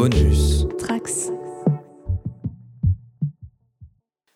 Bonus. 0.00 0.64
Trax. 0.78 1.32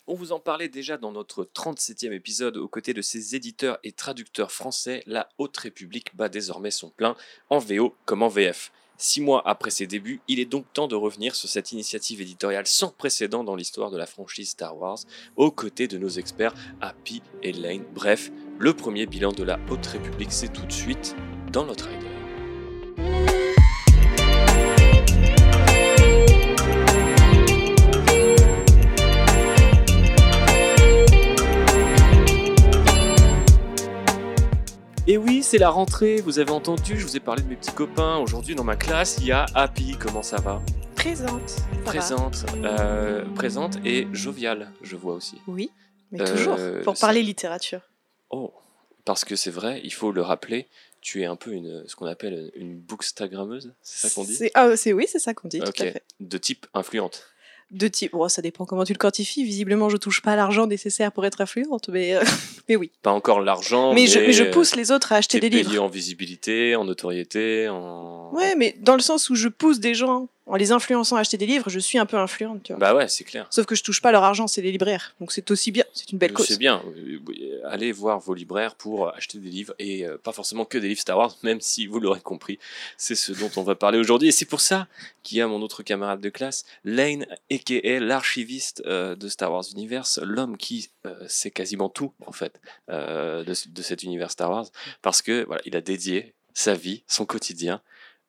On 0.08 0.14
vous 0.14 0.32
en 0.32 0.40
parlait 0.40 0.68
déjà 0.68 0.96
dans 0.96 1.12
notre 1.12 1.44
37e 1.44 2.10
épisode, 2.10 2.56
aux 2.56 2.66
côtés 2.66 2.94
de 2.94 3.00
ses 3.00 3.36
éditeurs 3.36 3.78
et 3.84 3.92
traducteurs 3.92 4.50
français, 4.50 5.04
la 5.06 5.28
Haute 5.38 5.56
République 5.56 6.16
bat 6.16 6.28
désormais 6.28 6.72
son 6.72 6.90
plein, 6.90 7.14
en 7.48 7.60
VO 7.60 7.94
comme 8.06 8.24
en 8.24 8.28
VF. 8.28 8.72
Six 8.96 9.20
mois 9.20 9.40
après 9.46 9.70
ses 9.70 9.86
débuts, 9.86 10.20
il 10.26 10.40
est 10.40 10.46
donc 10.46 10.64
temps 10.72 10.88
de 10.88 10.96
revenir 10.96 11.36
sur 11.36 11.48
cette 11.48 11.70
initiative 11.70 12.20
éditoriale 12.20 12.66
sans 12.66 12.90
précédent 12.90 13.44
dans 13.44 13.54
l'histoire 13.54 13.92
de 13.92 13.98
la 13.98 14.06
franchise 14.06 14.50
Star 14.50 14.76
Wars, 14.76 14.98
aux 15.36 15.52
côtés 15.52 15.86
de 15.86 15.96
nos 15.96 16.08
experts 16.08 16.54
Happy 16.80 17.22
et 17.44 17.52
Lane. 17.52 17.84
Bref, 17.94 18.32
le 18.58 18.74
premier 18.74 19.06
bilan 19.06 19.30
de 19.30 19.44
la 19.44 19.60
Haute 19.70 19.86
République, 19.86 20.32
c'est 20.32 20.52
tout 20.52 20.66
de 20.66 20.72
suite 20.72 21.14
dans 21.52 21.64
notre 21.64 21.86
Rider. 21.86 22.11
Et 35.12 35.18
oui, 35.18 35.42
c'est 35.42 35.58
la 35.58 35.68
rentrée, 35.68 36.22
vous 36.22 36.38
avez 36.38 36.52
entendu, 36.52 36.98
je 36.98 37.04
vous 37.04 37.18
ai 37.18 37.20
parlé 37.20 37.42
de 37.42 37.48
mes 37.50 37.56
petits 37.56 37.72
copains. 37.74 38.16
Aujourd'hui, 38.16 38.54
dans 38.54 38.64
ma 38.64 38.76
classe, 38.76 39.18
il 39.20 39.26
y 39.26 39.30
a 39.30 39.44
Happy, 39.54 39.94
comment 40.00 40.22
ça 40.22 40.38
va? 40.40 40.62
Présente. 40.94 41.56
Présente, 41.84 42.46
euh, 42.64 43.22
présente 43.34 43.76
et 43.84 44.08
joviale, 44.14 44.72
je 44.80 44.96
vois 44.96 45.12
aussi. 45.12 45.36
Oui, 45.46 45.70
mais 46.12 46.22
Euh, 46.22 46.32
toujours. 46.34 46.56
Pour 46.82 46.98
parler 46.98 47.22
littérature. 47.22 47.82
Oh, 48.30 48.54
parce 49.04 49.26
que 49.26 49.36
c'est 49.36 49.50
vrai, 49.50 49.82
il 49.84 49.92
faut 49.92 50.12
le 50.12 50.22
rappeler, 50.22 50.66
tu 51.02 51.20
es 51.20 51.26
un 51.26 51.36
peu 51.36 51.50
une, 51.52 51.84
ce 51.86 51.94
qu'on 51.94 52.06
appelle 52.06 52.50
une 52.54 52.78
bookstagrammeuse, 52.80 53.74
c'est 53.82 54.08
ça 54.08 54.14
qu'on 54.14 54.24
dit? 54.24 54.34
C'est- 54.34 54.50
Ah, 54.54 54.78
c'est 54.78 54.94
oui, 54.94 55.04
c'est 55.06 55.18
ça 55.18 55.34
qu'on 55.34 55.48
dit, 55.48 55.60
Ok, 55.60 55.74
tout 55.74 55.82
à 55.82 55.86
fait. 55.92 56.04
de 56.20 56.38
type 56.38 56.66
influente. 56.72 57.26
De 57.72 57.88
type. 57.88 58.12
Bon, 58.12 58.28
ça 58.28 58.42
dépend 58.42 58.66
comment 58.66 58.84
tu 58.84 58.92
le 58.92 58.98
quantifies. 58.98 59.44
Visiblement, 59.44 59.88
je 59.88 59.96
touche 59.96 60.20
pas 60.20 60.36
l'argent 60.36 60.66
nécessaire 60.66 61.10
pour 61.10 61.24
être 61.24 61.40
influente, 61.40 61.88
mais, 61.88 62.14
euh, 62.14 62.22
mais 62.68 62.76
oui. 62.76 62.90
Pas 63.02 63.12
encore 63.12 63.40
l'argent, 63.40 63.94
mais, 63.94 64.06
je, 64.06 64.18
mais 64.18 64.32
je 64.32 64.44
euh, 64.44 64.50
pousse 64.50 64.76
les 64.76 64.92
autres 64.92 65.12
à 65.12 65.16
acheter 65.16 65.40
des 65.40 65.48
livres. 65.48 65.82
en 65.82 65.88
visibilité, 65.88 66.76
en 66.76 66.84
notoriété, 66.84 67.68
en... 67.68 68.30
Ouais, 68.32 68.54
mais 68.56 68.76
dans 68.80 68.94
le 68.94 69.00
sens 69.00 69.30
où 69.30 69.34
je 69.34 69.48
pousse 69.48 69.80
des 69.80 69.94
gens 69.94 70.28
en 70.52 70.56
les 70.56 70.70
influençant 70.70 71.16
à 71.16 71.20
acheter 71.20 71.38
des 71.38 71.46
livres, 71.46 71.70
je 71.70 71.78
suis 71.78 71.96
un 71.96 72.04
peu 72.04 72.18
influente, 72.18 72.62
tu 72.62 72.74
vois. 72.74 72.78
Bah 72.78 72.94
ouais, 72.94 73.08
c'est 73.08 73.24
clair. 73.24 73.46
Sauf 73.48 73.64
que 73.64 73.74
je 73.74 73.82
touche 73.82 74.02
pas 74.02 74.12
leur 74.12 74.22
argent, 74.22 74.46
c'est 74.46 74.60
les 74.60 74.70
libraires. 74.70 75.14
Donc 75.18 75.32
c'est 75.32 75.50
aussi 75.50 75.72
bien, 75.72 75.84
c'est 75.94 76.12
une 76.12 76.18
belle 76.18 76.34
cause. 76.34 76.46
C'est 76.46 76.58
bien. 76.58 76.82
Euh, 76.94 77.18
Allez 77.64 77.90
voir 77.90 78.18
vos 78.18 78.34
libraires 78.34 78.74
pour 78.74 79.08
acheter 79.08 79.38
des 79.38 79.48
livres 79.48 79.72
et 79.78 80.06
euh, 80.06 80.18
pas 80.18 80.32
forcément 80.32 80.66
que 80.66 80.76
des 80.76 80.88
livres 80.88 81.00
Star 81.00 81.16
Wars, 81.16 81.34
même 81.42 81.62
si 81.62 81.86
vous 81.86 82.00
l'aurez 82.00 82.20
compris, 82.20 82.58
c'est 82.98 83.14
ce 83.14 83.32
dont 83.32 83.50
on 83.56 83.62
va 83.62 83.76
parler 83.76 83.98
aujourd'hui. 83.98 84.28
Et 84.28 84.32
c'est 84.32 84.44
pour 84.44 84.60
ça 84.60 84.88
qu'il 85.22 85.38
y 85.38 85.40
a 85.40 85.46
mon 85.46 85.62
autre 85.62 85.82
camarade 85.82 86.20
de 86.20 86.28
classe, 86.28 86.66
Lane, 86.84 87.24
a.k.a. 87.50 88.00
l'archiviste 88.00 88.82
euh, 88.84 89.14
de 89.14 89.30
Star 89.30 89.50
Wars 89.50 89.64
Universe, 89.72 90.20
l'homme 90.22 90.58
qui 90.58 90.90
euh, 91.06 91.14
sait 91.28 91.50
quasiment 91.50 91.88
tout 91.88 92.12
en 92.26 92.32
fait 92.32 92.60
euh, 92.90 93.42
de, 93.42 93.54
de 93.70 93.82
cet 93.82 94.02
univers 94.02 94.30
Star 94.30 94.50
Wars, 94.50 94.66
parce 95.00 95.22
que 95.22 95.46
voilà, 95.46 95.62
il 95.64 95.76
a 95.76 95.80
dédié 95.80 96.34
sa 96.54 96.74
vie, 96.74 97.04
son 97.06 97.24
quotidien 97.24 97.80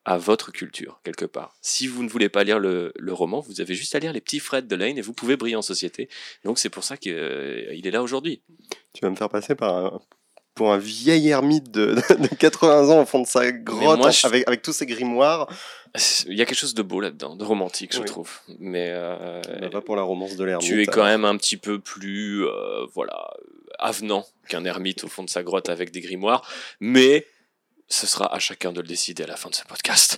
à 0.06 0.18
votre 0.18 0.52
culture, 0.52 1.00
quelque 1.04 1.26
part. 1.26 1.56
Si 1.62 1.88
vous 1.88 2.04
ne 2.04 2.09
voulez 2.09 2.28
pas 2.30 2.44
lire 2.44 2.59
le, 2.59 2.92
le 2.98 3.14
roman, 3.14 3.40
vous 3.40 3.62
avez 3.62 3.73
juste 3.76 3.96
à 3.96 4.00
lire 4.00 4.12
les 4.14 4.20
petits 4.22 4.40
Fred 4.40 4.68
de 4.68 4.76
Lane 4.76 4.98
et 4.98 5.02
vous 5.02 5.14
pouvez 5.14 5.38
briller 5.38 5.56
en 5.56 5.62
société. 5.62 6.09
Donc 6.44 6.59
c'est 6.59 6.70
pour 6.70 6.84
ça 6.84 6.98
qu'il 6.98 7.12
est 7.14 7.92
là 7.92 8.04
aujourd'hui. 8.04 8.42
Tu 8.94 9.02
vas 9.02 9.09
me 9.09 9.16
faire 9.16 9.30
passer 9.30 9.56
par 9.56 9.76
un- 9.76 10.02
pour 10.56 10.72
un 10.72 10.78
vieil 10.78 11.30
ermite 11.30 11.72
de, 11.72 11.96
de 12.20 12.28
80 12.36 12.90
ans 12.90 13.02
au 13.02 13.06
fond 13.06 13.22
de 13.22 13.28
sa 13.28 13.52
grotte 13.52 13.98
moi, 13.98 14.12
je- 14.12 14.28
avec, 14.28 14.48
avec 14.48 14.62
tous 14.62 14.74
ses 14.74 14.86
grimoires. 14.86 15.48
Il 16.28 16.34
y 16.36 16.42
a 16.42 16.46
quelque 16.46 16.58
chose 16.58 16.74
de 16.74 16.81
beau 16.81 17.00
là-dedans, 17.00 17.36
de 17.36 17.44
romantique, 17.46 17.94
je 17.94 18.00
Oui. 18.00 18.06
trouve. 18.06 18.30
Mais 18.59 18.90
euh, 18.92 19.42
Bah, 19.62 19.70
va 19.70 19.81
pour 19.81 19.96
la 19.96 20.02
romance 20.02 20.36
de 20.36 20.44
l'ermite. 20.44 20.68
tu 20.68 20.81
es 20.81 20.86
quand 20.86 21.04
même 21.06 21.24
un 21.24 21.38
petit 21.38 21.56
peu 21.58 21.80
plus, 21.80 22.46
euh, 22.46 22.86
voilà, 22.94 23.31
avenant 23.80 24.25
qu'un 24.50 24.66
ermite 24.66 25.03
au 25.03 25.08
fond 25.08 25.24
de 25.24 25.30
sa 25.30 25.44
grotte 25.44 25.69
avec 25.69 25.92
des 25.92 26.02
grimoires. 26.02 26.47
Mais 26.80 27.25
ce 27.88 28.07
sera 28.07 28.33
à 28.33 28.39
chacun 28.39 28.71
de 28.71 28.81
le 28.81 28.88
décider 28.88 29.23
à 29.23 29.27
la 29.27 29.35
fin 29.35 29.49
de 29.49 29.55
ce 29.55 29.63
podcast. 29.63 30.17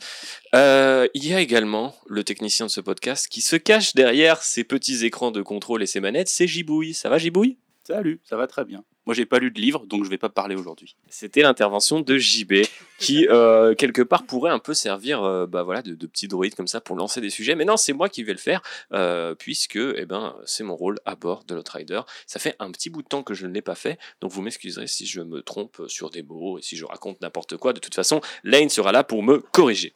Euh, 0.53 1.07
il 1.13 1.27
y 1.27 1.33
a 1.33 1.39
également 1.39 1.95
le 2.07 2.23
technicien 2.23 2.65
de 2.65 2.71
ce 2.71 2.81
podcast 2.81 3.27
qui 3.27 3.41
se 3.41 3.55
cache 3.55 3.95
derrière 3.95 4.41
ses 4.43 4.63
petits 4.63 5.05
écrans 5.05 5.31
de 5.31 5.41
contrôle 5.41 5.83
et 5.83 5.87
ses 5.87 5.99
manettes. 5.99 6.29
C'est 6.29 6.47
Gibouille. 6.47 6.93
Ça 6.93 7.09
va, 7.09 7.17
Gibouille 7.17 7.57
Salut, 7.83 8.19
ça 8.23 8.35
va 8.35 8.47
très 8.47 8.65
bien. 8.65 8.83
Moi, 9.05 9.13
j'ai 9.13 9.25
pas 9.25 9.39
lu 9.39 9.51
de 9.51 9.59
livre, 9.59 9.85
donc 9.85 10.03
je 10.03 10.09
vais 10.09 10.17
pas 10.17 10.29
parler 10.29 10.55
aujourd'hui. 10.55 10.95
C'était 11.09 11.41
l'intervention 11.41 11.99
de 11.99 12.17
JB 12.17 12.65
qui, 12.97 13.27
euh, 13.29 13.75
quelque 13.75 14.01
part, 14.01 14.25
pourrait 14.25 14.51
un 14.51 14.59
peu 14.59 14.73
servir 14.73 15.23
euh, 15.23 15.45
bah, 15.45 15.63
voilà, 15.63 15.81
de, 15.81 15.93
de 15.93 16.07
petit 16.07 16.27
droïde 16.27 16.55
comme 16.55 16.67
ça 16.67 16.81
pour 16.81 16.95
lancer 16.95 17.21
des 17.21 17.29
sujets. 17.29 17.55
Mais 17.55 17.65
non, 17.65 17.77
c'est 17.77 17.93
moi 17.93 18.09
qui 18.09 18.23
vais 18.23 18.33
le 18.33 18.39
faire, 18.39 18.61
euh, 18.93 19.35
puisque 19.35 19.77
eh 19.77 20.05
ben, 20.05 20.35
c'est 20.45 20.63
mon 20.63 20.75
rôle 20.75 20.99
à 21.05 21.15
bord 21.15 21.43
de 21.43 21.53
l'Outrider. 21.53 22.01
Ça 22.25 22.39
fait 22.39 22.55
un 22.59 22.71
petit 22.71 22.89
bout 22.89 23.03
de 23.03 23.07
temps 23.07 23.21
que 23.21 23.33
je 23.33 23.45
ne 23.45 23.53
l'ai 23.53 23.61
pas 23.61 23.75
fait, 23.75 23.99
donc 24.21 24.31
vous 24.31 24.41
m'excuserez 24.41 24.87
si 24.87 25.05
je 25.05 25.21
me 25.21 25.41
trompe 25.41 25.83
sur 25.87 26.09
des 26.09 26.23
mots 26.23 26.57
et 26.57 26.61
si 26.61 26.75
je 26.75 26.85
raconte 26.85 27.21
n'importe 27.21 27.57
quoi. 27.57 27.73
De 27.73 27.79
toute 27.79 27.95
façon, 27.95 28.21
Lane 28.43 28.69
sera 28.69 28.91
là 28.91 29.03
pour 29.03 29.21
me 29.21 29.39
corriger. 29.39 29.93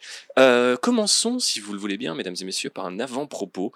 Commençons, 0.81 1.39
si 1.39 1.59
vous 1.59 1.73
le 1.73 1.79
voulez 1.79 1.97
bien, 1.97 2.15
mesdames 2.15 2.35
et 2.39 2.45
messieurs, 2.45 2.69
par 2.69 2.85
un 2.85 2.99
avant-propos. 2.99 3.73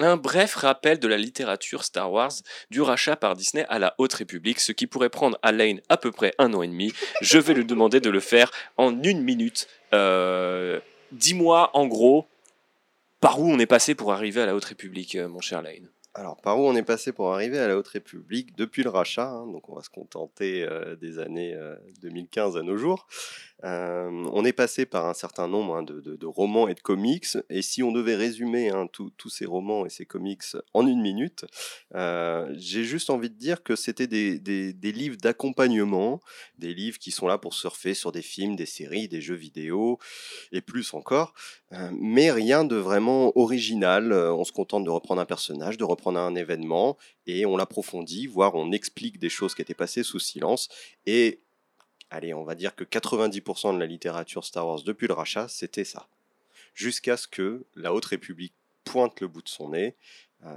Un 0.00 0.16
bref 0.16 0.54
rappel 0.54 0.98
de 0.98 1.06
la 1.06 1.16
littérature 1.16 1.84
Star 1.84 2.10
Wars 2.10 2.32
du 2.70 2.80
rachat 2.80 3.16
par 3.16 3.36
Disney 3.36 3.64
à 3.68 3.78
la 3.78 3.94
Haute 3.98 4.14
République, 4.14 4.58
ce 4.58 4.72
qui 4.72 4.86
pourrait 4.86 5.10
prendre 5.10 5.38
à 5.42 5.52
Lane 5.52 5.80
à 5.88 5.96
peu 5.96 6.10
près 6.10 6.34
un 6.38 6.52
an 6.54 6.62
et 6.62 6.68
demi. 6.68 6.92
Je 7.20 7.38
vais 7.38 7.54
lui 7.54 7.64
demander 7.64 8.00
de 8.00 8.10
le 8.10 8.20
faire 8.20 8.50
en 8.76 9.02
une 9.02 9.22
minute. 9.22 9.68
Euh, 9.92 10.80
Dis-moi 11.12 11.70
en 11.74 11.86
gros 11.86 12.26
par 13.20 13.38
où 13.40 13.48
on 13.48 13.58
est 13.58 13.66
passé 13.66 13.94
pour 13.94 14.12
arriver 14.12 14.40
à 14.40 14.46
la 14.46 14.56
Haute 14.56 14.64
République, 14.64 15.14
euh, 15.14 15.28
mon 15.28 15.40
cher 15.40 15.62
Lane. 15.62 15.88
Alors, 16.14 16.36
par 16.40 16.58
où 16.58 16.66
on 16.66 16.74
est 16.74 16.82
passé 16.82 17.12
pour 17.12 17.32
arriver 17.32 17.58
à 17.58 17.68
la 17.68 17.78
Haute 17.78 17.88
République 17.88 18.56
depuis 18.56 18.82
le 18.82 18.90
rachat 18.90 19.28
hein, 19.28 19.46
Donc, 19.46 19.68
on 19.68 19.76
va 19.76 19.82
se 19.82 19.90
contenter 19.90 20.64
euh, 20.64 20.96
des 20.96 21.20
années 21.20 21.54
euh, 21.54 21.76
2015 22.02 22.56
à 22.56 22.62
nos 22.62 22.76
jours. 22.76 23.06
Euh, 23.64 24.28
on 24.32 24.44
est 24.44 24.52
passé 24.52 24.86
par 24.86 25.06
un 25.06 25.14
certain 25.14 25.46
nombre 25.46 25.76
hein, 25.76 25.82
de, 25.82 26.26
romans 26.26 26.68
et 26.68 26.74
de 26.74 26.80
comics. 26.80 27.36
Et 27.48 27.62
si 27.62 27.82
on 27.82 27.92
devait 27.92 28.16
résumer 28.16 28.70
hein, 28.70 28.88
tous 28.92 29.28
ces 29.28 29.46
romans 29.46 29.86
et 29.86 29.90
ces 29.90 30.04
comics 30.04 30.42
en 30.74 30.86
une 30.86 31.00
minute, 31.00 31.44
euh, 31.94 32.52
j'ai 32.56 32.84
juste 32.84 33.10
envie 33.10 33.30
de 33.30 33.36
dire 33.36 33.62
que 33.62 33.76
c'était 33.76 34.06
des, 34.06 34.92
livres 34.92 35.16
d'accompagnement, 35.16 36.20
des 36.58 36.74
livres 36.74 36.98
qui 36.98 37.10
sont 37.10 37.26
là 37.26 37.38
pour 37.38 37.54
surfer 37.54 37.94
sur 37.94 38.12
des 38.12 38.22
films, 38.22 38.56
des 38.56 38.66
séries, 38.66 39.08
des 39.08 39.20
jeux 39.20 39.34
vidéo 39.34 39.98
et 40.50 40.60
plus 40.60 40.92
encore. 40.94 41.34
Euh, 41.72 41.90
mais 41.92 42.30
rien 42.30 42.64
de 42.64 42.76
vraiment 42.76 43.36
original. 43.38 44.12
On 44.12 44.44
se 44.44 44.52
contente 44.52 44.84
de 44.84 44.90
reprendre 44.90 45.20
un 45.20 45.26
personnage, 45.26 45.76
de 45.76 45.84
reprendre 45.84 46.18
un 46.18 46.34
événement, 46.34 46.96
et 47.26 47.46
on 47.46 47.56
l'approfondit, 47.56 48.26
voire 48.26 48.54
on 48.54 48.72
explique 48.72 49.18
des 49.18 49.28
choses 49.28 49.54
qui 49.54 49.62
étaient 49.62 49.74
passées 49.74 50.02
sous 50.02 50.18
silence. 50.18 50.68
Et 51.06 51.40
allez, 52.12 52.34
on 52.34 52.44
va 52.44 52.54
dire 52.54 52.76
que 52.76 52.84
90% 52.84 53.74
de 53.74 53.80
la 53.80 53.86
littérature 53.86 54.44
Star 54.44 54.66
Wars 54.66 54.82
depuis 54.82 55.06
le 55.08 55.14
rachat, 55.14 55.48
c'était 55.48 55.84
ça. 55.84 56.06
Jusqu'à 56.74 57.16
ce 57.16 57.26
que 57.26 57.64
la 57.74 57.92
Haute 57.92 58.04
République 58.06 58.54
pointe 58.84 59.20
le 59.20 59.28
bout 59.28 59.42
de 59.42 59.48
son 59.48 59.70
nez. 59.70 59.96
Euh, 60.44 60.50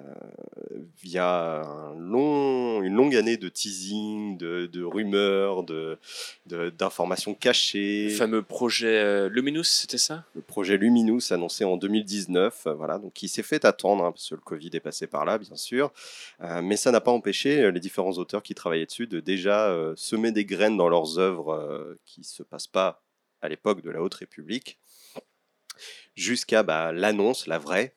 via 1.04 1.62
un 1.62 1.94
long, 2.00 2.82
une 2.82 2.96
longue 2.96 3.16
année 3.16 3.38
de 3.38 3.50
teasing, 3.50 4.36
de, 4.38 4.66
de 4.66 4.84
rumeurs, 4.84 5.64
de- 5.64 6.00
de- 6.48 6.72
d'informations 6.72 7.36
cachées. 7.36 8.06
Le 8.10 8.16
fameux 8.16 8.42
projet 8.42 8.98
euh, 8.98 9.30
Luminous, 9.30 9.64
c'était 9.66 10.00
ça? 10.00 10.26
Le 10.34 10.42
projet 10.42 10.78
Luminous 10.78 11.32
annoncé 11.32 11.66
en 11.66 11.78
2019, 11.78 12.64
euh, 12.68 12.74
voilà, 12.74 12.98
donc 12.98 13.22
il 13.22 13.28
s'est 13.30 13.44
fait 13.44 13.64
attendre, 13.64 14.06
hein, 14.06 14.12
parce 14.12 14.30
que 14.30 14.36
le 14.36 14.42
Covid 14.42 14.72
est 14.74 14.80
passé 14.80 15.06
par 15.08 15.24
là, 15.26 15.38
bien 15.38 15.56
sûr, 15.56 15.92
Euh, 16.42 16.62
mais 16.64 16.78
ça 16.78 16.92
n'a 16.92 17.00
pas 17.02 17.12
empêché 17.12 17.72
les 17.72 17.80
différents 17.80 18.14
auteurs 18.14 18.42
qui 18.44 18.56
travaillaient 18.56 18.86
dessus 18.88 19.08
de 19.08 19.20
déjà 19.20 19.68
euh, 19.70 19.94
semer 19.96 20.32
des 20.32 20.46
graines 20.46 20.78
dans 20.78 20.90
leurs 20.90 21.20
œuvres 21.20 21.54
euh, 21.54 22.00
qui 22.06 22.24
se 22.24 22.42
passent 22.44 22.68
pas 22.68 23.04
à 23.42 23.50
l'époque 23.50 23.82
de 23.82 23.92
la 23.92 24.02
Haute 24.02 24.16
République, 24.16 24.80
jusqu'à 26.16 26.64
bah, 26.64 26.92
l'annonce, 26.92 27.48
la 27.48 27.60
vraie, 27.60 27.94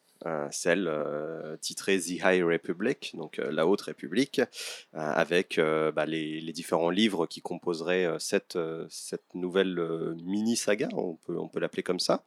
celle 0.51 0.89
euh, 0.89 1.57
titrée 1.59 1.99
The 1.99 2.21
High 2.25 2.43
Republic, 2.43 3.13
donc 3.15 3.39
euh, 3.39 3.51
la 3.51 3.67
Haute 3.67 3.83
République, 3.83 4.41
euh, 4.41 4.45
avec 4.93 5.59
euh, 5.59 5.93
bah, 5.93 6.07
les, 6.07 6.41
différents 6.53 6.91
livres 6.91 7.27
qui 7.27 7.41
composeraient 7.41 8.05
euh, 8.07 8.19
cette, 8.19 8.57
euh, 8.57 8.89
nouvelle 9.35 9.79
euh, 9.79 10.15
mini-saga, 10.25 10.89
on 10.93 11.15
peut, 11.15 11.61
l'appeler 11.61 11.83
comme 11.83 12.01
ça, 12.01 12.25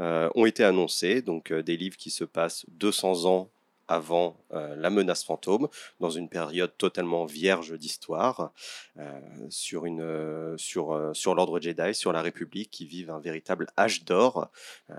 euh, 0.00 0.28
ont 0.34 0.46
été 0.46 0.64
annoncés, 0.64 1.22
donc 1.22 1.50
euh, 1.50 1.62
des 1.62 1.76
livres 1.76 1.96
qui 1.96 2.10
se 2.10 2.24
passent 2.24 2.64
200 2.68 3.26
ans 3.26 3.50
avant 3.88 4.36
euh, 4.52 4.76
la 4.76 4.90
menace 4.90 5.24
fantôme, 5.24 5.68
dans 6.00 6.10
une 6.10 6.28
période 6.28 6.76
totalement 6.78 7.24
vierge 7.26 7.76
d'histoire, 7.78 8.52
euh, 8.98 9.20
sur, 9.50 9.84
euh, 9.86 10.54
sur, 10.56 11.10
sur 11.12 11.34
l'ordre 11.34 11.60
Jedi, 11.60 11.94
sur 11.94 12.12
la 12.12 12.22
République, 12.22 12.70
qui 12.70 12.86
vivent 12.86 13.10
un 13.10 13.20
véritable 13.20 13.66
âge 13.78 14.04
d'or. 14.04 14.50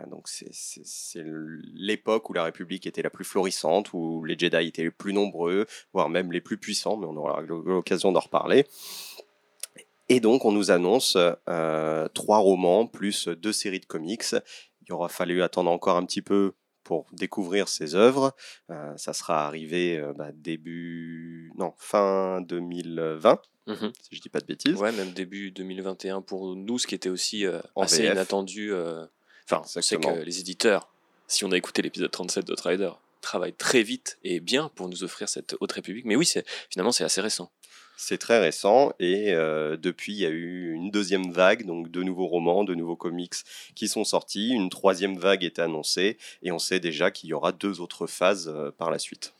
Donc 0.07 0.27
c'est- 0.27 0.51
l'époque 1.73 2.29
où 2.29 2.33
la 2.33 2.43
République 2.43 2.87
était 2.87 3.01
la 3.01 3.09
plus 3.09 3.25
florissante, 3.25 3.93
où 3.93 4.23
les 4.23 4.37
Jedi 4.37 4.67
étaient 4.67 4.83
les 4.83 4.91
plus 4.91 5.13
nombreux, 5.13 5.65
voire 5.93 6.09
même 6.09 6.31
les 6.31 6.41
plus 6.41 6.57
puissants, 6.57 6.97
mais 6.97 7.07
on 7.07 7.15
aura 7.15 7.41
l'occasion 7.41 8.11
d'en 8.11 8.19
reparler. 8.19 8.65
Et 10.07 10.19
donc, 10.19 10.45
on 10.45 10.51
nous 10.51 10.69
annonce 10.69 11.17
trois 12.13 12.37
romans 12.37 12.85
plus 12.85 13.27
deux 13.27 13.53
séries 13.53 13.79
de 13.79 13.85
comics. 13.85 14.35
Il 14.87 14.93
aura 14.93 15.09
fallu 15.09 15.41
attendre 15.41 15.71
encore 15.71 15.97
un 15.97 16.05
petit 16.05 16.21
peu 16.21 16.53
pour 16.85 17.07
découvrir 17.11 17.67
ces 17.67 17.95
œuvres. 17.95 18.33
Euh, 18.69 18.95
ça 18.95 19.11
sera 19.11 19.45
arrivé 19.45 19.97
euh, 19.97 20.13
bah, 20.13 20.29
début, 20.33 21.51
non, 21.57 21.73
fin 21.77 22.39
2020, 22.41 23.41
Mhm. 23.67 23.91
si 23.99 24.15
je 24.15 24.21
dis 24.21 24.29
pas 24.29 24.39
de 24.39 24.45
bêtises. 24.45 24.75
Ouais, 24.79 24.91
même 24.91 25.11
début 25.11 25.49
2021 25.51 26.21
pour 26.21 26.55
nous, 26.55 26.77
ce 26.79 26.85
qui 26.87 26.93
était 26.95 27.09
aussi 27.09 27.45
euh, 27.47 27.59
assez 27.75 28.03
VF. 28.03 28.13
inattendu. 28.13 28.71
Enfin, 28.73 29.61
on 29.63 29.81
sait 29.81 29.97
que 29.97 30.23
les 30.23 30.39
éditeurs, 30.39 30.87
si 31.27 31.43
on 31.43 31.51
a 31.51 31.57
écouté 31.57 31.81
l'épisode 31.81 32.11
37 32.11 32.45
de 32.45 32.55
Rider, 32.63 32.91
travaillent 33.21 33.53
très 33.53 33.81
vite 33.81 34.19
et 34.23 34.39
bien 34.39 34.69
pour 34.75 34.87
nous 34.87 35.03
offrir 35.03 35.27
cette 35.27 35.55
Haute 35.59 35.71
République. 35.71 36.05
Mais 36.05 36.15
oui, 36.15 36.31
finalement, 36.69 36.91
c'est 36.91 37.03
assez 37.03 37.21
récent. 37.21 37.51
C'est 37.97 38.17
très 38.17 38.39
récent 38.39 38.93
et 38.99 39.33
euh, 39.33 39.77
depuis 39.77 40.13
il 40.13 40.19
y 40.19 40.25
a 40.25 40.29
eu 40.29 40.73
une 40.73 40.91
deuxième 40.91 41.31
vague, 41.31 41.65
donc 41.65 41.91
de 41.91 42.03
nouveaux 42.03 42.27
romans, 42.27 42.63
de 42.63 42.75
nouveaux 42.75 42.95
comics 42.95 43.35
qui 43.75 43.87
sont 43.87 44.03
sortis. 44.03 44.49
Une 44.49 44.69
troisième 44.69 45.17
vague 45.17 45.43
est 45.43 45.59
annoncée 45.59 46.17
et 46.43 46.51
on 46.51 46.59
sait 46.59 46.79
déjà 46.79 47.11
qu'il 47.11 47.29
y 47.29 47.33
aura 47.33 47.51
deux 47.51 47.81
autres 47.81 48.07
phases 48.07 48.51
euh, 48.53 48.71
par 48.71 48.91
la 48.91 48.99
suite. 48.99 49.34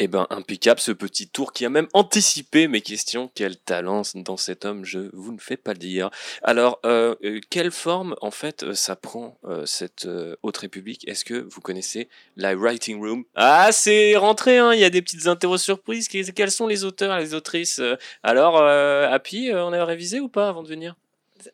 Eh 0.00 0.06
ben, 0.06 0.28
impeccable 0.30 0.78
ce 0.78 0.92
petit 0.92 1.28
tour 1.28 1.52
qui 1.52 1.64
a 1.64 1.68
même 1.70 1.88
anticipé 1.92 2.68
mes 2.68 2.82
questions. 2.82 3.32
Quel 3.34 3.56
talent 3.56 4.02
dans 4.14 4.36
cet 4.36 4.64
homme, 4.64 4.84
je 4.84 5.10
vous 5.12 5.32
ne 5.32 5.38
fais 5.38 5.56
pas 5.56 5.72
le 5.72 5.80
dire. 5.80 6.10
Alors, 6.44 6.78
euh, 6.86 7.16
euh, 7.24 7.40
quelle 7.50 7.72
forme, 7.72 8.14
en 8.20 8.30
fait, 8.30 8.62
euh, 8.62 8.74
ça 8.74 8.94
prend, 8.94 9.36
euh, 9.44 9.66
cette 9.66 10.06
euh, 10.06 10.36
Haute 10.44 10.58
République? 10.58 11.08
Est-ce 11.08 11.24
que 11.24 11.34
vous 11.50 11.60
connaissez 11.60 12.08
la 12.36 12.54
Writing 12.54 13.00
Room? 13.00 13.24
Ah, 13.34 13.70
c'est 13.72 14.16
rentré, 14.16 14.58
hein, 14.58 14.72
il 14.72 14.78
y 14.78 14.84
a 14.84 14.90
des 14.90 15.02
petites 15.02 15.26
interros 15.26 15.58
surprises. 15.58 16.06
Quels 16.06 16.52
sont 16.52 16.68
les 16.68 16.84
auteurs, 16.84 17.18
les 17.18 17.34
autrices? 17.34 17.80
Euh, 17.80 17.96
Alors, 18.22 18.56
Happy, 18.58 19.50
on 19.52 19.72
a 19.72 19.84
révisé 19.84 20.20
ou 20.20 20.28
pas 20.28 20.48
avant 20.48 20.62
de 20.62 20.68
venir? 20.68 20.94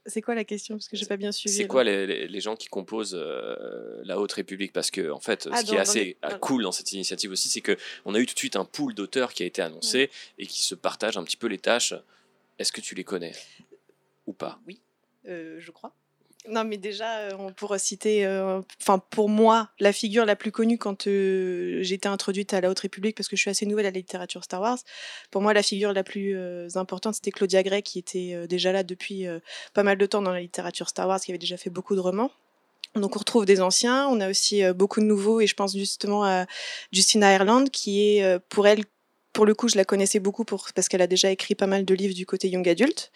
C'est 0.07 0.23
quoi 0.23 0.35
la 0.35 0.45
question? 0.45 0.77
Parce 0.77 0.89
que 0.89 0.97
j'ai 0.97 1.07
pas 1.07 1.17
bien 1.17 1.33
suivi. 1.33 1.57
C'est 1.57 1.67
quoi 1.67 1.85
les, 1.85 2.07
les- 2.07 2.29
les 2.29 2.41
gens 2.41 2.57
qui 2.57 2.69
composent 2.69 3.15
euh, 3.19 4.01
la 4.05 4.19
Haute 4.19 4.33
République? 4.33 4.73
Parce 4.73 4.91
que 4.91 5.11
en 5.11 5.21
fait, 5.21 5.49
Ah, 5.51 5.57
ce 5.61 5.65
qui 5.65 5.75
est 5.75 5.79
assez 5.79 6.17
euh, 6.25 6.39
cool 6.39 6.63
dans 6.63 6.73
cette 6.73 6.93
initiative 6.93 7.31
aussi, 7.33 7.49
c'est 7.49 7.61
que 7.61 7.77
on 8.05 8.15
a 8.15 8.19
eu 8.21 8.27
tout 8.27 8.35
de 8.35 8.39
suite 8.39 8.57
un 8.57 8.65
pool 8.65 8.95
d'auteurs 8.95 9.33
qui 9.33 9.43
a 9.43 9.47
été 9.47 9.63
annoncé 9.63 10.11
et 10.39 10.47
qui 10.47 10.63
se 10.63 10.75
partagent 10.75 11.17
un 11.17 11.25
petit 11.25 11.37
peu 11.37 11.47
les 11.47 11.59
tâches. 11.59 11.95
Est-ce 12.59 12.73
que 12.73 12.81
tu 12.81 12.95
les 12.95 13.05
connais? 13.05 13.33
Ou 14.27 14.33
pas? 14.33 14.59
Oui, 14.67 14.81
euh, 15.29 15.57
je 15.61 15.71
crois. 15.71 15.95
Non, 16.47 16.63
mais 16.65 16.77
déjà, 16.77 17.21
euh, 17.21 17.31
on 17.39 17.53
pourrait 17.53 17.79
citer, 17.79 18.27
euh, 18.27 18.61
enfin 18.79 18.99
pour 18.99 19.31
moi, 19.31 19.71
la 19.81 19.95
figure 19.95 20.27
la 20.27 20.37
plus 20.37 20.53
connue 20.53 20.77
quand 20.77 21.07
euh, 21.07 21.79
j'ai 21.81 21.95
été 21.95 22.07
introduite 22.07 22.53
à 22.53 22.61
la 22.61 22.69
Haute 22.69 22.81
République, 22.81 23.17
parce 23.17 23.29
que 23.29 23.37
je 23.37 23.41
suis 23.41 23.51
assez 23.51 23.65
nouvelle 23.65 23.87
à 23.87 23.91
la 23.91 23.97
littérature 23.97 24.45
Star 24.45 24.61
Wars. 24.61 24.79
Pour 25.31 25.41
moi, 25.41 25.55
la 25.55 25.63
figure 25.63 25.95
la 25.95 26.05
plus 26.05 26.37
euh, 26.37 26.69
importante, 26.75 27.15
c'était 27.15 27.31
Claudia 27.31 27.63
Gray, 27.63 27.83
qui 27.83 27.99
était 27.99 28.47
déjà 28.47 28.73
là 28.73 28.83
depuis 28.83 29.27
pas 29.73 29.83
mal 29.83 29.97
de 29.97 30.05
temps 30.05 30.21
dans 30.21 30.33
la 30.33 30.41
littérature 30.41 30.91
Star 30.91 31.09
Wars, 31.09 31.21
qui 31.21 31.31
avait 31.31 31.39
déjà 31.39 31.57
fait 31.57 31.71
beaucoup 31.71 31.95
de 31.95 32.01
romans. 32.01 32.31
Donc 32.95 33.17
on 33.17 33.19
retrouve 33.19 33.47
des 33.47 33.61
anciens, 33.61 34.07
on 34.09 34.21
a 34.21 34.29
aussi 34.29 34.63
beaucoup 34.73 35.01
de 35.01 35.07
nouveaux, 35.07 35.41
et 35.41 35.47
je 35.47 35.55
pense 35.55 35.75
justement 35.77 36.25
à 36.25 36.47
Justina 36.93 37.33
Ireland, 37.35 37.65
qui 37.65 38.19
est 38.19 38.39
pour 38.51 38.67
elle, 38.67 38.85
pour 39.35 39.45
le 39.45 39.55
coup, 39.55 39.69
je 39.69 39.77
la 39.77 39.85
connaissais 39.85 40.21
beaucoup 40.21 40.45
parce 40.45 40.89
qu'elle 40.89 41.03
a 41.03 41.07
déjà 41.07 41.31
écrit 41.31 41.55
pas 41.55 41.67
mal 41.67 41.85
de 41.85 41.95
livres 41.95 42.15
du 42.15 42.25
côté 42.25 42.49
young 42.49 42.67
adulte. 42.67 43.11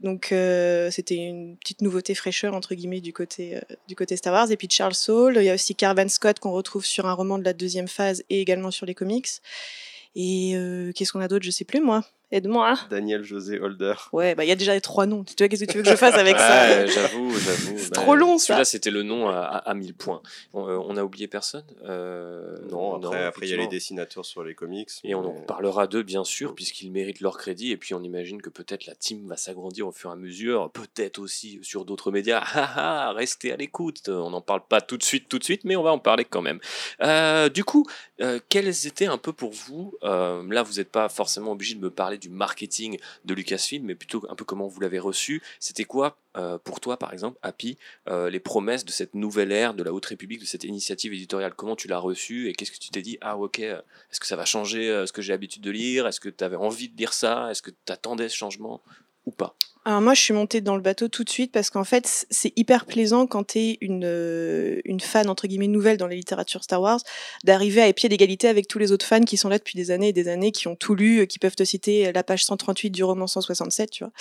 Donc 0.00 0.32
euh, 0.32 0.90
c'était 0.90 1.16
une 1.16 1.56
petite 1.58 1.82
nouveauté 1.82 2.14
fraîcheur 2.14 2.54
entre 2.54 2.74
guillemets 2.74 3.00
du 3.00 3.12
côté 3.12 3.56
euh, 3.56 3.60
du 3.86 3.94
côté 3.94 4.16
Star 4.16 4.32
Wars. 4.32 4.50
Et 4.50 4.56
puis 4.56 4.68
Charles 4.70 4.94
Saul, 4.94 5.36
il 5.36 5.44
y 5.44 5.50
a 5.50 5.54
aussi 5.54 5.74
Carvan 5.74 6.08
Scott 6.08 6.40
qu'on 6.40 6.52
retrouve 6.52 6.84
sur 6.84 7.06
un 7.06 7.12
roman 7.12 7.38
de 7.38 7.44
la 7.44 7.52
deuxième 7.52 7.88
phase 7.88 8.24
et 8.30 8.40
également 8.40 8.70
sur 8.70 8.86
les 8.86 8.94
comics. 8.94 9.28
Et 10.16 10.52
euh, 10.56 10.90
qu'est-ce 10.92 11.12
qu'on 11.12 11.20
a 11.20 11.28
d'autre? 11.28 11.44
Je 11.44 11.50
sais 11.50 11.64
plus 11.64 11.80
moi. 11.80 12.04
Aide-moi. 12.30 12.74
Daniel 12.90 13.24
José 13.24 13.58
Holder. 13.58 13.94
Ouais, 14.12 14.34
bah 14.34 14.44
il 14.44 14.48
y 14.48 14.52
a 14.52 14.56
déjà 14.56 14.74
les 14.74 14.82
trois 14.82 15.06
noms. 15.06 15.24
Tu 15.24 15.32
vois 15.38 15.48
qu'est-ce 15.48 15.64
que 15.64 15.70
tu 15.70 15.78
veux 15.78 15.82
que 15.82 15.88
je 15.90 15.96
fasse 15.96 16.14
avec 16.14 16.36
ça? 16.36 16.68
Ouais, 16.68 16.86
J'avoue, 16.86 17.30
j'avoue. 17.38 17.78
C'est 17.78 17.90
Bah, 17.94 18.02
trop 18.02 18.14
long, 18.16 18.36
ça. 18.36 18.48
Celui-là, 18.48 18.64
c'était 18.66 18.90
le 18.90 19.02
nom 19.02 19.28
à, 19.30 19.38
à, 19.38 19.70
à 19.70 19.74
1000 19.74 19.94
points. 19.94 20.20
On, 20.52 20.68
euh, 20.68 20.78
on 20.84 20.96
a 20.98 21.02
oublié 21.02 21.26
personne? 21.26 21.64
Euh, 21.86 22.56
Non, 22.70 22.96
après, 22.96 23.24
après 23.24 23.46
il 23.46 23.50
y 23.50 23.54
a 23.54 23.56
les 23.56 23.66
dessinateurs 23.66 24.26
sur 24.26 24.44
les 24.44 24.54
comics. 24.54 24.90
Et 25.04 25.14
on 25.14 25.24
en 25.24 25.40
parlera 25.42 25.86
d'eux, 25.86 26.02
bien 26.02 26.22
sûr, 26.24 26.54
puisqu'ils 26.54 26.90
méritent 26.92 27.20
leur 27.20 27.38
crédit. 27.38 27.70
Et 27.72 27.76
puis, 27.78 27.94
on 27.94 28.02
imagine 28.02 28.42
que 28.42 28.50
peut-être 28.50 28.84
la 28.86 28.94
team 28.94 29.26
va 29.26 29.36
s'agrandir 29.38 29.86
au 29.88 29.92
fur 29.92 30.10
et 30.10 30.12
à 30.12 30.16
mesure. 30.16 30.70
Peut-être 30.72 31.18
aussi 31.18 31.58
sur 31.62 31.84
d'autres 31.84 32.10
médias. 32.10 32.44
Ah, 32.60 33.08
ah, 33.08 33.12
restez 33.12 33.52
à 33.52 33.56
l'écoute. 33.56 34.08
On 34.08 34.30
n'en 34.30 34.40
parle 34.40 34.62
pas 34.68 34.80
tout 34.80 34.96
de 34.96 35.02
suite, 35.02 35.28
tout 35.28 35.38
de 35.38 35.44
suite, 35.44 35.62
mais 35.64 35.76
on 35.76 35.82
va 35.82 35.92
en 35.92 35.98
parler 35.98 36.24
quand 36.24 36.42
même. 36.42 36.58
Euh, 37.02 37.48
du 37.48 37.62
coup, 37.64 37.86
euh, 38.20 38.40
quels 38.48 38.68
étaient 38.86 39.06
un 39.06 39.16
peu 39.16 39.32
pour 39.32 39.52
vous 39.52 39.94
euh, 40.02 40.42
Là, 40.50 40.62
vous 40.62 40.74
n'êtes 40.74 40.90
pas 40.90 41.08
forcément 41.08 41.52
obligé 41.52 41.74
de 41.76 41.80
me 41.80 41.90
parler 41.90 42.17
du 42.18 42.28
marketing 42.28 42.98
de 43.24 43.34
Lucasfilm, 43.34 43.84
mais 43.84 43.94
plutôt 43.94 44.24
un 44.28 44.34
peu 44.34 44.44
comment 44.44 44.66
vous 44.66 44.80
l'avez 44.80 44.98
reçu. 44.98 45.42
C'était 45.60 45.84
quoi, 45.84 46.18
euh, 46.36 46.58
pour 46.58 46.80
toi, 46.80 46.96
par 46.96 47.12
exemple, 47.12 47.38
Happy, 47.42 47.78
euh, 48.08 48.30
les 48.30 48.40
promesses 48.40 48.84
de 48.84 48.90
cette 48.90 49.14
nouvelle 49.14 49.52
ère 49.52 49.74
de 49.74 49.82
la 49.82 49.92
Haute 49.92 50.06
République, 50.06 50.40
de 50.40 50.46
cette 50.46 50.64
initiative 50.64 51.12
éditoriale? 51.12 51.54
Comment 51.54 51.76
tu 51.76 51.88
l'as 51.88 51.98
reçue 51.98 52.48
et 52.48 52.54
qu'est-ce 52.54 52.72
que 52.72 52.78
tu 52.78 52.90
t'es 52.90 53.02
dit? 53.02 53.18
Ah, 53.20 53.36
ok, 53.38 53.60
euh, 53.60 53.80
est-ce 54.10 54.20
que 54.20 54.26
ça 54.26 54.36
va 54.36 54.44
changer 54.44 55.04
ce 55.06 55.12
que 55.12 55.22
j'ai 55.22 55.32
l'habitude 55.32 55.62
de 55.62 55.70
lire? 55.70 56.06
Est-ce 56.06 56.20
que 56.20 56.28
tu 56.28 56.44
avais 56.44 56.56
envie 56.56 56.88
de 56.88 56.96
lire 56.96 57.12
ça? 57.12 57.50
Est-ce 57.50 57.62
que 57.62 57.70
tu 57.70 57.92
attendais 57.92 58.28
ce 58.28 58.36
changement 58.36 58.82
ou 59.26 59.30
pas? 59.30 59.54
Alors 59.84 60.02
moi, 60.02 60.12
je 60.12 60.20
suis 60.20 60.34
montée 60.34 60.60
dans 60.60 60.76
le 60.76 60.82
bateau 60.82 61.08
tout 61.08 61.24
de 61.24 61.30
suite 61.30 61.50
parce 61.50 61.70
qu'en 61.70 61.84
fait, 61.84 62.26
c'est 62.30 62.52
hyper 62.56 62.84
plaisant 62.84 63.26
quand 63.26 63.44
tu 63.52 63.58
es 63.58 63.78
une, 63.80 64.04
euh, 64.04 64.80
une 64.84 65.00
fan, 65.00 65.30
entre 65.30 65.46
guillemets, 65.46 65.66
nouvelle 65.68 65.96
dans 65.96 66.06
la 66.06 66.14
littérature 66.14 66.62
Star 66.62 66.82
Wars, 66.82 67.00
d'arriver 67.44 67.80
à 67.82 67.90
pied 67.94 68.08
d'égalité 68.10 68.48
avec 68.48 68.68
tous 68.68 68.78
les 68.78 68.92
autres 68.92 69.06
fans 69.06 69.22
qui 69.22 69.38
sont 69.38 69.48
là 69.48 69.56
depuis 69.58 69.76
des 69.76 69.90
années 69.90 70.08
et 70.08 70.12
des 70.12 70.28
années, 70.28 70.52
qui 70.52 70.68
ont 70.68 70.76
tout 70.76 70.94
lu, 70.94 71.20
euh, 71.20 71.24
qui 71.26 71.38
peuvent 71.38 71.56
te 71.56 71.64
citer 71.64 72.12
la 72.12 72.22
page 72.22 72.44
138 72.44 72.90
du 72.90 73.02
roman 73.02 73.26
167, 73.26 73.90
tu 73.90 74.04
vois. 74.04 74.12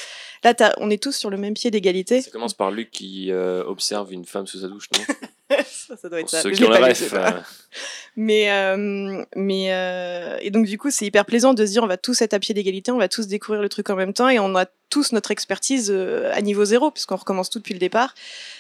Là, 0.44 0.74
on 0.77 0.89
est 0.89 1.01
tous 1.04 1.15
sur 1.15 1.30
le 1.30 1.38
même 1.38 1.54
pied 1.54 1.69
d'égalité. 1.69 2.21
Ça 2.21 2.31
commence 2.31 2.54
par 2.54 2.71
Luc 2.71 2.89
qui 2.92 3.31
euh, 3.31 3.63
observe 3.65 4.13
une 4.13 4.25
femme 4.25 4.48
sous 4.48 4.59
sa 4.62 4.68
douche, 4.68 4.88
non? 4.95 5.04
Ça, 5.65 5.95
ça 5.95 6.09
doit 6.09 6.19
être 6.19 6.25
Pour 6.25 6.31
ça. 6.31 6.42
ceux 6.42 6.51
qui 6.51 6.65
ont 6.65 6.69
lu, 6.69 6.83
ref. 6.83 7.13
euh, 7.13 7.31
Mais, 8.18 8.51
euh, 8.51 9.24
mais 9.38 9.71
euh, 9.71 10.38
et 10.42 10.51
donc 10.51 10.65
du 10.65 10.77
coup, 10.77 10.92
c'est 10.92 11.06
hyper 11.06 11.25
plaisant 11.25 11.54
de 11.54 11.65
se 11.65 11.71
dire 11.71 11.83
on 11.83 11.88
va 11.88 11.95
tous 11.95 12.21
être 12.21 12.33
à 12.33 12.39
pied 12.39 12.54
d'égalité, 12.54 12.92
on 12.92 12.98
va 12.98 13.07
tous 13.07 13.27
découvrir 13.27 13.62
le 13.62 13.69
truc 13.69 13.89
en 13.89 13.95
même 13.95 14.12
temps 14.12 14.27
et 14.27 14.39
on 14.39 14.54
a 14.57 14.65
tous 14.89 15.13
notre 15.13 15.31
expertise 15.47 15.89
euh, 15.89 16.29
à 16.33 16.41
niveau 16.41 16.65
zéro 16.65 16.91
puisqu'on 16.91 17.15
recommence 17.15 17.49
tout 17.49 17.59
depuis 17.59 17.73
le 17.73 17.79
départ. 17.79 18.13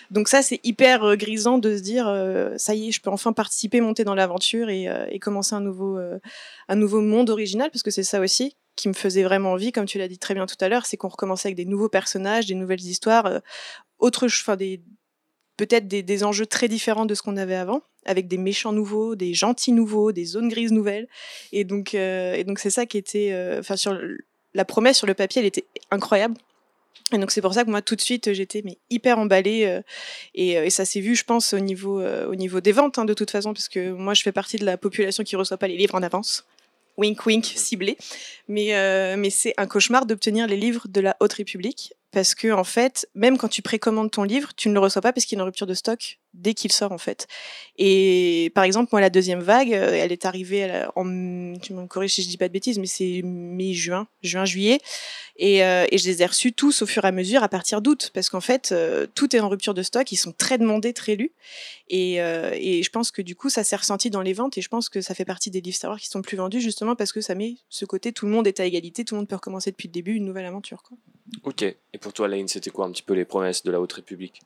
Donc 0.09 0.29
ça, 0.29 0.41
c'est 0.41 0.61
hyper 0.63 1.03
euh, 1.03 1.15
grisant 1.17 1.57
de 1.57 1.75
se 1.75 1.81
dire 1.81 2.07
euh, 2.07 2.53
ça 2.55 2.75
y 2.75 2.87
est, 2.87 2.91
je 2.93 3.01
peux 3.01 3.09
enfin 3.09 3.33
participer, 3.33 3.81
monter 3.81 4.05
dans 4.05 4.15
l'aventure 4.15 4.69
et, 4.69 5.19
commencer 5.19 5.55
un 5.55 5.59
nouveau, 5.59 5.99
un 6.69 6.75
nouveau 6.75 7.01
monde 7.01 7.29
original 7.29 7.69
parce 7.71 7.83
que 7.83 7.91
c'est 7.91 8.03
ça 8.03 8.21
aussi 8.21 8.55
qui 8.77 8.87
me 8.87 8.93
faisait 8.93 9.23
vraiment 9.23 9.53
envie, 9.53 9.71
comme 9.71 9.85
tu 9.85 9.97
l'as 9.97 10.07
dit 10.07 10.19
très 10.19 10.35
bien 10.35 10.45
tout 10.45 10.55
à 10.61 10.69
l'heure, 10.69 10.85
c'est 10.85 10.95
qu'on 10.95 11.07
recommençait 11.07 11.47
avec 11.47 11.57
des 11.57 11.65
nouveaux 11.65 11.89
personnages, 11.89 12.45
des 12.45 12.53
nouvelles 12.53 12.81
histoires, 12.81 13.41
autre, 13.97 14.27
enfin 14.27 14.55
peut-être 15.57 15.87
des, 15.87 16.23
enjeux 16.23 16.45
très 16.45 16.67
différents 16.67 17.07
de 17.07 17.15
ce 17.15 17.23
qu'on 17.23 17.35
avait 17.35 17.55
avant, 17.55 17.81
avec 18.05 18.27
des 18.27 18.37
méchants 18.37 18.71
nouveaux, 18.71 19.15
des 19.15 19.33
gentils 19.33 19.71
nouveaux, 19.71 20.11
des 20.11 20.25
zones 20.25 20.47
grises 20.47 20.71
nouvelles. 20.71 21.07
Et 21.51 21.63
donc, 21.63 21.95
et 21.95 22.43
donc 22.45 22.59
c'est 22.59 22.69
ça 22.69 22.85
qui 22.85 22.99
était, 22.99 23.57
enfin 23.57 23.75
la 24.53 24.65
promesse 24.65 24.97
sur 24.97 25.07
le 25.07 25.15
papier, 25.15 25.41
elle 25.41 25.47
était 25.47 25.65
incroyable. 25.91 26.35
Et 27.13 27.17
donc 27.17 27.31
c'est 27.31 27.41
pour 27.41 27.53
ça 27.53 27.63
que 27.63 27.69
moi 27.69 27.81
tout 27.81 27.95
de 27.95 28.01
suite 28.01 28.33
j'étais 28.33 28.61
mais 28.63 28.77
hyper 28.89 29.19
emballée 29.19 29.65
euh, 29.65 29.81
et, 30.35 30.57
euh, 30.57 30.65
et 30.65 30.69
ça 30.69 30.85
s'est 30.85 30.99
vu 30.99 31.15
je 31.15 31.23
pense 31.23 31.53
au 31.53 31.59
niveau 31.59 32.01
euh, 32.01 32.27
au 32.27 32.35
niveau 32.35 32.59
des 32.59 32.71
ventes 32.71 32.97
hein, 32.97 33.05
de 33.05 33.13
toute 33.13 33.31
façon 33.31 33.53
parce 33.53 33.69
que 33.69 33.91
moi 33.91 34.13
je 34.13 34.23
fais 34.23 34.31
partie 34.31 34.57
de 34.57 34.65
la 34.65 34.77
population 34.77 35.23
qui 35.23 35.35
reçoit 35.35 35.57
pas 35.57 35.67
les 35.67 35.77
livres 35.77 35.95
en 35.95 36.03
avance. 36.03 36.45
Wink 36.97 37.25
wink 37.25 37.45
ciblé. 37.55 37.97
Mais 38.47 38.75
euh, 38.75 39.15
mais 39.17 39.29
c'est 39.29 39.53
un 39.57 39.67
cauchemar 39.67 40.05
d'obtenir 40.05 40.47
les 40.47 40.57
livres 40.57 40.87
de 40.87 40.99
la 40.99 41.15
Haute 41.19 41.33
République 41.33 41.93
parce 42.11 42.33
que 42.35 42.51
en 42.51 42.63
fait 42.63 43.07
même 43.15 43.37
quand 43.37 43.49
tu 43.49 43.61
précommandes 43.61 44.11
ton 44.11 44.23
livre 44.23 44.53
tu 44.55 44.69
ne 44.69 44.73
le 44.73 44.79
reçois 44.79 45.01
pas 45.01 45.13
parce 45.13 45.25
qu'il 45.25 45.37
est 45.37 45.41
en 45.41 45.45
rupture 45.45 45.67
de 45.67 45.73
stock 45.73 46.19
dès 46.37 46.53
qu'il 46.53 46.71
sort 46.71 46.91
en 46.91 46.97
fait. 46.97 47.27
Et 47.77 48.51
par 48.55 48.63
exemple 48.63 48.89
moi 48.91 49.01
la 49.01 49.09
deuxième 49.09 49.41
vague 49.41 49.73
euh, 49.73 49.91
elle 49.93 50.11
est 50.11 50.25
arrivée 50.25 50.85
en 50.95 51.03
tu 51.61 51.73
me 51.73 51.85
corriges 51.87 52.13
si 52.13 52.23
je 52.23 52.29
dis 52.29 52.37
pas 52.37 52.47
de 52.47 52.53
bêtises 52.53 52.79
mais 52.79 52.87
c'est 52.87 53.21
mai 53.23 53.73
juin 53.73 54.07
juin 54.23 54.45
juillet 54.45 54.79
et, 55.37 55.63
euh, 55.63 55.85
et 55.91 55.97
je 55.97 56.07
les 56.07 56.23
ai 56.23 56.25
reçus 56.25 56.53
tous 56.53 56.81
au 56.81 56.85
fur 56.85 57.05
et 57.05 57.07
à 57.07 57.11
mesure 57.11 57.43
à 57.43 57.49
partir 57.49 57.81
d'août, 57.81 58.09
parce 58.13 58.29
qu'en 58.29 58.41
fait, 58.41 58.71
euh, 58.71 59.05
tout 59.13 59.35
est 59.35 59.39
en 59.39 59.49
rupture 59.49 59.75
de 59.75 59.83
stock, 59.83 60.11
ils 60.11 60.17
sont 60.17 60.33
très 60.35 60.57
demandés, 60.57 60.93
très 60.93 61.15
lus. 61.15 61.31
Et, 61.89 62.15
et 62.15 62.83
je 62.83 62.89
pense 62.89 63.11
que 63.11 63.21
du 63.21 63.35
coup, 63.35 63.49
ça 63.49 63.63
s'est 63.63 63.75
ressenti 63.75 64.09
dans 64.09 64.21
les 64.21 64.33
ventes, 64.33 64.57
et 64.57 64.61
je 64.61 64.67
pense 64.67 64.89
que 64.89 64.99
ça 64.99 65.13
fait 65.13 65.25
partie 65.25 65.51
des 65.51 65.61
livres 65.61 65.77
Wars 65.83 65.99
qui 65.99 66.07
sont 66.07 66.21
plus 66.21 66.35
vendus, 66.35 66.59
justement 66.59 66.95
parce 66.95 67.13
que 67.13 67.21
ça 67.21 67.35
met 67.35 67.55
ce 67.69 67.85
côté, 67.85 68.11
tout 68.11 68.25
le 68.25 68.31
monde 68.31 68.47
est 68.47 68.59
à 68.59 68.65
égalité, 68.65 69.05
tout 69.05 69.15
le 69.15 69.19
monde 69.19 69.27
peut 69.27 69.35
recommencer 69.35 69.71
depuis 69.71 69.87
le 69.87 69.93
début 69.93 70.15
une 70.15 70.25
nouvelle 70.25 70.45
aventure. 70.45 70.83
Ok. 71.43 71.61
Et 71.61 71.97
pour 71.99 72.13
toi, 72.13 72.27
Lane, 72.27 72.47
c'était 72.47 72.71
quoi 72.71 72.85
un 72.85 72.91
petit 72.91 73.03
peu 73.03 73.13
les 73.13 73.25
promesses 73.25 73.63
de 73.63 73.71
la 73.71 73.79
Haute 73.79 73.93
République? 73.93 74.41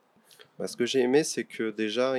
Bah, 0.62 0.68
ce 0.68 0.78
que 0.78 0.86
j'ai 0.86 1.00
aimé, 1.00 1.24
c'est 1.24 1.46
que 1.46 1.72
déjà, 1.72 2.14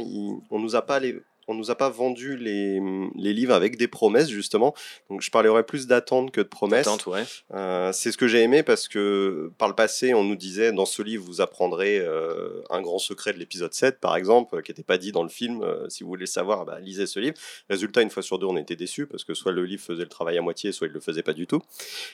on 0.51 0.59
nous 0.59 0.75
a 0.75 0.83
pas 0.85 0.97
allé- 0.97 1.21
on 1.49 1.55
nous 1.55 1.71
a 1.71 1.75
pas 1.75 1.89
vendu 1.89 2.37
les, 2.37 2.81
les 3.17 3.33
livres 3.33 3.55
avec 3.55 3.77
des 3.77 3.89
promesses 3.89 4.29
justement. 4.29 4.75
Donc 5.11 5.23
je 5.23 5.31
parlerai 5.31 5.65
plus 5.65 5.87
d'attente 5.87 6.31
que 6.31 6.41
de 6.41 6.47
promesses. 6.47 6.87
Ouais. 7.07 7.25
Euh, 7.53 7.93
c'est 7.93 8.13
ce 8.13 8.17
que 8.17 8.29
j'ai 8.29 8.41
aimé 8.41 8.63
parce 8.63 8.89
que 8.89 9.51
par 9.59 9.69
le 9.69 9.75
passé, 9.75 10.15
on 10.15 10.25
nous 10.25 10.37
disait 10.37 10.73
dans 10.73 10.87
ce 10.87 11.03
livre, 11.03 11.25
vous 11.25 11.41
apprendrez 11.41 11.99
euh, 11.99 12.63
un 12.71 12.81
grand 12.81 12.99
secret 12.99 13.33
de 13.33 13.39
l'épisode 13.39 13.75
7, 13.75 14.01
par 14.01 14.17
exemple, 14.17 14.63
qui 14.63 14.71
n'était 14.71 14.83
pas 14.83 14.99
dit 14.99 15.13
dans 15.13 15.23
le 15.23 15.29
film. 15.29 15.63
Euh, 15.63 15.89
si 15.89 16.03
vous 16.03 16.09
voulez 16.09 16.23
le 16.23 16.27
savoir, 16.27 16.65
bah, 16.65 16.79
lisez 16.81 17.07
ce 17.07 17.19
livre. 17.19 17.35
Résultat, 17.69 18.03
une 18.03 18.11
fois 18.11 18.23
sur 18.23 18.39
deux, 18.39 18.47
on 18.47 18.57
était 18.57 18.77
déçus 18.77 19.07
parce 19.07 19.25
que 19.25 19.35
soit 19.35 19.53
le 19.53 19.65
livre 19.65 19.83
faisait 19.83 20.03
le 20.03 20.09
travail 20.09 20.39
à 20.39 20.43
moitié, 20.43 20.73
soit 20.73 20.87
il 20.87 20.93
le 20.93 21.01
faisait 21.01 21.23
pas 21.23 21.33
du 21.33 21.47
tout. 21.47 21.63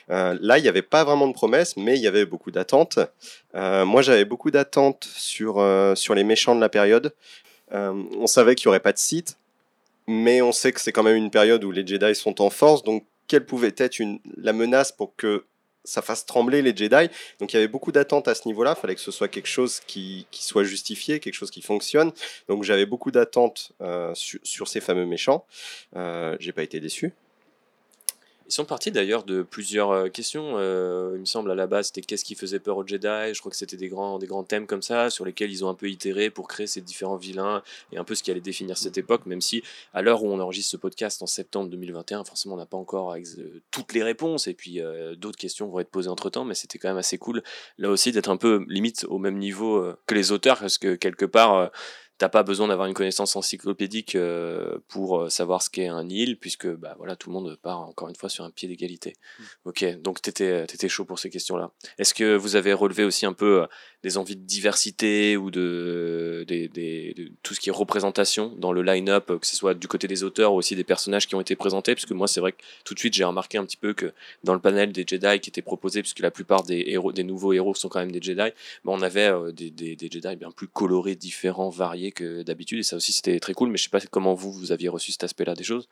Là, 0.07 0.57
il 0.57 0.61
n'y 0.61 0.67
avait 0.67 0.81
pas 0.81 1.03
vraiment 1.03 1.27
de 1.27 1.33
promesses, 1.33 1.77
mais 1.77 1.95
il 1.95 2.01
y 2.01 2.07
avait 2.07 2.25
beaucoup 2.25 2.51
d'attentes. 2.51 2.99
Moi, 3.53 4.01
j'avais 4.01 4.25
beaucoup 4.25 4.51
d'attentes 4.51 5.07
sur, 5.15 5.63
sur 5.95 6.15
les 6.15 6.23
méchants 6.23 6.55
de 6.55 6.61
la 6.61 6.69
période. 6.69 7.13
Euh, 7.73 8.03
on 8.17 8.27
savait 8.27 8.55
qu'il 8.55 8.67
n'y 8.67 8.69
aurait 8.69 8.79
pas 8.79 8.93
de 8.93 8.97
site, 8.97 9.37
mais 10.07 10.41
on 10.41 10.51
sait 10.51 10.71
que 10.71 10.81
c'est 10.81 10.91
quand 10.91 11.03
même 11.03 11.15
une 11.15 11.31
période 11.31 11.63
où 11.63 11.71
les 11.71 11.85
Jedi 11.85 12.15
sont 12.15 12.41
en 12.41 12.49
force, 12.49 12.83
donc 12.83 13.05
quelle 13.27 13.45
pouvait 13.45 13.73
être 13.77 14.01
la 14.37 14.53
menace 14.53 14.91
pour 14.91 15.15
que 15.15 15.45
ça 15.83 16.01
fasse 16.01 16.25
trembler 16.25 16.61
les 16.61 16.75
Jedi? 16.75 17.09
Donc 17.39 17.53
il 17.53 17.55
y 17.55 17.57
avait 17.57 17.67
beaucoup 17.67 17.91
d'attentes 17.91 18.27
à 18.27 18.35
ce 18.35 18.47
niveau-là, 18.47 18.75
il 18.77 18.81
fallait 18.81 18.95
que 18.95 19.01
ce 19.01 19.11
soit 19.11 19.27
quelque 19.27 19.47
chose 19.47 19.81
qui, 19.85 20.25
soit 20.31 20.63
justifié, 20.63 21.19
quelque 21.19 21.35
chose 21.35 21.51
qui 21.51 21.61
fonctionne. 21.61 22.11
Donc 22.47 22.63
j'avais 22.63 22.85
beaucoup 22.85 23.11
d'attentes 23.11 23.71
euh, 23.81 24.13
sur, 24.15 24.39
sur 24.43 24.67
ces 24.67 24.81
fameux 24.81 25.05
méchants. 25.05 25.45
Euh, 25.95 26.35
J'ai 26.39 26.53
pas 26.53 26.63
été 26.63 26.79
déçu. 26.79 27.13
Ils 28.49 28.53
sont 28.53 28.65
partis 28.65 28.89
d'ailleurs 28.89 29.25
de 29.25 29.43
plusieurs 29.43 29.91
euh, 29.91 30.09
questions. 30.09 30.57
euh, 30.57 31.11
il 31.13 31.19
me 31.19 31.25
semble 31.25 31.51
à 31.51 31.55
la 31.55 31.67
base, 31.67 31.87
c'était 31.87 32.01
qu'est-ce 32.01 32.25
qui 32.25 32.33
faisait 32.33 32.59
peur 32.59 32.77
aux 32.77 32.87
Jedi. 32.87 33.31
Je 33.31 33.39
crois 33.39 33.51
que 33.51 33.55
c'était 33.55 33.77
des 33.77 33.89
grands, 33.89 34.17
des 34.17 34.25
grands 34.25 34.43
thèmes 34.43 34.65
comme 34.65 34.81
ça 34.81 35.11
sur 35.11 35.23
lesquels 35.23 35.51
ils 35.51 35.63
ont 35.63 35.69
un 35.69 35.75
peu 35.75 35.87
itéré 35.87 36.31
pour 36.31 36.47
créer 36.47 36.65
ces 36.65 36.81
différents 36.81 37.15
vilains 37.15 37.61
et 37.91 37.99
un 37.99 38.03
peu 38.03 38.15
ce 38.15 38.23
qui 38.23 38.31
allait 38.31 38.41
définir 38.41 38.75
cette 38.75 38.97
époque. 38.97 39.27
Même 39.27 39.39
si 39.39 39.61
à 39.93 40.01
l'heure 40.01 40.23
où 40.23 40.31
on 40.31 40.39
enregistre 40.39 40.71
ce 40.71 40.77
podcast 40.77 41.21
en 41.21 41.27
septembre 41.27 41.69
2021, 41.69 42.23
forcément 42.23 42.55
on 42.55 42.57
n'a 42.57 42.65
pas 42.65 42.77
encore 42.77 43.13
euh, 43.13 43.61
toutes 43.69 43.93
les 43.93 44.01
réponses 44.01 44.47
et 44.47 44.55
puis 44.55 44.81
euh, 44.81 45.13
d'autres 45.13 45.37
questions 45.37 45.67
vont 45.67 45.79
être 45.79 45.91
posées 45.91 46.09
entre 46.09 46.31
temps. 46.31 46.43
Mais 46.43 46.55
c'était 46.55 46.79
quand 46.79 46.89
même 46.89 46.97
assez 46.97 47.19
cool 47.19 47.43
là 47.77 47.91
aussi 47.91 48.11
d'être 48.11 48.31
un 48.31 48.37
peu 48.37 48.65
limite 48.67 49.05
au 49.09 49.19
même 49.19 49.37
niveau 49.37 49.93
que 50.07 50.15
les 50.15 50.31
auteurs 50.31 50.57
parce 50.57 50.79
que 50.79 50.95
quelque 50.95 51.25
part 51.25 51.69
T'as 52.19 52.29
pas 52.29 52.43
besoin 52.43 52.67
d'avoir 52.67 52.87
une 52.87 52.93
connaissance 52.93 53.35
encyclopédique 53.35 54.13
euh, 54.15 54.77
pour 54.89 55.19
euh, 55.21 55.29
savoir 55.29 55.61
ce 55.63 55.69
qu'est 55.69 55.87
un 55.87 56.03
Nil, 56.03 56.37
puisque 56.37 56.67
bah, 56.67 56.93
voilà, 56.97 57.15
tout 57.15 57.29
le 57.29 57.33
monde 57.33 57.57
part 57.61 57.79
encore 57.79 58.09
une 58.09 58.15
fois 58.15 58.29
sur 58.29 58.43
un 58.43 58.51
pied 58.51 58.67
d'égalité. 58.67 59.15
Ok, 59.65 59.83
donc 60.01 60.21
t'étais 60.21 60.65
étais 60.65 60.89
chaud 60.89 61.05
pour 61.05 61.17
ces 61.17 61.29
questions-là. 61.29 61.71
Est-ce 61.97 62.13
que 62.13 62.35
vous 62.35 62.55
avez 62.57 62.73
relevé 62.73 63.05
aussi 63.05 63.25
un 63.25 63.33
peu 63.33 63.61
euh, 63.63 63.67
des 64.03 64.17
envies 64.17 64.35
de 64.35 64.43
diversité 64.45 65.37
ou 65.37 65.49
de, 65.49 66.43
des- 66.47 66.67
des- 66.67 67.13
de 67.15 67.31
tout 67.41 67.53
ce 67.53 67.59
qui 67.59 67.69
est 67.69 67.71
représentation 67.71 68.53
dans 68.57 68.71
le 68.73 68.81
line-up, 68.83 69.27
que 69.39 69.47
ce 69.47 69.55
soit 69.55 69.73
du 69.73 69.87
côté 69.87 70.07
des 70.07 70.23
auteurs 70.23 70.53
ou 70.53 70.57
aussi 70.57 70.75
des 70.75 70.83
personnages 70.83 71.25
qui 71.25 71.35
ont 71.35 71.41
été 71.41 71.55
présentés? 71.55 71.95
Parce 71.95 72.05
que 72.05 72.13
moi, 72.13 72.27
c'est 72.27 72.41
vrai 72.41 72.51
que 72.51 72.61
tout 72.83 72.93
de 72.93 72.99
suite, 72.99 73.13
j'ai 73.13 73.23
remarqué 73.23 73.57
un 73.57 73.65
petit 73.65 73.77
peu 73.77 73.93
que 73.93 74.13
dans 74.43 74.53
le 74.53 74.59
panel 74.59 74.91
des 74.91 75.05
Jedi 75.07 75.39
qui 75.39 75.49
étaient 75.49 75.61
proposés, 75.61 76.01
puisque 76.01 76.19
la 76.19 76.31
plupart 76.31 76.63
des, 76.63 76.83
héros, 76.87 77.13
des 77.13 77.23
nouveaux 77.23 77.53
héros 77.53 77.73
sont 77.75 77.87
quand 77.87 77.99
même 77.99 78.11
des 78.11 78.21
Jedi, 78.21 78.37
bah, 78.83 78.91
on 78.91 79.01
avait 79.01 79.31
des, 79.53 79.69
des, 79.71 79.95
des 79.95 80.09
Jedi 80.11 80.35
bien 80.35 80.51
plus 80.51 80.67
colorés, 80.67 81.15
différents, 81.15 81.69
variés 81.69 82.08
que 82.11 82.43
d'habitude. 82.43 82.79
Et 82.79 82.83
ça 82.83 82.95
aussi, 82.95 83.11
c'était 83.13 83.39
très 83.39 83.53
cool. 83.53 83.69
Mais 83.69 83.77
je 83.77 83.83
sais 83.83 83.89
pas 83.89 83.99
comment 84.11 84.33
vous, 84.33 84.51
vous 84.51 84.71
aviez 84.71 84.89
reçu 84.89 85.11
cet 85.11 85.23
aspect-là 85.23 85.55
des 85.55 85.63
choses. 85.63 85.87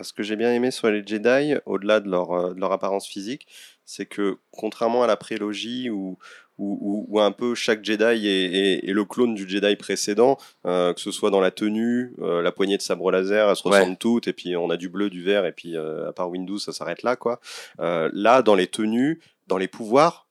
Ce 0.00 0.14
que 0.14 0.22
j'ai 0.22 0.36
bien 0.36 0.52
aimé 0.54 0.70
sur 0.70 0.90
les 0.90 1.02
Jedi, 1.06 1.54
au-delà 1.66 2.00
de 2.00 2.08
leur, 2.08 2.32
euh, 2.32 2.54
de 2.54 2.60
leur 2.60 2.72
apparence 2.72 3.06
physique, 3.06 3.46
c'est 3.84 4.06
que 4.06 4.38
contrairement 4.50 5.02
à 5.02 5.06
la 5.06 5.16
prélogie 5.18 5.90
où, 5.90 6.16
où, 6.56 7.04
où- 7.10 7.20
un 7.20 7.30
peu 7.30 7.54
chaque 7.54 7.84
Jedi 7.84 8.26
est, 8.26 8.26
est- 8.26 8.88
est 8.88 8.92
le 8.92 9.04
clone 9.04 9.34
du 9.34 9.46
Jedi 9.46 9.76
précédent, 9.76 10.38
euh, 10.64 10.94
que 10.94 11.00
ce 11.02 11.10
soit 11.10 11.30
dans 11.30 11.40
la 11.40 11.50
tenue, 11.50 12.14
euh, 12.22 12.40
la 12.40 12.52
poignée 12.52 12.78
de 12.78 12.82
sabre 12.82 13.10
laser, 13.10 13.50
elles 13.50 13.56
se 13.56 13.68
Ouais. 13.68 13.80
ressemblent 13.80 13.98
toutes, 13.98 14.28
et 14.28 14.32
puis 14.32 14.56
on 14.56 14.70
a 14.70 14.78
du 14.78 14.88
bleu, 14.88 15.10
du 15.10 15.22
vert, 15.22 15.44
et 15.44 15.52
puis 15.52 15.76
euh, 15.76 16.08
à 16.08 16.12
part 16.14 16.30
Windows, 16.30 16.58
ça 16.58 16.72
s'arrête 16.72 17.02
là. 17.02 17.16
quoi. 17.16 17.38
Là, 17.78 18.40
dans 18.40 18.54
les 18.54 18.68
tenues, 18.68 19.20
dans 19.46 19.58
les 19.58 19.68
pouvoirs, 19.68 20.21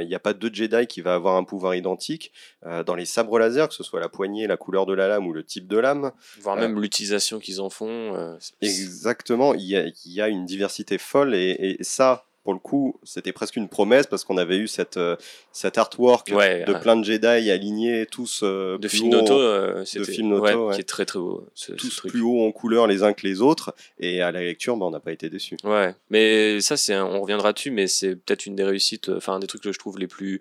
il 0.00 0.08
n'y 0.08 0.14
a 0.14 0.18
pas 0.20 0.32
de 0.32 0.54
Jedi 0.54 0.86
qui 0.86 1.00
va 1.00 1.14
avoir 1.14 1.36
un 1.36 1.44
pouvoir 1.44 1.74
identique. 1.74 2.32
Euh, 2.66 2.82
dans 2.82 2.94
les 2.94 3.04
sabres 3.04 3.38
laser, 3.38 3.68
que 3.68 3.74
ce 3.74 3.82
soit 3.82 4.00
la 4.00 4.08
poignée, 4.08 4.46
la 4.46 4.56
couleur 4.56 4.86
de 4.86 4.94
la 4.94 5.08
lame 5.08 5.26
ou 5.26 5.32
le 5.32 5.44
type 5.44 5.68
de 5.68 5.76
lame, 5.78 6.12
Voire 6.40 6.56
Euh. 6.56 6.60
même 6.60 6.80
l'utilisation 6.80 7.38
qu'ils 7.38 7.60
en 7.60 7.70
font. 7.70 8.14
euh, 8.16 8.36
Exactement, 8.60 9.54
il 9.54 9.62
y 9.64 9.76
a, 9.76 9.84
il 9.86 10.12
y 10.12 10.20
a 10.20 10.28
une 10.28 10.44
diversité 10.46 10.98
folle 10.98 11.34
et, 11.34 11.76
et 11.78 11.84
ça, 11.84 12.24
pour 12.44 12.52
le 12.54 12.58
coup, 12.58 12.98
c'était 13.04 13.32
presque 13.32 13.56
une 13.56 13.68
promesse 13.68 14.06
parce 14.06 14.24
qu'on 14.24 14.36
avait 14.36 14.56
eu 14.56 14.66
cette, 14.66 14.96
euh, 14.96 15.16
cet 15.52 15.78
artwork 15.78 16.28
Ouais, 16.34 16.64
de 16.64 16.72
ouais. 16.72 16.80
plein 16.80 16.96
de 16.96 17.04
Jedi 17.04 17.26
alignés, 17.50 18.06
tous 18.06 18.40
euh, 18.42 18.78
de 18.78 18.88
plus 18.88 18.98
film 18.98 19.14
euh, 19.14 19.84
film 19.84 20.28
Noto, 20.28 20.42
ouais, 20.44 20.54
ouais. 20.54 20.74
qui 20.74 20.80
est 20.80 20.84
très 20.84 21.04
très 21.06 21.18
beau. 21.20 21.46
Ce, 21.54 21.66
ce 21.72 21.76
tous 21.76 21.96
truc. 21.96 22.10
plus 22.10 22.22
haut 22.22 22.44
en 22.44 22.50
couleur 22.52 22.86
les 22.86 23.02
uns 23.04 23.12
que 23.12 23.26
les 23.26 23.40
autres. 23.40 23.74
Et 24.00 24.20
à 24.22 24.32
la 24.32 24.40
lecture, 24.42 24.76
bah, 24.76 24.86
on 24.86 24.90
n'a 24.90 25.00
pas 25.00 25.12
été 25.12 25.30
déçus. 25.30 25.56
Ouais, 25.64 25.94
mais 26.10 26.60
ça, 26.60 26.76
c'est, 26.76 26.94
un- 26.94 27.04
on 27.06 27.20
reviendra 27.20 27.52
dessus, 27.52 27.70
mais 27.70 27.86
c'est 27.86 28.16
peut-être 28.16 28.46
une 28.46 28.56
des 28.56 28.64
réussites, 28.64 29.08
euh, 29.08 29.18
enfin 29.18 29.34
un 29.34 29.38
des 29.38 29.46
trucs 29.46 29.62
que 29.62 29.72
je 29.72 29.78
trouve 29.78 29.98
les 29.98 30.08
plus, 30.08 30.40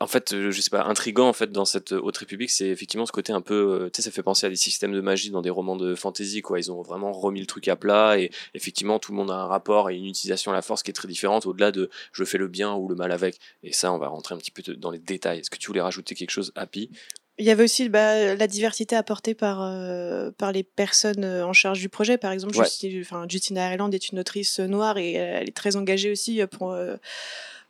en 0.00 0.06
fait, 0.08 0.32
euh, 0.32 0.50
je 0.50 0.60
sais 0.60 0.70
pas, 0.70 0.84
intrigant 0.84 1.28
en 1.28 1.32
fait 1.32 1.52
dans 1.52 1.64
cette 1.64 1.92
euh, 1.92 2.00
haute 2.02 2.16
république, 2.16 2.50
c'est 2.50 2.66
effectivement 2.66 3.06
ce 3.06 3.12
côté 3.12 3.32
un 3.32 3.40
peu, 3.40 3.54
euh, 3.54 3.90
tu 3.90 3.96
sais, 3.96 4.02
ça 4.02 4.10
fait 4.10 4.22
penser 4.24 4.46
à 4.46 4.50
des 4.50 4.56
systèmes 4.56 4.92
de 4.92 5.00
magie 5.00 5.30
dans 5.30 5.42
des 5.42 5.50
romans 5.50 5.76
de 5.76 5.94
fantasy, 5.94 6.42
quoi. 6.42 6.58
Ils 6.58 6.72
ont 6.72 6.82
vraiment 6.82 7.12
remis 7.12 7.40
le 7.40 7.46
truc 7.46 7.68
à 7.68 7.76
plat 7.76 8.18
et 8.18 8.30
effectivement 8.54 8.98
tout 8.98 9.12
le 9.12 9.18
monde 9.18 9.30
a 9.30 9.34
un 9.34 9.46
rapport 9.46 9.90
et 9.90 9.96
une 9.96 10.06
utilisation 10.06 10.50
à 10.50 10.54
la 10.54 10.62
force 10.62 10.82
qui 10.82 10.90
est 10.90 10.94
très 10.94 11.08
différente 11.08 11.46
au-delà 11.46 11.70
de 11.70 11.90
je 12.12 12.24
fais 12.24 12.38
le 12.38 12.48
bien 12.48 12.74
ou 12.74 12.88
le 12.88 12.96
mal 12.96 13.12
avec. 13.12 13.38
Et 13.62 13.72
ça, 13.72 13.92
on 13.92 13.98
va 13.98 14.08
rentrer 14.08 14.34
un 14.34 14.38
petit 14.38 14.50
peu 14.50 14.62
dans 14.74 14.90
les 14.90 14.98
détails. 14.98 15.38
Est-ce 15.38 15.50
que 15.50 15.58
tu 15.58 15.68
voulais 15.68 15.80
rajouter 15.80 16.14
quelque 16.14 16.30
chose, 16.30 16.52
Happy? 16.56 16.90
Il 17.38 17.44
y 17.44 17.50
avait 17.50 17.64
aussi 17.64 17.88
bah, 17.88 18.36
la 18.36 18.46
diversité 18.46 18.94
apportée 18.94 19.34
par, 19.34 19.60
euh, 19.62 20.30
par 20.30 20.52
les 20.52 20.62
personnes 20.62 21.24
euh, 21.24 21.44
en 21.44 21.52
charge 21.52 21.80
du 21.80 21.88
projet. 21.88 22.16
Par 22.16 22.30
exemple, 22.30 22.56
Ouais. 22.56 23.00
Enfin, 23.00 23.26
Justina 23.28 23.68
Ireland 23.68 23.90
est 23.90 24.10
une 24.10 24.20
autrice 24.20 24.60
euh, 24.60 24.66
noire 24.66 24.98
et 24.98 25.18
euh, 25.18 25.38
elle 25.40 25.48
est 25.48 25.56
très 25.56 25.74
engagée 25.74 26.12
aussi 26.12 26.40
euh, 26.40 26.46
pour, 26.46 26.70
euh, 26.70 26.96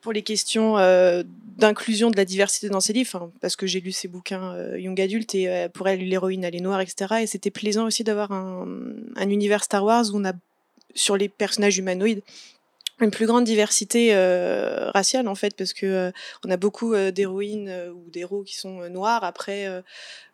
pour 0.04 0.12
les 0.12 0.22
questions 0.22 0.76
euh, 0.76 1.22
d'inclusion 1.56 2.10
de 2.10 2.16
la 2.16 2.26
diversité 2.26 2.68
dans 2.68 2.80
ses 2.80 2.92
livres. 2.92 3.32
Parce 3.40 3.56
que 3.56 3.66
j'ai 3.66 3.80
lu 3.80 3.90
ses 3.90 4.06
bouquins 4.06 4.52
euh, 4.54 4.78
Young 4.78 5.00
Adult 5.00 5.34
et 5.34 5.48
euh, 5.48 5.68
pour 5.70 5.88
elle, 5.88 6.06
l'héroïne, 6.06 6.44
elle 6.44 6.54
est 6.54 6.60
noire, 6.60 6.82
etc. 6.82 7.22
Et 7.22 7.26
c'était 7.26 7.50
plaisant 7.50 7.86
aussi 7.86 8.04
d'avoir 8.04 8.30
un, 8.30 8.68
un 9.16 9.30
univers 9.30 9.64
Star 9.64 9.82
Wars 9.82 10.04
où 10.12 10.18
on 10.18 10.24
a, 10.26 10.34
sur 10.94 11.16
les 11.16 11.30
personnages 11.30 11.78
humanoïdes, 11.78 12.20
une 13.00 13.10
plus 13.10 13.26
grande 13.26 13.44
diversité 13.44 14.14
raciale 14.94 15.26
en 15.26 15.34
fait 15.34 15.56
parce 15.56 15.72
que 15.72 16.12
on 16.46 16.50
a 16.52 16.56
beaucoup 16.56 16.94
d'héroïnes 16.94 17.68
ou 17.92 18.08
d'héros 18.08 18.44
qui 18.44 18.56
sont 18.56 18.88
noirs 18.88 19.24
après 19.24 19.82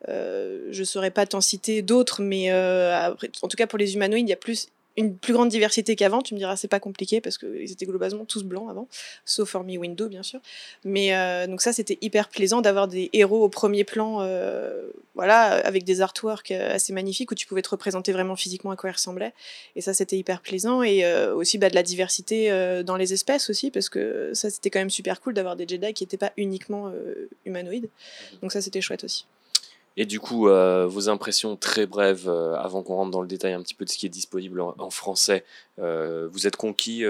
je 0.06 0.82
saurais 0.84 1.10
pas 1.10 1.24
t'en 1.24 1.40
citer 1.40 1.80
d'autres 1.80 2.20
mais 2.20 2.52
en 2.52 3.48
tout 3.48 3.56
cas 3.56 3.66
pour 3.66 3.78
les 3.78 3.94
humanoïdes 3.94 4.26
il 4.26 4.28
y 4.28 4.34
a 4.34 4.36
plus 4.36 4.68
une 4.96 5.16
plus 5.16 5.32
grande 5.32 5.48
diversité 5.48 5.96
qu'avant 5.96 6.22
tu 6.22 6.34
me 6.34 6.38
diras 6.38 6.56
c'est 6.56 6.68
pas 6.68 6.80
compliqué 6.80 7.20
parce 7.20 7.38
qu'ils 7.38 7.70
étaient 7.70 7.86
globalement 7.86 8.24
tous 8.24 8.42
blancs 8.42 8.68
avant 8.70 8.88
sauf 9.24 9.54
hormis 9.54 9.78
Window 9.78 10.08
bien 10.08 10.22
sûr 10.22 10.40
mais 10.84 11.14
euh, 11.14 11.46
donc 11.46 11.62
ça 11.62 11.72
c'était 11.72 11.98
hyper 12.00 12.28
plaisant 12.28 12.60
d'avoir 12.60 12.88
des 12.88 13.10
héros 13.12 13.44
au 13.44 13.48
premier 13.48 13.84
plan 13.84 14.20
euh, 14.20 14.90
voilà 15.14 15.52
avec 15.66 15.84
des 15.84 16.00
artworks 16.00 16.50
euh, 16.50 16.74
assez 16.74 16.92
magnifiques 16.92 17.30
où 17.30 17.34
tu 17.34 17.46
pouvais 17.46 17.62
te 17.62 17.70
représenter 17.70 18.12
vraiment 18.12 18.36
physiquement 18.36 18.70
à 18.70 18.76
quoi 18.76 18.90
ils 18.90 18.94
ressemblaient 18.94 19.32
et 19.76 19.80
ça, 19.80 19.94
c'était 19.94 20.16
hyper 20.16 20.40
plaisant. 20.40 20.82
Et 20.82 21.04
euh, 21.04 21.34
aussi 21.34 21.58
bah, 21.58 21.70
de 21.70 21.74
la 21.74 21.82
diversité 21.82 22.50
dans 22.84 22.96
les 22.96 23.12
espèces 23.12 23.50
aussi, 23.50 23.70
parce 23.70 23.88
que 23.88 24.32
ça, 24.34 24.50
c'était 24.50 24.70
quand 24.70 24.78
même 24.78 24.90
super 24.90 25.20
cool 25.20 25.34
d'avoir 25.34 25.56
des 25.56 25.66
Jedi 25.66 25.92
qui 25.94 26.04
n'étaient 26.04 26.16
pas 26.16 26.32
uniquement 26.36 26.92
humanoïdes. 27.44 27.88
Donc 28.42 28.52
ça, 28.52 28.60
c'était 28.60 28.80
chouette 28.80 29.04
aussi. 29.04 29.26
Et 29.96 30.06
du 30.06 30.20
coup, 30.20 30.48
euh, 30.48 30.86
vos 30.86 31.08
impressions 31.08 31.56
très 31.56 31.86
brèves 31.86 32.28
euh, 32.28 32.54
avant 32.54 32.82
qu'on 32.82 32.94
rentre 32.94 33.10
dans 33.10 33.22
le 33.22 33.28
détail 33.28 33.52
un 33.52 33.62
petit 33.62 33.74
peu 33.74 33.84
de 33.84 33.90
ce 33.90 33.98
qui 33.98 34.06
est 34.06 34.10
disponible 34.10 34.60
en, 34.60 34.90
français. 34.90 35.44
Euh, 35.78 36.28
vous 36.32 36.46
êtes 36.46 36.56
conquis 36.56 37.02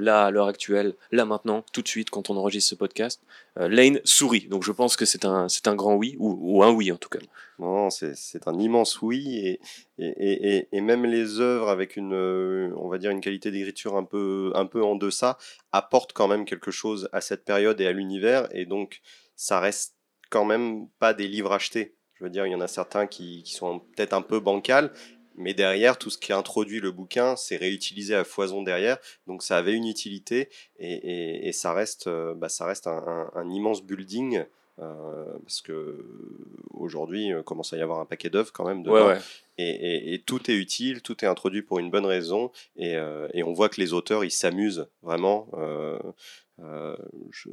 là 0.00 0.24
à 0.24 0.30
l'heure 0.30 0.48
actuelle, 0.48 0.94
là 1.12 1.24
maintenant, 1.24 1.64
tout 1.72 1.82
de 1.82 1.88
suite 1.88 2.10
quand 2.10 2.30
on 2.30 2.36
enregistre 2.36 2.70
ce 2.70 2.74
podcast. 2.74 3.20
Lane 3.56 4.00
sourit, 4.04 4.48
donc 4.48 4.64
je 4.64 4.72
pense 4.72 4.96
que 4.96 5.04
c'est 5.04 5.24
un, 5.24 5.48
c'est 5.48 5.68
un 5.68 5.76
grand 5.76 5.94
oui, 5.94 6.16
ou, 6.18 6.62
un 6.64 6.72
oui 6.72 6.90
en 6.90 6.96
tout 6.96 7.08
cas. 7.08 7.20
Non, 7.58 7.88
c'est 7.90 8.48
un 8.48 8.58
immense 8.58 9.00
oui, 9.00 9.38
et, 9.38 9.60
et, 9.98 10.56
et, 10.56 10.68
et- 10.72 10.80
même 10.80 11.04
les 11.04 11.38
œuvres 11.40 11.68
avec 11.68 11.96
une, 11.96 12.14
on 12.14 12.88
va 12.88 12.98
dire 12.98 13.10
une 13.10 13.20
qualité 13.20 13.52
d'écriture 13.52 13.96
un 13.96 14.02
peu, 14.04 14.50
un 14.54 14.66
peu 14.66 14.82
en 14.82 14.96
deçà 14.96 15.38
apportent 15.70 16.12
quand 16.12 16.26
même 16.26 16.44
quelque 16.44 16.72
chose 16.72 17.08
à 17.12 17.20
cette 17.20 17.44
période 17.44 17.80
et 17.80 17.86
à 17.86 17.92
l'univers, 17.92 18.48
et 18.52 18.66
donc 18.66 19.00
ça 19.36 19.60
reste 19.60 19.94
quand 20.30 20.44
même 20.44 20.88
pas 20.98 21.14
des 21.14 21.28
livres 21.28 21.52
achetés. 21.52 21.94
Veux 22.24 22.30
dire, 22.30 22.46
il 22.46 22.52
y 22.52 22.54
en 22.54 22.60
a 22.62 22.68
certains 22.68 23.06
qui, 23.06 23.42
qui 23.42 23.52
sont 23.54 23.80
peut-être 23.80 24.14
un 24.14 24.22
peu 24.22 24.40
bancals, 24.40 24.90
mais 25.36 25.52
derrière, 25.52 25.98
tout 25.98 26.10
ce 26.10 26.16
qui 26.18 26.32
introduit 26.32 26.80
le 26.80 26.90
bouquin, 26.90 27.36
c'est 27.36 27.56
réutilisé 27.56 28.14
à 28.14 28.24
foison 28.24 28.62
derrière, 28.62 28.96
donc 29.26 29.42
ça 29.42 29.56
avait 29.58 29.74
une 29.74 29.86
utilité, 29.86 30.48
et, 30.78 30.92
et, 30.94 31.48
et 31.48 31.52
ça 31.52 31.72
reste, 31.74 32.06
euh, 32.06 32.34
bah, 32.34 32.48
ça 32.48 32.64
reste 32.66 32.86
un, 32.86 33.02
un- 33.06 33.30
un 33.34 33.50
immense 33.50 33.82
building. 33.82 34.44
euh, 34.80 35.24
parce 35.44 35.60
que 35.60 36.04
aujourd'hui 36.72 37.32
euh, 37.32 37.42
commence 37.44 37.72
à 37.72 37.76
y 37.76 37.80
avoir 37.80 38.00
un 38.00 38.06
paquet 38.06 38.28
d'œuvres 38.30 38.52
quand 38.52 38.64
même 38.66 38.82
dedans. 38.82 38.94
Ouais, 39.06 39.12
ouais. 39.14 39.18
Et, 39.58 39.68
et- 39.70 40.14
et 40.14 40.18
tout 40.18 40.50
est 40.50 40.54
utile, 40.54 41.00
tout 41.00 41.24
est 41.24 41.28
introduit 41.28 41.62
pour 41.62 41.78
une 41.78 41.90
bonne 41.90 42.06
raison, 42.06 42.50
et, 42.76 42.96
euh, 42.96 43.28
et 43.34 43.42
on 43.44 43.52
voit 43.52 43.68
que 43.68 43.80
les 43.80 43.92
auteurs 43.92 44.24
ils 44.24 44.32
s'amusent 44.32 44.86
vraiment. 45.02 45.46
Euh, 46.62 46.94
je, 47.32 47.48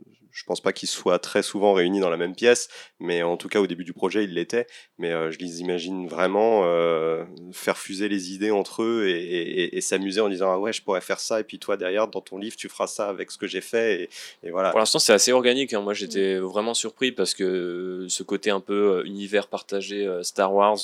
pense 0.45 0.61
pas 0.61 0.73
qu'ils 0.73 0.87
soient 0.89 1.17
très 1.17 1.41
souvent 1.41 1.73
réunis 1.73 1.99
dans 1.99 2.11
la 2.11 2.17
même 2.17 2.35
pièce, 2.35 2.69
mais 2.99 3.23
en 3.23 3.35
tout 3.35 3.47
cas 3.49 3.59
au 3.59 3.65
début 3.65 3.83
du 3.83 3.93
projet 3.93 4.23
ils 4.25 4.33
l'étaient. 4.33 4.67
Mais 4.99 5.11
euh, 5.11 5.31
je 5.31 5.39
les 5.39 5.61
imagine 5.61 6.07
vraiment 6.07 6.61
euh, 6.65 7.25
faire 7.51 7.79
fuser 7.79 8.09
les 8.09 8.31
idées 8.33 8.51
entre 8.51 8.83
eux 8.83 9.07
et, 9.07 9.13
et- 9.21 9.77
et 9.77 9.81
s'amuser 9.81 10.21
en 10.21 10.29
disant 10.29 10.51
ah 10.51 10.59
ouais 10.59 10.71
je 10.71 10.83
pourrais 10.83 11.01
faire 11.01 11.19
ça 11.19 11.39
et 11.39 11.43
puis 11.43 11.57
toi 11.57 11.77
derrière 11.77 12.07
dans 12.09 12.21
ton 12.21 12.37
livre 12.37 12.55
tu 12.55 12.69
feras 12.69 12.85
ça 12.85 13.09
avec 13.09 13.31
ce 13.31 13.39
que 13.39 13.47
j'ai 13.47 13.61
fait 13.61 14.09
et, 14.43 14.51
voilà. 14.51 14.69
Pour 14.69 14.79
l'instant, 14.79 14.99
c'est 14.99 15.13
assez 15.13 15.31
organique. 15.31 15.73
hein. 15.73 15.81
Moi, 15.81 15.93
j'étais 15.93 16.37
vraiment 16.37 16.73
surpris 16.73 17.11
parce 17.11 17.33
que 17.33 18.05
ce 18.07 18.23
côté 18.23 18.51
un 18.51 18.59
peu 18.59 19.03
univers 19.05 19.47
partagé 19.47 20.07
Star 20.23 20.53
Wars, 20.53 20.77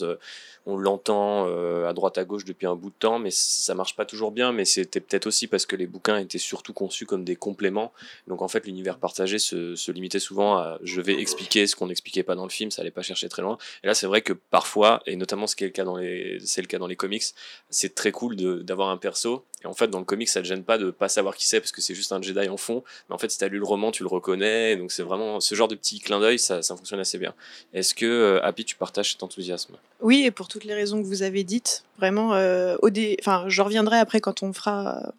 on 0.65 0.77
l'entend 0.77 1.45
à 1.85 1.93
droite 1.93 2.17
à 2.17 2.23
gauche 2.25 2.45
depuis 2.45 2.65
un 2.67 2.75
bout 2.75 2.89
de 2.89 2.95
temps, 2.95 3.19
mais 3.19 3.29
ça 3.31 3.73
marche 3.75 3.95
pas 3.95 4.05
toujours 4.05 4.31
bien. 4.31 4.51
Mais 4.51 4.65
c'était 4.65 4.99
peut-être 4.99 5.27
aussi 5.27 5.47
parce 5.47 5.65
que 5.65 5.75
les 5.75 5.87
bouquins 5.87 6.17
étaient 6.17 6.37
surtout 6.37 6.73
conçus 6.73 7.05
comme 7.05 7.23
des 7.23 7.35
compléments. 7.35 7.91
Donc 8.27 8.41
en 8.41 8.47
fait, 8.47 8.65
l'univers 8.65 8.97
partagé 8.97 9.39
se, 9.39 9.91
limitait 9.91 10.19
souvent 10.19 10.57
à 10.57 10.79
je 10.83 11.01
vais 11.01 11.19
expliquer 11.19 11.67
ce 11.67 11.75
qu'on 11.75 11.87
n'expliquait 11.87 12.23
pas 12.23 12.35
dans 12.35 12.43
le 12.43 12.49
film, 12.49 12.71
ça 12.71 12.81
allait 12.81 12.91
pas 12.91 13.01
chercher 13.01 13.29
très 13.29 13.41
loin. 13.41 13.57
Et 13.83 13.87
là, 13.87 13.93
c'est 13.93 14.07
vrai 14.07 14.21
que 14.21 14.33
parfois, 14.33 15.01
et 15.05 15.15
notamment 15.15 15.47
ce 15.47 15.55
qui 15.55 15.63
est 15.63 15.67
le 15.67 15.73
cas 15.73 15.83
dans 15.83 15.97
les, 15.97 16.37
le 16.39 16.65
cas 16.67 16.77
dans 16.77 16.87
les 16.87 16.95
comics, 16.95 17.23
c'est 17.69 17.95
très 17.95 18.11
cool 18.11 18.35
d'avoir 18.63 18.89
un 18.89 18.97
perso. 18.97 19.45
Et 19.63 19.67
en 19.67 19.73
fait, 19.73 19.87
dans 19.87 19.99
le 19.99 20.05
comics, 20.05 20.29
ça 20.29 20.41
te 20.41 20.45
gêne 20.45 20.63
pas 20.63 20.77
de 20.77 20.91
pas 20.91 21.09
savoir 21.09 21.35
qui 21.35 21.47
c'est 21.47 21.59
parce 21.59 21.71
que 21.71 21.81
c'est 21.81 21.95
juste 21.95 22.11
un 22.11 22.21
Jedi 22.21 22.47
en 22.47 22.57
fond. 22.57 22.83
Mais 23.09 23.15
en 23.15 23.17
fait, 23.17 23.29
si 23.29 23.39
t'as 23.39 23.47
lu 23.47 23.57
le 23.57 23.65
roman, 23.65 23.91
tu 23.91 24.03
le 24.03 24.09
reconnais. 24.09 24.75
Donc 24.75 24.91
c'est 24.91 25.03
vraiment 25.03 25.39
ce 25.39 25.55
genre 25.55 25.67
de 25.67 25.75
petit 25.75 25.99
clin 25.99 26.19
d'œil, 26.19 26.37
ça, 26.37 26.61
fonctionne 26.61 26.99
assez 26.99 27.17
bien. 27.17 27.33
Est-ce 27.73 27.95
que 27.95 28.05
euh, 28.05 28.43
Happy, 28.43 28.65
tu 28.65 28.75
partages 28.75 29.13
cet 29.13 29.23
enthousiasme? 29.23 29.75
Oui, 30.01 30.23
et 30.25 30.31
pour 30.31 30.47
toutes 30.47 30.63
les 30.63 30.75
raisons 30.75 31.01
que 31.01 31.07
vous 31.07 31.23
avez 31.23 31.43
dites, 31.43 31.83
vraiment, 31.97 32.35
euh, 32.35 32.75
au 32.81 32.89
dé... 32.89 33.17
enfin, 33.19 33.45
je 33.47 33.61
reviendrai 33.61 33.97
après 33.97 34.21
quand 34.21 34.43
on 34.43 34.53
fera 34.53 35.13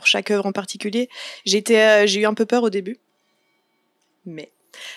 pour 0.00 0.06
chaque 0.06 0.30
œuvre 0.30 0.46
en 0.46 0.52
particulier. 0.52 1.10
Euh, 1.46 2.06
j'ai 2.06 2.20
eu 2.20 2.26
un 2.26 2.32
peu 2.32 2.46
peur 2.46 2.62
au 2.62 2.70
début, 2.70 2.96
mais 4.24 4.50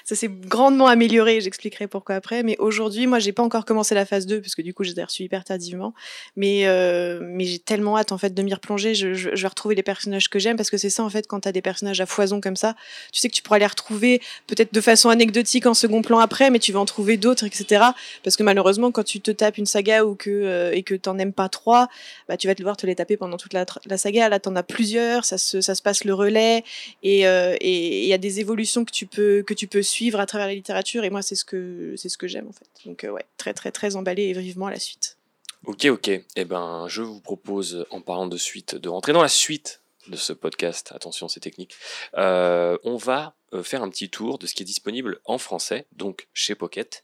ça 0.05 0.15
s'est 0.15 0.29
grandement 0.29 0.87
amélioré. 0.87 1.41
J'expliquerai 1.41 1.87
pourquoi 1.87 2.15
après. 2.15 2.43
Mais 2.43 2.57
aujourd'hui, 2.59 3.07
moi, 3.07 3.19
j'ai 3.19 3.31
pas 3.31 3.43
encore 3.43 3.65
commencé 3.65 3.95
la 3.95 4.05
phase 4.05 4.25
2 4.25 4.41
parce 4.41 4.55
que 4.55 4.61
du 4.61 4.73
coup, 4.73 4.83
j'ai 4.83 4.93
reçu 5.01 5.23
hyper 5.23 5.43
tardivement. 5.43 5.93
Mais 6.35 6.67
euh, 6.67 7.19
mais 7.21 7.45
j'ai 7.45 7.59
tellement 7.59 7.97
hâte 7.97 8.11
en 8.11 8.17
fait 8.17 8.33
de 8.33 8.41
m'y 8.41 8.53
replonger. 8.53 8.93
Je, 8.95 9.29
vais 9.29 9.47
retrouver 9.47 9.75
les 9.75 9.83
personnages 9.83 10.29
que 10.29 10.39
j'aime 10.39 10.57
parce 10.57 10.69
que 10.69 10.77
c'est 10.77 10.89
ça 10.89 11.03
en 11.03 11.09
fait 11.09 11.27
quand 11.27 11.41
t'as 11.41 11.51
des 11.51 11.61
personnages 11.61 12.01
à 12.01 12.05
foison 12.05 12.41
comme 12.41 12.55
ça, 12.55 12.75
tu 13.11 13.19
sais 13.19 13.29
que 13.29 13.33
tu 13.33 13.41
pourras 13.41 13.59
les 13.59 13.67
retrouver 13.67 14.21
peut-être 14.47 14.73
de 14.73 14.81
façon 14.81 15.09
anecdotique 15.09 15.65
en 15.65 15.73
second 15.73 16.01
plan 16.01 16.19
après, 16.19 16.49
mais 16.49 16.59
tu 16.59 16.71
vas 16.71 16.79
en 16.79 16.85
trouver 16.85 17.17
d'autres, 17.17 17.45
etc. 17.45 17.83
Parce 18.23 18.35
que 18.35 18.43
malheureusement, 18.43 18.91
quand 18.91 19.03
tu 19.03 19.21
te 19.21 19.31
tapes 19.31 19.57
une 19.57 19.65
saga 19.65 20.05
ou 20.05 20.15
que, 20.15 20.29
euh, 20.29 20.71
et 20.73 20.83
que 20.83 20.95
t'en 20.95 21.17
aimes 21.17 21.33
pas 21.33 21.49
trois, 21.49 21.87
bah, 22.27 22.37
tu 22.37 22.47
vas 22.47 22.55
devoir 22.55 22.77
te 22.77 22.85
les 22.85 22.95
taper 22.95 23.17
pendant 23.17 23.37
toute 23.37 23.53
la, 23.53 23.65
saga. 23.97 24.29
Là, 24.29 24.39
t'en 24.39 24.55
as 24.55 24.63
plusieurs, 24.63 25.25
ça 25.25 25.37
se, 25.37 25.61
ça 25.61 25.75
se 25.75 25.81
passe 25.81 26.03
le 26.03 26.13
relais, 26.13 26.63
et 27.03 27.27
euh, 27.27 27.55
il 27.61 28.05
y 28.05 28.13
a 28.13 28.17
des 28.17 28.39
évolutions 28.39 28.85
que 28.85 28.91
tu 28.91 29.05
peux, 29.05 29.43
que 29.45 29.53
peux 29.67 29.81
suivre 29.81 30.19
à 30.19 30.25
travers 30.25 30.47
la 30.47 30.53
littérature, 30.53 31.03
et 31.03 31.09
moi, 31.09 31.21
c'est 31.21 31.35
ce 31.35 31.45
que, 31.45 31.95
c'est 31.97 32.09
ce 32.09 32.17
que 32.17 32.27
j'aime, 32.27 32.47
en 32.47 32.51
fait. 32.51 32.67
Donc, 32.85 33.03
euh, 33.03 33.09
ouais, 33.09 33.25
très, 33.37 33.53
très, 33.53 33.71
très 33.71 33.95
emballé 33.95 34.23
et 34.23 34.33
vivement 34.33 34.67
à 34.67 34.71
la 34.71 34.79
suite. 34.79 35.17
Ok, 35.65 35.85
ok. 35.85 36.09
Eh 36.35 36.45
ben, 36.45 36.85
je 36.87 37.01
vous 37.01 37.21
propose, 37.21 37.85
en 37.89 38.01
parlant 38.01 38.27
de 38.27 38.37
suite, 38.37 38.75
de 38.75 38.89
rentrer 38.89 39.13
dans 39.13 39.21
la 39.21 39.29
suite 39.29 39.81
de 40.07 40.17
ce 40.17 40.33
podcast. 40.33 40.91
Attention, 40.93 41.27
c'est 41.27 41.39
technique. 41.39 41.75
Euh, 42.17 42.77
on 42.83 42.97
va 42.97 43.35
euh, 43.53 43.63
faire 43.63 43.83
un 43.83 43.89
petit 43.89 44.09
tour 44.09 44.37
de 44.37 44.47
ce 44.47 44.53
qui 44.53 44.63
est 44.63 44.65
disponible 44.65 45.19
en 45.25 45.37
français, 45.37 45.85
donc 45.93 46.27
chez 46.33 46.55
Pocket, 46.55 47.03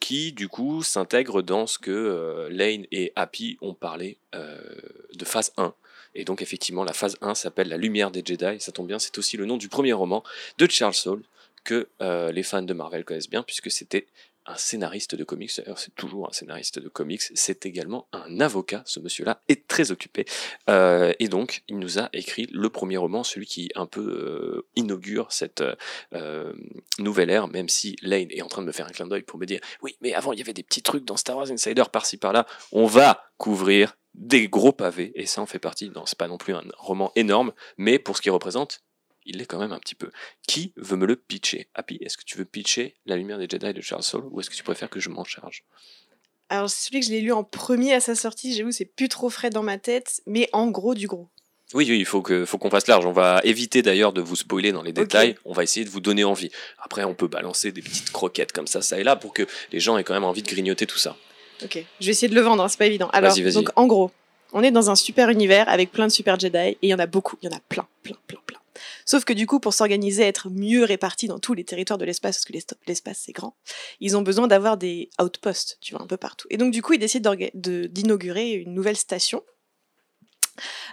qui 0.00 0.32
du 0.32 0.46
coup 0.46 0.84
s'intègre 0.84 1.42
dans 1.42 1.66
ce 1.66 1.76
que 1.76 2.46
Lane 2.48 2.86
et 2.92 3.12
Happy 3.16 3.58
ont 3.60 3.74
parlé 3.74 4.16
de 4.32 5.24
phase 5.24 5.52
1. 5.56 5.74
Et 6.14 6.24
donc 6.24 6.42
effectivement, 6.42 6.84
la 6.84 6.92
phase 6.92 7.16
1 7.20 7.34
s'appelle 7.34 7.68
La 7.68 7.76
Lumière 7.76 8.10
des 8.10 8.22
Jedi. 8.24 8.60
Ça 8.60 8.72
tombe 8.72 8.86
bien, 8.86 8.98
c'est 8.98 9.16
aussi 9.18 9.36
le 9.36 9.46
nom 9.46 9.56
du 9.56 9.68
premier 9.68 9.92
roman 9.92 10.22
de 10.58 10.68
Charles 10.68 10.94
Soule 10.94 11.22
que 11.64 11.88
euh, 12.00 12.32
les 12.32 12.42
fans 12.42 12.62
de 12.62 12.74
Marvel 12.74 13.04
connaissent 13.04 13.30
bien, 13.30 13.42
puisque 13.42 13.70
c'était 13.70 14.06
un 14.44 14.56
scénariste 14.56 15.14
de 15.14 15.22
comics, 15.22 15.52
d'ailleurs 15.56 15.78
c'est 15.78 15.94
toujours 15.94 16.28
un 16.28 16.32
scénariste 16.32 16.80
de 16.80 16.88
comics, 16.88 17.22
c'est 17.34 17.64
également 17.64 18.08
un 18.12 18.40
avocat, 18.40 18.82
ce 18.86 18.98
monsieur-là 18.98 19.40
est 19.48 19.68
très 19.68 19.92
occupé, 19.92 20.24
Euh, 20.68 21.12
et 21.20 21.28
donc 21.28 21.62
il 21.68 21.78
nous 21.78 22.00
a 22.00 22.08
écrit 22.12 22.48
le 22.52 22.68
premier 22.68 22.96
roman, 22.96 23.22
celui 23.22 23.46
qui 23.46 23.70
un 23.76 23.86
peu 23.86 24.00
euh, 24.00 24.66
inaugure 24.74 25.30
cette 25.30 25.62
nouvelle 26.98 27.30
ère, 27.30 27.46
même 27.46 27.68
si 27.68 27.96
Lane 28.02 28.30
est 28.30 28.42
en 28.42 28.48
train 28.48 28.62
de 28.62 28.66
me 28.66 28.72
faire 28.72 28.86
un 28.86 28.90
clin 28.90 29.06
d'œil 29.06 29.22
pour 29.22 29.38
me 29.38 29.46
dire, 29.46 29.60
oui 29.80 29.96
mais 30.00 30.12
avant 30.12 30.32
il 30.32 30.40
y 30.40 30.42
avait 30.42 30.52
des 30.52 30.64
petits 30.64 30.82
trucs 30.82 31.04
dans 31.04 31.16
Star 31.16 31.36
Wars 31.36 31.50
Insider 31.50 31.84
par-ci 31.92 32.16
par-là, 32.16 32.46
on 32.72 32.86
va 32.86 33.22
couvrir 33.36 33.96
des 34.14 34.48
gros 34.48 34.72
pavés, 34.72 35.12
et 35.14 35.26
ça 35.26 35.40
en 35.40 35.46
fait 35.46 35.60
partie, 35.60 35.90
non 35.90 36.04
c'est 36.04 36.18
pas 36.18 36.28
non 36.28 36.38
plus 36.38 36.54
un 36.54 36.64
roman 36.76 37.12
énorme, 37.14 37.52
mais 37.76 38.00
pour 38.00 38.16
ce 38.16 38.22
qu'il 38.22 38.32
représente, 38.32 38.80
il 39.24 39.38
l'est 39.38 39.46
quand 39.46 39.58
même 39.58 39.72
un 39.72 39.78
petit 39.78 39.94
peu. 39.94 40.10
Qui 40.46 40.72
veut 40.76 40.96
me 40.96 41.06
le 41.06 41.16
pitcher? 41.16 41.68
Happy, 41.74 41.98
est-ce 42.00 42.16
que 42.16 42.24
tu 42.24 42.38
veux 42.38 42.44
pitcher 42.44 42.94
La 43.06 43.16
lumière 43.16 43.38
des 43.38 43.48
Jedi 43.48 43.72
de 43.72 43.80
Charles 43.80 44.02
Soule 44.02 44.26
ou 44.30 44.40
est-ce 44.40 44.50
que 44.50 44.54
tu 44.54 44.62
préfères 44.62 44.90
que 44.90 45.00
je 45.00 45.08
m'en 45.08 45.24
charge? 45.24 45.64
Alors, 46.48 46.68
c'est 46.68 46.88
celui 46.88 47.00
que 47.00 47.06
je 47.06 47.12
l'ai 47.12 47.20
lu 47.20 47.32
en 47.32 47.44
premier 47.44 47.94
à 47.94 48.00
sa 48.00 48.14
sortie, 48.14 48.54
j'avoue, 48.54 48.72
c'est 48.72 48.84
plus 48.84 49.08
trop 49.08 49.30
frais 49.30 49.50
dans 49.50 49.62
ma 49.62 49.78
tête, 49.78 50.20
mais 50.26 50.48
en 50.52 50.70
gros 50.70 50.94
du 50.94 51.06
gros. 51.06 51.28
Oui, 51.74 51.86
oui, 51.88 51.98
il 51.98 52.04
faut 52.04 52.20
que 52.20 52.44
faut 52.44 52.58
qu'on 52.58 52.68
fasse 52.68 52.86
large. 52.86 53.06
On 53.06 53.12
va 53.12 53.40
éviter 53.44 53.80
d'ailleurs 53.80 54.12
de 54.12 54.20
vous 54.20 54.36
spoiler 54.36 54.72
dans 54.72 54.82
les 54.82 54.92
détails. 54.92 55.36
On 55.46 55.54
va 55.54 55.62
essayer 55.62 55.86
de 55.86 55.90
vous 55.90 56.00
donner 56.00 56.24
envie. 56.24 56.50
Après, 56.78 57.04
on 57.04 57.14
peut 57.14 57.28
balancer 57.28 57.72
des 57.72 57.80
petites 57.80 58.10
croquettes 58.10 58.52
comme 58.52 58.66
ça, 58.66 58.82
ça 58.82 59.00
et 59.00 59.04
là, 59.04 59.16
pour 59.16 59.32
que 59.32 59.44
les 59.72 59.80
gens 59.80 59.96
aient 59.96 60.04
quand 60.04 60.12
même 60.12 60.24
envie 60.24 60.42
de 60.42 60.48
grignoter 60.48 60.86
tout 60.86 60.98
ça. 60.98 61.16
Ok, 61.64 61.82
je 62.00 62.06
vais 62.06 62.12
essayer 62.12 62.28
de 62.28 62.34
le 62.34 62.40
vendre, 62.40 62.62
hein, 62.62 62.68
c'est 62.68 62.78
pas 62.78 62.86
évident. 62.86 63.08
Alors, 63.12 63.34
donc 63.54 63.70
en 63.76 63.86
gros, 63.86 64.10
on 64.52 64.62
est 64.62 64.70
dans 64.70 64.90
un 64.90 64.96
super 64.96 65.30
univers 65.30 65.68
avec 65.68 65.92
plein 65.92 66.06
de 66.06 66.12
super 66.12 66.38
Jedi 66.38 66.58
et 66.58 66.78
il 66.82 66.90
y 66.90 66.94
en 66.94 66.98
a 66.98 67.06
beaucoup, 67.06 67.36
il 67.40 67.46
y 67.46 67.48
en 67.48 67.56
a 67.56 67.60
plein, 67.68 67.86
plein, 68.02 68.16
plein, 68.26 68.40
plein. 68.46 68.58
Sauf 69.04 69.24
que 69.24 69.32
du 69.32 69.46
coup, 69.46 69.60
pour 69.60 69.74
s'organiser, 69.74 70.22
être 70.22 70.48
mieux 70.50 70.84
répartis 70.84 71.26
dans 71.28 71.38
tous 71.38 71.54
les 71.54 71.64
territoires 71.64 71.98
de 71.98 72.04
l'espace, 72.04 72.36
parce 72.36 72.44
que 72.44 72.76
l'espace 72.86 73.20
c'est 73.24 73.32
grand, 73.32 73.56
ils 74.00 74.16
ont 74.16 74.22
besoin 74.22 74.46
d'avoir 74.46 74.76
des 74.76 75.10
outposts, 75.20 75.78
tu 75.80 75.94
vois, 75.94 76.02
un 76.02 76.06
peu 76.06 76.16
partout. 76.16 76.46
Et 76.50 76.56
donc 76.56 76.72
du 76.72 76.82
coup, 76.82 76.92
ils 76.94 76.98
décident 76.98 77.34
d'inaugurer 77.54 78.50
une 78.52 78.74
nouvelle 78.74 78.96
station. 78.96 79.42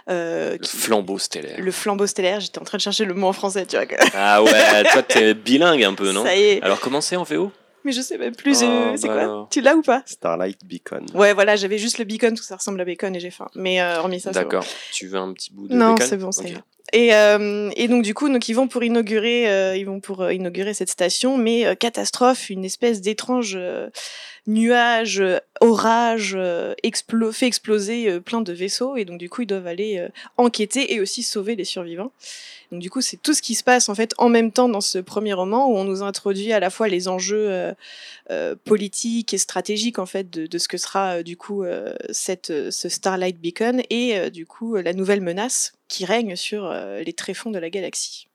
euh, 0.08 0.52
Le 0.52 0.58
qui- 0.58 0.76
flambeau 0.76 1.18
stellaire. 1.18 1.60
le 1.60 1.70
flambeau 1.70 2.06
stellaire, 2.06 2.40
j'étais 2.40 2.58
en 2.58 2.64
train 2.64 2.78
de 2.78 2.82
chercher 2.82 3.04
le 3.04 3.12
mot 3.14 3.26
en 3.28 3.32
français, 3.34 3.66
tu 3.66 3.76
vois. 3.76 3.84
que- 3.86 3.94
Ah 4.14 4.42
ouais, 4.42 4.84
toi 4.90 5.02
t'es 5.02 5.34
bilingue 5.34 5.84
un 5.84 5.92
peu, 5.94 6.12
non? 6.12 6.24
Ça 6.24 6.34
y 6.36 6.42
est, 6.42 6.62
Alors 6.62 6.80
comment 6.80 7.00
c'est 7.02 7.16
en 7.16 7.24
VO 7.24 7.52
mais 7.84 7.92
je 7.92 8.00
sais 8.00 8.18
même 8.18 8.34
plus, 8.36 8.62
Oh, 8.62 8.66
euh, 8.66 8.96
c'est 8.96 9.06
bah 9.08 9.12
quoi 9.14 9.22
alors. 9.22 9.48
Tu 9.50 9.60
l'as 9.60 9.74
ou 9.76 9.82
pas 9.82 10.02
Starlight 10.06 10.64
Beacon. 10.64 11.06
Ouais, 11.14 11.32
voilà, 11.32 11.56
j'avais 11.56 11.78
juste 11.78 11.98
le 11.98 12.04
bacon, 12.04 12.34
tout 12.34 12.42
ça 12.42 12.56
ressemble 12.56 12.80
à 12.80 12.84
bacon 12.84 13.14
et 13.16 13.20
j'ai 13.20 13.30
faim. 13.30 13.48
Mais 13.54 13.80
euh, 13.80 13.98
hormis 14.00 14.20
ça, 14.20 14.32
c'est 14.32 14.40
bon. 14.40 14.48
D'accord. 14.48 14.66
Tu 14.92 15.06
veux 15.08 15.18
un 15.18 15.32
petit 15.32 15.52
bout 15.52 15.68
de 15.68 15.74
Non, 15.74 15.94
bacon 15.94 16.06
c'est 16.06 16.16
bon, 16.16 16.32
ça 16.32 16.42
Ok. 16.42 16.50
ira. 16.50 16.60
Et, 16.92 17.14
euh, 17.14 17.70
et 17.76 17.86
donc 17.86 18.02
du 18.02 18.14
coup, 18.14 18.28
donc 18.28 18.48
ils 18.48 18.54
vont 18.54 18.66
pour 18.66 18.82
inaugurer, 18.82 19.48
euh, 19.48 19.76
ils 19.76 19.84
vont 19.84 20.00
pour 20.00 20.22
euh, 20.22 20.32
inaugurer 20.32 20.74
cette 20.74 20.90
station, 20.90 21.38
mais 21.38 21.64
euh, 21.64 21.74
catastrophe, 21.76 22.50
une 22.50 22.64
espèce 22.64 23.00
d'étrange 23.00 23.52
euh, 23.54 23.90
nuage, 24.48 25.20
euh, 25.20 25.38
orage 25.60 26.34
euh, 26.36 26.74
explo- 26.82 27.32
fait 27.32 27.46
exploser 27.46 28.08
euh, 28.10 28.20
plein 28.20 28.40
de 28.40 28.52
vaisseaux, 28.52 28.96
et 28.96 29.04
donc 29.04 29.18
du 29.18 29.28
coup 29.28 29.42
ils 29.42 29.46
doivent 29.46 29.68
aller 29.68 29.98
euh, 29.98 30.08
enquêter 30.36 30.92
et 30.94 31.00
aussi 31.00 31.22
sauver 31.22 31.54
les 31.54 31.64
survivants. 31.64 32.12
Donc 32.70 32.80
du 32.80 32.90
coup, 32.90 33.00
c'est 33.00 33.16
tout 33.16 33.34
ce 33.34 33.42
qui 33.42 33.54
se 33.54 33.64
passe 33.64 33.88
en 33.88 33.94
fait 33.94 34.14
en 34.18 34.28
même 34.28 34.52
temps 34.52 34.68
dans 34.68 34.80
ce 34.80 34.98
premier 34.98 35.32
roman 35.32 35.68
où 35.68 35.76
on 35.76 35.84
nous 35.84 36.02
introduit 36.02 36.52
à 36.52 36.60
la 36.60 36.70
fois 36.70 36.88
les 36.88 37.08
enjeux 37.08 37.50
euh, 37.50 37.74
euh, 38.30 38.54
politiques 38.64 39.34
et 39.34 39.38
stratégiques 39.38 39.98
en 39.98 40.06
fait 40.06 40.30
de, 40.30 40.58
ce 40.58 40.68
que 40.68 40.78
sera 40.78 41.16
euh, 41.16 41.22
du 41.22 41.36
coup 41.36 41.64
ce 42.10 42.88
Starlight 42.88 43.40
Beacon 43.40 43.82
et 43.90 44.30
du 44.30 44.46
coup 44.46 44.76
la 44.76 44.92
nouvelle 44.92 45.20
menace 45.20 45.72
qui 45.88 46.04
règne 46.04 46.36
sur 46.36 46.72
les 46.72 47.12
tréfonds 47.12 47.50
de 47.50 47.58
la 47.58 47.70
galaxie. 47.70 48.29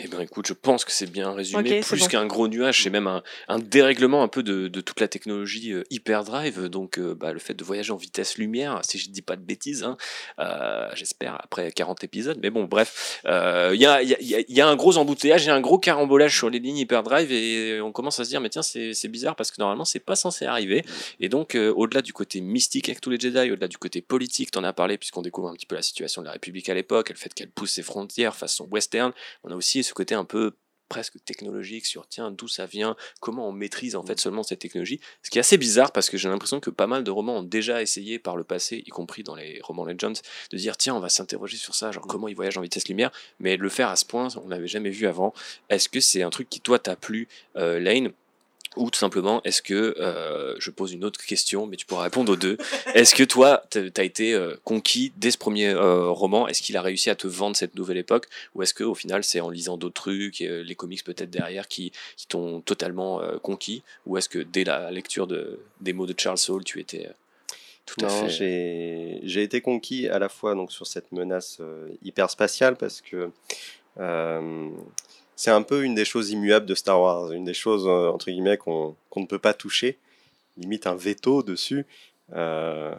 Eh 0.00 0.06
bien, 0.06 0.20
écoute, 0.20 0.46
je 0.46 0.52
pense 0.52 0.84
que 0.84 0.92
c'est 0.92 1.10
bien 1.10 1.32
résumé. 1.32 1.80
Plus 1.80 2.00
bon. 2.00 2.06
qu'un 2.06 2.26
gros 2.26 2.46
nuage, 2.46 2.84
c'est 2.84 2.90
même 2.90 3.08
un, 3.08 3.22
un 3.48 3.58
dérèglement 3.58 4.22
un 4.22 4.28
peu 4.28 4.44
de, 4.44 4.68
de 4.68 4.80
toute 4.80 5.00
la 5.00 5.08
technologie 5.08 5.72
euh, 5.72 5.82
hyperdrive. 5.90 6.66
Donc, 6.66 6.98
euh, 6.98 7.14
bah, 7.14 7.32
le 7.32 7.40
fait 7.40 7.54
de 7.54 7.64
voyager 7.64 7.92
en 7.92 7.96
vitesse 7.96 8.38
lumière, 8.38 8.80
si 8.84 8.98
je 8.98 9.10
dis 9.10 9.22
pas 9.22 9.34
de 9.34 9.42
bêtises, 9.42 9.82
hein, 9.82 9.96
euh, 10.38 10.88
j'espère 10.94 11.36
après 11.42 11.72
40 11.72 12.04
épisodes. 12.04 12.38
Mais 12.40 12.50
bon, 12.50 12.64
bref, 12.64 13.20
il 13.24 13.80
y, 13.80 13.86
a, 13.86 14.02
y 14.02 14.14
y 14.20 14.44
y 14.48 14.60
un 14.60 14.76
gros 14.76 14.98
embouteillage, 14.98 15.44
il 15.44 15.48
y 15.48 15.50
a 15.50 15.54
un 15.54 15.60
gros 15.60 15.78
carambolage 15.78 16.36
sur 16.36 16.48
les 16.48 16.60
lignes 16.60 16.78
hyperdrive 16.78 17.32
et 17.32 17.80
on 17.80 17.90
commence 17.90 18.20
à 18.20 18.24
se 18.24 18.28
dire, 18.30 18.40
mais 18.40 18.50
tiens, 18.50 18.62
c'est 18.62 19.08
bizarre 19.08 19.34
parce 19.34 19.50
que 19.50 19.60
normalement, 19.60 19.84
c'est 19.84 19.98
pas 19.98 20.16
censé 20.16 20.44
arriver. 20.44 20.84
Et 21.18 21.28
donc, 21.28 21.56
au-delà 21.56 22.02
du 22.02 22.12
côté 22.12 22.40
mystique 22.40 22.88
avec 22.88 23.00
tous 23.00 23.10
les 23.10 23.18
Jedi, 23.18 23.50
au-delà 23.50 23.66
du 23.66 23.78
côté 23.78 24.00
politique, 24.00 24.52
t'en 24.52 24.62
as 24.62 24.72
parlé, 24.72 24.96
puisqu'on 24.96 25.22
découvre 25.22 25.48
un 25.48 25.54
petit 25.54 25.66
peu 25.66 25.74
la 25.74 25.82
situation 25.82 26.22
de 26.22 26.26
la 26.26 26.32
République 26.32 26.68
à 26.68 26.74
l'époque, 26.74 27.10
le 27.10 27.16
fait 27.16 27.34
qu'elle 27.34 27.50
pousse 27.50 27.72
ses 27.72 27.82
frontières 27.82 28.36
façon 28.36 28.68
western. 28.70 29.12
On 29.42 29.50
a 29.50 29.54
aussi 29.56 29.82
ce 29.88 29.94
côté 29.94 30.14
un 30.14 30.24
peu 30.24 30.52
presque 30.88 31.22
technologique 31.24 31.86
sur 31.86 32.08
tiens 32.08 32.30
d'où 32.30 32.48
ça 32.48 32.66
vient 32.66 32.96
comment 33.20 33.48
on 33.48 33.52
maîtrise 33.52 33.94
en 33.94 34.02
fait 34.02 34.18
seulement 34.18 34.42
cette 34.42 34.58
technologie. 34.58 35.00
Ce 35.22 35.30
qui 35.30 35.38
est 35.38 35.40
assez 35.40 35.58
bizarre 35.58 35.92
parce 35.92 36.08
que 36.08 36.16
j'ai 36.16 36.28
l'impression 36.28 36.60
que 36.60 36.70
pas 36.70 36.86
mal 36.86 37.04
de 37.04 37.10
romans 37.10 37.38
ont 37.38 37.42
déjà 37.42 37.82
essayé 37.82 38.18
par 38.18 38.36
le 38.36 38.44
passé 38.44 38.82
y 38.86 38.90
compris 38.90 39.22
dans 39.22 39.34
les 39.34 39.60
romans 39.62 39.84
Legends 39.84 40.14
de 40.50 40.56
dire 40.56 40.76
tiens 40.76 40.94
on 40.94 41.00
va 41.00 41.08
s'interroger 41.08 41.56
sur 41.56 41.74
ça 41.74 41.92
genre 41.92 42.06
comment 42.06 42.28
ils 42.28 42.36
voyagent 42.36 42.58
en 42.58 42.62
vitesse 42.62 42.88
lumière. 42.88 43.12
Mais 43.38 43.56
le 43.56 43.68
faire 43.68 43.88
à 43.88 43.96
ce 43.96 44.04
point 44.04 44.28
on 44.42 44.48
l'avait 44.48 44.68
jamais 44.68 44.90
vu 44.90 45.06
avant. 45.06 45.34
Est-ce 45.68 45.88
que 45.88 46.00
c'est 46.00 46.22
un 46.22 46.30
truc 46.30 46.48
qui 46.48 46.60
toi 46.60 46.78
t'a 46.78 46.96
plu 46.96 47.28
euh, 47.56 47.78
Lane? 47.78 48.12
Ou 48.76 48.90
tout 48.90 48.98
simplement, 48.98 49.42
est-ce 49.44 49.62
que, 49.62 49.94
euh, 49.98 50.54
je 50.58 50.70
pose 50.70 50.92
une 50.92 51.04
autre 51.04 51.24
question, 51.24 51.66
mais 51.66 51.76
tu 51.76 51.86
pourras 51.86 52.04
répondre 52.04 52.32
aux 52.32 52.36
deux, 52.36 52.56
est-ce 52.94 53.14
que 53.14 53.24
toi, 53.24 53.62
tu 53.70 53.92
as 53.96 54.04
été 54.04 54.34
euh, 54.34 54.56
conquis 54.64 55.12
dès 55.16 55.30
ce 55.30 55.38
premier 55.38 55.68
euh, 55.68 56.10
roman? 56.10 56.48
Est-ce 56.48 56.62
qu'il 56.62 56.76
a 56.76 56.82
réussi 56.82 57.10
à 57.10 57.14
te 57.14 57.26
vendre 57.26 57.56
cette 57.56 57.74
nouvelle 57.74 57.96
époque? 57.96 58.26
Ou 58.54 58.62
est-ce 58.62 58.74
qu'au 58.74 58.94
final, 58.94 59.24
c'est 59.24 59.40
en 59.40 59.50
lisant 59.50 59.76
d'autres 59.76 60.00
trucs, 60.00 60.40
et, 60.40 60.62
les 60.62 60.74
comics 60.74 61.02
peut-être 61.04 61.30
derrière, 61.30 61.68
qui, 61.68 61.92
qui 62.16 62.26
t'ont 62.26 62.60
totalement 62.60 63.20
conquis? 63.42 63.82
Ou 64.06 64.16
est-ce 64.16 64.28
que 64.28 64.38
dès 64.38 64.64
la 64.64 64.90
lecture 64.90 65.26
de, 65.26 65.60
des 65.80 65.92
mots 65.92 66.06
de 66.06 66.14
Charles 66.16 66.38
Saul, 66.38 66.64
tu 66.64 66.80
étais 66.80 67.08
tout 67.86 68.04
à 68.04 68.08
non, 68.08 68.28
fait... 68.28 69.20
j'ai 69.22 69.42
été 69.42 69.60
conquis 69.60 70.08
à 70.08 70.18
la 70.18 70.28
fois 70.28 70.54
donc, 70.54 70.72
sur 70.72 70.86
cette 70.86 71.10
menace 71.10 71.60
hyper 72.02 72.30
spatiale, 72.30 72.76
parce 72.76 73.00
que 73.00 73.30
c'est 75.38 75.52
un 75.52 75.62
peu 75.62 75.84
une 75.84 75.94
des 75.94 76.04
choses 76.04 76.30
immuables 76.30 76.66
de 76.66 76.74
Star 76.74 77.00
Wars, 77.00 77.30
une 77.30 77.44
des 77.44 77.54
choses 77.54 77.86
euh, 77.86 78.10
entre 78.10 78.26
guillemets 78.26 78.56
qu'on 78.56 78.96
ne 79.14 79.24
peut 79.24 79.38
pas 79.38 79.54
toucher, 79.54 79.96
limite 80.56 80.88
un 80.88 80.96
veto 80.96 81.44
dessus. 81.44 81.86
Euh, 82.34 82.92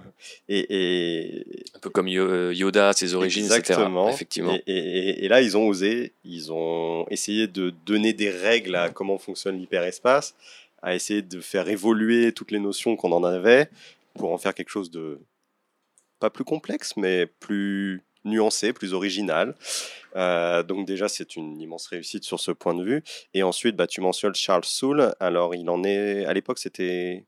et, 0.48 1.46
un 1.76 1.80
peu 1.80 1.90
comme 1.90 2.08
euh, 2.08 2.54
Yoda, 2.54 2.94
ses 2.94 3.14
origines, 3.14 3.44
exactement. 3.44 4.06
etc. 4.06 4.16
Effectivement. 4.16 4.58
Et, 4.68 5.28
là, 5.28 5.42
ils 5.42 5.58
ont 5.58 5.68
osé, 5.68 6.14
ils 6.24 6.54
ont 6.54 7.06
essayé 7.10 7.48
de 7.48 7.74
donner 7.86 8.14
des 8.14 8.30
règles 8.30 8.76
à 8.78 8.90
comment 8.90 9.18
fonctionne 9.18 9.58
l'hyperespace, 9.60 10.34
à 10.82 10.96
essayer 10.96 11.22
de 11.22 11.42
faire 11.42 11.68
évoluer 11.68 12.32
toutes 12.32 12.52
les 12.52 12.60
notions 12.60 12.96
qu'on 12.96 13.12
en 13.12 13.26
avait 13.26 13.70
pour 14.14 14.32
en 14.32 14.38
faire 14.38 14.54
quelque 14.54 14.70
chose 14.70 14.90
de 14.90 15.20
pas 16.22 16.30
plus 16.30 16.46
complexe, 16.46 16.96
mais 16.96 17.26
plus 17.26 18.02
nuancé, 18.26 18.74
plus 18.74 18.94
original. 18.94 19.56
Euh, 20.16 20.64
donc 20.64 20.86
déjà, 20.86 21.08
c'est 21.08 21.36
une 21.36 21.60
immense 21.60 21.88
réussite 21.88 22.24
sur 22.24 22.40
ce 22.40 22.52
point 22.52 22.74
de 22.74 22.84
vue. 22.84 23.04
Et 23.34 23.44
ensuite, 23.44 23.76
bah, 23.76 23.88
tu 23.88 24.02
mentionnes 24.02 24.36
Charles 24.36 24.66
Soule. 24.66 25.14
Alors, 25.20 25.56
il 25.56 25.70
en 25.70 25.84
est... 25.84 26.26
À 26.26 26.34
l'époque, 26.34 26.60
c'était... 26.60 27.26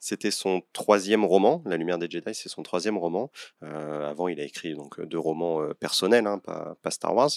C'était 0.00 0.30
son 0.30 0.60
troisième 0.74 1.24
roman, 1.24 1.62
La 1.64 1.78
Lumière 1.78 1.96
des 1.96 2.10
Jedi, 2.10 2.34
c'est 2.34 2.50
son 2.50 2.62
troisième 2.62 2.98
roman. 2.98 3.30
Euh, 3.62 4.06
avant, 4.06 4.28
il 4.28 4.38
a 4.38 4.44
écrit 4.44 4.74
donc 4.74 5.00
deux 5.00 5.18
romans 5.18 5.62
euh, 5.62 5.72
personnels, 5.72 6.26
hein, 6.26 6.36
pas, 6.40 6.76
pas, 6.82 6.90
Star 6.90 7.14
Wars. 7.14 7.30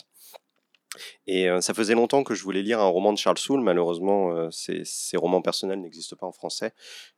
Et 1.26 1.48
ça 1.62 1.74
faisait 1.74 1.94
longtemps 1.94 2.24
que 2.24 2.36
je 2.36 2.44
voulais 2.44 2.62
lire 2.62 2.80
un 2.80 2.88
roman 2.88 3.14
de 3.14 3.18
Charles 3.18 3.38
Soule. 3.38 3.62
Malheureusement, 3.62 4.50
ces, 4.52 4.84
romans 5.18 5.42
personnels 5.42 5.82
n'existent 5.82 6.16
pas 6.16 6.28
en 6.28 6.32
français. 6.32 6.74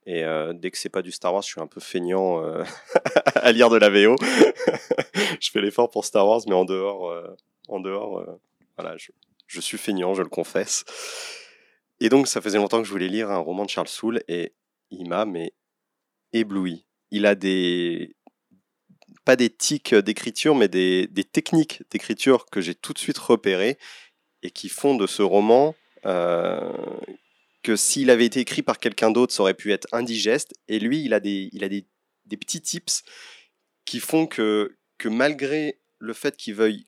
Et 0.06 0.24
dès 0.54 0.72
que 0.72 0.78
c'est 0.78 0.89
pas 0.89 1.02
du 1.02 1.12
Star 1.12 1.34
Wars, 1.34 1.42
je 1.42 1.48
suis 1.48 1.62
un 1.62 1.68
peu 1.68 1.80
feignant 1.80 2.42
à 3.36 3.52
lire 3.52 3.70
de 3.70 3.78
la 3.78 3.89
VO. 3.89 4.15
je 5.39 5.52
fais 5.52 5.62
l'effort 5.62 5.89
pour 5.89 6.06
Star 6.06 6.28
Wars, 6.28 6.42
mais 6.48 6.56
en 6.56 6.65
dehors, 6.65 7.13
en 7.68 7.80
dehors, 7.80 8.26
voilà, 8.78 8.96
je, 9.48 9.60
suis 9.60 9.78
feignant, 9.78 10.13
je 10.13 10.22
le 10.22 10.30
confesse. 10.30 10.86
Et 12.00 12.10
donc, 12.10 12.28
ça 12.28 12.42
faisait 12.42 12.58
longtemps 12.58 12.82
que 12.82 12.88
je 12.88 12.92
voulais 12.92 13.10
lire 13.10 13.30
un 13.30 13.39
roman 13.39 13.65
de 13.65 13.70
Charles 13.70 13.89
Soule, 13.89 14.22
et 14.28 14.54
il 14.89 15.08
m'a 15.08 15.26
mais 15.26 15.54
ébloui. 16.34 16.86
Il 17.12 17.26
a 17.26 17.36
des, 17.36 18.15
pas 19.25 19.36
des 19.36 19.49
tics 19.49 19.93
d'écriture, 19.93 20.55
mais 20.55 20.67
des, 20.67 21.08
techniques 21.32 21.84
d'écriture 21.91 22.45
que 22.47 22.62
j'ai 22.62 22.75
tout 22.75 22.93
de 22.93 22.99
suite 22.99 23.17
repérées 23.17 23.77
et 24.43 24.51
qui 24.51 24.69
font 24.69 24.95
de 24.95 25.08
ce 25.08 25.21
roman 25.21 25.75
euh, 26.05 26.71
que 27.63 27.75
s'il 27.75 28.10
avait 28.10 28.25
été 28.25 28.39
écrit 28.39 28.62
par 28.62 28.79
quelqu'un 28.79 29.12
d'autre, 29.12 29.34
ça 29.34 29.43
aurait 29.43 29.53
pu 29.53 29.71
être 29.71 29.88
indigeste. 29.91 30.53
Et 30.67 30.79
lui, 30.79 31.03
il 31.03 31.13
a 31.13 31.19
des, 31.19 31.49
il 31.51 31.63
a 31.63 31.69
des, 31.69 31.86
des 32.25 32.38
petits 32.38 32.62
tips 32.62 33.03
qui 33.86 33.99
font 33.99 34.27
que, 34.27 34.77
que 34.97 35.10
malgré 35.10 35.79
le 35.99 36.13
fait 36.13 36.38
qu'il 36.38 36.55
veuille 36.55 36.86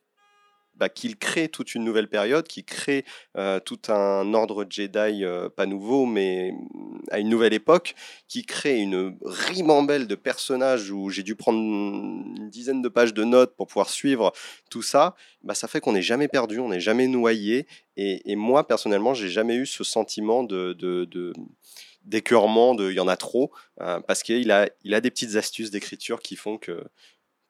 bah, 0.75 0.89
qu'il 0.89 1.17
crée 1.17 1.47
toute 1.47 1.75
une 1.75 1.83
nouvelle 1.83 2.07
période, 2.07 2.47
qu'il 2.47 2.63
crée 2.63 3.05
euh, 3.37 3.59
tout 3.59 3.79
un 3.89 4.33
ordre 4.33 4.65
Jedi, 4.67 5.23
euh, 5.23 5.47
pas 5.49 5.65
nouveau, 5.65 6.05
mais 6.05 6.51
mm, 6.51 7.01
à 7.11 7.19
une 7.19 7.29
nouvelle 7.29 7.53
époque, 7.53 7.93
qui 8.27 8.45
crée 8.45 8.79
une 8.79 9.15
ribambelle 9.23 10.07
de 10.07 10.15
personnages 10.15 10.89
où 10.89 11.09
j'ai 11.09 11.23
dû 11.23 11.35
prendre 11.35 11.59
une 11.59 12.49
dizaine 12.49 12.81
de 12.81 12.89
pages 12.89 13.13
de 13.13 13.23
notes 13.23 13.55
pour 13.55 13.67
pouvoir 13.67 13.89
suivre 13.89 14.31
tout 14.69 14.81
ça, 14.81 15.15
bah, 15.43 15.53
ça 15.53 15.67
fait 15.67 15.79
qu'on 15.79 15.93
n'est 15.93 16.01
jamais 16.01 16.27
perdu, 16.27 16.59
on 16.59 16.69
n'est 16.69 16.79
jamais 16.79 17.07
noyé. 17.07 17.67
Et, 17.97 18.35
moi, 18.35 18.67
personnellement, 18.67 19.13
j'ai 19.13 19.29
jamais 19.29 19.55
eu 19.55 19.67
ce 19.67 19.83
sentiment 19.83 20.43
de, 20.43 20.73
de, 20.73 21.33
d'écœurement, 22.05 22.73
de 22.73 22.89
il 22.89 22.95
y 22.95 22.99
en 22.99 23.07
a 23.07 23.17
trop, 23.17 23.51
euh, 23.81 23.99
parce 23.99 24.23
qu'il 24.23 24.49
a, 24.51 24.67
il 24.83 24.95
a 24.95 25.01
des 25.01 25.11
petites 25.11 25.35
astuces 25.35 25.69
d'écriture 25.69 26.21
qui 26.21 26.35
font 26.35 26.57
que, 26.57 26.83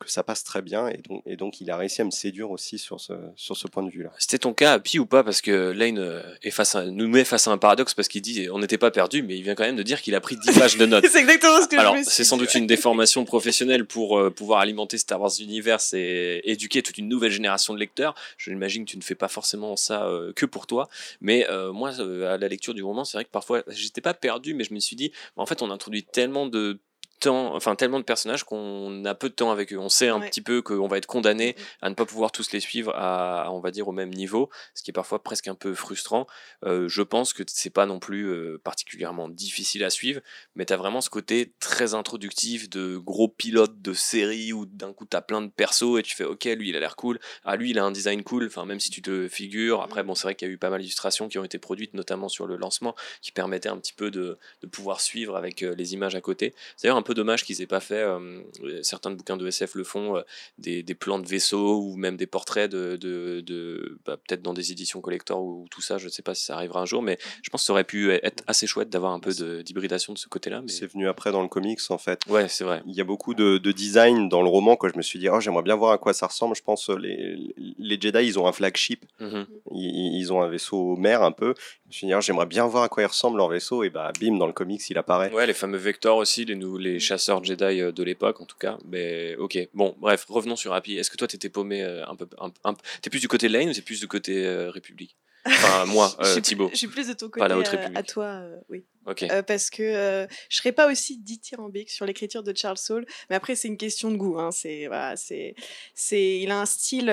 que 0.06 0.12
ça 0.12 0.24
passe 0.24 0.44
très 0.44 0.62
bien 0.62 0.88
et 0.88 0.98
donc, 0.98 1.22
et 1.26 1.36
donc 1.36 1.62
il 1.62 1.70
a 1.72 1.78
réussi 1.78 2.02
à 2.02 2.06
me 2.06 2.12
séduire 2.12 2.52
aussi 2.52 2.78
sur 2.78 3.00
ce, 3.00 3.14
sur 3.36 3.58
ce 3.58 3.68
point 3.68 3.84
de 3.84 3.90
vue-là. 3.90 4.12
C'était 4.18 4.40
ton 4.40 4.54
cas 4.54 4.74
à 4.74 4.80
Pi 4.80 5.00
ou 5.00 5.06
pas? 5.06 5.24
Parce 5.24 5.42
que 5.42 5.72
Lane 5.72 6.00
euh, 6.00 6.22
est 6.44 6.52
face 6.52 6.76
nous 6.76 7.08
met 7.08 7.24
face 7.24 7.48
à 7.48 7.52
un 7.52 7.58
paradoxe 7.58 7.94
parce 7.94 8.08
qu'il 8.08 8.22
dit 8.22 8.48
on 8.52 8.60
n'était 8.60 8.78
pas 8.78 8.92
perdu, 8.92 9.24
mais 9.24 9.38
il 9.38 9.44
vient 9.44 9.56
quand 9.56 9.64
même 9.64 9.76
de 9.76 9.84
dire 9.84 10.02
qu'il 10.02 10.16
a 10.16 10.22
pris 10.22 10.38
10 10.38 10.60
pages 10.60 10.78
de 10.78 10.86
notes. 10.86 11.06
c'est 11.12 11.20
exactement 11.20 11.62
ce 11.62 11.68
que 11.68 11.80
Alors, 11.80 11.96
je 11.98 12.04
c'est 12.04 12.24
sans 12.24 12.38
doute 12.38 12.54
une 12.56 12.68
déformation 12.68 13.26
professionnelle 13.26 13.86
pour 13.86 14.18
euh, 14.18 14.30
pouvoir 14.30 14.60
alimenter 14.60 14.98
Star 14.98 15.20
Wars 15.20 15.32
Universe 15.40 15.94
et 15.94 16.42
éduquer 16.46 16.82
toute 16.82 16.98
une 16.98 17.08
nouvelle 17.08 17.32
génération 17.32 17.74
de 17.74 17.80
lecteurs. 17.80 18.16
Je 18.38 18.50
l'imagine 18.50 18.86
que 18.86 18.92
tu 18.92 18.98
ne 18.98 19.04
fais 19.04 19.16
pas 19.16 19.28
forcément 19.28 19.76
ça 19.76 20.06
euh, 20.06 20.34
que 20.34 20.46
pour 20.46 20.68
toi, 20.68 20.90
mais 21.22 21.48
moi, 21.74 21.92
à 22.00 22.38
la 22.38 22.48
lecture 22.48 22.74
du 22.74 22.84
roman, 22.84 23.04
c'est 23.04 23.18
vrai 23.18 23.26
que 23.26 23.30
parfois 23.30 23.64
j'étais 23.68 24.02
pas 24.02 24.14
perdu, 24.14 24.54
mais 24.54 24.64
je 24.64 24.74
me 24.74 24.80
suis 24.80 24.96
dit 24.96 25.12
en 25.36 25.46
fait, 25.46 25.62
on 25.62 25.72
introduit 25.72 26.04
tellement 26.04 26.46
de 26.46 26.80
enfin 27.28 27.76
tellement 27.76 28.00
de 28.00 28.04
personnages 28.04 28.44
qu'on 28.44 29.06
a 29.06 29.16
peu 29.16 29.30
de 29.30 29.34
temps 29.34 29.52
avec 29.52 29.74
eux. 29.74 29.78
On 29.78 29.90
sait 29.90 30.10
un 30.10 30.20
petit 30.20 30.42
peu 30.42 30.62
qu'on 30.62 30.88
va 30.88 30.98
être 30.98 31.06
condamné 31.06 31.56
mm, 31.58 31.62
mm. 31.62 31.66
à 31.82 31.90
ne 31.90 31.96
pas 31.96 32.06
pouvoir 32.06 32.32
tous 32.32 32.52
les 32.52 32.60
suivre 32.60 32.94
à, 32.96 33.50
on 33.52 33.60
va 33.60 33.72
dire, 33.72 33.88
au 33.88 33.92
même 33.92 34.10
niveau, 34.10 34.50
ce 34.74 34.84
qui 34.84 34.92
est 34.92 34.94
parfois 34.94 35.24
presque 35.24 35.48
un 35.48 35.56
peu 35.56 35.74
frustrant. 35.74 36.28
Euh, 36.66 36.88
je 36.88 37.02
pense 37.02 37.34
que 37.34 37.44
c'est 37.48 37.70
pas 37.70 37.86
non 37.86 38.00
plus 38.00 38.26
euh, 38.26 38.60
particulièrement 38.64 39.30
difficile 39.30 39.84
à 39.84 39.90
suivre, 39.90 40.22
mais 40.56 40.66
tu 40.66 40.74
as 40.74 40.78
vraiment 40.78 41.02
ce 41.02 41.10
côté 41.10 41.54
très 41.60 41.94
introductif 41.94 42.70
de 42.70 42.98
gros 42.98 43.28
pilotes 43.28 43.82
de 43.82 43.94
série 43.94 44.54
où 44.54 44.66
d'un 44.66 44.94
coup 44.94 45.06
tu 45.10 45.18
as 45.18 45.22
plein 45.22 45.42
de 45.42 45.50
persos 45.50 46.00
et 46.00 46.04
tu 46.04 46.16
fais 46.16 46.24
ok, 46.24 46.46
lui 46.46 46.70
il 46.70 46.76
a 46.76 46.80
l'air 46.80 46.96
cool, 46.96 47.20
ah 47.44 47.56
lui 47.56 47.72
il 47.72 47.80
a 47.80 47.84
un 47.84 47.92
design 47.92 48.24
cool, 48.24 48.46
enfin 48.46 48.66
même 48.66 48.80
si 48.80 48.90
tu 48.90 49.02
te 49.02 49.28
figures. 49.28 49.82
Après, 49.82 50.04
mm. 50.04 50.08
bon, 50.08 50.16
c'est 50.16 50.24
vrai 50.24 50.36
qu'il 50.36 50.48
y 50.48 50.52
a 50.52 50.54
eu 50.54 50.58
pas 50.58 50.70
mal 50.70 50.82
d'illustrations 50.82 51.28
qui 51.28 51.38
ont 51.38 51.44
été 51.44 51.60
produites, 51.60 51.94
notamment 51.94 52.30
sur 52.30 52.48
le 52.48 52.56
lancement, 52.56 52.96
qui 53.22 53.32
permettaient 53.32 53.70
un 53.70 53.78
petit 53.78 53.94
peu 53.94 54.12
de, 54.12 54.38
de 54.62 54.68
pouvoir 54.68 55.02
suivre 55.02 55.36
avec 55.36 55.64
euh, 55.64 55.76
les 55.76 55.94
images 55.94 56.16
à 56.16 56.22
côté. 56.22 56.54
C'est 56.76 56.88
d'ailleurs 56.88 56.98
un 56.98 57.02
peu 57.02 57.11
dommage 57.14 57.44
qu'ils 57.44 57.62
aient 57.62 57.68
pas 57.68 57.80
fait, 57.80 58.04
euh, 58.04 58.42
certains 58.82 59.12
bouquins 59.12 59.38
de 59.38 59.48
SF 59.48 59.76
le 59.76 59.84
font, 59.84 60.18
euh, 60.18 60.22
des, 60.58 60.84
plans 60.96 61.20
de 61.20 61.28
vaisseaux 61.28 61.82
ou 61.82 61.96
même 61.96 62.18
des 62.18 62.28
portraits 62.28 62.70
de, 62.70 62.96
de, 62.98 63.98
bah, 64.06 64.18
peut-être 64.18 64.42
dans 64.42 64.54
des 64.54 64.72
éditions 64.72 65.02
collector 65.02 65.42
ou, 65.42 65.68
tout 65.72 65.82
ça, 65.82 65.98
je 65.98 66.06
ne 66.06 66.10
sais 66.10 66.22
pas 66.22 66.36
si 66.36 66.46
ça 66.46 66.56
arrivera 66.56 66.82
un 66.82 66.86
jour, 66.86 67.02
mais 67.02 67.18
je 67.44 67.50
pense 67.50 67.62
que 67.62 67.66
ça 67.66 67.74
aurait 67.74 67.84
pu 67.84 68.12
être 68.12 68.44
assez 68.48 68.68
chouette 68.68 68.90
d'avoir 68.90 69.14
un 69.14 69.20
peu 69.20 69.32
d'hybridation 69.64 70.14
de, 70.14 70.18
ce 70.18 70.28
côté-là. 70.28 70.62
Mais... 70.62 70.72
C'est 70.72 70.88
venu 70.88 71.08
après 71.08 71.32
dans 71.32 71.42
le 71.42 71.48
comics 71.48 71.80
en 71.90 71.98
fait. 71.98 72.22
Ouais, 72.28 72.48
c'est 72.48 72.64
vrai. 72.64 72.84
Il 72.86 72.96
y 72.96 73.02
a 73.02 73.04
beaucoup 73.04 73.34
de, 73.34 73.58
design 73.72 74.28
dans 74.28 74.42
le 74.42 74.50
roman 74.50 74.76
que 74.76 74.90
je 74.90 74.98
me 74.98 75.02
suis 75.02 75.18
dit, 75.18 75.30
oh, 75.30 75.40
j'aimerais 75.40 75.64
bien 75.64 75.76
voir 75.76 75.92
à 75.92 75.98
quoi 75.98 76.14
ça 76.14 76.28
ressemble. 76.28 76.56
Je 76.56 76.62
pense 76.62 76.90
les, 76.90 77.38
les 77.78 78.00
Jedi, 78.00 78.20
ils 78.26 78.40
ont 78.40 78.48
un 78.48 78.52
flagship, 78.52 79.06
mhm. 79.20 79.46
ils, 79.72 80.32
ont 80.34 80.42
un 80.42 80.50
vaisseau 80.50 80.96
mère 80.98 81.24
un 81.24 81.32
peu. 81.32 81.54
Je 81.92 81.98
me 81.98 81.98
suis 81.98 82.08
dit, 82.08 82.14
j'aimerais 82.26 82.46
bien 82.46 82.66
voir 82.68 82.84
à 82.84 82.90
quoi 82.90 83.04
il 83.04 83.06
ressemble 83.06 83.36
leur 83.38 83.50
vaisseau, 83.50 83.84
et 83.84 83.90
bah 83.90 84.14
bim, 84.20 84.38
dans 84.38 84.48
le 84.48 84.54
comics, 84.54 84.82
il 84.90 84.98
apparaît. 84.98 85.30
Ouais, 85.34 85.46
les 85.46 85.54
fameux 85.54 85.78
vecteurs 85.78 86.16
aussi, 86.16 86.46
les, 86.46 86.56
les 86.56 87.00
chasseurs 87.00 87.44
Jedi 87.44 87.82
euh, 87.82 87.92
de 87.92 88.04
l'époque 88.04 88.40
en 88.40 88.46
tout 88.46 88.58
cas. 88.58 88.78
Mais 88.88 89.36
ok, 89.36 89.58
bon, 89.74 89.94
bref, 90.00 90.26
revenons 90.30 90.56
sur 90.56 90.74
Happy. 90.74 90.98
Est-ce 90.98 91.12
que 91.12 91.18
toi 91.18 91.28
t'étais 91.28 91.50
paumé 91.50 91.84
euh, 91.84 92.08
un 92.08 92.16
peu, 92.16 92.28
un, 92.40 92.74
t'es 93.02 93.10
plus 93.10 93.20
du 93.20 93.28
côté 93.28 93.50
Lane 93.50 93.70
ou 93.70 93.74
t'es 93.74 93.82
plus 93.82 94.00
du 94.00 94.08
côté 94.08 94.46
euh, 94.46 94.72
République? 94.72 95.18
Enfin, 95.46 95.86
moi, 95.86 96.16
Thibaut. 96.42 96.70
Je 96.72 96.78
suis 96.78 96.88
plus 96.88 97.10
de 97.10 97.14
ton 97.14 97.28
côté 97.30 97.46
la 97.46 97.58
à 98.00 98.04
toi, 98.04 98.42
oui. 98.70 98.86
Ok. 99.08 99.26
parce 99.48 99.70
que 99.70 100.28
je 100.50 100.58
serais 100.58 100.72
pas 100.72 100.92
aussi 100.92 101.18
dithyrambique 101.18 101.90
sur 101.90 102.06
l'écriture 102.06 102.44
de 102.44 102.56
Charles 102.56 102.78
Saul, 102.78 103.06
mais 103.30 103.36
après 103.36 103.56
c'est 103.56 103.68
une 103.68 103.78
question 103.78 104.12
de 104.12 104.18
goût. 104.18 104.38
Hein. 104.40 104.52
C'est 104.52 104.88
c'est 105.16 105.56
c'est 105.96 106.40
il 106.40 106.52
a 106.52 106.60
un 106.60 106.66
style 106.66 107.12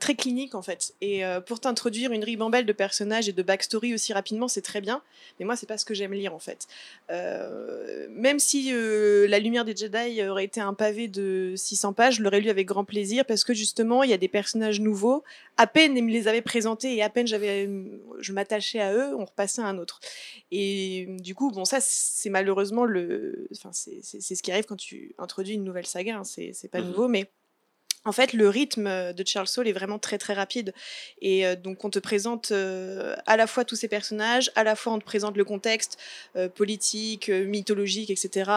très 0.00 0.14
clinique 0.14 0.54
en 0.54 0.62
fait. 0.62 0.92
Et 1.00 1.22
pour 1.46 1.60
t'introduire 1.60 2.12
une 2.12 2.24
ribambelle 2.24 2.66
de 2.66 2.72
personnages 2.72 3.28
et 3.28 3.32
de 3.32 3.42
backstory 3.42 3.94
aussi 3.94 4.12
rapidement, 4.12 4.48
c'est 4.48 4.62
très 4.62 4.80
bien. 4.80 5.02
Mais 5.38 5.46
moi 5.46 5.56
c'est 5.56 5.66
pas 5.66 5.78
ce 5.78 5.84
que 5.84 5.94
j'aime 5.94 6.12
lire 6.12 6.34
en 6.34 6.38
fait. 6.38 6.66
même 8.10 8.38
si 8.38 8.70
la 8.72 9.38
lumière 9.38 9.64
des 9.64 9.74
Jedi 9.74 10.22
aurait 10.28 10.44
été 10.44 10.60
un 10.60 10.74
pavé 10.74 11.08
de 11.08 11.54
600 11.56 11.92
pages, 11.92 12.16
je 12.16 12.22
l'aurais 12.22 12.40
lu 12.40 12.50
avec 12.50 12.66
grand 12.66 12.84
plaisir 12.84 13.24
parce 13.24 13.44
que 13.44 13.54
justement, 13.54 14.02
il 14.02 14.10
y 14.10 14.12
a 14.14 14.18
des 14.18 14.28
personnages 14.28 14.80
nouveaux. 14.80 15.24
À 15.56 15.66
peine 15.66 15.96
ils 15.96 16.04
me 16.04 16.10
les 16.10 16.28
avaient 16.28 16.42
présentés 16.42 16.94
et 16.94 17.02
à 17.02 17.08
peine 17.08 17.26
j'avais, 17.26 17.68
je 18.20 18.32
m'attachais 18.32 18.80
à 18.80 18.92
eux, 18.92 19.14
on 19.16 19.24
repassait 19.24 19.62
à 19.62 19.66
un 19.66 19.78
autre. 19.78 20.00
Et 20.50 20.97
du 21.06 21.34
coup, 21.34 21.50
bon, 21.50 21.64
ça, 21.64 21.78
c'est 21.80 22.30
malheureusement 22.30 22.84
le. 22.84 23.48
Enfin, 23.52 23.70
c'est 23.72 24.02
ce 24.02 24.42
qui 24.42 24.52
arrive 24.52 24.64
quand 24.64 24.76
tu 24.76 25.14
introduis 25.18 25.54
une 25.54 25.64
nouvelle 25.64 25.86
saga, 25.86 26.18
hein, 26.18 26.24
c'est 26.24 26.70
pas 26.70 26.80
mmh 26.80 26.86
nouveau, 26.86 27.08
mais 27.08 27.30
en 28.04 28.12
fait, 28.12 28.32
le 28.32 28.48
rythme 28.48 29.12
de 29.12 29.24
Charles 29.26 29.48
Saul 29.48 29.68
est 29.68 29.72
vraiment 29.72 29.98
très 29.98 30.18
très 30.18 30.34
rapide. 30.34 30.72
Et 31.20 31.46
euh, 31.46 31.56
donc, 31.56 31.84
on 31.84 31.90
te 31.90 31.98
présente 31.98 32.52
euh, 32.52 33.16
à 33.26 33.36
la 33.36 33.46
fois 33.46 33.64
tous 33.64 33.76
ces 33.76 33.88
personnages, 33.88 34.50
à 34.54 34.64
la 34.64 34.76
fois 34.76 34.92
on 34.92 34.98
te 34.98 35.04
présente 35.04 35.36
le 35.36 35.44
contexte 35.44 35.98
euh, 36.36 36.48
politique, 36.48 37.28
euh, 37.28 37.44
mythologique, 37.44 38.10
etc. 38.10 38.50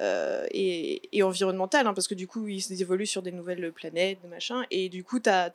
euh, 0.00 0.46
et, 0.52 1.22
environnemental, 1.22 1.86
hein, 1.86 1.94
parce 1.94 2.06
que 2.06 2.14
du 2.14 2.28
coup, 2.28 2.46
ils 2.46 2.80
évoluent 2.80 3.06
sur 3.06 3.22
des 3.22 3.32
nouvelles 3.32 3.72
planètes, 3.72 4.18
des. 4.22 4.66
Et 4.70 4.88
du 4.88 5.02
coup, 5.02 5.18
tu 5.18 5.28
as, 5.28 5.52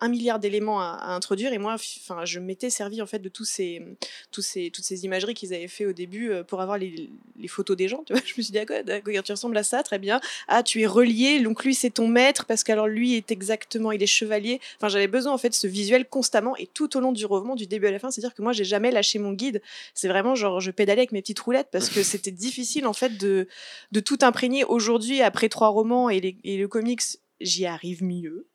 un 0.00 0.08
milliard 0.08 0.38
d'éléments 0.38 0.80
à, 0.80 1.14
introduire. 1.14 1.52
Et 1.52 1.58
moi, 1.58 1.76
je 2.24 2.38
m'étais 2.40 2.70
servi 2.70 3.00
en 3.00 3.06
fait 3.06 3.20
de 3.20 3.28
tous 3.28 3.44
ces, 3.44 3.82
tous 4.30 4.42
ces, 4.42 4.70
toutes 4.70 4.84
ces 4.84 5.04
imageries 5.04 5.34
qu'ils 5.34 5.54
avaient 5.54 5.68
fait 5.68 5.86
au 5.86 5.92
début 5.92 6.30
euh, 6.30 6.42
pour 6.42 6.60
avoir 6.60 6.78
les, 6.78 7.10
photos 7.48 7.76
des 7.76 7.88
gens. 7.88 8.02
Tu 8.04 8.12
vois 8.12 8.22
je 8.26 8.34
me 8.36 8.42
suis 8.42 8.52
dit, 8.52 8.58
ah, 8.58 8.66
quoi, 8.66 9.22
tu 9.22 9.32
ressembles 9.32 9.56
à 9.56 9.62
ça, 9.62 9.82
très 9.82 9.98
bien. 9.98 10.20
Ah, 10.48 10.62
tu 10.62 10.80
es 10.80 10.86
relié, 10.86 11.40
donc 11.40 11.64
lui, 11.64 11.74
c'est 11.74 11.90
ton 11.90 12.08
maître, 12.08 12.46
parce 12.46 12.64
que 12.64 12.71
alors 12.72 12.88
lui 12.88 13.14
est 13.14 13.30
exactement, 13.30 13.92
il 13.92 14.02
est 14.02 14.06
chevalier. 14.06 14.60
Enfin, 14.76 14.88
j'avais 14.88 15.06
besoin 15.06 15.32
en 15.32 15.38
fait 15.38 15.50
de 15.50 15.54
ce 15.54 15.66
visuel 15.66 16.08
constamment 16.08 16.56
et 16.56 16.66
tout 16.66 16.96
au 16.96 17.00
long 17.00 17.12
du 17.12 17.26
roman, 17.26 17.54
du 17.54 17.66
début 17.66 17.86
à 17.86 17.90
la 17.90 17.98
fin. 17.98 18.10
C'est-à-dire 18.10 18.34
que 18.34 18.42
moi, 18.42 18.52
j'ai 18.52 18.64
jamais 18.64 18.90
lâché 18.90 19.18
mon 19.18 19.32
guide. 19.32 19.62
C'est 19.94 20.08
vraiment 20.08 20.34
genre, 20.34 20.60
je 20.60 20.70
pédalais 20.70 21.02
avec 21.02 21.12
mes 21.12 21.20
petites 21.20 21.40
roulettes 21.40 21.68
parce 21.70 21.88
que 21.88 22.02
c'était 22.02 22.30
difficile 22.30 22.86
en 22.86 22.92
fait 22.92 23.16
de, 23.16 23.46
de 23.92 24.00
tout 24.00 24.18
imprégner. 24.22 24.64
Aujourd'hui, 24.64 25.22
après 25.22 25.48
trois 25.48 25.68
romans 25.68 26.10
et, 26.10 26.20
les, 26.20 26.38
et 26.44 26.56
le 26.56 26.68
comics, 26.68 27.02
j'y 27.40 27.66
arrive 27.66 28.02
mieux. 28.02 28.48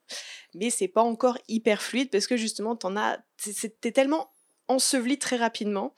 Mais 0.55 0.69
c'est 0.69 0.87
pas 0.87 1.03
encore 1.03 1.37
hyper 1.47 1.81
fluide 1.81 2.09
parce 2.09 2.27
que 2.27 2.37
justement, 2.37 2.75
t'en 2.75 2.95
as, 2.95 3.19
c'était 3.37 3.91
tellement 3.91 4.31
enseveli 4.69 5.17
très 5.17 5.37
rapidement 5.37 5.93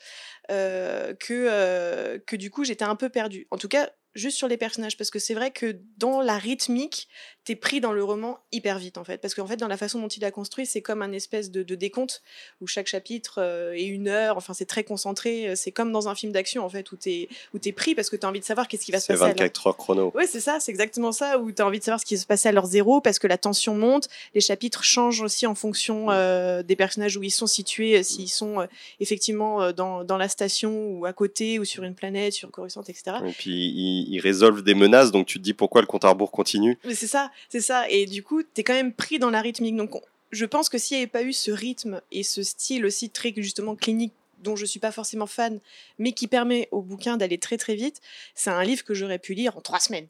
euh, 0.52 1.14
que, 1.16 1.48
euh, 1.50 2.20
que 2.20 2.36
du 2.36 2.52
coup 2.52 2.64
j'étais 2.64 2.86
un 2.86 2.96
peu 2.96 3.10
perdue. 3.10 3.48
En 3.52 3.58
tout 3.58 3.68
cas, 3.68 3.90
juste 4.16 4.38
sur 4.38 4.48
les 4.48 4.58
personnages, 4.58 4.98
parce 4.98 5.10
que 5.12 5.20
c'est 5.20 5.34
vrai 5.34 5.52
que 5.52 5.78
dans 5.98 6.22
la 6.22 6.38
rythmique, 6.38 7.08
t'es 7.46 7.56
pris 7.56 7.80
dans 7.82 7.94
le 7.94 8.04
roman 8.04 8.40
hyper 8.52 8.78
vite 8.78 8.98
en 8.98 9.04
fait. 9.04 9.18
Parce 9.20 9.34
qu'en 9.34 9.48
fait, 9.48 9.58
dans 9.58 9.68
la 9.68 9.78
façon 9.78 10.00
dont 10.02 10.08
il 10.08 10.24
a 10.26 10.32
construit, 10.32 10.66
c'est 10.66 10.82
comme 10.82 11.02
un 11.02 11.12
espèce 11.12 11.50
de, 11.52 11.64
de 11.64 11.76
décompte 11.76 12.22
où 12.62 12.68
chaque 12.68 12.88
chapitre 12.88 13.36
euh, 13.40 13.74
est 13.74 13.86
une 13.86 14.08
heure, 14.08 14.38
enfin 14.38 14.54
c'est 14.54 14.66
très 14.66 14.84
concentré. 14.84 15.56
C'est 15.56 15.72
comme 15.72 15.92
dans 15.92 16.08
un 16.10 16.16
film 16.16 16.32
d'action 16.32 16.64
en 16.66 16.70
fait, 16.70 16.92
où 16.92 16.96
t'es 16.96 17.28
où 17.54 17.58
es 17.64 17.72
pris 17.72 17.96
parce 17.96 18.10
que 18.10 18.16
t'as 18.16 18.28
envie 18.28 18.40
de 18.40 18.46
savoir 18.46 18.68
qu'est-ce 18.68 18.86
qui 18.86 18.92
va 18.92 19.00
se 19.00 19.08
C'est 19.08 19.14
passer. 19.14 19.26
l'heure. 19.26 19.30
24 19.38 19.68
heures 19.68 19.78
chrono. 19.78 20.12
Oui, 20.16 20.26
c'est 20.30 20.40
ça, 20.42 20.60
c'est 20.60 20.72
exactement 20.72 21.12
ça, 21.12 21.40
où 21.40 21.52
tu 21.52 21.62
as 21.62 21.66
envie 21.66 21.80
de 21.80 21.84
savoir 21.84 22.00
ce 22.00 22.06
qui 22.06 22.16
va 22.16 22.22
se 22.22 22.28
passer 22.28 22.50
à 22.50 22.52
leur 22.52 22.66
zéro, 22.66 23.02
parce 23.02 23.20
que 23.20 23.28
la 23.28 23.38
tension 23.38 23.74
monte, 23.76 24.10
les 24.36 24.42
chapitres 24.42 24.84
changent 24.84 25.22
aussi 25.22 25.48
en 25.48 25.56
fonction 25.56 26.12
euh, 26.12 26.62
des 26.62 26.76
personnages 26.76 27.18
où 27.18 27.24
ils 27.24 27.32
sont 27.32 27.48
situés, 27.48 27.98
euh, 28.00 28.04
s'ils 28.04 28.30
sont 28.30 28.60
euh, 28.62 28.66
effectivement 29.00 29.62
euh, 29.62 29.72
dans, 29.72 30.04
dans 30.04 30.18
la 30.18 30.28
station, 30.30 30.88
ou 30.92 31.06
à 31.06 31.14
côté, 31.14 31.58
ou 31.60 31.66
sur 31.66 31.84
une 31.84 31.96
planète, 31.96 32.34
sur 32.34 32.52
Coruscant, 32.52 32.82
etc. 32.84 33.18
Et 33.26 33.32
puis 33.32 33.99
ils, 34.08 34.20
résolvent 34.20 34.62
des 34.64 34.74
menaces, 34.74 35.12
donc 35.12 35.28
tu 35.28 35.38
te 35.38 35.44
dis 35.44 35.54
pourquoi 35.54 35.82
le 35.82 35.88
compte 35.88 36.06
à 36.06 36.10
rebours 36.10 36.32
continue. 36.32 36.78
C'est 36.86 37.08
ça, 37.08 37.32
c'est 37.50 37.62
ça, 37.62 37.90
et 37.90 38.06
du 38.06 38.24
coup, 38.24 38.44
tu 38.44 38.62
es 38.62 38.64
quand 38.64 38.74
même 38.74 38.94
pris 38.94 39.20
dans 39.20 39.30
la 39.30 39.42
rythmique. 39.42 39.76
Donc, 39.76 39.96
on- 39.96 40.02
je 40.32 40.46
pense 40.46 40.70
que 40.70 40.78
s'il 40.78 40.98
n'y 40.98 41.04
avait 41.04 41.12
pas 41.12 41.24
eu 41.24 41.34
ce 41.34 41.52
rythme 41.52 42.02
et 42.12 42.24
ce 42.24 42.44
style 42.44 42.86
aussi 42.86 43.10
très 43.10 43.34
justement 43.36 43.76
clinique, 43.76 44.14
dont 44.44 44.56
je 44.56 44.66
suis 44.66 44.80
pas 44.80 44.92
forcément 44.92 45.26
fan, 45.28 45.60
mais 45.98 46.14
qui 46.14 46.28
permet 46.28 46.68
au 46.72 46.82
bouquin 46.82 47.18
d'aller 47.18 47.38
très 47.38 47.58
très 47.58 47.76
vite, 47.76 48.02
c'est 48.36 48.50
un 48.50 48.64
livre 48.64 48.84
que 48.84 48.94
j'aurais 48.94 49.20
pu 49.20 49.34
lire 49.34 49.58
en 49.58 49.62
trois 49.62 49.80
semaines. 49.80 50.08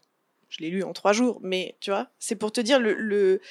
Je 0.50 0.60
l'ai 0.60 0.70
lu 0.70 0.84
en 0.84 0.94
trois 0.94 1.14
jours, 1.14 1.40
mais 1.42 1.76
tu 1.80 1.92
vois, 1.92 2.08
c'est 2.20 2.36
pour 2.36 2.52
te 2.52 2.62
dire 2.62 2.80
le, 2.80 2.94
le... 2.94 3.42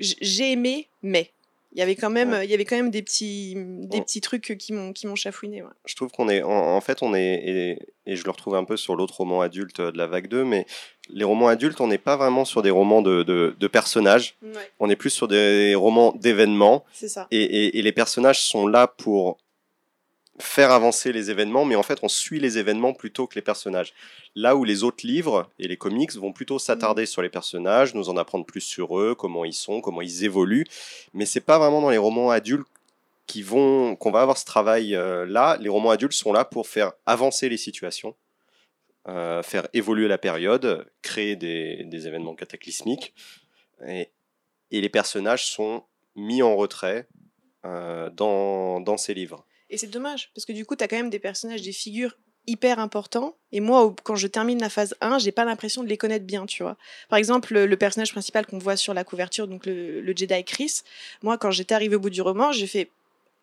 j'ai 0.00 0.52
aimé, 0.52 0.88
mais 1.02 1.30
il 1.74 1.78
y 1.78 1.82
avait 1.82 1.96
quand 1.96 2.10
même, 2.10 2.30
Ouais. 2.32 2.44
il 2.46 2.50
y 2.50 2.54
avait 2.54 2.64
quand 2.64 2.76
même 2.76 2.90
des 2.90 3.02
petits, 3.02 3.54
des 3.56 3.98
Ouais. 3.98 4.04
petits 4.04 4.20
trucs 4.20 4.56
qui 4.58 4.72
m'ont, 4.72 4.92
qui 4.92 5.06
m'ont 5.06 5.14
chafouiné. 5.16 5.62
ouais. 5.62 5.68
Je 5.86 5.94
trouve 5.96 6.10
qu'on 6.10 6.28
est, 6.28 6.42
en, 6.42 6.50
en 6.76 6.80
fait, 6.80 7.02
on 7.02 7.14
est, 7.14 7.34
et, 7.34 7.78
et 8.06 8.16
je 8.16 8.24
le 8.24 8.30
retrouve 8.30 8.54
un 8.56 8.64
peu 8.64 8.76
sur 8.76 8.94
l'autre 8.96 9.16
roman 9.16 9.40
adulte 9.40 9.80
de 9.80 9.96
la 9.96 10.06
vague 10.06 10.28
2, 10.28 10.44
mais 10.44 10.66
les 11.08 11.24
romans 11.24 11.48
adultes, 11.48 11.80
on 11.80 11.86
n'est 11.88 11.98
pas 11.98 12.16
vraiment 12.16 12.44
sur 12.44 12.62
des 12.62 12.70
romans 12.70 13.02
de, 13.02 13.22
de, 13.22 13.56
de 13.58 13.66
personnages, 13.66 14.36
on 14.80 14.88
est 14.90 14.96
plus 14.96 15.10
sur 15.10 15.28
des 15.28 15.74
romans 15.74 16.12
d'événements, 16.18 16.84
c'est 16.92 17.08
ça. 17.08 17.26
et, 17.30 17.42
et, 17.42 17.78
et 17.78 17.82
les 17.82 17.92
personnages 17.92 18.42
sont 18.42 18.66
là 18.66 18.86
pour 18.86 19.38
faire 20.38 20.70
avancer 20.70 21.12
les 21.12 21.30
événements, 21.30 21.64
mais 21.64 21.76
en 21.76 21.82
fait, 21.82 21.98
on 22.02 22.08
suit 22.08 22.40
les 22.40 22.56
événements 22.56 22.94
plutôt 22.94 23.26
que 23.26 23.34
les 23.34 23.42
personnages. 23.42 23.92
Là 24.34 24.56
où 24.56 24.64
les 24.64 24.82
autres 24.82 25.06
livres 25.06 25.50
et 25.58 25.68
les 25.68 25.76
comics 25.76 26.14
vont 26.14 26.32
plutôt 26.32 26.58
s'attarder 26.58 27.06
sur 27.06 27.20
les 27.22 27.28
personnages, 27.28 27.94
nous 27.94 28.08
en 28.08 28.16
apprendre 28.16 28.46
plus 28.46 28.62
sur 28.62 28.98
eux, 28.98 29.14
comment 29.14 29.44
ils 29.44 29.52
sont, 29.52 29.80
comment 29.80 30.00
ils 30.00 30.24
évoluent, 30.24 30.66
mais 31.12 31.26
c'est 31.26 31.40
pas 31.40 31.58
vraiment 31.58 31.82
dans 31.82 31.90
les 31.90 31.98
romans 31.98 32.30
adultes 32.30 32.66
qui 33.26 33.42
vont 33.42 33.94
qu'on 33.96 34.10
va 34.10 34.22
avoir 34.22 34.38
ce 34.38 34.44
travail 34.44 34.94
euh, 34.94 35.26
là. 35.26 35.56
Les 35.60 35.68
romans 35.68 35.90
adultes 35.90 36.12
sont 36.12 36.32
là 36.32 36.44
pour 36.44 36.66
faire 36.66 36.92
avancer 37.06 37.48
les 37.48 37.58
situations, 37.58 38.14
euh, 39.08 39.42
faire 39.42 39.68
évoluer 39.74 40.08
la 40.08 40.18
période, 40.18 40.90
créer 41.02 41.36
des, 41.36 41.84
des 41.84 42.06
événements 42.06 42.34
cataclysmiques, 42.34 43.14
et, 43.86 44.08
et 44.70 44.80
les 44.80 44.88
personnages 44.88 45.46
sont 45.46 45.84
mis 46.16 46.42
en 46.42 46.56
retrait 46.56 47.06
euh, 47.64 48.10
dans, 48.10 48.80
dans 48.80 48.96
ces 48.96 49.14
livres. 49.14 49.44
Et 49.72 49.78
c'est 49.78 49.88
dommage, 49.88 50.30
parce 50.34 50.44
que 50.44 50.52
du 50.52 50.66
coup, 50.66 50.76
tu 50.76 50.84
as 50.84 50.88
quand 50.88 50.96
même 50.96 51.10
des 51.10 51.18
personnages, 51.18 51.62
des 51.62 51.72
figures 51.72 52.16
hyper 52.46 52.78
importants. 52.78 53.36
Et 53.52 53.60
moi, 53.60 53.94
quand 54.04 54.16
je 54.16 54.26
termine 54.26 54.60
la 54.60 54.68
phase 54.68 54.94
1, 55.00 55.18
j'ai 55.18 55.32
pas 55.32 55.46
l'impression 55.46 55.82
de 55.82 55.88
les 55.88 55.96
connaître 55.96 56.26
bien, 56.26 56.44
tu 56.44 56.62
vois. 56.62 56.76
Par 57.08 57.18
exemple, 57.18 57.54
le, 57.54 57.66
le 57.66 57.76
personnage 57.78 58.12
principal 58.12 58.46
qu'on 58.46 58.58
voit 58.58 58.76
sur 58.76 58.92
la 58.92 59.02
couverture, 59.02 59.48
donc 59.48 59.64
le, 59.64 60.02
le 60.02 60.14
Jedi 60.14 60.44
Chris, 60.44 60.82
moi, 61.22 61.38
quand 61.38 61.50
j'étais 61.50 61.74
arrivée 61.74 61.96
au 61.96 62.00
bout 62.00 62.10
du 62.10 62.20
roman, 62.20 62.52
j'ai 62.52 62.66
fait, 62.66 62.90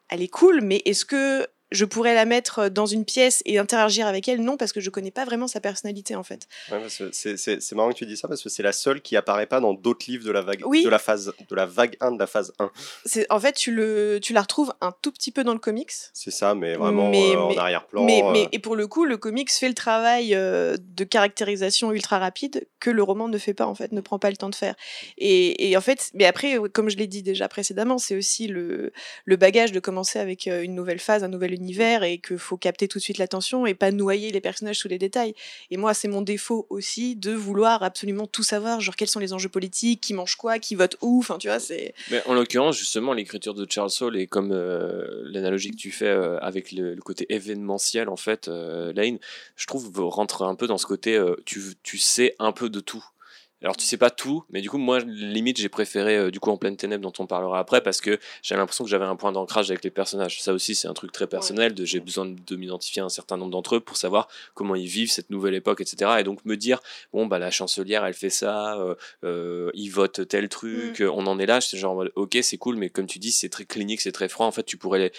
elle 0.09 0.21
est 0.21 0.27
cool, 0.27 0.61
mais 0.61 0.83
est-ce 0.85 1.03
que 1.03 1.47
je 1.71 1.85
pourrais 1.85 2.13
la 2.15 2.25
mettre 2.25 2.69
dans 2.69 2.85
une 2.85 3.05
pièce 3.05 3.41
et 3.45 3.59
interagir 3.59 4.07
avec 4.07 4.27
elle? 4.27 4.41
Non, 4.41 4.57
parce 4.57 4.71
que 4.73 4.79
je 4.81 4.89
connais 4.89 5.11
pas 5.11 5.25
vraiment 5.25 5.47
sa 5.47 5.59
personnalité, 5.59 6.15
en 6.15 6.23
fait. 6.23 6.47
Ouais, 6.71 6.79
c'est- 7.11 7.71
marrant 7.73 7.89
que 7.89 7.95
tu 7.97 8.05
dis 8.05 8.17
ça 8.17 8.27
parce 8.27 8.41
que 8.43 8.49
c'est 8.49 8.63
la 8.63 8.71
seule 8.71 9.01
qui 9.01 9.15
apparaît 9.15 9.45
pas 9.45 9.59
dans 9.59 9.73
d'autres 9.73 10.05
livres 10.09 10.25
de 10.25 10.31
la 10.31 10.41
vague 10.41 10.61
Oui. 10.65 10.83
de 10.83 10.89
la 10.89 10.99
phase 10.99 11.33
de 11.49 11.55
la 11.55 11.65
vague 11.65 11.95
1 12.01 12.11
de 12.11 12.19
la 12.19 12.27
phase 12.27 12.53
1. 12.59 12.71
C'est, 13.05 13.25
en 13.31 13.39
fait, 13.39 13.53
tu, 13.53 13.71
le, 13.71 14.19
tu 14.21 14.33
la 14.33 14.41
retrouves 14.41 14.73
un 14.81 14.93
tout 15.01 15.11
petit 15.11 15.31
peu 15.31 15.43
dans 15.43 15.53
le 15.53 15.59
comics. 15.59 15.91
C'est 16.13 16.31
ça, 16.31 16.55
mais 16.55 16.75
vraiment 16.75 17.09
Mais- 17.09 17.35
euh, 17.35 17.39
en 17.39 17.57
arrière-plan. 17.57 18.03
Mais, 18.03 18.23
euh, 18.23 18.31
mais- 18.31 18.49
et 18.51 18.59
pour 18.59 18.75
le 18.75 18.87
coup, 18.87 19.05
le 19.05 19.17
comics 19.17 19.51
fait 19.51 19.67
le 19.67 19.73
travail 19.75 20.33
euh, 20.35 20.75
de 20.79 21.03
caractérisation 21.03 21.91
ultra 21.91 22.17
rapide 22.19 22.67
que 22.79 22.89
le 22.89 23.03
roman 23.03 23.27
ne 23.27 23.37
fait 23.37 23.53
pas, 23.53 23.65
en 23.67 23.75
fait, 23.75 23.91
ne 23.91 24.01
prend 24.01 24.19
pas 24.19 24.29
le 24.31 24.37
temps 24.37 24.49
de 24.49 24.55
faire. 24.55 24.75
Et, 25.17 25.69
et 25.69 25.77
en 25.77 25.81
fait, 25.81 26.09
mais 26.13 26.25
après, 26.25 26.57
euh, 26.57 26.67
comme 26.71 26.89
je 26.89 26.97
l'ai 26.97 27.07
dit 27.07 27.23
déjà 27.23 27.47
précédemment, 27.47 27.97
c'est 27.97 28.15
aussi 28.15 28.47
le, 28.47 28.91
le 29.25 29.35
bagage 29.35 29.71
de 29.71 29.79
commencer 29.79 30.19
avec 30.19 30.47
euh, 30.47 30.61
une 30.63 30.75
nouvelle 30.75 30.99
phase, 30.99 31.23
un 31.23 31.27
nouvel 31.27 31.53
et 32.03 32.19
qu'il 32.19 32.37
faut 32.37 32.57
capter 32.57 32.87
tout 32.87 32.97
de 32.97 33.03
suite 33.03 33.17
l'attention 33.17 33.65
et 33.65 33.73
pas 33.73 33.91
noyer 33.91 34.31
les 34.31 34.41
personnages 34.41 34.79
sous 34.79 34.87
les 34.87 34.97
détails. 34.97 35.33
Et 35.71 35.77
moi, 35.77 35.93
c'est 35.93 36.07
mon 36.07 36.21
défaut 36.21 36.65
aussi 36.69 37.15
de 37.15 37.31
vouloir 37.31 37.83
absolument 37.83 38.27
tout 38.27 38.43
savoir, 38.43 38.81
genre 38.81 38.95
quels 38.95 39.07
sont 39.07 39.19
les 39.19 39.33
enjeux 39.33 39.49
politiques, 39.49 40.01
qui 40.01 40.13
mange 40.13 40.35
quoi, 40.35 40.59
qui 40.59 40.75
vote 40.75 40.97
où, 41.01 41.19
enfin, 41.19 41.37
tu 41.37 41.47
vois, 41.47 41.59
c'est... 41.59 41.93
Mais 42.11 42.21
en 42.25 42.33
l'occurrence, 42.33 42.77
justement, 42.77 43.13
l'écriture 43.13 43.53
de 43.53 43.65
Charles 43.69 43.89
Saul 43.89 44.17
et 44.17 44.27
comme 44.27 44.51
euh, 44.51 45.21
l'analogie 45.25 45.71
que 45.71 45.77
tu 45.77 45.91
fais 45.91 46.05
euh, 46.05 46.39
avec 46.39 46.71
le, 46.71 46.95
côté 46.97 47.25
événementiel, 47.33 48.09
en 48.09 48.17
fait, 48.17 48.47
euh, 48.47 48.93
Lane, 48.93 49.19
je 49.55 49.67
trouve 49.67 49.91
rentre 49.95 50.43
un 50.43 50.55
peu 50.55 50.67
dans 50.67 50.77
ce 50.77 50.85
côté, 50.85 51.19
tu, 51.45 51.61
tu 51.83 51.97
sais 51.97 52.35
un 52.39 52.51
peu 52.51 52.69
de 52.69 52.79
tout. 52.79 53.03
Alors 53.61 53.75
tu 53.75 53.85
sais 53.85 53.97
pas 53.97 54.09
tout, 54.09 54.45
mais 54.51 54.61
du 54.61 54.69
coup 54.69 54.77
moi 54.77 54.99
limite 54.99 55.59
j'ai 55.59 55.67
préféré 55.67 56.15
euh, 56.15 56.31
du 56.31 56.39
coup 56.39 56.49
en 56.49 56.55
pleine 56.55 56.77
ténèbres 56.77 57.03
dont 57.03 57.21
on 57.21 57.27
parlera 57.27 57.59
après 57.59 57.81
parce 57.81 57.99
que 57.99 58.17
j'avais 58.41 58.59
l'impression 58.59 58.85
que 58.85 58.89
j'avais 58.89 59.03
un 59.03 59.17
point 59.17 59.33
d'ancrage 59.33 59.69
avec 59.69 59.83
les 59.83 59.89
personnages. 59.89 60.41
Ça 60.41 60.53
aussi 60.53 60.75
c'est 60.75 60.87
un 60.87 60.93
truc 60.93 61.11
très 61.11 61.27
personnel. 61.27 61.73
De 61.73 61.83
j'ai 61.83 61.99
besoin 61.99 62.25
de, 62.25 62.37
de 62.47 62.55
m'identifier 62.55 63.01
à 63.01 63.05
un 63.05 63.09
certain 63.09 63.35
nombre 63.35 63.51
d'entre 63.51 63.75
eux 63.75 63.79
pour 63.81 63.97
savoir 63.97 64.29
comment 64.53 64.75
ils 64.75 64.87
vivent 64.87 65.11
cette 65.11 65.29
nouvelle 65.29 65.55
époque, 65.55 65.81
etc. 65.81 66.11
Et 66.19 66.23
donc 66.23 66.45
me 66.45 66.55
dire 66.55 66.79
bon 67.11 67.25
bah 67.25 67.37
la 67.37 67.51
chancelière 67.51 68.05
elle 68.05 68.13
fait 68.13 68.29
ça, 68.29 68.77
euh, 68.77 68.95
euh, 69.25 69.71
ils 69.73 69.89
votent 69.89 70.25
tel 70.25 70.47
truc, 70.47 71.01
euh, 71.01 71.11
on 71.13 71.27
en 71.27 71.37
est 71.37 71.45
là. 71.45 71.59
C'est 71.59 71.77
genre 71.77 72.05
ok 72.15 72.37
c'est 72.41 72.57
cool, 72.57 72.77
mais 72.77 72.89
comme 72.89 73.07
tu 73.07 73.19
dis 73.19 73.31
c'est 73.31 73.49
très 73.49 73.65
clinique, 73.65 73.99
c'est 73.99 74.13
très 74.13 74.29
froid. 74.29 74.45
En 74.45 74.51
fait 74.51 74.63
tu 74.63 74.77
pourrais 74.77 75.11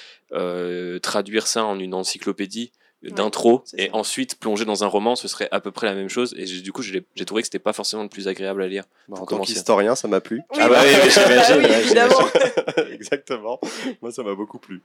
traduire 1.03 1.47
ça 1.47 1.65
en 1.65 1.79
une 1.79 1.93
encyclopédie 1.93 2.73
d'intro 3.03 3.65
et 3.77 3.87
ça. 3.87 3.95
ensuite 3.97 4.39
plonger 4.39 4.65
dans 4.67 4.85
un 4.85 4.87
roman 4.87 5.17
ce 5.17 5.27
serait 5.27 5.49
à 5.53 5.61
peu 5.61 5.71
près 5.71 5.87
la 5.87 5.95
même 5.95 6.11
chose 6.11 6.35
et 6.37 6.45
du 6.45 6.71
coup 6.73 6.83
j'ai 6.83 7.03
trouvé 7.25 7.41
que 7.43 7.47
c'était 7.47 7.59
pas 7.59 7.73
forcément 7.73 8.03
le 8.03 8.09
plus 8.11 8.29
agréable 8.29 8.63
à 8.63 8.67
lire 8.69 8.85
bah, 9.09 9.17
en 9.21 9.27
tant 9.27 9.41
qu'historien, 9.41 9.95
ça 9.95 10.07
m'a 10.07 10.21
plu. 10.21 10.43
Oui, 10.51 10.59
Ah 10.61 10.69
bah 10.69 10.81
oui, 10.85 10.91
mais 11.03 11.11
j'imagine, 11.11 11.57
oui, 11.57 11.63
ouais, 11.65 11.81
évidemment. 11.81 12.19
Exactement. 12.93 13.59
Moi, 14.03 14.13
ça 14.13 14.23
m'a 14.23 14.35
beaucoup 14.35 14.59
plu. 14.59 14.83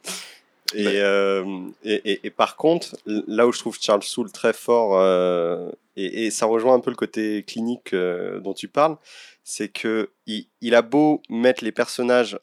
Et, 0.73 0.99
euh, 0.99 1.43
et, 1.84 2.01
et- 2.12 2.19
et 2.23 2.30
par 2.30 2.56
contre, 2.56 2.95
là 3.06 3.45
où 3.47 3.51
je 3.51 3.60
trouve 3.60 3.78
Charles 3.80 4.01
Soule 4.04 4.32
très 4.32 4.54
fort, 4.54 4.97
euh, 4.97 5.69
et, 5.97 6.25
et 6.25 6.32
ça 6.32 6.45
rejoint 6.45 6.73
un 6.73 6.80
peu 6.80 6.89
le 6.91 6.95
côté 6.95 7.43
clinique 7.43 7.93
euh, 7.93 8.39
dont 8.39 8.54
tu 8.54 8.67
parles, 8.67 8.97
c'est 9.43 9.67
que 9.69 10.10
il, 10.25 10.47
il 10.62 10.73
a 10.73 10.82
beau 10.82 11.21
mettre 11.30 11.63
les 11.63 11.71
personnages 11.73 12.39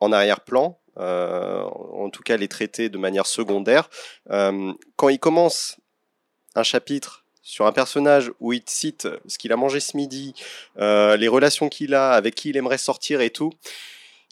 en 0.00 0.12
arrière-plan, 0.12 0.79
en 0.96 2.10
tout 2.10 2.22
cas 2.22 2.36
les 2.36 2.48
traiter 2.48 2.88
de 2.88 2.98
manière 2.98 3.26
secondaire, 3.26 3.88
euh, 4.30 4.72
quand 4.96 5.08
il 5.08 5.18
commence 5.18 5.76
un 6.54 6.62
chapitre 6.62 7.24
sur 7.42 7.66
un 7.66 7.72
personnage 7.72 8.32
où 8.40 8.52
il 8.52 8.62
te 8.62 8.70
cite 8.70 9.08
ce 9.26 9.38
qu'il 9.38 9.52
a 9.52 9.56
mangé 9.56 9.80
ce 9.80 9.96
midi, 9.96 10.34
euh, 10.78 11.16
les 11.16 11.28
relations 11.28 11.68
qu'il 11.68 11.94
a, 11.94 12.12
avec 12.12 12.34
qui 12.34 12.50
il 12.50 12.56
aimerait 12.56 12.78
sortir 12.78 13.20
et 13.20 13.30
tout, 13.30 13.52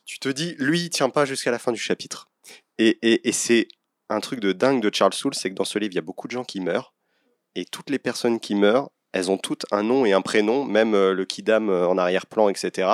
tu 0.05 0.19
te 0.19 0.29
dis, 0.29 0.55
lui, 0.59 0.83
il 0.83 0.91
tient 0.91 1.11
pas 1.11 1.25
jusqu'à 1.25 1.51
la 1.51 1.59
fin 1.59 1.73
du 1.73 1.79
chapitre. 1.79 2.29
Et, 2.79 2.99
et, 3.03 3.29
et 3.29 3.33
c'est 3.33 3.69
un 4.09 4.21
truc 4.21 4.41
de 4.41 4.53
dingue 4.53 4.81
de 4.81 4.95
Charles 4.95 5.15
Soule, 5.15 5.35
c'est 5.35 5.51
que 5.51 5.55
dans 5.55 5.65
ce 5.65 5.79
livre, 5.79 5.93
il 5.93 5.97
y 5.97 5.99
a 5.99 6.03
beaucoup 6.03 6.29
de 6.29 6.33
gens 6.33 6.45
qui 6.45 6.61
meurent, 6.61 6.95
et 7.55 7.65
toutes 7.65 7.91
les 7.91 7.99
personnes 7.99 8.41
qui 8.41 8.55
meurent, 8.55 8.91
elles 9.13 9.31
ont 9.31 9.39
toutes 9.39 9.67
un 9.71 9.83
nom 9.83 10.05
et 10.07 10.13
un 10.13 10.21
prénom, 10.21 10.65
même 10.65 10.95
euh, 10.95 11.13
le 11.13 11.25
Kidam 11.25 11.71
euh, 11.71 11.89
en 11.89 11.99
arrière-plan, 11.99 12.49
etc. 12.49 12.89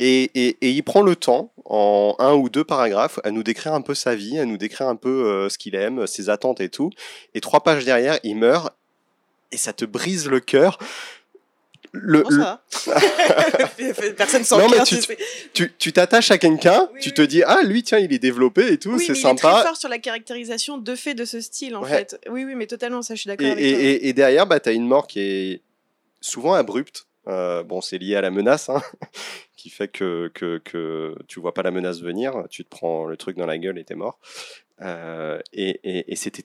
Et, 0.00 0.24
et- 0.34 0.56
et 0.60 0.70
il 0.70 0.82
prend 0.82 1.02
le 1.02 1.14
temps, 1.14 1.52
en 1.64 2.16
un 2.18 2.34
ou 2.34 2.48
deux 2.48 2.64
paragraphes, 2.64 3.20
à 3.22 3.30
nous 3.30 3.42
décrire 3.44 3.74
un 3.74 3.80
peu 3.80 3.94
sa 3.94 4.14
vie, 4.16 4.38
à 4.38 4.44
nous 4.44 4.56
décrire 4.56 4.88
un 4.88 4.96
peu 4.96 5.26
euh, 5.26 5.48
ce 5.48 5.56
qu'il 5.56 5.74
aime, 5.76 6.06
ses 6.08 6.28
attentes 6.30 6.60
et 6.60 6.68
tout. 6.68 6.90
Et 7.34 7.40
trois 7.40 7.60
pages 7.62 7.84
derrière, 7.84 8.18
il 8.24 8.36
meurt, 8.36 8.74
et 9.52 9.56
ça 9.56 9.72
te 9.72 9.84
brise 9.84 10.28
le 10.28 10.40
cœur. 10.40 10.78
Le, 11.92 12.24
le- 12.28 12.42
ça. 12.42 12.64
Personne 14.16 14.42
s'en 14.42 14.58
Non, 14.58 14.66
mais 14.68 14.78
tu- 15.78 15.92
t'attaches 15.92 16.32
à 16.32 16.38
quelqu'un, 16.38 16.88
Oui, 16.92 17.00
tu 17.00 17.10
oui. 17.10 17.14
te 17.14 17.22
dis 17.22 17.44
ah 17.44 17.62
lui 17.62 17.84
tiens 17.84 17.98
il 17.98 18.12
est 18.12 18.18
développé 18.18 18.72
et 18.72 18.78
tout, 18.78 18.90
Oui, 18.94 18.98
c'est 19.04 19.12
mais 19.12 19.18
il 19.18 19.20
est 19.20 19.34
très 19.36 19.48
sympa. 19.48 19.62
fort 19.62 19.76
sur 19.76 19.88
la 19.88 19.98
caractérisation 19.98 20.78
de 20.78 20.94
fait 20.96 21.14
de 21.14 21.24
ce 21.24 21.40
style, 21.40 21.76
en 21.76 21.82
Ouais. 21.82 21.88
fait. 21.88 22.20
Oui, 22.30 22.44
oui, 22.44 22.56
mais 22.56 22.66
totalement, 22.66 23.02
ça, 23.02 23.14
je 23.14 23.20
suis 23.20 23.28
d'accord 23.28 23.46
Et, 23.46 23.50
avec 23.52 23.64
et- 23.64 23.70
toi. 23.72 23.80
et- 23.80 24.08
et 24.08 24.12
derrière 24.12 24.46
bah 24.48 24.58
t'as 24.58 24.72
une 24.72 24.86
mort 24.88 25.06
qui 25.06 25.20
est 25.20 25.60
souvent 26.20 26.54
abrupte. 26.54 27.06
Euh, 27.26 27.62
bon 27.62 27.80
c'est 27.80 27.98
lié 27.98 28.16
à 28.16 28.20
la 28.20 28.30
menace 28.30 28.68
hein, 28.68 28.82
qui 29.56 29.70
fait 29.70 29.88
que, 29.88 30.30
que 30.34 30.58
que 30.58 31.16
tu 31.26 31.40
vois 31.40 31.54
pas 31.54 31.62
la 31.62 31.70
menace 31.70 32.00
venir, 32.00 32.44
tu 32.50 32.64
te 32.64 32.68
prends 32.68 33.06
le 33.06 33.16
truc 33.16 33.36
dans 33.36 33.46
la 33.46 33.58
gueule 33.58 33.78
et 33.78 33.84
t'es 33.84 33.94
mort. 33.94 34.18
Euh, 34.82 35.40
et 35.52 36.16
c'était 36.16 36.44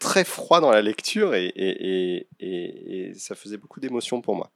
très 0.00 0.24
froid 0.24 0.60
dans 0.60 0.72
la 0.72 0.82
lecture 0.82 1.34
et, 1.34 1.52
et, 2.40 3.12
ça 3.14 3.36
faisait 3.36 3.58
beaucoup 3.58 3.78
d'émotions 3.78 4.20
pour 4.20 4.34
moi. 4.34 4.50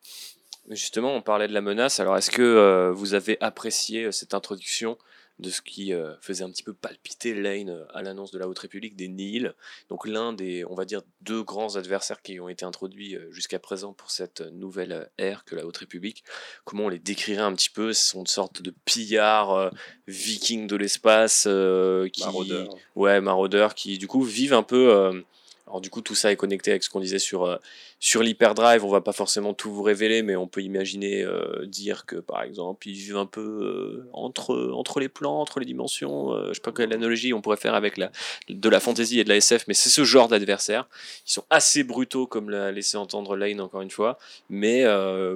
Justement, 0.71 1.15
on 1.15 1.21
parlait 1.21 1.47
de 1.47 1.53
la 1.53 1.61
menace. 1.61 2.01
Alors, 2.01 2.17
est-ce 2.17 2.31
que 2.31 2.43
euh, 2.43 2.91
vous 2.91 3.13
avez 3.13 3.37
apprécié 3.41 4.11
cette 4.11 4.33
introduction 4.33 4.97
de 5.39 5.51
ce 5.51 5.63
qui 5.63 5.93
euh, 5.93 6.15
faisait 6.21 6.45
un 6.45 6.51
petit 6.51 6.63
peu 6.63 6.75
palpiter 6.75 7.35
Lane 7.35 7.71
euh, 7.71 7.85
à 7.93 8.03
l'annonce 8.03 8.31
de 8.31 8.39
la 8.39 8.49
Haute 8.49 8.59
République 8.59 8.97
des 8.97 9.09
Nihil 9.09 9.55
Donc, 9.89 10.07
l'un 10.07 10.33
des, 10.33 10.65
on 10.65 10.75
va 10.75 10.85
dire, 10.85 11.03
deux 11.23 11.43
grands 11.43 11.77
adversaires 11.77 12.23
qui 12.23 12.39
ont 12.39 12.49
été 12.49 12.65
introduits 12.65 13.17
euh, 13.17 13.31
jusqu'à 13.33 13.59
présent 13.59 13.93
pour 13.93 14.11
cette 14.11 14.41
nouvelle 14.41 15.11
ère 15.19 15.45
que 15.45 15.57
la 15.57 15.67
Haute 15.67 15.79
République. 15.79 16.25
Comment 16.65 16.85
on 16.85 16.89
les 16.89 16.99
décrirait 16.99 17.43
un 17.43 17.55
petit 17.55 17.71
peu? 17.71 17.93
Ce 17.93 18.11
sont 18.11 18.21
une 18.21 18.27
sorte 18.27 18.63
de 18.63 18.73
pillards 18.85 19.53
euh, 19.53 19.71
vikings 20.07 20.67
de 20.67 20.77
l'espace 20.77 21.45
euh, 21.49 22.09
qui, 22.09 22.23
Maraudeur. 22.25 22.75
ouais, 22.95 23.21
maraudeurs 23.21 23.75
qui 23.75 23.99
du 23.99 24.07
coup 24.07 24.23
vivent 24.23 24.55
un 24.55 24.63
peu. 24.63 25.25
Alors 25.67 25.81
du 25.81 25.89
coup 25.89 26.03
tout 26.03 26.15
ça 26.15 26.31
est 26.31 26.37
connecté 26.37 26.73
avec 26.73 26.83
ce 26.83 26.91
qu'on 26.91 27.01
disait 27.01 27.19
sur 27.19 27.45
euh, 27.45 27.57
sur 27.99 28.23
l'hyperdrive. 28.23 28.85
On 28.85 28.91
va 28.91 29.01
pas 29.01 29.13
forcément 29.13 29.55
tout 29.55 29.73
vous 29.73 29.83
révéler, 29.83 30.23
mais 30.23 30.37
on 30.37 30.47
peut 30.47 30.63
imaginer 30.63 31.23
euh, 31.23 31.65
dire 31.65 32.05
que 32.05 32.17
par 32.17 32.43
exemple 32.43 32.87
ils 32.87 32.95
vivent 32.95 33.17
un 33.17 33.27
peu 33.27 33.41
euh, 33.41 34.09
entre 34.13 34.73
entre 34.75 35.01
les 35.01 35.09
plans, 35.09 35.41
entre 35.41 35.61
les 35.61 35.67
dimensions. 35.67 36.37
je 36.49 36.55
sais 36.55 36.61
pas 36.61 36.73
quelle 36.73 36.93
analogie 36.93 37.33
on 37.33 37.41
pourrait 37.41 37.57
faire 37.57 37.75
avec 37.75 37.97
la 37.97 38.13
de 38.51 38.69
la 38.69 38.79
fantasy 38.79 39.21
et 39.21 39.25
de 39.25 39.31
la 39.31 39.37
SF, 39.37 39.65
mais 39.67 39.75
c'est 39.75 39.89
ce 39.89 40.05
genre 40.05 40.29
d'adversaire. 40.29 40.87
Ils 41.27 41.33
sont 41.33 41.45
assez 41.49 41.83
brutaux 41.83 42.27
comme 42.27 42.51
l'a 42.51 42.71
laissé 42.71 42.99
entendre 42.99 43.35
Lane 43.35 43.61
encore 43.61 43.81
une 43.81 43.91
fois, 43.91 44.19
mais 44.51 44.85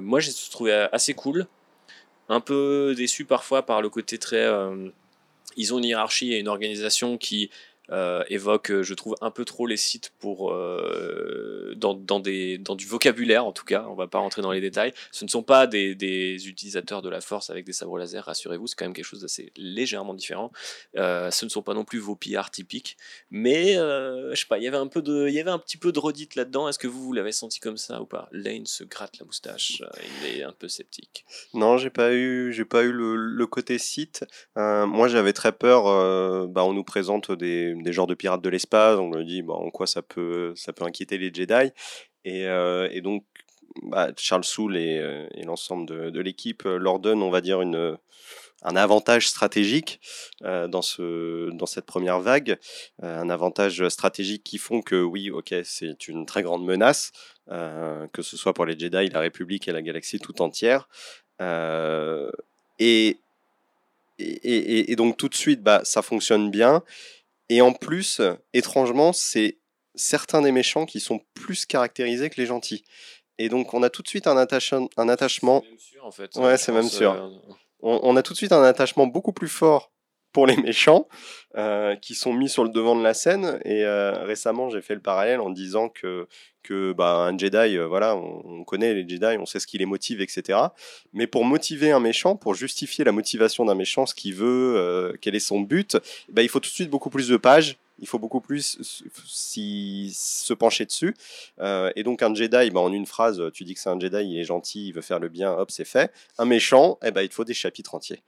moi 0.01 0.19
j'ai 0.19 0.31
trouvé 0.51 0.73
assez 0.91 1.13
cool. 1.15 1.47
Un 2.31 2.41
peu 2.41 2.93
déçu 2.95 3.25
parfois 3.25 3.65
par 3.65 3.81
le 3.81 3.89
côté 3.89 4.19
très 4.19 4.47
ils 5.57 5.73
ont 5.73 5.79
une 5.79 5.85
hiérarchie 5.85 6.33
et 6.33 6.39
une 6.39 6.47
organisation 6.47 7.17
qui 7.17 7.49
euh, 7.91 8.23
évoque, 8.29 8.71
euh, 8.71 8.83
je 8.83 8.93
trouve, 8.93 9.15
un 9.21 9.31
peu 9.31 9.45
trop 9.45 9.65
les 9.65 9.77
sites 9.77 10.11
pour 10.19 10.51
euh, 10.51 11.73
dans, 11.75 11.93
dans, 11.93 12.19
des, 12.19 12.57
dans 12.57 12.75
du 12.75 12.85
vocabulaire 12.85 13.45
en 13.45 13.51
tout 13.51 13.65
cas. 13.65 13.85
On 13.89 13.95
va 13.95 14.07
pas 14.07 14.19
rentrer 14.19 14.41
dans 14.41 14.51
les 14.51 14.61
détails. 14.61 14.93
Ce 15.11 15.25
ne 15.25 15.29
sont 15.29 15.43
pas 15.43 15.67
des, 15.67 15.95
des 15.95 16.47
utilisateurs 16.47 17.01
de 17.01 17.09
la 17.09 17.21
force 17.21 17.49
avec 17.49 17.65
des 17.65 17.73
sabres 17.73 17.97
laser. 17.97 18.25
Rassurez-vous, 18.25 18.67
c'est 18.67 18.75
quand 18.75 18.85
même 18.85 18.93
quelque 18.93 19.05
chose 19.05 19.21
d'assez 19.21 19.51
légèrement 19.55 20.13
différent. 20.13 20.51
Ce 20.95 21.45
ne 21.45 21.49
sont 21.49 21.61
pas 21.61 21.73
non 21.73 21.85
plus 21.85 21.99
vos 21.99 22.15
pillards 22.15 22.51
typiques, 22.51 22.97
mais 23.31 23.73
je 23.75 24.33
sais 24.35 24.45
pas. 24.47 24.57
Il 24.57 24.63
y 24.63 24.67
avait 24.67 24.77
un 24.77 24.87
peu 24.87 25.01
de, 25.01 25.27
il 25.27 25.33
y 25.33 25.39
avait 25.39 25.51
un 25.51 25.59
petit 25.59 25.77
peu 25.77 25.91
de 25.91 25.99
redite 25.99 26.35
là-dedans. 26.35 26.69
Est-ce 26.69 26.79
que 26.79 26.87
vous, 26.87 27.03
vous 27.03 27.13
l'avez 27.13 27.31
senti 27.31 27.59
comme 27.59 27.77
ça 27.77 28.01
ou 28.01 28.05
pas? 28.05 28.29
Lane 28.31 28.65
se 28.65 28.83
gratte 28.83 29.19
la 29.19 29.25
moustache. 29.25 29.81
il 30.33 30.39
est 30.39 30.43
un 30.43 30.51
peu 30.51 30.67
sceptique. 30.67 31.25
Non, 31.53 31.77
j'ai 31.77 31.89
pas 31.89 32.13
eu, 32.13 32.51
j'ai 32.53 32.65
pas 32.65 32.83
eu 32.83 32.91
le, 32.91 33.15
le 33.15 33.47
côté 33.47 33.77
site. 33.77 34.25
Moi, 34.55 35.07
j'avais 35.07 35.33
très 35.33 35.51
peur. 35.51 35.83
bah, 36.47 36.63
on 36.63 36.73
nous 36.73 36.83
présente 36.83 37.31
des, 37.31 37.73
des 37.83 37.93
genres 37.93 38.07
de 38.07 38.15
pirates 38.15 38.41
de 38.41 38.49
l'espace. 38.49 38.97
On 38.99 39.09
me 39.09 39.23
dit, 39.23 39.41
bah, 39.41 39.53
en 39.53 39.69
quoi 39.71 39.87
ça 39.87 40.01
peut, 40.01 40.53
ça 40.55 40.73
peut 40.73 40.85
inquiéter 40.85 41.17
les 41.17 41.33
Jedi. 41.33 41.71
Et, 42.25 42.47
euh, 42.47 42.89
et 42.91 43.01
donc, 43.01 43.23
bah, 43.83 44.09
Charles 44.17 44.43
Soule 44.43 44.77
et, 44.77 44.97
euh, 44.99 45.27
et 45.35 45.43
l'ensemble 45.43 46.11
de, 46.11 46.19
l'équipe 46.19 46.65
euh, 46.65 46.77
leur 46.77 46.99
donnent, 46.99 47.23
on 47.23 47.29
va 47.29 47.41
dire, 47.41 47.61
une, 47.61 47.97
un 48.63 48.75
avantage 48.75 49.27
stratégique 49.27 50.01
dans, 50.41 50.81
ce, 50.81 51.49
dans 51.51 51.65
cette 51.65 51.85
première 51.85 52.19
vague. 52.19 52.57
Un 53.01 53.29
avantage 53.29 53.87
stratégique 53.87 54.43
qui 54.43 54.57
font 54.57 54.81
que, 54.81 55.01
oui, 55.01 55.29
ok, 55.31 55.55
c'est 55.63 56.07
une 56.09 56.25
très 56.25 56.43
grande 56.43 56.65
menace, 56.65 57.11
que 57.47 58.21
ce 58.21 58.35
soit 58.35 58.53
pour 58.53 58.65
les 58.65 58.77
Jedi, 58.77 59.09
la 59.09 59.21
République 59.21 59.69
et 59.69 59.71
la 59.71 59.81
galaxie 59.81 60.19
tout 60.19 60.41
entière. 60.41 60.89
Et, 61.41 63.17
et, 64.19 64.27
et- 64.43 64.91
et 64.91 64.95
donc 64.95 65.15
tout 65.17 65.29
de 65.29 65.35
suite, 65.35 65.61
bah, 65.61 65.81
ça 65.83 66.01
fonctionne 66.01 66.51
bien. 66.51 66.83
Et 67.49 67.61
en 67.61 67.73
plus, 67.73 68.21
étrangement, 68.53 69.11
c'est 69.13 69.59
certains 69.95 70.41
des 70.41 70.51
méchants 70.51 70.85
qui 70.85 70.99
sont 70.99 71.19
plus 71.33 71.65
caractérisés 71.65 72.29
que 72.29 72.39
les 72.39 72.45
gentils. 72.45 72.83
Et 73.37 73.49
donc 73.49 73.73
on 73.73 73.83
a 73.83 73.89
tout 73.89 74.01
de 74.03 74.07
suite 74.07 74.27
un, 74.27 74.37
attache- 74.37 74.73
un 74.97 75.09
attachement, 75.09 75.61
C'est 75.63 75.69
même 75.69 75.79
sûr 75.79 76.05
en 76.05 76.11
fait. 76.11 76.35
Ouais, 76.35 76.57
c'est 76.57 76.71
même 76.71 76.89
sûr. 76.89 77.11
euh, 77.13 77.29
on, 77.81 77.99
on 78.03 78.15
a 78.17 78.21
tout 78.23 78.33
de 78.33 78.37
suite 78.37 78.51
un 78.51 78.63
attachement 78.63 79.07
beaucoup 79.07 79.33
plus 79.33 79.47
fort 79.47 79.91
pour 80.31 80.45
les 80.45 80.57
méchants 80.57 81.07
euh, 81.57 81.95
qui 81.95 82.13
sont 82.15 82.33
mis 82.33 82.49
sur 82.49 82.63
le 82.63 82.69
devant 82.69 82.95
de 82.95 83.01
la 83.03 83.13
scène. 83.15 83.59
Et 83.65 83.83
euh, 83.83 84.11
récemment, 84.25 84.69
j'ai 84.69 84.81
fait 84.81 84.93
le 84.93 85.01
parallèle 85.01 85.39
en 85.39 85.49
disant 85.49 85.89
que 85.89 86.27
bah, 86.95 87.27
un 87.29 87.37
Jedi, 87.37 87.77
euh, 87.77 87.87
voilà, 87.87 88.15
on, 88.15 88.41
on 88.45 88.63
connaît 88.63 88.93
les 88.93 89.07
Jedi, 89.07 89.37
on 89.39 89.45
sait 89.45 89.59
ce 89.59 89.67
qui 89.67 89.77
les 89.77 89.85
motive, 89.85 90.21
etc. 90.21 90.59
Mais 91.13 91.27
pour 91.27 91.45
motiver 91.45 91.91
un 91.91 91.99
méchant, 91.99 92.35
pour 92.35 92.53
justifier 92.55 93.03
la 93.03 93.11
motivation 93.11 93.65
d'un 93.65 93.75
méchant, 93.75 94.05
ce 94.05 94.15
qu'il 94.15 94.35
veut, 94.35 94.75
euh, 94.77 95.13
quel 95.21 95.35
est 95.35 95.39
son 95.39 95.61
but, 95.61 95.97
bah, 96.29 96.41
il 96.41 96.49
faut 96.49 96.59
tout 96.59 96.69
de 96.69 96.73
suite 96.73 96.89
beaucoup 96.89 97.09
plus 97.09 97.27
de 97.27 97.37
pages. 97.37 97.77
Il 98.01 98.07
faut 98.07 98.19
beaucoup 98.19 98.41
plus 98.41 98.77
s- 98.79 99.03
s'y- 99.25 100.13
se 100.15 100.53
pencher 100.53 100.85
dessus. 100.85 101.15
Euh, 101.59 101.91
et 101.95 102.03
donc 102.03 102.21
un 102.23 102.33
Jedi, 102.33 102.69
bah, 102.71 102.79
en 102.81 102.91
une 102.93 103.05
phrase, 103.05 103.41
tu 103.53 103.63
dis 103.63 103.73
que 103.73 103.79
c'est 103.79 103.89
un 103.89 103.99
Jedi, 103.99 104.23
il 104.25 104.39
est 104.39 104.43
gentil, 104.45 104.87
il 104.87 104.93
veut 104.93 105.01
faire 105.01 105.19
le 105.19 105.29
bien, 105.29 105.51
hop, 105.53 105.71
c'est 105.71 105.85
fait. 105.85 106.11
Un 106.37 106.45
méchant, 106.45 106.97
eh 107.03 107.11
ben, 107.11 107.21
il 107.21 107.29
te 107.29 107.33
faut 107.35 107.45
des 107.45 107.53
chapitres 107.53 107.95
entiers. 107.95 108.21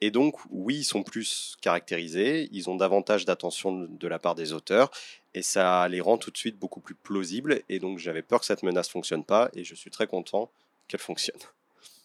Et 0.00 0.10
donc, 0.10 0.36
oui, 0.50 0.76
ils 0.78 0.84
sont 0.84 1.02
plus 1.02 1.56
caractérisés, 1.60 2.48
ils 2.52 2.70
ont 2.70 2.76
davantage 2.76 3.24
d'attention 3.24 3.72
de 3.90 4.08
la 4.08 4.18
part 4.20 4.34
des 4.36 4.52
auteurs, 4.52 4.90
et 5.34 5.42
ça 5.42 5.88
les 5.88 6.00
rend 6.00 6.18
tout 6.18 6.30
de 6.30 6.36
suite 6.38 6.58
beaucoup 6.58 6.80
plus 6.80 6.94
plausibles. 6.94 7.62
Et 7.68 7.80
donc, 7.80 7.98
j'avais 7.98 8.22
peur 8.22 8.40
que 8.40 8.46
cette 8.46 8.62
menace 8.62 8.88
fonctionne 8.88 9.24
pas, 9.24 9.50
et 9.54 9.64
je 9.64 9.74
suis 9.74 9.90
très 9.90 10.06
content 10.06 10.50
qu'elle 10.86 11.00
fonctionne. 11.00 11.40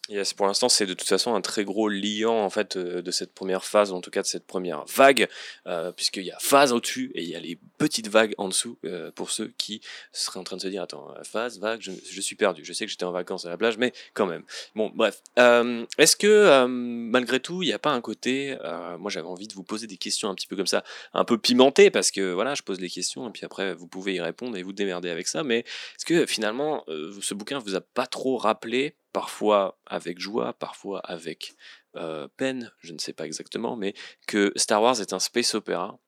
Yes, 0.09 0.33
pour 0.33 0.47
l'instant, 0.47 0.67
c'est 0.67 0.85
de 0.85 0.93
toute 0.93 1.07
façon 1.07 1.33
un 1.33 1.39
très 1.39 1.63
gros 1.63 1.87
liant 1.87 2.35
en 2.35 2.49
fait 2.49 2.75
euh, 2.75 3.01
de 3.01 3.09
cette 3.09 3.33
première 3.33 3.63
phase, 3.63 3.93
en 3.93 4.01
tout 4.01 4.11
cas 4.11 4.21
de 4.21 4.27
cette 4.27 4.45
première 4.45 4.83
vague, 4.83 5.29
euh, 5.65 5.93
puisqu'il 5.93 6.25
y 6.25 6.31
a 6.31 6.37
phase 6.39 6.73
au-dessus 6.73 7.13
et 7.15 7.23
il 7.23 7.29
y 7.29 7.37
a 7.37 7.39
les 7.39 7.57
petites 7.77 8.09
vagues 8.09 8.33
en 8.37 8.49
dessous 8.49 8.77
euh, 8.83 9.11
pour 9.11 9.31
ceux 9.31 9.53
qui 9.57 9.79
seraient 10.11 10.41
en 10.41 10.43
train 10.43 10.57
de 10.57 10.61
se 10.61 10.67
dire 10.67 10.83
attends 10.83 11.09
euh, 11.15 11.23
phase 11.23 11.57
vague, 11.57 11.79
je, 11.79 12.21
suis 12.21 12.35
perdu. 12.35 12.65
Je 12.65 12.73
sais 12.73 12.85
que 12.85 12.91
j'étais 12.91 13.05
en 13.05 13.13
vacances 13.13 13.45
à 13.45 13.49
la 13.49 13.57
plage, 13.57 13.77
mais 13.77 13.93
quand 14.13 14.25
même. 14.25 14.43
Bon, 14.75 14.91
bref. 14.93 15.21
Euh, 15.39 15.85
Est-ce 15.97 16.17
que 16.17 16.27
euh, 16.27 16.67
malgré 16.67 17.39
tout, 17.39 17.63
il 17.63 17.67
n'y 17.67 17.73
a 17.73 17.79
pas 17.79 17.91
un 17.91 18.01
côté, 18.01 18.57
euh, 18.61 18.97
moi 18.97 19.09
j'avais 19.09 19.27
envie 19.27 19.47
de 19.47 19.53
vous 19.53 19.63
poser 19.63 19.87
des 19.87 19.97
questions 19.97 20.29
un 20.29 20.35
petit 20.35 20.47
peu 20.47 20.57
comme 20.57 20.67
ça, 20.67 20.83
un 21.13 21.23
peu 21.23 21.37
pimentées, 21.37 21.91
parce 21.91 22.11
que 22.11 22.33
voilà, 22.33 22.55
je 22.55 22.61
pose 22.61 22.81
les 22.81 22.89
questions 22.89 23.29
et 23.29 23.31
puis 23.31 23.45
après 23.45 23.73
vous 23.73 23.87
pouvez 23.87 24.15
y 24.15 24.19
répondre 24.19 24.57
et 24.57 24.63
vous 24.63 24.73
démerder 24.73 25.09
avec 25.09 25.29
ça, 25.29 25.45
mais 25.45 25.59
est-ce 25.59 26.05
que 26.05 26.25
finalement 26.25 26.83
euh, 26.89 27.17
ce 27.21 27.33
bouquin 27.33 27.59
vous 27.59 27.75
a 27.75 27.81
pas 27.81 28.05
trop 28.05 28.35
rappelé 28.35 28.97
parfois 29.13 29.79
avec 29.85 30.19
joie, 30.19 30.53
parfois 30.53 30.99
avec 30.99 31.53
euh, 31.95 32.27
peine, 32.35 32.71
je 32.79 32.93
ne 32.93 32.99
sais 32.99 33.13
pas 33.13 33.25
exactement, 33.25 33.75
mais 33.75 33.93
que 34.27 34.51
Star 34.55 34.81
Wars 34.81 34.99
est 34.99 35.13
un 35.13 35.19
space 35.19 35.53
opéra 35.53 35.99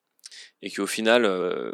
et 0.61 0.71
qu'au 0.71 0.87
final, 0.87 1.23
euh, 1.25 1.71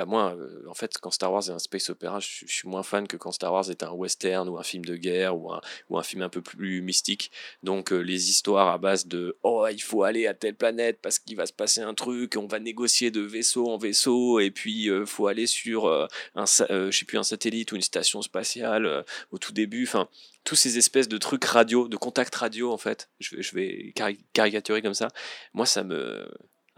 bah 0.00 0.06
moi, 0.06 0.34
euh, 0.38 0.62
en 0.68 0.74
fait, 0.74 0.96
quand 0.98 1.10
Star 1.10 1.30
Wars 1.30 1.42
est 1.48 1.52
un 1.52 1.58
space 1.58 1.90
opéra, 1.90 2.20
je, 2.20 2.44
suis- 2.46 2.68
moins 2.68 2.82
fan 2.82 3.06
que 3.06 3.16
quand 3.18 3.32
Star 3.32 3.52
Wars 3.52 3.70
est 3.70 3.82
un 3.82 3.90
western 3.90 4.48
ou 4.48 4.58
un 4.58 4.62
film 4.62 4.82
de 4.84 4.96
guerre 4.96 5.36
ou 5.36 5.52
un, 5.52 5.60
ou 5.90 5.98
un 5.98 6.02
film 6.02 6.22
un 6.22 6.28
peu 6.30 6.40
plus 6.40 6.80
mystique. 6.80 7.30
Donc 7.62 7.92
euh, 7.92 7.98
les 8.00 8.30
histoires 8.30 8.68
à 8.68 8.78
base 8.78 9.06
de 9.06 9.36
oh 9.42 9.66
il 9.70 9.82
faut 9.82 10.02
aller 10.02 10.26
à 10.26 10.32
telle 10.34 10.54
planète 10.54 11.00
parce 11.02 11.18
qu'il 11.18 11.36
va 11.36 11.44
se 11.46 11.52
passer 11.52 11.82
un 11.82 11.92
truc, 11.94 12.36
on 12.36 12.46
va 12.46 12.60
négocier 12.60 13.10
de 13.10 13.20
vaisseau 13.20 13.66
en 13.68 13.76
vaisseau 13.76 14.40
et 14.40 14.50
puis 14.50 14.88
euh, 14.88 15.04
faut 15.04 15.26
aller 15.26 15.46
sur 15.46 15.86
un, 16.34 16.44
je 16.46 16.90
sais 16.90 17.04
plus 17.04 17.18
un 17.18 17.22
satellite 17.22 17.72
ou 17.72 17.76
une 17.76 17.82
station 17.82 18.22
spatiale 18.22 19.04
au 19.32 19.38
tout 19.38 19.52
début. 19.52 19.84
Enfin 19.84 20.08
tous 20.44 20.56
ces 20.56 20.78
espèces 20.78 21.08
de 21.08 21.18
trucs 21.18 21.44
radio, 21.44 21.86
de 21.88 21.96
contacts 21.98 22.34
radio 22.34 22.72
en 22.72 22.78
fait. 22.78 23.10
Je 23.18 23.40
je 23.42 23.54
vais 23.54 23.92
cari- 23.94 24.24
caricaturer 24.32 24.80
comme 24.82 24.94
ça. 24.94 25.08
Moi 25.52 25.66
ça 25.66 25.84
me 25.84 26.26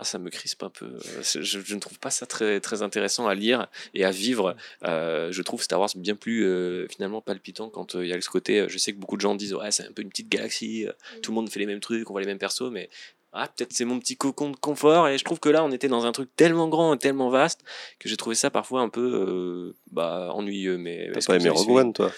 ah, 0.02 0.04
ça 0.04 0.18
me 0.18 0.30
crispe 0.30 0.62
un 0.62 0.70
peu. 0.70 0.86
Euh, 0.86 1.22
Je, 1.22 1.40
je 1.42 1.74
ne 1.74 1.80
trouve 1.80 1.98
pas 1.98 2.10
ça 2.10 2.26
très, 2.26 2.60
très 2.60 2.82
intéressant 2.82 3.26
à 3.26 3.34
lire 3.34 3.68
et 3.94 4.04
à 4.04 4.10
vivre. 4.10 4.54
Euh, 4.84 5.32
je 5.32 5.42
trouve 5.42 5.62
Star 5.62 5.80
Wars 5.80 5.90
bien 5.96 6.14
plus 6.14 6.44
euh, 6.44 6.86
finalement 6.88 7.20
palpitant 7.20 7.70
quand 7.70 7.94
euh, 7.94 8.04
il 8.04 8.10
y 8.10 8.12
a 8.12 8.20
ce 8.20 8.28
côté. 8.30 8.66
Je 8.68 8.78
sais 8.78 8.92
que 8.92 8.98
beaucoup 8.98 9.16
de 9.16 9.22
gens 9.22 9.34
disent 9.34 9.54
ouais 9.54 9.70
c'est 9.70 9.86
un 9.86 9.92
peu 9.92 10.02
une 10.02 10.10
petite 10.10 10.28
galaxie, 10.28 10.86
euh, 10.86 10.92
tout 11.22 11.30
le 11.30 11.36
monde 11.36 11.48
fait 11.48 11.60
les 11.60 11.66
mêmes 11.66 11.80
trucs, 11.80 12.08
on 12.10 12.12
voit 12.12 12.20
les 12.20 12.26
mêmes 12.26 12.38
persos, 12.38 12.70
mais 12.70 12.90
ah, 13.32 13.48
peut-être 13.48 13.72
c'est 13.72 13.86
mon 13.86 13.98
petit 13.98 14.16
cocon 14.16 14.50
de 14.50 14.56
confort. 14.56 15.08
Et 15.08 15.16
je 15.16 15.24
trouve 15.24 15.40
que 15.40 15.48
là, 15.48 15.64
on 15.64 15.72
était 15.72 15.88
dans 15.88 16.04
un 16.04 16.12
truc 16.12 16.28
tellement 16.36 16.68
grand 16.68 16.94
et 16.94 16.98
tellement 16.98 17.30
vaste 17.30 17.60
que 17.98 18.08
j'ai 18.08 18.18
trouvé 18.18 18.36
ça 18.36 18.50
parfois 18.50 18.82
un 18.82 18.90
peu 18.90 19.00
euh, 19.00 19.74
bah, 19.90 20.28
ennuyeux. 20.34 20.76
Mais 20.76 21.10
T'as 21.14 21.20
pas 21.24 21.36
aimé 21.36 21.48
Rogue 21.48 21.70
One, 21.70 21.92
toi? 21.94 22.12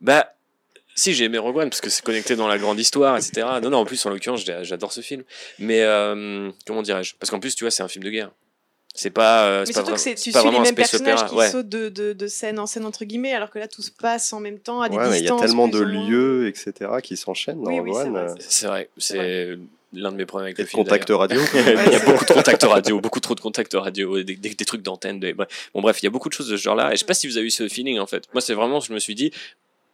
Bah, 0.00 0.32
si, 0.94 1.14
j'ai 1.14 1.24
aimé 1.24 1.38
Rogue 1.38 1.56
One 1.56 1.70
parce 1.70 1.80
que 1.80 1.90
c'est 1.90 2.04
connecté 2.04 2.36
dans 2.36 2.48
la 2.48 2.58
grande 2.58 2.78
histoire, 2.78 3.16
etc. 3.16 3.46
Non, 3.62 3.70
non, 3.70 3.78
en 3.78 3.84
plus, 3.84 4.04
en 4.06 4.10
l'occurrence, 4.10 4.44
j'adore 4.62 4.92
ce 4.92 5.00
film. 5.00 5.22
Mais 5.58 5.82
euh, 5.82 6.50
comment 6.66 6.82
dirais-je? 6.82 7.14
Parce 7.18 7.30
qu'en 7.30 7.40
plus, 7.40 7.54
tu 7.54 7.64
vois, 7.64 7.70
c'est 7.70 7.82
un 7.82 7.88
film 7.88 8.04
de 8.04 8.10
guerre. 8.10 8.30
C'est 8.94 9.08
pas, 9.10 9.44
euh, 9.46 9.60
Mais 9.60 9.72
pas, 9.72 9.72
surtout 9.72 9.92
que 9.92 9.98
c'est- 9.98 10.14
tu 10.16 10.30
suis 10.32 10.50
les 10.50 10.58
mêmes 10.60 10.74
personnages 10.74 11.14
opéra. 11.20 11.28
qui 11.30 11.34
Ouais. 11.36 11.50
sautent 11.50 11.68
de, 11.70 11.88
de, 11.88 12.12
de 12.12 12.26
scène 12.26 12.58
en 12.58 12.66
scène 12.66 12.84
entre 12.84 13.06
guillemets, 13.06 13.32
alors 13.32 13.48
que 13.50 13.58
là 13.58 13.66
tout 13.66 13.80
se 13.80 13.90
passe 13.90 14.34
en 14.34 14.40
même 14.40 14.58
temps 14.58 14.82
à 14.82 14.90
des 14.90 14.96
Ouais, 14.98 15.04
mais 15.08 15.10
il 15.12 15.14
y 15.14 15.16
a 15.16 15.20
distances. 15.20 15.40
tellement 15.40 15.66
de 15.66 15.80
lieux, 15.80 16.46
etc., 16.46 16.90
qui 17.02 17.16
s'enchaînent 17.16 17.62
dans 17.62 17.70
Oui, 17.70 17.78
Rogue 17.78 17.88
oui, 17.88 17.94
One. 17.96 18.10
vrai, 18.12 18.20
euh, 18.32 18.34
C'est 18.38 18.66
vrai, 18.66 18.90
c'est 18.98 19.56
l'un 19.94 20.12
de 20.12 20.16
mes 20.18 20.26
problèmes 20.26 20.44
avec 20.46 20.58
le 20.58 20.62
Et 20.62 20.64
de 20.64 20.68
film. 20.68 20.84
contact 20.84 21.08
radio. 21.08 21.40
Il 21.54 21.92
y 21.92 21.94
a 21.96 22.00
beaucoup 22.04 22.24
de 22.26 22.32
contacts 22.34 22.62
radio, 22.64 23.00
beaucoup 23.00 23.20
trop 23.20 23.34
de 23.34 23.40
contacts 23.40 23.72
radio, 23.72 24.22
des, 24.22 24.36
des- 24.36 24.50
des 24.54 24.64
trucs 24.66 24.82
d'antenne. 24.82 25.20
Des... 25.20 25.32
Bon, 25.32 25.46
bref, 25.76 26.02
il 26.02 26.04
y 26.04 26.08
a 26.08 26.10
beaucoup 26.10 26.28
de 26.28 26.34
choses 26.34 26.48
de 26.48 26.56
ce 26.58 26.62
genre-là. 26.62 26.90
Et 26.92 26.96
je 26.96 26.98
sais 27.00 27.04
pas 27.06 27.14
si 27.14 27.26
vous 27.26 27.38
avez 27.38 27.46
eu 27.46 27.50
ce 27.50 27.66
feeling 27.68 27.98
en 27.98 28.06
fait. 28.06 28.24
Moi, 28.34 28.42
c'est 28.42 28.52
vraiment, 28.54 28.80
je 28.80 28.92
me 28.92 28.98
suis 28.98 29.14
dit, 29.14 29.32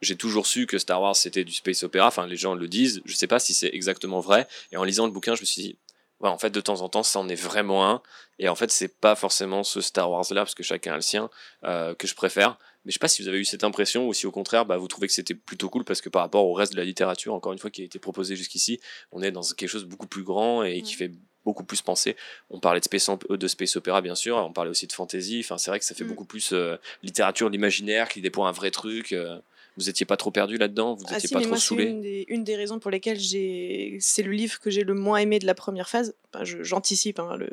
j'ai 0.01 0.17
toujours 0.17 0.47
su 0.47 0.67
que 0.67 0.79
Star 0.79 1.01
Wars 1.03 1.17
c'était 1.17 1.45
du 1.45 1.53
space 1.53 1.83
opéra. 1.83 2.07
Enfin, 2.09 2.27
les 2.27 2.37
gens 2.37 2.55
le 2.55 2.69
disent. 2.69 3.01
Je 3.05 3.15
sais 3.15 3.27
pas 3.27 3.39
si 3.39 3.55
c'est 3.55 3.71
exactement 3.75 4.21
vrai. 4.21 4.47
Et 4.73 4.77
en 4.77 4.85
lisant 4.85 5.07
le 5.07 5.13
bouquin, 5.13 5.35
je 5.35 5.41
me 5.41 5.47
suis 5.47 5.63
dit, 5.63 5.79
ouais, 6.21 6.29
en 6.29 6.39
fait, 6.39 6.51
de 6.51 6.61
temps 6.61 6.81
en 6.83 6.89
temps, 6.89 7.03
ça 7.03 7.19
en 7.19 7.29
est 7.29 7.35
vraiment 7.35 7.89
un. 7.89 8.03
Et 8.39 8.49
en 8.49 8.55
fait, 8.55 8.71
c'est 8.71 8.89
pas 9.01 9.15
forcément 9.17 9.65
ce 9.65 9.81
Star 9.81 10.11
Wars-là, 10.11 10.43
parce 10.43 10.55
que 10.55 10.63
chacun 10.63 10.93
a 10.93 10.97
le 10.97 11.01
sien, 11.03 11.29
euh, 11.65 11.95
que 11.95 12.07
je 12.07 12.15
préfère. 12.15 12.59
Mais 12.85 12.93
je 12.93 12.95
sais 12.95 12.99
pas 13.01 13.09
si 13.09 13.23
vous 13.23 13.29
avez 13.29 13.39
eu 13.39 13.45
cette 13.45 13.65
impression 13.65 14.07
ou 14.07 14.15
si 14.15 14.27
au 14.27 14.31
contraire, 14.31 14.65
bah, 14.65 14.77
vous 14.77 14.87
trouvez 14.89 15.09
que 15.09 15.13
c'était 15.13 15.35
plutôt 15.35 15.69
cool 15.69 15.85
parce 15.85 16.01
que 16.01 16.09
par 16.09 16.23
rapport 16.23 16.45
au 16.47 16.53
reste 16.55 16.73
de 16.73 16.79
la 16.79 16.85
littérature, 16.85 17.35
encore 17.35 17.53
une 17.53 17.59
fois, 17.59 17.71
qui 17.71 17.83
a 17.83 17.85
été 17.85 17.99
proposé 17.99 18.37
jusqu'ici, 18.37 18.81
on 19.13 19.21
est 19.23 19.33
dans 19.33 19.43
quelque 19.43 19.69
chose 19.69 19.83
de 19.85 19.89
beaucoup 19.89 20.07
plus 20.07 20.23
grand 20.23 20.63
et 20.63 20.81
qui 20.83 20.95
fait 20.95 21.11
beaucoup 21.45 21.65
plus 21.65 21.83
penser. 21.83 22.17
On 22.51 22.61
parlait 22.61 22.79
de 22.81 22.85
space, 22.85 23.09
op- 23.09 23.31
de 23.33 23.49
space 23.49 23.75
opéra, 23.77 24.01
bien 24.01 24.15
sûr, 24.15 24.37
on 24.37 24.53
parlait 24.53 24.71
aussi 24.71 24.87
de 24.87 24.93
fantasy. 24.93 25.41
Enfin, 25.45 25.59
c'est 25.59 25.71
vrai 25.71 25.79
que 25.81 25.85
ça 25.85 25.95
fait 25.95 26.05
Mm. 26.05 26.09
beaucoup 26.09 26.25
plus 26.25 26.53
euh, 26.53 26.77
littérature, 27.03 27.49
l'imaginaire, 27.51 28.09
qui 28.09 28.21
déploie 28.21 28.49
un 28.49 28.53
vrai 28.53 28.71
truc. 28.71 29.13
euh. 29.13 29.39
Vous 29.79 29.89
étiez 29.89 30.05
pas 30.05 30.17
trop 30.17 30.31
perdu 30.31 30.59
là-dedans? 30.59 30.95
Vous 30.95 31.05
Ah 31.09 31.17
étiez 31.17 31.29
si, 31.29 31.33
pas 31.33 31.39
mais 31.39 31.45
trop 31.45 31.53
moi, 31.53 31.59
saoulé? 31.59 31.85
une 31.85 32.01
des, 32.03 32.25
une 32.29 32.45
des 32.45 32.57
raisons 32.57 32.79
pour 32.79 32.91
lesquelles 32.91 33.19
j'ai. 33.19 33.97
C'est 34.01 34.23
le 34.23 34.33
livre 34.33 34.59
que 34.61 34.69
j'ai 34.71 34.83
le 34.85 34.95
moins 34.95 35.19
aimé 35.19 35.39
de 35.39 35.47
la 35.47 35.55
première 35.55 35.89
phase. 35.89 36.15
Enfin, 36.35 36.45
J'anticipe, 36.45 37.19
hein, 37.21 37.37
le... 37.39 37.49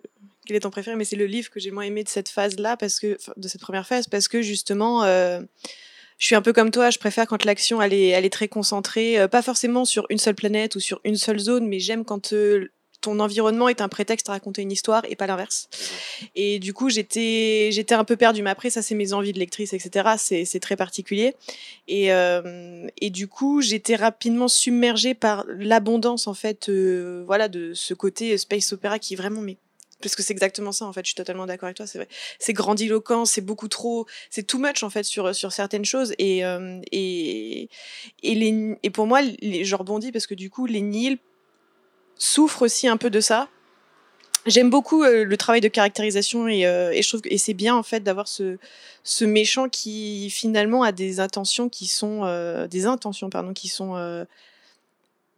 quel 0.45 0.57
est 0.57 0.61
ton 0.61 0.69
préféré, 0.71 0.97
mais 0.97 1.05
c'est 1.05 1.15
le 1.15 1.27
livre 1.27 1.49
que 1.49 1.59
j'ai 1.59 1.71
moins 1.71 1.83
aimé 1.83 2.03
de 2.03 2.09
cette 2.09 2.29
phase-là, 2.29 2.75
parce 2.77 2.99
que 2.99 3.15
enfin, 3.15 3.33
de 3.37 3.47
cette 3.47 3.61
première 3.61 3.87
phase, 3.87 4.07
parce 4.07 4.27
que 4.27 4.41
justement, 4.41 5.03
euh, 5.03 5.39
je 6.17 6.25
suis 6.25 6.35
un 6.35 6.41
peu 6.41 6.53
comme 6.53 6.71
toi, 6.71 6.89
je 6.89 6.97
préfère 6.99 7.27
quand 7.27 7.45
l'action 7.45 7.81
elle 7.81 7.93
est, 7.93 8.07
elle 8.07 8.25
est 8.25 8.29
très 8.29 8.47
concentrée, 8.47 9.19
euh, 9.19 9.27
pas 9.27 9.41
forcément 9.41 9.85
sur 9.85 10.05
une 10.09 10.17
seule 10.17 10.35
planète 10.35 10.75
ou 10.75 10.79
sur 10.79 10.99
une 11.03 11.17
seule 11.17 11.39
zone, 11.39 11.67
mais 11.67 11.79
j'aime 11.79 12.05
quand 12.05 12.33
euh, 12.33 12.71
ton 13.05 13.19
environnement 13.19 13.69
est 13.69 13.81
un 13.81 13.87
prétexte 13.87 14.29
à 14.29 14.31
raconter 14.31 14.63
une 14.63 14.71
histoire 14.71 15.03
et 15.07 15.15
pas 15.15 15.27
l'inverse. 15.27 15.69
Et 16.35 16.57
du 16.57 16.73
coup, 16.73 16.89
j'étais, 16.89 17.69
j'étais 17.71 17.93
un 17.93 18.03
peu 18.03 18.15
perdue. 18.15 18.41
Mais 18.41 18.49
après, 18.49 18.71
ça, 18.71 18.81
c'est 18.81 18.95
mes 18.95 19.13
envies 19.13 19.31
de 19.31 19.37
lectrice, 19.37 19.73
etc. 19.73 20.15
C'est, 20.17 20.43
c'est 20.43 20.59
très 20.59 20.75
particulier. 20.75 21.35
Et, 21.87 22.11
euh, 22.11 22.87
et 22.99 23.11
du 23.11 23.27
coup, 23.27 23.61
j'étais 23.61 23.95
rapidement 23.95 24.47
submergée 24.47 25.13
par 25.13 25.45
l'abondance, 25.47 26.25
en 26.25 26.33
fait, 26.33 26.67
euh, 26.69 27.23
voilà, 27.27 27.47
de 27.47 27.75
ce 27.75 27.93
côté 27.93 28.35
space 28.39 28.73
opéra 28.73 28.97
qui 28.97 29.13
est 29.13 29.17
vraiment, 29.17 29.41
mais 29.41 29.57
parce 30.01 30.15
que 30.15 30.23
c'est 30.23 30.33
exactement 30.33 30.71
ça 30.71 30.85
en 30.85 30.93
fait, 30.93 31.01
je 31.01 31.09
suis 31.09 31.15
totalement 31.15 31.45
d'accord 31.45 31.67
avec 31.67 31.77
toi, 31.77 31.87
c'est 31.87 31.97
vrai. 31.97 32.07
C'est 32.37 32.53
grandiloquent, 32.53 33.25
c'est 33.25 33.41
beaucoup 33.41 33.69
trop, 33.69 34.05
c'est 34.29 34.43
too 34.43 34.59
much 34.59 34.83
en 34.83 34.89
fait 34.89 35.03
sur, 35.03 35.33
sur 35.33 35.51
certaines 35.51 35.85
choses 35.85 36.13
et, 36.19 36.45
euh, 36.45 36.79
et, 36.91 37.69
et, 38.21 38.35
les, 38.35 38.77
et 38.83 38.89
pour 38.89 39.07
moi, 39.07 39.21
les, 39.21 39.63
je 39.63 39.75
rebondis 39.75 40.11
parce 40.11 40.27
que 40.27 40.35
du 40.35 40.49
coup, 40.49 40.65
les 40.65 40.81
Nils 40.81 41.17
souffrent 42.17 42.63
aussi 42.63 42.87
un 42.87 42.97
peu 42.97 43.09
de 43.09 43.19
ça. 43.19 43.47
J'aime 44.45 44.69
beaucoup 44.69 45.03
euh, 45.03 45.25
le 45.25 45.37
travail 45.37 45.59
de 45.59 45.67
caractérisation 45.67 46.47
et, 46.47 46.67
euh, 46.67 46.93
je 46.93 47.07
trouve 47.07 47.21
c'est 47.37 47.55
bien 47.55 47.75
en 47.75 47.81
fait 47.81 48.01
d'avoir 48.01 48.27
ce, 48.27 48.57
ce 49.03 49.25
méchant 49.25 49.69
qui 49.69 50.29
finalement 50.29 50.83
a 50.83 50.91
des 50.91 51.19
intentions 51.19 51.67
qui 51.67 51.87
sont 51.87 52.21
euh, 52.25 52.67
des 52.67 52.85
intentions 52.85 53.31
pardon 53.31 53.53
qui 53.53 53.69
sont 53.69 53.95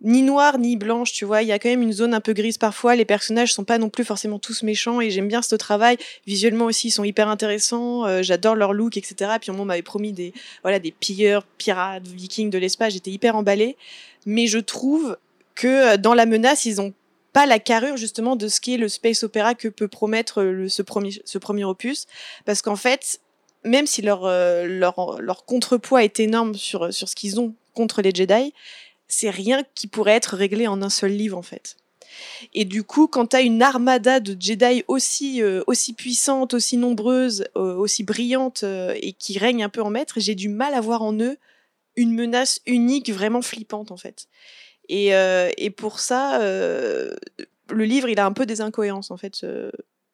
ni 0.02 0.22
noires 0.22 0.60
ni 0.60 0.76
blanches 0.76 1.14
tu 1.14 1.24
vois. 1.24 1.42
Il 1.42 1.48
y 1.48 1.54
a 1.54 1.58
quand 1.58 1.70
même 1.70 1.82
une 1.82 1.94
zone 1.94 2.14
un 2.14 2.20
peu 2.20 2.34
grise 2.34 2.58
parfois. 2.58 2.98
Les 2.98 3.06
personnages 3.06 3.54
sont 3.54 3.64
pas 3.64 3.78
non 3.78 3.90
plus 3.90 4.04
forcément 4.04 4.40
tous 4.40 4.62
méchants 4.62 5.00
et 5.00 5.10
j'aime 5.10 5.30
bien 5.30 5.42
ce 5.42 5.56
travail. 5.56 5.98
Visuellement 6.28 6.66
aussi 6.66 6.90
ils 6.90 6.92
sont 6.92 7.06
hyper 7.06 7.30
intéressants 7.30 8.22
j'adore 8.22 8.56
leur 8.56 8.74
look 8.74 8.98
etc 8.98 9.32
puis 9.40 9.52
on 9.52 9.64
m'avait 9.64 9.82
promis 9.82 10.12
des 10.12 10.34
voilà 10.64 10.80
des 10.80 10.92
pilleurs 10.92 11.46
pirates 11.58 12.06
vikings 12.06 12.50
de 12.50 12.58
l'espace 12.58 12.92
j'étais 12.92 13.12
hyper 13.12 13.38
emballée. 13.38 13.78
Mais 14.26 14.48
je 14.48 14.60
trouve 14.60 15.18
que 15.58 15.68
euh, 15.94 15.98
dans 15.98 16.14
la 16.14 16.26
menace 16.26 16.66
ils 16.66 16.80
ont 16.80 16.94
pas 17.34 17.46
la 17.46 17.60
carrure 17.60 17.98
justement 17.98 18.36
de 18.36 18.48
ce 18.48 18.62
qui 18.62 18.74
est 18.74 18.78
le 18.78 18.88
space 18.88 19.24
opéra 19.24 19.56
que 19.56 19.68
peut 19.68 19.88
promettre 19.88 20.42
le, 20.42 20.70
ce, 20.70 20.82
premier, 20.82 21.64
opus. 21.66 22.08
Parce 22.46 22.62
qu'en 22.62 22.78
fait, 22.78 23.20
même 23.64 23.86
si 23.86 24.02
leur, 24.02 24.26
euh, 24.26 24.82
contrepoids 25.46 26.04
est 26.04 26.20
énorme 26.20 26.56
sur, 26.56 26.94
ce 26.94 27.16
qu'ils 27.16 27.40
ont 27.40 27.54
contre 27.74 28.02
les 28.02 28.12
Jedi, 28.14 28.54
c'est 29.08 29.30
rien 29.30 29.64
qui 29.76 29.88
pourrait 29.88 30.14
être 30.14 30.36
réglé 30.36 30.68
en 30.68 30.82
un 30.82 30.90
seul 30.90 31.12
livre 31.12 31.38
en 31.38 31.42
fait. 31.42 31.76
Et 32.54 32.66
du 32.66 32.84
coup, 32.84 33.08
quand 33.08 33.28
tu 33.28 33.36
as 33.36 33.42
une 33.42 33.62
armada 33.62 34.20
de 34.20 34.36
Jedi 34.40 34.84
aussi, 34.88 35.42
euh, 35.42 35.64
aussi 35.68 35.94
puissante, 35.94 36.54
aussi 36.54 36.78
nombreuse, 36.78 37.46
euh, 37.56 37.76
aussi 37.76 38.04
brillante 38.04 38.64
euh, 38.64 38.96
et 39.02 39.14
qui 39.14 39.38
règne 39.38 39.64
un 39.64 39.70
peu 39.70 39.82
en 39.82 39.90
maître, 39.90 40.16
j'ai 40.18 40.36
du 40.36 40.50
mal 40.50 40.74
à 40.74 40.82
voir 40.82 41.02
en 41.02 41.14
eux 41.20 41.38
une 41.96 42.14
menace 42.14 42.62
unique, 42.66 43.12
vraiment 43.12 43.42
flippante 43.42 43.92
en 43.92 43.98
fait. 43.98 44.28
Et, 44.90 45.14
euh, 45.16 45.50
et 45.58 45.70
pour 45.70 46.00
ça, 46.00 46.42
euh, 46.42 47.14
le 47.72 47.84
livre, 47.86 48.08
il 48.10 48.20
a 48.20 48.26
un 48.26 48.34
peu 48.34 48.46
des 48.46 48.62
incohérences 48.62 49.12
en 49.12 49.18
fait. 49.18 49.46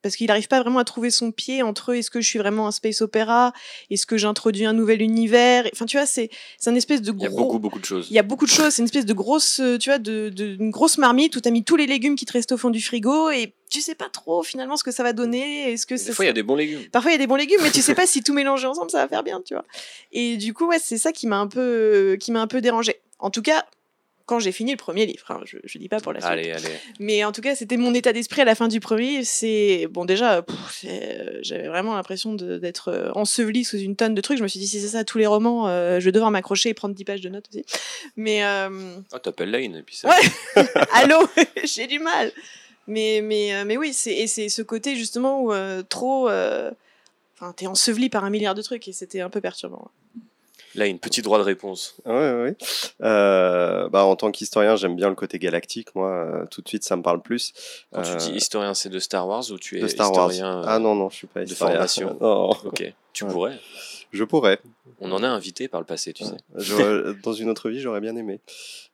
parce 0.02 0.18
qu'il 0.18 0.28
n'arrive 0.28 0.50
pas 0.50 0.60
vraiment 0.62 0.80
à 0.80 0.84
trouver 0.84 1.12
son 1.12 1.32
pied 1.32 1.62
entre 1.64 1.94
est-ce 1.96 2.10
que 2.12 2.20
je 2.20 2.28
suis 2.28 2.38
vraiment 2.40 2.68
un 2.68 2.72
space 2.72 3.02
opéra, 3.02 3.54
est-ce 3.90 4.06
que 4.06 4.18
j'introduis 4.18 4.66
un 4.66 4.74
nouvel 4.74 5.02
univers. 5.02 5.66
Enfin, 5.72 5.86
tu 5.86 5.96
vois, 5.96 6.06
c'est 6.06 6.30
c'est 6.60 6.70
un 6.70 6.76
espèce 6.76 7.02
de 7.02 7.14
Il 7.16 7.22
y 7.22 7.26
a 7.26 7.30
gros. 7.30 7.38
beaucoup, 7.46 7.60
beaucoup 7.60 7.80
de 7.80 7.86
choses. 7.86 8.08
Il 8.10 8.14
y 8.16 8.20
a 8.20 8.24
beaucoup 8.24 8.44
de 8.46 8.50
choses. 8.52 8.74
C'est 8.74 8.82
une 8.82 8.86
espèce 8.88 9.06
de 9.06 9.14
grosse, 9.14 9.62
euh, 9.62 9.78
tu 9.78 9.90
vois, 9.90 10.00
de, 10.00 10.28
de- 10.28 10.58
une 10.60 10.72
grosse 10.72 10.98
marmite 10.98 11.38
où 11.38 11.40
tu 11.42 11.48
as 11.48 11.52
mis 11.54 11.64
tous 11.64 11.78
les 11.78 11.88
légumes 11.88 12.16
qui 12.16 12.26
te 12.26 12.34
restent 12.34 12.52
au 12.52 12.58
fond 12.58 12.70
du 12.70 12.82
frigo 12.82 13.30
et 13.30 13.54
tu 13.70 13.80
sais 13.80 13.96
pas 13.96 14.10
trop 14.10 14.44
finalement 14.44 14.76
ce 14.76 14.84
que 14.84 14.92
ça 14.92 15.04
va 15.04 15.14
donner. 15.14 15.72
Est-ce 15.72 15.86
que 15.86 15.94
Des 15.96 16.02
ça 16.02 16.12
fois, 16.14 16.26
il 16.26 16.28
y 16.28 16.32
a 16.32 16.34
des 16.34 16.44
bons 16.44 16.56
légumes. 16.56 16.82
Parfois, 16.92 17.12
il 17.12 17.14
y 17.14 17.16
a 17.16 17.20
des 17.20 17.28
bons 17.28 17.36
légumes, 17.38 17.62
mais 17.64 17.72
tu 17.72 17.82
sais 17.82 17.96
pas 17.96 18.06
si 18.06 18.22
tout 18.24 18.34
mélanger 18.34 18.68
ensemble, 18.68 18.92
ça 18.92 18.98
va 18.98 19.08
faire 19.08 19.24
bien, 19.24 19.42
tu 19.46 19.54
vois. 19.54 19.64
Et 20.12 20.36
du 20.36 20.54
coup, 20.54 20.66
ouais, 20.68 20.80
c'est 20.84 20.98
ça 20.98 21.14
qui 21.14 21.28
m'a 21.28 21.38
un 21.38 21.48
peu, 21.48 22.18
qui 22.20 22.32
m'a 22.34 22.42
un 22.42 22.48
peu 22.48 22.60
dérangé. 22.60 22.98
En 23.20 23.30
tout 23.30 23.42
cas, 23.42 23.66
quand 24.26 24.40
j'ai 24.40 24.54
fini 24.54 24.72
le 24.72 24.78
premier 24.78 25.06
livre, 25.06 25.26
hein, 25.30 25.42
je, 25.44 25.58
je 25.64 25.78
dis 25.78 25.90
pas 25.90 26.00
pour 26.00 26.14
la 26.14 26.22
suite. 26.22 26.32
Allez, 26.32 26.52
allez. 26.52 26.70
Mais 27.00 27.24
en 27.26 27.34
tout 27.34 27.42
cas, 27.42 27.56
c'était 27.56 27.76
mon 27.76 27.94
état 27.94 28.14
d'esprit 28.14 28.42
à 28.42 28.46
la 28.46 28.56
fin 28.56 28.70
du 28.70 28.80
premier. 28.80 29.26
C'est 29.26 29.88
bon 29.92 30.06
déjà, 30.06 30.46
euh, 30.86 31.40
j'avais 31.42 31.68
vraiment 31.68 31.96
l'impression 31.96 32.34
d'être 32.34 32.88
euh, 32.90 33.12
ensevelie 33.16 33.66
sous 33.66 33.78
une 33.78 33.98
tonne 33.98 34.16
de 34.16 34.22
trucs. 34.22 34.38
Je 34.38 34.44
me 34.44 34.48
suis 34.48 34.60
dit 34.60 34.68
si 34.68 34.80
c'est 34.80 34.88
ça 34.90 35.04
tous 35.04 35.18
les 35.18 35.28
romans, 35.28 35.68
euh, 35.68 36.00
je 36.00 36.06
vais 36.06 36.14
devoir 36.14 36.32
m'accrocher 36.32 36.70
et 36.70 36.74
prendre 36.74 36.96
10 36.96 37.04
pages 37.04 37.22
de 37.22 37.30
notes 37.30 37.50
aussi. 37.50 37.66
Mais 38.16 38.46
euh, 38.46 38.96
Ah, 39.12 39.20
t'appelles 39.20 39.52
Lane 39.52 39.76
et 39.76 39.84
puis 39.84 39.98
ça. 39.98 40.10
Ouais. 40.10 40.64
allô, 40.94 41.18
j'ai 41.66 41.88
du 41.88 42.00
mal. 42.00 42.32
Mais 42.88 43.22
mais 43.22 43.64
mais 43.66 43.78
oui, 43.78 43.94
c'est 43.94 44.28
ce 44.28 44.62
côté 44.62 44.96
justement 44.96 45.42
où 45.44 45.54
trop, 45.90 46.28
enfin, 46.30 47.54
t'es 47.56 47.68
enseveli 47.68 48.10
par 48.10 48.24
un 48.24 48.30
milliard 48.30 48.56
de 48.56 48.62
trucs 48.62 48.88
et 48.88 48.94
c'était 48.94 49.22
un 49.22 49.30
peu 49.30 49.42
perturbant. 49.42 49.92
Là, 50.76 50.88
une 50.88 50.98
petite 51.00 51.24
droit 51.24 51.38
de 51.38 51.44
réponse. 51.44 51.96
Ouais, 52.06 52.14
ouais, 52.14 52.42
ouais. 52.44 52.56
Euh, 53.04 53.90
bah, 53.90 54.06
en 54.06 54.16
tant 54.16 54.32
qu'historien, 54.32 54.76
j'aime 54.76 54.96
bien 54.96 55.10
le 55.10 55.16
côté 55.16 55.38
galactique. 55.40 55.94
Moi, 55.96 56.10
euh, 56.10 56.46
tout 56.50 56.62
de 56.62 56.68
suite, 56.68 56.84
ça 56.84 56.96
me 56.96 57.02
parle 57.04 57.22
plus. 57.22 57.54
Quand 57.94 58.02
tu 58.02 58.12
Euh, 58.12 58.16
dis 58.16 58.32
historien, 58.32 58.74
c'est 58.74 58.90
de 58.90 59.00
Star 59.00 59.28
Wars 59.28 59.44
ou 59.52 59.58
tu 59.60 59.78
es 59.78 59.82
de 59.82 59.88
Star 59.88 60.12
Wars. 60.12 60.32
historien 60.32 60.62
euh, 60.62 60.66
Ah 60.68 60.80
non, 60.80 60.96
non, 60.96 61.10
je 61.10 61.16
suis 61.18 61.28
pas 61.28 61.42
de 61.42 61.46
historien. 61.46 61.74
formation. 61.76 62.18
Non, 62.22 62.50
Ok, 62.66 62.94
tu 63.14 63.26
pourrais. 63.26 63.60
Je 64.14 64.24
pourrais. 64.24 64.60
On 65.00 65.12
en 65.12 65.24
a 65.24 65.28
invité 65.28 65.68
par 65.68 65.82
le 65.82 65.86
passé, 65.86 66.14
tu 66.14 66.24
sais. 66.24 66.38
Dans 67.24 67.34
une 67.34 67.50
autre 67.50 67.70
vie, 67.70 67.80
j'aurais 67.82 68.00
bien 68.02 68.16
aimé. 68.16 68.40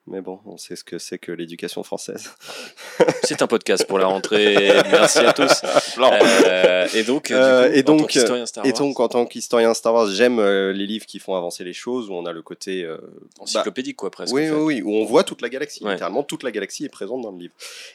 Mais 0.08 0.22
bon, 0.22 0.40
on 0.46 0.58
sait 0.58 0.76
ce 0.76 0.84
que 0.84 0.98
c'est 0.98 1.20
que 1.20 1.32
l'éducation 1.32 1.84
française. 1.84 2.32
C'est 3.24 3.44
un 3.44 3.48
podcast 3.48 3.86
pour 3.86 4.00
la 4.00 4.08
rentrée. 4.08 4.56
Merci 4.90 5.20
à 5.20 5.34
tous. 5.34 5.62
Euh, 6.00 6.88
et 6.96 7.04
donc, 7.04 7.30
Euh, 7.30 7.68
coup, 7.70 7.76
et 7.76 7.80
en 7.80 7.84
tant 7.84 7.96
donc, 7.98 8.10
qu'historien 8.10 8.46
Star 8.48 8.66
Et 8.66 8.70
Wars, 8.72 8.80
donc, 8.80 9.00
en 9.00 9.08
tant 9.08 9.26
qu'historien 9.28 9.74
Star 9.76 9.94
Wars, 9.94 10.08
j'aime 10.10 10.40
euh, 10.40 10.74
les 10.74 10.88
livres 10.88 11.06
qui 11.06 11.20
font 11.20 11.36
avancer 11.36 11.64
les 11.64 11.74
choses, 11.74 12.10
où 12.10 12.14
on 12.14 12.26
a 12.26 12.32
le 12.32 12.42
côté... 12.42 12.84
euh, 12.84 12.98
encyclopédique, 13.40 13.98
quoi, 13.98 14.10
presque. 14.10 14.34
oui, 14.34 14.50
en 14.50 14.54
fait. 14.54 14.56
oui, 14.60 14.76
oui, 14.78 14.82
où 14.82 14.96
on 14.96 15.06
voit 15.06 15.24
toute 15.24 15.42
la 15.42 15.50
galaxie. 15.50 15.84
Ouais. 15.84 15.92
Littéralement, 15.92 16.24
toute 16.24 16.42
la 16.42 16.52
galaxie 16.52 16.86
est 16.86 16.90
présente 16.90 17.22
dans 17.22 17.32
le 17.32 17.38
livre. 17.38 17.54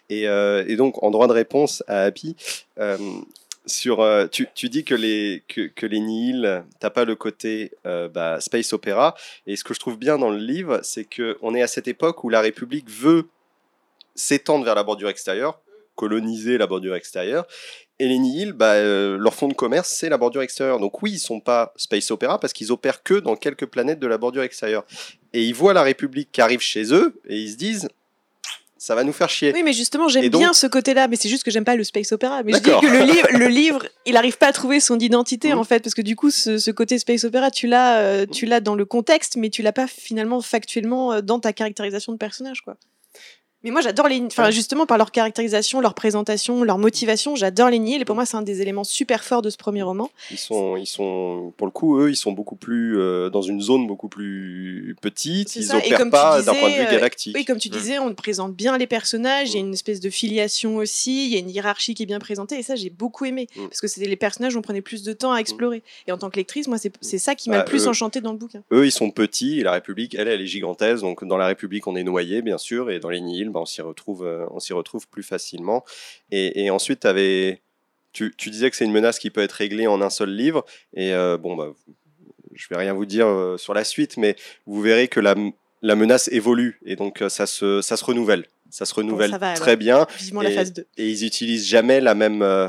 Et, 0.08 0.22
et 0.24 0.76
donc, 0.76 1.02
en 1.02 1.10
droit 1.10 1.26
de 1.26 1.32
réponse 1.32 1.82
à 1.88 2.02
Happy, 2.02 2.36
sur, 3.66 4.00
euh, 4.00 4.26
tu, 4.26 4.48
tu 4.54 4.68
dis 4.68 4.84
que 4.84 4.94
les, 4.94 5.42
que, 5.48 5.68
que 5.68 5.86
les 5.86 6.02
t'as 6.80 6.90
pas 6.90 7.04
le 7.04 7.16
côté 7.16 7.72
euh, 7.86 8.08
bah, 8.08 8.40
space 8.40 8.72
opéra. 8.72 9.14
Et 9.46 9.56
ce 9.56 9.64
que 9.64 9.74
je 9.74 9.80
trouve 9.80 9.98
bien 9.98 10.18
dans 10.18 10.30
le 10.30 10.38
livre, 10.38 10.80
c'est 10.82 11.04
qu'on 11.04 11.54
est 11.54 11.62
à 11.62 11.66
cette 11.66 11.88
époque 11.88 12.24
où 12.24 12.28
la 12.28 12.40
République 12.40 12.90
veut 12.90 13.28
s'étendre 14.14 14.64
vers 14.64 14.74
la 14.74 14.84
bordure 14.84 15.08
extérieure, 15.08 15.60
coloniser 15.94 16.58
la 16.58 16.66
bordure 16.66 16.94
extérieure. 16.94 17.46
Et 17.98 18.08
les 18.08 18.18
Nihil, 18.18 18.52
bah, 18.52 18.74
euh, 18.74 19.16
leur 19.16 19.34
fonds 19.34 19.48
de 19.48 19.54
commerce, 19.54 19.88
c'est 19.88 20.08
la 20.08 20.18
bordure 20.18 20.42
extérieure. 20.42 20.80
Donc 20.80 21.02
oui, 21.02 21.12
ils 21.12 21.18
sont 21.18 21.40
pas 21.40 21.72
space 21.76 22.10
opéra 22.10 22.38
parce 22.38 22.52
qu'ils 22.52 22.72
opèrent 22.72 23.02
que 23.02 23.14
dans 23.14 23.36
quelques 23.36 23.66
planètes 23.66 24.00
de 24.00 24.06
la 24.06 24.18
bordure 24.18 24.42
extérieure. 24.42 24.84
Et 25.32 25.44
ils 25.44 25.54
voient 25.54 25.72
la 25.72 25.82
République 25.82 26.30
qui 26.32 26.40
arrive 26.40 26.60
chez 26.60 26.92
eux 26.92 27.20
et 27.28 27.38
ils 27.38 27.52
se 27.52 27.56
disent 27.56 27.88
ça 28.84 28.94
va 28.94 29.02
nous 29.02 29.14
faire 29.14 29.30
chier. 29.30 29.50
Oui, 29.54 29.62
mais 29.62 29.72
justement, 29.72 30.08
j'aime 30.08 30.28
donc- 30.28 30.42
bien 30.42 30.52
ce 30.52 30.66
côté-là, 30.66 31.08
mais 31.08 31.16
c'est 31.16 31.30
juste 31.30 31.42
que 31.42 31.50
j'aime 31.50 31.64
pas 31.64 31.74
le 31.74 31.84
space 31.84 32.12
opéra. 32.12 32.42
Mais 32.42 32.52
je 32.52 32.58
dis 32.58 32.70
que 32.70 32.86
le 32.86 33.02
livre, 33.04 33.28
le 33.32 33.46
livre, 33.46 33.86
il 34.04 34.14
arrive 34.18 34.36
pas 34.36 34.48
à 34.48 34.52
trouver 34.52 34.78
son 34.78 34.98
identité 34.98 35.54
en 35.54 35.64
fait, 35.64 35.80
parce 35.80 35.94
que 35.94 36.02
du 36.02 36.16
coup, 36.16 36.30
ce, 36.30 36.58
ce 36.58 36.70
côté 36.70 36.98
space 36.98 37.24
opéra, 37.24 37.50
tu 37.50 37.66
l'as, 37.66 38.00
euh, 38.00 38.26
tu 38.26 38.44
l'as 38.44 38.60
dans 38.60 38.74
le 38.74 38.84
contexte, 38.84 39.36
mais 39.36 39.48
tu 39.48 39.62
l'as 39.62 39.72
pas 39.72 39.86
finalement 39.86 40.42
factuellement 40.42 41.14
euh, 41.14 41.20
dans 41.22 41.40
ta 41.40 41.54
caractérisation 41.54 42.12
de 42.12 42.18
personnage, 42.18 42.60
quoi. 42.60 42.76
Mais 43.64 43.70
moi, 43.70 43.80
j'adore 43.80 44.08
les, 44.08 44.20
enfin 44.20 44.50
justement 44.50 44.86
par 44.86 44.98
leur 44.98 45.10
caractérisation, 45.10 45.80
leur 45.80 45.94
présentation, 45.94 46.62
leur 46.64 46.78
motivation, 46.78 47.34
j'adore 47.34 47.70
les 47.70 47.78
Nihil. 47.78 48.02
Et 48.02 48.04
pour 48.04 48.14
moi, 48.14 48.26
c'est 48.26 48.36
un 48.36 48.42
des 48.42 48.60
éléments 48.62 48.84
super 48.84 49.24
forts 49.24 49.42
de 49.42 49.50
ce 49.50 49.56
premier 49.56 49.82
roman. 49.82 50.10
Ils 50.30 50.38
sont, 50.38 50.76
ils 50.76 50.86
sont, 50.86 51.52
pour 51.56 51.66
le 51.66 51.70
coup, 51.72 51.98
eux, 51.98 52.10
ils 52.10 52.16
sont 52.16 52.32
beaucoup 52.32 52.56
plus 52.56 52.98
euh, 52.98 53.30
dans 53.30 53.42
une 53.42 53.60
zone 53.60 53.86
beaucoup 53.86 54.08
plus 54.08 54.94
petite. 55.00 55.56
Ils 55.56 55.64
ça. 55.64 55.78
Et 55.78 55.86
opèrent 55.86 55.98
comme 55.98 56.08
tu 56.08 56.12
pas 56.12 56.42
d'un 56.42 56.54
point 56.54 56.68
de 56.70 56.74
vue 56.74 56.80
euh, 56.82 56.90
galactique. 56.92 57.34
Oui, 57.36 57.44
comme 57.44 57.58
tu 57.58 57.68
Mm. 57.68 57.72
disais, 57.72 57.98
on 57.98 58.14
présente 58.14 58.54
bien 58.54 58.76
les 58.78 58.86
personnages, 58.86 59.50
il 59.50 59.56
y 59.56 59.58
a 59.58 59.62
Mm. 59.62 59.66
une 59.68 59.72
espèce 59.74 60.00
de 60.00 60.10
filiation 60.10 60.76
aussi, 60.76 61.26
il 61.26 61.32
y 61.32 61.36
a 61.36 61.38
une 61.38 61.50
hiérarchie 61.50 61.94
qui 61.94 62.02
est 62.02 62.06
bien 62.06 62.18
présentée, 62.18 62.58
et 62.58 62.62
ça, 62.62 62.76
j'ai 62.76 62.90
beaucoup 62.90 63.24
aimé. 63.24 63.48
Mm. 63.56 63.68
Parce 63.68 63.80
que 63.80 63.88
c'était 63.88 64.08
les 64.08 64.16
personnages, 64.16 64.56
on 64.56 64.62
prenait 64.62 64.82
plus 64.82 65.02
de 65.02 65.12
temps 65.14 65.32
à 65.32 65.38
explorer. 65.38 65.82
Et 66.06 66.12
en 66.12 66.18
tant 66.18 66.28
que 66.28 66.36
lectrice, 66.36 66.68
moi, 66.68 66.76
c'est 67.00 67.18
ça 67.18 67.34
qui 67.34 67.48
m'a 67.48 67.56
Bah, 67.56 67.62
le 67.64 67.68
plus 67.70 67.86
euh, 67.86 67.90
enchanté 67.90 68.20
dans 68.20 68.32
le 68.32 68.38
bouquin. 68.38 68.62
Eux, 68.72 68.84
ils 68.86 68.92
sont 68.92 69.10
petits 69.10 69.60
et 69.60 69.62
la 69.62 69.72
République, 69.72 70.14
elle, 70.14 70.28
elle 70.28 70.40
est 70.42 70.46
gigantesque. 70.46 71.00
Donc, 71.02 71.24
dans 71.24 71.38
la 71.38 71.46
République, 71.46 71.86
on 71.86 71.96
est 71.96 72.04
noyé, 72.04 72.42
bien 72.42 72.58
sûr, 72.58 72.90
et 72.90 72.98
dans 73.00 73.08
les 73.10 73.20
Nihil, 73.20 73.50
bah, 73.54 73.60
on 73.60 73.64
s'y 73.66 73.80
retrouve, 73.80 74.26
euh, 74.26 74.44
on 74.50 74.60
s'y 74.60 74.74
retrouve 74.74 75.08
plus 75.08 75.22
facilement. 75.22 75.84
Et, 76.30 76.64
et 76.64 76.70
ensuite, 76.70 77.06
tu, 78.12 78.34
tu 78.36 78.50
disais 78.50 78.68
que 78.70 78.76
c'est 78.76 78.84
une 78.84 78.92
menace 78.92 79.18
qui 79.18 79.30
peut 79.30 79.40
être 79.42 79.52
réglée 79.52 79.86
en 79.86 80.02
un 80.02 80.10
seul 80.10 80.30
livre. 80.34 80.64
Et 80.94 81.14
euh, 81.14 81.38
bon, 81.38 81.56
bah, 81.56 81.72
je 82.52 82.66
vais 82.68 82.76
rien 82.76 82.92
vous 82.92 83.06
dire 83.06 83.26
euh, 83.26 83.56
sur 83.56 83.72
la 83.74 83.84
suite, 83.84 84.16
mais 84.16 84.36
vous 84.66 84.80
verrez 84.82 85.08
que 85.08 85.20
la, 85.20 85.34
la 85.82 85.96
menace 85.96 86.28
évolue 86.28 86.78
et 86.84 86.96
donc 86.96 87.22
ça 87.28 87.46
se, 87.46 87.80
ça 87.80 87.96
se 87.96 88.04
renouvelle. 88.04 88.46
Ça 88.70 88.84
se 88.84 88.94
renouvelle 88.94 89.30
ça 89.30 89.38
va, 89.38 89.48
alors. 89.50 89.60
très 89.60 89.76
bien. 89.76 90.06
Vivement 90.18 90.42
la 90.42 90.50
et- 90.50 90.54
phase 90.54 90.72
2. 90.72 90.86
et 90.96 91.08
ils 91.08 91.24
utilisent 91.24 91.66
jamais 91.68 92.00
la 92.00 92.14
même. 92.14 92.42
euh, 92.42 92.68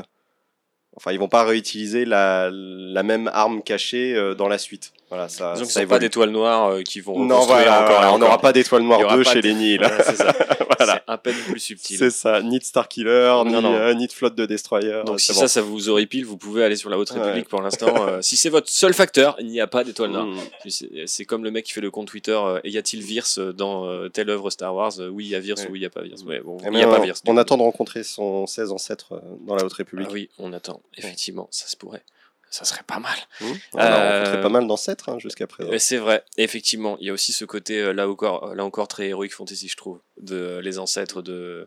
Enfin, 0.98 1.12
ils 1.12 1.18
vont 1.18 1.28
pas 1.28 1.44
réutiliser 1.44 2.06
la, 2.06 2.48
la 2.50 3.02
même 3.02 3.28
arme 3.34 3.62
cachée 3.62 4.14
euh, 4.14 4.34
dans 4.34 4.48
la 4.48 4.56
suite. 4.56 4.94
Voilà, 5.08 5.28
ça. 5.28 5.52
Disons 5.54 5.66
ça 5.66 5.86
pas 5.86 6.00
d'étoiles 6.00 6.30
noires 6.30 6.68
euh, 6.72 6.82
qui 6.82 7.00
vont 7.00 7.24
Non, 7.24 7.40
voilà, 7.46 7.84
encore 7.84 8.02
et 8.04 8.06
on 8.08 8.18
n'aura 8.18 8.38
pas 8.40 8.52
d'étoile 8.52 8.82
Il 8.82 8.86
y 8.86 8.88
noire 8.88 9.00
aura 9.02 9.16
2 9.16 9.22
pas 9.22 9.32
chez 9.32 9.40
les. 9.42 9.76
Voilà, 9.78 10.02
c'est 10.02 10.16
ça. 10.16 10.34
Voilà. 10.78 11.02
Un 11.06 11.16
peine 11.16 11.36
plus 11.48 11.60
subtil. 11.60 11.96
C'est 11.96 12.10
ça, 12.10 12.42
ni 12.42 12.58
de 12.58 12.64
Star 12.64 12.88
Killer, 12.88 13.34
ni, 13.46 13.52
Non, 13.52 13.62
non. 13.62 13.74
euh, 13.74 13.94
ni 13.94 14.08
de 14.08 14.12
flotte 14.12 14.34
de 14.34 14.46
destroyers. 14.46 15.02
Donc 15.06 15.20
si 15.20 15.32
bon. 15.32 15.38
ça, 15.38 15.48
ça 15.48 15.62
vous 15.62 15.88
horripile, 15.88 16.24
vous 16.24 16.36
pouvez 16.36 16.64
aller 16.64 16.74
sur 16.76 16.90
la 16.90 16.98
Haute 16.98 17.12
Ouais. 17.12 17.20
République 17.20 17.48
pour 17.48 17.62
l'instant. 17.62 17.94
Euh, 18.08 18.18
si 18.20 18.36
c'est 18.36 18.48
votre 18.48 18.68
seul 18.68 18.94
facteur, 18.94 19.36
il 19.38 19.46
n'y 19.46 19.60
a 19.60 19.68
pas 19.68 19.84
d'étoile 19.84 20.10
noire. 20.10 20.26
Mm. 20.26 21.06
C'est 21.06 21.24
comme 21.24 21.44
le 21.44 21.50
mec 21.52 21.64
qui 21.66 21.72
fait 21.72 21.80
le 21.80 21.90
compte 21.92 22.08
Twitter. 22.08 22.38
y 22.64 22.76
a-t-il 22.76 23.02
Virse 23.02 23.38
dans 23.38 24.08
telle 24.10 24.28
œuvre 24.30 24.50
Star 24.50 24.74
Wars? 24.74 24.92
Oui, 25.12 25.24
il 25.26 25.30
y 25.30 25.34
a 25.36 25.40
Virse 25.40 25.62
Ouais. 25.62 25.70
ou 25.70 25.76
il 25.76 25.80
n'y 25.80 25.86
a 25.86 25.90
pas 25.90 26.02
Virse. 26.02 26.22
Ouais, 26.24 26.40
bon, 26.40 26.56
Eh 26.60 26.66
il 26.66 26.72
ben, 26.72 26.78
n'y 26.78 26.82
a 26.82 26.88
pas 26.88 26.98
on- 26.98 27.02
Virse. 27.02 27.22
attend 27.38 27.56
de 27.56 27.62
rencontrer 27.62 28.02
son 28.02 28.46
16 28.46 28.72
ancêtre 28.72 29.20
dans 29.46 29.54
la 29.54 29.64
Haute 29.64 29.72
République. 29.72 30.08
Ah 30.10 30.14
oui, 30.14 30.28
on 30.38 30.52
attend. 30.52 30.80
Effectivement, 30.98 31.46
ça 31.52 31.68
se 31.68 31.76
pourrait. 31.76 32.02
Ça 32.50 32.64
serait 32.64 32.84
pas 32.86 32.98
mal. 33.00 33.16
Mmh. 33.40 33.44
On 33.74 33.78
a 33.78 33.84
Euh, 33.84 34.18
rencontré 34.20 34.40
pas 34.40 34.48
mal 34.48 34.66
d'ancêtres 34.66 35.08
hein, 35.08 35.18
jusqu'à 35.18 35.46
présent. 35.46 35.70
C'est 35.78 35.98
vrai, 35.98 36.24
effectivement, 36.36 36.96
il 37.00 37.06
y 37.06 37.10
a 37.10 37.12
aussi 37.12 37.32
ce 37.32 37.44
côté 37.44 37.80
euh, 37.80 37.92
là 37.92 38.08
encore, 38.08 38.54
là 38.54 38.64
encore 38.64 38.88
très 38.88 39.08
héroïque 39.08 39.34
fantasy, 39.34 39.68
je 39.68 39.76
trouve, 39.76 40.00
de 40.20 40.36
euh, 40.36 40.60
les 40.62 40.78
ancêtres 40.78 41.22
de, 41.22 41.66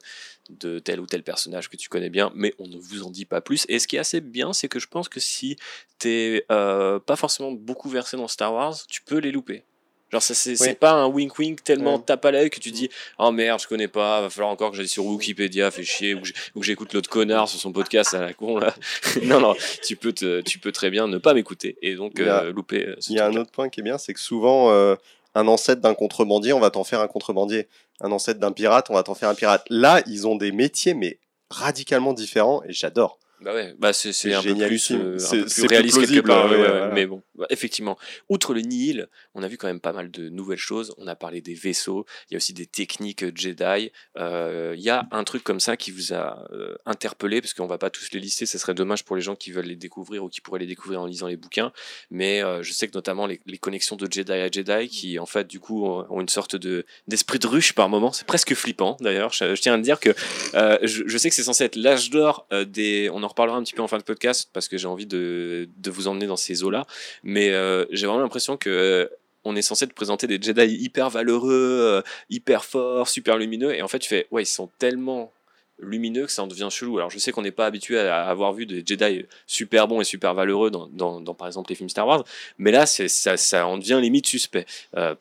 de 0.49 0.79
tel 0.79 0.99
ou 0.99 1.05
tel 1.05 1.21
personnage 1.21 1.69
que 1.69 1.77
tu 1.77 1.89
connais 1.89 2.09
bien, 2.09 2.31
mais 2.33 2.55
on 2.59 2.67
ne 2.67 2.77
vous 2.77 3.03
en 3.03 3.11
dit 3.11 3.25
pas 3.25 3.41
plus. 3.41 3.65
Et 3.69 3.77
ce 3.77 3.87
qui 3.87 3.97
est 3.97 3.99
assez 3.99 4.21
bien, 4.21 4.53
c'est 4.53 4.69
que 4.69 4.79
je 4.79 4.87
pense 4.87 5.09
que 5.09 5.19
si 5.19 5.57
t'es 5.99 6.45
euh, 6.49 6.97
pas 6.99 7.17
forcément 7.17 7.51
beaucoup 7.51 7.89
versé 7.89 8.17
dans 8.17 8.27
Star 8.27 8.53
Wars, 8.53 8.75
tu 8.87 9.01
peux 9.01 9.17
les 9.17 9.31
louper. 9.31 9.63
Genre, 10.11 10.21
ça, 10.21 10.33
c'est 10.33 10.55
c'est 10.55 10.69
Oui. 10.69 10.75
pas 10.75 10.91
un 10.93 11.05
wink 11.07 11.37
wink 11.37 11.63
tellement 11.63 11.99
tape 11.99 12.25
à 12.25 12.31
l'œil 12.31 12.49
que 12.49 12.59
tu 12.59 12.71
dis 12.71 12.89
Oh 13.19 13.31
merde, 13.31 13.59
je 13.61 13.67
connais 13.67 13.87
pas, 13.87 14.21
va 14.21 14.29
falloir 14.29 14.51
encore 14.51 14.71
que 14.71 14.77
j'aille 14.77 14.87
sur 14.87 15.05
Wikipédia, 15.05 15.69
fait 15.71 15.83
chier, 15.83 16.15
ou 16.15 16.21
que 16.21 16.65
j'écoute 16.65 16.93
l'autre 16.93 17.09
connard 17.09 17.47
sur 17.47 17.59
son 17.59 17.71
podcast 17.71 18.13
à 18.15 18.21
la 18.21 18.33
con 18.33 18.57
là. 18.57 18.73
non, 19.23 19.39
non, 19.39 19.55
tu 19.83 19.95
peux, 19.95 20.11
te, 20.13 20.41
tu 20.41 20.57
peux 20.59 20.71
très 20.71 20.89
bien 20.89 21.07
ne 21.07 21.17
pas 21.19 21.33
m'écouter 21.33 21.77
et 21.81 21.95
donc 21.95 22.19
a- 22.19 22.43
euh, 22.45 22.51
louper 22.51 22.87
euh, 22.87 22.95
ce 22.99 23.11
Il 23.11 23.17
y 23.17 23.19
a 23.19 23.25
un 23.27 23.35
autre 23.35 23.51
point 23.51 23.69
qui 23.69 23.81
est 23.81 23.83
bien, 23.83 23.97
c'est 23.99 24.13
que 24.13 24.19
souvent, 24.19 24.71
euh, 24.71 24.95
un 25.35 25.47
ancêtre 25.47 25.81
d'un 25.81 25.93
contrebandier, 25.93 26.53
on 26.53 26.59
va 26.59 26.71
t'en 26.71 26.83
faire 26.83 27.01
un 27.01 27.07
contrebandier. 27.07 27.67
Un 28.01 28.11
ancêtre 28.11 28.39
d'un 28.39 28.51
pirate, 28.51 28.87
on 28.89 28.93
va 28.95 29.03
t'en 29.03 29.13
faire 29.13 29.29
un 29.29 29.35
pirate. 29.35 29.65
Là, 29.69 30.01
ils 30.07 30.25
ont 30.25 30.35
des 30.35 30.51
métiers, 30.51 30.93
mais 30.95 31.19
radicalement 31.51 32.13
différents, 32.13 32.63
et 32.63 32.71
j'adore. 32.73 33.19
Bah 33.41 33.53
ouais, 33.53 33.73
bah 33.79 33.93
c'est 33.93 34.33
un 34.33 34.43
peu 34.43 34.53
plus, 34.55 34.91
euh, 34.91 35.15
un 35.15 35.19
C'est- 35.19 35.37
peu 35.43 35.45
plus 35.45 35.65
réaliste 35.67 35.99
quelque 35.99 36.19
part. 36.27 36.45
ouais, 36.45 36.51
ouais, 36.57 36.61
ouais, 36.61 36.67
voilà. 36.67 36.93
Mais 36.93 37.05
bon, 37.05 37.23
bah, 37.35 37.45
effectivement, 37.49 37.97
outre 38.27 38.53
le 38.53 38.61
Nihil, 38.61 39.07
on 39.33 39.43
a 39.43 39.47
vu 39.47 39.57
quand 39.57 39.67
même 39.67 39.79
pas 39.79 39.93
mal 39.93 40.11
de 40.11 40.27
nouvelles 40.29 40.57
choses. 40.57 40.93
On 40.97 41.07
a 41.07 41.15
parlé 41.15 41.39
des 41.41 41.53
vaisseaux, 41.53 42.05
il 42.29 42.33
y 42.33 42.35
a 42.35 42.37
aussi 42.37 42.53
des 42.53 42.65
techniques 42.65 43.23
Jedi. 43.37 43.91
Euh, 44.17 44.73
Il 44.75 44.81
y 44.83 44.89
a 44.89 45.07
un 45.11 45.23
truc 45.23 45.43
comme 45.43 45.59
ça 45.61 45.77
qui 45.77 45.91
vous 45.91 46.13
a 46.13 46.45
euh, 46.51 46.75
interpellé, 46.85 47.39
parce 47.41 47.53
qu'on 47.53 47.65
va 47.67 47.77
pas 47.77 47.89
tous 47.89 48.09
les 48.11 48.19
lister, 48.19 48.45
ce 48.45 48.57
serait 48.57 48.73
dommage 48.73 49.03
pour 49.05 49.15
les 49.15 49.21
gens 49.21 49.35
qui 49.35 49.51
veulent 49.51 49.65
les 49.65 49.75
découvrir 49.77 50.23
ou 50.23 50.29
qui 50.29 50.41
pourraient 50.41 50.59
les 50.59 50.65
découvrir 50.65 51.01
en 51.01 51.05
lisant 51.05 51.27
les 51.27 51.37
bouquins. 51.37 51.71
Mais 52.11 52.43
euh, 52.43 52.61
je 52.61 52.73
sais 52.73 52.87
que 52.87 52.93
notamment 52.95 53.25
les, 53.25 53.39
les 53.45 53.57
connexions 53.57 53.95
de 53.95 54.05
Jedi 54.11 54.31
à 54.33 54.51
Jedi, 54.51 54.89
qui 54.89 55.17
en 55.17 55.25
fait 55.25 55.47
du 55.47 55.59
coup 55.61 55.85
ont 55.85 56.19
une 56.19 56.29
sorte 56.29 56.55
de 56.57 56.85
d'esprit 57.07 57.39
de 57.39 57.47
ruche 57.47 57.73
par 57.73 57.87
moment, 57.89 58.11
c'est 58.11 58.27
presque 58.27 58.53
flippant 58.53 58.97
d'ailleurs. 58.99 59.31
Je, 59.31 59.55
je 59.55 59.61
tiens 59.61 59.75
à 59.75 59.77
dire 59.77 59.99
que 60.01 60.09
je, 60.53 61.03
je 61.07 61.17
sais 61.17 61.29
que 61.29 61.35
c'est 61.35 61.43
censé 61.43 61.63
être 61.63 61.75
l'âge 61.77 62.09
d'or 62.09 62.47
des. 62.67 63.09
On 63.13 63.23
en 63.23 63.28
reparlera 63.29 63.57
un 63.57 63.63
petit 63.63 63.73
peu 63.73 63.81
en 63.81 63.87
fin 63.87 63.97
de 63.97 64.03
podcast 64.03 64.49
parce 64.51 64.67
que 64.67 64.77
j'ai 64.77 64.87
envie 64.87 65.05
de, 65.07 65.69
de 65.77 65.89
vous 65.89 66.07
emmener 66.09 66.27
dans 66.27 66.35
ces 66.35 66.63
eaux-là. 66.63 66.85
Mais 67.23 67.51
euh, 67.51 67.85
j'ai 67.91 68.05
vraiment 68.05 68.21
l'impression 68.21 68.57
que. 68.57 68.69
euh, 68.69 69.07
on 69.45 69.55
est 69.55 69.61
censé 69.61 69.87
te 69.87 69.93
présenter 69.93 70.27
des 70.27 70.37
Jedi 70.39 70.75
hyper 70.83 71.09
valeureux, 71.09 71.79
euh, 71.81 72.01
hyper 72.29 72.65
forts, 72.65 73.07
super 73.07 73.37
lumineux, 73.37 73.73
et 73.73 73.81
en 73.81 73.87
fait 73.87 73.99
tu 73.99 74.09
fais, 74.09 74.27
ouais, 74.31 74.43
ils 74.43 74.45
sont 74.45 74.69
tellement 74.79 75.31
lumineux 75.79 76.25
que 76.25 76.31
ça 76.33 76.43
en 76.43 76.47
devient 76.47 76.67
chelou. 76.69 76.97
Alors 76.97 77.09
je 77.09 77.17
sais 77.19 77.31
qu'on 77.31 77.41
n'est 77.41 77.53
pas 77.53 77.65
habitué 77.65 77.97
à 77.97 78.25
avoir 78.25 78.51
vu 78.51 78.65
des 78.65 78.83
Jedi 78.85 79.25
super 79.47 79.87
bons 79.87 80.01
et 80.01 80.03
super 80.03 80.33
valeureux 80.33 80.69
dans, 80.69 80.89
dans, 81.21 81.33
par 81.33 81.47
exemple 81.47 81.69
les 81.69 81.75
films 81.75 81.87
Star 81.87 82.05
Wars, 82.05 82.25
mais 82.57 82.71
là 82.71 82.85
ça, 82.85 83.37
ça 83.37 83.65
en 83.65 83.77
devient 83.77 83.99
limite 84.01 84.27
suspect 84.27 84.65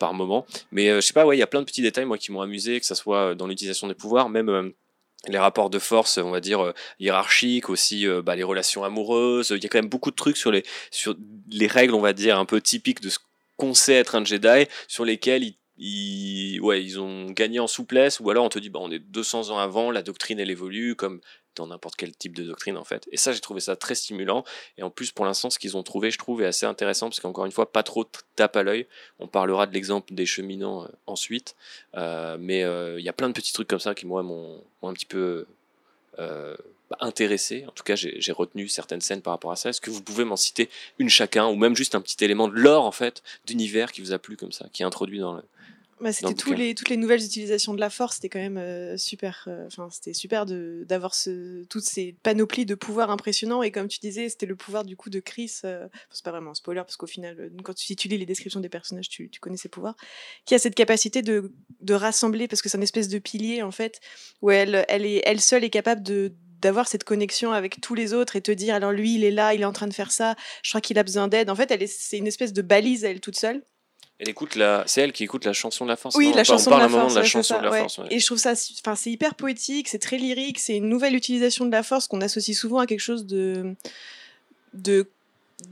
par 0.01 0.13
moment. 0.15 0.45
Mais 0.73 0.91
euh, 0.91 0.97
je 0.97 1.07
sais 1.07 1.13
pas, 1.13 1.25
ouais, 1.25 1.37
il 1.37 1.41
y 1.41 1.45
a 1.45 1.47
plein 1.47 1.61
de 1.61 1.67
petits 1.67 1.83
détails 1.83 2.05
moi 2.05 2.19
qui 2.19 2.33
m'ont 2.33 2.41
amusé, 2.41 2.81
que 2.81 2.87
ça 2.87 2.97
soit 2.97 3.37
dans 3.37 3.47
l'utilisation 3.47 3.87
des 3.87 3.95
pouvoirs, 3.95 4.29
même 4.29 4.73
les 5.27 5.39
rapports 5.39 5.71
de 5.71 5.79
force, 5.79 6.19
on 6.19 6.31
va 6.31 6.41
dire 6.41 6.65
euh, 6.65 6.73
hiérarchiques, 7.01 7.71
aussi 7.71 8.07
euh, 8.07 8.23
bah, 8.23 8.37
les 8.37 8.45
relations 8.45 8.85
amoureuses. 8.85 9.51
Il 9.51 9.63
y 9.63 9.67
a 9.67 9.69
quand 9.69 9.79
même 9.79 9.89
beaucoup 9.89 10.11
de 10.11 10.17
trucs 10.17 10.37
sur 10.37 10.53
les 10.53 10.63
sur 10.91 11.17
les 11.51 11.67
règles, 11.67 11.95
on 11.95 12.01
va 12.01 12.13
dire 12.13 12.39
un 12.39 12.45
peu 12.45 12.61
typiques 12.61 13.01
de 13.01 13.11
ce 13.11 13.19
qu'on 13.57 13.75
sait 13.75 13.95
être 13.95 14.15
un 14.15 14.25
Jedi, 14.25 14.67
sur 14.87 15.05
lesquels 15.05 15.43
ils 15.43 15.57
ils, 15.81 16.61
ouais, 16.61 16.83
ils 16.83 16.99
ont 16.99 17.31
gagné 17.31 17.61
en 17.61 17.69
souplesse, 17.69 18.19
ou 18.21 18.29
alors 18.31 18.45
on 18.45 18.49
te 18.49 18.59
dit, 18.59 18.69
bah, 18.69 18.81
on 18.83 18.91
est 18.91 18.99
200 18.99 19.51
ans 19.51 19.59
avant, 19.59 19.91
la 19.93 20.03
doctrine 20.03 20.41
elle 20.41 20.51
évolue, 20.51 20.97
comme 20.97 21.21
dans 21.59 21.67
n'importe 21.67 21.97
quel 21.97 22.17
type 22.17 22.35
de 22.35 22.45
doctrine 22.45 22.77
en 22.77 22.85
fait. 22.85 23.09
Et 23.13 23.17
ça, 23.17 23.33
j'ai 23.33 23.41
trouvé 23.41 23.61
ça 23.61 23.77
très 23.77 23.95
stimulant. 23.95 24.45
Et 24.79 24.83
en 24.83 24.91
plus, 24.91 25.13
pour 25.13 25.25
l'instant, 25.25 25.51
ce 25.51 25.59
qu'ils 25.59 25.77
ont 25.77 25.83
trouvé, 25.83 26.11
je 26.11 26.19
trouve, 26.19 26.43
est 26.43 26.47
assez 26.47 26.67
intéressant, 26.67 27.09
parce 27.09 27.21
qu'encore 27.21 27.47
une 27.47 27.53
fois, 27.53 27.71
pas 27.71 27.83
trop 27.83 28.05
tape 28.37 28.57
à 28.57 28.63
l'œil. 28.63 28.87
On 29.19 29.27
parlera 29.27 29.67
de 29.67 29.75
l'exemple 29.75 30.15
des 30.15 30.27
cheminants 30.27 30.85
euh, 30.85 30.89
ensuite. 31.07 31.55
Euh, 31.97 32.37
mais 32.41 32.61
il 32.99 33.05
y 33.05 33.09
a 33.09 33.13
plein 33.13 33.29
de 33.29 33.35
petits 33.35 33.53
trucs 33.53 33.69
comme 33.69 33.81
ça 33.81 33.95
qui, 33.95 34.07
moi, 34.07 34.23
m'ont 34.23 34.63
un 34.83 34.93
petit 34.93 35.07
peu 35.07 35.47
euh, 36.19 36.57
bah, 36.91 36.97
intéressé. 37.01 37.65
En 37.69 37.73
tout 37.73 37.85
cas, 37.85 37.95
j'ai 37.95 38.33
retenu 38.33 38.67
certaines 38.69 39.01
scènes 39.01 39.21
par 39.21 39.35
rapport 39.35 39.53
à 39.53 39.57
ça. 39.57 39.71
Est-ce 39.71 39.81
que 39.81 39.91
vous 39.91 40.03
pouvez 40.03 40.25
m'en 40.25 40.37
citer 40.37 40.71
une 40.99 41.11
chacun, 41.11 41.47
ou 41.47 41.55
même 41.55 41.77
juste 41.77 41.95
un 41.95 42.01
petit 42.01 42.25
élément 42.25 42.49
de 42.49 42.55
l'or, 42.55 42.85
en 42.85 42.93
fait, 42.93 43.23
d'univers 43.45 43.93
qui 43.93 44.01
vous 44.01 44.13
a 44.13 44.19
plu 44.19 44.37
comme 44.37 44.53
ça, 44.53 44.67
qui 44.73 44.83
est 44.83 44.87
introduit 44.87 45.19
dans 45.19 45.35
le, 45.35 45.43
Bah, 46.01 46.13
c'était 46.13 46.35
tous 46.35 46.53
les, 46.53 46.75
toutes 46.75 46.89
les 46.91 46.97
nouvelles 46.97 47.25
utilisations 47.25 47.75
de 47.75 47.81
la 47.81 47.91
force, 47.91 48.17
c'était 48.17 48.29
quand 48.29 48.39
même 48.39 48.57
euh, 48.57 48.97
super. 48.97 49.45
euh, 49.49 49.67
Enfin, 49.67 49.89
c'était 49.91 50.13
super 50.13 50.47
de- 50.47 50.85
d'avoir 50.89 51.15
ce, 51.15 51.65
toutes 51.65 51.85
ces 51.85 52.17
panoplies 52.23 52.67
de 52.67 52.75
pouvoirs 52.75 53.11
impressionnants. 53.11 53.63
Et 53.63 53.71
comme 53.73 53.89
tu 53.89 53.99
disais, 53.99 54.29
c'était 54.29 54.47
le 54.47 54.55
pouvoir 54.57 54.85
du 54.85 54.97
coup 54.97 55.11
de 55.11 55.21
Chris. 55.21 55.53
euh, 55.65 55.89
c'est 56.11 56.25
pas 56.25 56.31
vraiment 56.31 56.53
un 56.53 56.55
spoiler 56.55 56.81
parce 56.83 56.97
qu'au 56.97 57.07
final, 57.07 57.37
euh, 57.41 57.51
quand 57.65 57.75
tu, 57.75 57.85
si 57.85 57.97
tu 57.97 58.07
lis 58.09 58.19
les 58.19 58.27
descriptions 58.27 58.61
des 58.61 58.69
personnages, 58.69 59.09
tu, 59.09 59.29
tu 59.29 59.41
connais 59.41 59.57
ses 59.57 59.69
pouvoirs. 59.69 59.97
Qui 60.45 60.55
a 60.55 60.59
cette 60.59 60.75
capacité 60.75 61.23
de, 61.23 61.53
de 61.81 61.95
rassembler, 61.95 62.47
parce 62.49 62.63
que 62.63 62.69
c'est 62.69 62.77
une 62.79 62.83
espèce 62.85 63.09
de 63.09 63.19
pilier 63.19 63.63
en 63.63 63.73
fait, 63.73 64.01
où 64.43 64.51
elle, 64.51 64.85
elle 64.89 65.05
est 65.05 65.23
elle 65.25 65.41
seule 65.41 65.65
est 65.65 65.71
capable 65.71 66.03
de 66.03 66.33
d'avoir 66.61 66.89
cette 66.89 67.05
connexion 67.05 67.53
avec 67.53 67.81
tous 67.81 67.95
les 67.95 68.15
autres 68.15 68.35
et 68.35 68.41
te 68.41 68.51
dire 68.51 68.75
alors 68.75 68.91
lui 68.91 69.15
il 69.15 69.23
est 69.23 69.31
là 69.31 69.55
il 69.55 69.61
est 69.61 69.65
en 69.65 69.73
train 69.73 69.87
de 69.87 69.95
faire 69.95 70.11
ça 70.11 70.35
je 70.65 70.71
crois 70.71 70.81
qu'il 70.81 70.99
a 70.99 71.05
besoin 71.05 71.29
d'aide 71.29 71.51
en 71.51 71.55
fait 71.55 71.71
elle 71.71 71.85
est 71.85 71.87
c'est 71.87 72.19
une 72.19 72.27
espèce 72.27 72.53
de 72.53 72.63
balise 72.63 73.05
elle 73.05 73.21
toute 73.21 73.37
seule 73.37 73.63
Elle 74.21 74.29
écoute 74.31 74.57
la, 74.57 74.83
c'est 74.87 75.01
elle 75.01 75.13
qui 75.13 75.23
écoute 75.25 75.45
la 75.45 75.53
chanson 75.53 75.85
de 75.85 75.91
la 75.91 75.97
force. 75.97 76.17
Oui, 76.17 76.31
non 76.31 76.35
la 76.35 76.41
On 76.41 76.45
chanson 76.45 76.71
parle 76.71 76.91
de 76.91 76.97
la 76.97 77.01
force. 77.01 77.15
de 77.15 77.19
la 77.19 77.21
ouais, 77.23 77.27
c'est 77.27 77.31
chanson 77.33 77.55
ça, 77.55 77.59
de 77.61 77.65
la 77.65 77.71
ouais. 77.71 77.79
force. 77.81 77.99
ouais. 77.99 78.07
Et 78.11 78.19
je 78.19 78.27
trouve 78.27 78.39
ça, 78.39 78.53
enfin, 78.81 78.97
c'est 78.97 79.11
hyper 79.13 79.35
poétique, 79.37 79.87
c'est 79.89 80.01
très 80.01 80.19
lyrique, 80.19 80.59
c'est 80.59 80.77
une 80.77 80.89
nouvelle 80.89 81.15
utilisation 81.15 81.67
de 81.67 81.71
la 81.71 81.83
force 81.85 82.09
qu'on 82.09 82.21
associe 82.21 82.57
souvent 82.59 82.79
à 82.81 82.87
quelque 82.87 82.99
chose 83.01 83.27
de, 83.27 83.75
de, 84.75 85.07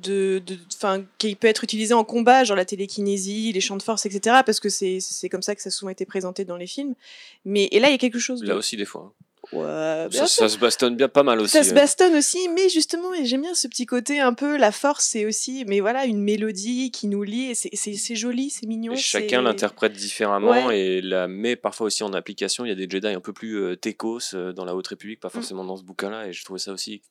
de, 0.03 0.43
enfin, 0.77 1.05
qui 1.19 1.35
peut 1.35 1.49
être 1.49 1.65
utilisé 1.65 1.93
en 1.95 2.05
combat, 2.05 2.45
genre 2.45 2.57
la 2.57 2.65
télékinésie, 2.65 3.53
les 3.53 3.61
champs 3.61 3.77
de 3.77 3.83
force, 3.83 4.07
etc. 4.07 4.37
Parce 4.47 4.61
que 4.61 4.69
c'est, 4.69 4.99
c'est 5.01 5.29
comme 5.29 5.43
ça 5.43 5.55
que 5.57 5.63
ça 5.63 5.69
a 5.69 5.71
souvent 5.73 5.91
été 5.91 6.05
présenté 6.07 6.45
dans 6.45 6.57
les 6.57 6.67
films. 6.69 6.95
Mais 7.45 7.65
et 7.73 7.81
là, 7.81 7.89
il 7.89 7.93
y 7.93 7.95
a 7.95 7.99
quelque 7.99 8.19
chose. 8.21 8.43
Là 8.45 8.55
aussi 8.55 8.77
des 8.77 8.85
fois. 8.85 9.13
hein. 9.13 9.23
Ça, 9.51 10.49
se 10.49 10.59
bastonne 10.59 10.97
bien 10.97 11.09
pas 11.09 11.23
mal 11.23 11.41
aussi. 11.41 11.53
Ça 11.53 11.63
se 11.63 11.69
ouais. 11.71 11.75
bastonne 11.75 12.15
aussi, 12.15 12.49
mais 12.49 12.69
justement, 12.69 13.15
et 13.15 13.25
j'aime 13.25 13.43
bien 13.43 13.55
ce 13.55 13.69
petit 13.69 13.87
côté 13.87 14.21
un 14.21 14.35
peu, 14.35 14.57
la 14.57 14.73
force, 14.73 15.05
c'est 15.07 15.25
aussi, 15.25 15.65
mais 15.67 15.81
voilà, 15.81 16.05
une 16.05 16.21
mélodie 16.23 16.91
qui 16.91 17.07
nous 17.07 17.23
lie, 17.23 17.51
et 17.51 17.55
c'est- 17.55 18.15
joli, 18.15 18.51
c'est 18.51 18.67
mignon. 18.67 18.93
Et 18.93 18.97
chacun 18.97 19.43
l'interprète 19.43 19.93
différemment 19.93 20.67
Ouais. 20.67 20.79
et 20.79 21.03
la 21.03 21.29
met 21.29 21.57
parfois 21.57 21.87
aussi 21.89 22.03
en 22.03 22.13
application. 22.13 22.65
Il 22.65 22.69
y 22.69 22.73
a 22.73 22.75
des 22.75 22.89
Jedi 22.89 23.09
un 23.09 23.21
peu 23.21 23.33
plus 23.33 23.57
euh, 23.63 23.77
techos 23.77 24.19
euh, 24.35 24.53
dans 24.53 24.65
la 24.65 24.75
Haute 24.75 24.87
République, 24.89 25.21
pas 25.21 25.29
forcément 25.29 25.65
dans 25.65 25.77
ce 25.77 25.83
bouquin-là. 25.83 26.29
Et 26.29 26.33
je 26.33 26.45
trouvais 26.45 26.59
ça 26.59 26.73
aussi 26.73 27.03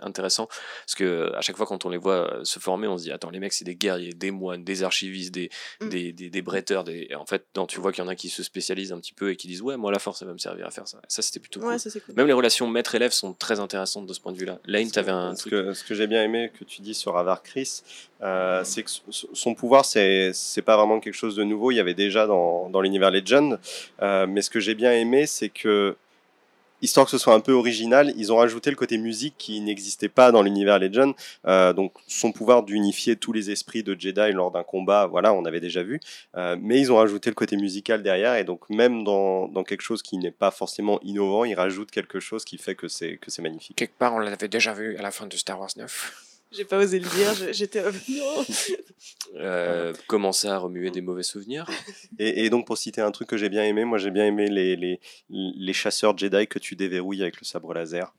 intéressant 0.00 0.46
parce 0.46 0.94
que 0.96 1.32
à 1.34 1.40
chaque 1.40 1.56
fois 1.56 1.66
quand 1.66 1.84
on 1.84 1.88
les 1.88 1.98
voit 1.98 2.32
euh, 2.34 2.44
se 2.44 2.58
former, 2.58 2.86
on 2.88 2.98
se 2.98 3.04
dit 3.04 3.12
attends 3.12 3.30
les 3.30 3.38
mecs 3.40 3.52
c'est 3.52 3.64
des 3.64 3.74
guerriers, 3.76 4.12
des 4.12 4.30
moines, 4.30 4.64
des 4.64 4.82
archivistes, 4.82 5.32
des 5.34 5.50
Mm. 5.80 5.88
des, 5.88 6.12
des, 6.12 6.30
des 6.30 6.42
bretteurs. 6.42 6.84
Des... 6.84 7.06
Et 7.10 7.14
en 7.14 7.26
fait, 7.26 7.44
non, 7.56 7.66
tu 7.66 7.80
vois 7.80 7.90
qu'il 7.92 8.02
y 8.02 8.06
en 8.06 8.08
a 8.10 8.14
qui 8.14 8.28
se 8.28 8.42
spécialisent 8.42 8.92
un 8.92 8.98
petit 8.98 9.12
peu 9.12 9.30
et 9.30 9.36
qui 9.36 9.46
disent 9.48 9.62
ouais 9.62 9.76
moi 9.76 9.90
la 9.92 9.98
force 9.98 10.18
ça 10.20 10.24
va 10.24 10.32
me 10.32 10.38
servir 10.38 10.66
à 10.66 10.70
faire 10.70 10.86
ça. 10.88 10.98
Ça 11.08 11.22
c'était 11.22 11.40
plutôt 11.40 11.60
Ouais, 11.60 11.70
cool. 11.70 11.78
ça 11.80 11.90
c'est 11.90 12.00
cool. 12.00 12.14
Même 12.14 12.26
les 12.26 12.32
relations 12.32 12.66
maître-élève 12.66 13.12
sont 13.12 13.32
très 13.32 13.60
intéressantes 13.60 14.06
de 14.06 14.12
ce 14.12 14.20
point 14.20 14.32
de 14.32 14.38
vue-là. 14.38 14.58
Lane, 14.66 14.90
t'avais 14.90 15.10
un 15.12 15.34
ce 15.34 15.40
truc? 15.48 15.52
que, 15.52 15.72
ce 15.74 15.84
que 15.84 15.94
j'ai 15.94 16.06
bien 16.06 16.22
aimé 16.22 16.50
que 16.58 16.64
tu 16.64 16.82
dis 16.82 16.94
sur 16.94 17.16
Avar 17.16 17.42
Chris, 17.42 17.82
euh, 18.22 18.62
c'est 18.64 18.82
que 18.82 18.90
son- 18.90 19.28
son 19.32 19.54
pouvoir, 19.54 19.84
c'est 19.84 20.32
c'est 20.32 20.62
pas 20.62 20.76
vraiment 20.76 21.00
quelque 21.00 21.14
chose 21.14 21.36
de 21.36 21.44
nouveau. 21.44 21.70
Il 21.70 21.76
y 21.76 21.80
avait 21.80 21.94
déjà 21.94 22.26
dans, 22.26 22.68
dans 22.70 22.80
l'univers 22.80 23.10
Legend. 23.10 23.58
Euh, 24.02 24.26
mais 24.26 24.42
ce 24.42 24.50
que 24.50 24.60
j'ai 24.60 24.74
bien 24.74 24.92
aimé, 24.92 25.26
c'est 25.26 25.48
que, 25.50 25.96
histoire 26.84 27.06
que 27.06 27.10
ce 27.10 27.18
soit 27.18 27.34
un 27.34 27.40
peu 27.40 27.52
original, 27.52 28.12
ils 28.16 28.32
ont 28.32 28.36
rajouté 28.36 28.70
le 28.70 28.76
côté 28.76 28.98
musique 28.98 29.34
qui 29.38 29.60
n'existait 29.60 30.08
pas 30.08 30.30
dans 30.30 30.42
l'univers 30.42 30.78
Legend. 30.78 31.14
Euh, 31.46 31.72
donc, 31.72 31.92
son 32.06 32.32
pouvoir 32.32 32.62
d'unifier 32.62 33.16
tous 33.16 33.32
les 33.32 33.50
esprits 33.50 33.82
de 33.82 33.98
Jedi 33.98 34.32
lors 34.32 34.50
d'un 34.50 34.62
combat, 34.62 35.06
voilà, 35.06 35.32
on 35.32 35.44
avait 35.44 35.60
déjà 35.60 35.82
vu. 35.82 36.00
Euh, 36.36 36.56
mais 36.60 36.80
ils 36.80 36.92
ont 36.92 36.96
rajouté 36.96 37.30
le 37.30 37.34
côté 37.34 37.56
musical 37.56 38.02
derrière. 38.02 38.36
Et 38.36 38.44
donc, 38.44 38.68
même 38.70 39.04
dans, 39.04 39.48
dans 39.48 39.64
quelque 39.64 39.82
chose 39.82 40.02
qui 40.02 40.18
n'est 40.18 40.30
pas 40.30 40.50
forcément 40.50 41.00
innovant, 41.02 41.44
ils 41.44 41.54
rajoutent 41.54 41.90
quelque 41.90 42.20
chose 42.20 42.44
qui 42.44 42.58
fait 42.58 42.74
que 42.74 42.88
c'est 42.88 43.16
que 43.16 43.30
c'est 43.30 43.42
magnifique. 43.42 43.76
Quelque 43.76 43.98
part 43.98 44.14
on 44.14 44.18
l'avait 44.18 44.48
déjà 44.48 44.72
vu 44.72 44.96
à 44.96 45.02
la 45.02 45.10
fin 45.10 45.26
de 45.26 45.36
Star 45.36 45.58
Wars 45.58 45.70
9. 45.76 46.23
J'ai 46.56 46.64
pas 46.64 46.78
osé 46.78 46.98
le 47.00 47.08
dire, 47.08 47.32
j'étais. 47.52 47.82
non. 47.82 48.44
Euh, 49.36 49.92
commencer 50.06 50.48
à 50.48 50.58
remuer 50.58 50.90
des 50.90 51.00
mauvais 51.00 51.22
souvenirs. 51.22 51.66
Et, 52.18 52.44
et 52.44 52.50
donc, 52.50 52.66
pour 52.66 52.78
citer 52.78 53.00
un 53.00 53.10
truc 53.10 53.28
que 53.28 53.36
j'ai 53.36 53.48
bien 53.48 53.64
aimé, 53.64 53.84
moi 53.84 53.98
j'ai 53.98 54.10
bien 54.10 54.26
aimé 54.26 54.48
les, 54.48 54.76
les, 54.76 55.00
les 55.30 55.72
chasseurs 55.72 56.16
Jedi 56.16 56.46
que 56.46 56.58
tu 56.60 56.76
déverrouilles 56.76 57.22
avec 57.22 57.40
le 57.40 57.44
sabre 57.44 57.74
laser. 57.74 58.14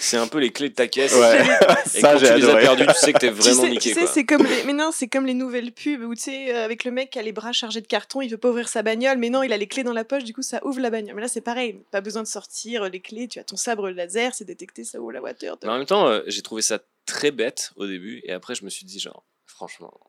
C'est 0.00 0.16
un 0.16 0.26
peu 0.26 0.38
les 0.38 0.50
clés 0.50 0.70
de 0.70 0.74
ta 0.74 0.88
caisse. 0.88 1.14
Ouais. 1.14 1.40
Et 1.40 1.86
Ça, 2.00 2.12
quand 2.14 2.18
tu 2.18 2.34
les 2.34 2.48
as 2.48 2.56
perdus, 2.56 2.86
tu 2.86 2.94
sais 2.94 3.12
que 3.12 3.18
t'es 3.18 3.28
Tu 3.28 3.34
vraiment 3.34 3.62
sais, 3.62 3.70
niqué. 3.70 3.90
tu 3.90 3.94
sais, 3.94 4.00
quoi. 4.00 4.10
c'est 4.12 4.24
comme 4.24 4.44
les, 4.44 4.64
mais 4.64 4.72
non, 4.72 4.90
c'est 4.92 5.06
comme 5.06 5.24
les 5.24 5.34
nouvelles 5.34 5.70
pubs 5.72 6.02
où 6.02 6.14
tu 6.16 6.22
sais, 6.22 6.52
euh, 6.54 6.64
avec 6.64 6.82
le 6.84 6.90
mec 6.90 7.10
qui 7.10 7.18
a 7.18 7.22
les 7.22 7.30
bras 7.32 7.52
chargés 7.52 7.80
de 7.80 7.86
carton, 7.86 8.20
il 8.20 8.28
veut 8.28 8.38
pas 8.38 8.48
ouvrir 8.50 8.68
sa 8.68 8.82
bagnole, 8.82 9.18
mais 9.18 9.30
non, 9.30 9.42
il 9.44 9.52
a 9.52 9.56
les 9.56 9.68
clés 9.68 9.84
dans 9.84 9.92
la 9.92 10.04
poche, 10.04 10.24
du 10.24 10.32
coup 10.34 10.42
ça 10.42 10.60
ouvre 10.64 10.80
la 10.80 10.90
bagnole. 10.90 11.14
Mais 11.14 11.22
là 11.22 11.28
c'est 11.28 11.40
pareil, 11.40 11.78
pas 11.92 12.00
besoin 12.00 12.22
de 12.22 12.28
sortir 12.28 12.88
les 12.88 13.00
clés, 13.00 13.28
tu 13.28 13.38
as 13.38 13.44
ton 13.44 13.56
sabre 13.56 13.88
laser, 13.90 14.34
c'est 14.34 14.44
détecté, 14.44 14.82
ça 14.82 15.00
ouvre 15.00 15.12
la 15.12 15.20
voiture. 15.20 15.56
Mais 15.62 15.68
en 15.68 15.78
même 15.78 15.86
temps, 15.86 16.08
euh, 16.08 16.22
j'ai 16.26 16.42
trouvé 16.42 16.62
ça 16.62 16.80
très 17.08 17.30
bête 17.32 17.72
au 17.76 17.86
début, 17.86 18.20
et 18.24 18.32
après 18.32 18.54
je 18.54 18.64
me 18.64 18.70
suis 18.70 18.84
dit, 18.84 19.00
genre, 19.00 19.26
franchement, 19.46 20.07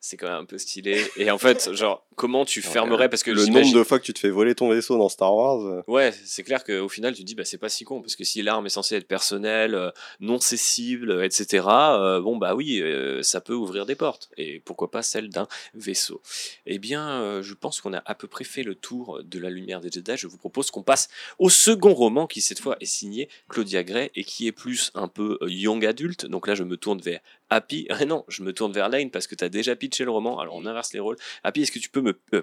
c'est 0.00 0.16
quand 0.16 0.28
même 0.28 0.36
un 0.38 0.44
peu 0.44 0.58
stylé. 0.58 1.04
Et 1.16 1.30
en 1.30 1.38
fait, 1.38 1.72
genre, 1.74 2.06
comment 2.16 2.44
tu 2.44 2.62
fermerais 2.62 3.08
Parce 3.08 3.22
que 3.22 3.30
le 3.30 3.44
nombre 3.46 3.72
de 3.74 3.82
fois 3.84 3.98
que 3.98 4.04
tu 4.04 4.12
te 4.14 4.18
fais 4.18 4.30
voler 4.30 4.54
ton 4.54 4.68
vaisseau 4.68 4.96
dans 4.98 5.08
Star 5.08 5.34
Wars. 5.34 5.60
euh, 5.66 5.82
Ouais, 5.86 6.12
c'est 6.24 6.42
clair 6.42 6.64
qu'au 6.64 6.88
final, 6.88 7.14
tu 7.14 7.20
te 7.22 7.26
dis, 7.26 7.34
bah, 7.34 7.44
c'est 7.44 7.58
pas 7.58 7.68
si 7.68 7.84
con, 7.84 8.00
parce 8.00 8.16
que 8.16 8.24
si 8.24 8.42
l'arme 8.42 8.66
est 8.66 8.70
censée 8.70 8.96
être 8.96 9.06
personnelle, 9.06 9.74
euh, 9.74 9.90
non 10.20 10.40
cessible, 10.40 11.22
etc., 11.24 11.66
euh, 11.68 12.20
bon, 12.20 12.36
bah 12.36 12.54
oui, 12.54 12.80
euh, 12.80 13.22
ça 13.22 13.40
peut 13.40 13.54
ouvrir 13.54 13.86
des 13.86 13.94
portes. 13.94 14.30
Et 14.36 14.60
pourquoi 14.60 14.90
pas 14.90 15.02
celle 15.02 15.28
d'un 15.28 15.46
vaisseau 15.74 16.22
Eh 16.66 16.78
bien, 16.78 17.20
euh, 17.20 17.42
je 17.42 17.54
pense 17.54 17.80
qu'on 17.80 17.92
a 17.92 18.02
à 18.06 18.14
peu 18.14 18.26
près 18.26 18.44
fait 18.44 18.62
le 18.62 18.74
tour 18.74 19.20
de 19.22 19.38
la 19.38 19.50
lumière 19.50 19.80
des 19.80 19.90
Jedi. 19.90 20.12
Je 20.16 20.26
vous 20.26 20.38
propose 20.38 20.70
qu'on 20.70 20.82
passe 20.82 21.08
au 21.38 21.50
second 21.50 21.92
roman, 21.94 22.26
qui 22.26 22.40
cette 22.40 22.60
fois 22.60 22.76
est 22.80 22.86
signé 22.86 23.28
Claudia 23.48 23.82
Gray, 23.84 24.10
et 24.14 24.24
qui 24.24 24.46
est 24.46 24.52
plus 24.52 24.90
un 24.94 25.08
peu 25.08 25.38
young 25.42 25.84
adulte. 25.84 26.26
Donc 26.26 26.46
là, 26.46 26.54
je 26.54 26.64
me 26.64 26.76
tourne 26.76 27.00
vers 27.00 27.20
Happy. 27.50 27.86
Non, 28.06 28.24
je 28.28 28.42
me 28.42 28.52
tourne 28.52 28.72
vers 28.72 28.88
Lane, 28.88 29.10
parce 29.10 29.26
que 29.26 29.34
tu 29.34 29.44
as 29.44 29.48
déjà 29.48 29.76
pitché 29.76 30.04
le 30.04 30.10
roman. 30.10 30.38
Alors, 30.38 30.54
on 30.54 30.64
inverse 30.66 30.92
les 30.92 31.00
rôles. 31.00 31.16
Happy, 31.44 31.62
est-ce 31.62 31.72
que 31.72 31.78
tu 31.78 31.90
peux 31.90 32.00
me... 32.00 32.18
euh, 32.34 32.42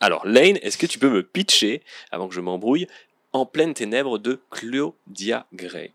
alors, 0.00 0.26
Lane, 0.26 0.58
est-ce 0.62 0.78
que 0.78 0.86
tu 0.86 0.98
peux 0.98 1.10
me 1.10 1.22
pitcher, 1.22 1.82
avant 2.10 2.28
que 2.28 2.34
je 2.34 2.40
m'embrouille, 2.40 2.86
En 3.32 3.44
pleine 3.46 3.74
ténèbres 3.74 4.18
de 4.18 4.40
Claudia 4.50 5.46
Gray? 5.52 5.92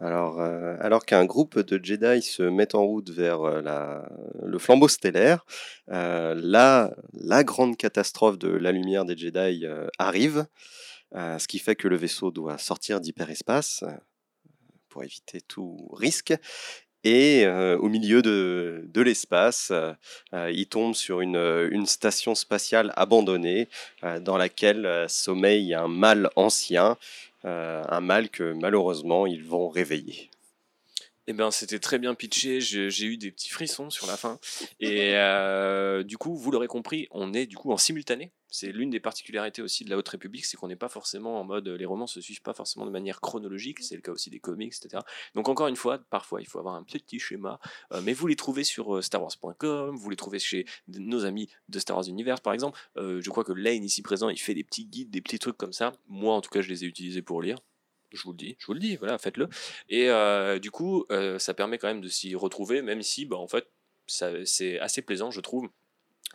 Alors, 0.00 0.40
euh, 0.40 0.76
alors 0.80 1.04
qu'un 1.04 1.24
groupe 1.24 1.58
de 1.58 1.82
Jedi 1.82 2.22
se 2.22 2.42
met 2.42 2.74
en 2.74 2.84
route 2.84 3.10
vers 3.10 3.42
euh, 3.42 3.62
la- 3.62 4.08
le 4.42 4.58
flambeau 4.58 4.88
stellaire, 4.88 5.44
euh, 5.90 6.34
la, 6.36 6.94
la 7.14 7.44
grande 7.44 7.76
catastrophe 7.76 8.38
de 8.38 8.48
la 8.48 8.72
lumière 8.72 9.04
des 9.04 9.16
Jedi 9.16 9.64
arrive, 9.98 10.46
ce 11.14 11.46
qui 11.46 11.58
fait 11.58 11.76
que 11.76 11.88
le 11.88 11.96
vaisseau 11.96 12.30
doit 12.30 12.58
sortir 12.58 13.00
d'hyperespace 13.00 13.84
pour 14.88 15.04
éviter 15.04 15.40
tout 15.40 15.88
risque. 15.92 16.34
Et 17.04 17.46
au 17.46 17.88
milieu 17.88 18.22
de, 18.22 19.00
l'espace, 19.00 19.72
euh, 19.72 20.50
il 20.52 20.66
tombe 20.66 20.94
sur 20.94 21.20
une, 21.20 21.86
station 21.86 22.34
spatiale 22.34 22.92
abandonnée 22.96 23.68
euh, 24.04 24.20
dans 24.20 24.36
laquelle 24.36 25.06
sommeille 25.08 25.74
un 25.74 25.88
mâle 25.88 26.30
ancien, 26.36 26.96
un 27.44 28.00
mâle 28.00 28.28
que 28.28 28.52
malheureusement 28.52 29.26
ils 29.26 29.42
vont 29.42 29.68
réveiller. 29.68 30.31
Eh 31.28 31.32
ben, 31.32 31.50
c'était 31.50 31.78
très 31.78 31.98
bien 31.98 32.14
pitché. 32.14 32.60
J'ai 32.60 33.06
eu 33.06 33.16
des 33.16 33.30
petits 33.30 33.48
frissons 33.48 33.90
sur 33.90 34.06
la 34.06 34.16
fin. 34.16 34.38
Et 34.80 35.12
euh, 35.14 36.02
du 36.02 36.18
coup, 36.18 36.36
vous 36.36 36.50
l'aurez 36.50 36.66
compris, 36.66 37.06
on 37.10 37.32
est 37.32 37.46
du 37.46 37.56
coup 37.56 37.72
en 37.72 37.76
simultané. 37.76 38.32
C'est 38.52 38.70
l'une 38.70 38.90
des 38.90 39.00
particularités 39.00 39.62
aussi 39.62 39.82
de 39.82 39.90
la 39.90 39.96
Haute 39.96 40.10
République, 40.10 40.44
c'est 40.44 40.58
qu'on 40.58 40.68
n'est 40.68 40.76
pas 40.76 40.90
forcément 40.90 41.40
en 41.40 41.44
mode 41.44 41.68
les 41.68 41.86
romans 41.86 42.06
se 42.06 42.20
suivent 42.20 42.42
pas 42.42 42.52
forcément 42.52 42.84
de 42.84 42.90
manière 42.90 43.22
chronologique. 43.22 43.82
C'est 43.82 43.94
le 43.94 44.02
cas 44.02 44.12
aussi 44.12 44.28
des 44.28 44.40
comics, 44.40 44.74
etc. 44.76 45.02
Donc 45.34 45.48
encore 45.48 45.68
une 45.68 45.76
fois, 45.76 45.98
parfois 46.10 46.42
il 46.42 46.46
faut 46.46 46.58
avoir 46.58 46.74
un 46.74 46.82
petit 46.82 47.18
schéma, 47.18 47.58
euh, 47.92 48.02
mais 48.04 48.12
vous 48.12 48.26
les 48.26 48.36
trouvez 48.36 48.62
sur 48.62 48.96
euh, 48.96 49.00
StarWars.com, 49.00 49.96
vous 49.96 50.10
les 50.10 50.16
trouvez 50.16 50.38
chez 50.38 50.66
nos 50.88 51.24
amis 51.24 51.48
de 51.70 51.78
Star 51.78 51.96
Wars 51.96 52.06
Universe 52.06 52.42
par 52.42 52.52
exemple. 52.52 52.78
Euh, 52.98 53.22
je 53.22 53.30
crois 53.30 53.44
que 53.44 53.52
Lane 53.52 53.84
ici 53.84 54.02
présent, 54.02 54.28
il 54.28 54.38
fait 54.38 54.54
des 54.54 54.64
petits 54.64 54.84
guides, 54.84 55.10
des 55.10 55.22
petits 55.22 55.38
trucs 55.38 55.56
comme 55.56 55.72
ça. 55.72 55.92
Moi 56.08 56.34
en 56.34 56.42
tout 56.42 56.50
cas, 56.50 56.60
je 56.60 56.68
les 56.68 56.84
ai 56.84 56.86
utilisés 56.86 57.22
pour 57.22 57.40
lire. 57.40 57.56
Je 58.12 58.22
vous 58.22 58.32
le 58.32 58.36
dis, 58.36 58.56
je 58.58 58.66
vous 58.66 58.74
le 58.74 58.80
dis, 58.80 58.96
voilà, 58.96 59.18
faites-le. 59.18 59.48
Et 59.88 60.10
euh, 60.10 60.58
du 60.58 60.70
coup, 60.70 61.04
euh, 61.10 61.38
ça 61.38 61.54
permet 61.54 61.78
quand 61.78 61.88
même 61.88 62.00
de 62.00 62.08
s'y 62.08 62.34
retrouver, 62.34 62.82
même 62.82 63.02
si, 63.02 63.26
bah, 63.26 63.36
en 63.36 63.48
fait, 63.48 63.66
c'est 64.06 64.78
assez 64.80 65.02
plaisant, 65.02 65.30
je 65.30 65.40
trouve, 65.40 65.68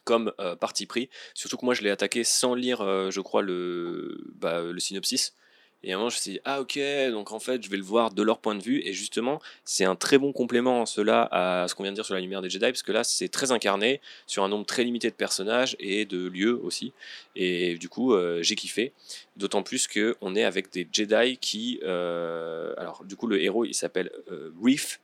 comme 0.03 0.33
euh, 0.39 0.55
parti 0.55 0.85
pris. 0.85 1.09
Surtout 1.33 1.57
que 1.57 1.65
moi, 1.65 1.73
je 1.73 1.83
l'ai 1.83 1.89
attaqué 1.89 2.23
sans 2.23 2.55
lire, 2.55 2.79
je 3.11 3.21
crois, 3.21 3.41
le, 3.41 4.17
bah, 4.35 4.61
le 4.61 4.79
synopsis. 4.79 5.35
Et 5.83 5.91
à 5.91 5.95
un 5.95 5.99
moment, 5.99 6.09
je 6.09 6.15
me 6.15 6.19
suis 6.19 6.31
dit, 6.31 6.39
ah 6.43 6.59
ok, 6.59 6.79
donc 7.11 7.31
en 7.31 7.39
fait, 7.39 7.63
je 7.63 7.69
vais 7.69 7.77
le 7.77 7.83
voir 7.83 8.11
de 8.11 8.23
leur 8.23 8.39
point 8.39 8.55
de 8.55 8.63
vue. 8.63 8.81
Et 8.83 8.93
justement, 8.93 9.39
c'est 9.63 9.85
un 9.85 9.95
très 9.95 10.17
bon 10.17 10.33
complément, 10.33 10.85
cela, 10.85 11.29
à 11.31 11.67
ce 11.67 11.75
qu'on 11.75 11.83
vient 11.83 11.91
de 11.91 11.95
dire 11.95 12.05
sur 12.05 12.15
la 12.15 12.19
lumière 12.19 12.41
des 12.41 12.49
Jedi, 12.49 12.65
parce 12.65 12.81
que 12.81 12.91
là, 12.91 13.03
c'est 13.03 13.29
très 13.29 13.51
incarné 13.51 14.01
sur 14.25 14.43
un 14.43 14.49
nombre 14.49 14.65
très 14.65 14.83
limité 14.83 15.09
de 15.09 15.15
personnages 15.15 15.75
et 15.79 16.05
de 16.05 16.27
lieux 16.27 16.59
aussi. 16.63 16.93
Et 17.35 17.77
du 17.77 17.89
coup, 17.89 18.13
euh, 18.13 18.41
j'ai 18.41 18.55
kiffé. 18.55 18.93
D'autant 19.35 19.61
plus 19.61 19.87
que 19.87 20.15
on 20.21 20.35
est 20.35 20.43
avec 20.43 20.71
des 20.71 20.87
Jedi 20.91 21.37
qui, 21.37 21.79
euh, 21.83 22.73
alors 22.77 23.03
du 23.05 23.15
coup, 23.15 23.27
le 23.27 23.41
héros, 23.41 23.63
il 23.65 23.75
s'appelle 23.75 24.11
euh, 24.31 24.51
Reef 24.61 24.99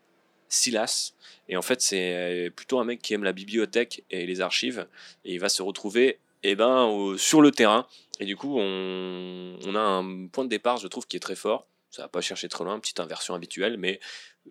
Silas. 0.49 1.13
Et 1.49 1.57
en 1.57 1.61
fait, 1.61 1.82
c'est 1.82 2.51
plutôt 2.55 2.80
un 2.80 2.86
mec 2.86 3.01
qui 3.01 3.13
aime 3.13 3.24
la 3.24 3.34
bibliothèque 3.34 4.03
et 4.09 4.26
les 4.26 4.41
archives. 4.41 4.88
Et 5.24 5.34
il 5.34 5.39
va 5.39 5.49
se 5.49 5.61
retrouver 5.61 6.17
eh 6.44 6.56
ben, 6.56 7.16
sur 7.18 7.41
le 7.41 7.52
terrain. 7.52 7.88
Et 8.20 8.26
du 8.26 8.36
coup, 8.36 8.58
on, 8.60 9.76
a 9.76 9.80
un 9.80 10.28
point 10.28 10.44
de 10.44 10.50
départ, 10.50 10.78
je 10.78 10.88
trouve, 10.88 11.08
qui 11.08 11.18
est 11.18 11.22
très 11.22 11.36
fort. 11.36 11.68
Ça 11.89 12.04
va 12.04 12.08
pas 12.08 12.22
chercher 12.22 12.48
très 12.48 12.64
loin, 12.64 12.80
petite 12.80 13.00
inversion 13.00 13.36
habituelle, 13.36 13.78
mais 13.78 14.00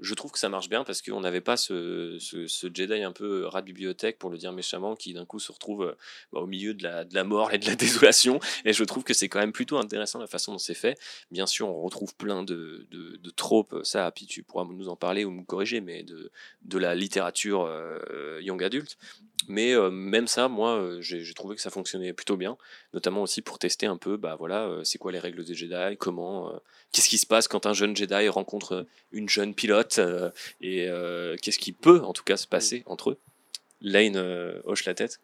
je 0.01 0.15
trouve 0.15 0.33
que 0.33 0.39
ça 0.39 0.49
marche 0.49 0.69
bien 0.69 0.85
parce 0.85 1.03
qu'on 1.03 1.21
n'avait 1.21 1.41
pas 1.41 1.57
ce, 1.57 2.17
ce, 2.19 2.71
Jedi 2.73 3.03
un 3.03 3.13
peu 3.13 3.47
rat 3.47 3.61
de 3.61 3.67
bibliothèque, 3.67 4.19
pour 4.19 4.31
le 4.31 4.39
dire 4.39 4.53
méchamment, 4.53 4.97
qui 4.97 5.13
d'un 5.13 5.27
coup 5.27 5.39
se 5.39 5.53
retrouve 5.53 5.83
euh, 5.83 5.95
bah, 6.33 6.41
au 6.41 6.47
milieu 6.47 6.75
de 6.75 6.83
la, 6.83 7.05
de 7.05 7.15
la 7.15 7.25
mort 7.25 7.53
et 7.53 7.59
de 7.59 7.67
la 7.67 7.77
désolation. 7.77 8.41
Et 8.65 8.73
je 8.73 8.85
trouve 8.85 9.05
que 9.05 9.15
c'est 9.15 9.29
quand 9.29 9.41
même 9.41 9.53
plutôt 9.53 9.79
intéressant 9.79 10.19
la 10.19 10.27
façon 10.27 10.53
dont 10.53 10.59
c'est 10.59 10.75
fait. 10.75 10.99
Bien 11.31 11.47
sûr, 11.47 11.69
on 11.69 11.83
retrouve 11.83 12.15
plein 12.15 12.43
de, 12.43 12.87
de, 12.91 13.31
tropes, 13.31 13.81
ça, 13.83 14.11
puis 14.11 14.27
tu 14.27 14.43
pourras 14.43 14.65
nous 14.65 14.89
en 14.89 14.97
parler 14.97 15.25
ou 15.25 15.31
me 15.31 15.43
corriger, 15.43 15.81
mais 15.81 16.03
de, 16.03 16.31
de 16.63 16.79
la 16.79 16.95
littérature 16.95 17.65
euh, 17.65 18.41
young 18.43 18.63
adulte. 18.63 18.99
Mais 19.49 19.75
euh, 19.75 19.91
même 19.91 20.27
ça, 20.27 20.49
moi, 20.49 20.77
euh, 20.77 21.01
j'ai 21.01 21.35
trouvé 21.35 21.57
que 21.57 21.63
ça 21.63 21.71
fonctionnait 21.71 22.13
plutôt 22.13 22.37
bien, 22.37 22.57
notamment 22.95 23.23
aussi 23.23 23.43
pour 23.43 23.59
tester 23.59 23.87
un 23.87 23.97
peu, 23.97 24.17
bah 24.17 24.37
voilà, 24.39 24.67
euh, 24.67 24.85
c'est 24.85 24.99
quoi 24.99 25.13
les 25.13 25.19
règles 25.19 25.45
des 25.45 25.55
Jedi, 25.55 25.97
comment, 25.99 26.51
euh, 26.51 26.59
qu'est-ce 26.93 27.09
qui 27.09 27.19
se 27.19 27.27
passe 27.27 27.49
quand 27.49 27.67
un 27.67 27.73
jeune 27.73 27.97
Jedi 27.97 28.29
rencontre 28.29 28.87
une 29.11 29.29
jeune 29.29 29.55
pilote, 29.55 29.82
euh, 29.99 30.31
et 30.61 30.89
euh, 30.89 31.37
qu'est-ce 31.41 31.59
qui 31.59 31.73
peut 31.73 32.01
en 32.01 32.13
tout 32.13 32.25
cas 32.25 32.37
se 32.37 32.47
passer 32.47 32.83
entre 32.87 33.11
eux? 33.11 33.19
Lane 33.85 34.17
euh, 34.17 34.61
hoche 34.65 34.85
la 34.85 34.95
tête. 34.95 35.19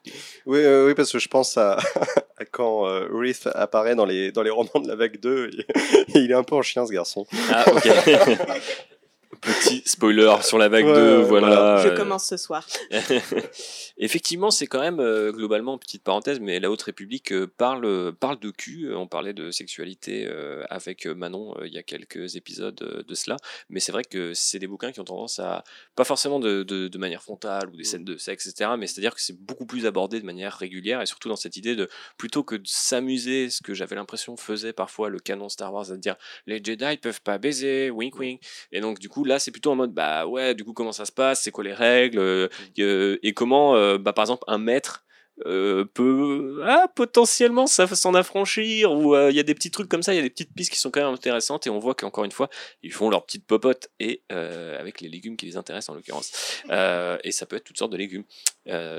Oui, 0.44 0.58
euh, 0.58 0.86
oui, 0.86 0.94
parce 0.94 1.12
que 1.12 1.18
je 1.18 1.28
pense 1.28 1.56
à, 1.56 1.78
à 2.38 2.44
quand 2.44 2.88
euh, 2.88 3.06
Reef 3.10 3.46
apparaît 3.54 3.94
dans 3.94 4.04
les, 4.04 4.32
dans 4.32 4.42
les 4.42 4.50
romans 4.50 4.80
de 4.82 4.88
la 4.88 4.96
vague 4.96 5.20
2, 5.20 5.50
et, 5.52 5.60
et 5.60 5.64
il 6.18 6.30
est 6.30 6.34
un 6.34 6.42
peu 6.42 6.56
en 6.56 6.62
chien 6.62 6.84
ce 6.86 6.92
garçon. 6.92 7.26
Ah, 7.50 7.64
ok. 7.72 7.88
Petit 9.40 9.82
spoiler 9.84 10.36
sur 10.42 10.58
la 10.58 10.68
vague 10.68 10.86
Ouais, 10.86 10.94
2, 10.94 11.18
ouais, 11.18 11.24
voilà. 11.24 11.82
Je 11.84 11.96
commence 11.96 12.26
ce 12.26 12.36
soir. 12.36 12.66
Effectivement, 13.98 14.50
c'est 14.50 14.66
quand 14.66 14.80
même 14.80 15.00
euh, 15.00 15.32
globalement 15.32 15.78
petite 15.78 16.02
parenthèse, 16.02 16.40
mais 16.40 16.60
la 16.60 16.70
Haute 16.70 16.82
République 16.82 17.32
euh, 17.32 17.46
parle 17.46 17.84
euh, 17.84 18.12
parle 18.12 18.38
de 18.38 18.50
cul. 18.50 18.92
On 18.94 19.06
parlait 19.06 19.32
de 19.32 19.50
sexualité 19.50 20.26
euh, 20.28 20.64
avec 20.70 21.06
Manon 21.06 21.54
euh, 21.58 21.66
il 21.66 21.72
y 21.72 21.78
a 21.78 21.82
quelques 21.82 22.36
épisodes 22.36 23.04
de 23.06 23.14
cela, 23.14 23.36
mais 23.68 23.80
c'est 23.80 23.92
vrai 23.92 24.04
que 24.04 24.34
c'est 24.34 24.58
des 24.58 24.66
bouquins 24.66 24.92
qui 24.92 25.00
ont 25.00 25.04
tendance 25.04 25.38
à 25.38 25.64
pas 25.96 26.04
forcément 26.04 26.38
de, 26.38 26.62
de, 26.62 26.88
de 26.88 26.98
manière 26.98 27.22
frontale 27.22 27.68
ou 27.70 27.76
des 27.76 27.84
scènes 27.84 28.04
de 28.04 28.16
sexe, 28.16 28.46
etc. 28.46 28.70
Mais 28.78 28.86
c'est-à-dire 28.86 29.14
que 29.14 29.20
c'est 29.20 29.38
beaucoup 29.38 29.66
plus 29.66 29.86
abordé 29.86 30.20
de 30.20 30.26
manière 30.26 30.54
régulière 30.54 31.00
et 31.02 31.06
surtout 31.06 31.28
dans 31.28 31.36
cette 31.36 31.56
idée 31.56 31.76
de 31.76 31.88
plutôt 32.16 32.42
que 32.42 32.54
de 32.54 32.66
s'amuser, 32.66 33.50
ce 33.50 33.62
que 33.62 33.74
j'avais 33.74 33.96
l'impression 33.96 34.36
faisait 34.36 34.72
parfois 34.72 35.08
le 35.08 35.18
canon 35.18 35.48
Star 35.48 35.72
Wars, 35.72 35.90
à 35.90 35.96
dire 35.96 36.16
les 36.46 36.62
Jedi 36.62 36.96
peuvent 36.98 37.22
pas 37.22 37.38
baiser, 37.38 37.90
wink 37.90 38.18
wink. 38.18 38.40
Et 38.72 38.80
donc 38.80 38.98
du 38.98 39.08
coup 39.08 39.24
là 39.28 39.38
c'est 39.38 39.52
plutôt 39.52 39.70
en 39.70 39.76
mode 39.76 39.92
bah 39.92 40.26
ouais 40.26 40.54
du 40.54 40.64
coup 40.64 40.72
comment 40.72 40.92
ça 40.92 41.04
se 41.04 41.12
passe, 41.12 41.42
c'est 41.42 41.52
quoi 41.52 41.62
les 41.62 41.74
règles? 41.74 42.18
Euh, 42.18 42.48
euh, 42.80 43.18
et 43.22 43.32
comment 43.32 43.76
euh, 43.76 43.98
bah, 43.98 44.12
par 44.12 44.24
exemple 44.24 44.44
un 44.48 44.58
maître 44.58 45.04
euh, 45.46 45.84
peut 45.84 46.64
ah, 46.66 46.88
potentiellement 46.96 47.68
ça- 47.68 47.86
s'en 47.86 48.14
affranchir? 48.14 48.90
Ou 48.92 49.14
il 49.14 49.36
y 49.36 49.38
a 49.38 49.44
des 49.44 49.54
petits 49.54 49.70
trucs 49.70 49.88
comme 49.88 50.02
ça, 50.02 50.12
il 50.12 50.16
y 50.16 50.18
a 50.18 50.22
des 50.22 50.30
petites 50.30 50.52
pistes 50.52 50.72
qui 50.72 50.80
sont 50.80 50.90
quand 50.90 51.00
même 51.00 51.14
intéressantes 51.14 51.66
et 51.68 51.70
on 51.70 51.78
voit 51.78 51.94
qu'encore 51.94 52.24
une 52.24 52.32
fois 52.32 52.48
ils 52.82 52.92
font 52.92 53.08
leur 53.08 53.24
petite 53.24 53.46
popote 53.46 53.88
et 54.00 54.22
avec 54.30 55.00
les 55.00 55.08
légumes 55.08 55.36
qui 55.36 55.46
les 55.46 55.56
intéressent 55.56 55.90
en 55.90 55.94
l'occurrence. 55.94 56.32
Euh, 56.70 57.18
et 57.22 57.30
ça 57.30 57.46
peut 57.46 57.54
être 57.54 57.64
toutes 57.64 57.78
sortes 57.78 57.92
de 57.92 57.96
légumes 57.96 58.24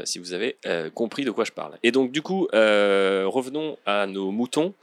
si 0.05 0.17
vous 0.19 0.31
avez 0.31 0.57
compris 0.93 1.25
de 1.25 1.31
quoi 1.31 1.43
je 1.43 1.51
parle. 1.51 1.77
Et 1.83 1.91
donc 1.91 2.13
du 2.13 2.21
coup 2.21 2.47
revenons 2.53 3.77
à 3.85 4.07
nos 4.07 4.31
moutons 4.31 4.73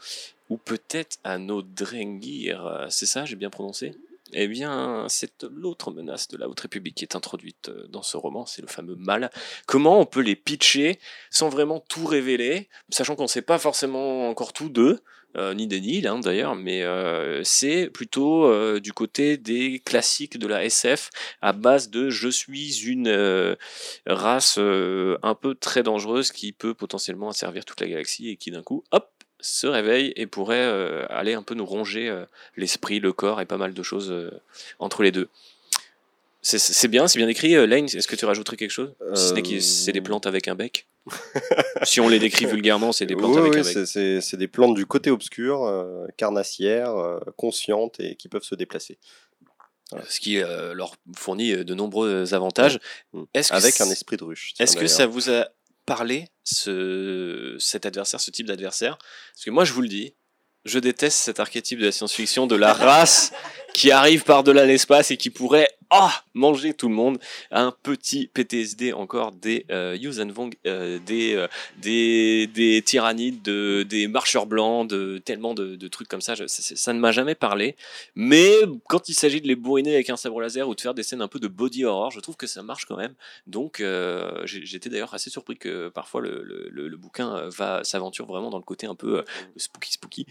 ou 0.50 0.58
peut-être 0.58 1.16
à 1.24 1.38
nos 1.38 1.62
Drengir, 1.62 2.86
c'est 2.90 3.06
ça, 3.06 3.24
j'ai 3.24 3.34
bien 3.36 3.50
prononcé? 3.50 3.94
Eh 4.32 4.48
bien, 4.48 5.06
c'est 5.08 5.44
l'autre 5.44 5.92
menace 5.92 6.26
de 6.28 6.36
la 6.36 6.48
Haute 6.48 6.60
République 6.60 6.96
qui 6.96 7.04
est 7.04 7.14
introduite 7.14 7.68
euh, 7.68 7.86
dans 7.88 8.02
ce 8.02 8.16
roman, 8.16 8.44
c'est 8.44 8.62
le 8.62 8.66
fameux 8.68 8.96
mal. 8.96 9.30
Comment 9.66 10.00
on 10.00 10.06
peut 10.06 10.20
les 10.20 10.34
pitcher 10.34 10.98
sans 11.30 11.48
vraiment 11.48 11.78
tout 11.78 12.06
révéler, 12.06 12.68
sachant 12.88 13.14
qu'on 13.14 13.24
ne 13.24 13.28
sait 13.28 13.42
pas 13.42 13.58
forcément 13.58 14.28
encore 14.28 14.52
tout 14.52 14.68
d'eux, 14.68 15.00
euh, 15.36 15.54
ni 15.54 15.68
des 15.68 15.80
Nils 15.80 16.08
hein, 16.08 16.18
d'ailleurs, 16.18 16.56
mais 16.56 16.82
euh, 16.82 17.44
c'est 17.44 17.88
plutôt 17.88 18.50
du 18.80 18.92
côté 18.92 19.36
des 19.36 19.80
classiques 19.80 20.38
de 20.38 20.46
la 20.48 20.64
SF 20.64 21.10
à 21.40 21.52
base 21.52 21.90
de 21.90 22.10
je 22.10 22.28
suis 22.28 22.84
une 22.84 23.56
race 24.06 24.58
un 24.58 25.34
peu 25.40 25.54
très 25.54 25.84
dangereuse 25.84 26.32
qui 26.32 26.52
peut 26.52 26.74
potentiellement 26.74 27.28
asservir 27.28 27.64
toute 27.64 27.80
la 27.80 27.88
galaxie 27.88 28.30
et 28.30 28.36
qui 28.36 28.50
d'un 28.50 28.62
coup, 28.62 28.82
hop, 28.90 29.08
se 29.40 29.66
réveille 29.66 30.12
et 30.16 30.26
pourrait 30.26 30.56
euh, 30.64 31.06
aller 31.10 31.34
un 31.34 31.42
peu 31.42 31.54
nous 31.54 31.66
ronger 31.66 32.08
euh, 32.08 32.24
l'esprit, 32.56 33.00
le 33.00 33.12
corps 33.12 33.40
et 33.40 33.46
pas 33.46 33.56
mal 33.58 33.74
de 33.74 33.82
choses 33.82 34.10
euh, 34.10 34.30
entre 34.78 35.02
les 35.02 35.12
deux. 35.12 35.28
C'est- 36.42 36.86
bien, 36.88 37.08
c'est 37.08 37.18
bien 37.18 37.26
écrit. 37.28 37.56
Euh, 37.56 37.66
Lane, 37.66 37.86
est-ce 37.86 38.06
que 38.06 38.14
tu 38.14 38.24
rajouterais 38.24 38.56
quelque 38.56 38.70
chose? 38.70 38.94
Si 39.14 39.60
c'est 39.62 39.92
des 39.92 40.00
plantes 40.00 40.26
avec 40.26 40.46
un 40.46 40.54
bec? 40.54 40.86
si 41.82 42.00
on 42.00 42.08
les 42.08 42.18
décrit 42.20 42.46
vulgairement, 42.46 42.92
c'est 42.92 43.06
des 43.06 43.16
plantes 43.16 43.32
Oui, 43.34 43.40
avec 43.40 43.52
oui, 43.54 43.60
un 43.60 43.62
bec. 43.80 43.86
c'est- 44.22 44.36
des 44.36 44.48
plantes 44.48 44.74
du 44.76 44.86
côté 44.86 45.10
obscur, 45.10 45.68
carnassières, 46.16 46.94
conscientes 47.36 47.98
et 47.98 48.14
qui 48.14 48.28
peuvent 48.28 48.44
se 48.44 48.54
déplacer. 48.54 48.98
Ce 50.08 50.20
qui 50.20 50.36
leur 50.36 50.94
fournit 51.16 51.64
de 51.64 51.74
nombreux 51.74 52.32
avantages. 52.32 52.78
Mm. 53.12 53.24
Avec 53.50 53.80
un 53.80 53.90
esprit 53.90 54.16
de 54.16 54.24
ruche. 54.24 54.54
Est-ce 54.60 54.76
que 54.76 54.86
ça 54.86 55.06
vous 55.08 55.30
a 55.30 55.48
parlé, 55.86 56.28
ce, 56.44 57.56
cet 57.58 57.86
adversaire, 57.86 58.20
ce 58.20 58.30
type 58.30 58.46
d'adversaire. 58.46 58.98
Parce 58.98 59.44
que 59.44 59.50
moi, 59.50 59.64
je 59.64 59.72
vous 59.72 59.82
le 59.82 59.88
dis, 59.88 60.14
je 60.64 60.78
déteste 60.78 61.18
cet 61.18 61.40
archétype 61.40 61.78
de 61.78 61.86
la 61.86 61.92
science-fiction, 61.92 62.46
de 62.46 62.56
la 62.56 62.72
race 62.72 63.32
qui 63.74 63.90
arrive 63.90 64.24
par-delà 64.24 64.64
l'espace 64.64 65.10
et 65.10 65.16
qui 65.16 65.30
pourrait 65.30 65.68
ah, 65.90 66.12
manger 66.34 66.74
tout 66.74 66.88
le 66.88 66.94
monde. 66.94 67.18
Un 67.50 67.72
petit 67.82 68.26
PTSD 68.32 68.92
encore 68.92 69.32
des 69.32 69.64
euh, 69.70 69.96
Yuuzhan 70.00 70.28
Vong, 70.28 70.54
euh, 70.66 70.98
des, 71.06 71.34
euh, 71.34 71.46
des, 71.78 72.46
des 72.48 72.82
tyrannides, 72.82 73.42
de, 73.42 73.82
des 73.88 74.08
marcheurs 74.08 74.46
blancs, 74.46 74.88
de 74.88 75.18
tellement 75.18 75.54
de, 75.54 75.76
de 75.76 75.88
trucs 75.88 76.08
comme 76.08 76.20
ça. 76.20 76.34
Je- 76.34 76.46
ça- 76.46 76.76
ça 76.76 76.92
ne 76.92 76.98
m'a 76.98 77.12
jamais 77.12 77.34
parlé. 77.34 77.76
Mais 78.14 78.52
quand 78.88 79.08
il 79.08 79.14
s'agit 79.14 79.40
de 79.40 79.46
les 79.48 79.56
bourriner 79.56 79.94
avec 79.94 80.10
un 80.10 80.16
sabre 80.16 80.40
laser 80.40 80.68
ou 80.68 80.74
de 80.74 80.80
faire 80.80 80.94
des 80.94 81.02
scènes 81.02 81.22
un 81.22 81.28
peu 81.28 81.38
de 81.40 81.48
body 81.48 81.84
horror, 81.84 82.10
je 82.10 82.20
trouve 82.20 82.36
que 82.36 82.46
ça 82.46 82.62
marche 82.62 82.84
quand 82.86 82.96
même. 82.96 83.14
Donc 83.46 83.80
euh, 83.80 84.42
j'étais 84.44 84.88
d'ailleurs 84.88 85.14
assez 85.14 85.30
surpris 85.30 85.56
que 85.56 85.88
parfois 85.88 86.20
le, 86.20 86.42
le- 86.42 86.68
le- 86.70 86.88
le 86.88 86.96
bouquin 86.96 87.48
va 87.56 87.84
s'aventure 87.84 88.26
vraiment 88.26 88.50
dans 88.50 88.58
le 88.58 88.62
côté 88.64 88.86
un 88.86 88.94
peu 88.94 89.24
spooky 89.56 89.92
spooky. 89.92 90.26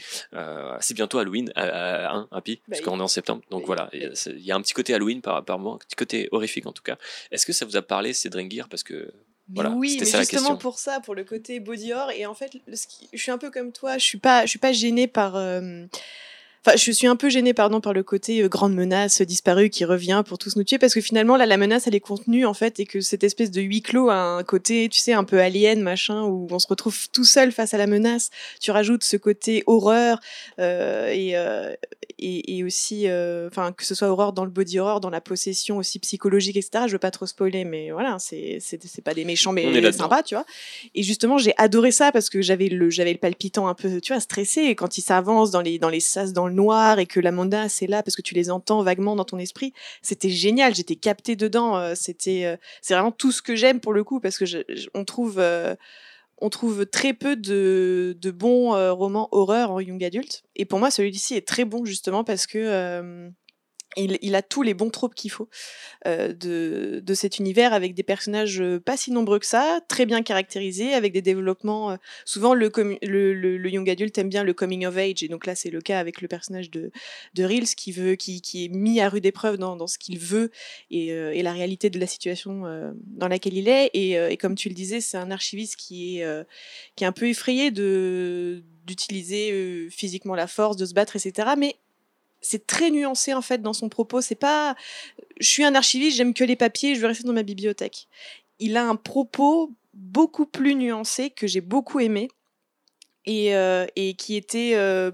C'est 0.80 0.94
bientôt 0.94 1.18
Halloween, 1.20 1.52
hein, 1.56 2.28
Happy, 2.32 2.62
parce 2.70 2.82
Bah, 2.82 2.86
qu'on 2.92 3.00
est 3.00 3.04
en 3.04 3.08
septembre. 3.08 3.42
Donc 3.50 3.66
voilà, 3.66 3.90
il 3.94 4.02
y 4.40 4.52
a- 4.52 4.56
un 4.56 4.62
petit 4.62 4.74
côté 4.74 4.94
Halloween 4.94 5.22
par, 5.22 5.44
par 5.46 5.60
moment, 5.60 5.80
côté 5.98 6.28
horrifique 6.32 6.66
en 6.66 6.74
tout 6.74 6.84
cas. 6.84 6.98
Est-ce 7.32 7.46
que 7.46 7.54
ça 7.54 7.66
vous 7.66 7.78
a 7.78 7.82
parlé, 7.82 8.14
ces 8.14 8.30
Drengir 8.30 8.68
Parce 8.70 8.84
que 8.84 9.12
Mais 9.48 9.56
Voilà, 9.62 9.70
oui, 9.72 9.96
mais 10.00 10.06
justement 10.22 10.50
pour 10.58 10.80
ça, 10.80 11.00
pour 11.02 11.14
le 11.14 11.24
côté 11.24 11.60
body 11.60 11.94
horror. 11.94 12.12
Et 12.12 12.26
en 12.26 12.34
fait, 12.34 12.52
le- 12.68 12.76
ce 12.76 12.88
qui- 12.88 13.08
je 13.14 13.22
suis 13.22 13.32
un 13.32 13.38
peu 13.38 13.52
comme 13.52 13.72
toi. 13.72 13.98
Je 14.00 14.04
suis 14.04 14.18
pas, 14.18 14.44
je 14.46 14.50
suis 14.50 14.60
pas 14.60 14.72
gênée 14.74 15.08
par. 15.08 15.36
euh, 15.36 15.86
Enfin, 16.66 16.78
je 16.78 16.92
suis 16.92 17.06
un 17.06 17.16
peu 17.16 17.30
gênée, 17.30 17.54
pardon, 17.54 17.80
par 17.80 17.94
le 17.94 18.02
côté 18.02 18.42
euh, 18.42 18.48
grande 18.48 18.74
menace 18.74 19.22
disparue 19.22 19.70
qui 19.70 19.86
revient 19.86 20.24
pour 20.28 20.40
tous 20.40 20.56
nous 20.56 20.64
tuer, 20.64 20.80
parce 20.80 20.96
que 20.96 21.02
finalement, 21.02 21.38
là, 21.38 21.46
la 21.46 21.58
menace, 21.58 21.86
elle 21.86 21.94
est 21.94 22.00
contenue, 22.00 22.44
en 22.44 22.56
fait, 22.56 22.80
et 22.80 22.88
que 22.88 23.02
cette 23.02 23.24
espèce 23.24 23.52
de 23.52 23.62
huis 23.62 23.84
clos 23.84 24.10
a 24.10 24.16
un 24.16 24.44
côté, 24.44 24.90
tu 24.90 25.00
sais, 25.00 25.14
un 25.14 25.26
peu 25.26 25.40
alien, 25.40 25.80
machin, 25.82 26.24
où 26.24 26.48
on 26.50 26.58
se 26.58 26.68
retrouve 26.68 27.08
tout 27.10 27.24
seul 27.24 27.52
face 27.52 27.76
à 27.76 27.78
la 27.78 27.86
menace. 27.86 28.32
Tu 28.60 28.72
rajoutes 28.72 29.04
ce 29.04 29.16
côté 29.16 29.64
horreur, 29.68 30.20
euh, 30.58 31.10
et, 31.10 31.38
euh, 31.38 31.76
et, 32.18 32.58
et 32.58 32.64
aussi, 32.64 33.08
euh, 33.08 33.48
enfin, 33.48 33.72
que 33.72 33.86
ce 33.86 33.94
soit 33.94 34.08
horreur 34.08 34.34
dans 34.34 34.46
le 34.46 34.50
body 34.50 34.80
horror, 34.80 35.02
dans 35.02 35.12
la 35.12 35.22
possession 35.22 35.78
aussi 35.78 36.00
psychologique, 36.00 36.58
etc. 36.58 36.86
Je 36.88 36.94
veux 36.94 37.00
pas 37.00 37.12
trop 37.12 37.28
spoiler, 37.28 37.64
mais 37.66 37.92
voilà, 37.92 38.18
c'est 38.20 38.60
pas 39.04 39.14
des 39.14 39.26
méchants, 39.26 39.52
mais 39.52 39.92
sympas, 39.92 40.24
tu 40.24 40.34
vois. 40.34 40.46
Et 40.96 41.04
justement, 41.04 41.38
j'ai 41.38 41.54
adoré 41.58 41.92
ça 41.92 42.12
parce 42.12 42.30
que 42.30 42.42
j'avais 42.42 42.70
le, 42.70 42.90
j'avais 42.90 43.14
le 43.14 43.20
palpitant 43.20 43.68
un 43.68 43.76
peu, 43.76 44.02
tu 44.02 44.14
vois, 44.14 44.20
stressé. 44.20 44.62
Et 44.62 44.76
quand 44.76 44.98
ils 44.98 45.02
s'avancent 45.02 45.52
dans 45.52 45.62
les, 45.62 45.78
dans 45.78 45.90
les 45.90 46.00
sas 46.00 46.34
dans 46.34 46.48
le 46.48 46.55
noir 46.56 47.00
et 47.00 47.06
que 47.06 47.20
la 47.20 47.32
mandat 47.32 47.70
c'est 47.70 47.88
là 47.88 48.02
parce 48.04 48.16
que 48.16 48.22
tu 48.22 48.34
les 48.34 48.50
entends 48.50 48.82
vaguement 48.84 49.16
dans 49.16 49.26
ton 49.26 49.38
esprit, 49.38 49.74
c'était 50.02 50.30
génial. 50.30 50.74
J'étais 50.76 50.96
captée 50.96 51.36
dedans. 51.36 51.78
euh, 51.78 51.94
C'était, 51.96 52.46
euh, 52.46 52.58
c'est 52.82 52.94
vraiment 52.96 53.12
tout 53.12 53.32
ce 53.32 53.42
que 53.42 53.56
j'aime 53.56 53.80
pour 53.80 53.94
le 53.94 54.04
coup 54.04 54.20
parce 54.20 54.38
que 54.38 54.46
on 54.94 55.06
trouve, 55.06 55.40
euh, 55.40 55.76
on 56.40 56.50
trouve 56.50 56.86
très 56.86 57.14
peu 57.14 57.36
de, 57.36 58.18
de 58.20 58.32
bons 58.32 58.72
romans 58.94 59.30
horreur 59.32 59.72
en 59.72 59.80
young 59.80 60.04
adulte. 60.04 60.44
Et 60.56 60.66
pour 60.66 60.80
moi, 60.80 60.92
celui-ci 60.92 61.36
est 61.36 61.48
très 61.48 61.66
bon 61.66 61.86
justement 61.86 62.24
parce 62.24 62.48
que 62.48 63.32
il, 63.98 64.36
a 64.36 64.42
tous 64.42 64.62
les 64.64 64.74
bons 64.74 64.90
tropes 64.90 65.16
qu'il 65.16 65.32
faut 65.32 65.50
euh, 66.06 66.34
de, 66.34 67.02
de 67.04 67.14
cet 67.14 67.40
univers 67.40 67.74
avec 67.74 67.94
des 67.94 68.04
personnages 68.04 68.62
euh, 68.62 68.80
pas 68.80 68.98
si 68.98 69.12
nombreux 69.12 69.40
que 69.40 69.46
ça, 69.46 69.80
très 69.88 70.06
bien 70.06 70.22
caractérisés, 70.22 70.94
avec 70.94 71.14
des 71.14 71.22
développements. 71.22 71.92
euh, 71.92 71.96
souvent, 72.26 72.54
le, 72.54 72.72
le, 73.02 73.34
le, 73.34 73.70
young 73.70 73.90
adult 73.90 74.18
aime 74.18 74.30
bien 74.30 74.44
le 74.44 74.54
coming 74.54 74.86
of 74.86 74.98
age, 74.98 75.24
et 75.24 75.28
donc 75.28 75.46
là, 75.46 75.56
c'est 75.56 75.70
le 75.70 75.82
cas 75.82 76.00
avec 76.00 76.22
le 76.22 76.28
personnage 76.28 76.70
de, 76.70 76.92
de 77.34 77.44
Reels 77.44 77.76
qui, 77.76 77.92
veut, 77.92 78.16
qui, 78.16 78.42
qui 78.42 78.66
est 78.66 78.70
mis 78.70 79.00
à 79.00 79.10
rude 79.10 79.26
épreuve 79.26 79.58
dans, 79.58 79.76
dans 79.76 79.88
ce 79.88 79.98
qu'il 79.98 80.20
veut 80.20 80.52
et, 80.92 81.08
et 81.08 81.44
la 81.44 81.54
réalité 81.54 81.90
de 81.90 82.00
la 82.00 82.08
situation 82.08 82.64
dans 83.06 83.28
laquelle 83.28 83.54
il 83.56 83.68
est. 83.68 83.90
Et, 83.94 84.12
et 84.14 84.38
comme 84.38 84.56
tu 84.56 84.70
le 84.70 84.76
disais, 84.76 85.02
c'est 85.02 85.18
un 85.18 85.32
archiviste 85.32 85.76
qui 85.76 86.20
est, 86.20 86.46
qui 86.96 87.04
est 87.04 87.08
un 87.08 87.12
peu 87.12 87.28
effrayé 87.28 87.72
de 87.72 88.64
d'utiliser 88.86 89.90
physiquement 89.90 90.36
la 90.36 90.46
force, 90.46 90.78
de 90.78 90.86
se 90.86 90.94
battre, 90.94 91.16
etc. 91.16 91.50
Mais 91.58 91.76
c'est 92.46 92.68
très 92.68 92.92
nuancé 92.92 93.34
en 93.34 93.42
fait 93.42 93.62
dans 93.62 93.74
son 93.74 93.90
propos. 93.90 94.22
C'est 94.22 94.36
pas, 94.36 94.76
je 95.40 95.48
suis 95.48 95.64
un 95.64 95.76
archiviste, 95.76 96.18
j'aime 96.18 96.34
que 96.34 96.44
les 96.44 96.56
papiers, 96.56 96.96
je 96.96 97.02
veux 97.02 97.08
rester 97.08 97.24
dans 97.24 97.34
ma 97.34 97.44
bibliothèque. 97.44 98.08
Il 98.60 98.78
a 98.78 98.88
un 98.88 98.96
propos 98.96 99.72
beaucoup 99.94 100.46
plus 100.46 100.76
nuancé 100.76 101.30
que 101.30 101.48
j'ai 101.48 101.62
beaucoup 101.62 102.00
aimé 102.00 102.30
et, 103.26 103.56
euh, 103.56 103.86
qui 104.18 104.36
était 104.36 104.74
euh, 104.76 105.12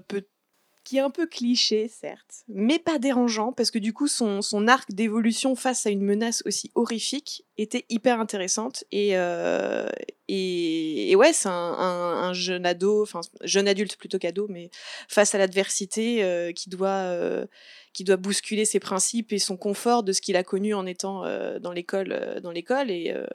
qui 0.84 0.96
est 0.96 1.00
un 1.00 1.10
peu 1.10 1.26
cliché 1.26 1.88
certes, 1.88 2.44
mais 2.48 2.78
pas 2.78 2.98
dérangeant 2.98 3.52
parce 3.52 3.70
que 3.70 3.78
du 3.78 3.92
coup 3.92 4.08
son, 4.08 4.40
arc 4.66 4.92
d'évolution 4.92 5.54
face 5.54 5.86
à 5.86 5.90
une 5.90 6.02
menace 6.02 6.42
aussi 6.46 6.70
horrifique 6.74 7.44
était 7.58 7.84
hyper 7.88 8.20
intéressante. 8.20 8.84
Et 8.92 9.16
euh, 9.16 9.88
et, 10.28 11.14
ouais 11.16 11.32
c'est 11.32 11.48
un 11.48 12.32
jeune 12.32 12.66
ado, 12.66 13.02
enfin 13.02 13.20
jeune 13.42 13.68
adulte 13.68 13.96
plutôt 13.96 14.18
qu'ado, 14.18 14.46
mais 14.48 14.70
face 15.08 15.34
à 15.34 15.38
l'adversité 15.38 16.22
euh, 16.22 16.52
qui 16.52 16.70
doit 16.70 16.88
euh, 16.88 17.46
qui 17.92 18.04
doit 18.04 18.16
bousculer 18.16 18.64
ses 18.64 18.80
principes 18.80 19.32
et 19.32 19.38
son 19.38 19.56
confort 19.56 20.02
de 20.02 20.12
ce 20.12 20.20
qu'il 20.20 20.36
a 20.36 20.42
connu 20.42 20.72
en 20.74 20.86
étant 20.86 21.24
euh, 21.24 21.58
dans 21.58 21.72
l'école 21.72 22.12
euh, 22.12 22.40
dans 22.40 22.50
l'école. 22.50 22.90
Et, 22.90 23.12
euh, 23.14 23.26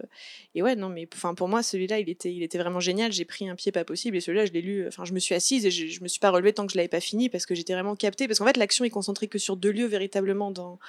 et 0.55 0.63
ouais 0.63 0.75
non 0.75 0.89
mais 0.89 1.07
enfin 1.13 1.35
pour 1.35 1.47
moi 1.47 1.61
celui-là 1.63 1.99
il 1.99 2.09
était 2.09 2.33
il 2.33 2.43
était 2.43 2.57
vraiment 2.57 2.79
génial. 2.79 3.11
J'ai 3.11 3.25
pris 3.25 3.47
un 3.47 3.55
pied 3.55 3.71
pas 3.71 3.83
possible 3.85 4.17
et 4.17 4.21
celui-là 4.21 4.45
je 4.45 4.51
l'ai 4.51 4.61
lu 4.61 4.87
enfin 4.87 5.05
je 5.05 5.13
me 5.13 5.19
suis 5.19 5.35
assise 5.35 5.65
et 5.65 5.71
je, 5.71 5.87
je 5.87 6.01
me 6.01 6.07
suis 6.07 6.19
pas 6.19 6.31
relevée 6.31 6.53
tant 6.53 6.65
que 6.65 6.71
je 6.73 6.77
l'avais 6.77 6.87
pas 6.87 6.99
fini 6.99 7.29
parce 7.29 7.45
que 7.45 7.55
j'étais 7.55 7.73
vraiment 7.73 7.95
captée. 7.95 8.27
Parce 8.27 8.39
qu'en 8.39 8.45
fait 8.45 8.57
l'action 8.57 8.83
est 8.85 8.89
concentrée 8.89 9.27
que 9.27 9.37
sur 9.37 9.57
deux 9.57 9.71
lieux 9.71 9.85
véritablement 9.87 10.51
dans 10.51 10.79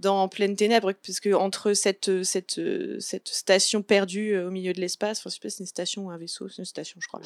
dans 0.00 0.28
pleine 0.28 0.56
ténèbres 0.56 0.92
puisque 0.92 1.26
entre 1.26 1.72
cette 1.74 2.22
cette 2.24 2.60
cette 3.00 3.28
station 3.28 3.82
perdue 3.82 4.38
au 4.38 4.50
milieu 4.50 4.72
de 4.72 4.80
l'espace 4.80 5.18
enfin 5.18 5.30
je 5.30 5.34
sais 5.34 5.40
pas 5.40 5.50
si 5.50 5.56
c'est 5.56 5.62
une 5.64 5.66
station 5.66 6.06
ou 6.06 6.10
un 6.10 6.18
vaisseau 6.18 6.48
c'est 6.48 6.58
une 6.58 6.64
station 6.64 6.98
je 7.00 7.08
crois. 7.08 7.20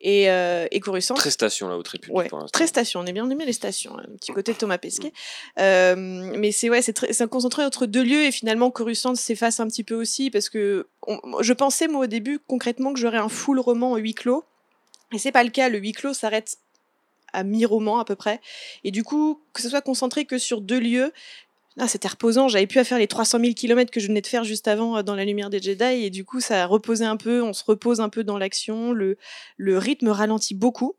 Et 0.00 0.30
euh, 0.30 0.66
et 0.70 0.80
Coruscant. 0.80 1.14
Très 1.14 1.30
station 1.30 1.68
la 1.68 1.76
Haute 1.76 1.88
République 1.88 2.16
Ouais, 2.16 2.28
pour 2.28 2.50
très 2.50 2.66
station. 2.66 3.00
On 3.00 3.06
est 3.06 3.12
bien, 3.12 3.26
bien 3.26 3.46
les 3.46 3.52
stations. 3.52 3.98
hein, 3.98 4.04
Un 4.12 4.16
petit 4.16 4.32
côté 4.32 4.54
Thomas 4.54 4.78
Pesquet. 4.78 5.12
Euh, 5.58 5.96
mais 5.96 6.52
c'est 6.52 6.70
ouais, 6.70 6.82
c'est 6.82 7.28
concentré 7.28 7.64
entre 7.64 7.86
deux 7.86 8.02
lieux 8.02 8.24
et 8.24 8.32
finalement 8.32 8.70
Coruscant 8.70 9.14
s'efface 9.14 9.60
un 9.60 9.66
petit 9.66 9.84
peu 9.84 9.94
aussi 9.94 10.30
parce 10.30 10.48
que 10.48 10.88
je 11.40 11.52
pensais 11.52 11.88
moi 11.88 12.04
au 12.04 12.06
début 12.06 12.38
concrètement 12.46 12.92
que 12.92 12.98
j'aurais 12.98 13.18
un 13.18 13.28
full 13.28 13.58
roman 13.58 13.92
en 13.92 13.96
huis 13.96 14.14
clos 14.14 14.44
et 15.12 15.18
c'est 15.18 15.32
pas 15.32 15.44
le 15.44 15.50
cas. 15.50 15.68
Le 15.68 15.78
huis 15.78 15.92
clos 15.92 16.14
s'arrête 16.14 16.58
à 17.32 17.44
mi-roman 17.44 17.98
à 17.98 18.04
peu 18.04 18.16
près 18.16 18.40
et 18.84 18.90
du 18.90 19.04
coup 19.04 19.40
que 19.52 19.62
ce 19.62 19.68
soit 19.68 19.82
concentré 19.82 20.24
que 20.24 20.38
sur 20.38 20.60
deux 20.60 20.80
lieux. 20.80 21.12
Ah, 21.78 21.86
c'était 21.86 22.08
reposant, 22.08 22.48
j'avais 22.48 22.66
pu 22.66 22.80
à 22.80 22.84
faire 22.84 22.98
les 22.98 23.06
300 23.06 23.38
000 23.38 23.54
km 23.54 23.92
que 23.92 24.00
je 24.00 24.08
venais 24.08 24.20
de 24.20 24.26
faire 24.26 24.42
juste 24.42 24.66
avant 24.66 24.96
euh, 24.96 25.02
dans 25.02 25.14
la 25.14 25.24
lumière 25.24 25.50
des 25.50 25.62
Jedi, 25.62 26.04
et 26.04 26.10
du 26.10 26.24
coup 26.24 26.40
ça 26.40 26.64
a 26.64 26.66
reposé 26.66 27.04
un 27.04 27.16
peu, 27.16 27.42
on 27.42 27.52
se 27.52 27.62
repose 27.64 28.00
un 28.00 28.08
peu 28.08 28.24
dans 28.24 28.38
l'action, 28.38 28.92
le 28.92 29.16
rythme 29.78 30.08
ralentit 30.08 30.54
beaucoup. 30.54 30.96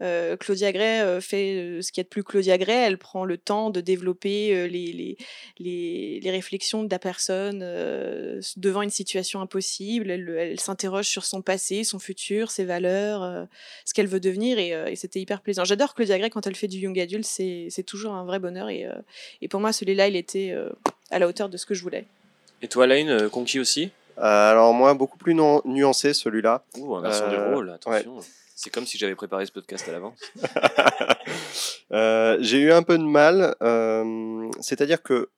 Euh, 0.00 0.36
Claudia 0.36 0.70
Gray 0.70 1.00
euh, 1.00 1.20
fait 1.20 1.54
euh, 1.56 1.82
ce 1.82 1.90
qu'il 1.90 2.00
y 2.00 2.02
a 2.02 2.04
de 2.04 2.08
plus 2.08 2.22
Claudia 2.22 2.56
Gray, 2.56 2.76
elle 2.86 2.98
prend 2.98 3.24
le 3.24 3.36
temps 3.36 3.70
de 3.70 3.80
développer 3.80 4.54
euh, 4.54 4.66
les, 4.68 4.92
les, 4.92 5.16
les, 5.58 6.20
les 6.22 6.30
réflexions 6.30 6.84
de 6.84 6.90
la 6.90 7.00
personne 7.00 7.60
euh, 7.64 8.40
devant 8.56 8.82
une 8.82 8.90
situation 8.90 9.40
impossible, 9.40 10.10
elle, 10.10 10.28
elle 10.38 10.60
s'interroge 10.60 11.06
sur 11.08 11.24
son 11.24 11.42
passé, 11.42 11.82
son 11.82 11.98
futur, 11.98 12.50
ses 12.52 12.64
valeurs, 12.64 13.22
euh, 13.24 13.44
ce 13.84 13.92
qu'elle 13.94 14.06
veut 14.06 14.20
devenir, 14.20 14.58
et, 14.58 14.72
euh, 14.72 14.86
et 14.86 14.94
c'était 14.94 15.20
hyper 15.20 15.40
plaisant. 15.40 15.64
J'adore 15.64 15.94
Claudia 15.94 16.16
Gray 16.18 16.30
quand 16.30 16.46
elle 16.46 16.54
fait 16.56 16.68
du 16.68 16.78
young 16.78 16.98
adult, 16.98 17.24
c'est 17.24 17.66
c'est 17.70 17.82
toujours 17.82 18.12
un 18.14 18.24
vrai 18.24 18.38
bonheur, 18.38 18.68
et, 18.68 18.86
euh, 18.86 18.92
et 19.42 19.48
pour 19.48 19.60
moi 19.60 19.72
celui-là 19.72 20.06
il 20.08 20.14
était 20.16 20.50
euh, 20.52 20.68
à 21.10 21.18
la 21.18 21.26
hauteur 21.26 21.48
de 21.48 21.56
ce 21.56 21.66
que 21.66 21.74
je 21.74 21.82
voulais. 21.82 22.04
Et 22.62 22.68
toi, 22.68 22.86
Lane, 22.86 23.28
conquis 23.30 23.58
aussi? 23.58 23.90
Euh, 24.18 24.22
alors 24.50 24.74
moi, 24.74 24.94
beaucoup 24.94 25.16
plus 25.18 25.34
nu- 25.34 25.60
nuancé 25.64 26.12
celui-là. 26.12 26.64
Ouh, 26.76 26.96
inversion 26.96 27.26
Euh, 27.26 27.30
du 27.30 27.36
rôle, 27.36 27.70
attention. 27.70 28.18
C'est 28.60 28.70
comme 28.70 28.86
si 28.86 28.98
j'avais 28.98 29.14
préparé 29.14 29.46
ce 29.46 29.52
podcast 29.52 29.88
à 29.88 29.92
l'avance. 29.92 30.20
Euh, 31.90 32.36
j'ai 32.40 32.58
eu 32.58 32.70
un 32.70 32.82
peu 32.82 32.98
de 32.98 33.02
mal, 33.02 33.54
euh, 33.62 34.50
c'est-à-dire 34.60 35.02
que 35.02 35.30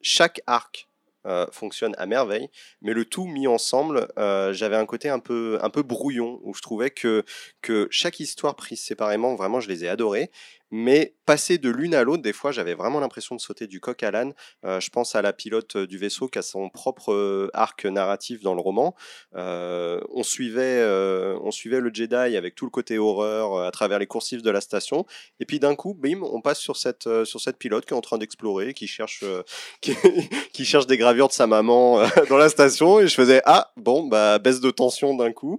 chaque 0.00 0.40
arc 0.48 0.88
euh, 1.26 1.46
fonctionne 1.52 1.94
à 1.96 2.06
merveille, 2.06 2.50
mais 2.80 2.92
le 2.92 3.04
tout 3.04 3.24
mis 3.24 3.46
ensemble, 3.46 4.08
j'avais 4.16 4.74
un 4.74 4.84
côté 4.84 5.08
un 5.08 5.20
peu, 5.20 5.60
un 5.62 5.70
peu 5.70 5.82
brouillon, 5.82 6.40
où 6.42 6.54
je 6.54 6.60
trouvais 6.60 6.90
que, 6.90 7.24
que 7.60 7.86
chaque 7.92 8.18
histoire 8.18 8.56
prise 8.56 8.80
séparément, 8.80 9.36
vraiment, 9.36 9.60
je 9.60 9.68
les 9.68 9.84
ai 9.84 9.88
adorées, 9.88 10.32
mais 10.72 11.14
passer 11.26 11.58
de 11.58 11.68
l'une 11.68 11.94
à 11.94 12.02
l'autre, 12.02 12.22
des 12.22 12.32
fois, 12.32 12.50
j'avais 12.50 12.74
vraiment 12.74 12.98
l'impression 12.98 13.36
de 13.36 13.40
sauter 13.40 13.66
du 13.66 13.78
coq 13.78 14.02
à 14.02 14.10
l'âne. 14.10 14.32
Euh, 14.64 14.80
je 14.80 14.90
pense 14.90 15.14
à 15.14 15.22
la 15.22 15.32
pilote 15.32 15.76
du 15.76 15.98
vaisseau 15.98 16.28
qui 16.28 16.38
a 16.38 16.42
son 16.42 16.70
propre 16.70 17.12
euh, 17.12 17.50
arc 17.52 17.84
narratif 17.84 18.42
dans 18.42 18.54
le 18.54 18.60
roman. 18.60 18.94
Euh, 19.36 20.00
on, 20.10 20.22
suivait, 20.22 20.80
euh, 20.80 21.38
on 21.42 21.50
suivait 21.50 21.80
le 21.80 21.90
Jedi 21.92 22.14
avec 22.14 22.54
tout 22.54 22.64
le 22.64 22.70
côté 22.70 22.98
horreur 22.98 23.54
euh, 23.54 23.68
à 23.68 23.70
travers 23.70 23.98
les 23.98 24.06
coursifs 24.06 24.42
de 24.42 24.50
la 24.50 24.60
station. 24.60 25.04
Et 25.40 25.44
puis 25.44 25.60
d'un 25.60 25.74
coup, 25.74 25.94
bim, 25.94 26.22
on 26.22 26.40
passe 26.40 26.58
sur 26.58 26.76
cette, 26.76 27.06
euh, 27.06 27.24
sur 27.24 27.40
cette 27.40 27.58
pilote 27.58 27.84
qui 27.84 27.92
est 27.92 27.96
en 27.96 28.00
train 28.00 28.18
d'explorer, 28.18 28.74
qui 28.74 28.86
cherche, 28.86 29.22
euh, 29.22 29.42
qui, 30.52 30.64
cherche 30.64 30.86
des 30.86 30.96
gravures 30.96 31.28
de 31.28 31.32
sa 31.32 31.46
maman 31.46 32.00
euh, 32.00 32.06
dans 32.28 32.38
la 32.38 32.48
station. 32.48 33.00
Et 33.00 33.08
je 33.08 33.14
faisais 33.14 33.42
ah 33.44 33.72
bon 33.76 34.06
bah 34.06 34.38
baisse 34.38 34.60
de 34.60 34.70
tension 34.70 35.14
d'un 35.14 35.32
coup. 35.32 35.56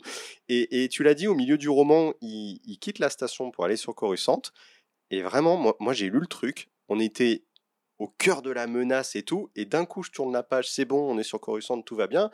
Et, 0.50 0.84
et 0.84 0.90
tu 0.90 1.04
l'as 1.04 1.14
dit 1.14 1.28
au 1.28 1.36
milieu 1.36 1.58
du 1.58 1.70
roman, 1.70 2.14
il, 2.22 2.60
il 2.66 2.78
quitte 2.80 3.00
la 3.00 3.10
station 3.10 3.52
pour 3.52 3.66
aller 3.66 3.78
sur 3.78 3.94
Coruscant. 3.96 4.42
Et 5.14 5.22
vraiment, 5.22 5.76
moi, 5.80 5.94
j'ai 5.94 6.10
lu 6.10 6.20
le 6.20 6.26
truc. 6.26 6.70
On 6.90 7.00
était 7.00 7.44
au 8.00 8.08
cœur 8.08 8.42
de 8.42 8.50
la 8.50 8.66
menace 8.66 9.16
et 9.16 9.22
tout. 9.22 9.52
Et 9.56 9.66
d'un 9.66 9.86
coup, 9.86 10.02
je 10.02 10.10
tourne 10.10 10.34
la 10.34 10.42
page, 10.42 10.72
c'est 10.72 10.86
bon, 10.86 11.08
on 11.08 11.20
est 11.20 11.24
sur 11.24 11.40
Coruscant, 11.40 11.80
tout 11.84 11.96
va 11.96 12.08
bien. 12.08 12.32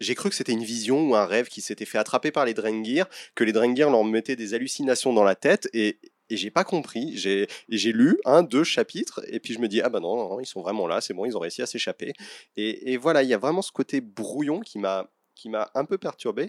J'ai 0.00 0.16
cru 0.16 0.28
que 0.28 0.34
c'était 0.34 0.50
une 0.50 0.64
vision 0.64 1.08
ou 1.08 1.14
un 1.14 1.26
rêve 1.26 1.46
qui 1.46 1.60
s'était 1.60 1.84
fait 1.84 1.98
attraper 1.98 2.32
par 2.32 2.44
les 2.44 2.54
Drengir, 2.54 3.06
que 3.36 3.44
les 3.44 3.52
Drengir 3.52 3.88
leur 3.88 4.02
mettaient 4.02 4.34
des 4.34 4.52
hallucinations 4.52 5.12
dans 5.12 5.22
la 5.22 5.36
tête 5.36 5.68
et, 5.72 6.00
j'ai 6.28 6.50
pas 6.50 6.64
compris. 6.64 7.16
J'ai 7.16 7.92
lu 7.92 8.18
un, 8.24 8.42
deux 8.42 8.64
chapitres 8.64 9.20
et 9.28 9.38
puis 9.38 9.54
je 9.54 9.60
me 9.60 9.68
dis 9.68 9.80
ah 9.80 9.90
non, 9.90 10.00
non, 10.00 10.28
non, 10.30 10.40
ils 10.40 10.46
sont 10.46 10.62
vraiment 10.62 10.88
là, 10.88 11.00
c'est 11.02 11.14
bon, 11.14 11.24
ils 11.26 11.36
ont 11.36 11.40
réussi 11.40 11.62
à 11.62 11.66
s'échapper. 11.66 12.14
Et, 12.56 12.92
et 12.92 12.96
voilà, 12.96 13.22
il 13.22 13.28
y 13.28 13.34
a 13.34 13.38
vraiment 13.38 13.62
ce 13.62 13.70
côté 13.70 14.00
brouillon 14.00 14.60
qui 14.60 14.78
m'a 14.78 15.08
qui 15.34 15.50
m'a 15.50 15.70
un 15.74 15.84
peu 15.84 15.98
perturbé 15.98 16.48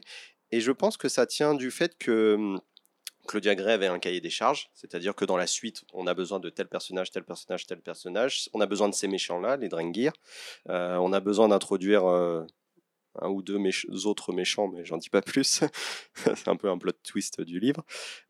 et 0.51 0.62
je 0.62 0.72
pense 0.72 0.97
que 0.97 1.10
ça 1.10 1.26
tient 1.26 1.54
du 1.54 1.70
fait 1.70 1.97
que 1.97 2.36
hum, 2.36 2.62
Claudia 3.28 3.55
Gray 3.55 3.74
avait 3.74 3.88
un 3.88 3.99
cahier 3.99 4.21
des 4.21 4.30
charges, 4.30 4.69
c'est-à-dire 4.74 5.15
que 5.15 5.26
dans 5.26 5.38
la 5.38 5.47
suite, 5.47 5.84
on 5.93 6.07
a 6.07 6.13
besoin 6.13 6.39
de 6.39 6.49
tel 6.49 6.67
personnage, 6.67 7.11
tel 7.11 7.24
personnage, 7.24 7.65
tel 7.65 7.82
personnage. 7.82 8.49
On 8.53 8.61
a 8.61 8.65
besoin 8.65 8.89
de 8.89 8.93
ces 8.93 9.07
méchants-là, 9.07 9.57
les 9.57 9.69
Drengir. 9.69 10.11
Euh, 10.69 10.97
on 10.97 11.13
a 11.13 11.19
besoin 11.19 11.47
d'introduire 11.47 12.05
euh, 12.05 12.45
un 13.21 13.30
ou 13.30 13.41
deux 13.41 13.59
autres 14.05 14.34
méchants, 14.34 14.67
mais 14.67 14.86
j'en 14.86 14.97
dis 14.97 15.09
pas 15.09 15.21
plus. 15.21 15.63
C'est 16.13 16.47
un 16.47 16.55
peu 16.55 16.69
un 16.69 16.78
plot 16.78 16.91
twist 17.03 17.41
du 17.41 17.59
livre. 17.59 17.84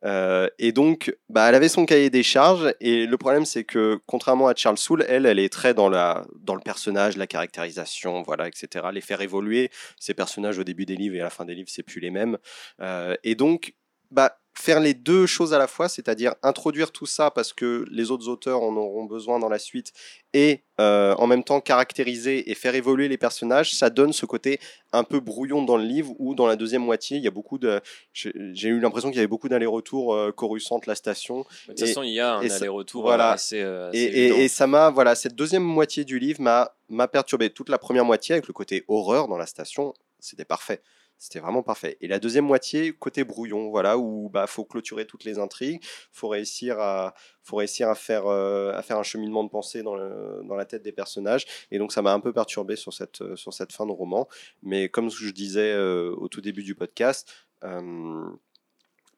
Euh, 0.04 0.50
et 0.60 0.72
donc, 0.72 1.16
bah, 1.30 1.50
elle 1.50 1.56
avait 1.56 1.70
son 1.70 1.86
cahier 1.86 2.10
des 2.10 2.24
charges, 2.24 2.74
et 2.80 3.06
le 3.06 3.18
problème, 3.18 3.46
c'est 3.46 3.64
que 3.64 4.00
contrairement 4.06 4.48
à 4.48 4.56
Charles 4.56 4.78
Soule, 4.78 5.06
elle, 5.08 5.26
elle 5.26 5.39
est 5.39 5.52
très 5.52 5.74
dans, 5.74 5.89
la, 5.89 6.26
dans 6.39 6.56
le 6.56 6.62
personnage, 6.62 7.18
la 7.18 7.28
caractérisation, 7.28 8.22
voilà, 8.24 8.48
etc. 8.48 8.88
Les 8.91 9.02
faire 9.02 9.22
évoluer, 9.22 9.70
ces 10.00 10.14
personnages 10.14 10.60
au 10.60 10.64
début 10.64 10.86
des 10.86 10.96
livres 10.96 11.16
et 11.16 11.22
à 11.22 11.26
la 11.26 11.30
fin 11.30 11.46
des 11.46 11.56
livres, 11.56 11.70
c'est 11.72 11.84
plus 11.84 12.00
les 12.00 12.12
mêmes. 12.12 12.38
Euh, 12.82 13.16
et 13.24 13.36
donc, 13.36 13.74
bah, 14.12 14.38
faire 14.56 14.80
les 14.80 14.93
deux 14.93 15.26
choses 15.26 15.54
à 15.54 15.58
la 15.58 15.68
fois, 15.68 15.89
c'est-à-dire 15.89 16.36
introduire 16.43 16.91
tout 16.91 17.06
ça 17.08 17.32
parce 17.32 17.54
que 17.54 17.86
les 17.89 18.12
autres 18.12 18.28
auteurs 18.30 18.62
en 18.62 18.76
auront 18.76 19.06
besoin 19.06 19.39
dans 19.39 19.49
la 19.49 19.58
suite, 19.60 19.91
et 20.34 20.62
euh, 20.80 21.16
en 21.16 21.28
même 21.28 21.43
temps 21.43 21.60
caractériser 21.60 22.49
et 22.49 22.56
faire 22.56 22.76
évoluer 22.76 23.08
les 23.08 23.18
personnages, 23.18 23.74
ça 23.74 23.89
donne 23.89 24.14
ce 24.14 24.26
côté 24.26 24.60
un 24.91 25.04
peu 25.04 25.20
brouillon 25.20 25.64
dans 25.64 25.78
le 25.78 25.84
livre 25.84 26.14
où 26.20 26.36
dans 26.36 26.45
la 26.47 26.56
deuxième 26.56 26.84
moitié, 26.84 27.18
il 27.18 27.24
y 27.24 27.28
a 27.28 27.32
beaucoup 27.32 27.58
de... 27.58 27.82
J'ai 28.14 28.70
eu 28.70 28.80
l'impression 28.80 29.10
qu'il 29.10 29.18
y 29.18 29.20
avait 29.20 29.28
beaucoup 29.28 29.49
d'allers-retours 29.49 30.14
euh, 30.14 30.32
Coruscant, 30.32 30.80
la 30.88 30.95
station, 30.95 31.39
De 31.39 31.74
toute 31.74 31.82
Et- 31.82 31.88
façon, 31.88 32.04
il 32.04 32.14
y 32.14 32.20
a 32.20 32.36
un 32.36 32.49
aller-retour 32.49 33.01
voilà. 33.04 33.32
euh, 33.32 33.34
assez, 33.34 33.62
euh, 33.62 33.89
assez 33.89 33.97
et- 33.99 34.43
et 34.43 34.47
ça 34.47 34.68
m'a, 34.68 34.89
voilà, 34.91 35.16
cette 35.16 35.36
deuxième 35.36 35.64
moitié 35.64 36.06
du 36.06 36.20
livre 36.20 36.41
m'a 36.41 36.72
m'a 36.89 37.08
perturbé. 37.08 37.49
Toute 37.49 37.70
la 37.70 37.80
première 37.80 38.06
moitié 38.06 38.34
avec 38.34 38.45
le 38.47 38.54
côté 38.54 38.84
horreur 38.88 39.28
dans 39.28 39.38
la 39.38 39.47
station, 39.47 39.93
c'était 40.20 40.45
parfait. 40.45 40.80
C'était 41.18 41.39
vraiment 41.39 41.64
parfait. 41.64 41.97
Et 42.01 42.07
la 42.07 42.20
deuxième 42.20 42.45
moitié, 42.45 42.91
côté 42.91 43.24
brouillon, 43.24 43.70
voilà, 43.70 43.97
où 43.97 44.30
bah 44.30 44.45
faut 44.45 44.66
clôturer 44.66 45.05
toutes 45.05 45.24
les 45.24 45.39
intrigues, 45.39 45.82
faut 46.11 46.28
réussir 46.28 46.80
à, 46.80 47.14
faut 47.43 47.55
réussir 47.55 47.88
à 47.88 47.95
faire, 47.95 48.28
euh, 48.28 48.74
à 48.74 48.82
faire 48.82 48.97
un 48.97 49.03
cheminement 49.03 49.43
de 49.43 49.49
pensée 49.49 49.84
dans, 49.84 49.95
dans 49.97 50.55
la 50.55 50.66
tête 50.66 50.84
des 50.84 50.91
personnages. 50.91 51.45
Et 51.72 51.78
donc 51.78 51.93
ça 51.93 52.01
m'a 52.01 52.11
un 52.11 52.20
peu 52.20 52.34
perturbé 52.34 52.76
sur 52.76 52.93
cette, 52.93 53.22
euh, 53.22 53.36
sur 53.36 53.53
cette 53.53 53.72
fin 53.72 53.86
de 53.86 53.91
roman. 53.91 54.28
Mais 54.64 54.89
comme 54.89 55.09
je 55.09 55.30
disais 55.30 55.72
euh, 55.72 56.14
au 56.18 56.28
tout 56.28 56.41
début 56.41 56.64
du 56.64 56.76
podcast. 56.76 57.32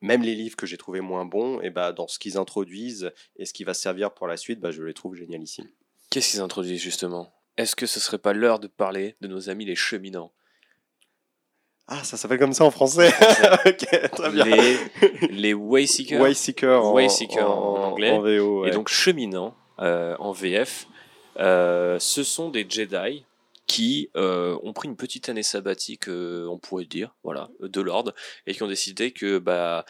même 0.01 0.21
les 0.21 0.35
livres 0.35 0.55
que 0.55 0.67
j'ai 0.67 0.77
trouvés 0.77 1.01
moins 1.01 1.25
bons, 1.25 1.59
et 1.61 1.71
bah, 1.71 1.91
dans 1.91 2.07
ce 2.07 2.19
qu'ils 2.19 2.37
introduisent 2.37 3.11
et 3.37 3.45
ce 3.45 3.53
qui 3.53 3.63
va 3.63 3.73
servir 3.73 4.13
pour 4.13 4.27
la 4.27 4.37
suite, 4.37 4.59
bah, 4.59 4.69
je 4.69 4.83
les 4.83 4.93
trouve 4.93 5.15
génialissimes. 5.15 5.69
Qu'est-ce 6.11 6.31
qu'ils 6.31 6.41
introduisent 6.41 6.81
justement? 6.81 7.33
Est-ce 7.57 7.75
que 7.75 7.85
ce 7.85 7.99
serait 7.99 8.19
pas 8.19 8.33
l'heure 8.33 8.59
de 8.59 8.67
parler 8.67 9.15
de 9.21 9.27
nos 9.27 9.49
amis 9.49 9.65
les 9.65 9.75
cheminants? 9.75 10.31
Ah, 11.87 12.03
ça 12.03 12.17
s'appelle 12.17 12.39
comme 12.39 12.53
ça 12.53 12.63
en 12.65 12.71
français 12.71 13.13
Ok, 13.65 14.09
très 14.11 14.31
bien. 14.31 14.45
Les, 14.45 14.77
les 15.29 15.53
Wayseekers 15.53 16.19
Wayseeker 16.19 16.83
en, 16.83 16.93
Wayseeker 16.93 17.47
en 17.49 17.53
en- 17.53 17.83
anglais. 17.91 18.11
en 18.11 18.21
VO, 18.21 18.61
ouais. 18.63 18.69
et 18.69 18.71
donc 18.71 18.89
cheminants 18.89 19.55
euh, 19.79 20.15
en 20.19 20.31
VF. 20.31 20.87
Euh, 21.37 21.99
ce 21.99 22.23
sont 22.23 22.49
des 22.49 22.65
Jedi 22.67 23.25
qui 23.67 24.09
euh, 24.15 24.57
ont 24.63 24.73
pris 24.73 24.87
une 24.87 24.95
petite 24.95 25.27
année 25.29 25.43
sabbatique, 25.43 26.07
on 26.07 26.57
pourrait 26.57 26.85
dire, 26.85 27.13
voilà, 27.23 27.49
de 27.59 27.81
l'ordre, 27.81 28.13
et 28.47 28.53
qui 28.53 28.63
ont 28.63 28.67
décidé 28.67 29.11
que 29.11 29.37
bah, 29.39 29.85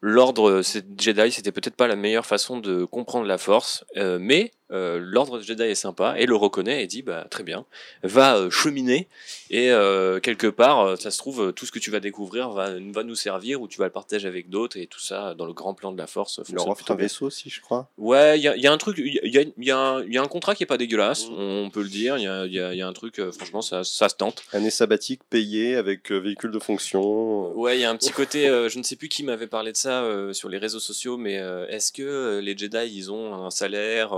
l'ordre 0.00 0.62
Jedi, 0.96 1.30
c'était 1.32 1.52
peut-être 1.52 1.76
pas 1.76 1.86
la 1.88 1.96
meilleure 1.96 2.26
façon 2.26 2.58
de 2.58 2.84
comprendre 2.84 3.26
la 3.26 3.36
Force, 3.38 3.84
mais 3.96 4.52
euh, 4.72 4.98
l'ordre 5.00 5.40
Jedi 5.40 5.62
est 5.62 5.74
sympa 5.74 6.14
et 6.18 6.26
le 6.26 6.36
reconnaît 6.36 6.82
et 6.82 6.86
dit 6.86 7.02
bah 7.02 7.26
très 7.30 7.42
bien, 7.42 7.64
va 8.02 8.36
euh, 8.36 8.50
cheminer 8.50 9.08
et 9.50 9.70
euh, 9.72 10.20
quelque 10.20 10.46
part, 10.46 10.80
euh, 10.80 10.96
ça 10.96 11.10
se 11.10 11.18
trouve, 11.18 11.48
euh, 11.48 11.52
tout 11.52 11.66
ce 11.66 11.72
que 11.72 11.78
tu 11.78 11.90
vas 11.90 12.00
découvrir 12.00 12.50
va, 12.50 12.70
va 12.92 13.02
nous 13.02 13.14
servir 13.14 13.60
ou 13.60 13.68
tu 13.68 13.78
vas 13.78 13.86
le 13.86 13.90
partager 13.92 14.28
avec 14.28 14.48
d'autres 14.50 14.76
et 14.78 14.86
tout 14.86 15.00
ça 15.00 15.34
dans 15.34 15.46
le 15.46 15.52
grand 15.52 15.74
plan 15.74 15.92
de 15.92 15.98
la 15.98 16.06
Force. 16.06 16.36
Fonctionne 16.36 16.70
offre 16.70 16.90
un 16.90 16.94
vaisseau 16.94 17.26
aussi, 17.26 17.50
je 17.50 17.60
crois. 17.60 17.88
Ouais, 17.98 18.38
il 18.38 18.42
y 18.42 18.48
a, 18.48 18.56
il 18.56 18.62
y 18.62 18.66
a 18.66 18.72
un 18.72 18.78
truc, 18.78 18.96
il 18.98 19.12
y 19.14 19.18
a, 19.18 19.26
y 19.26 19.38
a- 19.38 19.50
y 19.58 19.70
a 19.70 19.78
un- 19.78 20.04
il 20.04 20.12
y 20.12 20.18
a 20.18 20.22
un 20.22 20.28
contrat 20.28 20.54
qui 20.54 20.62
est 20.62 20.66
pas 20.66 20.78
dégueulasse, 20.78 21.28
Mm. 21.28 21.34
on 21.38 21.70
peut 21.70 21.82
le 21.82 21.88
dire. 21.88 22.16
Il 22.18 22.22
y 22.22 22.80
a, 22.82 22.86
un 22.86 22.92
truc, 22.92 23.18
euh, 23.18 23.32
franchement, 23.32 23.62
ça, 23.62 23.84
ça 23.84 24.08
se 24.08 24.14
tente. 24.14 24.42
Année 24.52 24.70
sabbatique 24.70 25.20
payée 25.28 25.76
avec 25.76 26.10
euh, 26.12 26.18
véhicule 26.18 26.50
de 26.50 26.58
fonction. 26.58 27.52
Ouais, 27.56 27.76
il 27.78 27.80
y 27.80 27.84
a 27.84 27.90
un 27.90 27.96
petit 27.96 28.10
côté, 28.10 28.48
euh, 28.48 28.68
je 28.68 28.78
ne 28.78 28.82
sais 28.82 28.96
plus 28.96 29.08
qui 29.08 29.22
m'avait 29.22 29.46
parlé 29.46 29.72
de 29.72 29.76
ça 29.76 30.02
euh, 30.02 30.32
sur 30.32 30.48
les 30.48 30.58
réseaux 30.58 30.80
sociaux, 30.80 31.16
mais 31.16 31.38
euh, 31.38 31.66
est-ce 31.68 31.92
que 31.92 32.02
euh, 32.02 32.40
les 32.40 32.56
Jedi, 32.56 32.78
ils 32.92 33.10
ont 33.12 33.34
un 33.34 33.50
salaire, 33.50 34.14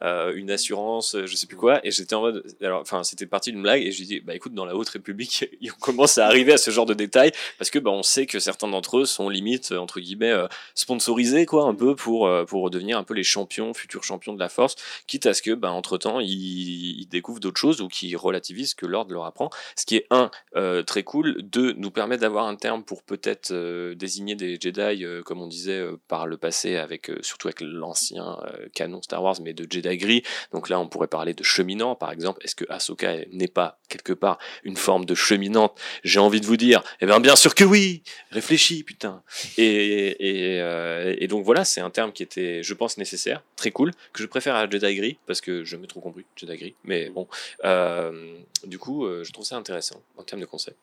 euh, 0.00 0.22
euh, 0.22 0.32
une 0.34 0.50
assurance, 0.50 1.14
euh, 1.14 1.26
je 1.26 1.36
sais 1.36 1.46
plus 1.46 1.56
quoi. 1.56 1.84
Et 1.86 1.90
j'étais 1.90 2.14
en 2.14 2.20
mode, 2.20 2.44
alors, 2.60 2.80
enfin, 2.80 3.02
c'était 3.02 3.26
parti 3.26 3.52
d'une 3.52 3.62
blague. 3.62 3.82
Et 3.82 3.92
je 3.92 3.98
lui 3.98 4.06
dis, 4.06 4.20
bah 4.20 4.34
écoute, 4.34 4.54
dans 4.54 4.64
la 4.64 4.76
Haute 4.76 4.88
République, 4.88 5.46
on 5.64 5.80
commence 5.80 6.18
à 6.18 6.26
arriver 6.26 6.52
à 6.52 6.58
ce 6.58 6.70
genre 6.70 6.86
de 6.86 6.94
détails 6.94 7.32
parce 7.58 7.70
que 7.70 7.78
bah, 7.78 7.90
on 7.90 8.02
sait 8.02 8.26
que 8.26 8.38
certains 8.38 8.68
d'entre 8.68 8.98
eux 8.98 9.04
sont 9.04 9.28
limite 9.28 9.72
entre 9.72 10.00
guillemets 10.00 10.30
euh, 10.30 10.46
sponsorisés 10.74 11.46
quoi, 11.46 11.64
un 11.64 11.74
peu 11.74 11.94
pour 11.94 12.26
euh, 12.26 12.44
pour 12.44 12.68
devenir 12.70 12.98
un 12.98 13.04
peu 13.04 13.14
les 13.14 13.22
champions, 13.22 13.72
futurs 13.74 14.04
champions 14.04 14.32
de 14.34 14.38
la 14.38 14.48
force, 14.48 14.76
quitte 15.06 15.26
à 15.26 15.34
ce 15.34 15.42
que, 15.42 15.52
bah, 15.52 15.70
entre 15.70 15.98
temps, 15.98 16.20
ils, 16.20 17.06
découvrent 17.10 17.40
d'autres 17.40 17.60
choses 17.60 17.80
ou 17.82 17.88
qu'ils 17.88 18.16
relativisent 18.16 18.70
ce 18.70 18.74
que 18.74 18.86
l'ordre 18.86 19.12
leur 19.12 19.24
apprend. 19.24 19.50
Ce 19.76 19.84
qui 19.84 19.96
est 19.96 20.06
un 20.10 20.30
euh, 20.56 20.82
très 20.82 21.02
cool, 21.02 21.42
deux 21.42 21.74
nous 21.74 21.90
permet 21.90 22.16
d'avoir 22.16 22.46
un 22.46 22.56
terme 22.56 22.84
pour 22.84 23.02
peut-être 23.02 23.50
euh, 23.50 23.94
désigner 23.94 24.34
des 24.34 24.58
Jedi, 24.60 25.04
euh, 25.04 25.22
comme 25.22 25.40
on 25.40 25.46
disait 25.46 25.78
euh, 25.78 25.96
par 26.08 26.26
le 26.26 26.36
passé, 26.36 26.76
avec 26.76 27.10
euh, 27.10 27.18
surtout 27.22 27.48
avec 27.48 27.60
l'ancien 27.60 28.38
euh, 28.44 28.68
canon 28.74 29.02
Star 29.02 29.22
Wars, 29.22 29.36
mais 29.42 29.52
de 29.52 29.66
Jedi 29.68 29.81
gris. 29.82 30.22
Donc 30.52 30.68
là, 30.68 30.78
on 30.80 30.88
pourrait 30.88 31.08
parler 31.08 31.34
de 31.34 31.42
cheminant, 31.42 31.94
par 31.94 32.12
exemple. 32.12 32.40
Est-ce 32.44 32.54
que 32.54 32.64
Ahsoka 32.68 33.16
n'est 33.32 33.48
pas 33.48 33.78
quelque 33.88 34.12
part 34.12 34.38
une 34.64 34.76
forme 34.76 35.04
de 35.04 35.14
cheminante? 35.14 35.78
J'ai 36.04 36.18
envie 36.18 36.40
de 36.40 36.46
vous 36.46 36.56
dire, 36.56 36.82
eh 37.00 37.06
bien, 37.06 37.20
bien 37.20 37.36
sûr 37.36 37.54
que 37.54 37.64
oui. 37.64 38.02
Réfléchis, 38.30 38.82
putain. 38.82 39.22
Euh, 39.58 41.14
et 41.18 41.26
donc 41.28 41.44
voilà, 41.44 41.64
c'est 41.64 41.80
un 41.80 41.90
terme 41.90 42.12
qui 42.12 42.22
était, 42.22 42.62
je 42.62 42.74
pense, 42.74 42.98
nécessaire, 42.98 43.42
très 43.56 43.70
cool, 43.70 43.92
que 44.12 44.22
je 44.22 44.26
préfère 44.26 44.54
à 44.54 44.68
Jedi 44.68 44.94
gris 44.94 45.18
parce 45.26 45.40
que 45.40 45.64
je 45.64 45.76
me 45.76 45.86
trop 45.86 46.00
compris 46.00 46.24
Jedi 46.36 46.56
gris. 46.56 46.74
Mais 46.84 47.10
bon, 47.10 47.28
euh, 47.64 48.36
du 48.64 48.78
coup, 48.78 49.06
euh, 49.06 49.24
je 49.24 49.32
trouve 49.32 49.44
ça 49.44 49.56
intéressant 49.56 50.00
en 50.16 50.22
termes 50.22 50.40
de 50.40 50.46
concept. 50.46 50.78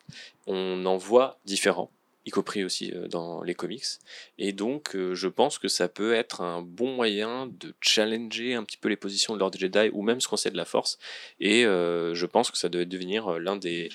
On 0.47 0.85
en 0.85 0.97
voit 0.97 1.39
différents, 1.45 1.91
y 2.29 2.31
compris 2.31 2.63
aussi 2.63 2.91
euh, 2.93 3.07
dans 3.07 3.43
les 3.43 3.55
comics. 3.55 3.83
Et 4.37 4.53
donc, 4.53 4.95
euh, 4.95 5.15
je 5.15 5.27
pense 5.27 5.57
que 5.57 5.67
ça 5.67 5.89
peut 5.89 6.13
être 6.13 6.41
un 6.41 6.61
bon 6.61 6.95
moyen 6.95 7.47
de 7.47 7.73
challenger 7.81 8.53
un 8.53 8.63
petit 8.63 8.77
peu 8.77 8.87
les 8.87 8.95
positions 8.95 9.33
de 9.33 9.39
l'ordre 9.39 9.57
Jedi 9.57 9.89
ou 9.93 10.03
même 10.03 10.21
ce 10.21 10.27
qu'on 10.27 10.37
sait 10.37 10.51
de 10.51 10.57
la 10.57 10.65
Force. 10.65 10.97
Et 11.39 11.65
euh, 11.65 12.13
je 12.13 12.25
pense 12.25 12.51
que 12.51 12.57
ça 12.57 12.69
devait 12.69 12.85
devenir 12.85 13.39
l'un 13.39 13.57
des 13.57 13.89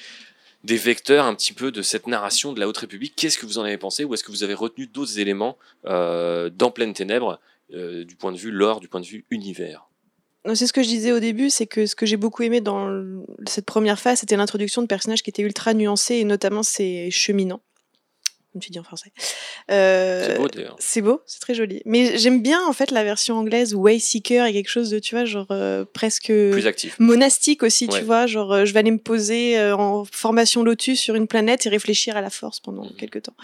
des 0.65 0.79
vecteurs 0.79 1.27
un 1.27 1.35
petit 1.35 1.53
peu 1.53 1.71
de 1.71 1.83
cette 1.83 2.07
narration 2.07 2.55
de 2.55 2.61
la 2.61 2.67
Haute 2.67 2.79
République. 2.79 3.13
Qu'est-ce 3.17 3.37
que 3.37 3.45
vous 3.45 3.59
en 3.59 3.65
avez 3.65 3.77
pensé 3.77 4.03
Ou 4.05 4.15
est-ce 4.15 4.25
que 4.25 4.31
vous 4.31 4.45
avez 4.45 4.55
retenu 4.55 4.87
d'autres 4.87 5.19
éléments 5.19 5.59
dans 5.85 6.71
Pleine 6.73 6.95
Ténèbres 6.95 7.39
du 7.69 8.17
point 8.19 8.33
de 8.33 8.39
vue 8.39 8.51
lore, 8.51 8.81
du 8.81 8.89
point 8.89 9.01
de 9.01 9.05
vue 9.05 9.27
univers? 9.31 9.91
C'est 10.55 10.67
ce 10.67 10.75
que 10.75 10.83
je 10.83 10.89
disais 10.89 11.13
au 11.13 11.21
début, 11.21 11.49
c'est 11.49 11.67
que 11.67 11.87
ce 11.87 11.95
que 11.95 12.05
j'ai 12.05 12.19
beaucoup 12.19 12.43
aimé 12.43 12.61
dans 12.61 13.03
cette 13.47 13.65
première 13.65 13.99
phase, 13.99 14.21
c'était 14.21 14.37
l'introduction 14.37 14.83
de 14.83 14.87
personnages 14.87 15.23
qui 15.23 15.31
étaient 15.31 15.43
ultra 15.43 15.73
nuancés, 15.73 16.17
et 16.17 16.25
notamment 16.25 16.63
ces 16.63 17.11
cheminants, 17.11 17.63
comme 18.55 18.63
tu 18.63 18.71
dis 18.71 18.79
en 18.79 18.85
français. 18.85 19.11
Euh, 19.71 20.27
C'est 20.29 20.37
beau 20.39 20.49
d'ailleurs. 20.49 20.77
C'est 20.79 21.01
beau, 21.03 21.21
c'est 21.27 21.41
très 21.41 21.55
joli. 21.55 21.83
Mais 21.85 22.17
j'aime 22.17 22.41
bien 22.41 22.65
en 22.67 22.73
fait 22.73 22.91
la 22.93 23.03
version 23.05 23.37
anglaise 23.37 23.75
où 23.75 23.81
Wayseeker 23.83 24.47
est 24.47 24.53
quelque 24.53 24.71
chose 24.71 24.89
de, 24.91 25.01
tu 25.01 25.15
vois, 25.17 25.25
genre 25.27 25.49
euh, 25.51 25.85
presque 25.93 26.27
Plus 26.29 26.67
actif. 26.69 26.97
monastique 27.01 27.63
aussi, 27.65 27.87
Ouais. 27.89 27.99
tu 27.99 28.05
vois. 28.05 28.27
Genre, 28.27 28.53
euh, 28.53 28.65
je 28.65 28.73
vais 28.73 28.79
aller 28.79 28.93
me 28.93 28.99
poser 28.99 29.61
en 29.73 30.05
formation 30.11 30.63
lotus 30.63 31.01
sur 31.01 31.17
une 31.17 31.27
planète 31.27 31.67
et 31.67 31.69
réfléchir 31.69 32.17
à 32.17 32.21
la 32.21 32.31
force 32.31 32.61
pendant 32.61 32.85
Mhm. 32.85 32.95
quelques 32.97 33.23
temps. 33.23 33.35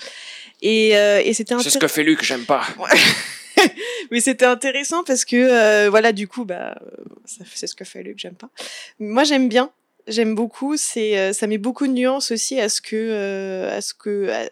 Et, 0.63 0.91
et 0.91 1.35
c'était 1.35 1.55
C'est 1.61 1.71
ce 1.71 1.79
que 1.79 1.89
fait 1.89 2.05
Luc, 2.05 2.23
j'aime 2.23 2.45
pas. 2.45 2.63
mais 4.11 4.21
c'était 4.21 4.45
intéressant 4.47 5.05
parce 5.05 5.25
que 5.25 5.89
voilà 5.89 6.13
du 6.13 6.29
coup 6.29 6.45
bah 6.45 6.79
c'est 7.27 7.67
ce 7.67 7.75
que 7.75 7.85
fait 7.85 8.03
Luc 8.03 8.19
j'aime 8.19 8.35
pas 8.35 8.49
moi 8.99 9.23
j'aime 9.25 9.49
bien 9.49 9.71
j'aime 10.09 10.35
beaucoup 10.35 10.77
c'est 10.79 11.33
ça 11.35 11.47
met 11.47 11.59
beaucoup 11.59 11.87
de 11.87 11.93
nuances 11.93 12.31
aussi 12.31 12.59
à 12.59 12.69
ce 12.71 12.81
que 12.81 12.97
euh, 12.97 13.77
à 13.77 13.81
ce 13.83 13.93
que 13.93 14.29
à, 14.31 14.49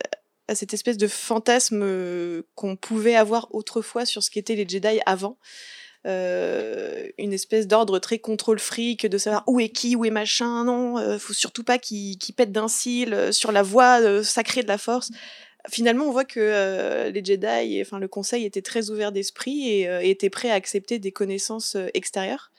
à 0.49 0.55
cette 0.55 0.75
espèce 0.75 0.97
de 0.97 1.07
fantasme 1.07 1.83
euh, 1.83 2.43
qu'on 2.55 2.75
pouvait 2.75 3.15
avoir 3.15 3.55
autrefois 3.55 4.07
sur 4.07 4.23
ce 4.23 4.31
qu'étaient 4.31 4.57
les 4.57 4.69
Jedi 4.69 5.01
avant 5.07 5.39
Euh, 6.07 7.09
une 7.19 7.33
espèce 7.33 7.67
d'ordre 7.67 7.99
très 7.99 8.21
contrôle 8.21 8.61
fric 8.61 9.05
de 9.05 9.19
savoir 9.19 9.43
où 9.49 9.59
est 9.59 9.69
qui 9.69 9.97
où 9.97 10.05
est 10.05 10.13
machin 10.13 10.65
non 10.65 10.97
euh, 10.97 11.19
faut 11.19 11.33
surtout 11.33 11.65
pas 11.65 11.77
qu'il 11.77 12.17
qu'il 12.19 12.37
pète 12.37 12.53
d'un 12.53 12.69
cil 12.69 13.33
sur 13.33 13.51
la 13.51 13.65
voie 13.65 14.23
sacrée 14.23 14.63
de 14.63 14.69
la 14.69 14.79
force 14.79 15.11
finalement, 15.69 16.05
on 16.07 16.13
voit 16.13 16.25
que 16.25 17.11
les 17.11 17.25
Jedi, 17.25 17.83
enfin 17.83 17.99
le 17.99 18.07
Conseil 18.07 18.45
était 18.45 18.63
très 18.63 18.91
ouvert 18.91 19.11
d'esprit 19.11 19.69
et, 19.69 19.83
et 19.83 20.11
était 20.11 20.31
prêt 20.31 20.51
à 20.51 20.55
accepter 20.55 21.01
des 21.01 21.13
connaissances 21.13 21.77
extérieures. 21.95 22.53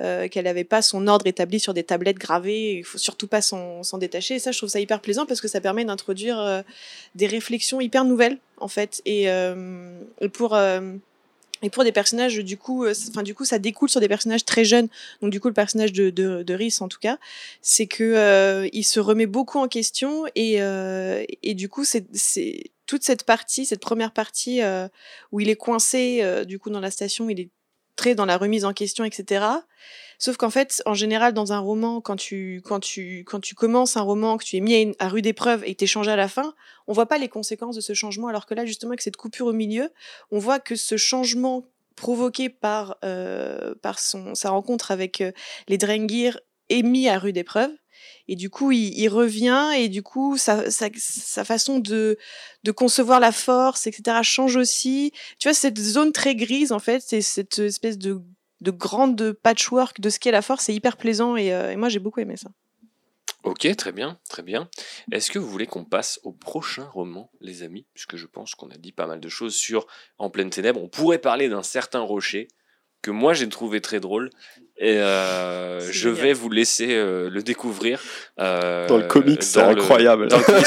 Euh, 0.00 0.26
qu'elle 0.28 0.46
n'avait 0.46 0.64
pas 0.64 0.80
son 0.80 1.06
ordre 1.06 1.26
établi 1.26 1.60
sur 1.60 1.74
des 1.74 1.84
tablettes 1.84 2.16
gravées, 2.16 2.78
il 2.78 2.82
faut 2.82 2.96
surtout 2.96 3.26
pas 3.26 3.42
s'en 3.42 3.82
détacher. 3.98 4.36
Et 4.36 4.38
ça, 4.38 4.50
je 4.50 4.56
trouve 4.56 4.70
ça 4.70 4.80
hyper 4.80 5.02
plaisant 5.02 5.26
parce 5.26 5.42
que 5.42 5.48
ça 5.48 5.60
permet 5.60 5.84
d'introduire 5.84 6.40
euh, 6.40 6.62
des 7.14 7.26
réflexions 7.26 7.78
hyper 7.78 8.06
nouvelles, 8.06 8.38
en 8.56 8.68
fait. 8.68 9.02
Et, 9.04 9.28
euh, 9.28 10.00
pour 10.32 10.56
et 11.64 11.70
pour 11.70 11.84
des 11.84 11.92
personnages, 11.92 12.38
du 12.38 12.56
coup, 12.56 12.88
enfin 12.88 13.22
du 13.22 13.34
coup, 13.34 13.44
ça 13.44 13.58
découle 13.58 13.90
sur 13.90 14.00
des 14.00 14.08
personnages 14.08 14.46
très 14.46 14.64
jeunes. 14.64 14.88
Donc 15.20 15.30
du 15.30 15.40
coup, 15.40 15.48
le 15.48 15.54
personnage 15.54 15.92
de 15.92 16.08
de, 16.08 16.54
Rhys, 16.54 16.78
en 16.80 16.88
tout 16.88 16.98
cas, 16.98 17.18
c'est 17.60 17.86
que 17.86 18.66
il 18.72 18.84
se 18.84 18.98
remet 18.98 19.26
beaucoup 19.26 19.58
en 19.58 19.68
question 19.68 20.24
et 20.34 20.56
et 21.42 21.54
du 21.54 21.68
coup, 21.68 21.84
c'est 21.84 22.72
toute 22.86 23.04
cette 23.04 23.24
partie, 23.24 23.66
cette 23.66 23.80
première 23.80 24.12
partie 24.12 24.60
où 25.30 25.38
il 25.38 25.50
est 25.50 25.56
coincé 25.56 26.24
du 26.46 26.58
coup 26.58 26.70
dans 26.70 26.80
la 26.80 26.90
station, 26.90 27.28
il 27.28 27.38
est 27.38 27.48
très 27.96 28.14
dans 28.14 28.24
la 28.24 28.36
remise 28.36 28.64
en 28.64 28.72
question, 28.72 29.04
etc. 29.04 29.44
Sauf 30.18 30.36
qu'en 30.36 30.50
fait, 30.50 30.82
en 30.86 30.94
général, 30.94 31.32
dans 31.34 31.52
un 31.52 31.58
roman, 31.58 32.00
quand 32.00 32.16
tu, 32.16 32.62
quand 32.64 32.80
tu, 32.80 33.24
quand 33.26 33.40
tu 33.40 33.54
commences 33.54 33.96
un 33.96 34.02
roman, 34.02 34.36
que 34.36 34.44
tu 34.44 34.56
es 34.56 34.60
mis 34.60 34.94
à, 34.98 35.08
rude 35.08 35.26
épreuve 35.26 35.64
et 35.64 35.74
que 35.74 35.80
tu 35.80 35.86
changé 35.86 36.10
à 36.10 36.16
la 36.16 36.28
fin, 36.28 36.54
on 36.86 36.92
voit 36.92 37.06
pas 37.06 37.18
les 37.18 37.28
conséquences 37.28 37.74
de 37.74 37.80
ce 37.80 37.92
changement, 37.92 38.28
alors 38.28 38.46
que 38.46 38.54
là, 38.54 38.64
justement, 38.64 38.90
avec 38.90 39.00
cette 39.00 39.16
coupure 39.16 39.46
au 39.46 39.52
milieu, 39.52 39.90
on 40.30 40.38
voit 40.38 40.60
que 40.60 40.76
ce 40.76 40.96
changement 40.96 41.64
provoqué 41.96 42.48
par, 42.48 42.98
euh, 43.04 43.74
par 43.82 43.98
son, 43.98 44.34
sa 44.34 44.50
rencontre 44.50 44.90
avec 44.90 45.20
euh, 45.20 45.32
les 45.68 45.76
Drengir 45.76 46.38
est 46.68 46.82
mis 46.82 47.08
à 47.08 47.18
rude 47.18 47.36
épreuve. 47.36 47.70
Et 48.28 48.36
du 48.36 48.50
coup, 48.50 48.72
il, 48.72 49.08
revient 49.08 49.70
et 49.76 49.88
du 49.88 50.02
coup, 50.02 50.36
sa 50.36 51.44
façon 51.44 51.78
de, 51.78 52.18
de 52.64 52.70
concevoir 52.70 53.20
la 53.20 53.32
force, 53.32 53.86
etc., 53.86 54.18
change 54.22 54.56
aussi. 54.56 55.12
Tu 55.38 55.48
vois, 55.48 55.54
cette 55.54 55.78
zone 55.78 56.12
très 56.12 56.34
grise, 56.34 56.72
en 56.72 56.78
fait, 56.78 57.02
c'est 57.06 57.22
cette 57.22 57.58
espèce 57.58 57.98
de, 57.98 58.20
de 58.60 58.70
grande 58.70 59.32
patchwork 59.32 60.00
de 60.00 60.08
ce 60.08 60.18
qu'est 60.18 60.30
la 60.30 60.42
force, 60.42 60.64
c'est 60.64 60.74
hyper 60.74 60.96
plaisant 60.96 61.36
et, 61.36 61.52
euh, 61.52 61.72
et 61.72 61.76
moi, 61.76 61.88
j'ai 61.88 61.98
beaucoup 61.98 62.20
aimé 62.20 62.36
ça. 62.36 62.50
Ok, 63.42 63.66
très 63.76 63.90
bien, 63.90 64.20
très 64.28 64.44
bien. 64.44 64.70
Est-ce 65.10 65.30
que 65.30 65.40
vous 65.40 65.50
voulez 65.50 65.66
qu'on 65.66 65.84
passe 65.84 66.20
au 66.22 66.32
prochain 66.32 66.84
roman, 66.84 67.28
les 67.40 67.64
amis? 67.64 67.86
Puisque 67.92 68.16
je 68.16 68.26
pense 68.26 68.54
qu'on 68.54 68.70
a 68.70 68.76
dit 68.76 68.92
pas 68.92 69.08
mal 69.08 69.18
de 69.18 69.28
choses 69.28 69.56
sur 69.56 69.86
En 70.18 70.30
pleine 70.30 70.50
ténèbres. 70.50 70.80
On 70.80 70.88
pourrait 70.88 71.18
parler 71.18 71.48
d'un 71.48 71.64
certain 71.64 72.00
rocher 72.00 72.46
que 73.02 73.10
moi 73.10 73.34
j'ai 73.34 73.48
trouvé 73.48 73.80
très 73.80 73.98
drôle. 73.98 74.30
Et 74.84 74.96
euh, 74.98 75.78
je 75.80 75.92
génial. 75.92 76.14
vais 76.16 76.32
vous 76.32 76.50
laisser 76.50 76.88
euh, 76.90 77.30
le 77.30 77.40
découvrir. 77.44 78.00
euh, 78.40 78.88
Dans 78.88 78.96
le 78.96 79.04
comics, 79.04 79.40
c'est 79.42 79.60
incroyable. 79.60 80.26
Dans 80.26 80.38
le 80.38 80.42
comics, 80.42 80.66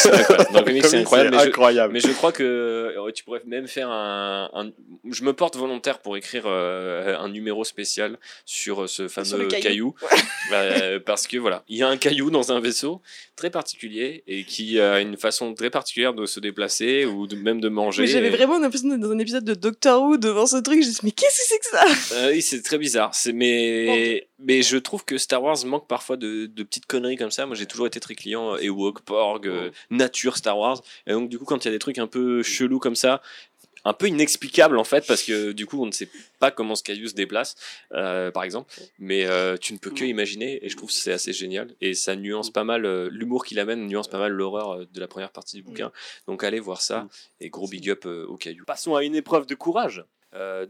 c'est 0.86 0.98
incroyable. 1.00 1.36
Incroyable. 1.36 1.36
mais 1.36 1.40
je- 1.44 1.48
incroyable. 1.50 1.94
mais 1.94 2.00
je 2.00 2.08
crois 2.14 2.32
que 2.32 3.12
tu 3.14 3.26
pourrais 3.26 3.42
même 3.46 3.68
faire 3.68 3.90
un, 3.90 4.50
un- 4.54 4.72
Je 5.12 5.24
me 5.24 5.34
porte 5.34 5.58
volontaire 5.58 6.00
pour 6.00 6.16
écrire 6.16 6.44
euh, 6.46 7.18
un 7.20 7.28
numéro 7.28 7.66
spécial 7.66 8.18
sur 8.46 8.88
ce 8.90 9.10
fameux 9.10 9.26
Sur 9.28 9.48
caillou. 9.50 9.62
caillou. 9.64 9.96
Euh, 10.54 11.00
parce 11.04 11.26
que 11.26 11.38
voilà, 11.38 11.64
il 11.68 11.76
y 11.78 11.82
a 11.82 11.88
un 11.88 11.98
caillou 11.98 12.30
dans 12.30 12.52
un 12.52 12.60
vaisseau 12.60 13.02
très 13.36 13.50
particulier 13.50 14.24
et 14.28 14.44
qui 14.44 14.80
a 14.80 15.00
une 15.00 15.18
façon 15.18 15.56
très 15.56 15.72
particulière 15.72 16.14
de 16.14 16.28
se 16.28 16.40
déplacer 16.40 17.04
ou 17.06 17.26
de, 17.26 17.36
même 17.36 17.60
de 17.60 17.68
manger. 17.68 18.04
Mais 18.04 18.08
j'avais 18.08 18.28
Et- 18.28 18.30
vraiment 18.30 18.60
l'impression 18.60 18.90
d'être 18.90 19.00
dans 19.00 19.10
un 19.10 19.18
épisode 19.18 19.44
de 19.44 19.56
Doctor 19.56 20.04
Who 20.04 20.18
devant 20.18 20.46
ce 20.46 20.58
truc. 20.58 20.84
Je 20.84 20.88
me 20.88 20.92
suis 20.92 20.94
dit, 20.94 21.00
mais 21.06 21.12
qu'est-ce 21.12 21.40
que 21.40 21.44
c'est 21.48 21.60
que 21.60 21.66
ça? 21.66 22.16
Euh, 22.18 22.32
oui, 22.34 22.44
c'est 22.44 22.62
très 22.62 22.78
bizarre. 22.78 23.10
C'est 23.16 23.34
mais 23.34 24.05
mais 24.40 24.62
je 24.62 24.78
trouve 24.78 25.06
que 25.06 25.18
Star 25.18 25.42
Wars 25.44 25.66
manque 25.66 25.88
parfois 25.88 26.18
de, 26.18 26.46
de 26.46 26.64
petites 26.64 26.86
conneries 26.86 27.18
comme 27.18 27.32
ça. 27.32 27.46
Moi, 27.46 27.56
j'ai 27.56 27.66
toujours 27.66 27.88
été 27.88 28.00
très 28.00 28.16
client 28.16 28.56
euh, 28.56 28.64
Ewok, 28.64 29.02
Porg, 29.02 29.48
euh, 29.48 29.72
nature 29.90 30.38
Star 30.38 30.58
Wars. 30.58 30.82
Et 31.08 31.12
donc 31.12 31.30
du 31.30 31.38
coup, 31.38 31.46
quand 31.46 31.64
il 31.64 31.68
y 31.68 31.70
a 31.70 31.72
des 31.72 31.80
trucs 31.80 32.00
un 32.00 32.08
peu 32.08 32.44
chelous 32.44 32.80
comme 32.80 32.96
ça, 32.96 33.22
un 33.86 33.94
peu 33.94 34.08
inexplicables 34.08 34.78
en 34.78 34.84
fait, 34.84 35.06
parce 35.08 35.24
que 35.24 35.52
du 35.52 35.66
coup, 35.68 35.82
on 35.82 35.86
ne 35.86 35.92
sait 35.92 36.10
pas 36.40 36.52
comment 36.52 36.76
ce 36.76 36.84
caillou 36.84 37.08
se 37.08 37.14
déplace, 37.14 37.56
euh, 37.94 38.32
par 38.32 38.44
exemple. 38.44 38.74
Mais 39.00 39.26
euh, 39.26 39.58
tu 39.58 39.74
ne 39.74 39.78
peux 39.78 39.92
que 39.92 40.04
imaginer, 40.04 40.66
et 40.66 40.70
je 40.70 40.76
trouve 40.76 40.90
que 40.90 40.96
c'est 40.96 41.14
assez 41.14 41.32
génial. 41.32 41.74
Et 41.82 41.94
ça 41.94 42.16
nuance 42.16 42.50
pas 42.50 42.64
mal 42.64 42.86
euh, 42.86 43.10
l'humour 43.12 43.46
qu'il 43.46 43.60
amène, 43.60 43.86
nuance 43.86 44.08
pas 44.08 44.18
mal 44.18 44.32
l'horreur 44.32 44.86
de 44.92 45.00
la 45.00 45.08
première 45.08 45.32
partie 45.32 45.56
du 45.56 45.64
bouquin. 45.64 45.92
Donc 46.28 46.44
allez 46.44 46.60
voir 46.60 46.82
ça. 46.82 47.08
Et 47.40 47.50
gros 47.50 47.68
big 47.68 47.90
up 47.90 48.06
au 48.06 48.36
caillou. 48.38 48.66
Passons 48.66 48.96
à 48.96 49.04
une 49.04 49.16
épreuve 49.16 49.46
de 49.46 49.56
courage, 49.56 50.04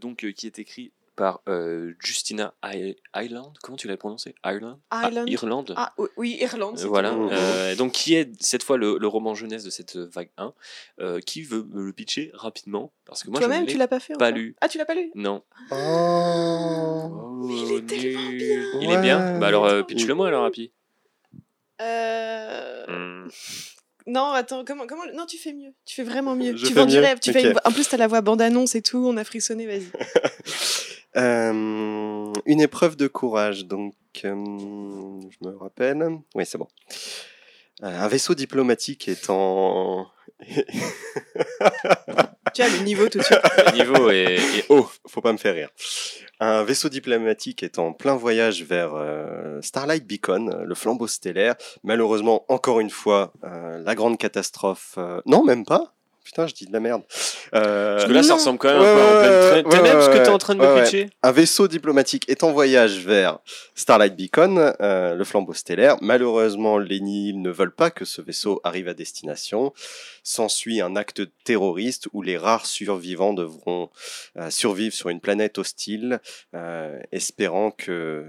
donc 0.02 0.30
qui 0.34 0.48
est 0.48 0.60
écrit 0.60 0.92
par 1.16 1.42
euh, 1.48 1.94
Justina 2.00 2.54
I- 2.64 2.96
Ireland. 3.16 3.54
Comment 3.64 3.78
tu 3.78 3.88
l'as 3.88 3.98
prononcé? 3.98 4.36
Ireland 4.44 4.80
Ah, 4.92 5.04
Ireland. 5.04 5.26
Irlande. 5.28 5.74
Ah 5.78 5.94
oui, 6.18 6.38
Irlande. 6.42 6.80
Euh, 6.80 6.88
Voilà, 6.88 7.12
bon. 7.12 7.26
Mhm. 7.26 7.32
Euh, 7.34 7.76
donc 7.76 7.94
qui 7.94 8.16
est 8.16 8.30
cette 8.42 8.64
fois 8.64 8.78
le, 8.78 8.98
le 9.00 9.08
roman 9.08 9.34
jeunesse 9.36 9.64
de 9.64 9.70
cette 9.70 9.96
vague 9.98 10.30
1 10.38 10.54
euh, 11.00 11.20
Qui 11.20 11.42
veut 11.44 11.64
me 11.64 11.84
le 11.86 11.94
pitcher 11.94 12.32
rapidement 12.34 12.92
Parce 13.06 13.24
que 13.24 13.30
moi 13.30 13.40
je 13.40 13.46
Toi-même, 13.46 13.64
ne 13.64 13.68
tu 13.68 13.74
l'ai 13.74 13.80
l'as 13.80 13.88
pas 13.88 14.00
fait 14.00 14.14
pas 14.16 14.32
lu. 14.32 14.56
Ah, 14.62 14.68
tu 14.68 14.78
l'as 14.78 14.86
pas 14.86 14.96
lu? 14.96 15.12
Non. 15.16 15.42
Oh. 15.72 17.48
il 17.50 17.72
est 17.78 17.86
tellement 17.86 18.30
bien. 18.32 18.64
Il 18.82 18.92
est 18.92 19.02
bien. 19.02 19.40
Bah 19.40 19.48
alors 19.48 19.66
euh, 19.66 19.84
pitch-le 19.84 20.14
moi 20.14 20.28
alors 20.28 20.46
Happy. 20.46 20.72
Euh... 21.82 22.86
Hmm. 22.88 23.30
Non, 24.08 24.32
attends, 24.34 24.64
comment, 24.66 24.86
comment 24.86 25.02
Non, 25.16 25.26
tu 25.26 25.38
fais 25.38 25.52
mieux. 25.52 25.72
Tu 25.84 25.96
fais 25.96 26.04
vraiment 26.04 26.36
mieux. 26.36 26.56
Je 26.56 26.66
tu 26.68 26.74
fais 26.74 26.80
vends 26.82 26.86
du 26.86 26.96
mieux 26.96 27.02
rêve. 27.02 27.20
Tu 27.20 27.34
fais 27.34 27.42
une 27.50 27.60
En 27.66 27.72
plus, 27.72 27.88
t'as 27.90 27.98
la 27.98 28.06
voix 28.08 28.22
bande-annonce 28.22 28.76
et 28.76 28.84
tout. 28.84 29.04
On 29.08 29.18
a 29.18 29.24
frissonné, 29.24 29.66
vas-y. 29.66 29.88
Euh, 31.16 32.34
une 32.46 32.62
épreuve 32.62 32.96
de 32.98 33.08
courage, 33.08 33.66
donc 33.66 33.94
euh, 34.24 34.34
je 35.30 35.48
me 35.48 35.56
rappelle. 35.58 36.06
Oui, 36.36 36.46
c'est 36.46 36.58
bon. 36.58 36.68
Euh, 37.84 37.88
un 37.88 38.08
vaisseau 38.08 38.36
diplomatique 38.36 39.08
est 39.08 39.30
en. 39.30 40.08
As 42.58 42.70
le 42.70 42.84
niveau 42.84 43.10
tout 43.10 43.18
de 43.18 43.24
suite. 43.24 43.40
Le 43.68 43.72
niveau 43.74 44.10
est, 44.10 44.36
est 44.36 44.66
haut. 44.70 44.88
Faut 45.08 45.22
pas 45.22 45.34
me 45.34 45.38
faire 45.38 45.54
rire. 45.56 45.70
Un 46.40 46.64
vaisseau 46.64 46.88
diplomatique 46.90 47.64
est 47.64 47.80
en 47.80 47.92
plein 47.94 48.16
voyage 48.16 48.64
vers 48.64 48.92
euh, 48.96 49.62
Starlight 49.62 50.06
Beacon, 50.06 50.64
le 50.64 50.76
flambeau 50.76 51.08
stellaire. 51.08 51.56
Malheureusement, 51.84 52.46
encore 52.50 52.80
une 52.80 52.90
fois, 52.90 53.34
euh, 53.44 53.82
la 53.84 53.96
grande 53.96 54.18
catastrophe. 54.18 54.96
euh, 54.98 55.22
Non, 55.26 55.44
même 55.44 55.66
pas. 55.66 55.95
Putain, 56.26 56.48
je 56.48 56.56
dis 56.56 56.66
de 56.66 56.74
la 56.74 56.80
merde. 56.80 57.04
Euh, 57.54 57.98
Parce 57.98 58.08
que 58.08 58.12
là, 58.14 58.24
ça 58.24 58.34
ressemble 58.34 58.58
quand 58.58 58.70
même 58.70 58.82
Ouais, 58.82 58.88
un 58.88 59.62
peu 59.62 59.68
en 59.68 59.70
pleine 59.70 59.84
ouais, 59.96 60.02
ce 60.02 60.10
que 60.10 60.18
t'es 60.24 60.30
en 60.30 60.40
train 60.40 60.56
de 60.56 60.60
me 60.60 60.82
pitcher? 60.84 61.08
Un 61.22 61.32
vaisseau 61.32 61.68
diplomatique 61.68 62.28
est 62.28 62.44
en 62.44 62.52
voyage 62.52 62.98
vers 63.06 63.38
Starlight 63.76 64.16
Beacon, 64.16 64.74
euh, 64.82 65.14
le 65.14 65.24
flambeau 65.24 65.54
stellaire. 65.54 65.98
Malheureusement, 66.02 66.80
les 66.80 67.00
Nihil 67.00 67.44
ne 67.44 67.52
veulent 67.52 67.76
pas 67.76 67.92
que 67.92 68.06
ce 68.06 68.24
vaisseau 68.24 68.60
arrive 68.64 68.88
à 68.88 68.96
destination. 68.96 69.72
S'ensuit 70.24 70.82
un 70.82 70.96
acte 70.96 71.22
terroriste 71.44 72.08
où 72.12 72.24
les 72.24 72.38
rares 72.38 72.66
survivants 72.66 73.34
devront 73.34 73.92
euh, 74.38 74.50
survivre 74.50 74.96
sur 74.96 75.10
une 75.10 75.20
planète 75.22 75.60
hostile, 75.60 76.20
euh, 76.56 77.00
espérant 77.12 77.70
que, 77.70 78.26